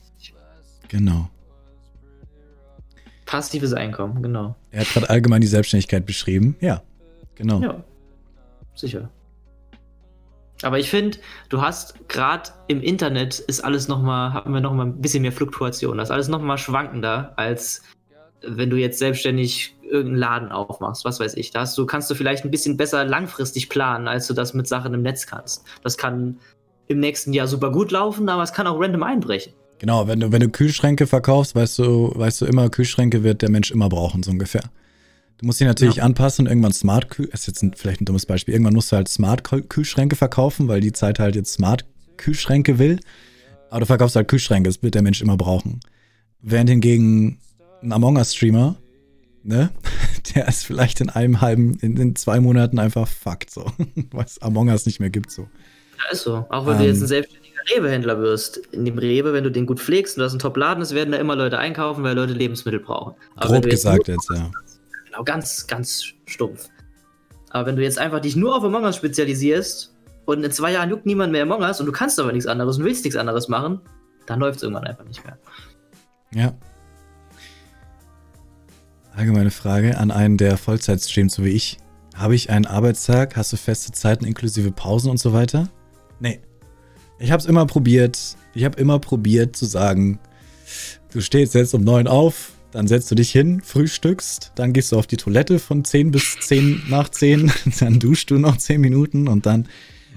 Genau. 0.88 1.28
Passives 3.24 3.72
Einkommen, 3.72 4.22
genau. 4.22 4.54
Er 4.70 4.82
hat 4.82 4.88
gerade 4.92 5.10
allgemein 5.10 5.40
die 5.40 5.48
Selbstständigkeit 5.48 6.06
beschrieben. 6.06 6.54
Ja, 6.60 6.82
genau. 7.36 7.60
Ja, 7.60 7.84
sicher. 8.74 9.08
Aber 10.62 10.78
ich 10.78 10.88
finde, 10.88 11.18
du 11.48 11.60
hast 11.60 12.08
gerade 12.08 12.50
im 12.66 12.80
Internet 12.82 13.38
ist 13.38 13.62
alles 13.62 13.88
noch 13.88 14.00
mal, 14.00 14.32
haben 14.32 14.54
wir 14.54 14.60
noch 14.60 14.72
mal 14.72 14.86
ein 14.86 15.00
bisschen 15.00 15.22
mehr 15.22 15.32
Fluktuation. 15.32 15.98
Das 15.98 16.08
ist 16.08 16.12
alles 16.12 16.28
noch 16.28 16.40
mal 16.40 16.56
schwankender, 16.56 17.34
als 17.36 17.82
wenn 18.42 18.70
du 18.70 18.76
jetzt 18.76 18.98
selbstständig 18.98 19.76
irgendeinen 19.82 20.18
Laden 20.18 20.52
aufmachst, 20.52 21.04
was 21.04 21.20
weiß 21.20 21.34
ich. 21.36 21.50
Da 21.50 21.60
hast 21.60 21.76
du, 21.78 21.86
kannst 21.86 22.10
du 22.10 22.14
vielleicht 22.14 22.44
ein 22.44 22.50
bisschen 22.50 22.76
besser 22.76 23.04
langfristig 23.04 23.68
planen, 23.68 24.08
als 24.08 24.26
du 24.26 24.34
das 24.34 24.54
mit 24.54 24.66
Sachen 24.66 24.94
im 24.94 25.02
Netz 25.02 25.26
kannst. 25.26 25.64
Das 25.82 25.96
kann 25.96 26.38
im 26.88 27.00
nächsten 27.00 27.32
Jahr 27.32 27.46
super 27.46 27.70
gut 27.70 27.90
laufen, 27.90 28.28
aber 28.28 28.42
es 28.42 28.52
kann 28.52 28.66
auch 28.66 28.80
random 28.80 29.02
einbrechen. 29.02 29.52
Genau, 29.78 30.08
wenn 30.08 30.20
du, 30.20 30.32
wenn 30.32 30.40
du 30.40 30.48
Kühlschränke 30.48 31.06
verkaufst, 31.06 31.54
weißt 31.54 31.78
du, 31.80 32.12
weißt 32.14 32.40
du 32.40 32.46
immer, 32.46 32.70
Kühlschränke 32.70 33.22
wird 33.22 33.42
der 33.42 33.50
Mensch 33.50 33.70
immer 33.70 33.88
brauchen, 33.88 34.22
so 34.22 34.30
ungefähr. 34.30 34.62
Du 35.38 35.46
musst 35.46 35.60
dich 35.60 35.66
natürlich 35.66 35.96
ja. 35.96 36.04
anpassen 36.04 36.46
und 36.46 36.50
irgendwann 36.50 36.72
Smart 36.72 37.10
Kühl, 37.10 37.26
ist 37.26 37.46
jetzt 37.46 37.62
ein, 37.62 37.74
vielleicht 37.74 38.00
ein 38.00 38.06
dummes 38.06 38.24
Beispiel, 38.24 38.54
irgendwann 38.54 38.74
musst 38.74 38.90
du 38.90 38.96
halt 38.96 39.08
Smart 39.08 39.44
Kühlschränke 39.44 40.16
verkaufen, 40.16 40.68
weil 40.68 40.80
die 40.80 40.92
Zeit 40.92 41.18
halt 41.18 41.36
jetzt 41.36 41.52
Smart 41.52 41.84
Kühlschränke 42.16 42.78
will. 42.78 43.00
Aber 43.68 43.80
du 43.80 43.86
verkaufst 43.86 44.16
halt 44.16 44.28
Kühlschränke, 44.28 44.68
das 44.68 44.82
wird 44.82 44.94
der 44.94 45.02
Mensch 45.02 45.20
immer 45.20 45.36
brauchen. 45.36 45.80
Während 46.40 46.70
hingegen 46.70 47.38
ein 47.82 47.92
Among 47.92 48.16
Us 48.16 48.34
Streamer, 48.34 48.76
ne, 49.42 49.70
der 50.34 50.48
ist 50.48 50.64
vielleicht 50.64 51.02
in 51.02 51.10
einem 51.10 51.42
halben, 51.42 51.78
in, 51.80 51.98
in 51.98 52.16
zwei 52.16 52.40
Monaten 52.40 52.78
einfach 52.78 53.06
fucked, 53.06 53.50
so, 53.50 53.66
weil 54.12 54.24
es 54.24 54.40
Among 54.40 54.68
Us 54.68 54.86
nicht 54.86 55.00
mehr 55.00 55.10
gibt, 55.10 55.30
so. 55.30 55.42
Ja, 55.98 56.12
ist 56.12 56.22
so. 56.22 56.46
Auch 56.48 56.66
wenn 56.66 56.74
ähm, 56.74 56.80
du 56.80 56.86
jetzt 56.86 57.02
ein 57.02 57.08
selbstständiger 57.08 57.60
Rewe-Händler 57.74 58.20
wirst. 58.20 58.58
In 58.72 58.84
dem 58.84 58.98
Rewe, 58.98 59.32
wenn 59.32 59.44
du 59.44 59.50
den 59.50 59.66
gut 59.66 59.80
pflegst 59.80 60.16
und 60.16 60.22
das 60.22 60.32
ein 60.32 60.38
Top-Laden 60.38 60.82
ist, 60.82 60.94
werden 60.94 61.12
da 61.12 61.18
immer 61.18 61.36
Leute 61.36 61.58
einkaufen, 61.58 62.04
weil 62.04 62.14
Leute 62.14 62.32
Lebensmittel 62.32 62.80
brauchen. 62.80 63.14
Aber 63.34 63.54
grob 63.54 63.68
gesagt 63.68 64.08
jetzt, 64.08 64.30
ja. 64.30 64.50
Genau, 65.16 65.24
ganz, 65.24 65.66
ganz 65.66 66.12
stumpf. 66.26 66.68
Aber 67.48 67.66
wenn 67.66 67.76
du 67.76 67.82
jetzt 67.82 67.98
einfach 67.98 68.20
dich 68.20 68.36
nur 68.36 68.54
auf 68.54 68.62
Among 68.62 68.84
Us 68.84 68.96
spezialisierst 68.96 69.94
und 70.26 70.44
in 70.44 70.52
zwei 70.52 70.72
Jahren 70.72 70.90
juckt 70.90 71.06
niemand 71.06 71.32
mehr 71.32 71.42
Among 71.42 71.62
Us 71.62 71.80
und 71.80 71.86
du 71.86 71.92
kannst 71.92 72.20
aber 72.20 72.32
nichts 72.32 72.46
anderes 72.46 72.76
und 72.76 72.84
willst 72.84 73.02
nichts 73.04 73.16
anderes 73.16 73.48
machen, 73.48 73.80
dann 74.26 74.40
läuft 74.40 74.58
es 74.58 74.62
irgendwann 74.62 74.86
einfach 74.86 75.04
nicht 75.04 75.24
mehr. 75.24 75.38
Ja. 76.34 76.52
Allgemeine 79.14 79.50
Frage 79.50 79.96
an 79.96 80.10
einen, 80.10 80.36
der 80.36 80.58
Vollzeit 80.58 81.00
streamt, 81.00 81.32
so 81.32 81.44
wie 81.44 81.50
ich. 81.50 81.78
Habe 82.14 82.34
ich 82.34 82.50
einen 82.50 82.66
Arbeitstag? 82.66 83.36
Hast 83.36 83.54
du 83.54 83.56
feste 83.56 83.92
Zeiten 83.92 84.26
inklusive 84.26 84.70
Pausen 84.70 85.10
und 85.10 85.18
so 85.18 85.32
weiter? 85.32 85.70
Nee. 86.20 86.40
Ich 87.18 87.32
habe 87.32 87.40
es 87.40 87.46
immer 87.46 87.64
probiert. 87.64 88.36
Ich 88.52 88.64
habe 88.64 88.78
immer 88.78 88.98
probiert 88.98 89.56
zu 89.56 89.64
sagen, 89.64 90.18
du 91.10 91.22
stehst 91.22 91.54
jetzt 91.54 91.72
um 91.72 91.82
neun 91.82 92.06
auf, 92.06 92.55
dann 92.76 92.88
setzt 92.88 93.10
du 93.10 93.14
dich 93.14 93.30
hin, 93.30 93.62
frühstückst, 93.64 94.52
dann 94.54 94.74
gehst 94.74 94.92
du 94.92 94.98
auf 94.98 95.06
die 95.06 95.16
Toilette 95.16 95.58
von 95.58 95.82
10 95.82 96.10
bis 96.10 96.36
10 96.40 96.82
nach 96.90 97.08
10, 97.08 97.50
dann 97.80 97.98
duschst 97.98 98.30
du 98.30 98.36
noch 98.36 98.58
10 98.58 98.82
Minuten 98.82 99.28
und 99.28 99.46
dann. 99.46 99.66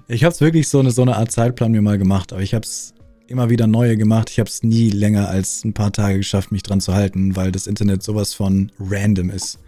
Ich 0.10 0.26
habe 0.26 0.34
es 0.34 0.42
wirklich 0.42 0.68
so 0.68 0.80
eine, 0.80 0.92
so 0.92 1.02
eine 1.04 1.16
Art 1.16 1.32
Zeitplan 1.32 1.72
mir 1.72 1.82
mal 1.82 1.98
gemacht, 1.98 2.34
aber 2.34 2.42
ich 2.42 2.54
habe 2.54 2.66
es 2.66 2.94
immer 3.28 3.50
wieder 3.50 3.66
neue 3.66 3.96
gemacht. 3.96 4.30
Ich 4.30 4.40
habe 4.40 4.50
es 4.50 4.62
nie 4.62 4.90
länger 4.90 5.30
als 5.30 5.64
ein 5.64 5.74
paar 5.74 5.94
Tage 5.94 6.18
geschafft, 6.18 6.52
mich 6.52 6.64
dran 6.64 6.82
zu 6.82 6.94
halten, 6.94 7.38
weil 7.38 7.54
das 7.54 7.66
Internet 7.66 8.04
sowas 8.04 8.34
von 8.34 8.74
random 8.78 9.30
ist. 9.30 9.60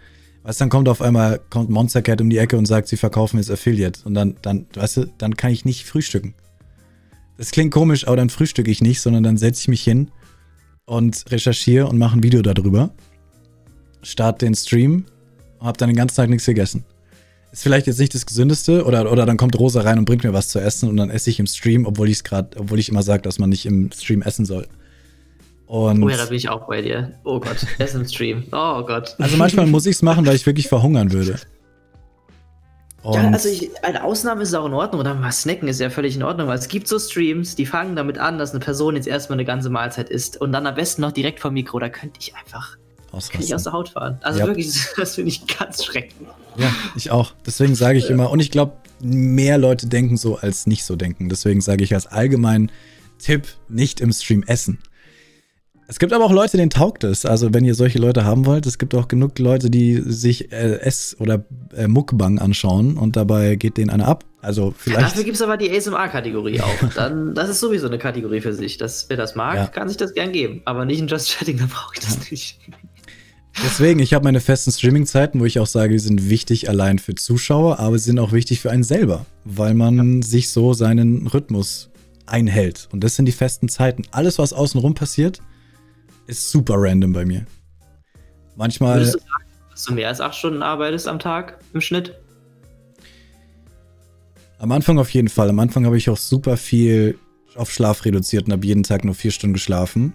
Weißt 0.42 0.60
dann 0.60 0.68
kommt 0.68 0.90
auf 0.90 1.00
einmal 1.00 1.40
kommt 1.48 1.70
Monster 1.70 2.02
Cat 2.02 2.20
um 2.20 2.28
die 2.28 2.36
Ecke 2.36 2.58
und 2.58 2.66
sagt, 2.66 2.88
sie 2.88 2.98
verkaufen 2.98 3.38
jetzt 3.38 3.50
Affiliate 3.50 4.00
und 4.04 4.12
dann 4.12 4.36
dann 4.42 4.66
weißt 4.74 4.96
du, 4.98 5.06
dann 5.16 5.34
kann 5.38 5.50
ich 5.50 5.64
nicht 5.64 5.86
frühstücken. 5.86 6.34
Das 7.38 7.52
klingt 7.52 7.72
komisch, 7.72 8.06
aber 8.06 8.16
dann 8.16 8.28
frühstücke 8.28 8.70
ich 8.70 8.82
nicht, 8.82 9.00
sondern 9.00 9.22
dann 9.22 9.38
setze 9.38 9.62
ich 9.62 9.68
mich 9.68 9.82
hin 9.82 10.10
und 10.92 11.24
recherchiere 11.30 11.86
und 11.86 11.96
mache 11.96 12.18
ein 12.18 12.22
Video 12.22 12.42
darüber. 12.42 12.90
Start 14.02 14.42
den 14.42 14.54
Stream 14.54 15.06
und 15.58 15.66
habe 15.66 15.78
dann 15.78 15.88
den 15.88 15.96
ganzen 15.96 16.16
Tag 16.16 16.28
nichts 16.28 16.44
gegessen. 16.44 16.84
Ist 17.50 17.62
vielleicht 17.62 17.86
jetzt 17.86 17.98
nicht 17.98 18.14
das 18.14 18.26
Gesündeste 18.26 18.84
oder, 18.84 19.10
oder 19.10 19.24
dann 19.24 19.38
kommt 19.38 19.58
Rosa 19.58 19.80
rein 19.80 19.98
und 19.98 20.04
bringt 20.04 20.22
mir 20.22 20.34
was 20.34 20.48
zu 20.48 20.58
essen 20.58 20.90
und 20.90 20.98
dann 20.98 21.08
esse 21.08 21.30
ich 21.30 21.40
im 21.40 21.46
Stream, 21.46 21.86
obwohl 21.86 22.08
ich 22.08 22.16
es 22.16 22.24
gerade, 22.24 22.58
obwohl 22.58 22.78
ich 22.78 22.90
immer 22.90 23.02
sage, 23.02 23.22
dass 23.22 23.38
man 23.38 23.48
nicht 23.48 23.64
im 23.64 23.90
Stream 23.92 24.20
essen 24.20 24.44
soll. 24.44 24.68
Und 25.66 26.02
oh 26.02 26.08
ja, 26.10 26.18
da 26.18 26.26
bin 26.26 26.36
ich 26.36 26.50
auch 26.50 26.66
bei 26.66 26.82
dir. 26.82 27.14
Oh 27.24 27.40
Gott, 27.40 27.66
Essen 27.78 28.02
im 28.02 28.06
Stream. 28.06 28.44
Oh 28.52 28.84
Gott. 28.84 29.16
Also 29.18 29.38
manchmal 29.38 29.66
muss 29.66 29.86
ich 29.86 29.96
es 29.96 30.02
machen, 30.02 30.26
weil 30.26 30.36
ich 30.36 30.44
wirklich 30.44 30.68
verhungern 30.68 31.10
würde. 31.12 31.36
Und 33.02 33.14
ja, 33.14 33.30
also 33.30 33.48
ich, 33.48 33.70
eine 33.84 34.04
Ausnahme 34.04 34.42
ist 34.42 34.54
auch 34.54 34.66
in 34.66 34.74
Ordnung. 34.74 35.00
Oder 35.00 35.14
mal 35.14 35.32
snacken 35.32 35.68
ist 35.68 35.80
ja 35.80 35.90
völlig 35.90 36.14
in 36.14 36.22
Ordnung, 36.22 36.46
weil 36.48 36.58
es 36.58 36.68
gibt 36.68 36.86
so 36.86 36.98
Streams, 36.98 37.56
die 37.56 37.66
fangen 37.66 37.96
damit 37.96 38.18
an, 38.18 38.38
dass 38.38 38.52
eine 38.52 38.60
Person 38.60 38.94
jetzt 38.94 39.08
erstmal 39.08 39.36
eine 39.36 39.44
ganze 39.44 39.70
Mahlzeit 39.70 40.08
isst 40.08 40.40
und 40.40 40.52
dann 40.52 40.66
am 40.66 40.74
besten 40.74 41.02
noch 41.02 41.12
direkt 41.12 41.40
vom 41.40 41.54
Mikro. 41.54 41.78
Da 41.78 41.88
könnte 41.88 42.20
ich 42.20 42.34
einfach 42.36 42.76
könnte 43.30 43.44
ich 43.44 43.54
aus 43.54 43.64
der 43.64 43.72
Haut 43.72 43.90
fahren. 43.90 44.18
Also 44.22 44.40
ja. 44.40 44.46
wirklich, 44.46 44.72
das 44.96 45.16
finde 45.16 45.30
ich 45.30 45.46
ganz 45.46 45.84
schrecklich. 45.84 46.28
Ja, 46.56 46.72
ich 46.96 47.10
auch. 47.10 47.34
Deswegen 47.46 47.74
sage 47.74 47.98
ich 47.98 48.04
ja. 48.04 48.10
immer, 48.10 48.30
und 48.30 48.40
ich 48.40 48.50
glaube, 48.50 48.72
mehr 49.00 49.58
Leute 49.58 49.86
denken 49.86 50.16
so 50.16 50.36
als 50.36 50.66
nicht 50.66 50.84
so 50.84 50.96
denken. 50.96 51.28
Deswegen 51.28 51.60
sage 51.60 51.84
ich 51.84 51.94
als 51.94 52.06
allgemeinen 52.06 52.70
Tipp, 53.18 53.48
nicht 53.68 54.00
im 54.00 54.12
Stream 54.12 54.42
essen. 54.46 54.78
Es 55.92 55.98
gibt 55.98 56.14
aber 56.14 56.24
auch 56.24 56.32
Leute, 56.32 56.56
denen 56.56 56.70
taugt 56.70 57.04
es. 57.04 57.26
Also, 57.26 57.52
wenn 57.52 57.66
ihr 57.66 57.74
solche 57.74 57.98
Leute 57.98 58.24
haben 58.24 58.46
wollt, 58.46 58.64
es 58.64 58.78
gibt 58.78 58.94
auch 58.94 59.08
genug 59.08 59.38
Leute, 59.38 59.68
die 59.68 60.02
sich 60.02 60.50
äh, 60.50 60.80
S- 60.80 61.14
oder 61.18 61.44
äh, 61.76 61.86
Muckbang 61.86 62.38
anschauen 62.38 62.96
und 62.96 63.14
dabei 63.14 63.56
geht 63.56 63.76
denen 63.76 63.90
einer 63.90 64.08
ab. 64.08 64.24
Also, 64.40 64.72
vielleicht. 64.74 65.02
Dafür 65.02 65.24
gibt 65.24 65.36
es 65.36 65.42
aber 65.42 65.58
die 65.58 65.70
ASMR-Kategorie 65.70 66.62
auch. 66.62 66.74
Dann, 66.96 67.34
das 67.34 67.50
ist 67.50 67.60
sowieso 67.60 67.88
eine 67.88 67.98
Kategorie 67.98 68.40
für 68.40 68.54
sich. 68.54 68.78
Das, 68.78 69.04
wer 69.10 69.18
das 69.18 69.34
mag, 69.34 69.54
ja. 69.54 69.66
kann 69.66 69.86
sich 69.86 69.98
das 69.98 70.14
gern 70.14 70.32
geben. 70.32 70.62
Aber 70.64 70.86
nicht 70.86 70.98
in 70.98 71.08
Just 71.08 71.28
Chatting, 71.36 71.58
dann 71.58 71.68
brauche 71.68 71.92
ich 71.92 72.00
das 72.00 72.14
ja. 72.14 72.20
nicht. 72.30 72.58
Deswegen, 73.62 74.00
ich 74.00 74.14
habe 74.14 74.24
meine 74.24 74.40
festen 74.40 74.72
Streaming-Zeiten, 74.72 75.40
wo 75.40 75.44
ich 75.44 75.58
auch 75.58 75.66
sage, 75.66 75.92
die 75.92 75.98
sind 75.98 76.30
wichtig 76.30 76.70
allein 76.70 77.00
für 77.00 77.16
Zuschauer, 77.16 77.80
aber 77.80 77.98
sie 77.98 78.06
sind 78.06 78.18
auch 78.18 78.32
wichtig 78.32 78.60
für 78.60 78.70
einen 78.70 78.82
selber, 78.82 79.26
weil 79.44 79.74
man 79.74 80.22
ja. 80.22 80.26
sich 80.26 80.48
so 80.48 80.72
seinen 80.72 81.26
Rhythmus 81.26 81.90
einhält. 82.24 82.88
Und 82.92 83.04
das 83.04 83.14
sind 83.16 83.26
die 83.26 83.32
festen 83.32 83.68
Zeiten. 83.68 84.04
Alles, 84.10 84.38
was 84.38 84.54
außenrum 84.54 84.94
passiert, 84.94 85.42
ist 86.26 86.50
super 86.50 86.74
random 86.76 87.12
bei 87.12 87.24
mir. 87.24 87.46
Manchmal. 88.56 88.96
Würdest 88.96 89.14
du 89.14 89.18
sagen, 89.18 89.44
dass 89.70 89.84
du 89.84 89.94
mehr 89.94 90.08
als 90.08 90.20
acht 90.20 90.34
Stunden 90.34 90.62
arbeitest 90.62 91.08
am 91.08 91.18
Tag 91.18 91.58
im 91.72 91.80
Schnitt? 91.80 92.14
Am 94.58 94.70
Anfang 94.70 94.98
auf 94.98 95.10
jeden 95.10 95.28
Fall. 95.28 95.48
Am 95.48 95.58
Anfang 95.58 95.86
habe 95.86 95.96
ich 95.96 96.08
auch 96.08 96.16
super 96.16 96.56
viel 96.56 97.18
auf 97.56 97.70
Schlaf 97.70 98.04
reduziert 98.04 98.46
und 98.46 98.52
habe 98.52 98.66
jeden 98.66 98.82
Tag 98.82 99.04
nur 99.04 99.14
vier 99.14 99.30
Stunden 99.30 99.54
geschlafen. 99.54 100.12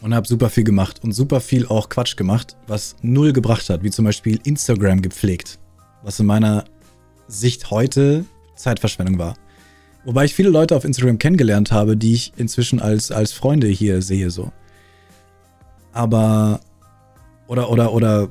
Und 0.00 0.14
habe 0.14 0.28
super 0.28 0.48
viel 0.48 0.62
gemacht 0.62 1.02
und 1.02 1.12
super 1.12 1.40
viel 1.40 1.66
auch 1.66 1.88
Quatsch 1.88 2.16
gemacht, 2.16 2.56
was 2.68 2.94
null 3.02 3.32
gebracht 3.32 3.68
hat, 3.68 3.82
wie 3.82 3.90
zum 3.90 4.04
Beispiel 4.04 4.38
Instagram 4.44 5.02
gepflegt. 5.02 5.58
Was 6.04 6.20
in 6.20 6.26
meiner 6.26 6.64
Sicht 7.26 7.70
heute 7.70 8.24
Zeitverschwendung 8.54 9.18
war. 9.18 9.34
Wobei 10.04 10.24
ich 10.24 10.34
viele 10.34 10.50
Leute 10.50 10.76
auf 10.76 10.84
Instagram 10.84 11.18
kennengelernt 11.18 11.72
habe, 11.72 11.96
die 11.96 12.14
ich 12.14 12.32
inzwischen 12.36 12.80
als, 12.80 13.10
als 13.10 13.32
Freunde 13.32 13.66
hier 13.66 14.00
sehe, 14.00 14.30
so. 14.30 14.52
Aber. 15.98 16.60
Oder, 17.48 17.70
oder, 17.70 17.92
oder 17.92 18.28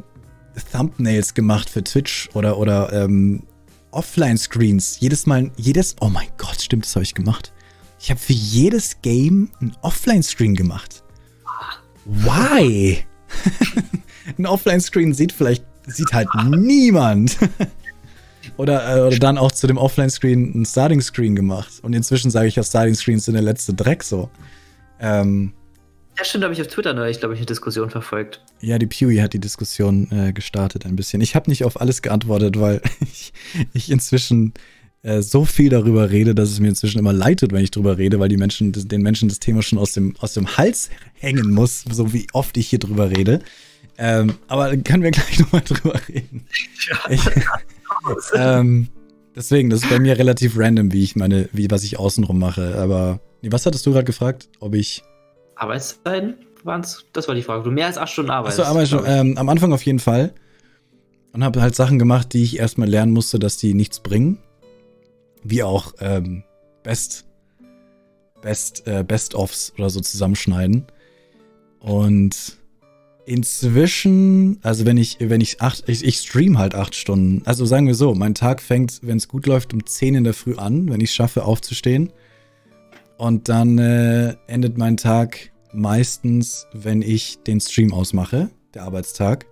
Thumbnails 0.72 1.34
gemacht 1.34 1.69
für 1.69 1.84
Twitch 1.84 2.30
oder, 2.34 2.57
oder 2.57 2.94
ähm, 2.94 3.44
Offline-Screens. 3.91 4.99
Jedes 4.99 5.26
Mal, 5.26 5.52
jedes. 5.57 5.95
Oh 5.99 6.10
mein 6.10 6.27
Gott, 6.38 6.61
stimmt, 6.61 6.85
das 6.85 6.95
habe 6.95 7.03
ich 7.03 7.14
gemacht. 7.14 7.52
Ich 7.99 8.10
habe 8.10 8.19
für 8.19 8.34
jedes 8.34 9.02
Game 9.02 9.49
einen 9.60 9.76
Offline-Screen 9.81 10.56
gemacht. 10.56 11.03
Why? 12.06 13.03
Ein 14.38 14.45
Offline-Screen 14.45 15.14
sieht 15.14 15.31
vielleicht, 15.31 15.65
sieht 15.88 16.14
halt 16.14 16.30
niemand. 16.45 17.38
oder, 18.57 18.98
äh, 18.98 19.02
oder 19.07 19.19
dann 19.19 19.38
auch 19.38 19.52
zu 19.52 19.68
dem 19.68 19.77
Offline-Screen 19.77 20.61
ein 20.61 20.65
Starting-Screen 20.65 21.35
gemacht. 21.35 21.73
Und 21.81 21.94
inzwischen 21.94 22.31
sage 22.31 22.48
ich 22.48 22.56
ja, 22.56 22.64
Starting-Screens 22.64 23.26
sind 23.26 23.34
der 23.34 23.44
letzte 23.44 23.73
Dreck 23.73 24.03
so. 24.03 24.30
Ähm, 24.99 25.53
ja, 26.18 26.26
stimmt, 26.26 26.44
habe 26.44 26.53
ich 26.53 26.61
auf 26.61 26.68
Twitter 26.68 26.94
neulich, 26.94 27.19
glaube 27.19 27.34
ich, 27.34 27.39
eine 27.39 27.45
Diskussion 27.45 27.89
verfolgt. 27.89 28.41
Ja, 28.61 28.77
die 28.77 28.88
Pewy 28.88 29.18
hat 29.18 29.34
die 29.34 29.39
Diskussion 29.39 30.10
äh, 30.11 30.34
gestartet 30.34 30.85
ein 30.85 30.95
bisschen. 30.95 31.22
Ich 31.22 31.35
habe 31.35 31.49
nicht 31.49 31.64
auf 31.64 31.80
alles 31.80 32.02
geantwortet, 32.02 32.60
weil 32.60 32.81
ich, 33.02 33.34
ich 33.73 33.91
inzwischen 33.91 34.53
äh, 35.03 35.22
so 35.22 35.45
viel 35.45 35.69
darüber 35.69 36.10
rede, 36.10 36.34
dass 36.34 36.49
es 36.49 36.60
mir 36.60 36.69
inzwischen 36.69 36.99
immer 36.99 37.14
leid 37.14 37.39
tut, 37.41 37.52
wenn 37.52 37.64
ich 37.64 37.72
darüber 37.72 37.98
rede, 37.98 38.19
weil 38.19 38.30
die 38.30 38.38
Menschen, 38.38 38.72
den 38.72 39.02
Menschen 39.02 39.30
das 39.30 39.39
Thema 39.39 39.61
schon 39.61 39.77
aus 39.77 39.94
dem, 39.94 40.15
aus 40.19 40.34
dem 40.34 40.57
Hals 40.57 40.89
hängen 41.14 41.52
muss, 41.52 41.84
so 41.89 42.14
wie 42.14 42.27
oft 42.34 42.57
ich 42.57 42.68
hier 42.68 42.80
drüber 42.80 43.11
rede. 43.11 43.39
Ähm, 43.98 44.35
aber 44.48 44.76
können 44.77 45.03
wir 45.03 45.11
gleich 45.11 45.39
nochmal 45.39 45.61
drüber 45.61 45.99
reden. 46.07 46.45
Ja, 46.89 46.98
ich, 47.10 47.22
ähm, 48.34 48.89
deswegen, 49.35 49.69
das 49.69 49.84
ist 49.84 49.89
bei 49.89 49.99
mir 49.99 50.18
relativ 50.18 50.57
random, 50.57 50.91
wie 50.91 51.03
ich 51.03 51.15
meine, 51.15 51.49
wie 51.53 51.69
was 51.69 51.84
ich 51.84 51.99
außenrum 51.99 52.38
mache. 52.38 52.76
Aber 52.77 53.19
nee, 53.41 53.52
was 53.52 53.65
hattest 53.65 53.85
du 53.85 53.91
gerade 53.91 54.06
gefragt? 54.06 54.49
Ob 54.60 54.76
ich. 54.76 55.03
Arbeitszeiten 55.57 56.35
waren's? 56.67 57.05
Das 57.13 57.27
war 57.27 57.34
die 57.34 57.41
Frage. 57.41 57.63
Du 57.63 57.71
mehr 57.71 57.88
als 57.88 57.97
acht 57.97 58.11
Stunden 58.11 58.29
arbeitest. 58.29 58.59
Achso, 58.59 58.85
schon, 58.85 59.03
ähm, 59.07 59.38
am 59.38 59.49
Anfang 59.49 59.73
auf 59.73 59.84
jeden 59.84 59.99
Fall. 59.99 60.34
Und 61.34 61.43
habe 61.43 61.61
halt 61.61 61.75
Sachen 61.75 61.99
gemacht, 61.99 62.34
die 62.34 62.43
ich 62.43 62.59
erstmal 62.59 62.88
lernen 62.88 63.11
musste, 63.11 63.39
dass 63.39 63.57
die 63.57 63.73
nichts 63.73 63.99
bringen 63.99 64.39
wie 65.43 65.63
auch 65.63 65.93
ähm, 65.99 66.43
Best, 66.84 67.25
Best, 68.41 68.85
äh, 68.85 69.03
Best-Offs 69.03 69.73
oder 69.77 69.89
so 69.89 70.01
zusammenschneiden. 70.01 70.85
Und 71.79 72.57
inzwischen, 73.25 74.59
also 74.63 74.85
wenn 74.85 74.97
ich, 74.97 75.17
wenn 75.19 75.39
ich 75.39 75.61
acht, 75.61 75.88
ich, 75.88 76.03
ich 76.03 76.17
stream 76.17 76.57
halt 76.57 76.75
acht 76.75 76.95
Stunden. 76.95 77.43
Also 77.45 77.65
sagen 77.65 77.88
wir 77.88 77.95
so, 77.95 78.13
mein 78.13 78.35
Tag 78.35 78.61
fängt, 78.61 78.99
wenn 79.03 79.17
es 79.17 79.27
gut 79.27 79.45
läuft, 79.45 79.73
um 79.73 79.85
zehn 79.85 80.15
in 80.15 80.23
der 80.23 80.34
Früh 80.34 80.55
an, 80.55 80.89
wenn 80.89 81.01
ich 81.01 81.11
es 81.11 81.15
schaffe, 81.15 81.45
aufzustehen. 81.45 82.11
Und 83.18 83.49
dann 83.49 83.77
äh, 83.77 84.35
endet 84.48 84.77
mein 84.77 84.98
Tag 84.98 85.52
meistens, 85.73 86.68
wenn 86.73 87.02
ich 87.02 87.39
den 87.45 87.60
Stream 87.60 87.94
ausmache, 87.94 88.49
der 88.73 88.84
Arbeitstag 88.84 89.45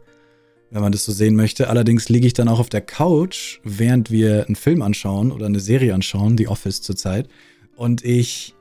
wenn 0.75 0.81
man 0.81 0.91
das 0.91 1.05
so 1.05 1.13
sehen 1.13 1.35
möchte. 1.37 1.69
Allerdings 1.69 2.09
liege 2.09 2.27
ich 2.27 2.33
dann 2.33 2.49
auch 2.49 2.59
auf 2.59 2.67
der 2.67 2.81
Couch, 2.81 3.59
während 3.63 4.11
wir 4.11 4.45
einen 4.45 4.57
Film 4.57 4.81
anschauen 4.81 5.31
oder 5.31 5.45
eine 5.45 5.61
Serie 5.61 5.93
anschauen, 5.93 6.37
The 6.37 6.49
Office 6.49 6.81
zurzeit, 6.81 7.29
und 7.77 8.03
ich 8.03 8.53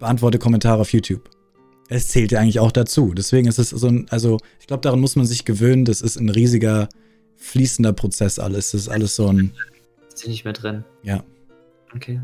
beantworte 0.00 0.40
Kommentare 0.40 0.80
auf 0.80 0.92
YouTube. 0.92 1.30
Es 1.88 2.08
zählt 2.08 2.32
ja 2.32 2.40
eigentlich 2.40 2.58
auch 2.58 2.72
dazu. 2.72 3.14
Deswegen 3.14 3.46
ist 3.46 3.58
es 3.58 3.70
so 3.70 3.86
ein, 3.86 4.06
also 4.10 4.38
ich 4.58 4.66
glaube, 4.66 4.80
daran 4.80 5.00
muss 5.00 5.14
man 5.14 5.26
sich 5.26 5.44
gewöhnen. 5.44 5.84
Das 5.84 6.00
ist 6.00 6.16
ein 6.16 6.28
riesiger, 6.28 6.88
fließender 7.36 7.92
Prozess 7.92 8.40
alles. 8.40 8.72
Das 8.72 8.82
ist 8.82 8.88
alles 8.88 9.14
so 9.14 9.28
ein. 9.28 9.52
Ist 10.12 10.26
nicht 10.26 10.44
mehr 10.44 10.54
drin. 10.54 10.84
Ja. 11.02 11.22
Okay. 11.94 12.20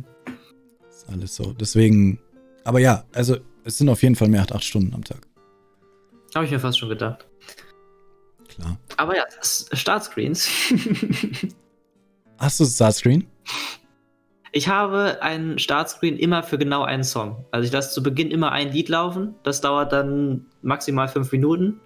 Alles 1.10 1.36
so. 1.36 1.52
Deswegen, 1.52 2.18
aber 2.64 2.80
ja, 2.80 3.04
also 3.12 3.36
es 3.64 3.78
sind 3.78 3.88
auf 3.88 4.02
jeden 4.02 4.16
Fall 4.16 4.28
mehr 4.28 4.42
als 4.42 4.52
acht 4.52 4.64
Stunden 4.64 4.94
am 4.94 5.04
Tag. 5.04 5.20
Habe 6.34 6.44
ich 6.44 6.50
mir 6.50 6.60
fast 6.60 6.78
schon 6.78 6.88
gedacht 6.88 7.26
klar. 8.60 8.78
Aber 8.96 9.16
ja, 9.16 9.24
Startscreens. 9.72 10.48
Hast 12.38 12.60
du 12.60 12.64
Startscreen? 12.64 13.26
Ich 14.52 14.68
habe 14.68 15.18
einen 15.22 15.58
Startscreen 15.58 16.16
immer 16.18 16.42
für 16.42 16.58
genau 16.58 16.82
einen 16.82 17.04
Song. 17.04 17.44
Also 17.50 17.66
ich 17.66 17.72
lasse 17.72 17.94
zu 17.94 18.02
Beginn 18.02 18.30
immer 18.30 18.52
ein 18.52 18.72
Lied 18.72 18.88
laufen. 18.88 19.34
Das 19.42 19.60
dauert 19.60 19.92
dann 19.92 20.46
maximal 20.62 21.08
fünf 21.08 21.30
Minuten. 21.32 21.80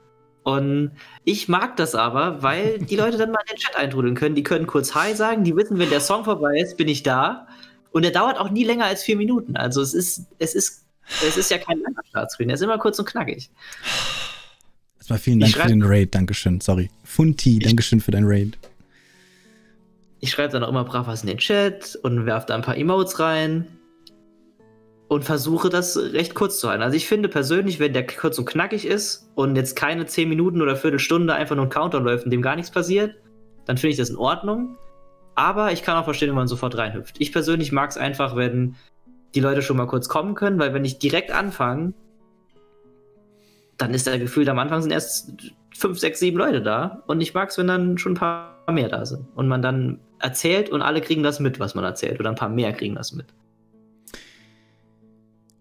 Und 0.45 0.93
ich 1.25 1.49
mag 1.49 1.77
das 1.77 1.95
aber, 1.95 2.43
weil 2.43 2.79
die 2.79 2.97
Leute 3.03 3.19
dann 3.19 3.33
mal 3.33 3.41
in 3.49 3.57
den 3.57 3.59
Chat 3.59 3.77
eintrudeln 3.77 4.15
können. 4.15 4.35
Die 4.35 4.43
können 4.43 4.67
kurz 4.67 4.95
Hi 4.95 5.15
sagen, 5.15 5.45
die 5.45 5.57
wissen, 5.57 5.79
wenn 5.79 5.91
der 5.91 6.01
Song 6.01 6.25
vorbei 6.25 6.59
ist, 6.59 6.77
bin 6.77 6.89
ich 6.89 7.03
da. 7.03 7.47
Und 7.95 8.03
der 8.03 8.11
dauert 8.11 8.39
auch 8.39 8.51
nie 8.51 8.65
länger 8.65 8.87
als 8.87 9.05
vier 9.05 9.17
Minuten. 9.17 9.57
Also 9.57 9.81
es 9.81 9.95
ist, 9.95 10.27
es 10.41 10.57
ist, 10.57 10.85
es 11.25 11.37
ist 11.37 11.49
ja 11.53 11.59
kein 11.59 11.79
langer 11.79 12.03
Startscreen. 12.09 12.51
Er 12.51 12.55
ist 12.55 12.61
immer 12.61 12.77
kurz 12.77 12.99
und 12.99 13.05
knackig. 13.05 13.51
Erstmal 14.97 15.21
vielen 15.21 15.39
Dank 15.39 15.55
für 15.55 15.69
den 15.69 15.83
Raid, 15.85 16.13
Dankeschön, 16.13 16.61
sorry. 16.61 16.91
Funti, 17.05 17.61
Dankeschön 17.61 18.01
für 18.01 18.11
dein 18.11 18.25
Raid. 18.27 18.59
Ich 20.19 20.33
schreibe 20.33 20.53
dann 20.53 20.65
auch 20.65 20.71
immer 20.71 20.83
brav 20.83 21.07
was 21.07 21.23
in 21.23 21.29
den 21.29 21.39
Chat 21.39 21.97
und 22.03 22.27
werfe 22.27 22.49
da 22.49 22.57
ein 22.57 22.63
paar 22.63 22.77
Emotes 22.77 23.21
rein 23.21 23.69
und 25.07 25.25
versuche 25.25 25.69
das 25.69 25.97
recht 25.97 26.35
kurz 26.35 26.59
zu 26.59 26.69
halten. 26.69 26.83
Also 26.83 26.97
ich 26.97 27.07
finde 27.07 27.29
persönlich, 27.29 27.79
wenn 27.79 27.93
der 27.93 28.09
kurz 28.09 28.41
und 28.41 28.47
knackig 28.47 28.87
ist 28.87 29.31
und 29.37 29.55
jetzt 29.55 29.77
keine 29.77 30.07
10 30.07 30.29
Minuten 30.29 30.61
oder 30.61 30.75
Viertelstunde 30.75 31.33
einfach 31.33 31.55
nur 31.55 31.67
ein 31.67 31.71
Counter 31.71 32.01
läuft, 32.01 32.25
in 32.25 32.33
dem 32.33 32.43
gar 32.43 32.57
nichts 32.57 32.73
passiert, 32.73 33.15
dann 33.67 33.77
finde 33.77 33.93
ich 33.93 33.99
das 33.99 34.11
in 34.11 34.17
Ordnung. 34.17 34.77
Aber 35.35 35.73
ich 35.73 35.83
kann 35.83 35.97
auch 35.97 36.05
verstehen, 36.05 36.29
wenn 36.29 36.37
man 36.37 36.49
sofort 36.49 36.77
reinhüpft. 36.77 37.17
Ich 37.19 37.33
persönlich 37.33 37.73
mag 37.73 37.91
es 37.91 37.97
einfach, 37.97 38.37
wenn 38.37 38.77
die 39.35 39.41
Leute 39.41 39.63
schon 39.63 39.77
mal 39.77 39.87
kurz 39.87 40.09
kommen 40.09 40.35
können, 40.35 40.59
weil 40.59 40.73
wenn 40.75 40.85
ich 40.85 40.99
direkt 40.99 41.33
anfange, 41.33 41.93
dann 43.77 43.93
ist 43.93 44.07
der 44.07 44.19
Gefühl, 44.19 44.49
am 44.49 44.59
Anfang 44.59 44.83
sind 44.83 44.93
erst 44.93 45.33
fünf, 45.77 45.99
sechs, 45.99 46.21
sieben 46.21 46.39
Leute 46.39 46.63
da. 46.63 47.03
Und 47.07 47.21
ich 47.21 47.35
mag 47.35 47.51
es, 47.51 47.59
wenn 47.59 47.67
dann 47.67 47.99
schon 47.99 48.13
ein 48.13 48.17
paar 48.17 48.55
mehr 48.71 48.89
da 48.89 49.05
sind. 49.05 49.27
Und 49.35 49.49
man 49.49 49.63
dann 49.63 49.99
erzählt 50.21 50.71
und 50.71 50.83
alle 50.83 51.01
kriegen 51.01 51.23
das 51.23 51.41
mit, 51.41 51.59
was 51.59 51.75
man 51.75 51.85
erzählt. 51.85 52.21
Oder 52.21 52.31
ein 52.31 52.37
paar 52.37 52.49
mehr 52.49 52.73
kriegen 52.73 52.95
das 52.95 53.13
mit. 53.13 53.27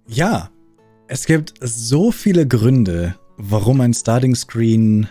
Ja, 0.08 0.50
es 1.08 1.26
gibt 1.26 1.54
so 1.60 2.12
viele 2.12 2.48
Gründe, 2.48 3.16
warum 3.38 3.82
ein 3.82 3.94
Starting 3.94 4.36
Screen, 4.36 5.08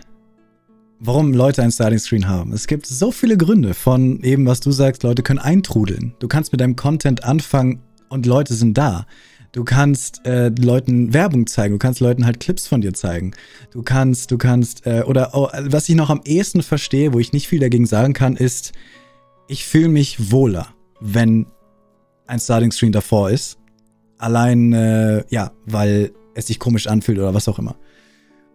warum 1.05 1.33
Leute 1.33 1.63
ein 1.63 1.73
Starting 1.73 1.99
Screen 1.99 2.29
haben. 2.29 2.53
Es 2.53 2.69
gibt 2.69 2.87
so 2.87 3.11
viele 3.11 3.37
Gründe 3.37 3.75
von 3.75 4.23
eben, 4.23 4.47
was 4.47 4.61
du 4.61 4.71
sagst, 4.71 5.03
Leute 5.03 5.25
können 5.25 5.41
eintrudeln. 5.41 6.15
Du 6.21 6.29
kannst 6.29 6.53
mit 6.53 6.61
deinem 6.61 6.77
Content 6.77 7.25
anfangen 7.25 7.83
und 8.09 8.25
Leute 8.25 8.55
sind 8.55 8.79
da. 8.79 9.07
Du 9.51 9.65
kannst 9.65 10.25
äh, 10.25 10.49
Leuten 10.49 11.13
Werbung 11.13 11.47
zeigen, 11.49 11.75
du 11.75 11.79
kannst 11.79 12.01
Leuten 12.01 12.25
halt 12.25 12.39
Clips 12.39 12.69
von 12.69 12.81
dir 12.81 12.95
zeigen. 12.95 13.33
Du 13.73 13.83
kannst, 13.83 14.31
du 14.31 14.39
kannst, 14.39 14.87
äh, 14.87 15.03
oder 15.05 15.31
oh, 15.35 15.49
was 15.53 15.89
ich 15.89 15.97
noch 15.97 16.09
am 16.09 16.23
ehesten 16.25 16.63
verstehe, 16.63 17.13
wo 17.13 17.19
ich 17.19 17.33
nicht 17.33 17.49
viel 17.49 17.59
dagegen 17.59 17.85
sagen 17.85 18.13
kann, 18.13 18.37
ist, 18.37 18.73
ich 19.49 19.67
fühle 19.67 19.89
mich 19.89 20.31
wohler, 20.31 20.69
wenn 21.01 21.47
ein 22.29 22.39
Starting 22.39 22.71
Screen 22.71 22.93
davor 22.93 23.31
ist. 23.31 23.59
Allein, 24.19 24.73
äh, 24.73 25.25
ja, 25.31 25.51
weil 25.67 26.13
es 26.35 26.47
sich 26.47 26.61
komisch 26.61 26.87
anfühlt 26.87 27.19
oder 27.19 27.35
was 27.35 27.49
auch 27.49 27.59
immer. 27.59 27.75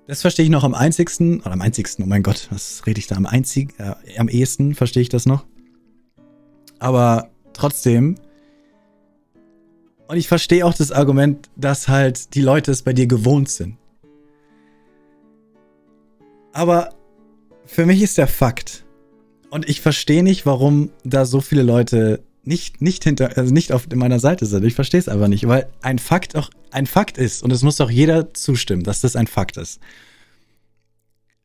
Das 0.07 0.21
verstehe 0.21 0.45
ich 0.45 0.51
noch 0.51 0.63
am 0.63 0.73
einzigsten, 0.73 1.41
oder 1.41 1.51
am 1.51 1.61
einzigsten, 1.61 2.03
oh 2.05 2.07
mein 2.07 2.23
Gott, 2.23 2.47
was 2.49 2.87
rede 2.87 2.97
ich 2.97 3.07
da? 3.07 3.15
Am 3.15 3.25
einzig, 3.25 3.77
äh, 3.77 3.93
am 4.17 4.29
ehesten 4.29 4.73
verstehe 4.73 5.01
ich 5.01 5.09
das 5.09 5.25
noch. 5.25 5.45
Aber 6.79 7.29
trotzdem, 7.51 8.15
und 10.07 10.15
ich 10.15 10.29
verstehe 10.29 10.65
auch 10.65 10.73
das 10.73 10.93
Argument, 10.93 11.49
dass 11.57 11.89
halt 11.89 12.35
die 12.35 12.41
Leute 12.41 12.71
es 12.71 12.83
bei 12.83 12.93
dir 12.93 13.05
gewohnt 13.05 13.49
sind. 13.49 13.77
Aber 16.53 16.95
für 17.65 17.85
mich 17.85 18.01
ist 18.01 18.17
der 18.17 18.27
Fakt. 18.27 18.85
Und 19.49 19.67
ich 19.67 19.81
verstehe 19.81 20.23
nicht, 20.23 20.45
warum 20.45 20.91
da 21.03 21.25
so 21.25 21.41
viele 21.41 21.63
Leute 21.63 22.23
nicht, 22.47 22.81
nicht 22.81 23.03
hinter, 23.03 23.37
also 23.37 23.53
nicht 23.53 23.71
auf 23.73 23.87
meiner 23.93 24.19
Seite 24.19 24.45
sind. 24.45 24.63
Ich 24.63 24.73
verstehe 24.73 24.99
es 24.99 25.09
einfach 25.09 25.27
nicht, 25.27 25.47
weil 25.47 25.67
ein 25.81 25.99
Fakt 25.99 26.35
auch 26.35 26.49
ein 26.71 26.87
Fakt 26.87 27.17
ist. 27.17 27.43
Und 27.43 27.51
es 27.51 27.61
muss 27.61 27.75
doch 27.75 27.91
jeder 27.91 28.33
zustimmen, 28.33 28.83
dass 28.83 29.01
das 29.01 29.15
ein 29.15 29.27
Fakt 29.27 29.57
ist. 29.57 29.79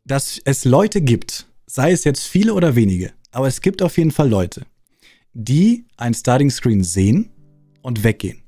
dass 0.05 0.41
es 0.45 0.65
Leute 0.65 1.01
gibt, 1.01 1.47
sei 1.67 1.93
es 1.93 2.05
jetzt 2.05 2.27
viele 2.27 2.55
oder 2.55 2.75
wenige, 2.75 3.13
aber 3.31 3.47
es 3.47 3.61
gibt 3.61 3.83
auf 3.83 3.99
jeden 3.99 4.11
Fall 4.11 4.29
Leute, 4.29 4.67
die 5.33 5.85
ein 5.97 6.15
Starting 6.15 6.51
Screen 6.51 6.83
sehen 6.83 7.31
und 7.83 8.03
weggehen. 8.05 8.43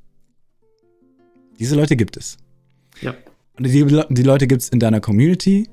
Diese 1.58 1.76
Leute 1.76 1.96
gibt 1.96 2.16
es. 2.16 2.36
Ja. 3.00 3.14
Und 3.56 3.66
die, 3.66 3.84
die 4.10 4.22
Leute 4.22 4.46
gibt 4.46 4.62
es 4.62 4.68
in 4.68 4.80
deiner 4.80 5.00
Community, 5.00 5.68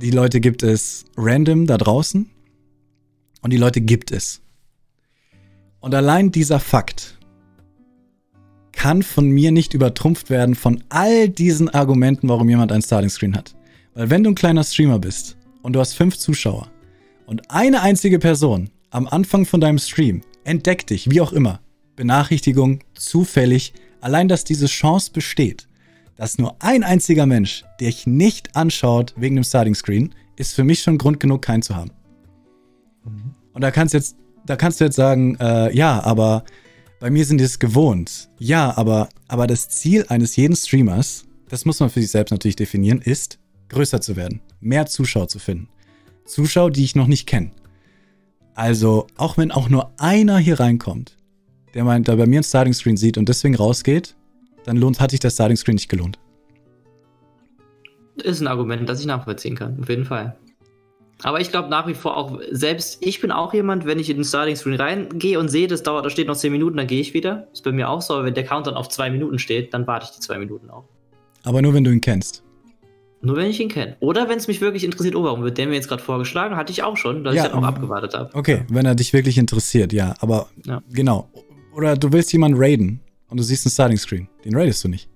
die 0.00 0.10
Leute 0.10 0.40
gibt 0.40 0.62
es 0.62 1.04
random 1.16 1.66
da 1.66 1.78
draußen 1.78 2.30
und 3.40 3.52
die 3.52 3.56
Leute 3.56 3.80
gibt 3.80 4.12
es. 4.12 4.42
Und 5.80 5.94
allein 5.94 6.30
dieser 6.32 6.60
Fakt 6.60 7.18
kann 8.72 9.02
von 9.02 9.28
mir 9.28 9.52
nicht 9.52 9.74
übertrumpft 9.74 10.30
werden 10.30 10.54
von 10.54 10.84
all 10.88 11.28
diesen 11.28 11.68
Argumenten, 11.68 12.28
warum 12.28 12.48
jemand 12.48 12.72
ein 12.72 12.82
Starting 12.82 13.10
Screen 13.10 13.36
hat. 13.36 13.54
Weil 13.94 14.10
wenn 14.10 14.22
du 14.22 14.30
ein 14.30 14.34
kleiner 14.34 14.64
Streamer 14.64 14.98
bist 14.98 15.36
und 15.62 15.72
du 15.72 15.80
hast 15.80 15.94
fünf 15.94 16.16
Zuschauer 16.18 16.70
und 17.26 17.50
eine 17.50 17.82
einzige 17.82 18.18
Person 18.18 18.70
am 18.90 19.06
Anfang 19.06 19.46
von 19.46 19.60
deinem 19.60 19.78
Stream 19.78 20.22
entdeckt 20.44 20.90
dich, 20.90 21.10
wie 21.10 21.20
auch 21.20 21.32
immer, 21.32 21.60
Benachrichtigung, 21.96 22.80
zufällig, 22.94 23.72
allein 24.00 24.28
dass 24.28 24.44
diese 24.44 24.66
Chance 24.66 25.10
besteht, 25.12 25.66
dass 26.16 26.38
nur 26.38 26.56
ein 26.60 26.84
einziger 26.84 27.26
Mensch 27.26 27.64
dich 27.80 28.06
nicht 28.06 28.54
anschaut 28.54 29.14
wegen 29.16 29.36
dem 29.36 29.44
Starting 29.44 29.74
Screen, 29.74 30.14
ist 30.36 30.54
für 30.54 30.64
mich 30.64 30.82
schon 30.82 30.98
Grund 30.98 31.20
genug, 31.20 31.42
keinen 31.42 31.62
zu 31.62 31.74
haben. 31.74 31.90
Mhm. 33.04 33.34
Und 33.52 33.62
da 33.62 33.70
kannst 33.70 33.94
jetzt, 33.94 34.16
da 34.46 34.56
kannst 34.56 34.80
du 34.80 34.84
jetzt 34.84 34.96
sagen, 34.96 35.36
äh, 35.40 35.74
ja, 35.76 36.02
aber 36.02 36.44
bei 37.00 37.10
mir 37.10 37.24
sind 37.24 37.38
die 37.38 37.44
es 37.44 37.58
gewohnt. 37.58 38.28
Ja, 38.38 38.76
aber, 38.76 39.08
aber 39.28 39.46
das 39.46 39.68
Ziel 39.68 40.06
eines 40.08 40.36
jeden 40.36 40.56
Streamers, 40.56 41.24
das 41.48 41.64
muss 41.64 41.80
man 41.80 41.90
für 41.90 42.00
sich 42.00 42.10
selbst 42.10 42.30
natürlich 42.30 42.56
definieren, 42.56 43.00
ist, 43.00 43.38
größer 43.68 44.00
zu 44.00 44.16
werden, 44.16 44.40
mehr 44.60 44.86
Zuschauer 44.86 45.28
zu 45.28 45.38
finden. 45.38 45.68
Zuschauer, 46.24 46.70
die 46.70 46.84
ich 46.84 46.96
noch 46.96 47.06
nicht 47.06 47.26
kenne. 47.26 47.50
Also, 48.54 49.06
auch 49.16 49.36
wenn 49.36 49.50
auch 49.50 49.68
nur 49.68 49.92
einer 49.98 50.38
hier 50.38 50.58
reinkommt, 50.58 51.16
der 51.74 51.84
meint, 51.84 52.08
da 52.08 52.16
bei 52.16 52.26
mir 52.26 52.40
ein 52.40 52.44
Starting 52.44 52.72
Screen 52.72 52.96
sieht 52.96 53.18
und 53.18 53.28
deswegen 53.28 53.54
rausgeht, 53.54 54.16
dann 54.64 54.78
lohnt, 54.78 54.98
hat 54.98 55.10
sich 55.10 55.20
das 55.20 55.34
Starting 55.34 55.56
Screen 55.56 55.74
nicht 55.74 55.90
gelohnt. 55.90 56.18
Ist 58.16 58.40
ein 58.40 58.46
Argument, 58.46 58.88
das 58.88 59.00
ich 59.00 59.06
nachvollziehen 59.06 59.56
kann, 59.56 59.78
auf 59.80 59.88
jeden 59.90 60.06
Fall. 60.06 60.36
Aber 61.22 61.40
ich 61.40 61.50
glaube 61.50 61.68
nach 61.70 61.86
wie 61.86 61.94
vor 61.94 62.16
auch, 62.16 62.38
selbst 62.50 62.98
ich 63.00 63.20
bin 63.20 63.30
auch 63.30 63.54
jemand, 63.54 63.86
wenn 63.86 63.98
ich 63.98 64.10
in 64.10 64.16
den 64.16 64.24
Starting 64.24 64.56
Screen 64.56 64.74
reingehe 64.74 65.38
und 65.38 65.48
sehe, 65.48 65.66
das 65.66 65.82
dauert, 65.82 66.04
da 66.04 66.10
steht 66.10 66.28
noch 66.28 66.36
10 66.36 66.52
Minuten, 66.52 66.76
dann 66.76 66.86
gehe 66.86 67.00
ich 67.00 67.14
wieder. 67.14 67.48
Ist 67.52 67.64
bei 67.64 67.72
mir 67.72 67.88
auch 67.88 68.02
so, 68.02 68.14
aber 68.14 68.24
wenn 68.24 68.34
der 68.34 68.44
Countdown 68.44 68.74
auf 68.74 68.88
2 68.88 69.10
Minuten 69.10 69.38
steht, 69.38 69.72
dann 69.72 69.86
warte 69.86 70.06
ich 70.06 70.16
die 70.16 70.20
2 70.20 70.38
Minuten 70.38 70.68
auch. 70.68 70.84
Aber 71.44 71.62
nur 71.62 71.72
wenn 71.74 71.84
du 71.84 71.90
ihn 71.90 72.00
kennst. 72.00 72.42
Nur 73.22 73.36
wenn 73.36 73.46
ich 73.46 73.58
ihn 73.60 73.68
kenne. 73.68 73.96
Oder 74.00 74.28
wenn 74.28 74.36
es 74.38 74.46
mich 74.46 74.60
wirklich 74.60 74.84
interessiert, 74.84 75.16
oh, 75.16 75.24
warum 75.24 75.42
wird 75.42 75.56
der 75.58 75.66
mir 75.66 75.74
jetzt 75.74 75.88
gerade 75.88 76.02
vorgeschlagen? 76.02 76.54
Hatte 76.56 76.70
ich 76.70 76.82
auch 76.82 76.96
schon, 76.96 77.24
dass 77.24 77.34
ja, 77.34 77.46
ich 77.46 77.50
dann 77.50 77.64
auch 77.64 77.66
abgewartet 77.66 78.14
habe. 78.14 78.34
Okay, 78.34 78.64
wenn 78.68 78.84
er 78.84 78.94
dich 78.94 79.12
wirklich 79.12 79.38
interessiert, 79.38 79.92
ja. 79.92 80.14
Aber 80.20 80.48
ja. 80.66 80.82
genau. 80.92 81.30
Oder 81.74 81.96
du 81.96 82.12
willst 82.12 82.32
jemanden 82.32 82.58
raiden 82.60 83.00
und 83.28 83.38
du 83.38 83.42
siehst 83.42 83.66
einen 83.66 83.72
Starting 83.72 83.96
Screen. 83.96 84.28
Den 84.44 84.54
raidest 84.54 84.84
du 84.84 84.88
nicht. 84.88 85.08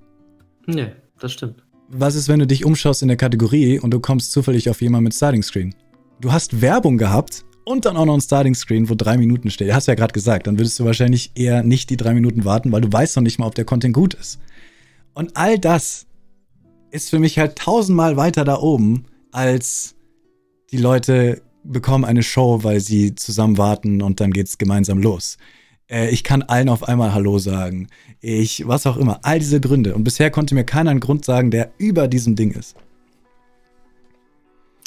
Nee, 0.67 0.93
das 1.19 1.33
stimmt. 1.33 1.63
Was 1.89 2.15
ist, 2.15 2.29
wenn 2.29 2.39
du 2.39 2.47
dich 2.47 2.65
umschaust 2.65 3.03
in 3.03 3.09
der 3.09 3.17
Kategorie 3.17 3.79
und 3.79 3.91
du 3.91 4.01
kommst 4.01 4.33
zufällig 4.33 4.71
auf 4.71 4.81
jemanden 4.81 5.05
mit 5.05 5.15
Starting 5.15 5.43
Screen? 5.43 5.75
Du 6.21 6.33
hast 6.33 6.61
Werbung 6.61 6.99
gehabt 6.99 7.47
und 7.65 7.87
dann 7.87 7.97
auch 7.97 8.05
noch 8.05 8.13
ein 8.13 8.21
Starting 8.21 8.55
Screen, 8.55 8.91
wo 8.91 8.95
drei 8.95 9.17
Minuten 9.17 9.51
steht. 9.51 9.73
Hast 9.73 9.89
du 9.89 9.93
ja 9.93 9.97
gerade 9.97 10.13
gesagt, 10.13 10.47
dann 10.47 10.59
würdest 10.59 10.79
du 10.79 10.85
wahrscheinlich 10.85 11.31
eher 11.35 11.63
nicht 11.63 11.89
die 11.89 11.97
drei 11.97 12.13
Minuten 12.13 12.45
warten, 12.45 12.71
weil 12.73 12.83
du 12.83 12.93
weißt 12.93 13.17
noch 13.17 13.23
nicht 13.23 13.39
mal, 13.39 13.47
ob 13.47 13.55
der 13.55 13.65
Content 13.65 13.95
gut 13.95 14.13
ist. 14.13 14.39
Und 15.15 15.35
all 15.39 15.59
das 15.59 16.07
ist 16.91 17.09
für 17.09 17.19
mich 17.19 17.39
halt 17.39 17.57
tausendmal 17.57 18.19
weiter 18.19 18.45
da 18.45 18.59
oben, 18.59 19.07
als 19.33 19.95
die 20.71 20.77
Leute 20.77 21.41
bekommen 21.65 22.05
eine 22.05 22.23
Show, 22.23 22.65
weil 22.65 22.81
sie 22.81 23.15
zusammen 23.15 23.57
warten 23.57 24.03
und 24.03 24.21
dann 24.21 24.33
geht's 24.33 24.59
gemeinsam 24.59 24.99
los. 24.99 25.39
Äh, 25.91 26.11
ich 26.11 26.23
kann 26.23 26.43
allen 26.43 26.69
auf 26.69 26.87
einmal 26.87 27.15
Hallo 27.15 27.39
sagen. 27.39 27.89
Ich, 28.21 28.69
was 28.69 28.87
auch 28.87 28.99
immer. 28.99 29.21
All 29.23 29.39
diese 29.39 29.61
Gründe. 29.61 29.95
Und 29.95 30.05
bisher 30.05 30.31
konnte 30.31 30.55
mir 30.55 30.65
keiner 30.65 30.91
einen 30.91 31.01
Grund 31.01 31.25
sagen, 31.25 31.51
der 31.51 31.73
über 31.79 32.09
diesem 32.09 32.37
Ding 32.37 32.51
ist. 32.51 32.77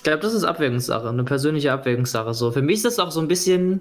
Ich 0.04 0.06
glaube, 0.06 0.20
das 0.20 0.34
ist 0.34 0.44
Abwägungssache, 0.44 1.08
eine 1.08 1.24
persönliche 1.24 1.72
Abwägungssache. 1.72 2.34
So, 2.34 2.52
für 2.52 2.62
mich 2.62 2.76
ist 2.76 2.84
das 2.84 3.00
auch 3.00 3.10
so 3.10 3.22
ein 3.22 3.30
bisschen, 3.30 3.80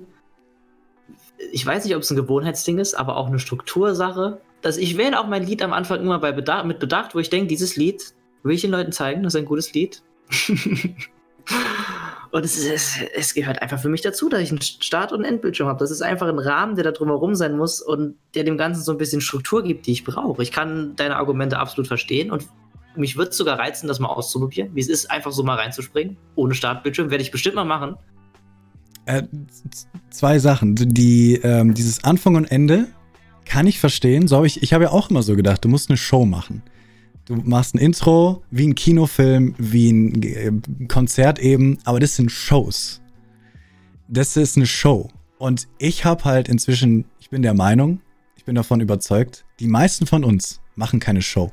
ich 1.51 1.66
weiß 1.66 1.85
nicht, 1.85 1.97
ob 1.97 2.03
es 2.03 2.12
ein 2.12 2.16
Gewohnheitsding 2.16 2.78
ist, 2.78 2.94
aber 2.94 3.16
auch 3.16 3.27
eine 3.27 3.40
Struktursache. 3.40 4.40
Dass 4.61 4.77
ich 4.77 4.97
wähle 4.97 5.19
auch 5.19 5.27
mein 5.27 5.44
Lied 5.44 5.63
am 5.63 5.72
Anfang 5.72 6.01
immer 6.01 6.21
bei 6.21 6.30
Bedacht, 6.30 6.64
mit 6.64 6.79
Bedacht, 6.79 7.16
wo 7.16 7.19
ich 7.19 7.29
denke, 7.29 7.48
dieses 7.48 7.74
Lied 7.74 8.14
will 8.45 8.55
ich 8.55 8.61
den 8.61 8.71
Leuten 8.71 8.93
zeigen, 8.93 9.24
das 9.24 9.35
ist 9.35 9.40
ein 9.40 9.47
gutes 9.47 9.72
Lied. 9.72 10.01
Und 12.30 12.45
es, 12.45 12.64
es, 12.64 12.98
es, 13.16 13.35
gehört 13.35 13.61
einfach 13.61 13.80
für 13.80 13.88
mich 13.88 14.03
dazu, 14.03 14.29
dass 14.29 14.43
ich 14.43 14.51
einen 14.51 14.63
Start- 14.63 15.13
und 15.13 15.24
Endbildschirm 15.24 15.66
habe. 15.66 15.80
Das 15.80 15.90
ist 15.90 16.03
einfach 16.03 16.29
ein 16.29 16.38
Rahmen, 16.38 16.77
der 16.77 16.85
da 16.85 16.93
drumherum 16.93 17.35
sein 17.35 17.56
muss 17.56 17.82
und 17.82 18.14
der 18.37 18.45
dem 18.45 18.56
Ganzen 18.56 18.85
so 18.85 18.93
ein 18.93 18.97
bisschen 18.97 19.21
Struktur 19.21 19.64
gibt, 19.64 19.87
die 19.87 19.93
ich 19.93 20.05
brauche. 20.05 20.40
Ich 20.45 20.53
kann 20.53 20.95
deine 20.95 21.16
Argumente 21.16 21.59
absolut 21.59 21.88
verstehen 21.88 22.30
und 22.30 22.47
mich 22.96 23.16
würde 23.16 23.30
es 23.30 23.37
sogar 23.37 23.59
reizen, 23.59 23.88
das 23.88 24.01
mal 24.01 24.09
auszuprobieren, 24.09 24.74
wie 24.74 24.80
es 24.80 24.88
ist, 24.88 25.11
einfach 25.11 25.32
so 25.32 25.43
mal 25.43 25.56
reinzuspringen. 25.56 26.16
Ohne 26.35 26.54
Startbildschirm 26.54 27.11
werde 27.11 27.22
ich 27.22 27.30
bestimmt 27.30 27.56
mal 27.56 27.64
machen. 27.64 27.96
Äh, 29.06 29.24
zwei 30.11 30.38
Sachen. 30.38 30.74
Die, 30.77 31.35
ähm, 31.43 31.74
dieses 31.74 32.04
Anfang 32.04 32.37
und 32.37 32.45
Ende 32.45 32.88
kann 33.45 33.66
ich 33.66 33.80
verstehen. 33.80 34.29
So 34.29 34.37
hab 34.37 34.45
ich 34.45 34.62
ich 34.62 34.72
habe 34.72 34.85
ja 34.85 34.90
auch 34.90 35.11
immer 35.11 35.22
so 35.22 35.35
gedacht, 35.35 35.64
du 35.64 35.69
musst 35.69 35.90
eine 35.90 35.96
Show 35.96 36.24
machen. 36.24 36.62
Du 37.24 37.37
machst 37.37 37.74
ein 37.74 37.79
Intro 37.79 38.43
wie 38.51 38.66
ein 38.66 38.74
Kinofilm, 38.74 39.54
wie 39.59 39.90
ein 39.90 40.22
äh, 40.22 40.53
Konzert 40.88 41.38
eben, 41.38 41.79
aber 41.85 42.01
das 42.01 42.16
sind 42.16 42.30
Shows. 42.30 43.01
Das 44.09 44.37
ist 44.37 44.56
eine 44.56 44.66
Show. 44.66 45.09
Und 45.38 45.69
ich 45.79 46.04
habe 46.04 46.24
halt 46.24 46.48
inzwischen, 46.48 47.04
ich 47.21 47.30
bin 47.30 47.43
der 47.43 47.54
Meinung, 47.54 48.01
ich 48.37 48.45
bin 48.45 48.54
davon 48.54 48.80
überzeugt, 48.80 49.45
die 49.61 49.69
meisten 49.69 50.06
von 50.06 50.24
uns 50.24 50.61
machen 50.74 51.01
keine 51.01 51.22
Show. 51.22 51.53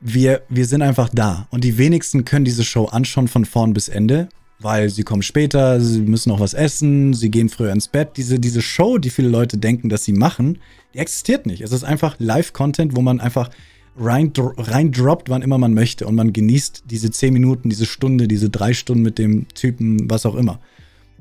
Wir, 0.00 0.42
wir 0.48 0.66
sind 0.66 0.82
einfach 0.82 1.08
da. 1.12 1.46
Und 1.50 1.64
die 1.64 1.78
wenigsten 1.78 2.24
können 2.24 2.44
diese 2.44 2.64
Show 2.64 2.86
anschauen 2.86 3.28
von 3.28 3.44
vorn 3.44 3.72
bis 3.72 3.88
Ende, 3.88 4.28
weil 4.58 4.90
sie 4.90 5.02
kommen 5.02 5.22
später, 5.22 5.80
sie 5.80 6.00
müssen 6.00 6.30
noch 6.30 6.40
was 6.40 6.54
essen, 6.54 7.14
sie 7.14 7.30
gehen 7.30 7.48
früher 7.48 7.72
ins 7.72 7.88
Bett. 7.88 8.16
Diese, 8.16 8.38
diese 8.38 8.62
Show, 8.62 8.98
die 8.98 9.10
viele 9.10 9.28
Leute 9.28 9.58
denken, 9.58 9.88
dass 9.88 10.04
sie 10.04 10.12
machen, 10.12 10.58
die 10.94 10.98
existiert 10.98 11.46
nicht. 11.46 11.62
Es 11.62 11.72
ist 11.72 11.84
einfach 11.84 12.16
Live-Content, 12.18 12.96
wo 12.96 13.02
man 13.02 13.20
einfach 13.20 13.50
rein, 13.98 14.32
rein 14.36 14.92
wann 14.94 15.42
immer 15.42 15.58
man 15.58 15.74
möchte. 15.74 16.06
Und 16.06 16.14
man 16.14 16.32
genießt 16.32 16.84
diese 16.86 17.10
10 17.10 17.32
Minuten, 17.32 17.70
diese 17.70 17.86
Stunde, 17.86 18.28
diese 18.28 18.50
drei 18.50 18.74
Stunden 18.74 19.02
mit 19.02 19.18
dem 19.18 19.48
Typen, 19.48 20.10
was 20.10 20.26
auch 20.26 20.34
immer. 20.34 20.60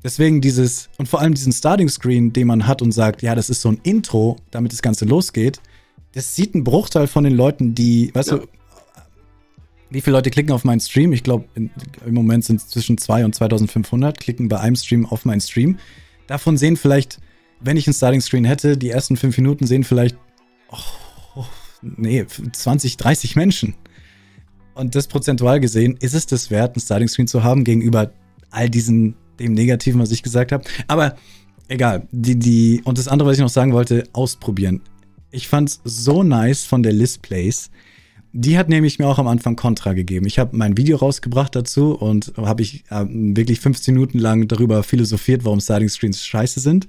Deswegen 0.04 0.40
dieses, 0.40 0.90
und 0.98 1.08
vor 1.08 1.20
allem 1.20 1.34
diesen 1.34 1.52
Starting 1.52 1.90
Screen, 1.90 2.32
den 2.32 2.48
man 2.48 2.68
hat 2.68 2.82
und 2.82 2.92
sagt, 2.92 3.24
ja, 3.24 3.34
das 3.34 3.50
ist 3.50 3.62
so 3.62 3.70
ein 3.70 3.80
Intro, 3.82 4.38
damit 4.52 4.72
das 4.72 4.84
Ganze 4.84 5.06
losgeht, 5.06 5.60
das 6.14 6.36
sieht 6.36 6.54
ein 6.54 6.64
Bruchteil 6.64 7.08
von 7.08 7.24
den 7.24 7.34
Leuten, 7.34 7.74
die, 7.74 8.12
weißt 8.14 8.32
ja. 8.32 8.38
du, 8.38 8.48
wie 9.90 10.02
viele 10.02 10.16
Leute 10.16 10.30
klicken 10.30 10.52
auf 10.52 10.64
meinen 10.64 10.80
Stream? 10.80 11.14
Ich 11.14 11.24
glaube, 11.24 11.46
im 11.56 11.70
Moment 12.14 12.44
sind 12.46 12.58
es 12.58 12.68
zwischen 12.68 12.98
2 12.98 13.26
und 13.26 13.36
2500, 13.36 14.20
klicken 14.20 14.48
bei 14.48 14.60
einem 14.60 14.76
Stream 14.76 15.06
auf 15.06 15.26
meinen 15.26 15.42
Stream. 15.42 15.78
Davon 16.28 16.58
sehen 16.58 16.76
vielleicht, 16.76 17.20
wenn 17.60 17.78
ich 17.78 17.88
einen 17.88 17.94
Starting 17.94 18.22
Screen 18.22 18.46
hätte, 18.46 18.78
die 18.78 18.90
ersten 18.90 19.16
5 19.16 19.38
Minuten 19.38 19.68
sehen 19.68 19.84
vielleicht, 19.84 20.18
oh, 20.70 21.46
nee, 21.82 22.26
20, 22.26 22.98
30 22.98 23.36
Menschen. 23.36 23.76
Und 24.74 24.96
das 24.96 25.08
prozentual 25.08 25.60
gesehen, 25.60 25.98
ist 26.00 26.14
es 26.14 26.26
das 26.26 26.52
wert, 26.52 26.76
einen 26.76 26.82
Starting 26.82 27.08
Screen 27.08 27.28
zu 27.28 27.44
haben 27.44 27.64
gegenüber 27.64 28.12
all 28.52 28.70
diesen, 28.70 29.16
dem 29.40 29.54
Negativen, 29.54 30.02
was 30.02 30.12
ich 30.12 30.24
gesagt 30.24 30.52
habe. 30.52 30.64
Aber 30.88 31.16
egal. 31.68 32.08
Die, 32.12 32.38
die, 32.38 32.82
und 32.84 32.98
das 32.98 33.08
andere, 33.08 33.30
was 33.30 33.38
ich 33.38 33.42
noch 33.42 33.50
sagen 33.50 33.74
wollte, 33.74 34.04
ausprobieren. 34.14 34.82
Ich 35.32 35.48
fand 35.48 35.70
es 35.70 35.82
so 35.84 36.24
nice 36.24 36.64
von 36.66 36.84
der 36.84 36.94
List 36.94 37.22
Plays. 37.22 37.70
Die 38.38 38.58
hat 38.58 38.68
nämlich 38.68 39.00
mir 39.00 39.08
auch 39.08 39.18
am 39.18 39.30
Anfang 39.30 39.56
Kontra 39.56 39.94
gegeben. 39.94 40.26
Ich 40.26 40.40
habe 40.40 40.58
mein 40.58 40.76
Video 40.76 40.98
rausgebracht 40.98 41.56
dazu 41.56 41.94
und 41.94 42.34
habe 42.36 42.64
ich 42.64 42.84
äh, 42.90 43.06
wirklich 43.08 43.62
15 43.62 43.94
Minuten 43.94 44.20
lang 44.20 44.50
darüber 44.50 44.84
philosophiert, 44.84 45.46
warum 45.46 45.62
Starting 45.62 45.88
Screens 45.88 46.26
scheiße 46.26 46.60
sind. 46.60 46.86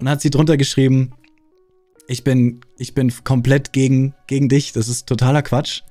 Und 0.00 0.08
hat 0.08 0.20
sie 0.20 0.30
drunter 0.30 0.56
geschrieben, 0.56 1.12
ich 2.08 2.24
bin, 2.24 2.62
ich 2.78 2.94
bin 2.94 3.12
komplett 3.22 3.72
gegen, 3.72 4.12
gegen 4.26 4.48
dich. 4.48 4.72
Das 4.72 4.88
ist 4.88 5.06
totaler 5.06 5.42
Quatsch. 5.42 5.82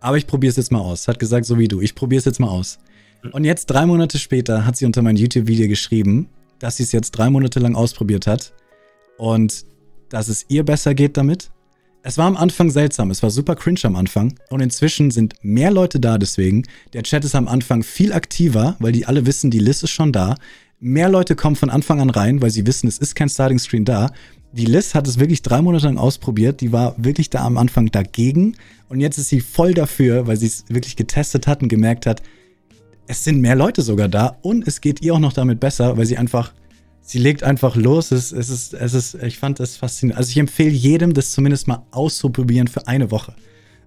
Aber 0.00 0.16
ich 0.16 0.26
probiere 0.26 0.50
es 0.50 0.56
jetzt 0.56 0.72
mal 0.72 0.80
aus. 0.80 1.06
Hat 1.06 1.20
gesagt, 1.20 1.46
so 1.46 1.56
wie 1.56 1.68
du. 1.68 1.80
Ich 1.80 1.94
probiere 1.94 2.18
es 2.18 2.24
jetzt 2.24 2.40
mal 2.40 2.48
aus. 2.48 2.80
Und 3.30 3.44
jetzt, 3.44 3.66
drei 3.66 3.86
Monate 3.86 4.18
später, 4.18 4.66
hat 4.66 4.76
sie 4.76 4.86
unter 4.86 5.02
mein 5.02 5.14
YouTube-Video 5.14 5.68
geschrieben, 5.68 6.30
dass 6.58 6.78
sie 6.78 6.82
es 6.82 6.90
jetzt 6.90 7.12
drei 7.12 7.30
Monate 7.30 7.60
lang 7.60 7.76
ausprobiert 7.76 8.26
hat 8.26 8.52
und 9.18 9.64
dass 10.08 10.26
es 10.26 10.46
ihr 10.48 10.64
besser 10.64 10.94
geht 10.94 11.16
damit. 11.16 11.52
Es 12.02 12.16
war 12.16 12.26
am 12.26 12.36
Anfang 12.36 12.70
seltsam, 12.70 13.10
es 13.10 13.22
war 13.22 13.30
super 13.30 13.56
cringe 13.56 13.80
am 13.82 13.96
Anfang 13.96 14.38
und 14.50 14.60
inzwischen 14.60 15.10
sind 15.10 15.34
mehr 15.42 15.70
Leute 15.70 15.98
da 15.98 16.16
deswegen. 16.16 16.62
Der 16.92 17.02
Chat 17.02 17.24
ist 17.24 17.34
am 17.34 17.48
Anfang 17.48 17.82
viel 17.82 18.12
aktiver, 18.12 18.76
weil 18.78 18.92
die 18.92 19.06
alle 19.06 19.26
wissen, 19.26 19.50
die 19.50 19.58
List 19.58 19.82
ist 19.82 19.90
schon 19.90 20.12
da. 20.12 20.36
Mehr 20.80 21.08
Leute 21.08 21.34
kommen 21.34 21.56
von 21.56 21.70
Anfang 21.70 22.00
an 22.00 22.10
rein, 22.10 22.40
weil 22.40 22.50
sie 22.50 22.66
wissen, 22.66 22.86
es 22.86 22.98
ist 22.98 23.16
kein 23.16 23.28
Starting 23.28 23.58
Screen 23.58 23.84
da. 23.84 24.12
Die 24.52 24.64
Liz 24.64 24.94
hat 24.94 25.08
es 25.08 25.18
wirklich 25.18 25.42
drei 25.42 25.60
Monate 25.60 25.86
lang 25.86 25.98
ausprobiert. 25.98 26.60
Die 26.60 26.72
war 26.72 26.94
wirklich 26.96 27.30
da 27.30 27.44
am 27.44 27.58
Anfang 27.58 27.90
dagegen. 27.90 28.56
Und 28.88 29.00
jetzt 29.00 29.18
ist 29.18 29.28
sie 29.28 29.40
voll 29.40 29.74
dafür, 29.74 30.26
weil 30.28 30.36
sie 30.36 30.46
es 30.46 30.64
wirklich 30.68 30.94
getestet 30.94 31.46
hat 31.46 31.62
und 31.62 31.68
gemerkt 31.68 32.06
hat, 32.06 32.22
es 33.08 33.24
sind 33.24 33.40
mehr 33.40 33.56
Leute 33.56 33.82
sogar 33.82 34.08
da 34.08 34.36
und 34.42 34.68
es 34.68 34.80
geht 34.80 35.02
ihr 35.02 35.14
auch 35.14 35.18
noch 35.18 35.32
damit 35.32 35.60
besser, 35.60 35.96
weil 35.96 36.06
sie 36.06 36.18
einfach, 36.18 36.52
sie 37.08 37.18
legt 37.18 37.42
einfach 37.42 37.74
los. 37.74 38.12
Es, 38.12 38.32
es 38.32 38.50
ist, 38.50 38.74
es 38.74 38.94
ist, 38.94 39.14
ich 39.14 39.38
fand 39.38 39.58
das 39.60 39.76
faszinierend. 39.76 40.18
Also 40.18 40.30
ich 40.30 40.36
empfehle 40.36 40.70
jedem, 40.70 41.14
das 41.14 41.32
zumindest 41.32 41.66
mal 41.66 41.86
auszuprobieren 41.90 42.68
für 42.68 42.86
eine 42.86 43.10
Woche. 43.10 43.34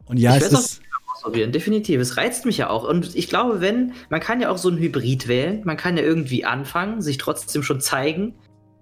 Und 0.05 0.17
ja, 0.17 0.35
ich 0.35 0.43
es 0.43 0.51
ist. 0.51 0.81
Ausprobieren, 1.13 1.51
definitiv. 1.51 2.01
Es 2.01 2.17
reizt 2.17 2.45
mich 2.45 2.57
ja 2.57 2.69
auch. 2.71 2.83
Und 2.83 3.15
ich 3.15 3.29
glaube, 3.29 3.61
wenn, 3.61 3.93
man 4.09 4.19
kann 4.19 4.41
ja 4.41 4.49
auch 4.49 4.57
so 4.57 4.69
ein 4.69 4.77
Hybrid 4.79 5.27
wählen. 5.27 5.61
Man 5.65 5.77
kann 5.77 5.95
ja 5.95 6.03
irgendwie 6.03 6.45
anfangen, 6.45 7.01
sich 7.01 7.19
trotzdem 7.19 7.61
schon 7.61 7.79
zeigen. 7.79 8.33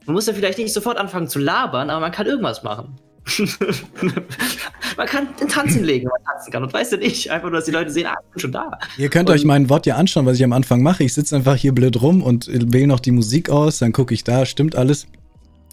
Man 0.05 0.13
muss 0.13 0.25
ja 0.27 0.33
vielleicht 0.33 0.57
nicht 0.57 0.73
sofort 0.73 0.97
anfangen 0.97 1.27
zu 1.27 1.37
labern, 1.37 1.89
aber 1.89 1.99
man 1.99 2.13
kann 2.13 2.25
irgendwas 2.25 2.63
machen. 2.63 2.95
man 4.97 5.07
kann 5.07 5.27
den 5.39 5.47
Tanz 5.47 5.73
hinlegen, 5.73 6.05
wenn 6.05 6.11
man 6.11 6.33
tanzen 6.33 6.51
kann. 6.51 6.63
Und 6.63 6.73
weißt 6.73 6.93
du 6.93 6.97
nicht, 6.97 7.29
einfach 7.29 7.49
nur, 7.49 7.57
dass 7.57 7.65
die 7.65 7.71
Leute 7.71 7.91
sehen, 7.91 8.07
ah, 8.07 8.15
ich 8.19 8.33
bin 8.33 8.39
schon 8.39 8.51
da. 8.51 8.71
Ihr 8.97 9.09
könnt 9.09 9.29
und 9.29 9.35
euch 9.35 9.45
mein 9.45 9.69
Wort 9.69 9.85
ja 9.85 9.95
anschauen, 9.95 10.25
was 10.25 10.37
ich 10.37 10.43
am 10.43 10.53
Anfang 10.53 10.81
mache. 10.81 11.03
Ich 11.03 11.13
sitze 11.13 11.35
einfach 11.35 11.55
hier 11.55 11.73
blöd 11.73 12.01
rum 12.01 12.21
und 12.21 12.47
wähle 12.49 12.87
noch 12.87 12.99
die 12.99 13.11
Musik 13.11 13.49
aus, 13.49 13.79
dann 13.79 13.91
gucke 13.91 14.13
ich 14.13 14.23
da, 14.23 14.45
stimmt 14.45 14.75
alles. 14.75 15.07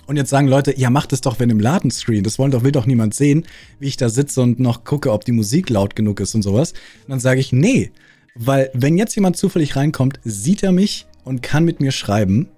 Und 0.07 0.17
jetzt 0.17 0.31
sagen 0.31 0.47
Leute, 0.47 0.79
ja, 0.79 0.89
macht 0.89 1.13
es 1.13 1.21
doch, 1.21 1.41
wenn 1.41 1.51
im 1.51 1.61
Laden 1.61 1.91
screen. 1.91 2.23
Das 2.23 2.39
wollen 2.39 2.53
doch, 2.53 2.63
will 2.63 2.73
doch 2.73 2.87
niemand 2.87 3.15
sehen, 3.15 3.45
wie 3.81 3.89
ich 3.89 3.97
da 3.97 4.09
sitze 4.09 4.41
und 4.41 4.61
noch 4.61 4.85
gucke, 4.85 5.13
ob 5.13 5.25
die 5.25 5.33
Musik 5.33 5.69
laut 5.69 5.97
genug 5.97 6.21
ist 6.21 6.35
und 6.35 6.43
sowas. 6.43 6.73
Und 6.73 7.11
dann 7.11 7.21
sage 7.21 7.41
ich, 7.41 7.53
nee. 7.53 7.91
Weil, 8.35 8.71
wenn 8.73 8.99
jetzt 8.99 9.15
jemand 9.17 9.37
zufällig 9.37 9.77
reinkommt, 9.77 10.21
sieht 10.23 10.63
er 10.63 10.71
mich 10.71 11.07
und 11.25 11.43
kann 11.43 11.65
mit 11.65 11.81
mir 11.81 11.91
schreiben. 11.91 12.49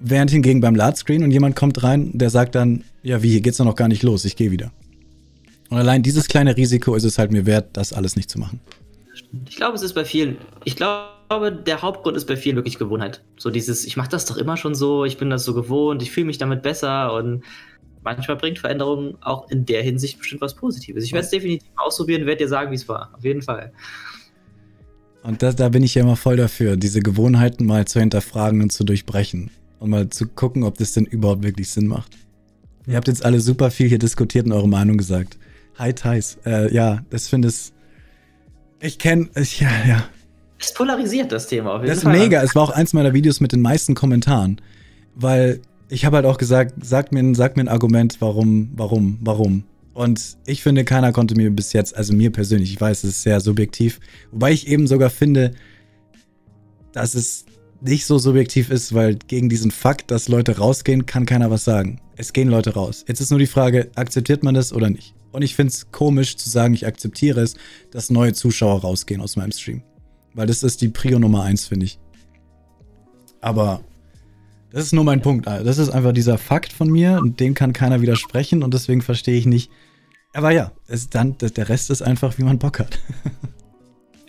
Während 0.00 0.30
hingegen 0.30 0.60
beim 0.60 0.74
Ladescreen 0.74 1.24
und 1.24 1.30
jemand 1.30 1.56
kommt 1.56 1.82
rein, 1.82 2.10
der 2.14 2.30
sagt 2.30 2.54
dann, 2.54 2.84
ja, 3.02 3.22
wie, 3.22 3.30
hier 3.30 3.40
geht's 3.40 3.58
doch 3.58 3.64
noch 3.64 3.74
gar 3.74 3.88
nicht 3.88 4.02
los, 4.02 4.24
ich 4.24 4.36
gehe 4.36 4.50
wieder. 4.50 4.70
Und 5.70 5.78
allein 5.78 6.02
dieses 6.02 6.28
kleine 6.28 6.56
Risiko 6.56 6.94
ist 6.94 7.04
es 7.04 7.18
halt 7.18 7.32
mir 7.32 7.46
wert, 7.46 7.70
das 7.72 7.92
alles 7.92 8.16
nicht 8.16 8.30
zu 8.30 8.38
machen. 8.38 8.60
Ich 9.48 9.56
glaube, 9.56 9.74
es 9.74 9.82
ist 9.82 9.94
bei 9.94 10.04
vielen, 10.04 10.38
ich 10.64 10.76
glaube, 10.76 11.52
der 11.52 11.82
Hauptgrund 11.82 12.16
ist 12.16 12.26
bei 12.26 12.36
vielen 12.36 12.56
wirklich 12.56 12.78
Gewohnheit. 12.78 13.22
So 13.36 13.50
dieses, 13.50 13.84
ich 13.84 13.96
mache 13.96 14.08
das 14.08 14.24
doch 14.24 14.36
immer 14.36 14.56
schon 14.56 14.74
so, 14.74 15.04
ich 15.04 15.18
bin 15.18 15.30
das 15.30 15.44
so 15.44 15.52
gewohnt, 15.52 16.00
ich 16.02 16.10
fühle 16.10 16.26
mich 16.26 16.38
damit 16.38 16.62
besser 16.62 17.12
und 17.12 17.42
manchmal 18.02 18.36
bringt 18.36 18.58
Veränderung 18.58 19.18
auch 19.20 19.50
in 19.50 19.66
der 19.66 19.82
Hinsicht 19.82 20.18
bestimmt 20.18 20.40
was 20.40 20.54
Positives. 20.54 21.04
Ich 21.04 21.12
werde 21.12 21.24
es 21.24 21.30
definitiv 21.30 21.68
ausprobieren, 21.76 22.24
werde 22.24 22.44
dir 22.44 22.48
sagen, 22.48 22.70
wie 22.70 22.76
es 22.76 22.88
war. 22.88 23.10
Auf 23.14 23.24
jeden 23.24 23.42
Fall. 23.42 23.72
Und 25.22 25.42
das, 25.42 25.56
da 25.56 25.68
bin 25.68 25.82
ich 25.82 25.94
ja 25.94 26.02
immer 26.02 26.16
voll 26.16 26.36
dafür, 26.36 26.76
diese 26.76 27.00
Gewohnheiten 27.00 27.66
mal 27.66 27.86
zu 27.86 28.00
hinterfragen 28.00 28.62
und 28.62 28.72
zu 28.72 28.84
durchbrechen. 28.84 29.50
Und 29.78 29.90
mal 29.90 30.08
zu 30.08 30.26
gucken, 30.26 30.64
ob 30.64 30.76
das 30.78 30.92
denn 30.92 31.04
überhaupt 31.04 31.42
wirklich 31.42 31.70
Sinn 31.70 31.86
macht. 31.86 32.16
Ihr 32.86 32.96
habt 32.96 33.08
jetzt 33.08 33.24
alle 33.24 33.40
super 33.40 33.70
viel 33.70 33.88
hier 33.88 33.98
diskutiert 33.98 34.46
und 34.46 34.52
eure 34.52 34.68
Meinung 34.68 34.96
gesagt. 34.96 35.38
Hi 35.76 35.92
Thais. 35.92 36.38
Äh, 36.44 36.74
ja, 36.74 37.04
das 37.10 37.28
finde 37.28 37.48
ich. 37.48 37.72
Ich 38.80 38.98
kenne. 38.98 39.28
Ja, 39.58 39.70
ja. 39.86 40.04
Es 40.58 40.74
polarisiert 40.74 41.30
das 41.30 41.46
Thema 41.46 41.74
auf 41.74 41.82
jeden 41.82 41.88
Das 41.88 41.98
ist 41.98 42.04
Fall. 42.04 42.18
mega. 42.18 42.42
Es 42.42 42.54
war 42.54 42.62
auch 42.62 42.70
eins 42.70 42.92
meiner 42.92 43.14
Videos 43.14 43.40
mit 43.40 43.52
den 43.52 43.60
meisten 43.62 43.94
Kommentaren. 43.94 44.60
Weil 45.14 45.60
ich 45.88 46.04
habe 46.04 46.16
halt 46.16 46.26
auch 46.26 46.38
gesagt, 46.38 46.74
sag 46.84 47.12
mir, 47.12 47.34
sag 47.34 47.56
mir 47.56 47.64
ein 47.64 47.68
Argument, 47.68 48.16
warum, 48.20 48.70
warum, 48.74 49.18
warum. 49.20 49.64
Und 49.94 50.36
ich 50.46 50.62
finde, 50.62 50.84
keiner 50.84 51.12
konnte 51.12 51.34
mir 51.34 51.50
bis 51.50 51.72
jetzt, 51.72 51.96
also 51.96 52.12
mir 52.12 52.30
persönlich, 52.30 52.72
ich 52.72 52.80
weiß, 52.80 53.04
es 53.04 53.10
ist 53.10 53.22
sehr 53.22 53.40
subjektiv, 53.40 53.98
wobei 54.30 54.52
ich 54.52 54.68
eben 54.68 54.86
sogar 54.86 55.10
finde, 55.10 55.54
dass 56.92 57.14
es 57.14 57.46
nicht 57.80 58.06
so 58.06 58.18
subjektiv 58.18 58.70
ist, 58.70 58.94
weil 58.94 59.16
gegen 59.16 59.48
diesen 59.48 59.70
Fakt, 59.70 60.10
dass 60.10 60.28
Leute 60.28 60.58
rausgehen, 60.58 61.06
kann 61.06 61.26
keiner 61.26 61.50
was 61.50 61.64
sagen. 61.64 62.00
Es 62.16 62.32
gehen 62.32 62.48
Leute 62.48 62.74
raus. 62.74 63.04
Jetzt 63.06 63.20
ist 63.20 63.30
nur 63.30 63.38
die 63.38 63.46
Frage, 63.46 63.90
akzeptiert 63.94 64.42
man 64.42 64.54
das 64.54 64.72
oder 64.72 64.90
nicht? 64.90 65.14
Und 65.30 65.42
ich 65.42 65.54
finde 65.54 65.72
es 65.72 65.92
komisch 65.92 66.36
zu 66.36 66.48
sagen, 66.48 66.74
ich 66.74 66.86
akzeptiere 66.86 67.40
es, 67.40 67.54
dass 67.90 68.10
neue 68.10 68.32
Zuschauer 68.32 68.80
rausgehen 68.80 69.20
aus 69.20 69.36
meinem 69.36 69.52
Stream. 69.52 69.82
Weil 70.34 70.46
das 70.46 70.62
ist 70.62 70.80
die 70.80 70.88
Prio 70.88 71.18
Nummer 71.18 71.42
eins, 71.44 71.66
finde 71.66 71.86
ich. 71.86 71.98
Aber 73.40 73.82
das 74.70 74.84
ist 74.84 74.92
nur 74.92 75.04
mein 75.04 75.22
Punkt. 75.22 75.46
Das 75.46 75.78
ist 75.78 75.90
einfach 75.90 76.12
dieser 76.12 76.38
Fakt 76.38 76.72
von 76.72 76.90
mir 76.90 77.18
und 77.22 77.40
dem 77.40 77.54
kann 77.54 77.72
keiner 77.72 78.00
widersprechen 78.00 78.62
und 78.62 78.74
deswegen 78.74 79.02
verstehe 79.02 79.38
ich 79.38 79.46
nicht. 79.46 79.70
Aber 80.34 80.50
ja, 80.50 80.72
es 80.86 81.08
dann, 81.08 81.36
der 81.38 81.68
Rest 81.68 81.90
ist 81.90 82.02
einfach, 82.02 82.38
wie 82.38 82.44
man 82.44 82.58
Bock 82.58 82.80
hat. 82.80 82.98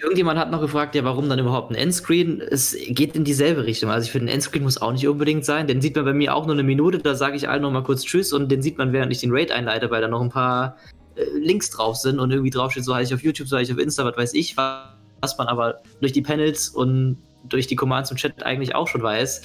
Irgendjemand 0.02 0.40
hat 0.40 0.50
noch 0.50 0.62
gefragt, 0.62 0.96
ja, 0.96 1.04
warum 1.04 1.28
dann 1.28 1.40
überhaupt 1.40 1.72
ein 1.72 1.76
Endscreen? 1.76 2.40
Es 2.40 2.76
geht 2.88 3.16
in 3.16 3.26
dieselbe 3.26 3.66
Richtung. 3.66 3.90
Also 3.90 4.06
ich 4.06 4.12
finde, 4.12 4.32
ein 4.32 4.36
Endscreen 4.36 4.64
muss 4.64 4.82
auch 4.82 4.94
nicht 4.94 5.08
unbedingt 5.08 5.44
sein. 5.44 5.68
Den 5.68 5.82
sieht 5.82 5.96
man 5.96 6.06
bei 6.06 6.14
mir 6.14 6.34
auch 6.34 6.46
nur 6.46 6.54
eine 6.54 6.64
Minute. 6.64 7.00
Da 7.00 7.16
sage 7.16 7.36
ich 7.36 7.50
allen 7.50 7.64
noch 7.64 7.72
mal 7.72 7.84
kurz 7.84 8.04
Tschüss 8.04 8.32
und 8.32 8.50
den 8.50 8.62
sieht 8.62 8.78
man, 8.78 8.94
während 8.94 9.12
ich 9.12 9.20
den 9.20 9.32
Raid 9.32 9.52
einleite, 9.52 9.92
weil 9.92 10.02
da 10.02 10.08
noch 10.08 10.22
ein 10.22 10.30
paar 10.30 10.78
äh, 11.16 11.26
Links 11.38 11.70
drauf 11.70 11.98
sind 11.98 12.20
und 12.20 12.32
irgendwie 12.32 12.50
draufsteht, 12.50 12.86
so 12.86 12.96
heiße 12.96 13.14
ich 13.14 13.20
auf 13.20 13.24
YouTube, 13.24 13.50
so 13.50 13.58
heiße 13.58 13.72
ich 13.72 13.78
auf 13.78 13.84
Insta, 13.84 14.06
was 14.06 14.16
weiß 14.16 14.34
ich, 14.36 14.56
was 14.56 15.38
man 15.38 15.48
aber 15.48 15.82
durch 16.00 16.14
die 16.14 16.22
Panels 16.22 16.70
und 16.70 17.18
durch 17.48 17.68
die 17.68 17.76
Commands 17.76 18.10
im 18.12 18.18
Chat 18.18 18.44
eigentlich 18.44 18.76
auch 18.76 18.88
schon 18.88 19.04
weiß. 19.04 19.42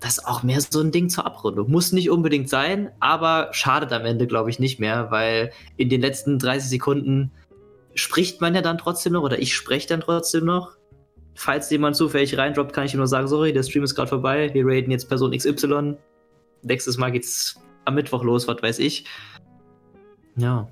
Das 0.00 0.18
ist 0.18 0.26
auch 0.26 0.42
mehr 0.42 0.60
so 0.60 0.80
ein 0.80 0.92
Ding 0.92 1.08
zur 1.08 1.26
Abrundung. 1.26 1.70
Muss 1.70 1.92
nicht 1.92 2.08
unbedingt 2.08 2.48
sein, 2.48 2.90
aber 3.00 3.48
schadet 3.52 3.92
am 3.92 4.04
Ende, 4.04 4.26
glaube 4.26 4.48
ich, 4.48 4.58
nicht 4.58 4.78
mehr, 4.78 5.10
weil 5.10 5.50
in 5.76 5.88
den 5.88 6.00
letzten 6.00 6.38
30 6.38 6.70
Sekunden 6.70 7.32
spricht 7.98 8.40
man 8.40 8.54
ja 8.54 8.62
dann 8.62 8.78
trotzdem 8.78 9.14
noch 9.14 9.22
oder 9.22 9.38
ich 9.38 9.54
spreche 9.54 9.88
dann 9.88 10.00
trotzdem 10.00 10.44
noch. 10.44 10.76
Falls 11.34 11.70
jemand 11.70 11.96
zufällig 11.96 12.36
reindroppt, 12.36 12.72
kann 12.72 12.86
ich 12.86 12.94
ihm 12.94 12.98
nur 12.98 13.06
sagen, 13.06 13.28
sorry, 13.28 13.52
der 13.52 13.62
Stream 13.62 13.84
ist 13.84 13.94
gerade 13.94 14.08
vorbei, 14.08 14.50
wir 14.52 14.66
raiden 14.66 14.90
jetzt 14.90 15.08
Person 15.08 15.36
XY. 15.36 15.96
Nächstes 16.62 16.96
Mal 16.96 17.10
geht's 17.10 17.56
am 17.84 17.94
Mittwoch 17.94 18.24
los, 18.24 18.48
was 18.48 18.62
weiß 18.62 18.78
ich. 18.80 19.04
Ja. 20.36 20.68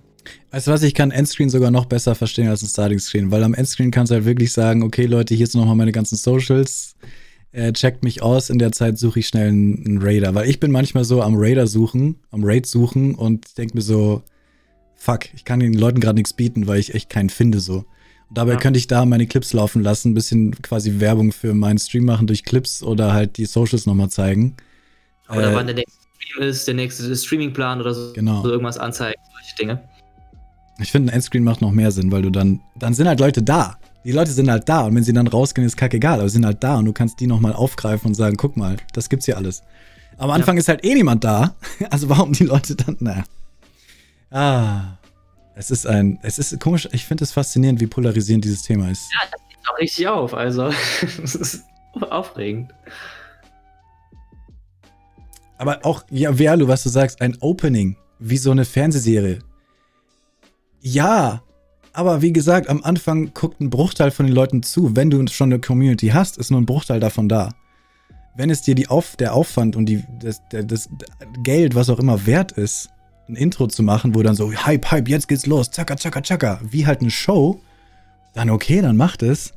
Weißt 0.51 0.67
du 0.67 0.73
was, 0.73 0.83
ich 0.83 0.95
kann 0.95 1.13
Endscreen 1.13 1.51
sogar 1.51 1.71
noch 1.71 1.87
besser 1.87 2.15
verstehen 2.15 2.49
als 2.49 2.63
ein 2.63 2.69
Starting 2.69 2.99
Screen, 2.99 3.31
weil 3.31 3.45
am 3.45 3.55
Endscreen 3.55 3.93
kannst 3.93 4.11
du 4.11 4.17
halt 4.17 4.25
wirklich 4.25 4.53
sagen, 4.53 4.83
okay 4.83 5.07
Leute, 5.07 5.35
hier 5.35 5.47
sind 5.47 5.61
nochmal 5.61 5.77
meine 5.77 5.93
ganzen 5.93 6.17
Socials, 6.17 6.97
äh, 7.53 7.73
checkt 7.73 8.03
mich 8.03 8.23
aus, 8.23 8.51
in 8.51 8.59
der 8.59 8.73
Zeit 8.73 8.99
suche 8.99 9.21
ich 9.21 9.29
schnell 9.29 9.49
einen, 9.49 9.85
einen 9.87 10.03
Raider, 10.03 10.35
weil 10.35 10.49
ich 10.49 10.59
bin 10.59 10.73
manchmal 10.73 11.05
so 11.05 11.23
am 11.23 11.35
Raider 11.37 11.69
suchen, 11.69 12.17
am 12.31 12.43
Raid 12.45 12.67
suchen 12.67 13.15
und 13.15 13.57
denke 13.57 13.77
mir 13.77 13.83
so, 13.83 14.23
fuck, 15.07 15.33
ich 15.35 15.45
kann 15.45 15.61
den 15.61 15.73
Leuten 15.73 16.01
gerade 16.01 16.17
nichts 16.17 16.33
bieten, 16.33 16.67
weil 16.67 16.81
ich 16.81 16.95
echt 16.95 17.09
keinen 17.09 17.31
finde 17.31 17.61
so. 17.61 17.85
Und 18.29 18.39
dabei 18.39 18.53
ja. 18.53 18.59
könnte 18.59 18.79
ich 18.79 18.89
da 18.89 19.05
meine 19.05 19.29
Clips 19.29 19.53
laufen 19.53 19.83
lassen, 19.83 20.11
ein 20.11 20.15
bisschen 20.15 20.51
quasi 20.63 20.99
Werbung 20.99 21.31
für 21.31 21.55
meinen 21.55 21.79
Stream 21.79 22.05
machen 22.05 22.27
durch 22.27 22.45
Clips 22.45 22.83
oder 22.83 23.13
halt 23.13 23.37
die 23.37 23.47
Socials 23.47 23.87
nochmal 23.87 24.11
zeigen. 24.11 24.57
Oder 25.29 25.53
äh, 25.53 25.55
wann 25.55 25.67
der 25.67 25.77
nächste 25.77 26.01
Stream 26.19 26.49
ist, 26.49 26.67
der 26.67 26.75
nächste 26.75 27.17
Streamingplan 27.17 27.81
oder 27.81 27.95
so, 27.95 28.13
genau. 28.15 28.43
so 28.43 28.51
irgendwas 28.51 28.79
anzeigen, 28.79 29.21
solche 29.33 29.57
Dinge. 29.57 29.89
Ich 30.81 30.91
finde, 30.91 31.13
ein 31.13 31.15
Endscreen 31.15 31.45
macht 31.45 31.63
noch 31.63 31.71
mehr 31.71 31.93
Sinn, 31.93 32.11
weil 32.11 32.23
du 32.23 32.31
dann, 32.31 32.61
dann 32.77 32.93
sind 32.93 33.07
halt 33.07 33.21
Leute 33.21 33.43
da. 33.43 33.79
Die 34.05 34.13
Leute 34.13 34.33
sind 34.33 34.51
halt 34.51 34.69
da 34.69 34.87
und 34.87 34.95
wenn 34.95 35.05
sie 35.05 35.13
dann 35.13 35.27
rausgehen, 35.29 35.67
ist 35.67 35.77
kackegal, 35.77 36.19
aber 36.19 36.29
sie 36.29 36.35
sind 36.35 36.47
halt 36.47 36.63
da 36.63 36.79
und 36.79 36.85
du 36.85 36.93
kannst 36.93 37.21
die 37.21 37.27
nochmal 37.29 37.53
aufgreifen 37.53 38.09
und 38.09 38.15
sagen, 38.15 38.37
guck 38.37 38.57
mal, 38.57 38.77
das 38.93 39.09
gibt's 39.09 39.27
hier 39.27 39.37
alles. 39.37 39.63
Am 40.19 40.31
Anfang 40.31 40.57
ja. 40.57 40.61
ist 40.61 40.69
halt 40.69 40.85
eh 40.85 40.95
niemand 40.95 41.23
da, 41.23 41.55
also 41.91 42.09
warum 42.09 42.33
die 42.33 42.45
Leute 42.45 42.75
dann, 42.75 42.97
naja. 42.99 43.25
Ah. 44.31 44.97
Es 45.59 45.71
ist 45.71 45.87
ein, 45.87 46.19
es 46.23 46.39
ist 46.39 46.61
komisch, 46.61 46.87
ich 46.93 47.07
finde 47.07 47.25
es 47.25 47.33
faszinierend, 47.33 47.81
wie 47.81 47.87
polarisierend 47.87 48.45
dieses 48.45 48.63
Thema 48.63 48.91
ist. 48.91 49.11
Ja, 49.15 49.29
das 49.33 49.41
geht 49.49 49.69
auch 49.69 49.79
richtig 49.79 50.09
auf, 50.09 50.35
also 50.35 50.67
es 51.23 51.35
ist 51.35 51.65
aufregend. 52.11 52.75
Aber 55.57 55.81
auch, 55.85 56.05
ja, 56.11 56.35
Verlu, 56.35 56.69
was 56.69 56.83
du 56.83 56.91
sagst, 56.91 57.23
ein 57.23 57.39
Opening, 57.41 57.97
wie 58.19 58.37
so 58.37 58.51
eine 58.51 58.67
Fernsehserie. 58.67 59.39
Ja, 60.81 61.43
aber 61.95 62.21
wie 62.21 62.35
gesagt, 62.35 62.69
am 62.69 62.85
Anfang 62.85 63.33
guckt 63.33 63.59
ein 63.59 63.71
Bruchteil 63.71 64.11
von 64.11 64.27
den 64.27 64.35
Leuten 64.35 64.63
zu. 64.63 64.95
Wenn 64.95 65.09
du 65.09 65.27
schon 65.29 65.51
eine 65.51 65.61
Community 65.61 66.09
hast, 66.09 66.37
ist 66.37 66.51
nur 66.51 66.61
ein 66.61 66.67
Bruchteil 66.67 67.01
davon 67.01 67.31
da. 67.31 67.55
Wenn 68.37 68.51
es 68.51 68.61
dir 68.61 68.75
die 68.75 68.89
Auf, 68.89 69.17
der 69.17 69.33
Aufwand 69.33 69.77
und 69.77 69.87
die, 69.87 70.05
das, 70.21 70.43
das 70.51 70.91
Geld, 71.43 71.75
was 71.75 71.89
auch 71.89 71.99
immer 71.99 72.27
wert 72.27 72.53
ist, 72.53 72.91
ein 73.29 73.37
Intro 73.37 73.67
zu 73.67 73.83
machen, 73.83 74.15
wo 74.15 74.23
dann 74.23 74.35
so 74.35 74.53
Hype, 74.53 74.91
Hype, 74.91 75.09
jetzt 75.09 75.29
geht's 75.29 75.47
los, 75.47 75.71
zacka, 75.71 75.97
zacka, 75.97 76.23
zacka, 76.23 76.61
wie 76.63 76.87
halt 76.87 77.01
eine 77.01 77.11
Show, 77.11 77.61
dann 78.35 78.51
okay, 78.51 78.81
dann 78.81 78.97
macht 78.97 79.23
es. 79.23 79.53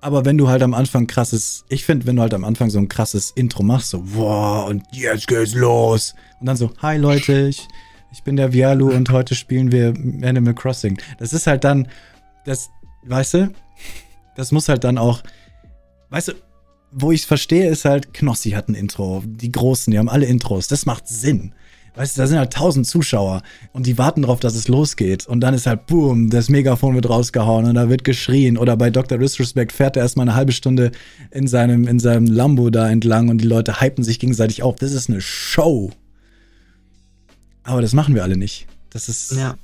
Aber 0.00 0.24
wenn 0.24 0.38
du 0.38 0.48
halt 0.48 0.62
am 0.62 0.72
Anfang 0.72 1.06
krasses, 1.06 1.64
ich 1.68 1.84
finde, 1.84 2.06
wenn 2.06 2.16
du 2.16 2.22
halt 2.22 2.32
am 2.32 2.44
Anfang 2.44 2.70
so 2.70 2.78
ein 2.78 2.88
krasses 2.88 3.32
Intro 3.32 3.62
machst, 3.62 3.90
so, 3.90 4.02
wow, 4.14 4.68
und 4.68 4.82
jetzt 4.92 5.28
geht's 5.28 5.54
los. 5.54 6.14
Und 6.40 6.46
dann 6.46 6.56
so, 6.56 6.72
hi 6.80 6.96
Leute, 6.96 7.48
ich, 7.48 7.68
ich 8.12 8.22
bin 8.22 8.36
der 8.36 8.52
Vialu 8.54 8.90
und 8.90 9.10
heute 9.10 9.34
spielen 9.34 9.72
wir 9.72 9.88
Animal 10.26 10.54
Crossing. 10.54 10.98
Das 11.18 11.34
ist 11.34 11.46
halt 11.46 11.64
dann, 11.64 11.86
das, 12.46 12.70
weißt 13.04 13.34
du, 13.34 13.52
das 14.36 14.52
muss 14.52 14.70
halt 14.70 14.84
dann 14.84 14.96
auch, 14.96 15.22
weißt 16.08 16.28
du, 16.28 16.32
wo 16.92 17.12
ich 17.12 17.20
es 17.20 17.26
verstehe, 17.26 17.68
ist 17.68 17.84
halt, 17.84 18.14
Knossi 18.14 18.50
hat 18.50 18.68
ein 18.68 18.74
Intro, 18.74 19.22
die 19.26 19.52
Großen, 19.52 19.90
die 19.90 19.98
haben 19.98 20.08
alle 20.08 20.26
Intros, 20.26 20.66
das 20.66 20.86
macht 20.86 21.06
Sinn. 21.08 21.54
Weißt 22.00 22.16
du, 22.16 22.22
da 22.22 22.26
sind 22.26 22.38
halt 22.38 22.54
tausend 22.54 22.86
Zuschauer 22.86 23.42
und 23.74 23.84
die 23.84 23.98
warten 23.98 24.22
darauf, 24.22 24.40
dass 24.40 24.54
es 24.54 24.68
losgeht. 24.68 25.26
Und 25.26 25.40
dann 25.40 25.52
ist 25.52 25.66
halt, 25.66 25.86
boom, 25.86 26.30
das 26.30 26.48
Megafon 26.48 26.94
wird 26.94 27.10
rausgehauen 27.10 27.66
und 27.66 27.74
da 27.74 27.90
wird 27.90 28.04
geschrien. 28.04 28.56
Oder 28.56 28.74
bei 28.78 28.88
Dr. 28.88 29.18
Disrespect 29.18 29.70
fährt 29.70 29.98
er 29.98 30.04
erstmal 30.04 30.26
eine 30.26 30.34
halbe 30.34 30.52
Stunde 30.52 30.92
in 31.30 31.46
seinem, 31.46 31.86
in 31.86 31.98
seinem 31.98 32.24
Lambo 32.24 32.70
da 32.70 32.88
entlang 32.88 33.28
und 33.28 33.42
die 33.42 33.46
Leute 33.46 33.82
hypen 33.82 34.02
sich 34.02 34.18
gegenseitig 34.18 34.62
auf. 34.62 34.76
Das 34.76 34.92
ist 34.92 35.10
eine 35.10 35.20
Show. 35.20 35.90
Aber 37.64 37.82
das 37.82 37.92
machen 37.92 38.14
wir 38.14 38.22
alle 38.22 38.38
nicht. 38.38 38.66
Das 38.88 39.10
ist. 39.10 39.32
Ja. 39.32 39.56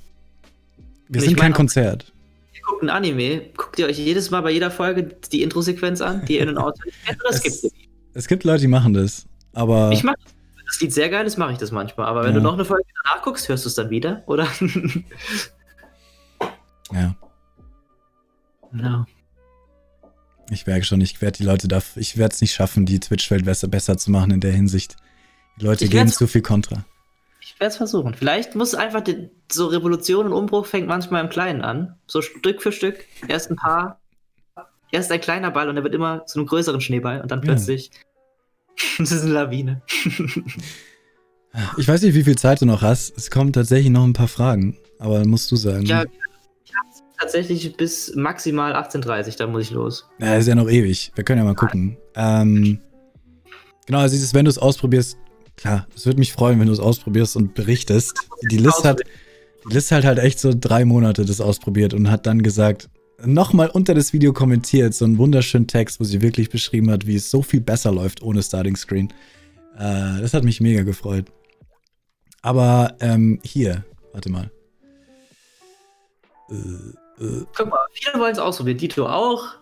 Wir 1.08 1.22
sind 1.22 1.38
kein 1.38 1.54
Konzert 1.54 2.12
guckt 2.66 2.82
ein 2.82 2.90
Anime, 2.90 3.42
guckt 3.56 3.78
ihr 3.78 3.86
euch 3.86 3.96
jedes 3.96 4.30
Mal 4.30 4.40
bei 4.40 4.50
jeder 4.50 4.72
Folge 4.72 5.04
die 5.32 5.42
Intro-Sequenz 5.42 6.00
an, 6.00 6.24
die 6.26 6.38
in 6.38 6.46
kennt, 6.48 6.58
oder 6.58 6.74
Es-? 7.30 7.70
Es 8.12 8.26
gibt 8.26 8.42
Leute, 8.44 8.62
die 8.62 8.66
machen 8.66 8.92
das. 8.92 9.24
Aber 9.52 9.92
Ich 9.92 10.02
mach 10.02 10.14
das. 10.16 10.35
Das 10.66 10.80
Lied 10.80 10.92
sehr 10.92 11.08
geil 11.08 11.24
ist, 11.26 11.36
mache 11.36 11.52
ich 11.52 11.58
das 11.58 11.70
manchmal. 11.70 12.06
Aber 12.06 12.22
wenn 12.24 12.30
Ja. 12.32 12.38
du 12.38 12.42
noch 12.42 12.54
eine 12.54 12.64
Folge 12.64 12.84
danach 13.04 13.22
guckst, 13.22 13.48
hörst 13.48 13.64
du 13.64 13.68
es 13.68 13.74
dann 13.76 13.90
wieder, 13.90 14.22
oder? 14.26 14.48
ja, 16.92 17.14
no. 18.72 19.04
ich 20.50 20.66
merke 20.66 20.84
schon, 20.84 21.00
ich 21.00 21.20
werde 21.22 21.38
die 21.38 21.44
Leute 21.44 21.68
da, 21.68 21.80
ich 21.96 22.16
werde 22.16 22.34
es 22.34 22.40
nicht 22.40 22.54
schaffen, 22.54 22.86
die 22.86 23.00
Twitch-Welt 23.00 23.44
besser, 23.44 23.68
besser 23.68 23.96
zu 23.96 24.10
machen 24.10 24.30
in 24.30 24.40
der 24.40 24.52
Hinsicht. 24.52 24.96
Die 25.60 25.64
Leute 25.64 25.88
geben 25.88 26.08
zu 26.08 26.26
viel 26.26 26.42
Kontra. 26.42 26.84
Ich 27.40 27.58
werde 27.60 27.70
es 27.70 27.76
versuchen. 27.76 28.14
Vielleicht 28.14 28.54
muss 28.54 28.74
einfach 28.74 29.00
die, 29.00 29.30
so 29.50 29.66
Revolution 29.68 30.26
und 30.26 30.32
Umbruch 30.32 30.66
fängt 30.66 30.88
manchmal 30.88 31.22
im 31.24 31.30
Kleinen 31.30 31.62
an. 31.62 31.96
So 32.06 32.20
Stück 32.20 32.60
für 32.60 32.72
Stück. 32.72 32.98
Erst 33.28 33.50
ein 33.50 33.56
paar. 33.56 34.00
Erst 34.92 35.10
ein 35.12 35.20
kleiner 35.20 35.50
Ball 35.50 35.68
und 35.68 35.76
er 35.76 35.82
wird 35.84 35.94
immer 35.94 36.26
zu 36.26 36.38
einem 36.38 36.46
größeren 36.46 36.80
Schneeball 36.80 37.20
und 37.20 37.30
dann 37.30 37.42
Ja. 37.42 37.56
das 38.98 39.12
ist 39.12 39.22
eine 39.22 39.32
Lawine. 39.32 39.82
Ich 41.78 41.88
weiß 41.88 42.02
nicht, 42.02 42.14
wie 42.14 42.24
viel 42.24 42.36
Zeit 42.36 42.60
du 42.60 42.66
noch 42.66 42.82
hast. 42.82 43.16
Es 43.16 43.30
kommen 43.30 43.52
tatsächlich 43.52 43.90
noch 43.90 44.04
ein 44.04 44.12
paar 44.12 44.28
Fragen, 44.28 44.76
aber 44.98 45.18
dann 45.18 45.28
musst 45.28 45.50
du 45.50 45.56
sagen. 45.56 45.86
Ja, 45.86 46.04
ich 46.64 46.72
habe 46.74 46.88
tatsächlich 47.18 47.76
bis 47.76 48.14
maximal 48.14 48.74
18.30 48.74 49.38
da 49.38 49.46
muss 49.46 49.62
ich 49.62 49.70
los. 49.70 50.06
Ja, 50.18 50.36
ist 50.36 50.48
ja 50.48 50.54
noch 50.54 50.68
ewig. 50.68 51.12
Wir 51.14 51.24
können 51.24 51.38
ja 51.38 51.44
mal 51.44 51.54
gucken. 51.54 51.96
Ähm, 52.14 52.80
genau, 53.86 54.00
also 54.00 54.14
dieses, 54.14 54.34
wenn 54.34 54.44
du 54.44 54.50
es 54.50 54.58
ausprobierst, 54.58 55.16
klar, 55.56 55.86
es 55.94 56.04
würde 56.04 56.18
mich 56.18 56.32
freuen, 56.32 56.60
wenn 56.60 56.66
du 56.66 56.72
es 56.72 56.80
ausprobierst 56.80 57.36
und 57.36 57.54
berichtest. 57.54 58.14
Die 58.50 58.58
List 58.58 58.84
hat, 58.84 59.00
die 59.68 59.74
List 59.74 59.92
hat 59.92 60.04
halt 60.04 60.18
echt 60.18 60.38
so 60.38 60.52
drei 60.54 60.84
Monate 60.84 61.24
das 61.24 61.40
ausprobiert 61.40 61.94
und 61.94 62.10
hat 62.10 62.26
dann 62.26 62.42
gesagt, 62.42 62.90
nochmal 63.24 63.70
unter 63.70 63.94
das 63.94 64.12
Video 64.12 64.32
kommentiert, 64.32 64.94
so 64.94 65.04
einen 65.04 65.18
wunderschönen 65.18 65.66
Text, 65.66 66.00
wo 66.00 66.04
sie 66.04 66.22
wirklich 66.22 66.50
beschrieben 66.50 66.90
hat, 66.90 67.06
wie 67.06 67.16
es 67.16 67.30
so 67.30 67.42
viel 67.42 67.60
besser 67.60 67.92
läuft 67.92 68.22
ohne 68.22 68.42
Starting 68.42 68.76
Screen. 68.76 69.12
Äh, 69.76 70.20
das 70.20 70.34
hat 70.34 70.44
mich 70.44 70.60
mega 70.60 70.82
gefreut. 70.82 71.26
Aber 72.42 72.96
ähm, 73.00 73.40
hier, 73.42 73.84
warte 74.12 74.30
mal. 74.30 74.50
Äh, 76.50 77.24
äh, 77.24 77.44
Guck 77.56 77.68
mal, 77.68 77.78
viele 77.92 78.20
wollen 78.20 78.32
es 78.32 78.38
ausprobieren. 78.38 78.78
Dito 78.78 79.06
auch. 79.06 79.54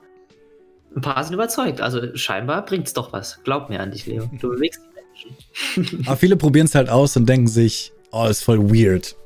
Ein 0.94 1.00
paar 1.00 1.24
sind 1.24 1.34
überzeugt. 1.34 1.80
Also 1.80 2.16
scheinbar 2.16 2.64
bringt 2.64 2.86
es 2.86 2.92
doch 2.92 3.12
was. 3.12 3.42
Glaub 3.42 3.68
mir 3.68 3.80
an 3.80 3.90
dich, 3.90 4.06
Leo. 4.06 4.28
Du 4.40 4.50
bewegst 4.50 4.80
die 4.84 5.80
Menschen. 5.80 6.06
Aber 6.06 6.16
viele 6.16 6.36
probieren 6.36 6.66
es 6.66 6.74
halt 6.74 6.88
aus 6.88 7.16
und 7.16 7.26
denken 7.26 7.48
sich, 7.48 7.92
oh, 8.12 8.26
ist 8.26 8.44
voll 8.44 8.70
weird. 8.70 9.16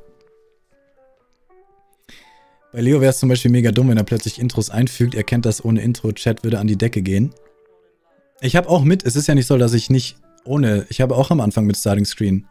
Bei 2.73 2.81
Leo 2.81 3.01
wäre 3.01 3.11
es 3.11 3.19
zum 3.19 3.29
Beispiel 3.29 3.51
mega 3.51 3.73
dumm, 3.73 3.89
wenn 3.89 3.97
er 3.97 4.05
plötzlich 4.05 4.39
Intros 4.39 4.71
einfügt. 4.71 5.15
Er 5.15 5.25
kennt 5.25 5.47
das 5.47 5.65
ohne 5.65 5.81
Intro. 5.83 6.13
Chat 6.13 6.45
würde 6.45 6.59
an 6.59 6.67
die 6.67 6.77
Decke 6.77 7.03
gehen. 7.03 7.33
Ich 8.41 8.57
habe 8.57 8.69
auch 8.69 8.85
mit, 8.85 9.05
es 9.05 9.17
ist 9.17 9.27
ja 9.27 9.35
nicht 9.35 9.47
so, 9.47 9.57
dass 9.57 9.73
ich 9.73 9.91
nicht 9.91 10.17
ohne, 10.45 10.87
ich 10.89 11.01
habe 11.01 11.17
auch 11.17 11.31
am 11.31 11.41
Anfang 11.41 11.65
mit 11.65 11.77
Starting 11.77 12.05
Screen. 12.05 12.47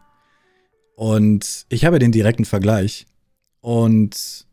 Und 0.96 1.66
ich 1.68 1.84
habe 1.84 1.98
den 1.98 2.12
direkten 2.12 2.44
Vergleich. 2.44 3.06
Und 3.60 4.46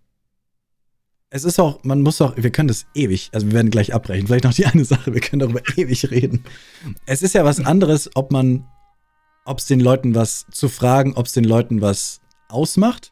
es 1.29 1.43
ist 1.43 1.59
auch, 1.59 1.83
man 1.83 2.01
muss 2.01 2.21
auch, 2.21 2.37
wir 2.37 2.51
können 2.51 2.67
das 2.67 2.85
ewig, 2.93 3.29
also 3.33 3.47
wir 3.47 3.53
werden 3.53 3.71
gleich 3.71 3.93
abbrechen. 3.93 4.27
Vielleicht 4.27 4.45
noch 4.45 4.53
die 4.53 4.65
eine 4.65 4.85
Sache, 4.85 5.13
wir 5.13 5.21
können 5.21 5.39
darüber 5.39 5.61
ewig 5.75 6.09
reden. 6.11 6.43
Es 7.05 7.23
ist 7.23 7.33
ja 7.33 7.43
was 7.43 7.59
anderes, 7.59 8.09
ob 8.15 8.31
man 8.31 8.65
ob 9.45 9.59
es 9.59 9.67
den 9.67 9.79
Leuten 9.79 10.15
was 10.15 10.45
zu 10.51 10.69
fragen, 10.69 11.13
ob 11.13 11.27
es 11.27 11.33
den 11.33 11.43
Leuten 11.43 11.79
was 11.81 12.19
ausmacht. 12.49 13.11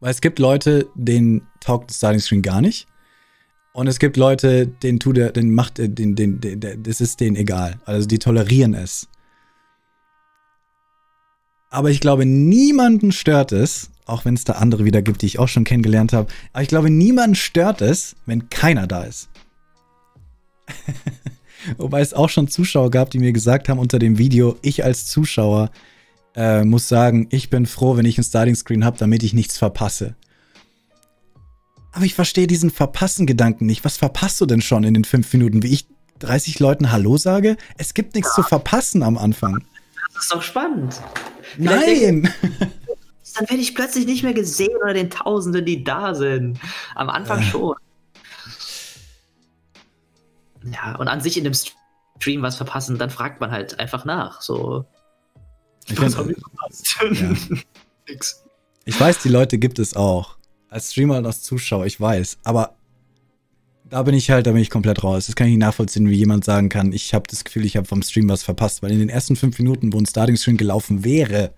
Weil 0.00 0.10
es 0.10 0.20
gibt 0.20 0.38
Leute, 0.38 0.88
denen 0.94 1.46
taugt 1.60 1.92
Starting 1.92 2.20
Screen 2.20 2.42
gar 2.42 2.60
nicht. 2.60 2.86
Und 3.72 3.86
es 3.86 3.98
gibt 3.98 4.16
Leute, 4.16 4.66
denen 4.66 4.98
tut 4.98 5.18
er, 5.18 5.30
den 5.30 5.54
macht 5.54 5.78
den, 5.78 5.94
den, 5.94 6.16
den, 6.16 6.40
den, 6.40 6.82
das 6.82 7.00
ist 7.00 7.20
denen 7.20 7.36
egal. 7.36 7.80
Also 7.84 8.08
die 8.08 8.18
tolerieren 8.18 8.74
es. 8.74 9.08
Aber 11.70 11.90
ich 11.90 12.00
glaube, 12.00 12.24
niemanden 12.24 13.12
stört 13.12 13.52
es, 13.52 13.90
auch 14.06 14.24
wenn 14.24 14.34
es 14.34 14.44
da 14.44 14.54
andere 14.54 14.84
wieder 14.84 15.02
gibt, 15.02 15.22
die 15.22 15.26
ich 15.26 15.38
auch 15.38 15.48
schon 15.48 15.64
kennengelernt 15.64 16.12
habe. 16.12 16.32
Aber 16.52 16.62
ich 16.62 16.68
glaube, 16.68 16.90
niemanden 16.90 17.34
stört 17.34 17.82
es, 17.82 18.16
wenn 18.24 18.48
keiner 18.48 18.86
da 18.86 19.04
ist. 19.04 19.28
Wobei 21.76 22.00
es 22.00 22.14
auch 22.14 22.30
schon 22.30 22.48
Zuschauer 22.48 22.90
gab, 22.90 23.10
die 23.10 23.18
mir 23.18 23.32
gesagt 23.32 23.68
haben 23.68 23.78
unter 23.78 23.98
dem 23.98 24.16
Video, 24.16 24.56
ich 24.62 24.84
als 24.84 25.06
Zuschauer 25.06 25.70
äh, 26.36 26.64
muss 26.64 26.88
sagen, 26.88 27.26
ich 27.30 27.50
bin 27.50 27.66
froh, 27.66 27.96
wenn 27.96 28.06
ich 28.06 28.18
ein 28.18 28.24
Starting 28.24 28.54
Screen 28.54 28.84
habe, 28.84 28.98
damit 28.98 29.22
ich 29.22 29.32
nichts 29.34 29.58
verpasse. 29.58 30.14
Aber 31.92 32.04
ich 32.04 32.14
verstehe 32.14 32.46
diesen 32.46 32.70
Verpassen-Gedanken 32.70 33.66
nicht. 33.66 33.84
Was 33.84 33.96
verpasst 33.96 34.40
du 34.40 34.46
denn 34.46 34.60
schon 34.60 34.84
in 34.84 34.94
den 34.94 35.04
fünf 35.04 35.32
Minuten? 35.32 35.62
Wie 35.62 35.72
ich 35.72 35.86
30 36.20 36.58
Leuten 36.60 36.92
Hallo 36.92 37.16
sage? 37.16 37.56
Es 37.76 37.94
gibt 37.94 38.14
nichts 38.14 38.34
zu 38.34 38.42
verpassen 38.42 39.02
am 39.02 39.18
Anfang. 39.18 39.64
Das 40.14 40.24
ist 40.24 40.32
doch 40.32 40.42
spannend. 40.42 41.00
Vielleicht 41.56 42.02
Nein! 42.12 42.32
Dann 43.34 43.48
werde 43.50 43.62
ich 43.62 43.74
plötzlich 43.74 44.06
nicht 44.06 44.24
mehr 44.24 44.34
gesehen 44.34 44.74
unter 44.80 44.94
den 44.94 45.10
Tausenden, 45.10 45.64
die 45.64 45.84
da 45.84 46.14
sind. 46.14 46.58
Am 46.94 47.08
Anfang 47.08 47.40
Äh. 47.40 47.44
schon. 47.44 47.76
Ja, 50.64 50.96
und 50.96 51.08
an 51.08 51.20
sich 51.20 51.36
in 51.38 51.44
dem 51.44 51.54
Stream 51.54 52.42
was 52.42 52.56
verpassen, 52.56 52.98
dann 52.98 53.10
fragt 53.10 53.40
man 53.40 53.50
halt 53.52 53.78
einfach 53.78 54.04
nach. 54.04 54.40
So, 54.42 54.84
Ich, 55.90 56.00
was 56.00 56.16
hab 56.16 56.28
ich 56.28 56.36
verpasst? 56.38 56.96
Ja. 57.20 57.34
Nix. 58.08 58.44
ich 58.84 58.98
weiß, 58.98 59.22
die 59.22 59.28
Leute 59.28 59.58
gibt 59.58 59.78
es 59.78 59.94
auch. 59.94 60.36
Als 60.68 60.92
Streamer 60.92 61.18
und 61.18 61.26
als 61.26 61.42
Zuschauer, 61.42 61.86
ich 61.86 62.00
weiß. 62.00 62.38
Aber 62.44 62.76
da 63.88 64.02
bin 64.02 64.14
ich 64.14 64.30
halt, 64.30 64.46
da 64.46 64.52
bin 64.52 64.60
ich 64.60 64.70
komplett 64.70 65.02
raus. 65.02 65.26
Das 65.26 65.34
kann 65.34 65.46
ich 65.46 65.52
nicht 65.52 65.60
nachvollziehen, 65.60 66.08
wie 66.08 66.16
jemand 66.16 66.44
sagen 66.44 66.68
kann, 66.68 66.92
ich 66.92 67.14
habe 67.14 67.26
das 67.28 67.44
Gefühl, 67.44 67.64
ich 67.64 67.76
habe 67.76 67.86
vom 67.86 68.02
Stream 68.02 68.28
was 68.28 68.42
verpasst. 68.42 68.82
Weil 68.82 68.92
in 68.92 68.98
den 68.98 69.08
ersten 69.08 69.36
fünf 69.36 69.58
Minuten, 69.58 69.92
wo 69.92 69.98
ein 69.98 70.06
Starting 70.06 70.36
Screen 70.36 70.56
gelaufen 70.56 71.04
wäre, 71.04 71.54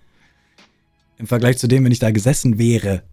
im 1.17 1.27
Vergleich 1.27 1.57
zu 1.57 1.67
dem, 1.67 1.83
wenn 1.83 1.91
ich 1.91 1.99
da 1.99 2.11
gesessen 2.11 2.57
wäre, 2.57 3.03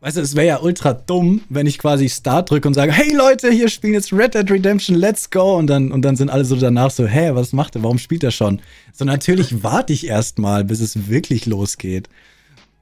weißt 0.00 0.16
du, 0.16 0.20
es 0.22 0.34
wäre 0.34 0.46
ja 0.46 0.60
ultra 0.60 0.94
dumm, 0.94 1.42
wenn 1.48 1.66
ich 1.66 1.78
quasi 1.78 2.08
Start 2.08 2.50
drücke 2.50 2.66
und 2.66 2.74
sage, 2.74 2.92
hey 2.92 3.14
Leute, 3.14 3.50
hier 3.50 3.68
spielen 3.68 3.92
jetzt 3.92 4.12
Red 4.12 4.34
Dead 4.34 4.50
Redemption, 4.50 4.96
let's 4.96 5.30
go. 5.30 5.56
Und 5.56 5.66
dann, 5.66 5.92
und 5.92 6.02
dann 6.02 6.16
sind 6.16 6.30
alle 6.30 6.44
so 6.44 6.56
danach 6.56 6.90
so, 6.90 7.06
hä, 7.06 7.30
was 7.34 7.52
macht 7.52 7.76
er, 7.76 7.82
warum 7.82 7.98
spielt 7.98 8.24
er 8.24 8.30
schon? 8.30 8.60
So, 8.92 9.04
natürlich 9.04 9.62
warte 9.62 9.92
ich 9.92 10.06
erstmal, 10.06 10.64
bis 10.64 10.80
es 10.80 11.08
wirklich 11.08 11.46
losgeht. 11.46 12.08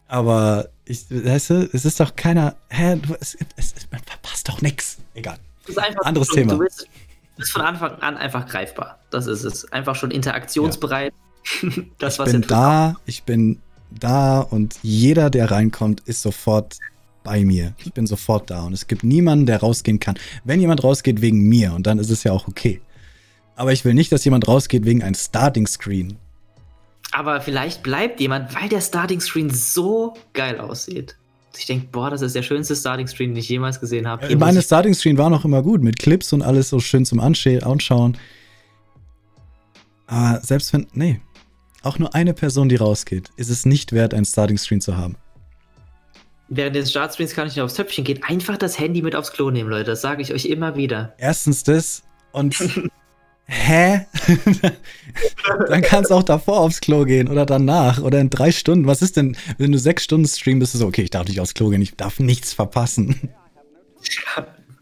Aber 0.06 0.68
ich, 0.84 1.05
weißt 1.10 1.50
du, 1.50 1.70
es 1.72 1.84
ist 1.84 2.00
doch 2.00 2.16
keiner, 2.16 2.56
hä, 2.68 2.97
du, 2.97 3.14
es, 3.20 3.36
es, 3.56 3.74
man 3.90 4.00
verpasst 4.05 4.48
doch 4.48 4.62
nix. 4.62 4.98
Egal. 5.14 5.36
Das 5.66 5.76
ist 5.76 5.82
einfach 5.82 6.05
Anderes 6.05 6.28
Thema. 6.28 6.52
Du 6.55 6.60
bist, 6.60 6.88
bist 7.36 7.52
von 7.52 7.62
Anfang 7.62 7.97
an 8.00 8.16
einfach 8.16 8.47
greifbar. 8.47 8.98
Das 9.10 9.26
ist 9.26 9.44
es. 9.44 9.70
Einfach 9.72 9.94
schon 9.97 10.10
interaktionsbereit. 10.10 11.12
Das, 11.98 12.14
ich 12.14 12.18
was 12.18 12.32
bin 12.32 12.42
da, 12.42 12.97
ich 13.06 13.22
bin 13.22 13.58
da 13.90 14.40
und 14.40 14.76
jeder, 14.82 15.30
der 15.30 15.50
reinkommt, 15.50 16.00
ist 16.00 16.20
sofort 16.20 16.76
bei 17.24 17.44
mir. 17.44 17.74
Ich 17.84 17.92
bin 17.92 18.06
sofort 18.06 18.50
da 18.50 18.64
und 18.64 18.72
es 18.72 18.86
gibt 18.86 19.05
niemanden, 19.05 19.47
der 19.47 19.60
rausgehen 19.60 20.00
kann. 20.00 20.18
Wenn 20.44 20.60
jemand 20.60 20.82
rausgeht 20.84 21.20
wegen 21.20 21.40
mir 21.40 21.74
und 21.74 21.86
dann 21.86 21.98
ist 21.98 22.10
es 22.10 22.24
ja 22.24 22.32
auch 22.32 22.48
okay. 22.48 22.80
Aber 23.56 23.72
ich 23.72 23.84
will 23.84 23.94
nicht, 23.94 24.12
dass 24.12 24.24
jemand 24.24 24.47
rausgeht 24.47 24.84
wegen 24.84 25.02
einem 25.02 25.14
Starting 25.14 25.66
Screen. 25.66 26.16
Aber 27.12 27.40
vielleicht 27.40 27.82
bleibt 27.82 28.20
jemand, 28.20 28.55
weil 28.55 28.68
der 28.68 28.80
Starting 28.80 29.20
Screen 29.20 29.50
so 29.50 30.14
geil 30.32 30.60
aussieht. 30.60 31.16
Ich 31.56 31.66
denke, 31.66 31.88
boah, 31.90 32.10
das 32.10 32.22
ist 32.22 32.34
der 32.34 32.42
schönste 32.42 32.76
Starting 32.76 33.08
Screen, 33.08 33.30
den 33.30 33.38
ich 33.38 33.48
jemals 33.48 33.80
gesehen 33.80 34.06
habe. 34.06 34.26
Muss 34.26 34.38
Meine 34.38 34.62
Starting 34.62 34.94
Screen 34.94 35.18
war 35.18 35.30
noch 35.30 35.44
immer 35.44 35.62
gut, 35.62 35.82
mit 35.82 35.98
Clips 35.98 36.32
und 36.32 36.42
alles 36.42 36.68
so 36.68 36.78
schön 36.78 37.05
zum 37.05 37.18
Anschauen. 37.18 38.16
Aber 40.06 40.40
selbst 40.42 40.72
wenn, 40.72 40.86
nee, 40.92 41.20
auch 41.82 41.98
nur 41.98 42.14
eine 42.14 42.34
Person, 42.34 42.68
die 42.68 42.76
rausgeht, 42.76 43.30
ist 43.36 43.50
es 43.50 43.66
nicht 43.66 43.92
wert, 43.92 44.14
einen 44.14 44.24
Starting 44.24 44.58
Screen 44.58 44.80
zu 44.80 44.97
haben. 44.97 45.16
Während 46.48 46.76
des 46.76 46.90
Startstreams 46.90 47.34
kann 47.34 47.46
ich 47.46 47.56
nicht 47.56 47.62
aufs 47.62 47.74
Töpfchen 47.74 48.04
gehen. 48.04 48.22
Einfach 48.22 48.56
das 48.56 48.78
Handy 48.78 49.02
mit 49.02 49.14
aufs 49.14 49.32
Klo 49.32 49.50
nehmen, 49.50 49.68
Leute. 49.68 49.84
Das 49.84 50.00
sage 50.00 50.22
ich 50.22 50.32
euch 50.32 50.46
immer 50.46 50.76
wieder. 50.76 51.14
Erstens 51.18 51.62
das 51.62 52.02
und 52.32 52.56
hä? 53.44 54.06
Dann 55.68 55.82
kannst 55.82 56.10
du 56.10 56.14
auch 56.14 56.22
davor 56.22 56.60
aufs 56.60 56.80
Klo 56.80 57.04
gehen 57.04 57.28
oder 57.28 57.44
danach 57.44 58.00
oder 58.00 58.20
in 58.20 58.30
drei 58.30 58.50
Stunden. 58.52 58.86
Was 58.86 59.02
ist 59.02 59.16
denn, 59.16 59.36
wenn 59.58 59.72
du 59.72 59.78
sechs 59.78 60.04
Stunden 60.04 60.26
streamst, 60.26 60.60
bist 60.60 60.74
du 60.74 60.78
so, 60.78 60.86
okay, 60.86 61.02
ich 61.02 61.10
darf 61.10 61.28
nicht 61.28 61.40
aufs 61.40 61.54
Klo 61.54 61.68
gehen, 61.68 61.82
ich 61.82 61.96
darf 61.96 62.18
nichts 62.18 62.54
verpassen. 62.54 63.30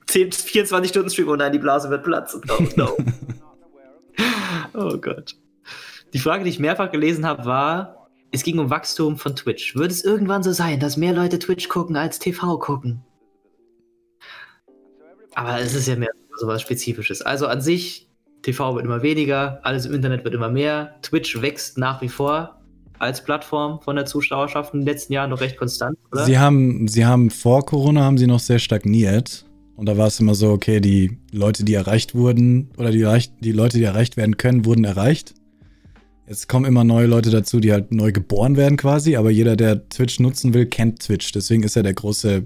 10, 0.06 0.32
24 0.32 0.90
Stunden 0.90 1.10
Stream, 1.10 1.28
oh 1.28 1.36
nein, 1.36 1.52
die 1.52 1.58
Blase 1.58 1.90
wird 1.90 2.04
platzen. 2.04 2.42
Oh 2.48 2.62
no. 2.76 2.96
oh 4.74 4.96
Gott. 4.98 5.36
Die 6.12 6.18
Frage, 6.18 6.44
die 6.44 6.50
ich 6.50 6.60
mehrfach 6.60 6.92
gelesen 6.92 7.26
habe, 7.26 7.44
war, 7.44 8.05
es 8.32 8.42
ging 8.42 8.58
um 8.58 8.70
Wachstum 8.70 9.16
von 9.16 9.34
Twitch. 9.36 9.76
Wird 9.76 9.90
es 9.90 10.04
irgendwann 10.04 10.42
so 10.42 10.52
sein, 10.52 10.80
dass 10.80 10.96
mehr 10.96 11.12
Leute 11.12 11.38
Twitch 11.38 11.68
gucken 11.68 11.96
als 11.96 12.18
TV 12.18 12.58
gucken? 12.58 13.00
Aber 15.34 15.60
es 15.60 15.74
ist 15.74 15.88
ja 15.88 15.96
mehr 15.96 16.10
sowas 16.38 16.62
Spezifisches. 16.62 17.22
Also 17.22 17.46
an 17.46 17.60
sich, 17.60 18.08
TV 18.42 18.74
wird 18.74 18.84
immer 18.84 19.02
weniger, 19.02 19.60
alles 19.62 19.86
im 19.86 19.94
Internet 19.94 20.24
wird 20.24 20.34
immer 20.34 20.50
mehr, 20.50 20.96
Twitch 21.02 21.40
wächst 21.40 21.78
nach 21.78 22.00
wie 22.02 22.08
vor. 22.08 22.52
als 22.98 23.22
Plattform 23.22 23.80
von 23.82 23.96
der 23.96 24.06
Zuschauerschaft 24.06 24.72
in 24.72 24.80
den 24.80 24.86
letzten 24.86 25.12
Jahren 25.12 25.30
noch 25.30 25.40
recht 25.40 25.58
konstant, 25.58 25.98
oder? 26.12 26.24
Sie 26.24 26.38
haben, 26.38 26.88
sie 26.88 27.04
haben 27.04 27.30
vor 27.30 27.66
Corona 27.66 28.02
haben 28.02 28.16
sie 28.16 28.26
noch 28.26 28.40
sehr 28.40 28.58
stagniert. 28.58 29.44
Und 29.76 29.86
da 29.86 29.98
war 29.98 30.06
es 30.06 30.18
immer 30.18 30.34
so, 30.34 30.50
okay, 30.52 30.80
die 30.80 31.18
Leute, 31.32 31.62
die 31.62 31.74
erreicht 31.74 32.14
wurden, 32.14 32.70
oder 32.78 32.90
die, 32.90 33.06
die 33.40 33.52
Leute, 33.52 33.76
die 33.76 33.84
erreicht 33.84 34.16
werden 34.16 34.38
können, 34.38 34.64
wurden 34.64 34.84
erreicht. 34.84 35.34
Jetzt 36.28 36.48
kommen 36.48 36.64
immer 36.64 36.82
neue 36.82 37.06
Leute 37.06 37.30
dazu, 37.30 37.60
die 37.60 37.72
halt 37.72 37.92
neu 37.92 38.10
geboren 38.10 38.56
werden 38.56 38.76
quasi, 38.76 39.14
aber 39.14 39.30
jeder, 39.30 39.54
der 39.54 39.88
Twitch 39.88 40.18
nutzen 40.18 40.54
will, 40.54 40.66
kennt 40.66 41.00
Twitch. 41.00 41.30
Deswegen 41.30 41.62
ist 41.62 41.76
ja 41.76 41.82
der 41.82 41.94
große, 41.94 42.44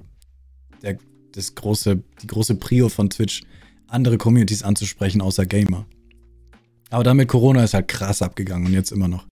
der, 0.82 0.98
das 1.32 1.54
große, 1.54 2.02
die 2.22 2.26
große 2.26 2.56
Prio 2.56 2.90
von 2.90 3.08
Twitch, 3.08 3.42
andere 3.86 4.18
Communities 4.18 4.62
anzusprechen, 4.62 5.22
außer 5.22 5.46
Gamer. 5.46 5.86
Aber 6.90 7.04
dann 7.04 7.16
mit 7.16 7.28
Corona 7.28 7.64
ist 7.64 7.72
halt 7.72 7.88
krass 7.88 8.20
abgegangen 8.20 8.66
und 8.66 8.74
jetzt 8.74 8.92
immer 8.92 9.08
noch. 9.08 9.24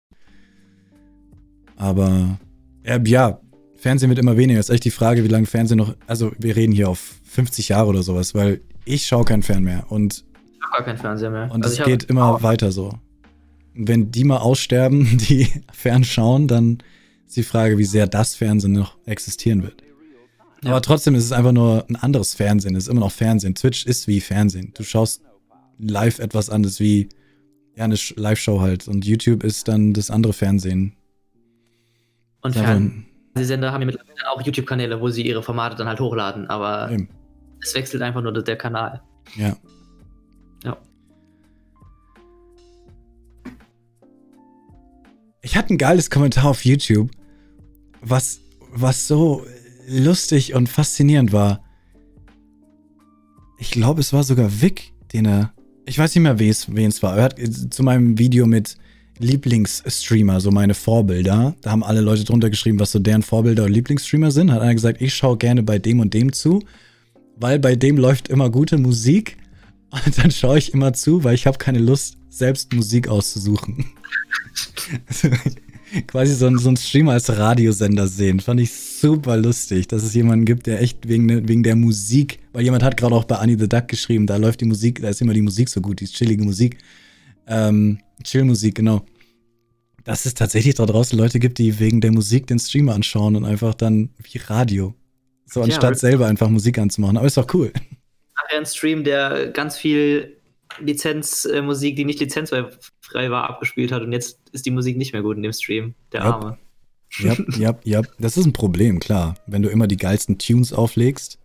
Aber 1.76 2.38
äh, 2.84 3.00
ja, 3.04 3.40
Fernsehen 3.74 4.08
wird 4.08 4.18
immer 4.18 4.36
weniger. 4.36 4.58
Ist 4.58 4.70
echt 4.70 4.84
die 4.84 4.90
Frage, 4.90 5.24
wie 5.24 5.28
lange 5.28 5.46
Fernsehen 5.46 5.78
noch. 5.78 5.94
Also, 6.06 6.32
wir 6.38 6.56
reden 6.56 6.72
hier 6.72 6.88
auf 6.88 7.16
50 7.24 7.68
Jahre 7.68 7.88
oder 7.88 8.02
sowas, 8.02 8.34
weil 8.34 8.62
ich 8.84 9.06
schaue 9.06 9.24
kein 9.24 9.42
Fern 9.42 9.62
mehr. 9.62 9.84
Und 9.90 10.24
ich 10.54 10.62
habe 10.62 10.72
gar 10.72 10.84
keinen 10.84 10.98
Fernseher 10.98 11.30
mehr. 11.30 11.50
Und 11.52 11.64
also 11.64 11.78
es 11.78 11.84
geht 11.84 12.04
immer 12.04 12.36
auch. 12.36 12.42
weiter 12.42 12.72
so. 12.72 12.98
Wenn 13.78 14.10
die 14.10 14.24
mal 14.24 14.38
aussterben, 14.38 15.18
die 15.28 15.48
fernschauen, 15.72 16.48
dann 16.48 16.78
ist 17.26 17.36
die 17.36 17.42
Frage, 17.42 17.78
wie 17.78 17.84
sehr 17.84 18.06
das 18.06 18.34
Fernsehen 18.34 18.72
noch 18.72 18.96
existieren 19.06 19.62
wird. 19.62 19.82
Ja. 20.64 20.70
Aber 20.70 20.82
trotzdem 20.82 21.14
ist 21.14 21.24
es 21.24 21.32
einfach 21.32 21.52
nur 21.52 21.86
ein 21.88 21.96
anderes 21.96 22.34
Fernsehen. 22.34 22.74
Es 22.74 22.84
ist 22.84 22.88
immer 22.88 23.00
noch 23.00 23.12
Fernsehen. 23.12 23.54
Twitch 23.54 23.86
ist 23.86 24.08
wie 24.08 24.20
Fernsehen. 24.20 24.72
Du 24.74 24.82
schaust 24.82 25.22
live 25.78 26.18
etwas 26.18 26.50
anderes 26.50 26.80
wie 26.80 27.08
ja, 27.76 27.84
eine 27.84 27.96
Live-Show 28.16 28.60
halt. 28.60 28.88
Und 28.88 29.04
YouTube 29.04 29.44
ist 29.44 29.68
dann 29.68 29.92
das 29.94 30.10
andere 30.10 30.32
Fernsehen. 30.32 30.96
Und 32.40 32.54
Fernsehsender 32.54 33.72
haben 33.72 33.82
ja 33.82 33.86
mittlerweile 33.86 34.30
auch 34.32 34.42
YouTube-Kanäle, 34.42 35.00
wo 35.00 35.10
sie 35.10 35.22
ihre 35.22 35.44
Formate 35.44 35.76
dann 35.76 35.86
halt 35.86 36.00
hochladen. 36.00 36.48
Aber 36.48 36.90
Eben. 36.90 37.08
es 37.62 37.72
wechselt 37.76 38.02
einfach 38.02 38.22
nur 38.22 38.32
der 38.32 38.56
Kanal. 38.56 39.00
Ja. 39.36 39.56
Ich 45.40 45.56
hatte 45.56 45.74
ein 45.74 45.78
geiles 45.78 46.10
Kommentar 46.10 46.46
auf 46.46 46.64
YouTube, 46.64 47.10
was, 48.00 48.40
was 48.72 49.06
so 49.06 49.44
lustig 49.88 50.54
und 50.54 50.68
faszinierend 50.68 51.32
war. 51.32 51.62
Ich 53.58 53.70
glaube, 53.70 54.00
es 54.00 54.12
war 54.12 54.24
sogar 54.24 54.60
Vic, 54.60 54.92
den 55.12 55.26
er. 55.26 55.52
Ich 55.86 55.98
weiß 55.98 56.14
nicht 56.14 56.22
mehr, 56.22 56.38
wen 56.38 56.88
es 56.88 57.02
war. 57.02 57.16
Er 57.16 57.24
hat 57.24 57.36
zu 57.70 57.82
meinem 57.82 58.18
Video 58.18 58.46
mit 58.46 58.76
Lieblingsstreamer, 59.18 60.40
so 60.40 60.50
meine 60.50 60.74
Vorbilder. 60.74 61.56
Da 61.62 61.70
haben 61.70 61.82
alle 61.82 62.00
Leute 62.00 62.24
drunter 62.24 62.50
geschrieben, 62.50 62.78
was 62.78 62.92
so 62.92 62.98
deren 62.98 63.22
Vorbilder 63.22 63.64
und 63.64 63.72
Lieblingsstreamer 63.72 64.30
sind. 64.30 64.52
Hat 64.52 64.60
einer 64.60 64.74
gesagt, 64.74 65.00
ich 65.00 65.14
schaue 65.14 65.38
gerne 65.38 65.62
bei 65.62 65.78
dem 65.78 66.00
und 66.00 66.14
dem 66.14 66.32
zu, 66.32 66.62
weil 67.36 67.58
bei 67.58 67.74
dem 67.74 67.96
läuft 67.96 68.28
immer 68.28 68.50
gute 68.50 68.78
Musik. 68.78 69.38
Und 69.90 70.18
dann 70.18 70.30
schaue 70.30 70.58
ich 70.58 70.74
immer 70.74 70.92
zu, 70.92 71.24
weil 71.24 71.34
ich 71.34 71.46
habe 71.46 71.58
keine 71.58 71.78
Lust, 71.78 72.18
selbst 72.28 72.74
Musik 72.74 73.08
auszusuchen. 73.08 73.86
quasi 76.06 76.34
so, 76.34 76.46
ein, 76.46 76.58
so 76.58 76.68
einen 76.68 76.76
Streamer 76.76 77.12
als 77.12 77.30
Radiosender 77.30 78.06
sehen. 78.06 78.40
Fand 78.40 78.60
ich 78.60 78.72
super 78.72 79.36
lustig, 79.36 79.88
dass 79.88 80.02
es 80.02 80.14
jemanden 80.14 80.44
gibt, 80.44 80.66
der 80.66 80.80
echt 80.80 81.08
wegen, 81.08 81.48
wegen 81.48 81.62
der 81.62 81.76
Musik, 81.76 82.40
weil 82.52 82.64
jemand 82.64 82.82
hat 82.82 82.96
gerade 82.96 83.14
auch 83.14 83.24
bei 83.24 83.36
Annie 83.36 83.58
the 83.58 83.68
Duck 83.68 83.88
geschrieben, 83.88 84.26
da 84.26 84.36
läuft 84.36 84.60
die 84.60 84.66
Musik, 84.66 85.00
da 85.02 85.08
ist 85.08 85.20
immer 85.20 85.34
die 85.34 85.42
Musik 85.42 85.68
so 85.68 85.80
gut, 85.80 86.00
die 86.00 86.06
chillige 86.06 86.44
Musik. 86.44 86.78
Ähm, 87.46 87.98
Chill-Musik, 88.22 88.74
genau. 88.74 89.04
Dass 90.04 90.26
es 90.26 90.34
tatsächlich 90.34 90.74
da 90.74 90.86
draußen 90.86 91.18
Leute 91.18 91.38
gibt, 91.38 91.58
die 91.58 91.78
wegen 91.78 92.00
der 92.00 92.12
Musik 92.12 92.46
den 92.46 92.58
Streamer 92.58 92.94
anschauen 92.94 93.36
und 93.36 93.44
einfach 93.44 93.74
dann 93.74 94.10
wie 94.22 94.38
Radio. 94.38 94.94
So 95.46 95.62
anstatt 95.62 95.94
ja, 95.94 95.94
selber 95.94 96.26
einfach 96.26 96.48
Musik 96.48 96.78
anzumachen. 96.78 97.16
Aber 97.16 97.26
ist 97.26 97.36
doch 97.36 97.52
cool. 97.54 97.72
Nachher 98.36 98.58
ein 98.58 98.66
Stream, 98.66 99.04
der 99.04 99.48
ganz 99.48 99.76
viel 99.76 100.36
Lizenzmusik, 100.80 101.96
die 101.96 102.04
nicht 102.04 102.20
lizenzfrei 102.20 102.66
war, 103.14 103.48
abgespielt 103.48 103.92
hat 103.92 104.02
und 104.02 104.12
jetzt 104.12 104.38
ist 104.52 104.66
die 104.66 104.70
Musik 104.70 104.96
nicht 104.96 105.12
mehr 105.12 105.22
gut 105.22 105.36
in 105.36 105.42
dem 105.42 105.52
Stream. 105.52 105.94
Der 106.12 106.24
yep. 106.24 106.34
Arme. 106.34 106.58
Ja, 107.18 107.36
ja, 107.58 107.74
ja. 107.84 108.02
Das 108.18 108.36
ist 108.36 108.46
ein 108.46 108.52
Problem, 108.52 109.00
klar. 109.00 109.34
Wenn 109.46 109.62
du 109.62 109.68
immer 109.68 109.86
die 109.86 109.96
geilsten 109.96 110.38
Tunes 110.38 110.72
auflegst, 110.72 111.38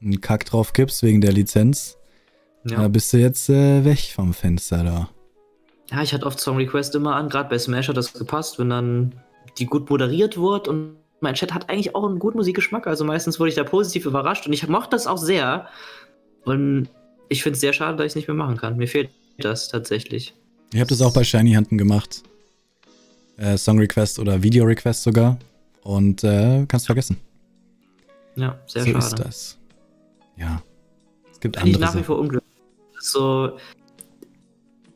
einen 0.00 0.20
Kack 0.20 0.44
drauf 0.44 0.72
kippst 0.72 1.02
wegen 1.02 1.20
der 1.20 1.32
Lizenz, 1.32 1.98
ja. 2.64 2.76
da 2.76 2.88
bist 2.88 3.12
du 3.12 3.18
jetzt 3.18 3.48
äh, 3.48 3.84
weg 3.84 4.12
vom 4.14 4.32
Fenster 4.32 4.84
da. 4.84 5.08
Ja, 5.90 6.02
ich 6.02 6.14
hatte 6.14 6.26
oft 6.26 6.40
Song 6.40 6.56
Request 6.56 6.94
immer 6.94 7.16
an, 7.16 7.28
gerade 7.28 7.48
bei 7.48 7.58
Smash 7.58 7.88
hat 7.88 7.96
das 7.96 8.12
gepasst, 8.14 8.58
wenn 8.58 8.70
dann 8.70 9.14
die 9.58 9.66
gut 9.66 9.90
moderiert 9.90 10.38
wurde 10.38 10.70
und 10.70 10.96
mein 11.20 11.34
Chat 11.34 11.52
hat 11.52 11.68
eigentlich 11.68 11.94
auch 11.94 12.08
einen 12.08 12.18
guten 12.18 12.38
Musikgeschmack, 12.38 12.86
also 12.86 13.04
meistens 13.04 13.38
wurde 13.38 13.50
ich 13.50 13.54
da 13.54 13.64
positiv 13.64 14.06
überrascht 14.06 14.46
und 14.46 14.52
ich 14.52 14.66
mochte 14.66 14.90
das 14.90 15.06
auch 15.06 15.18
sehr. 15.18 15.68
Und 16.44 16.88
ich 17.28 17.42
finde 17.42 17.54
es 17.54 17.60
sehr 17.60 17.72
schade, 17.72 17.96
dass 17.96 18.06
ich 18.06 18.12
es 18.12 18.16
nicht 18.16 18.28
mehr 18.28 18.36
machen 18.36 18.56
kann. 18.56 18.76
Mir 18.76 18.88
fehlt 18.88 19.10
das 19.38 19.68
tatsächlich. 19.68 20.34
Ich 20.72 20.80
habe 20.80 20.88
das 20.88 21.02
auch 21.02 21.12
bei 21.12 21.22
Shiny 21.22 21.52
Hunten 21.52 21.76
gemacht. 21.76 22.22
Äh, 23.36 23.58
Song 23.58 23.78
Request 23.78 24.18
oder 24.18 24.42
Video 24.42 24.64
Request 24.64 25.02
sogar. 25.02 25.38
Und 25.82 26.24
äh, 26.24 26.64
kannst 26.66 26.86
vergessen. 26.86 27.18
Ja, 28.36 28.58
sehr 28.66 28.84
so 28.84 28.92
schade. 28.92 29.02
So 29.02 29.08
ist 29.08 29.18
das. 29.18 29.58
Ja. 30.36 30.62
Es 31.30 31.40
gibt 31.40 31.56
Find 31.56 31.66
andere. 31.66 31.84
Ich 31.84 31.94
nach 31.94 32.00
wie 32.00 32.04
vor 32.04 32.18
unglücklich. 32.18 32.50
So, 33.00 33.58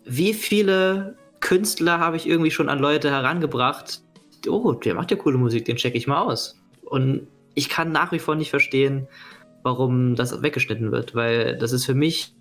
wie 0.07 0.33
viele 0.33 1.17
Künstler 1.41 1.99
habe 1.99 2.17
ich 2.17 2.27
irgendwie 2.27 2.51
schon 2.51 2.69
an 2.69 2.79
Leute 2.79 3.11
herangebracht? 3.11 4.01
Oh, 4.49 4.73
der 4.73 4.95
macht 4.95 5.11
ja 5.11 5.17
coole 5.17 5.37
Musik, 5.37 5.65
den 5.67 5.77
check 5.77 5.95
ich 5.95 6.07
mal 6.07 6.23
aus. 6.23 6.59
Und 6.85 7.27
ich 7.55 7.69
kann 7.69 7.93
nach 7.93 8.13
wie 8.13 8.19
vor 8.21 8.37
nicht 8.37 8.51
verstehen, 8.51 9.09
warum 9.63 10.15
das 10.15 10.41
weggeschnitten 10.41 10.93
wird, 10.93 11.15
weil 11.15 11.59
das 11.59 11.73
ist 11.73 11.85
für 11.85 11.95
mich 11.95 12.35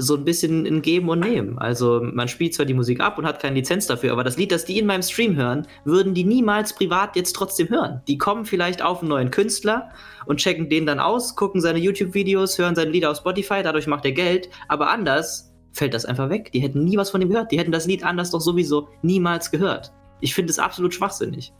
so 0.00 0.16
ein 0.16 0.24
bisschen 0.24 0.66
ein 0.66 0.82
Geben 0.82 1.08
und 1.08 1.20
Nehmen. 1.20 1.58
Also 1.58 2.00
man 2.02 2.28
spielt 2.28 2.54
zwar 2.54 2.66
die 2.66 2.74
Musik 2.74 3.00
ab 3.00 3.18
und 3.18 3.26
hat 3.26 3.40
keine 3.40 3.56
Lizenz 3.56 3.86
dafür, 3.86 4.12
aber 4.12 4.24
das 4.24 4.36
Lied, 4.36 4.52
das 4.52 4.64
die 4.64 4.78
in 4.78 4.86
meinem 4.86 5.02
Stream 5.02 5.36
hören, 5.36 5.66
würden 5.84 6.14
die 6.14 6.24
niemals 6.24 6.74
privat 6.74 7.16
jetzt 7.16 7.34
trotzdem 7.34 7.68
hören. 7.68 8.02
Die 8.08 8.18
kommen 8.18 8.44
vielleicht 8.44 8.82
auf 8.82 9.00
einen 9.00 9.10
neuen 9.10 9.30
Künstler 9.30 9.90
und 10.26 10.38
checken 10.38 10.68
den 10.68 10.86
dann 10.86 11.00
aus, 11.00 11.36
gucken 11.36 11.60
seine 11.60 11.78
YouTube-Videos, 11.78 12.58
hören 12.58 12.74
seine 12.74 12.90
Lieder 12.90 13.10
auf 13.10 13.18
Spotify, 13.18 13.62
dadurch 13.62 13.86
macht 13.86 14.04
er 14.04 14.12
Geld, 14.12 14.48
aber 14.68 14.90
anders 14.90 15.52
fällt 15.72 15.94
das 15.94 16.04
einfach 16.04 16.30
weg. 16.30 16.50
Die 16.52 16.60
hätten 16.60 16.84
nie 16.84 16.96
was 16.96 17.10
von 17.10 17.22
ihm 17.22 17.28
gehört. 17.28 17.52
Die 17.52 17.58
hätten 17.58 17.72
das 17.72 17.86
Lied 17.86 18.04
anders 18.04 18.30
doch 18.30 18.40
sowieso 18.40 18.88
niemals 19.02 19.50
gehört. 19.50 19.92
Ich 20.20 20.34
finde 20.34 20.50
es 20.50 20.58
absolut 20.58 20.92
schwachsinnig 20.94 21.52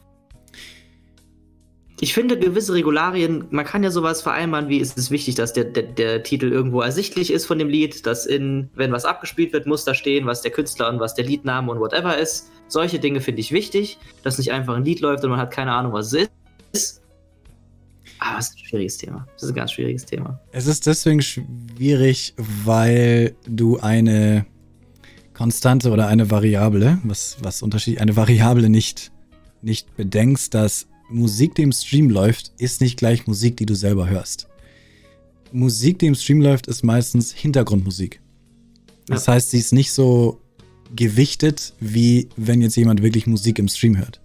ich 2.03 2.15
finde 2.15 2.39
gewisse 2.39 2.73
Regularien, 2.73 3.45
man 3.51 3.67
kann 3.67 3.83
ja 3.83 3.91
sowas 3.91 4.23
vereinbaren, 4.23 4.71
wie 4.71 4.79
ist 4.79 4.97
es 4.97 5.11
wichtig, 5.11 5.35
dass 5.35 5.53
der, 5.53 5.65
der, 5.65 5.83
der, 5.83 6.23
Titel 6.23 6.51
irgendwo 6.51 6.81
ersichtlich 6.81 7.31
ist 7.31 7.45
von 7.45 7.59
dem 7.59 7.69
Lied, 7.69 8.07
dass 8.07 8.25
in, 8.25 8.71
wenn 8.75 8.91
was 8.91 9.05
abgespielt 9.05 9.53
wird, 9.53 9.67
muss 9.67 9.85
da 9.85 9.93
stehen, 9.93 10.25
was 10.25 10.41
der 10.41 10.51
Künstler 10.51 10.89
und 10.89 10.99
was 10.99 11.15
der 11.15 11.27
Liedname 11.27 11.71
und 11.71 11.79
whatever 11.79 12.17
ist. 12.17 12.51
Solche 12.69 12.99
Dinge 12.99 13.21
finde 13.21 13.41
ich 13.41 13.53
wichtig, 13.53 13.99
dass 14.23 14.39
nicht 14.39 14.51
einfach 14.51 14.77
ein 14.77 14.85
Lied 14.85 15.01
läuft 15.01 15.25
und 15.25 15.31
man 15.31 15.39
hat 15.39 15.51
keine 15.51 15.73
Ahnung, 15.73 15.93
was 15.93 16.13
es 16.15 16.29
ist. 16.73 17.03
Aber 18.19 18.39
es 18.39 18.49
ist 18.49 18.57
ein 18.57 18.65
schwieriges 18.65 18.97
Thema. 18.97 19.27
Das 19.35 19.43
ist 19.43 19.49
ein 19.51 19.55
ganz 19.55 19.73
schwieriges 19.73 20.07
Thema. 20.07 20.41
Es 20.53 20.67
ist 20.67 20.87
deswegen 20.87 21.21
schwierig, 21.21 22.35
weil 22.65 23.35
du 23.47 23.79
eine 23.79 24.47
Konstante 25.35 25.91
oder 25.91 26.07
eine 26.07 26.31
Variable, 26.31 26.99
was, 27.05 27.37
was 27.43 27.63
Unterschied, 27.63 28.01
eine 28.01 28.17
Variable 28.17 28.71
nicht, 28.71 29.13
nicht 29.61 29.97
bedenkst, 29.97 30.55
dass 30.55 30.87
Musik, 31.11 31.55
die 31.55 31.63
im 31.63 31.73
Stream 31.73 32.09
läuft, 32.09 32.53
ist 32.59 32.81
nicht 32.81 32.97
gleich 32.97 33.27
Musik, 33.27 33.57
die 33.57 33.67
du 33.67 33.75
selber 33.75 34.09
hörst. 34.09 34.49
Musik, 35.53 35.99
die 35.99 36.07
im 36.07 36.15
Stream 36.15 36.41
läuft, 36.41 36.69
ist 36.69 36.85
meistens 36.85 37.33
Hintergrundmusik. 37.33 38.21
Das 39.07 39.27
ja. 39.27 39.35
heißt, 39.35 39.51
sie 39.51 39.59
ist 39.59 39.73
nicht 39.73 39.93
so 39.93 40.41
gewichtet, 40.95 41.75
wie 41.81 42.29
wenn 42.37 42.63
jetzt 42.63 42.77
jemand 42.77 43.03
wirklich 43.03 43.27
Musik 43.27 43.59
im 43.59 43.69
Stream 43.69 43.99
hört. 43.99 44.21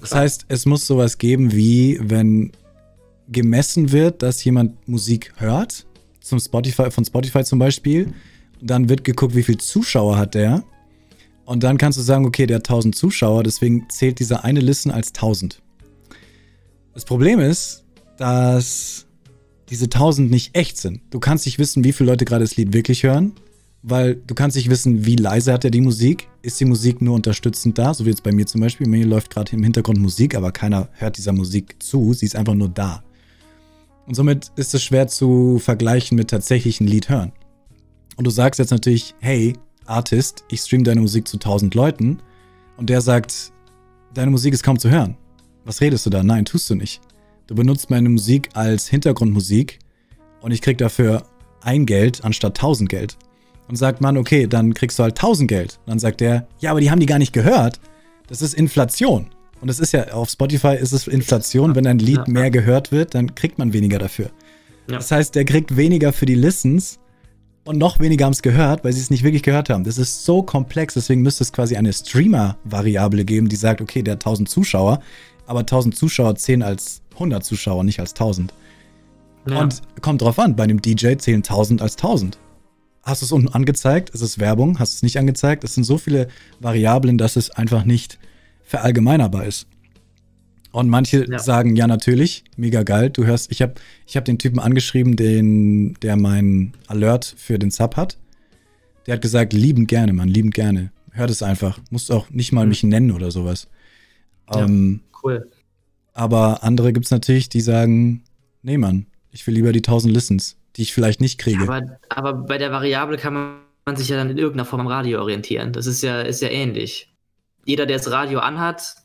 Das 0.00 0.10
Klar. 0.10 0.22
heißt, 0.22 0.46
es 0.48 0.66
muss 0.66 0.86
sowas 0.86 1.18
geben, 1.18 1.52
wie 1.52 1.98
wenn 2.00 2.52
gemessen 3.28 3.92
wird, 3.92 4.22
dass 4.22 4.42
jemand 4.44 4.88
Musik 4.88 5.32
hört, 5.36 5.86
zum 6.20 6.40
Spotify, 6.40 6.90
von 6.90 7.04
Spotify 7.04 7.44
zum 7.44 7.58
Beispiel, 7.58 8.12
dann 8.60 8.88
wird 8.88 9.04
geguckt, 9.04 9.34
wie 9.34 9.42
viele 9.42 9.58
Zuschauer 9.58 10.18
hat 10.18 10.34
der. 10.34 10.64
Und 11.44 11.62
dann 11.62 11.78
kannst 11.78 11.98
du 11.98 12.02
sagen, 12.02 12.26
okay, 12.26 12.46
der 12.46 12.56
hat 12.56 12.68
1000 12.68 12.94
Zuschauer, 12.94 13.42
deswegen 13.42 13.88
zählt 13.88 14.18
dieser 14.18 14.44
eine 14.44 14.60
Listen 14.60 14.90
als 14.90 15.08
1000. 15.08 15.62
Das 16.98 17.04
Problem 17.04 17.38
ist, 17.38 17.84
dass 18.16 19.06
diese 19.68 19.84
1000 19.84 20.32
nicht 20.32 20.56
echt 20.56 20.78
sind. 20.78 21.00
Du 21.10 21.20
kannst 21.20 21.46
nicht 21.46 21.60
wissen, 21.60 21.84
wie 21.84 21.92
viele 21.92 22.10
Leute 22.10 22.24
gerade 22.24 22.42
das 22.42 22.56
Lied 22.56 22.72
wirklich 22.72 23.04
hören, 23.04 23.34
weil 23.84 24.16
du 24.16 24.34
kannst 24.34 24.56
nicht 24.56 24.68
wissen, 24.68 25.06
wie 25.06 25.14
leise 25.14 25.52
hat 25.52 25.64
er 25.64 25.70
die 25.70 25.80
Musik. 25.80 26.26
Ist 26.42 26.58
die 26.58 26.64
Musik 26.64 27.00
nur 27.00 27.14
unterstützend 27.14 27.78
da, 27.78 27.94
so 27.94 28.04
wie 28.04 28.10
jetzt 28.10 28.24
bei 28.24 28.32
mir 28.32 28.46
zum 28.46 28.62
Beispiel. 28.62 28.88
Mir 28.88 29.06
läuft 29.06 29.30
gerade 29.30 29.54
im 29.54 29.62
Hintergrund 29.62 30.00
Musik, 30.00 30.34
aber 30.34 30.50
keiner 30.50 30.88
hört 30.94 31.18
dieser 31.18 31.30
Musik 31.30 31.80
zu. 31.80 32.14
Sie 32.14 32.26
ist 32.26 32.34
einfach 32.34 32.54
nur 32.54 32.68
da. 32.68 33.04
Und 34.08 34.16
somit 34.16 34.50
ist 34.56 34.74
es 34.74 34.82
schwer 34.82 35.06
zu 35.06 35.60
vergleichen 35.60 36.16
mit 36.16 36.30
tatsächlichen 36.30 36.88
Lied 36.88 37.08
hören. 37.08 37.30
Und 38.16 38.26
du 38.26 38.30
sagst 38.32 38.58
jetzt 38.58 38.72
natürlich, 38.72 39.14
hey, 39.20 39.52
Artist, 39.86 40.42
ich 40.50 40.62
stream 40.62 40.82
deine 40.82 41.02
Musik 41.02 41.28
zu 41.28 41.36
1000 41.36 41.76
Leuten. 41.76 42.18
Und 42.76 42.90
der 42.90 43.02
sagt, 43.02 43.52
deine 44.14 44.32
Musik 44.32 44.52
ist 44.52 44.64
kaum 44.64 44.80
zu 44.80 44.90
hören. 44.90 45.16
Was 45.68 45.82
redest 45.82 46.06
du 46.06 46.10
da? 46.10 46.22
Nein, 46.22 46.46
tust 46.46 46.70
du 46.70 46.74
nicht. 46.74 47.02
Du 47.46 47.54
benutzt 47.54 47.90
meine 47.90 48.08
Musik 48.08 48.48
als 48.54 48.88
Hintergrundmusik 48.88 49.78
und 50.40 50.50
ich 50.50 50.62
krieg 50.62 50.78
dafür 50.78 51.24
ein 51.60 51.84
Geld 51.84 52.24
anstatt 52.24 52.56
tausend 52.56 52.88
Geld. 52.88 53.18
Und 53.68 53.76
sagt 53.76 54.00
man, 54.00 54.16
okay, 54.16 54.46
dann 54.46 54.72
kriegst 54.72 54.98
du 54.98 55.02
halt 55.02 55.18
tausend 55.18 55.46
Geld. 55.46 55.78
Dann 55.84 55.98
sagt 55.98 56.22
der, 56.22 56.48
ja, 56.58 56.70
aber 56.70 56.80
die 56.80 56.90
haben 56.90 57.00
die 57.00 57.06
gar 57.06 57.18
nicht 57.18 57.34
gehört. 57.34 57.80
Das 58.28 58.40
ist 58.40 58.54
Inflation. 58.54 59.26
Und 59.60 59.68
es 59.68 59.78
ist 59.78 59.92
ja, 59.92 60.10
auf 60.12 60.30
Spotify 60.30 60.74
ist 60.74 60.92
es 60.92 61.06
Inflation. 61.06 61.74
Wenn 61.74 61.86
ein 61.86 61.98
Lied 61.98 62.28
mehr 62.28 62.50
gehört 62.50 62.90
wird, 62.90 63.14
dann 63.14 63.34
kriegt 63.34 63.58
man 63.58 63.74
weniger 63.74 63.98
dafür. 63.98 64.30
Ja. 64.88 64.96
Das 64.96 65.10
heißt, 65.10 65.34
der 65.34 65.44
kriegt 65.44 65.76
weniger 65.76 66.14
für 66.14 66.24
die 66.24 66.34
Listens 66.34 66.98
und 67.68 67.76
noch 67.76 68.00
weniger 68.00 68.24
haben 68.24 68.32
es 68.32 68.40
gehört, 68.40 68.82
weil 68.82 68.94
sie 68.94 69.02
es 69.02 69.10
nicht 69.10 69.22
wirklich 69.22 69.42
gehört 69.42 69.68
haben. 69.68 69.84
Das 69.84 69.98
ist 69.98 70.24
so 70.24 70.42
komplex, 70.42 70.94
deswegen 70.94 71.20
müsste 71.20 71.44
es 71.44 71.52
quasi 71.52 71.76
eine 71.76 71.92
Streamer-Variable 71.92 73.26
geben, 73.26 73.50
die 73.50 73.56
sagt, 73.56 73.82
okay, 73.82 74.00
der 74.00 74.12
hat 74.12 74.24
1000 74.24 74.48
Zuschauer, 74.48 75.02
aber 75.48 75.60
1000 75.60 75.96
Zuschauer 75.96 76.36
zählen 76.36 76.62
als 76.62 77.02
100 77.14 77.44
Zuschauer, 77.44 77.82
nicht 77.82 78.00
als 78.00 78.12
1000. 78.12 78.52
Ja. 79.48 79.60
Und 79.60 79.82
kommt 80.02 80.20
drauf 80.22 80.38
an, 80.38 80.54
bei 80.54 80.64
einem 80.64 80.82
DJ 80.82 81.16
zählen 81.16 81.38
1000 81.38 81.80
als 81.80 81.96
1000. 81.96 82.38
Hast 83.02 83.22
du 83.22 83.26
es 83.26 83.32
unten 83.32 83.48
angezeigt? 83.48 84.10
Ist 84.10 84.20
es 84.20 84.38
Werbung? 84.38 84.78
Hast 84.78 84.92
du 84.92 84.96
es 84.96 85.02
nicht 85.02 85.18
angezeigt? 85.18 85.64
Es 85.64 85.74
sind 85.74 85.84
so 85.84 85.96
viele 85.96 86.28
Variablen, 86.60 87.16
dass 87.16 87.36
es 87.36 87.50
einfach 87.50 87.84
nicht 87.84 88.18
verallgemeinerbar 88.62 89.46
ist. 89.46 89.66
Und 90.70 90.90
manche 90.90 91.26
ja. 91.26 91.38
sagen, 91.38 91.74
ja, 91.76 91.86
natürlich, 91.86 92.44
mega 92.58 92.82
geil. 92.82 93.08
Du 93.08 93.24
hörst, 93.24 93.50
ich 93.50 93.62
habe 93.62 93.74
ich 94.06 94.18
hab 94.18 94.26
den 94.26 94.38
Typen 94.38 94.58
angeschrieben, 94.58 95.16
den, 95.16 95.94
der 96.02 96.16
mein 96.16 96.74
Alert 96.86 97.34
für 97.38 97.58
den 97.58 97.70
Sub 97.70 97.96
hat. 97.96 98.18
Der 99.06 99.14
hat 99.14 99.22
gesagt, 99.22 99.54
liebend 99.54 99.88
gerne, 99.88 100.12
Mann, 100.12 100.28
liebend 100.28 100.52
gerne. 100.52 100.92
Hört 101.12 101.30
es 101.30 101.42
einfach. 101.42 101.78
Musst 101.90 102.12
auch 102.12 102.28
nicht 102.28 102.52
mal 102.52 102.64
mhm. 102.64 102.68
mich 102.68 102.82
nennen 102.82 103.12
oder 103.12 103.30
sowas. 103.30 103.68
Ja, 104.52 104.64
ähm, 104.64 105.00
cool. 105.22 105.50
Aber 106.14 106.64
andere 106.64 106.92
gibt 106.92 107.06
es 107.06 107.10
natürlich, 107.10 107.48
die 107.48 107.60
sagen, 107.60 108.24
nee, 108.62 108.76
Mann, 108.76 109.06
ich 109.30 109.46
will 109.46 109.54
lieber 109.54 109.72
die 109.72 109.80
1000 109.80 110.12
Listens, 110.12 110.56
die 110.76 110.82
ich 110.82 110.92
vielleicht 110.92 111.20
nicht 111.20 111.38
kriege. 111.38 111.62
Aber, 111.62 111.98
aber 112.08 112.32
bei 112.32 112.58
der 112.58 112.72
Variable 112.72 113.16
kann 113.16 113.60
man 113.86 113.96
sich 113.96 114.08
ja 114.08 114.16
dann 114.16 114.30
in 114.30 114.38
irgendeiner 114.38 114.64
Form 114.64 114.80
am 114.80 114.88
Radio 114.88 115.20
orientieren. 115.20 115.72
Das 115.72 115.86
ist 115.86 116.02
ja, 116.02 116.20
ist 116.20 116.42
ja 116.42 116.48
ähnlich. 116.48 117.14
Jeder, 117.64 117.86
der 117.86 117.98
das 117.98 118.10
Radio 118.10 118.40
anhat, 118.40 118.96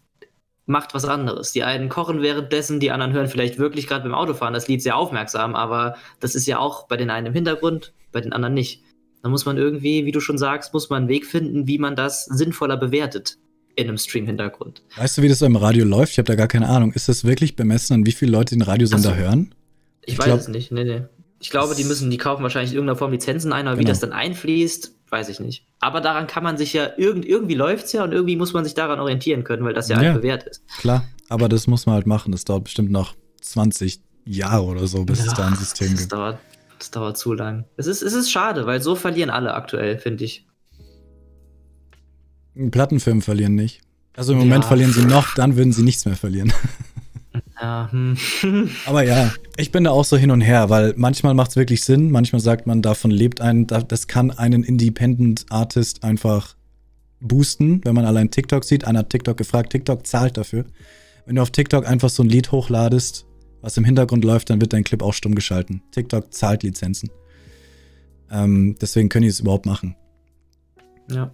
macht 0.66 0.94
was 0.94 1.06
anderes. 1.06 1.52
Die 1.52 1.64
einen 1.64 1.90
kochen 1.90 2.22
währenddessen, 2.22 2.80
die 2.80 2.92
anderen 2.92 3.14
hören 3.14 3.28
vielleicht 3.28 3.60
wirklich 3.60 3.88
gerade 3.88 4.04
beim 4.04 4.16
Autofahren 4.16 4.54
das 4.54 4.68
Lied 4.68 4.82
sehr 4.82 4.98
aufmerksam, 4.98 5.56
aber 5.56 5.96
das 6.20 6.36
ist 6.36 6.48
ja 6.48 6.58
auch 6.58 6.88
bei 6.88 6.98
den 6.98 7.10
einen 7.10 7.28
im 7.28 7.34
Hintergrund, 7.34 7.94
bei 8.12 8.22
den 8.22 8.34
anderen 8.34 8.54
nicht. 8.54 8.82
Da 9.22 9.30
muss 9.30 9.46
man 9.46 9.58
irgendwie, 9.58 10.06
wie 10.06 10.12
du 10.12 10.20
schon 10.20 10.38
sagst, 10.38 10.74
muss 10.74 10.90
man 10.90 11.04
einen 11.04 11.10
Weg 11.10 11.26
finden, 11.26 11.68
wie 11.68 11.78
man 11.78 11.96
das 11.96 12.26
sinnvoller 12.26 12.78
bewertet 12.78 13.38
in 13.76 13.88
einem 13.88 13.98
Stream-Hintergrund. 13.98 14.84
Weißt 14.98 15.18
du, 15.18 15.22
wie 15.22 15.28
das 15.28 15.40
so 15.40 15.46
im 15.46 15.56
Radio 15.56 15.86
läuft? 15.86 16.14
Ich 16.14 16.18
habe 16.18 16.28
da 16.28 16.36
gar 16.36 16.48
keine 16.48 16.70
Ahnung. 16.70 16.94
Ist 16.94 17.10
das 17.10 17.24
wirklich 17.24 17.56
bemessen, 17.56 17.94
an 17.94 18.06
wie 18.06 18.12
viele 18.12 18.32
Leute 18.32 18.56
den 18.56 18.62
Radiosender 18.62 19.10
so. 19.10 19.16
hören? 19.16 19.56
Ich, 20.02 20.14
ich 20.14 20.20
weiß 20.20 20.26
glaub, 20.26 20.40
es 20.40 20.48
nicht. 20.48 20.72
Nee, 20.72 20.84
nee. 20.84 21.02
Ich 21.40 21.50
glaube, 21.50 21.76
die 21.76 21.84
müssen, 21.84 22.10
die 22.10 22.18
kaufen 22.18 22.44
wahrscheinlich 22.44 22.72
in 22.72 22.78
irgendeiner 22.78 22.98
Form 22.98 23.12
Lizenzen 23.12 23.52
ein, 23.52 23.68
aber 23.68 23.76
genau. 23.76 23.88
wie 23.88 23.92
das 23.92 24.00
dann 24.00 24.14
einfließt, 24.14 24.94
weiß 25.10 25.30
ich 25.30 25.40
nicht. 25.40 25.66
Aber 25.80 26.00
daran 26.00 26.28
kann 26.28 26.44
man 26.44 26.58
sich 26.58 26.72
ja, 26.72 26.90
irgend, 26.96 27.26
irgendwie 27.26 27.56
läuft 27.56 27.86
es 27.86 27.92
ja 27.92 28.04
und 28.04 28.14
irgendwie 28.14 28.38
muss 28.38 28.54
man 28.54 28.64
sich 28.64 28.76
daran 28.76 29.00
orientieren 29.00 29.44
können, 29.44 29.66
weil 29.66 29.74
das 29.74 29.90
ja, 29.90 30.02
ja 30.02 30.12
halt 30.12 30.22
bewährt 30.22 30.44
ist. 30.44 30.64
Klar, 30.80 31.04
aber 31.28 31.50
das 31.50 31.68
muss 31.68 31.86
man 31.86 31.96
halt 31.96 32.08
machen. 32.08 32.32
Das 32.32 32.46
dauert 32.46 32.64
bestimmt 32.64 32.92
noch 32.92 33.16
20 33.42 34.00
Jahre 34.26 34.64
oder 34.64 34.88
so, 34.88 35.04
bis 35.04 35.20
ja, 35.20 35.26
es 35.26 35.34
da 35.34 35.48
ein 35.48 35.56
System 35.56 35.92
das 35.92 36.00
gibt. 36.00 36.14
Dauert, 36.14 36.40
das 36.80 36.92
dauert 36.92 37.18
zu 37.18 37.34
lang. 37.34 37.66
Es 37.76 37.88
ist, 37.88 38.02
es 38.02 38.14
ist 38.14 38.32
schade, 38.32 38.66
weil 38.66 38.82
so 38.82 38.96
verlieren 38.96 39.30
alle 39.30 39.54
aktuell, 39.54 39.98
finde 39.98 40.24
ich. 40.24 40.46
Plattenfirmen 42.72 43.22
verlieren 43.22 43.56
nicht. 43.56 43.82
Also 44.16 44.34
im 44.34 44.40
Moment 44.40 44.64
ja. 44.64 44.68
verlieren 44.68 44.94
sie 44.94 45.06
noch, 45.06 45.34
dann 45.36 45.56
würden 45.56 45.74
sie 45.74 45.84
nichts 45.84 46.06
mehr 46.06 46.16
verlieren. 46.16 46.54
Ja, 47.60 47.90
hm. 47.92 48.18
Aber 48.86 49.04
ja, 49.04 49.32
ich 49.58 49.72
bin 49.72 49.86
da 49.86 49.92
auch 49.92 50.06
so 50.06 50.18
hin 50.18 50.32
und 50.32 50.42
her, 50.42 50.70
weil 50.70 50.94
manchmal 50.98 51.34
macht 51.34 51.52
es 51.52 51.56
wirklich 51.56 51.84
Sinn, 51.84 52.12
manchmal 52.12 52.42
sagt 52.42 52.68
man, 52.68 52.82
davon 52.82 53.10
lebt 53.10 53.42
ein, 53.42 53.68
das 53.68 54.08
kann 54.08 54.32
einen 54.32 54.64
Independent 54.64 55.46
Artist 55.50 56.04
einfach 56.04 56.56
boosten, 57.20 57.82
wenn 57.86 57.96
man 57.96 58.06
allein 58.06 58.32
TikTok 58.32 58.64
sieht. 58.64 58.86
Einer 58.86 59.00
hat 59.00 59.10
TikTok 59.10 59.38
gefragt, 59.38 59.72
TikTok 59.72 60.06
zahlt 60.06 60.38
dafür. 60.38 60.66
Wenn 61.26 61.36
du 61.36 61.42
auf 61.42 61.52
TikTok 61.52 61.88
einfach 61.88 62.10
so 62.10 62.22
ein 62.22 62.30
Lied 62.30 62.52
hochladest, 62.52 63.26
was 63.62 63.78
im 63.78 63.86
Hintergrund 63.86 64.26
läuft, 64.26 64.50
dann 64.50 64.60
wird 64.60 64.74
dein 64.74 64.84
Clip 64.84 65.02
auch 65.02 65.14
stumm 65.14 65.36
geschalten. 65.36 65.82
TikTok 65.92 66.34
zahlt 66.34 66.64
Lizenzen. 66.64 67.10
Ähm, 68.30 68.76
deswegen 68.82 69.10
können 69.10 69.24
die 69.24 69.30
es 69.30 69.40
überhaupt 69.40 69.66
machen. 69.66 69.96
Ja. 71.10 71.32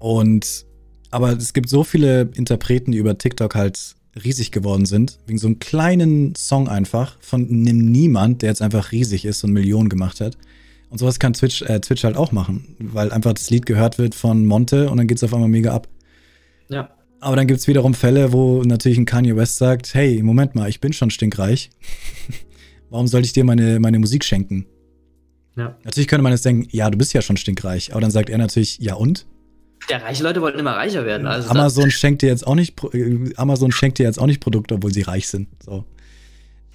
Und, 0.00 0.66
aber 1.12 1.36
es 1.36 1.52
gibt 1.52 1.68
so 1.68 1.84
viele 1.84 2.30
Interpreten, 2.34 2.90
die 2.90 2.98
über 2.98 3.16
TikTok 3.16 3.54
halt 3.54 3.94
riesig 4.24 4.50
geworden 4.50 4.86
sind, 4.86 5.20
wegen 5.26 5.38
so 5.38 5.46
einem 5.46 5.60
kleinen 5.60 6.34
Song 6.34 6.68
einfach 6.68 7.16
von 7.20 7.48
einem 7.48 7.92
Niemand, 7.92 8.42
der 8.42 8.48
jetzt 8.48 8.62
einfach 8.62 8.90
riesig 8.90 9.24
ist 9.24 9.44
und 9.44 9.52
Millionen 9.52 9.88
gemacht 9.88 10.20
hat. 10.20 10.36
Und 10.88 10.98
sowas 10.98 11.20
kann 11.20 11.34
Twitch, 11.34 11.62
äh, 11.62 11.80
Twitch 11.80 12.02
halt 12.02 12.16
auch 12.16 12.32
machen, 12.32 12.74
weil 12.80 13.12
einfach 13.12 13.32
das 13.32 13.48
Lied 13.50 13.64
gehört 13.66 13.98
wird 13.98 14.16
von 14.16 14.44
Monte 14.44 14.90
und 14.90 14.96
dann 14.96 15.06
geht 15.06 15.18
es 15.18 15.22
auf 15.24 15.32
einmal 15.32 15.48
mega 15.48 15.72
ab. 15.72 15.86
Ja. 16.68 16.90
Aber 17.20 17.36
dann 17.36 17.46
gibt 17.46 17.60
es 17.60 17.68
wiederum 17.68 17.94
Fälle, 17.94 18.32
wo 18.32 18.62
natürlich 18.62 18.98
ein 18.98 19.04
Kanye 19.04 19.36
West 19.36 19.56
sagt, 19.56 19.94
hey, 19.94 20.22
Moment 20.22 20.54
mal, 20.54 20.68
ich 20.68 20.80
bin 20.80 20.92
schon 20.92 21.10
stinkreich. 21.10 21.70
Warum 22.90 23.06
sollte 23.06 23.26
ich 23.26 23.32
dir 23.32 23.44
meine, 23.44 23.78
meine 23.78 23.98
Musik 23.98 24.24
schenken? 24.24 24.66
Ja. 25.56 25.76
Natürlich 25.84 26.08
könnte 26.08 26.22
man 26.22 26.32
jetzt 26.32 26.44
denken, 26.44 26.66
ja, 26.72 26.90
du 26.90 26.96
bist 26.96 27.12
ja 27.12 27.22
schon 27.22 27.36
stinkreich. 27.36 27.92
Aber 27.92 28.00
dann 28.00 28.10
sagt 28.10 28.30
er 28.30 28.38
natürlich, 28.38 28.78
ja 28.78 28.94
und? 28.94 29.26
Ja, 29.90 29.98
reiche 29.98 30.22
Leute 30.22 30.40
wollten 30.40 30.58
immer 30.58 30.72
reicher 30.72 31.04
werden. 31.04 31.26
Also 31.26 31.50
Amazon 31.50 31.90
schenkt 31.90 32.22
dir 32.22 32.28
jetzt 32.28 32.46
auch 32.46 32.54
nicht 32.54 32.82
äh, 32.94 33.32
Amazon 33.36 33.72
schenkt 33.72 33.98
dir 33.98 34.04
jetzt 34.04 34.18
auch 34.18 34.26
nicht 34.26 34.40
Produkte, 34.40 34.74
obwohl 34.74 34.92
sie 34.92 35.02
reich 35.02 35.28
sind. 35.28 35.48
So. 35.64 35.84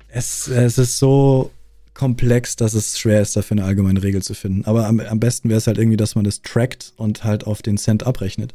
Es, 0.08 0.48
es 0.48 0.78
ist 0.78 1.00
so 1.00 1.52
komplex, 1.94 2.56
dass 2.56 2.74
es 2.74 3.00
schwer 3.00 3.22
ist, 3.22 3.36
dafür 3.36 3.58
eine 3.58 3.66
allgemeine 3.66 4.04
Regel 4.04 4.22
zu 4.22 4.34
finden. 4.34 4.66
Aber 4.66 4.86
am, 4.86 5.00
am 5.00 5.20
besten 5.20 5.50
wäre 5.50 5.58
es 5.58 5.68
halt 5.68 5.78
irgendwie, 5.78 5.98
dass 5.98 6.16
man 6.16 6.26
das 6.26 6.42
trackt 6.42 6.94
und 6.98 7.24
halt 7.24 7.48
auf 7.48 7.62
den 7.62 7.78
Cent 7.78 8.06
abrechnet. 8.06 8.54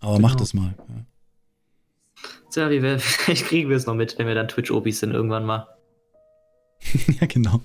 Aber 0.00 0.16
genau. 0.16 0.28
macht 0.28 0.40
es 0.40 0.54
mal. 0.54 0.74
Ja. 0.88 1.06
Tja, 2.50 2.70
wir, 2.70 2.98
vielleicht 2.98 3.46
kriegen 3.46 3.68
wir 3.68 3.76
es 3.76 3.86
noch 3.86 3.94
mit, 3.94 4.18
wenn 4.18 4.26
wir 4.26 4.34
dann 4.34 4.48
Twitch-Obis 4.48 5.00
sind 5.00 5.12
irgendwann 5.12 5.44
mal. 5.44 5.68
ja, 7.20 7.26
genau. 7.26 7.60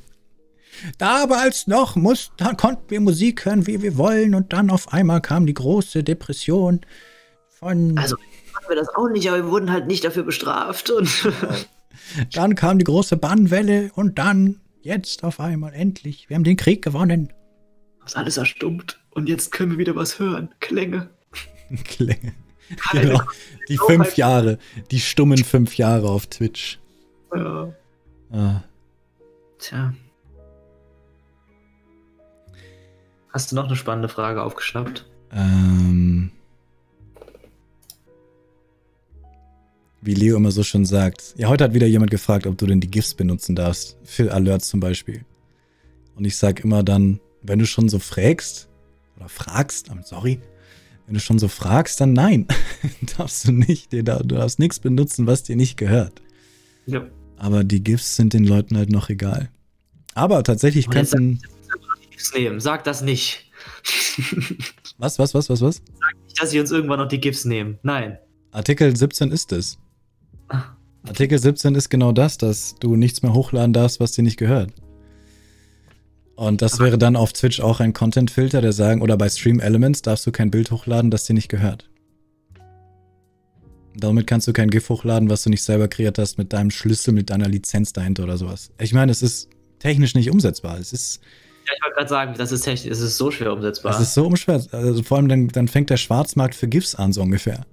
Damals 0.97 1.67
noch 1.67 1.95
muss, 1.95 2.31
da 2.37 2.53
konnten 2.53 2.89
wir 2.89 3.01
Musik 3.01 3.45
hören, 3.45 3.67
wie 3.67 3.81
wir 3.81 3.97
wollen, 3.97 4.35
und 4.35 4.53
dann 4.53 4.69
auf 4.69 4.93
einmal 4.93 5.21
kam 5.21 5.45
die 5.45 5.53
große 5.53 6.03
Depression 6.03 6.81
von. 7.49 7.97
Also 7.97 8.15
machen 8.53 8.65
wir 8.69 8.75
das 8.75 8.89
auch 8.89 9.09
nicht, 9.09 9.27
aber 9.29 9.37
wir 9.37 9.51
wurden 9.51 9.71
halt 9.71 9.87
nicht 9.87 10.03
dafür 10.03 10.23
bestraft. 10.23 10.89
Und 10.89 11.29
dann 12.33 12.55
kam 12.55 12.79
die 12.79 12.85
große 12.85 13.17
Bannwelle 13.17 13.91
und 13.95 14.17
dann, 14.17 14.61
jetzt 14.81 15.23
auf 15.23 15.39
einmal, 15.39 15.73
endlich, 15.73 16.29
wir 16.29 16.35
haben 16.35 16.43
den 16.43 16.57
Krieg 16.57 16.83
gewonnen. 16.83 17.31
Das 18.01 18.13
ist 18.13 18.17
alles 18.17 18.37
erstummt 18.37 18.99
und 19.11 19.29
jetzt 19.29 19.51
können 19.51 19.71
wir 19.71 19.77
wieder 19.77 19.95
was 19.95 20.19
hören. 20.19 20.49
Klänge. 20.59 21.09
Klänge. 21.85 22.33
Genau. 22.91 23.21
Die 23.67 23.77
fünf 23.77 24.15
Jahre, 24.15 24.57
die 24.91 25.01
stummen 25.01 25.43
fünf 25.43 25.75
Jahre 25.77 26.09
auf 26.09 26.27
Twitch. 26.27 26.79
Ja. 27.35 27.73
Ah. 28.31 28.63
Tja. 29.59 29.93
Hast 33.33 33.51
du 33.51 33.55
noch 33.55 33.67
eine 33.67 33.75
spannende 33.75 34.09
Frage 34.09 34.43
aufgeschnappt? 34.43 35.05
Ähm, 35.31 36.31
wie 40.01 40.13
Leo 40.13 40.35
immer 40.35 40.51
so 40.51 40.63
schon 40.63 40.85
sagt. 40.85 41.33
Ja, 41.37 41.47
heute 41.47 41.63
hat 41.63 41.73
wieder 41.73 41.87
jemand 41.87 42.11
gefragt, 42.11 42.45
ob 42.45 42.57
du 42.57 42.65
denn 42.65 42.81
die 42.81 42.91
GIFs 42.91 43.13
benutzen 43.13 43.55
darfst. 43.55 43.97
Für 44.03 44.33
Alerts 44.33 44.67
zum 44.67 44.81
Beispiel. 44.81 45.23
Und 46.15 46.25
ich 46.25 46.35
sag 46.35 46.63
immer 46.63 46.83
dann, 46.83 47.21
wenn 47.41 47.59
du 47.59 47.65
schon 47.65 47.87
so 47.87 47.99
fragst, 47.99 48.67
oder 49.15 49.29
fragst, 49.29 49.89
sorry, 50.03 50.41
wenn 51.05 51.13
du 51.13 51.19
schon 51.21 51.39
so 51.39 51.47
fragst, 51.47 52.01
dann 52.01 52.11
nein, 52.13 52.47
darfst 53.17 53.47
du 53.47 53.53
nicht. 53.53 53.93
Du 53.93 54.03
darfst 54.03 54.59
nichts 54.59 54.79
benutzen, 54.79 55.25
was 55.25 55.43
dir 55.43 55.55
nicht 55.55 55.77
gehört. 55.77 56.21
Ja. 56.85 57.07
Aber 57.37 57.63
die 57.63 57.81
GIFs 57.81 58.17
sind 58.17 58.33
den 58.33 58.43
Leuten 58.43 58.77
halt 58.77 58.89
noch 58.89 59.09
egal. 59.09 59.49
Aber 60.15 60.43
tatsächlich 60.43 60.89
könnten. 60.89 61.39
GIFs 62.21 62.33
nehmen. 62.33 62.59
Sag 62.59 62.83
das 62.83 63.01
nicht. 63.01 63.45
was, 64.97 65.19
was, 65.19 65.33
was, 65.33 65.49
was, 65.49 65.61
was? 65.61 65.75
Sag 65.75 66.23
nicht, 66.25 66.41
dass 66.41 66.51
sie 66.51 66.59
uns 66.59 66.71
irgendwann 66.71 66.99
noch 66.99 67.07
die 67.07 67.19
GIFs 67.19 67.45
nehmen. 67.45 67.79
Nein. 67.83 68.17
Artikel 68.51 68.95
17 68.95 69.31
ist 69.31 69.51
es. 69.51 69.77
Ah. 70.49 70.75
Artikel 71.07 71.39
17 71.39 71.73
ist 71.75 71.89
genau 71.89 72.11
das, 72.11 72.37
dass 72.37 72.75
du 72.79 72.95
nichts 72.95 73.23
mehr 73.23 73.33
hochladen 73.33 73.73
darfst, 73.73 73.99
was 73.99 74.11
dir 74.11 74.23
nicht 74.23 74.37
gehört. 74.37 74.71
Und 76.35 76.61
das 76.61 76.79
wäre 76.79 76.97
dann 76.97 77.15
auf 77.15 77.33
Twitch 77.33 77.59
auch 77.59 77.79
ein 77.79 77.93
Content-Filter, 77.93 78.61
der 78.61 78.73
sagen, 78.73 79.01
oder 79.01 79.17
bei 79.17 79.29
Stream 79.29 79.59
Elements 79.59 80.01
darfst 80.01 80.25
du 80.25 80.31
kein 80.31 80.51
Bild 80.51 80.71
hochladen, 80.71 81.11
das 81.11 81.25
dir 81.25 81.33
nicht 81.33 81.49
gehört. 81.49 81.89
Damit 83.95 84.25
kannst 84.25 84.47
du 84.47 84.53
kein 84.53 84.69
GIF 84.69 84.89
hochladen, 84.89 85.29
was 85.29 85.43
du 85.43 85.49
nicht 85.49 85.63
selber 85.63 85.87
kreiert 85.87 86.17
hast, 86.17 86.37
mit 86.37 86.53
deinem 86.53 86.71
Schlüssel, 86.71 87.13
mit 87.13 87.29
deiner 87.29 87.47
Lizenz 87.47 87.93
dahinter 87.93 88.23
oder 88.23 88.37
sowas. 88.37 88.71
Ich 88.79 88.93
meine, 88.93 89.11
es 89.11 89.21
ist 89.21 89.49
technisch 89.79 90.15
nicht 90.15 90.31
umsetzbar. 90.31 90.79
Es 90.79 90.93
ist 90.93 91.19
ich 91.75 91.81
wollte 91.83 91.95
gerade 91.95 92.09
sagen, 92.09 92.33
das 92.37 92.51
ist 92.51 92.61
technisch, 92.61 92.91
es 92.91 92.99
ist 93.01 93.17
so 93.17 93.31
schwer 93.31 93.53
umsetzbar. 93.53 93.93
Es 93.93 93.99
ist 93.99 94.13
so 94.13 94.25
umschwer. 94.25 94.63
Also 94.71 95.03
vor 95.03 95.17
allem 95.17 95.29
dann, 95.29 95.47
dann 95.47 95.67
fängt 95.67 95.89
der 95.89 95.97
Schwarzmarkt 95.97 96.55
für 96.55 96.67
GIFs 96.67 96.95
an, 96.95 97.13
so 97.13 97.21
ungefähr. 97.21 97.65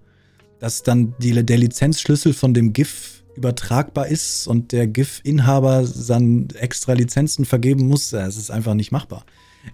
dass 0.60 0.82
dann 0.82 1.14
die, 1.18 1.44
der 1.44 1.58
Lizenzschlüssel 1.58 2.32
von 2.34 2.54
dem 2.54 2.72
GIF 2.72 3.22
übertragbar 3.36 4.08
ist 4.08 4.48
und 4.48 4.72
der 4.72 4.88
GIF-Inhaber 4.88 5.88
dann 6.08 6.48
extra 6.54 6.94
Lizenzen 6.94 7.44
vergeben 7.44 7.86
muss. 7.86 8.12
Es 8.12 8.36
ist 8.36 8.50
einfach 8.50 8.74
nicht 8.74 8.90
machbar. 8.90 9.24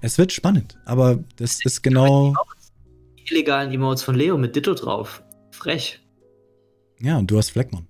Es 0.03 0.19
wird 0.19 0.33
spannend, 0.33 0.79
aber 0.85 1.25
das 1.37 1.65
ist 1.65 1.83
genau. 1.83 2.35
Die 3.19 3.33
illegalen 3.33 3.73
Emotes 3.73 4.03
von 4.03 4.15
Leo 4.15 4.37
mit 4.37 4.55
Ditto 4.55 4.75
drauf. 4.75 5.23
Frech. 5.53 6.01
Ja, 7.01 7.17
und 7.17 7.31
du 7.31 7.39
hast 7.39 7.51
Fleckmann. 7.51 7.87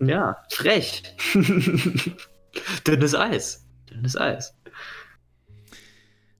Ja, 0.00 0.36
frech. 0.50 1.02
Dünnes 2.86 3.14
Eis. 3.14 3.66
Dünnes 3.90 4.16
Eis. 4.16 4.54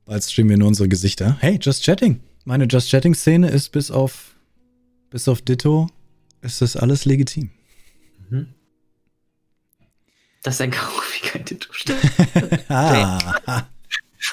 Bald 0.09 0.25
streamen 0.25 0.49
wir 0.49 0.57
nur 0.57 0.69
unsere 0.69 0.89
Gesichter. 0.89 1.37
Hey, 1.41 1.59
Just 1.61 1.85
Chatting. 1.85 2.20
Meine 2.47 2.65
Just 2.65 2.89
Chatting-Szene 2.89 3.51
ist 3.51 3.69
bis 3.73 3.91
auf, 3.91 4.37
bis 5.11 5.28
auf 5.28 5.43
Ditto, 5.43 5.87
ist 6.41 6.62
das 6.62 6.77
alles 6.77 7.05
legitim. 7.05 7.51
Mhm. 8.31 8.55
Das 10.43 10.55
ist 10.55 10.61
ein 10.62 10.73
wie 10.73 11.28
kein 11.28 11.45
Ditto 11.45 11.70
ah. 12.70 13.67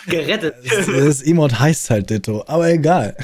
Gerettet. 0.07 0.55
Das, 0.63 0.85
das 0.85 1.21
Emote 1.21 1.59
heißt 1.59 1.89
halt 1.89 2.09
Ditto, 2.09 2.45
aber 2.47 2.69
egal. 2.69 3.17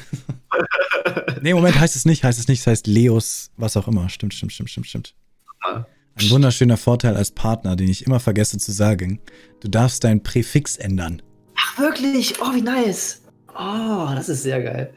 nee, 1.41 1.53
Moment, 1.53 1.80
heißt 1.80 1.95
es 1.95 2.03
nicht, 2.03 2.25
heißt 2.25 2.38
es 2.38 2.49
nicht, 2.49 2.59
es 2.59 2.67
heißt 2.67 2.85
Leos, 2.85 3.51
was 3.55 3.77
auch 3.77 3.88
immer. 3.88 4.09
Stimmt, 4.09 4.33
stimmt, 4.33 4.51
stimmt, 4.51 4.69
stimmt, 4.69 4.88
stimmt. 4.88 5.15
Ein 5.63 6.30
wunderschöner 6.30 6.75
Vorteil 6.75 7.15
als 7.15 7.31
Partner, 7.31 7.77
den 7.77 7.88
ich 7.88 8.05
immer 8.05 8.19
vergesse 8.19 8.57
zu 8.57 8.73
sagen. 8.73 9.21
Du 9.61 9.69
darfst 9.69 10.03
dein 10.03 10.21
Präfix 10.21 10.75
ändern. 10.75 11.21
Ach, 11.61 11.80
wirklich? 11.80 12.41
Oh, 12.41 12.53
wie 12.53 12.61
nice. 12.61 13.22
Oh, 13.49 14.07
das 14.15 14.30
ist 14.30 14.43
sehr 14.43 14.61
geil. 14.61 14.93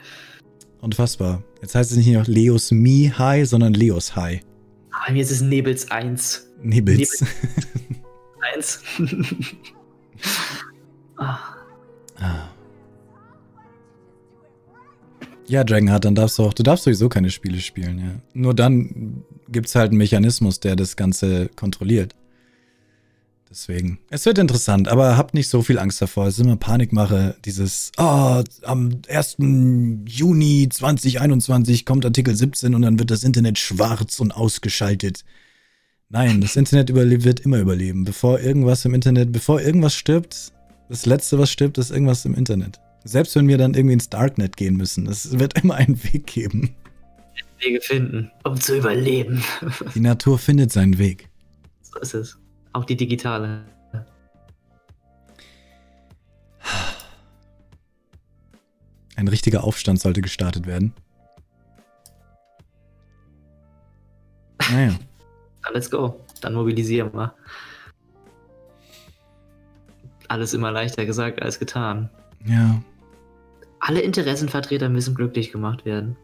Unfassbar. 0.80 1.42
Jetzt 1.60 1.74
heißt 1.74 1.90
es 1.90 1.96
nicht 1.96 2.08
noch 2.08 2.26
Leos 2.26 2.70
Mi 2.70 3.12
High, 3.16 3.48
sondern 3.48 3.74
Leos 3.74 4.16
High. 4.16 4.42
Ah, 4.90 5.04
bei 5.06 5.12
mir 5.12 5.22
ist 5.22 5.30
es 5.30 5.40
Nebels 5.40 5.90
1. 5.90 6.50
Nebels. 6.62 7.20
Nebels 7.20 7.24
1. 8.54 8.82
ah. 11.16 11.38
ah. 12.20 12.48
Ja, 15.46 15.62
Dragonheart, 15.62 16.04
dann 16.04 16.14
darfst 16.14 16.38
du 16.38 16.44
auch, 16.44 16.54
du 16.54 16.62
darfst 16.62 16.84
sowieso 16.84 17.08
keine 17.08 17.30
Spiele 17.30 17.60
spielen, 17.60 17.98
ja. 17.98 18.14
Nur 18.32 18.54
dann 18.54 19.24
gibt 19.48 19.66
es 19.66 19.74
halt 19.74 19.90
einen 19.90 19.98
Mechanismus, 19.98 20.60
der 20.60 20.74
das 20.74 20.96
Ganze 20.96 21.50
kontrolliert. 21.54 22.14
Deswegen. 23.54 24.00
Es 24.10 24.26
wird 24.26 24.38
interessant, 24.38 24.88
aber 24.88 25.16
habt 25.16 25.32
nicht 25.32 25.48
so 25.48 25.62
viel 25.62 25.78
Angst 25.78 26.02
davor. 26.02 26.26
Es 26.26 26.40
ist 26.40 26.44
immer 26.44 26.56
Panikmache. 26.56 27.36
Dieses, 27.44 27.92
oh, 27.98 28.42
am 28.62 29.00
1. 29.08 29.36
Juni 30.06 30.68
2021 30.68 31.86
kommt 31.86 32.04
Artikel 32.04 32.34
17 32.34 32.74
und 32.74 32.82
dann 32.82 32.98
wird 32.98 33.12
das 33.12 33.22
Internet 33.22 33.60
schwarz 33.60 34.18
und 34.18 34.32
ausgeschaltet. 34.32 35.24
Nein, 36.08 36.40
das 36.40 36.56
Internet 36.56 36.92
wird 36.92 37.40
immer 37.40 37.60
überleben. 37.60 38.02
Bevor 38.02 38.40
irgendwas 38.40 38.84
im 38.86 38.92
Internet, 38.92 39.30
bevor 39.30 39.60
irgendwas 39.60 39.94
stirbt, 39.94 40.52
das 40.88 41.06
Letzte, 41.06 41.38
was 41.38 41.48
stirbt, 41.48 41.78
ist 41.78 41.92
irgendwas 41.92 42.24
im 42.24 42.34
Internet. 42.34 42.80
Selbst 43.04 43.36
wenn 43.36 43.46
wir 43.46 43.56
dann 43.56 43.74
irgendwie 43.74 43.94
ins 43.94 44.10
Darknet 44.10 44.56
gehen 44.56 44.76
müssen, 44.76 45.06
es 45.06 45.38
wird 45.38 45.56
immer 45.62 45.76
einen 45.76 46.02
Weg 46.02 46.26
geben. 46.26 46.74
Wege 47.60 47.80
finden, 47.80 48.32
um 48.42 48.60
zu 48.60 48.76
überleben. 48.76 49.44
Die 49.94 50.00
Natur 50.00 50.40
findet 50.40 50.72
seinen 50.72 50.98
Weg. 50.98 51.28
So 51.82 52.00
ist 52.00 52.14
es. 52.14 52.38
Auch 52.74 52.84
die 52.84 52.96
digitale. 52.96 53.64
Ein 59.16 59.28
richtiger 59.28 59.62
Aufstand 59.62 60.00
sollte 60.00 60.20
gestartet 60.20 60.66
werden. 60.66 60.92
Naja. 64.70 64.98
Dann 65.62 65.72
let's 65.72 65.88
go. 65.88 66.20
Dann 66.40 66.54
mobilisieren 66.54 67.14
wir. 67.14 67.32
Alles 70.26 70.52
immer 70.52 70.72
leichter 70.72 71.06
gesagt 71.06 71.40
als 71.40 71.60
getan. 71.60 72.10
Ja. 72.44 72.82
Alle 73.78 74.00
Interessenvertreter 74.00 74.88
müssen 74.88 75.14
glücklich 75.14 75.52
gemacht 75.52 75.84
werden. 75.84 76.16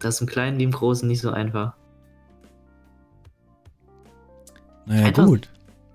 Das 0.00 0.16
ist 0.16 0.20
im 0.20 0.26
Kleinen 0.26 0.58
wie 0.58 0.64
im 0.64 0.72
Großen 0.72 1.08
nicht 1.08 1.22
so 1.22 1.30
einfach. 1.30 1.74
Naja, 4.86 5.06
einfach 5.06 5.26
gut. 5.26 5.48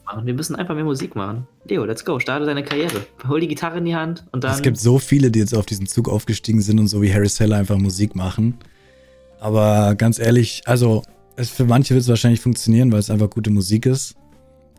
Machen. 0.06 0.26
Wir 0.26 0.34
müssen 0.34 0.56
einfach 0.56 0.76
mehr 0.76 0.84
Musik 0.84 1.16
machen. 1.16 1.48
Leo, 1.66 1.86
let's 1.86 2.04
go. 2.04 2.20
Starte 2.20 2.46
deine 2.46 2.64
Karriere. 2.64 3.06
Hol 3.28 3.40
die 3.40 3.48
Gitarre 3.48 3.78
in 3.78 3.86
die 3.86 3.96
Hand 3.96 4.26
und 4.32 4.44
dann. 4.44 4.54
Es 4.54 4.62
gibt 4.62 4.78
so 4.78 5.00
viele, 5.00 5.32
die 5.32 5.40
jetzt 5.40 5.56
auf 5.56 5.66
diesen 5.66 5.88
Zug 5.88 6.10
aufgestiegen 6.10 6.62
sind 6.62 6.80
und 6.80 6.88
so 6.88 7.02
wie 7.02 7.14
Harry 7.14 7.30
Seller 7.30 7.58
einfach 7.58 7.78
Musik 7.78 8.16
machen. 8.16 8.58
Aber 9.40 9.96
ganz 9.96 10.20
ehrlich, 10.20 10.62
also 10.66 11.04
es, 11.36 11.50
für 11.50 11.66
manche 11.66 11.94
wird 11.94 12.04
es 12.04 12.10
wahrscheinlich 12.10 12.42
funktionieren, 12.42 12.92
weil 12.92 13.00
es 13.00 13.10
einfach 13.10 13.30
gute 13.30 13.50
Musik 13.50 13.86
ist. 13.86 14.16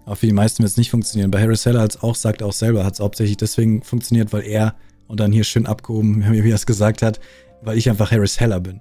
Aber 0.04 0.16
für 0.16 0.26
die 0.26 0.32
meisten 0.32 0.62
wird 0.62 0.70
es 0.70 0.76
nicht 0.76 0.90
funktionieren. 0.90 1.30
Bei 1.30 1.40
Harry 1.40 1.56
Seller 1.56 1.80
hat 1.80 1.96
es 1.96 2.02
auch, 2.02 2.14
sagt 2.14 2.42
auch 2.42 2.52
selber, 2.52 2.84
hat 2.84 2.94
es 2.94 3.00
hauptsächlich 3.00 3.36
deswegen 3.36 3.82
funktioniert, 3.82 4.32
weil 4.32 4.42
er 4.42 4.74
und 5.06 5.20
dann 5.20 5.32
hier 5.32 5.44
schön 5.44 5.66
abgehoben, 5.66 6.24
wie 6.32 6.50
er 6.50 6.54
es 6.54 6.66
gesagt 6.66 7.02
hat, 7.02 7.20
weil 7.62 7.78
ich 7.78 7.88
einfach 7.88 8.10
Harris 8.10 8.40
Heller 8.40 8.60
bin. 8.60 8.80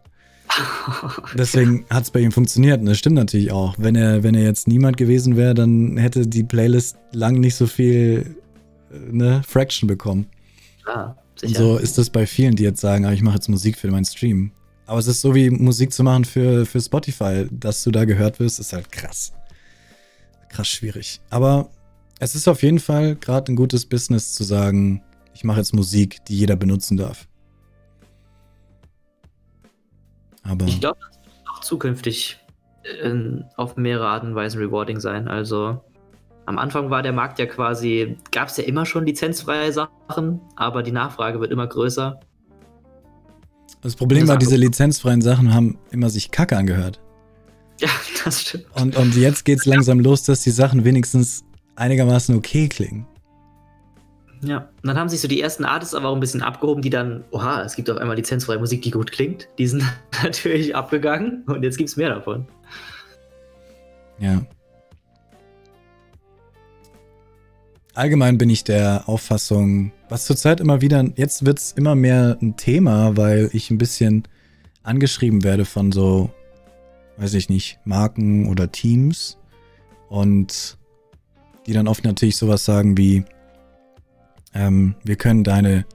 Deswegen 1.37 1.85
hat 1.89 2.03
es 2.03 2.11
bei 2.11 2.19
ihm 2.19 2.31
funktioniert. 2.31 2.79
Und 2.79 2.87
das 2.87 2.97
stimmt 2.97 3.15
natürlich 3.15 3.51
auch. 3.51 3.75
Wenn 3.77 3.95
er, 3.95 4.23
wenn 4.23 4.35
er 4.35 4.43
jetzt 4.43 4.67
niemand 4.67 4.97
gewesen 4.97 5.37
wäre, 5.37 5.53
dann 5.53 5.97
hätte 5.97 6.27
die 6.27 6.43
Playlist 6.43 6.97
lang 7.13 7.39
nicht 7.39 7.55
so 7.55 7.67
viel 7.67 8.35
äh, 8.91 8.97
ne, 9.11 9.41
Fraction 9.47 9.87
bekommen. 9.87 10.27
Klar, 10.83 11.17
sicher. 11.35 11.59
Und 11.59 11.65
so 11.65 11.77
ist 11.77 11.97
das 11.97 12.09
bei 12.09 12.25
vielen, 12.25 12.55
die 12.55 12.63
jetzt 12.63 12.81
sagen, 12.81 13.05
ah, 13.05 13.13
ich 13.13 13.21
mache 13.21 13.35
jetzt 13.35 13.49
Musik 13.49 13.77
für 13.77 13.89
meinen 13.89 14.05
Stream. 14.05 14.51
Aber 14.85 14.99
es 14.99 15.07
ist 15.07 15.21
so 15.21 15.33
wie 15.35 15.49
Musik 15.49 15.93
zu 15.93 16.03
machen 16.03 16.25
für, 16.25 16.65
für 16.65 16.81
Spotify. 16.81 17.45
Dass 17.49 17.83
du 17.83 17.91
da 17.91 18.05
gehört 18.05 18.39
wirst, 18.39 18.59
ist 18.59 18.73
halt 18.73 18.91
krass. 18.91 19.33
Krass 20.49 20.67
schwierig. 20.67 21.21
Aber 21.29 21.69
es 22.19 22.35
ist 22.35 22.47
auf 22.47 22.61
jeden 22.61 22.79
Fall 22.79 23.15
gerade 23.15 23.51
ein 23.51 23.55
gutes 23.55 23.85
Business 23.85 24.33
zu 24.33 24.43
sagen, 24.43 25.01
ich 25.33 25.43
mache 25.43 25.59
jetzt 25.59 25.73
Musik, 25.73 26.23
die 26.25 26.37
jeder 26.37 26.55
benutzen 26.55 26.97
darf. 26.97 27.27
Aber 30.43 30.65
ich 30.65 30.79
glaube, 30.79 30.97
das 30.99 31.17
wird 31.17 31.49
auch 31.49 31.59
zukünftig 31.61 32.39
in, 33.03 33.45
auf 33.57 33.77
mehrere 33.77 34.07
Arten 34.07 34.27
und 34.27 34.35
Weisen 34.35 34.61
rewarding 34.61 34.99
sein. 34.99 35.27
Also 35.27 35.81
am 36.45 36.57
Anfang 36.57 36.89
war 36.89 37.03
der 37.03 37.13
Markt 37.13 37.39
ja 37.39 37.45
quasi, 37.45 38.17
gab 38.31 38.49
es 38.49 38.57
ja 38.57 38.63
immer 38.63 38.85
schon 38.85 39.05
lizenzfreie 39.05 39.71
Sachen, 39.71 40.41
aber 40.55 40.83
die 40.83 40.91
Nachfrage 40.91 41.39
wird 41.39 41.51
immer 41.51 41.67
größer. 41.67 42.19
Das 43.81 43.95
Problem 43.95 44.21
das 44.21 44.29
war, 44.29 44.37
diese 44.37 44.57
lizenzfreien 44.57 45.21
Sachen 45.21 45.53
haben 45.53 45.77
immer 45.91 46.09
sich 46.09 46.31
kacke 46.31 46.57
angehört. 46.57 46.99
Ja, 47.79 47.89
das 48.23 48.41
stimmt. 48.41 48.65
Und, 48.75 48.95
und 48.95 49.15
jetzt 49.15 49.45
geht 49.45 49.59
es 49.59 49.65
langsam 49.65 49.99
los, 49.99 50.23
dass 50.23 50.41
die 50.41 50.51
Sachen 50.51 50.83
wenigstens 50.83 51.43
einigermaßen 51.75 52.35
okay 52.35 52.67
klingen. 52.67 53.07
Ja, 54.43 54.69
und 54.81 54.87
dann 54.87 54.97
haben 54.97 55.09
sich 55.09 55.21
so 55.21 55.27
die 55.27 55.39
ersten 55.39 55.65
Artists 55.65 55.93
aber 55.93 56.09
auch 56.09 56.15
ein 56.15 56.19
bisschen 56.19 56.41
abgehoben, 56.41 56.81
die 56.81 56.89
dann, 56.89 57.23
oha, 57.29 57.63
es 57.63 57.75
gibt 57.75 57.89
auf 57.89 57.97
einmal 57.97 58.15
lizenzfreie 58.15 58.57
Musik, 58.57 58.81
die 58.81 58.91
gut 58.91 59.11
klingt. 59.11 59.47
Die 59.59 59.67
sind 59.67 59.83
natürlich 60.23 60.75
abgegangen 60.75 61.43
und 61.45 61.63
jetzt 61.63 61.77
gibt 61.77 61.89
es 61.89 61.97
mehr 61.97 62.09
davon. 62.09 62.47
Ja. 64.19 64.41
Allgemein 67.93 68.37
bin 68.37 68.49
ich 68.49 68.63
der 68.63 69.03
Auffassung, 69.07 69.91
was 70.09 70.25
zurzeit 70.25 70.59
immer 70.59 70.81
wieder, 70.81 71.05
jetzt 71.15 71.45
wird 71.45 71.59
es 71.59 71.73
immer 71.73 71.93
mehr 71.93 72.37
ein 72.41 72.55
Thema, 72.55 73.17
weil 73.17 73.49
ich 73.53 73.69
ein 73.69 73.77
bisschen 73.77 74.23
angeschrieben 74.81 75.43
werde 75.43 75.65
von 75.65 75.91
so, 75.91 76.31
weiß 77.17 77.33
ich 77.33 77.49
nicht, 77.49 77.79
Marken 77.83 78.47
oder 78.47 78.71
Teams 78.71 79.37
und 80.09 80.77
die 81.67 81.73
dann 81.73 81.87
oft 81.87 82.03
natürlich 82.05 82.37
sowas 82.37 82.65
sagen 82.65 82.97
wie, 82.97 83.25
ähm, 84.53 84.95
wir 85.03 85.15
können 85.15 85.43
deine, 85.43 85.85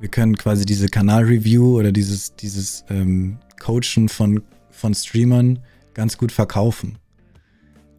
wir 0.00 0.08
können 0.08 0.36
quasi 0.36 0.64
diese 0.64 0.88
Kanalreview 0.88 1.78
oder 1.78 1.92
dieses, 1.92 2.34
dieses 2.36 2.84
ähm, 2.88 3.38
Coachen 3.60 4.08
von, 4.08 4.42
von 4.70 4.94
Streamern 4.94 5.60
ganz 5.94 6.18
gut 6.18 6.32
verkaufen. 6.32 6.98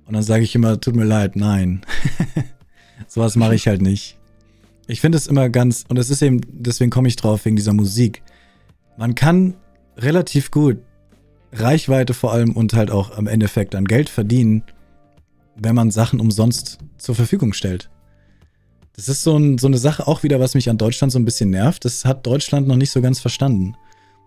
Und 0.05 0.13
dann 0.13 0.23
sage 0.23 0.43
ich 0.43 0.55
immer, 0.55 0.79
tut 0.79 0.95
mir 0.95 1.03
leid, 1.03 1.35
nein. 1.35 1.81
Sowas 3.07 3.35
mache 3.35 3.55
ich 3.55 3.67
halt 3.67 3.81
nicht. 3.81 4.17
Ich 4.87 5.01
finde 5.01 5.17
es 5.17 5.27
immer 5.27 5.49
ganz, 5.49 5.83
und 5.89 5.97
es 5.97 6.09
ist 6.09 6.21
eben, 6.21 6.41
deswegen 6.49 6.91
komme 6.91 7.09
ich 7.09 7.17
drauf, 7.17 7.43
wegen 7.45 7.57
dieser 7.57 7.73
Musik. 7.73 8.23
Man 8.97 9.15
kann 9.15 9.55
relativ 9.97 10.49
gut 10.49 10.77
Reichweite 11.51 12.13
vor 12.13 12.31
allem 12.31 12.55
und 12.55 12.73
halt 12.73 12.91
auch 12.91 13.17
am 13.17 13.27
Endeffekt 13.27 13.73
dann 13.73 13.85
Geld 13.85 14.09
verdienen, 14.09 14.63
wenn 15.55 15.75
man 15.75 15.91
Sachen 15.91 16.19
umsonst 16.19 16.79
zur 16.97 17.15
Verfügung 17.15 17.53
stellt. 17.53 17.89
Das 18.97 19.09
ist 19.09 19.23
so, 19.23 19.37
ein, 19.37 19.59
so 19.59 19.67
eine 19.67 19.77
Sache 19.77 20.07
auch 20.07 20.23
wieder, 20.23 20.39
was 20.39 20.55
mich 20.55 20.71
an 20.71 20.79
Deutschland 20.79 21.13
so 21.13 21.19
ein 21.19 21.25
bisschen 21.25 21.51
nervt. 21.51 21.85
Das 21.85 22.03
hat 22.03 22.25
Deutschland 22.25 22.67
noch 22.67 22.75
nicht 22.75 22.89
so 22.89 22.99
ganz 22.99 23.19
verstanden. 23.19 23.75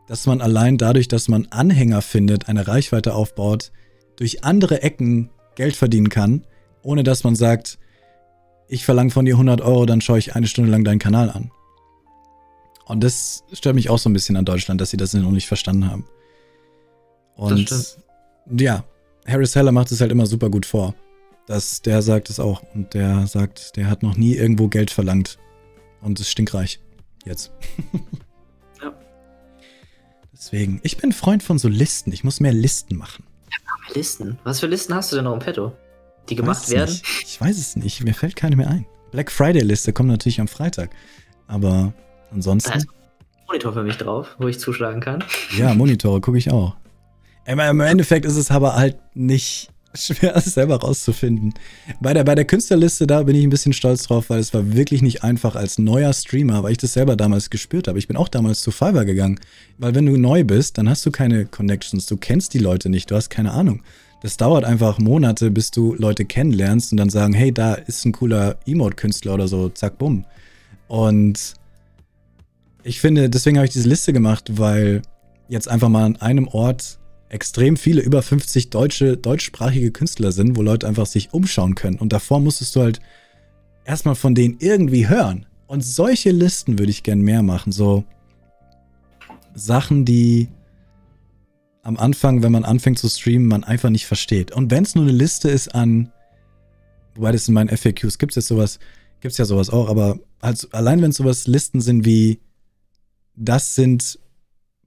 Dass 0.07 0.27
man 0.27 0.41
allein 0.41 0.79
dadurch, 0.79 1.09
dass 1.09 1.29
man 1.29 1.49
Anhänger 1.51 2.03
findet, 2.03 2.49
eine 2.49 2.69
Reichweite 2.69 3.15
aufbaut, 3.15 3.73
durch 4.15 4.45
andere 4.45 4.83
Ecken 4.83 5.31
Geld 5.57 5.75
verdienen 5.75 6.09
kann, 6.09 6.47
ohne 6.83 7.03
dass 7.03 7.25
man 7.25 7.35
sagt, 7.35 7.79
ich 8.69 8.85
verlange 8.85 9.11
von 9.11 9.25
dir 9.25 9.35
100 9.35 9.61
Euro, 9.61 9.87
dann 9.87 10.01
schaue 10.01 10.21
ich 10.21 10.37
eine 10.37 10.47
Stunde 10.47 10.71
lang 10.71 10.85
deinen 10.85 11.01
Kanal 11.01 11.31
an. 11.31 11.51
Und 12.85 13.03
das 13.03 13.43
stört 13.53 13.75
mich 13.75 13.91
auch 13.91 13.99
so 13.99 14.09
ein 14.09 14.13
bisschen 14.13 14.37
an 14.37 14.45
Deutschland, 14.45 14.81
dass 14.81 14.91
sie 14.91 14.97
das 14.97 15.15
noch 15.15 15.33
nicht 15.33 15.49
verstanden 15.49 15.91
haben. 15.91 16.07
Und 17.35 17.97
ja, 18.57 18.85
Harris 19.27 19.57
Heller 19.57 19.73
macht 19.73 19.91
es 19.91 20.01
halt 20.01 20.13
immer 20.13 20.27
super 20.27 20.49
gut 20.49 20.67
vor. 20.67 20.95
Das, 21.51 21.83
der 21.83 22.01
sagt 22.01 22.31
es 22.31 22.39
auch. 22.39 22.63
Und 22.75 22.95
der 22.95 23.27
sagt, 23.27 23.75
der 23.75 23.91
hat 23.91 24.05
noch 24.05 24.17
nie 24.17 24.37
irgendwo 24.37 24.69
Geld 24.69 24.93
verlangt. 24.93 25.41
Und 26.01 26.21
ist 26.21 26.31
stinkreich. 26.31 26.79
Jetzt. 27.25 27.51
ja. 28.81 28.95
Deswegen, 30.33 30.79
ich 30.85 30.97
bin 30.97 31.11
Freund 31.11 31.43
von 31.43 31.59
so 31.59 31.67
Listen. 31.67 32.13
Ich 32.13 32.23
muss 32.23 32.39
mehr 32.39 32.53
Listen 32.53 32.97
machen. 32.97 33.25
Ja, 33.51 33.95
Listen? 33.97 34.39
Was 34.45 34.61
für 34.61 34.69
Listen 34.69 34.95
hast 34.95 35.11
du 35.11 35.17
denn 35.17 35.25
noch 35.25 35.33
im 35.33 35.41
Petto? 35.41 35.73
Die 36.29 36.37
gemacht 36.37 36.71
werden? 36.71 36.91
Nicht. 36.91 37.05
Ich 37.27 37.41
weiß 37.41 37.59
es 37.59 37.75
nicht. 37.75 38.05
Mir 38.05 38.15
fällt 38.15 38.37
keine 38.37 38.55
mehr 38.55 38.69
ein. 38.69 38.87
Black 39.11 39.33
Friday-Liste 39.33 39.93
kommt 39.93 40.09
natürlich 40.09 40.41
am 40.41 40.47
Freitag. 40.47 40.91
Aber 41.49 41.93
ansonsten. 42.31 42.71
Da 42.71 42.77
ist 42.77 42.89
ein 42.89 43.47
Monitor 43.49 43.73
für 43.73 43.83
mich 43.83 43.97
drauf, 43.97 44.37
wo 44.39 44.47
ich 44.47 44.61
zuschlagen 44.61 45.01
kann. 45.01 45.25
Ja, 45.59 45.75
Monitore 45.75 46.21
gucke 46.21 46.39
ich 46.39 46.53
auch. 46.53 46.77
Im 47.45 47.59
Endeffekt 47.81 48.25
ist 48.25 48.37
es 48.37 48.53
aber 48.53 48.77
halt 48.77 49.01
nicht 49.17 49.73
schwer, 49.95 50.37
es 50.37 50.47
selber 50.47 50.77
rauszufinden. 50.77 51.55
Bei 52.01 52.15
der, 52.15 52.25
bei 52.25 52.35
der 52.35 52.45
Künstlerliste, 52.45 53.07
da 53.07 53.23
bin 53.23 53.37
ich 53.37 53.45
ein 53.45 53.51
bisschen 53.51 53.73
stolz 53.73 54.05
drauf, 54.05 54.31
weil 54.31 54.39
es 54.39 54.55
war 54.55 54.75
wirklich 54.75 55.03
nicht 55.03 55.25
einfach 55.25 55.57
als 55.57 55.79
neuer 55.79 56.13
Streamer, 56.13 56.63
weil 56.63 56.73
ich 56.73 56.79
das 56.79 56.93
selber 56.93 57.17
damals 57.17 57.51
gespürt 57.51 57.89
habe. 57.89 57.99
Ich 57.99 58.09
bin 58.09 58.17
auch 58.17 58.29
damals 58.29 58.61
zu 58.61 58.71
Fiverr 58.71 59.05
gegangen. 59.05 59.41
Weil 59.79 59.95
wenn 59.95 60.07
du 60.07 60.17
neu 60.17 60.45
bist, 60.45 60.79
dann 60.79 60.89
hast 60.89 61.05
du 61.07 61.11
keine 61.11 61.47
Connections, 61.47 62.07
du 62.07 62.17
kennst 62.17 62.55
die 62.55 62.59
Leute 62.59 62.89
nicht, 62.89 63.11
du 63.11 63.17
hast 63.17 63.31
keine 63.31 63.53
Ahnung. 63.53 63.83
Das 64.23 64.37
dauert 64.37 64.65
einfach 64.65 64.99
Monate, 64.99 65.51
bis 65.51 65.71
du 65.71 65.95
Leute 65.95 66.27
kennenlernst 66.27 66.93
und 66.93 66.99
dann 66.99 67.09
sagen, 67.09 67.33
hey, 67.33 67.53
da 67.53 67.75
ist 67.75 68.05
ein 68.05 68.13
cooler 68.13 68.59
Emote-Künstler 68.67 69.35
oder 69.35 69.49
so, 69.49 69.71
zack, 69.71 69.97
bumm. 69.97 70.27
Und 70.89 71.55
ich 72.83 73.01
finde, 73.01 73.31
deswegen 73.31 73.57
habe 73.57 73.67
ich 73.67 73.73
diese 73.73 73.89
Liste 73.89 74.13
gemacht, 74.13 74.59
weil 74.59 75.03
jetzt 75.49 75.69
einfach 75.69 75.89
mal 75.89 76.05
an 76.05 76.17
einem 76.17 76.49
Ort 76.49 77.00
extrem 77.31 77.77
viele, 77.77 78.03
über 78.03 78.23
50 78.23 78.71
deutsche, 78.71 79.17
deutschsprachige 79.17 79.93
Künstler 79.93 80.33
sind, 80.33 80.57
wo 80.57 80.63
Leute 80.63 80.87
einfach 80.87 81.07
sich 81.07 81.33
umschauen 81.33 81.75
können. 81.75 81.99
Und 81.99 82.13
davor 82.13 82.41
musstest 82.41 82.77
du 82.77 82.83
halt 82.83 83.01
erstmal 83.85 84.17
von 84.17 84.35
denen 84.35 84.57
irgendwie 84.59 85.09
hören. 85.09 85.47
Und 85.67 85.83
solche 85.83 86.33
Listen 86.33 86.79
würde 86.79 86.91
ich 86.91 87.05
gern 87.05 87.21
mehr 87.21 87.43
machen. 87.43 87.71
So 87.73 88.05
Sachen, 89.55 90.05
die 90.05 90.49
am 91.83 91.97
Anfang, 91.97 92.43
wenn 92.43 92.53
man 92.53 92.65
anfängt 92.65 92.99
zu 92.99 93.09
streamen, 93.09 93.47
man 93.47 93.65
einfach 93.65 93.91
nicht 93.91 94.07
versteht. 94.07 94.51
Und 94.51 94.71
wenn 94.71 94.83
es 94.83 94.97
nur 94.97 95.05
eine 95.05 95.13
Liste 95.13 95.49
ist 95.49 95.75
an, 95.75 96.13
wobei 97.15 97.33
das 97.33 97.49
in 97.49 97.55
meinen 97.55 97.75
FAQs 97.75 98.19
gibt 98.19 98.33
es 98.33 98.37
jetzt 98.37 98.49
sowas, 98.49 98.81
gibt 99.21 99.33
es 99.33 99.39
ja 99.39 99.45
sowas 99.45 99.71
auch, 99.71 99.89
aber 99.89 100.19
also 100.41 100.69
allein 100.73 101.01
wenn 101.01 101.11
es 101.11 101.17
sowas 101.17 101.47
Listen 101.47 101.81
sind 101.81 102.05
wie, 102.05 102.41
das 103.37 103.75
sind 103.75 104.19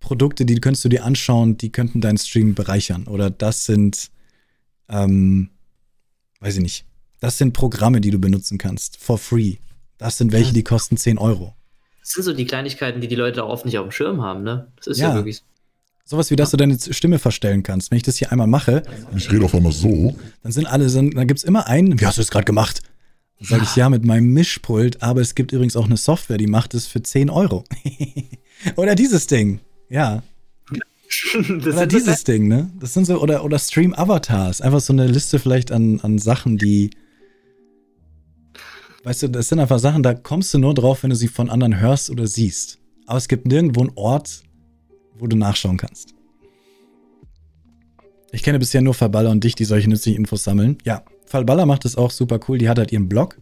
Produkte, 0.03 0.45
die 0.45 0.59
könntest 0.59 0.85
du 0.85 0.89
dir 0.89 1.05
anschauen, 1.05 1.57
die 1.57 1.71
könnten 1.71 2.01
deinen 2.01 2.17
Stream 2.17 2.53
bereichern. 2.53 3.07
Oder 3.07 3.29
das 3.29 3.65
sind, 3.65 4.11
ähm, 4.89 5.49
weiß 6.41 6.57
ich 6.57 6.61
nicht, 6.61 6.85
das 7.21 7.37
sind 7.37 7.53
Programme, 7.53 8.01
die 8.01 8.11
du 8.11 8.19
benutzen 8.19 8.57
kannst, 8.57 8.97
for 8.97 9.17
free. 9.17 9.55
Das 9.97 10.17
sind 10.17 10.33
welche, 10.33 10.53
die 10.53 10.63
kosten 10.63 10.97
10 10.97 11.17
Euro. 11.17 11.55
Das 12.01 12.11
sind 12.11 12.23
so 12.23 12.33
die 12.33 12.45
Kleinigkeiten, 12.45 12.99
die 12.99 13.07
die 13.07 13.15
Leute 13.15 13.45
auch 13.45 13.49
oft 13.49 13.65
nicht 13.65 13.77
auf 13.77 13.87
dem 13.87 13.91
Schirm 13.91 14.21
haben, 14.21 14.43
ne? 14.43 14.67
Das 14.75 14.87
ist 14.87 14.99
ja, 14.99 15.09
ja 15.09 15.15
wirklich 15.15 15.37
so. 15.37 15.43
Sowas 16.05 16.29
wie, 16.29 16.35
dass 16.35 16.51
du 16.51 16.57
deine 16.57 16.77
Stimme 16.77 17.17
verstellen 17.17 17.63
kannst. 17.63 17.89
Wenn 17.89 17.95
ich 17.95 18.03
das 18.03 18.17
hier 18.17 18.29
einmal 18.33 18.47
mache. 18.47 18.83
Ich 19.15 19.31
rede 19.31 19.45
auf 19.45 19.55
einmal 19.55 19.71
so. 19.71 20.13
Dann 20.43 20.51
sind 20.51 20.65
alle, 20.65 20.91
dann 20.91 21.27
gibt 21.27 21.37
es 21.37 21.45
immer 21.45 21.67
einen, 21.67 21.97
wie 21.97 22.05
hast 22.05 22.17
du 22.17 22.21
das 22.21 22.29
gerade 22.29 22.43
gemacht? 22.43 22.81
Dann 23.39 23.47
sage 23.47 23.63
ich 23.63 23.75
ja 23.77 23.89
mit 23.89 24.03
meinem 24.03 24.33
Mischpult, 24.33 25.01
aber 25.01 25.21
es 25.21 25.33
gibt 25.33 25.53
übrigens 25.53 25.77
auch 25.77 25.85
eine 25.85 25.95
Software, 25.95 26.37
die 26.37 26.47
macht 26.47 26.73
es 26.73 26.87
für 26.87 27.01
10 27.01 27.29
Euro. 27.29 27.63
Oder 28.75 28.95
dieses 28.95 29.27
Ding. 29.27 29.61
Ja. 29.93 30.23
oder 31.47 31.85
dieses 31.85 32.23
Ding, 32.23 32.47
ne? 32.47 32.71
Das 32.79 32.95
sind 32.95 33.05
so, 33.05 33.21
oder, 33.21 33.45
oder 33.45 33.59
Stream 33.59 33.93
Avatars. 33.93 34.59
Einfach 34.59 34.79
so 34.79 34.91
eine 34.91 35.05
Liste 35.05 35.37
vielleicht 35.37 35.71
an, 35.71 35.99
an 36.01 36.17
Sachen, 36.17 36.57
die. 36.57 36.89
Weißt 39.03 39.21
du, 39.21 39.27
das 39.27 39.49
sind 39.49 39.59
einfach 39.59 39.77
Sachen, 39.77 40.01
da 40.01 40.15
kommst 40.15 40.51
du 40.53 40.57
nur 40.57 40.73
drauf, 40.73 41.03
wenn 41.03 41.11
du 41.11 41.15
sie 41.15 41.27
von 41.27 41.49
anderen 41.51 41.79
hörst 41.79 42.09
oder 42.09 42.25
siehst. 42.25 42.79
Aber 43.05 43.17
es 43.17 43.27
gibt 43.27 43.45
nirgendwo 43.45 43.81
einen 43.81 43.91
Ort, 43.95 44.41
wo 45.19 45.27
du 45.27 45.35
nachschauen 45.35 45.77
kannst. 45.77 46.15
Ich 48.31 48.41
kenne 48.41 48.57
bisher 48.57 48.81
nur 48.81 48.95
Fallballer 48.95 49.29
und 49.29 49.43
dich, 49.43 49.53
die 49.53 49.65
solche 49.65 49.89
nützlichen 49.89 50.21
Infos 50.21 50.43
sammeln. 50.43 50.79
Ja, 50.85 51.03
Fallballer 51.27 51.67
macht 51.67 51.85
es 51.85 51.97
auch 51.97 52.09
super 52.09 52.39
cool. 52.47 52.57
Die 52.57 52.69
hat 52.69 52.79
halt 52.79 52.91
ihren 52.91 53.09
Blog 53.09 53.37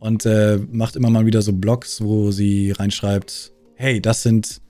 und 0.00 0.26
äh, 0.26 0.58
macht 0.72 0.96
immer 0.96 1.10
mal 1.10 1.26
wieder 1.26 1.42
so 1.42 1.52
Blogs, 1.52 2.00
wo 2.00 2.32
sie 2.32 2.72
reinschreibt, 2.72 3.52
hey, 3.76 4.00
das 4.00 4.22
sind 4.22 4.63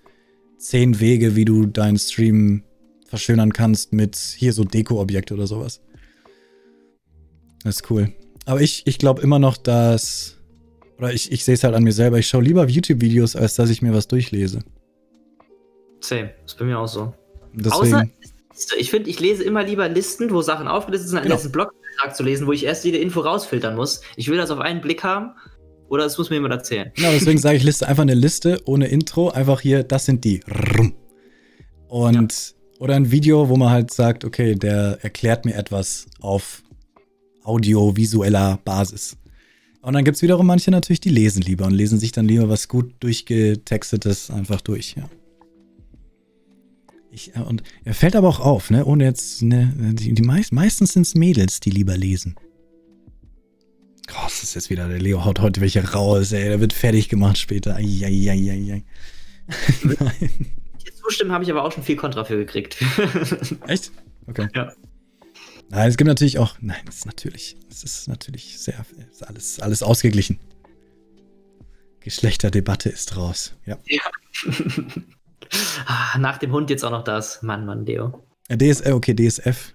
zehn 0.65 0.99
Wege, 0.99 1.37
wie 1.37 1.45
du 1.45 1.67
deinen 1.67 1.99
Stream 1.99 2.65
verschönern 3.07 3.53
kannst 3.53 3.93
mit 3.93 4.17
hier 4.17 4.53
so 4.53 4.65
Deko-Objekte 4.65 5.35
oder 5.35 5.47
sowas. 5.47 5.81
Das 7.63 7.77
ist 7.77 7.91
cool. 7.91 8.13
Aber 8.47 8.61
ich, 8.61 8.87
ich 8.87 8.99
glaube 8.99 9.23
immer 9.23 9.39
noch, 9.39 9.57
dass. 9.57 10.37
Oder 10.99 11.13
ich, 11.13 11.33
ich 11.33 11.45
sehe 11.45 11.55
es 11.55 11.65
halt 11.65 11.75
an 11.75 11.83
mir 11.83 11.93
selber. 11.93 12.19
Ich 12.19 12.29
schaue 12.29 12.43
lieber 12.43 12.67
YouTube-Videos, 12.67 13.37
als 13.37 13.57
dass 13.57 13.71
ich 13.71 13.83
mir 13.83 13.93
was 13.93 14.09
durchlese. 14.09 14.61
Same. 16.01 16.31
Ist 16.45 16.59
bei 16.59 16.65
mir 16.65 16.79
auch 16.79 16.89
so. 16.89 17.15
Deswegen. 17.53 17.95
Außer, 17.95 18.05
ich 18.79 18.91
finde, 18.91 19.11
ich 19.11 19.21
lese 19.21 19.43
immer 19.43 19.65
lieber 19.65 19.89
Listen, 19.89 20.31
wo 20.31 20.41
Sachen 20.43 20.69
aufgelistet 20.69 21.11
sind, 21.11 21.23
genau. 21.23 21.35
als 21.35 21.45
einen 21.45 21.53
Blogbeitrag 21.53 22.15
zu 22.15 22.23
lesen, 22.23 22.47
wo 22.47 22.53
ich 22.53 22.65
erst 22.65 22.85
jede 22.85 22.99
Info 22.99 23.21
rausfiltern 23.21 23.75
muss. 23.75 24.03
Ich 24.17 24.29
will 24.29 24.37
das 24.37 24.51
auf 24.51 24.61
einen 24.61 24.81
Blick 24.81 25.03
haben 25.03 25.33
oder 25.95 26.07
es 26.07 26.19
muss 26.19 26.29
mir 26.29 26.37
jemand 26.37 26.53
erzählen. 26.53 26.91
Genau, 26.97 27.13
deswegen 27.13 27.39
sage 27.39 27.57
ich 27.57 27.63
Liste 27.63 27.87
einfach 27.87 28.03
eine 28.03 28.15
Liste 28.15 28.61
ohne 28.65 28.89
Intro, 28.89 29.31
einfach 29.31 29.61
hier, 29.61 29.85
das 29.85 30.05
sind 30.05 30.25
die. 30.25 30.41
Und 31.89 32.33
ja. 32.33 32.81
oder 32.81 32.97
ein 32.97 33.13
Video, 33.13 33.49
wo 33.49 33.57
man 33.57 33.71
halt 33.71 33.93
sagt, 33.93 34.25
okay, 34.25 34.57
der 34.57 34.99
erklärt 35.03 35.45
mir 35.45 35.55
etwas 35.55 36.07
auf 36.21 36.63
audiovisueller 37.45 38.59
Basis. 38.65 39.17
Und 39.83 39.93
dann 39.93 40.05
gibt 40.05 40.17
es 40.17 40.23
wiederum 40.23 40.47
manche 40.47 40.73
natürlich, 40.73 41.01
die 41.01 41.11
lesen 41.11 41.43
lieber 41.43 41.67
und 41.67 41.75
lesen 41.75 42.01
sich 42.01 42.11
dann 42.11 42.27
lieber 42.27 42.49
was 42.49 42.67
gut 42.69 42.93
durchgetextetes 42.99 44.31
einfach 44.31 44.61
durch, 44.63 44.97
ja. 44.97 45.09
Ich, 47.13 47.37
und 47.37 47.63
er 47.85 47.95
fällt 47.95 48.17
aber 48.17 48.27
auch 48.27 48.41
auf, 48.41 48.71
ne, 48.71 48.85
ohne 48.85 49.05
jetzt, 49.05 49.43
ne, 49.43 49.73
die, 49.77 50.13
die 50.13 50.23
meist, 50.23 50.53
meistens 50.53 50.95
sind 50.95 51.03
es 51.03 51.15
Mädels, 51.15 51.61
die 51.61 51.71
lieber 51.71 51.97
lesen. 51.97 52.35
Oh, 54.11 54.25
das 54.25 54.43
ist 54.43 54.55
jetzt 54.55 54.71
wieder, 54.71 54.89
der 54.89 55.01
Leo 55.01 55.25
haut 55.25 55.41
heute 55.41 55.61
welche 55.61 55.93
raus, 55.93 56.33
ey. 56.33 56.45
Der 56.45 56.61
wird 56.61 56.73
fertig 56.73 57.09
gemacht 57.09 57.39
später. 57.39 57.77
Eieieiei. 57.77 58.85
Nein. 59.83 60.31
Zustimmen 61.03 61.33
habe 61.33 61.45
ich 61.45 61.51
aber 61.51 61.65
auch 61.65 61.73
schon 61.73 61.83
viel 61.83 61.97
Kontra 61.97 62.25
für 62.25 62.37
gekriegt. 62.37 62.79
Echt? 63.67 63.93
Okay. 64.27 64.49
Ja. 64.55 64.73
Nein, 65.69 65.89
es 65.89 65.97
gibt 65.97 66.09
natürlich 66.09 66.39
auch. 66.39 66.57
Nein, 66.61 66.83
es 66.89 66.97
ist 66.97 67.07
natürlich. 67.07 67.57
Es 67.71 67.85
ist 67.85 68.09
natürlich 68.09 68.59
sehr. 68.59 68.85
Ist 69.11 69.27
alles, 69.27 69.61
alles 69.61 69.83
ausgeglichen. 69.83 70.39
Geschlechterdebatte 72.01 72.89
ist 72.89 73.17
raus. 73.17 73.55
Ja. 73.67 73.79
ja. 73.87 74.03
Ah, 75.87 76.19
nach 76.19 76.39
dem 76.39 76.53
Hund 76.53 76.71
jetzt 76.71 76.85
auch 76.85 76.91
noch 76.91 77.05
das. 77.05 77.43
Mann, 77.43 77.67
Mann, 77.67 77.85
Leo. 77.85 78.25
DSF, 78.49 78.93
okay, 78.93 79.15
DSF. 79.15 79.75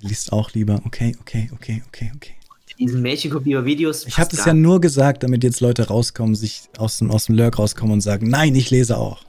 Liest 0.00 0.32
auch 0.32 0.52
lieber. 0.54 0.80
Okay, 0.86 1.14
okay, 1.20 1.50
okay, 1.52 1.82
okay, 1.86 2.10
okay 2.16 2.34
diesen 2.78 3.02
Märchenkopierer-Videos. 3.02 4.06
Ich 4.06 4.18
habe 4.18 4.30
das 4.30 4.44
ja 4.44 4.54
nur 4.54 4.80
gesagt, 4.80 5.22
damit 5.22 5.44
jetzt 5.44 5.60
Leute 5.60 5.88
rauskommen, 5.88 6.34
sich 6.34 6.62
aus 6.78 6.98
dem, 6.98 7.10
aus 7.10 7.26
dem 7.26 7.36
Lurk 7.36 7.58
rauskommen 7.58 7.94
und 7.94 8.00
sagen, 8.00 8.28
nein, 8.28 8.54
ich 8.54 8.70
lese 8.70 8.96
auch. 8.96 9.24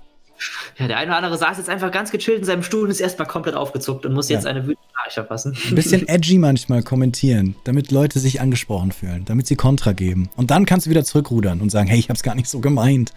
Ja, 0.77 0.87
der 0.87 0.97
eine 0.97 1.11
oder 1.11 1.17
andere 1.17 1.37
saß 1.37 1.57
jetzt 1.57 1.69
einfach 1.69 1.91
ganz 1.91 2.11
gechillt 2.11 2.39
in 2.39 2.43
seinem 2.43 2.63
Stuhl 2.63 2.83
und 2.83 2.89
ist 2.89 2.99
erstmal 2.99 3.27
komplett 3.27 3.55
aufgezuckt 3.55 4.05
und 4.05 4.13
muss 4.13 4.27
ja. 4.29 4.35
jetzt 4.35 4.45
eine 4.45 4.63
wütende 4.63 4.87
Nachricht 4.97 5.13
verpassen. 5.13 5.57
Ein 5.69 5.75
bisschen 5.75 6.07
edgy 6.07 6.37
manchmal 6.37 6.83
kommentieren, 6.83 7.55
damit 7.63 7.91
Leute 7.91 8.19
sich 8.19 8.41
angesprochen 8.41 8.91
fühlen, 8.91 9.23
damit 9.25 9.47
sie 9.47 9.55
Kontra 9.55 9.93
geben. 9.93 10.29
Und 10.35 10.51
dann 10.51 10.65
kannst 10.65 10.85
du 10.85 10.89
wieder 10.89 11.05
zurückrudern 11.05 11.61
und 11.61 11.69
sagen, 11.69 11.87
hey, 11.87 11.99
ich 11.99 12.09
hab's 12.09 12.23
gar 12.23 12.35
nicht 12.35 12.49
so 12.49 12.59
gemeint. 12.59 13.13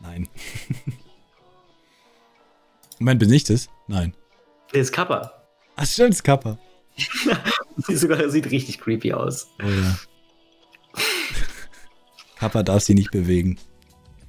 Nein. 0.00 0.28
Moment, 2.98 3.20
bin 3.20 3.32
ich 3.32 3.44
das? 3.44 3.70
Nein. 3.88 4.12
Der 4.74 4.82
ist 4.82 4.92
Kappa. 4.92 5.32
Ach, 5.76 5.86
stimmt, 5.86 6.10
ist 6.10 6.22
Kappa. 6.22 6.58
sogar 7.96 8.28
sieht 8.28 8.50
richtig 8.50 8.80
creepy 8.80 9.12
aus. 9.12 9.48
Oh 9.62 9.68
ja. 9.68 9.98
Papa 12.36 12.62
darf 12.62 12.82
sie 12.82 12.94
nicht 12.94 13.10
bewegen. 13.10 13.58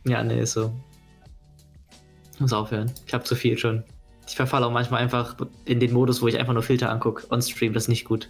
Ja, 0.05 0.23
nee, 0.23 0.41
ist 0.41 0.53
so. 0.53 0.73
Ich 2.33 2.39
muss 2.39 2.53
aufhören. 2.53 2.91
Ich 3.05 3.13
habe 3.13 3.23
zu 3.23 3.35
viel 3.35 3.57
schon. 3.57 3.83
Ich 4.27 4.35
verfalle 4.35 4.65
auch 4.65 4.71
manchmal 4.71 5.01
einfach 5.01 5.35
in 5.65 5.79
den 5.79 5.93
Modus, 5.93 6.21
wo 6.21 6.27
ich 6.27 6.37
einfach 6.37 6.53
nur 6.53 6.63
Filter 6.63 6.89
angucke. 6.89 7.25
On-Stream, 7.29 7.73
das 7.73 7.83
ist 7.83 7.89
nicht 7.89 8.05
gut. 8.05 8.29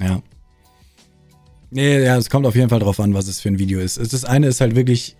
Ja. 0.00 0.22
Nee, 1.70 2.04
ja, 2.04 2.16
es 2.16 2.30
kommt 2.30 2.46
auf 2.46 2.54
jeden 2.54 2.68
Fall 2.68 2.78
drauf 2.78 3.00
an, 3.00 3.14
was 3.14 3.28
es 3.28 3.40
für 3.40 3.48
ein 3.48 3.58
Video 3.58 3.80
ist. 3.80 3.98
Das 3.98 4.24
eine 4.24 4.46
ist 4.46 4.60
halt 4.60 4.76
wirklich 4.76 5.16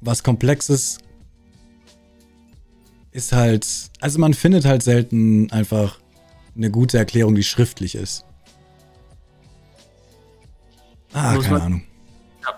was 0.00 0.22
Komplexes. 0.22 0.98
Ist 3.12 3.32
halt. 3.32 3.66
Also 4.00 4.18
man 4.18 4.34
findet 4.34 4.64
halt 4.66 4.82
selten 4.82 5.50
einfach 5.50 5.98
eine 6.54 6.70
gute 6.70 6.98
Erklärung, 6.98 7.34
die 7.34 7.44
schriftlich 7.44 7.94
ist. 7.94 8.24
Ah, 11.16 11.34
keine 11.34 11.48
man, 11.48 11.62
Ahnung. 11.62 11.82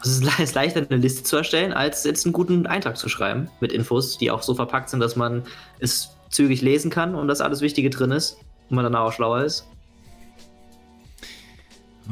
es 0.02 0.08
ist 0.08 0.54
leichter, 0.54 0.84
eine 0.90 0.96
Liste 1.00 1.22
zu 1.22 1.36
erstellen, 1.36 1.72
als 1.72 2.02
jetzt 2.02 2.26
einen 2.26 2.32
guten 2.32 2.66
Eintrag 2.66 2.96
zu 2.96 3.08
schreiben 3.08 3.48
mit 3.60 3.72
Infos, 3.72 4.18
die 4.18 4.32
auch 4.32 4.42
so 4.42 4.52
verpackt 4.56 4.90
sind, 4.90 4.98
dass 4.98 5.14
man 5.14 5.44
es 5.78 6.10
zügig 6.28 6.60
lesen 6.60 6.90
kann 6.90 7.14
und 7.14 7.28
dass 7.28 7.40
alles 7.40 7.60
Wichtige 7.60 7.88
drin 7.88 8.10
ist. 8.10 8.38
und 8.68 8.74
man 8.74 8.82
dann 8.82 8.96
auch 8.96 9.12
schlauer 9.12 9.44
ist. 9.44 9.64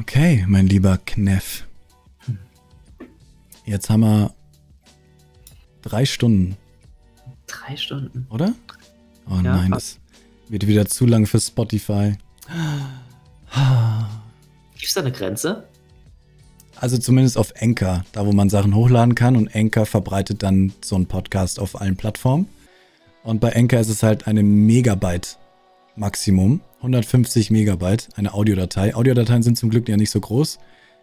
Okay, 0.01 0.45
mein 0.47 0.69
lieber 0.69 0.99
Kneff. 1.05 1.67
Jetzt 3.65 3.91
haben 3.91 4.01
wir 4.01 4.33
drei 5.83 6.05
Stunden. 6.05 6.57
Drei 7.49 7.77
Stunden. 7.77 8.27
Oder? 8.31 8.55
Oh 9.29 9.35
ja, 9.35 9.43
nein, 9.43 9.73
das 9.73 9.99
wird 10.49 10.69
wieder 10.69 10.87
zu 10.87 11.07
lang 11.07 11.27
für 11.27 11.41
Spotify. 11.41 12.17
Gibt 14.75 14.87
es 14.87 14.95
da 14.95 15.01
eine 15.01 15.11
Grenze? 15.11 15.67
Also 16.79 16.99
zumindest 16.99 17.39
auf 17.39 17.55
Anchor, 17.61 18.05
da 18.13 18.27
wo 18.27 18.33
man 18.33 18.51
Sachen 18.51 18.75
hochladen 18.75 19.15
kann 19.15 19.37
und 19.37 19.55
Anchor 19.55 19.87
verbreitet 19.87 20.43
dann 20.43 20.73
so 20.83 20.95
einen 20.95 21.07
Podcast 21.07 21.59
auf 21.59 21.81
allen 21.81 21.97
Plattformen. 21.97 22.49
Und 23.23 23.41
bei 23.41 23.57
Anchor 23.57 23.81
ist 23.81 23.89
es 23.89 24.03
halt 24.03 24.27
eine 24.27 24.43
Megabyte 24.43 25.39
Maximum. 25.97 26.61
150 26.79 27.51
Megabyte, 27.51 28.09
eine 28.17 28.35
Audiodatei. 28.35 28.95
Audiodateien 28.95 29.43
sind 29.43 29.57
zum 29.57 29.71
Glück 29.71 29.89
ja 29.89 29.97
nicht 29.97 30.11
so 30.11 30.21
groß, 30.21 30.59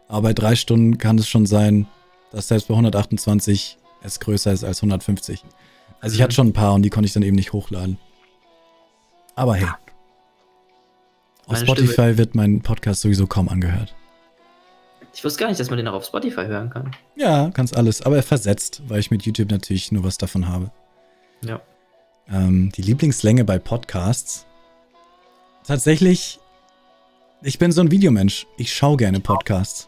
aber 0.07 0.21
bei 0.21 0.33
drei 0.33 0.55
Stunden 0.55 0.99
kann 0.99 1.17
es 1.17 1.27
schon 1.27 1.45
sein, 1.45 1.87
dass 2.31 2.47
selbst 2.47 2.67
bei 2.67 2.75
128 2.75 3.77
es 4.03 4.19
größer 4.19 4.53
ist 4.53 4.63
als 4.63 4.77
150. 4.79 5.43
Also 5.99 6.15
ich 6.15 6.21
hatte 6.21 6.35
schon 6.35 6.47
ein 6.47 6.53
paar 6.53 6.73
und 6.75 6.83
die 6.83 6.89
konnte 6.89 7.07
ich 7.07 7.13
dann 7.13 7.23
eben 7.23 7.35
nicht 7.35 7.53
hochladen. 7.53 7.97
Aber 9.35 9.55
hey. 9.55 9.67
Auf 11.47 11.57
Spotify 11.57 11.93
Stimme. 11.93 12.17
wird 12.17 12.35
mein 12.35 12.61
Podcast 12.61 13.01
sowieso 13.01 13.27
kaum 13.27 13.49
angehört. 13.49 13.95
Ich 15.13 15.23
wusste 15.23 15.39
gar 15.39 15.47
nicht, 15.47 15.59
dass 15.59 15.69
man 15.69 15.77
den 15.77 15.87
auch 15.87 15.93
auf 15.93 16.05
Spotify 16.05 16.45
hören 16.45 16.71
kann. 16.71 16.91
Ja, 17.15 17.51
kannst 17.53 17.77
alles. 17.77 18.01
Aber 18.01 18.15
er 18.15 18.23
versetzt, 18.23 18.81
weil 18.87 18.99
ich 18.99 19.11
mit 19.11 19.23
YouTube 19.23 19.51
natürlich 19.51 19.91
nur 19.91 20.03
was 20.03 20.17
davon 20.17 20.47
habe. 20.47 20.71
Ja. 21.45 21.61
Ähm, 22.27 22.71
die 22.75 22.81
Lieblingslänge 22.81 23.45
bei 23.45 23.59
Podcasts. 23.59 24.47
Tatsächlich, 25.65 26.39
ich 27.43 27.59
bin 27.59 27.71
so 27.71 27.81
ein 27.81 27.91
Videomensch. 27.91 28.47
Ich 28.57 28.73
schaue 28.73 28.97
gerne 28.97 29.19
Podcasts. 29.19 29.87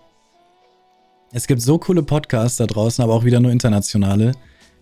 Es 1.31 1.47
gibt 1.47 1.61
so 1.61 1.79
coole 1.79 2.03
Podcasts 2.03 2.57
da 2.57 2.67
draußen, 2.67 3.03
aber 3.03 3.13
auch 3.13 3.25
wieder 3.25 3.39
nur 3.39 3.51
internationale. 3.51 4.33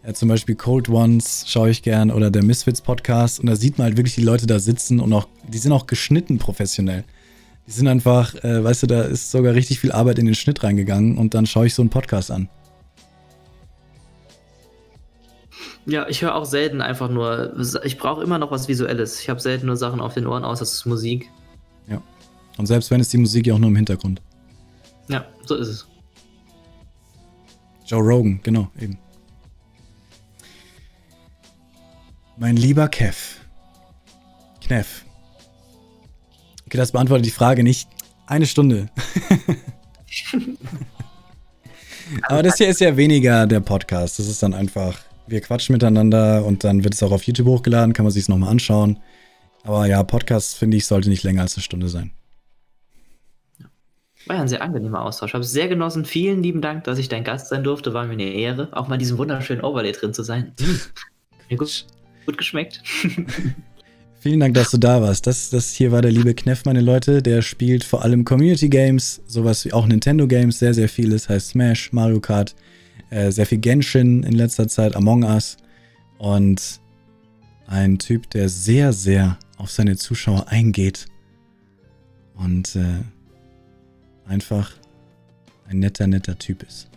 Ja, 0.05 0.13
zum 0.13 0.27
Beispiel 0.27 0.55
Cold 0.55 0.89
Ones 0.89 1.45
schaue 1.47 1.69
ich 1.69 1.81
gern 1.81 2.11
oder 2.11 2.29
der 2.29 2.43
Misfits 2.43 2.81
Podcast. 2.81 3.39
Und 3.39 3.45
da 3.45 3.55
sieht 3.55 3.77
man 3.77 3.85
halt 3.85 3.97
wirklich 3.97 4.15
die 4.15 4.23
Leute 4.23 4.45
da 4.45 4.59
sitzen 4.59 4.99
und 4.99 5.13
auch, 5.13 5.27
die 5.47 5.57
sind 5.57 5.71
auch 5.71 5.87
geschnitten 5.87 6.37
professionell. 6.37 7.05
Die 7.67 7.71
sind 7.71 7.87
einfach, 7.87 8.35
äh, 8.43 8.63
weißt 8.63 8.83
du, 8.83 8.87
da 8.87 9.03
ist 9.03 9.31
sogar 9.31 9.53
richtig 9.53 9.79
viel 9.79 9.91
Arbeit 9.91 10.19
in 10.19 10.25
den 10.25 10.35
Schnitt 10.35 10.63
reingegangen 10.63 11.17
und 11.17 11.33
dann 11.33 11.45
schaue 11.45 11.67
ich 11.67 11.73
so 11.73 11.81
einen 11.81 11.89
Podcast 11.89 12.29
an. 12.29 12.49
Ja, 15.85 16.07
ich 16.07 16.21
höre 16.21 16.35
auch 16.35 16.45
selten 16.45 16.81
einfach 16.81 17.09
nur, 17.09 17.55
ich 17.83 17.97
brauche 17.97 18.23
immer 18.23 18.37
noch 18.37 18.51
was 18.51 18.67
Visuelles. 18.67 19.19
Ich 19.19 19.29
habe 19.29 19.39
selten 19.39 19.67
nur 19.67 19.75
Sachen 19.75 19.99
auf 19.99 20.13
den 20.13 20.27
Ohren, 20.27 20.43
außer 20.43 20.63
es 20.63 20.73
ist 20.73 20.85
Musik. 20.85 21.29
Ja. 21.87 22.01
Und 22.57 22.67
selbst 22.67 22.89
wenn 22.91 23.01
es 23.01 23.09
die 23.09 23.17
Musik 23.17 23.47
ja 23.47 23.53
auch 23.53 23.59
nur 23.59 23.69
im 23.69 23.75
Hintergrund. 23.75 24.21
Ja, 25.09 25.25
so 25.45 25.55
ist 25.55 25.67
es. 25.67 25.87
Joe 27.85 28.01
Rogan, 28.01 28.39
genau, 28.43 28.69
eben. 28.79 28.97
Mein 32.37 32.55
lieber 32.55 32.87
Kev. 32.87 33.41
Kneff. 34.61 35.03
Okay, 36.73 36.79
das 36.79 36.91
beantwortet 36.91 37.27
die 37.27 37.29
Frage 37.29 37.61
nicht. 37.61 37.87
Eine 38.25 38.47
Stunde. 38.47 38.87
Aber 42.23 42.41
das 42.41 42.57
hier 42.57 42.67
ist 42.67 42.81
ja 42.81 42.97
weniger 42.97 43.45
der 43.45 43.59
Podcast. 43.59 44.17
Das 44.17 44.27
ist 44.27 44.41
dann 44.41 44.55
einfach, 44.55 44.97
wir 45.27 45.39
quatschen 45.41 45.73
miteinander 45.73 46.43
und 46.43 46.63
dann 46.63 46.83
wird 46.83 46.95
es 46.95 47.03
auch 47.03 47.11
auf 47.11 47.21
YouTube 47.25 47.45
hochgeladen, 47.45 47.93
kann 47.93 48.05
man 48.05 48.11
sich 48.11 48.23
es 48.23 48.27
nochmal 48.27 48.49
anschauen. 48.49 48.97
Aber 49.61 49.85
ja, 49.85 50.01
Podcast 50.01 50.57
finde 50.57 50.77
ich 50.77 50.87
sollte 50.87 51.09
nicht 51.09 51.21
länger 51.21 51.43
als 51.43 51.55
eine 51.55 51.61
Stunde 51.61 51.89
sein. 51.89 52.09
War 54.25 54.37
ja 54.37 54.41
ein 54.41 54.47
sehr 54.47 54.63
angenehmer 54.63 55.03
Austausch. 55.03 55.29
Ich 55.29 55.35
habe 55.35 55.43
es 55.43 55.51
sehr 55.51 55.67
genossen. 55.67 56.05
Vielen 56.05 56.41
lieben 56.41 56.61
Dank, 56.61 56.85
dass 56.85 56.97
ich 56.97 57.07
dein 57.07 57.23
Gast 57.23 57.49
sein 57.49 57.63
durfte. 57.63 57.93
War 57.93 58.07
mir 58.07 58.13
eine 58.13 58.23
Ehre, 58.23 58.69
auch 58.71 58.87
mal 58.87 58.95
in 58.95 58.99
diesem 58.99 59.19
wunderschönen 59.19 59.63
Overlay 59.63 59.91
drin 59.91 60.15
zu 60.15 60.23
sein. 60.23 60.53
Mir 61.51 61.57
gut, 61.57 61.85
gut 62.25 62.39
geschmeckt. 62.39 62.81
Vielen 64.23 64.39
Dank, 64.39 64.53
dass 64.53 64.71
du 64.71 64.77
da 64.77 65.01
warst. 65.01 65.27
Das, 65.27 65.49
das 65.49 65.73
hier 65.73 65.91
war 65.91 66.01
der 66.01 66.13
liebe 66.13 66.33
Kneff, 66.33 66.63
meine 66.63 66.79
Leute. 66.79 67.21
Der 67.21 67.41
spielt 67.41 67.83
vor 67.83 68.03
allem 68.03 68.23
Community 68.23 68.69
Games, 68.69 69.21
sowas 69.27 69.65
wie 69.65 69.73
auch 69.73 69.85
Nintendo 69.85 70.29
Games, 70.29 70.59
sehr, 70.59 70.73
sehr 70.73 70.87
vieles. 70.87 71.27
Heißt 71.27 71.49
Smash, 71.49 71.91
Mario 71.91 72.21
Kart, 72.21 72.55
äh, 73.09 73.31
sehr 73.31 73.45
viel 73.45 73.57
Genshin 73.57 74.23
in 74.23 74.31
letzter 74.31 74.69
Zeit, 74.69 74.95
Among 74.95 75.23
Us. 75.25 75.57
Und 76.19 76.79
ein 77.67 77.99
Typ, 77.99 78.29
der 78.29 78.47
sehr, 78.47 78.93
sehr 78.93 79.37
auf 79.57 79.71
seine 79.71 79.97
Zuschauer 79.97 80.47
eingeht. 80.47 81.07
Und 82.35 82.77
äh, 82.77 83.03
einfach 84.25 84.71
ein 85.67 85.79
netter, 85.79 86.07
netter 86.07 86.39
Typ 86.39 86.63
ist. 86.63 86.87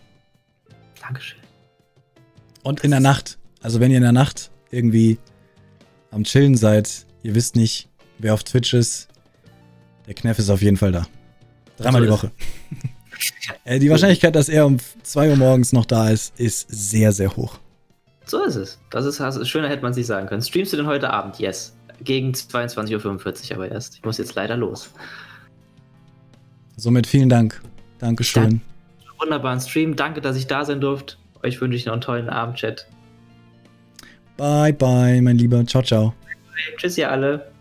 Dankeschön. 1.03 1.41
Und 2.63 2.85
in 2.85 2.93
der 2.93 3.01
Nacht, 3.01 3.37
also 3.63 3.81
wenn 3.81 3.91
ihr 3.91 3.97
in 3.97 4.05
der 4.05 4.13
Nacht 4.13 4.53
irgendwie 4.71 5.19
am 6.13 6.23
Chillen 6.23 6.57
seid, 6.57 7.06
Ihr 7.27 7.35
wisst 7.35 7.57
nicht, 7.57 7.89
wer 8.19 8.35
auf 8.35 8.45
Twitch 8.45 8.73
ist. 8.73 9.09
Der 10.07 10.15
Kneff 10.15 10.39
ist 10.39 10.49
auf 10.49 10.63
jeden 10.63 10.77
Fall 10.77 10.93
da. 10.93 11.09
Dreimal 11.77 12.03
die 12.03 12.09
Woche. 12.09 12.31
Äh, 13.65 13.79
die 13.79 13.89
Wahrscheinlichkeit, 13.89 14.37
dass 14.37 14.51
er 14.51 14.67
um 14.67 14.77
2 15.03 15.31
Uhr 15.31 15.37
morgens 15.37 15.73
noch 15.73 15.87
da 15.87 16.11
ist, 16.11 16.39
ist 16.39 16.67
sehr, 16.69 17.13
sehr 17.13 17.35
hoch. 17.35 17.59
So 18.27 18.45
ist 18.45 18.57
es. 18.57 18.79
Das 18.91 19.07
ist, 19.07 19.23
also, 19.23 19.43
schöner 19.47 19.71
hätte 19.71 19.83
man 19.83 19.95
sich 19.95 20.07
sagen 20.07 20.27
können. 20.27 20.43
Streamst 20.43 20.75
du 20.75 20.77
denn 20.77 20.87
heute 20.87 21.09
Abend? 21.09 21.39
Yes. 21.39 21.75
Gegen 22.03 22.33
22.45 22.33 23.51
Uhr 23.51 23.57
aber 23.57 23.71
erst. 23.71 23.95
Ich 23.95 24.05
muss 24.05 24.19
jetzt 24.19 24.35
leider 24.35 24.59
los. 24.59 24.91
Somit 26.77 27.07
vielen 27.07 27.31
Dank. 27.31 27.63
Dankeschön. 27.99 28.43
Dank. 28.43 28.63
Wunderbaren 29.19 29.61
Stream. 29.61 29.97
Danke, 29.97 30.21
dass 30.21 30.37
ich 30.37 30.47
da 30.47 30.67
sein 30.67 30.83
durfte. 30.83 31.17
Euch 31.43 31.59
wünsche 31.59 31.79
ich 31.79 31.87
noch 31.87 31.95
einen 31.95 32.03
tollen 32.03 32.29
Abend, 32.29 32.59
Chat. 32.59 32.87
Bye, 34.37 34.75
bye, 34.75 35.23
mein 35.23 35.39
Lieber. 35.39 35.65
Ciao, 35.67 35.83
ciao. 35.83 36.13
Tschüss, 36.77 36.99
ihr 36.99 37.11
alle. 37.11 37.56